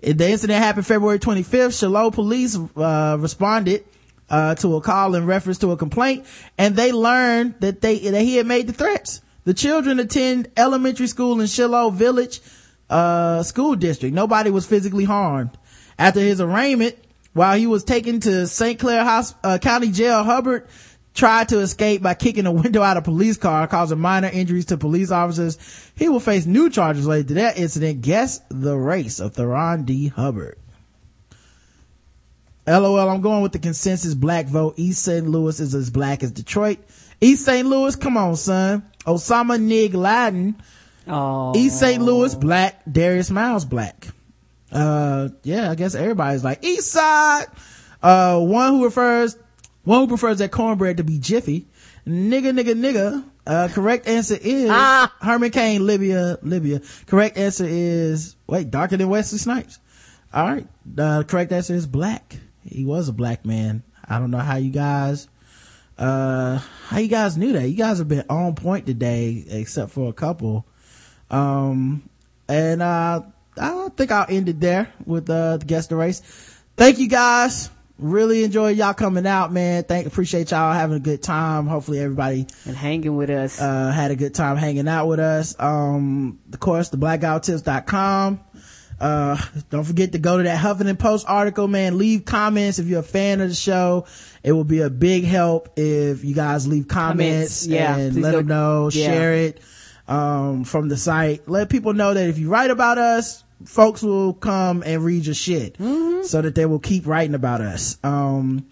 The 0.00 0.30
incident 0.30 0.62
happened 0.62 0.86
February 0.86 1.18
25th. 1.18 1.78
Shiloh 1.78 2.10
police 2.10 2.56
uh, 2.76 3.16
responded 3.18 3.84
uh, 4.30 4.54
to 4.56 4.76
a 4.76 4.80
call 4.80 5.14
in 5.14 5.26
reference 5.26 5.58
to 5.58 5.72
a 5.72 5.76
complaint, 5.76 6.24
and 6.56 6.76
they 6.76 6.92
learned 6.92 7.56
that 7.60 7.80
they 7.80 7.98
that 7.98 8.22
he 8.22 8.36
had 8.36 8.46
made 8.46 8.66
the 8.66 8.72
threats. 8.72 9.20
The 9.44 9.54
children 9.54 9.98
attend 9.98 10.50
elementary 10.56 11.06
school 11.06 11.40
in 11.40 11.46
Shiloh 11.46 11.90
Village 11.90 12.40
uh, 12.90 13.42
School 13.42 13.76
District. 13.76 14.14
Nobody 14.14 14.50
was 14.50 14.66
physically 14.66 15.04
harmed. 15.04 15.56
After 15.98 16.20
his 16.20 16.40
arraignment, 16.40 16.96
while 17.32 17.56
he 17.56 17.66
was 17.66 17.84
taken 17.84 18.20
to 18.20 18.46
St. 18.46 18.78
Clair 18.78 19.04
Hos- 19.04 19.34
uh, 19.44 19.58
County 19.58 19.90
Jail, 19.90 20.24
Hubbard 20.24 20.66
tried 21.14 21.48
to 21.50 21.60
escape 21.60 22.02
by 22.02 22.14
kicking 22.14 22.46
a 22.46 22.52
window 22.62 22.82
out 22.82 22.96
of 22.96 23.02
a 23.02 23.04
police 23.04 23.36
car, 23.36 23.66
causing 23.66 23.98
minor 23.98 24.28
injuries 24.28 24.66
to 24.66 24.76
police 24.76 25.10
officers. 25.10 25.58
He 25.96 26.08
will 26.08 26.20
face 26.20 26.46
new 26.46 26.70
charges 26.70 27.04
related 27.04 27.28
to 27.28 27.34
that 27.34 27.58
incident. 27.58 28.02
Guess 28.02 28.40
the 28.48 28.76
race 28.76 29.20
of 29.20 29.34
Theron 29.34 29.84
D. 29.84 30.08
Hubbard. 30.08 30.58
LOL, 32.66 33.08
I'm 33.08 33.20
going 33.20 33.42
with 33.42 33.52
the 33.52 33.58
consensus 33.58 34.14
black 34.14 34.46
vote. 34.46 34.74
East 34.76 35.02
St. 35.02 35.26
Louis 35.26 35.58
is 35.60 35.74
as 35.74 35.90
black 35.90 36.22
as 36.22 36.30
Detroit. 36.30 36.78
East 37.20 37.44
St. 37.44 37.66
Louis, 37.66 37.96
come 37.96 38.16
on, 38.16 38.36
son. 38.36 38.88
Osama 39.06 39.60
Nig 39.60 39.94
Laden. 39.94 40.60
Oh. 41.10 41.52
East 41.56 41.78
St. 41.78 42.02
Louis, 42.02 42.34
black. 42.34 42.82
Darius 42.90 43.30
Miles, 43.30 43.64
black. 43.64 44.08
Uh, 44.72 45.30
yeah, 45.42 45.70
I 45.70 45.74
guess 45.74 45.94
everybody's 45.94 46.44
like, 46.44 46.64
East 46.64 46.90
Side. 46.90 47.46
Uh, 48.02 48.38
one 48.40 48.74
who 48.74 48.84
refers, 48.84 49.36
one 49.84 50.00
who 50.00 50.06
prefers 50.08 50.38
that 50.38 50.50
cornbread 50.52 50.98
to 50.98 51.04
be 51.04 51.18
Jiffy. 51.18 51.66
Nigga, 52.06 52.56
nigga, 52.58 52.74
nigga. 52.74 53.24
Uh, 53.46 53.68
correct 53.72 54.06
answer 54.06 54.38
is 54.40 54.68
Ah. 54.70 55.12
Herman 55.20 55.50
Cain, 55.50 55.86
Libya, 55.86 56.38
Libya. 56.42 56.80
Correct 57.06 57.36
answer 57.36 57.66
is, 57.68 58.36
wait, 58.46 58.70
darker 58.70 58.96
than 58.96 59.08
Wesley 59.08 59.38
Snipes. 59.38 59.78
All 60.32 60.46
right. 60.46 60.66
The 60.86 61.24
correct 61.28 61.50
answer 61.52 61.74
is 61.74 61.86
black. 61.86 62.36
He 62.64 62.84
was 62.84 63.08
a 63.08 63.12
black 63.12 63.44
man. 63.44 63.82
I 64.06 64.18
don't 64.18 64.30
know 64.30 64.38
how 64.38 64.56
you 64.56 64.70
guys, 64.70 65.28
uh, 65.98 66.58
how 66.86 66.98
you 66.98 67.08
guys 67.08 67.36
knew 67.36 67.52
that. 67.52 67.68
You 67.68 67.76
guys 67.76 67.98
have 67.98 68.08
been 68.08 68.24
on 68.30 68.54
point 68.54 68.86
today, 68.86 69.44
except 69.48 69.90
for 69.90 70.08
a 70.08 70.12
couple. 70.12 70.64
Um, 71.30 72.02
and, 72.48 72.82
uh, 72.82 73.22
I 73.60 73.88
think 73.96 74.10
I'll 74.10 74.26
end 74.28 74.48
it 74.48 74.60
there 74.60 74.92
with, 75.04 75.28
uh, 75.30 75.58
the 75.58 75.64
guest 75.64 75.90
the 75.90 75.96
race. 75.96 76.22
Thank 76.76 76.98
you 76.98 77.08
guys. 77.08 77.70
Really 77.98 78.44
enjoy 78.44 78.70
y'all 78.70 78.94
coming 78.94 79.26
out, 79.26 79.52
man. 79.52 79.84
Thank, 79.84 80.06
appreciate 80.06 80.50
y'all 80.52 80.72
having 80.72 80.96
a 80.96 81.00
good 81.00 81.22
time. 81.22 81.66
Hopefully 81.66 81.98
everybody 82.00 82.46
and 82.64 82.74
hanging 82.74 83.14
with 83.14 83.28
us. 83.28 83.60
Uh, 83.60 83.90
had 83.90 84.10
a 84.10 84.16
good 84.16 84.34
time 84.34 84.56
hanging 84.56 84.88
out 84.88 85.06
with 85.06 85.20
us. 85.20 85.54
Um, 85.58 86.38
of 86.50 86.58
course, 86.60 86.88
the 86.88 86.96
blackguywhotips.com. 86.96 88.40
Uh, 88.98 89.36
don't 89.70 89.84
forget 89.84 90.12
to 90.12 90.18
go 90.18 90.36
to 90.38 90.42
that 90.44 90.58
Huffington 90.58 90.98
Post 90.98 91.26
article, 91.28 91.68
man. 91.68 91.96
Leave 91.98 92.24
comments 92.24 92.78
if 92.78 92.86
you're 92.86 93.00
a 93.00 93.02
fan 93.02 93.40
of 93.40 93.48
the 93.50 93.54
show. 93.54 94.06
It 94.42 94.52
will 94.52 94.64
be 94.64 94.80
a 94.80 94.90
big 94.90 95.24
help 95.24 95.70
if 95.76 96.24
you 96.24 96.34
guys 96.34 96.66
leave 96.66 96.88
comments, 96.88 97.64
Comments, 97.64 97.66
yeah, 97.66 97.96
and 97.96 98.16
let 98.22 98.30
go- 98.32 98.36
them 98.38 98.46
know, 98.46 98.90
yeah. 98.92 99.06
share 99.06 99.34
it, 99.34 99.60
um, 100.10 100.64
from 100.64 100.88
the 100.88 100.96
site. 100.98 101.48
Let 101.48 101.70
people 101.70 101.94
know 101.94 102.12
that 102.12 102.28
if 102.28 102.38
you 102.38 102.50
write 102.50 102.70
about 102.70 102.98
us, 102.98 103.44
folks 103.64 104.02
will 104.02 104.34
come 104.34 104.82
and 104.84 105.02
read 105.04 105.24
your 105.24 105.34
shit 105.34 105.78
Mm-hmm. 105.78 106.24
so 106.24 106.42
that 106.42 106.54
they 106.54 106.66
will 106.66 106.78
keep 106.80 107.06
writing 107.06 107.34
about 107.34 107.60
us. 107.62 107.96
Um, 108.04 108.66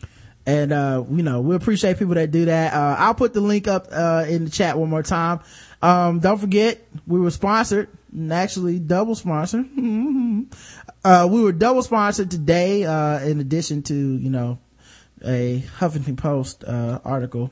and, 0.45 0.73
uh, 0.73 1.05
you 1.11 1.23
know, 1.23 1.41
we 1.43 1.55
appreciate 1.55 1.99
people 1.99 2.15
that 2.15 2.31
do 2.31 2.47
that. 2.47 2.73
Uh, 2.73 2.97
I'll 2.99 3.15
put 3.15 3.35
the 3.35 3.41
link 3.41 3.69
up, 3.69 3.87
uh, 3.93 4.25
in 4.29 4.45
the 4.47 4.51
chat 4.51 4.79
one 4.79 4.89
more 4.91 5.03
time. 5.03 5.41
Um, 5.83 6.21
don't 6.21 6.39
forget, 6.39 6.83
we 7.07 7.21
were 7.21 7.31
sponsored, 7.31 7.89
and 8.13 8.33
actually 8.33 8.79
double 8.79 9.15
sponsored. 9.15 9.67
uh, 11.05 11.29
we 11.31 11.43
were 11.43 11.53
double 11.53 11.83
sponsored 11.83 12.31
today, 12.31 12.85
uh, 12.85 13.21
in 13.21 13.41
addition 13.41 13.83
to, 13.85 13.95
you 13.95 14.31
know, 14.31 14.59
a 15.25 15.63
Huffington 15.79 16.17
Post, 16.17 16.65
uh, 16.65 16.99
article. 17.05 17.51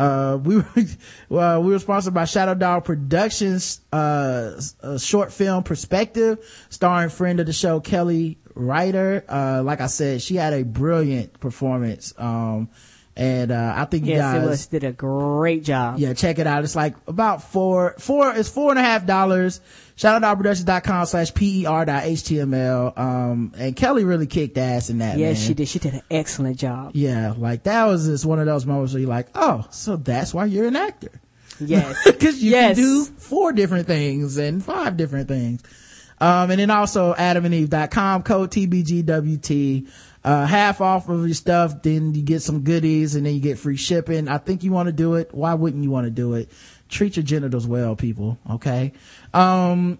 Uh, 0.00 0.38
we 0.38 0.56
were, 0.56 0.66
well, 1.28 1.62
we 1.62 1.72
were 1.72 1.78
sponsored 1.78 2.14
by 2.14 2.24
Shadow 2.24 2.54
Dog 2.54 2.86
Productions, 2.86 3.82
uh, 3.92 4.58
short 4.98 5.30
film 5.30 5.62
perspective 5.62 6.38
starring 6.70 7.10
friend 7.10 7.38
of 7.38 7.44
the 7.44 7.52
show, 7.52 7.80
Kelly 7.80 8.38
Ryder. 8.54 9.24
Uh, 9.28 9.62
like 9.62 9.82
I 9.82 9.88
said, 9.88 10.22
she 10.22 10.36
had 10.36 10.54
a 10.54 10.62
brilliant 10.62 11.38
performance. 11.38 12.14
Um, 12.16 12.70
and, 13.16 13.50
uh, 13.50 13.74
I 13.76 13.84
think 13.86 14.06
you 14.06 14.16
guys 14.16 14.46
was 14.46 14.66
did 14.66 14.84
a 14.84 14.92
great 14.92 15.64
job. 15.64 15.98
yeah, 15.98 16.14
check 16.14 16.38
it 16.38 16.46
out. 16.46 16.64
It's 16.64 16.76
like 16.76 16.94
about 17.06 17.42
four, 17.42 17.94
four, 17.98 18.32
it's 18.34 18.48
four 18.48 18.70
and 18.70 18.78
a 18.78 18.82
half 18.82 19.04
dollars. 19.06 19.60
Shadowdogproductions.com 19.96 21.06
slash 21.06 21.34
per 21.34 21.84
dot 21.84 22.04
html. 22.04 22.98
Um, 22.98 23.52
and 23.58 23.76
Kelly 23.76 24.04
really 24.04 24.26
kicked 24.26 24.56
ass 24.56 24.88
in 24.88 24.98
that. 24.98 25.18
Yes, 25.18 25.38
man. 25.40 25.46
she 25.48 25.54
did. 25.54 25.68
She 25.68 25.78
did 25.78 25.94
an 25.94 26.02
excellent 26.10 26.56
job. 26.58 26.92
Yeah, 26.94 27.34
like 27.36 27.64
that 27.64 27.84
was 27.84 28.06
just 28.06 28.24
one 28.24 28.38
of 28.38 28.46
those 28.46 28.64
moments 28.64 28.94
where 28.94 29.00
you're 29.00 29.10
like, 29.10 29.28
oh, 29.34 29.66
so 29.70 29.96
that's 29.96 30.32
why 30.32 30.46
you're 30.46 30.68
an 30.68 30.76
actor. 30.76 31.20
Yes. 31.60 32.02
Cause 32.18 32.38
you 32.38 32.52
Yes. 32.52 32.76
can 32.76 32.84
do 32.84 33.04
four 33.04 33.52
different 33.52 33.86
things 33.86 34.38
and 34.38 34.64
five 34.64 34.96
different 34.96 35.28
things. 35.28 35.62
Um, 36.18 36.50
and 36.50 36.60
then 36.60 36.70
also 36.70 37.12
adamandeve.com 37.14 38.22
code 38.22 38.50
TBGWT, 38.50 39.88
uh, 40.24 40.46
half 40.46 40.80
off 40.80 41.08
of 41.08 41.26
your 41.26 41.34
stuff. 41.34 41.82
Then 41.82 42.14
you 42.14 42.22
get 42.22 42.42
some 42.42 42.60
goodies 42.62 43.14
and 43.14 43.26
then 43.26 43.34
you 43.34 43.40
get 43.40 43.58
free 43.58 43.76
shipping. 43.76 44.28
I 44.28 44.38
think 44.38 44.62
you 44.62 44.72
want 44.72 44.86
to 44.88 44.92
do 44.92 45.14
it. 45.14 45.32
Why 45.32 45.54
wouldn't 45.54 45.82
you 45.82 45.90
want 45.90 46.06
to 46.06 46.10
do 46.10 46.34
it? 46.34 46.50
Treat 46.88 47.16
your 47.16 47.24
genitals 47.24 47.66
well, 47.66 47.96
people. 47.96 48.38
Okay. 48.50 48.92
Um, 49.32 49.98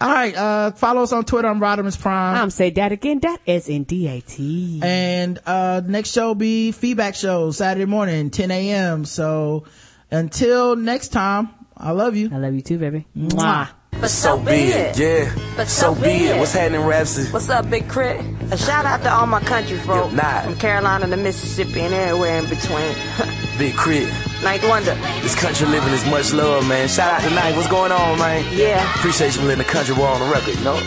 all 0.00 0.08
right. 0.08 0.34
Uh, 0.34 0.70
follow 0.72 1.02
us 1.02 1.12
on 1.12 1.24
Twitter. 1.24 1.48
I'm 1.48 1.60
Rodimus 1.60 2.00
Prime. 2.00 2.36
I'm 2.36 2.50
say 2.50 2.70
that 2.70 2.92
again. 2.92 3.20
That 3.20 3.40
is 3.44 3.68
in 3.68 3.84
DAT. 3.84 4.40
And, 4.82 5.38
uh, 5.44 5.82
next 5.84 6.12
show 6.12 6.28
will 6.28 6.34
be 6.34 6.72
feedback 6.72 7.14
show 7.14 7.50
Saturday 7.50 7.84
morning, 7.84 8.30
10 8.30 8.50
a.m. 8.50 9.04
So 9.04 9.64
until 10.10 10.76
next 10.76 11.08
time, 11.08 11.50
I 11.76 11.92
love 11.92 12.16
you. 12.16 12.30
I 12.32 12.38
love 12.38 12.54
you 12.54 12.62
too, 12.62 12.78
baby. 12.78 13.06
Mwah. 13.16 13.68
But 14.00 14.10
so 14.10 14.38
be 14.38 14.52
it. 14.52 14.98
Yeah. 14.98 15.30
But 15.56 15.68
so 15.68 15.94
so 15.94 16.00
be 16.00 16.08
it. 16.08 16.36
it. 16.36 16.38
What's 16.38 16.52
happening, 16.52 16.80
Rapsy? 16.80 17.30
What's 17.32 17.48
up, 17.50 17.68
Big 17.68 17.88
K.R.I.T.? 17.88 18.24
A 18.50 18.56
shout 18.56 18.86
out 18.86 19.02
to 19.02 19.12
all 19.12 19.26
my 19.26 19.40
country 19.40 19.76
folk. 19.76 20.12
nah. 20.12 20.40
From 20.42 20.56
Carolina 20.56 21.06
to 21.06 21.16
Mississippi 21.16 21.80
and 21.80 21.92
everywhere 21.94 22.38
in 22.38 22.48
between. 22.48 22.94
Big 23.58 23.74
Crit. 23.76 24.08
Ninth 24.42 24.66
Wonder. 24.68 24.94
This 25.20 25.34
country 25.38 25.66
living 25.68 25.92
is 25.92 26.04
much 26.06 26.32
love, 26.32 26.66
man. 26.66 26.88
Shout 26.88 27.12
out 27.12 27.28
to 27.28 27.34
Night. 27.34 27.54
What's 27.54 27.68
going 27.68 27.92
on, 27.92 28.18
man? 28.18 28.42
Yeah. 28.56 28.82
Appreciate 28.96 29.36
you 29.36 29.42
letting 29.42 29.58
the 29.58 29.64
country 29.64 29.94
war 29.94 30.08
on 30.08 30.20
the 30.20 30.26
record, 30.32 30.56
you 30.56 30.64
know? 30.64 30.80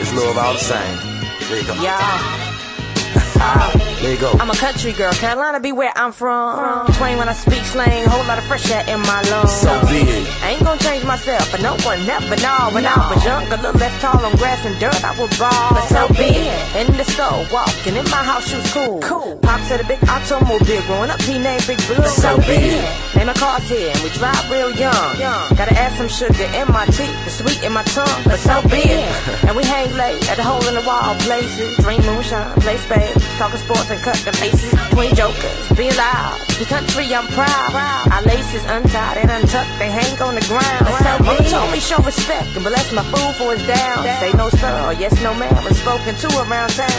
It's 0.00 0.12
love 0.12 0.36
all 0.36 0.52
the 0.52 0.58
same. 0.58 0.98
There 1.48 1.60
you 1.60 1.66
go. 1.66 1.74
Y'all. 3.40 3.72
There 4.00 4.12
you 4.12 4.20
go. 4.20 4.32
I'm 4.40 4.50
a 4.50 4.56
country 4.56 4.92
girl. 4.92 5.12
Carolina 5.12 5.60
be 5.60 5.72
where 5.72 5.92
I'm 5.96 6.12
from. 6.12 6.86
Twain 6.94 7.16
when 7.18 7.28
I 7.28 7.32
speak 7.32 7.64
slang, 7.64 8.06
whole 8.08 8.24
lot 8.24 8.38
of 8.38 8.44
fresh 8.44 8.70
air 8.70 8.84
in 8.88 9.00
my 9.00 9.20
lungs. 9.32 9.52
So 9.52 9.68
be 9.88 10.00
it. 10.04 10.28
I 10.44 10.56
ain't 10.56 10.64
gonna 10.64 10.80
change 10.80 11.04
myself, 11.04 11.50
but 11.52 11.60
no 11.60 11.76
one 11.84 12.04
never 12.06 12.36
know. 12.36 12.68
When 12.72 12.84
I 12.84 12.96
was 13.12 13.24
young, 13.24 13.44
a 13.52 13.56
little 13.56 13.72
less 13.80 13.92
tall 14.00 14.24
on 14.24 14.36
grass 14.36 14.64
and 14.64 14.78
dirt, 14.80 15.04
I 15.04 15.12
would 15.20 15.32
ball. 15.38 15.72
But 15.76 15.88
so 15.88 16.08
be 16.16 16.32
it. 16.32 16.76
In 16.80 16.96
the 16.96 17.04
store, 17.04 17.44
walking 17.52 17.96
in 17.96 18.04
my 18.08 18.24
house, 18.24 18.48
shoes 18.48 18.72
cool. 18.72 19.00
Cool. 19.00 19.36
Pops 19.42 19.68
had 19.68 19.80
a 19.80 19.84
big 19.88 20.00
automobile, 20.08 20.82
growing 20.88 21.10
up, 21.10 21.20
he 21.22 21.38
named 21.38 21.64
Big 21.66 21.80
Blue. 21.88 21.96
But 22.00 22.08
so 22.08 22.36
be 22.44 22.76
it. 22.76 23.16
Name 23.16 23.26
my 23.26 23.34
cars 23.34 23.68
here, 23.68 23.92
and 23.92 24.00
we 24.00 24.08
drive 24.16 24.44
real 24.50 24.72
young. 24.80 25.12
young. 25.20 25.44
Gotta 25.56 25.76
add 25.76 25.92
some 26.00 26.08
sugar 26.08 26.48
in 26.56 26.68
my 26.72 26.86
teeth, 26.86 27.16
the 27.24 27.30
sweet 27.30 27.60
in 27.64 27.72
my 27.72 27.84
tongue. 27.92 28.22
But 28.24 28.40
so 28.40 28.60
be 28.68 28.80
it. 28.80 29.44
and 29.44 29.56
we 29.56 29.64
hang 29.64 29.92
late 29.96 30.24
at 30.30 30.36
the 30.36 30.44
hole 30.44 30.64
in 30.68 30.74
the 30.74 30.84
wall 30.88 31.14
places. 31.28 31.76
Drink 31.84 32.00
moonshine, 32.04 32.48
play 32.64 32.76
spades, 32.78 33.24
talking 33.38 33.58
sports 33.58 33.90
and 33.90 34.00
cut 34.00 34.16
the 34.24 34.32
faces. 34.32 34.72
Twin 34.90 35.14
jokers, 35.14 35.68
be 35.76 35.90
loud. 35.96 36.38
The 36.58 36.66
country, 36.66 37.08
I'm 37.14 37.26
proud. 37.32 37.72
Our 38.12 38.22
laces 38.22 38.64
untied 38.68 39.16
and 39.18 39.30
untucked, 39.30 39.72
they 39.78 39.90
hang 39.90 40.12
on 40.20 40.34
the 40.34 40.44
ground. 40.44 40.84
But 40.84 41.00
so 41.00 41.24
Mama 41.24 41.42
told 41.48 41.72
me 41.72 41.80
show 41.80 42.00
respect 42.02 42.52
and 42.54 42.64
bless 42.64 42.92
my 42.92 43.02
food 43.08 43.32
for 43.40 43.56
his 43.56 43.64
down. 43.66 44.04
Say 44.20 44.32
no 44.36 44.48
sir 44.50 44.74
or 44.86 44.92
yes 44.94 45.14
no 45.22 45.32
ma'am 45.34 45.56
was 45.64 45.78
spoken 45.80 46.14
to 46.14 46.28
around 46.44 46.70
town. 46.76 46.90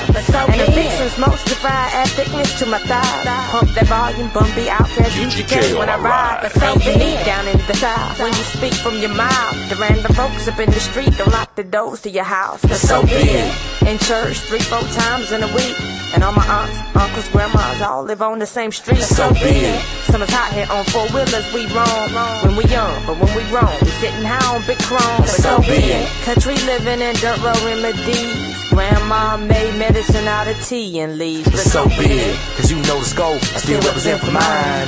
and 0.49 0.59
the 0.59 0.71
fixins 0.73 1.17
most 1.21 1.45
fried 1.61 1.93
add 1.93 2.09
thickness 2.17 2.57
to 2.59 2.65
my 2.65 2.79
thighs. 2.79 3.25
Pump 3.51 3.69
that 3.75 3.85
volume, 3.85 4.29
bumpy 4.33 4.65
OutKast 4.65 5.13
UGK 5.13 5.77
when 5.77 5.89
I 5.89 5.97
ride. 5.97 6.39
But 6.41 6.53
so 6.53 6.73
unique 6.89 7.23
down 7.25 7.47
in 7.47 7.57
the 7.67 7.75
south. 7.75 8.19
When 8.19 8.33
you 8.33 8.43
speak 8.57 8.73
from 8.73 8.99
your 8.99 9.13
mouth, 9.13 9.69
the 9.69 9.75
random 9.75 10.11
folks 10.13 10.47
up 10.47 10.59
in 10.59 10.69
the 10.71 10.79
street 10.79 11.13
don't 11.17 11.31
lock 11.31 11.53
the 11.55 11.63
doors 11.63 12.01
to 12.01 12.09
your 12.09 12.23
house. 12.23 12.61
But 12.61 12.77
so 12.77 13.03
be 13.03 13.13
it. 13.13 13.53
In 13.85 13.97
church 13.99 14.39
three, 14.49 14.59
four 14.59 14.81
times 14.97 15.31
in 15.31 15.43
a 15.43 15.51
week. 15.53 15.77
And 16.13 16.20
all 16.21 16.33
my 16.33 16.45
aunts, 16.45 16.77
uncles, 16.95 17.27
grandmas 17.29 17.81
all 17.81 18.03
live 18.03 18.21
on 18.21 18.39
the 18.39 18.45
same 18.45 18.71
street. 18.71 19.01
So 19.01 19.33
be 19.33 19.65
it. 19.65 19.81
Summer's 20.09 20.29
hot 20.29 20.53
here 20.53 20.67
on 20.69 20.85
four 20.85 21.07
wheelers, 21.09 21.47
we 21.53 21.65
roam. 21.73 22.13
When 22.43 22.55
we 22.55 22.65
young, 22.65 22.93
but 23.05 23.17
when 23.17 23.31
we 23.35 23.43
grown, 23.49 23.73
we 23.81 23.91
sitting 24.01 24.23
high 24.23 24.55
on 24.55 24.65
big 24.65 24.79
chrome. 24.79 25.25
So 25.25 25.59
be 25.61 25.81
it. 25.97 26.07
Country 26.23 26.55
living 26.67 27.01
in 27.01 27.15
dirt 27.15 27.41
road 27.41 27.61
remedies. 27.63 28.69
Grandma 28.69 29.37
made 29.37 29.77
medicine 29.77 30.27
out 30.27 30.47
of 30.47 30.55
tea 30.65 30.99
and 30.99 31.17
leaves. 31.17 31.49
But 31.49 31.59
so 31.59 31.85
be 31.89 32.07
it, 32.07 32.39
cause 32.55 32.71
you 32.71 32.77
know 32.87 32.99
the 32.99 33.05
scope, 33.05 33.41
I 33.55 33.59
still 33.59 33.81
represent 33.81 34.21
for 34.21 34.31
mine. 34.31 34.87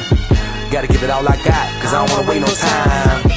Gotta 0.72 0.88
give 0.88 1.04
it 1.04 1.10
all 1.10 1.28
I 1.28 1.36
got, 1.44 1.68
cause 1.82 1.94
I 1.94 2.06
don't 2.06 2.16
wanna 2.16 2.30
wait 2.30 2.40
no 2.40 2.48
time. 2.48 3.32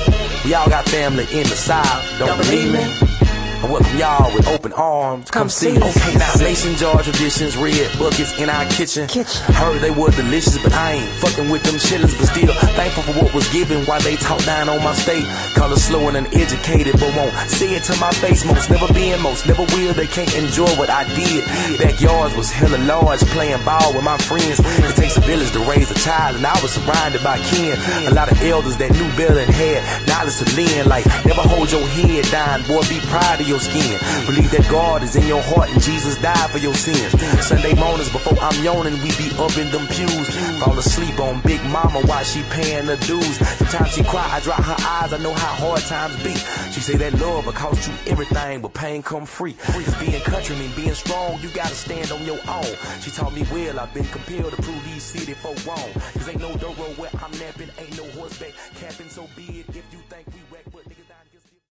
We 0.45 0.55
all 0.55 0.69
got 0.69 0.85
family 0.89 1.25
in 1.33 1.43
the 1.49 1.57
South, 1.57 2.19
don't 2.19 2.39
believe 2.39 2.73
me? 2.73 3.16
I 3.57 3.73
welcome 3.73 3.97
y'all 3.97 4.35
with 4.35 4.47
open 4.49 4.73
arms. 4.75 5.31
Come, 5.31 5.49
see 5.49 5.81
us. 5.81 5.97
Okay, 5.97 6.19
now 6.19 6.31
mason 6.45 6.77
jar 6.77 7.03
traditions, 7.03 7.57
red 7.57 7.89
buckets 7.99 8.39
in 8.39 8.51
our 8.51 8.67
kitchen. 8.69 9.09
Heard 9.57 9.81
they 9.81 9.91
were 9.91 10.11
delicious, 10.11 10.63
but 10.63 10.75
I 10.75 11.01
ain't 11.01 11.09
fucking 11.25 11.49
with 11.49 11.63
them 11.65 11.79
chillers. 11.81 12.13
But 12.17 12.27
still 12.29 12.53
thankful 12.77 13.03
for 13.05 13.17
what 13.25 13.33
was 13.33 13.49
given 13.53 13.85
while 13.87 14.01
they 14.01 14.17
talk 14.17 14.45
down 14.45 14.69
on 14.69 14.85
my 14.85 14.93
state. 14.93 15.25
Call 15.57 15.73
us 15.73 15.89
slow 15.89 16.07
and 16.09 16.17
uneducated, 16.19 17.01
but 17.01 17.17
won't 17.17 17.33
say 17.49 17.75
it 17.75 17.83
to 17.85 17.97
my 17.97 18.13
face. 18.13 18.45
Most 18.45 18.69
never 18.69 18.93
been, 18.93 19.21
most 19.23 19.47
never 19.49 19.65
will. 19.73 19.95
They 19.95 20.07
can't 20.07 20.33
enjoy 20.37 20.69
what 20.77 20.91
I 20.91 21.09
did. 21.17 21.43
Backyards 21.81 22.37
was 22.37 22.53
hella 22.53 22.77
large, 22.85 23.21
playing 23.33 23.65
ball 23.65 23.95
with 23.95 24.05
my 24.05 24.19
friends. 24.19 24.61
It 24.61 24.97
takes 24.97 25.17
a 25.17 25.25
village 25.25 25.51
to 25.53 25.61
raise 25.65 25.91
a 25.91 25.99
child, 26.05 26.37
and 26.37 26.47
I 26.47 26.53
was 26.61 26.73
surrounded 26.77 27.25
by 27.25 27.39
kin. 27.49 27.73
A 28.07 28.13
lot 28.13 28.31
of 28.31 28.37
elders 28.43 28.77
that 28.77 28.93
knew 28.93 29.09
better 29.17 29.41
and 29.41 29.51
had 29.51 29.81
knowledge 30.07 30.37
to 30.45 30.47
lend. 30.55 30.89
Like, 30.89 31.07
never 31.25 31.41
hold 31.41 31.73
your 31.73 31.89
head 31.89 32.29
down, 32.31 32.63
boy, 32.69 32.85
be 32.93 33.01
proud 33.09 33.41
of 33.41 33.46
your 33.47 33.61
skin. 33.61 33.99
Believe 34.27 34.51
that 34.51 34.67
God 34.71 35.03
is 35.03 35.17
in 35.17 35.27
your 35.27 35.43
heart 35.43 35.71
and 35.71 35.81
Jesus 35.81 36.21
died 36.21 36.51
for 36.51 36.59
your 36.59 36.75
sins. 36.75 37.15
Sunday 37.47 37.75
mornings 37.75 38.11
before 38.11 38.37
I'm 38.41 38.63
yawning, 38.63 38.95
we 39.03 39.11
be 39.17 39.31
up 39.39 39.57
in 39.57 39.71
them 39.71 39.87
pews. 39.87 40.29
Fall 40.63 40.79
asleep 40.79 41.19
on 41.21 41.41
Big 41.43 41.63
Mama 41.71 42.01
while 42.03 42.25
she 42.25 42.43
paying 42.51 42.87
the 42.87 42.97
dues. 43.07 43.37
Sometimes 43.59 43.95
she 43.95 44.03
cry, 44.03 44.27
I 44.33 44.41
dry 44.41 44.57
her 44.57 44.77
eyes, 44.79 45.13
I 45.13 45.19
know 45.19 45.33
how 45.33 45.55
hard 45.67 45.81
times 45.83 46.17
be. 46.23 46.35
She 46.73 46.81
say 46.81 46.97
that 46.97 47.15
love 47.21 47.47
will 47.47 47.53
cost 47.53 47.87
you 47.89 47.95
everything, 48.11 48.61
but 48.61 48.75
pain 48.75 49.03
come 49.03 49.27
free. 49.27 49.55
Cause 49.55 49.95
being 50.01 50.21
country 50.23 50.57
mean 50.57 50.73
being 50.75 50.95
strong, 50.95 51.39
you 51.41 51.49
gotta 51.51 51.75
stand 51.75 52.11
on 52.11 52.25
your 52.25 52.41
own. 52.49 52.75
She 53.01 53.11
taught 53.11 53.35
me 53.35 53.47
well, 53.53 53.79
I've 53.79 53.95
been 53.95 54.05
compelled 54.07 54.53
to 54.53 54.63
prove 54.63 54.85
these 54.85 55.03
city 55.03 55.35
folk 55.35 55.59
wrong. 55.67 55.93
Cause 56.15 56.29
ain't 56.29 56.41
no 56.41 56.53
dirt 56.57 56.77
road 56.79 56.99
where 56.99 57.11
I'm 57.23 57.33
napping, 57.39 57.71
ain't 57.79 57.97
no 57.97 58.05
horseback 58.19 58.53
capping, 58.81 59.09
so 59.09 59.29
be 59.37 59.61
it 59.61 59.69
if 59.71 59.85
you. 59.93 59.96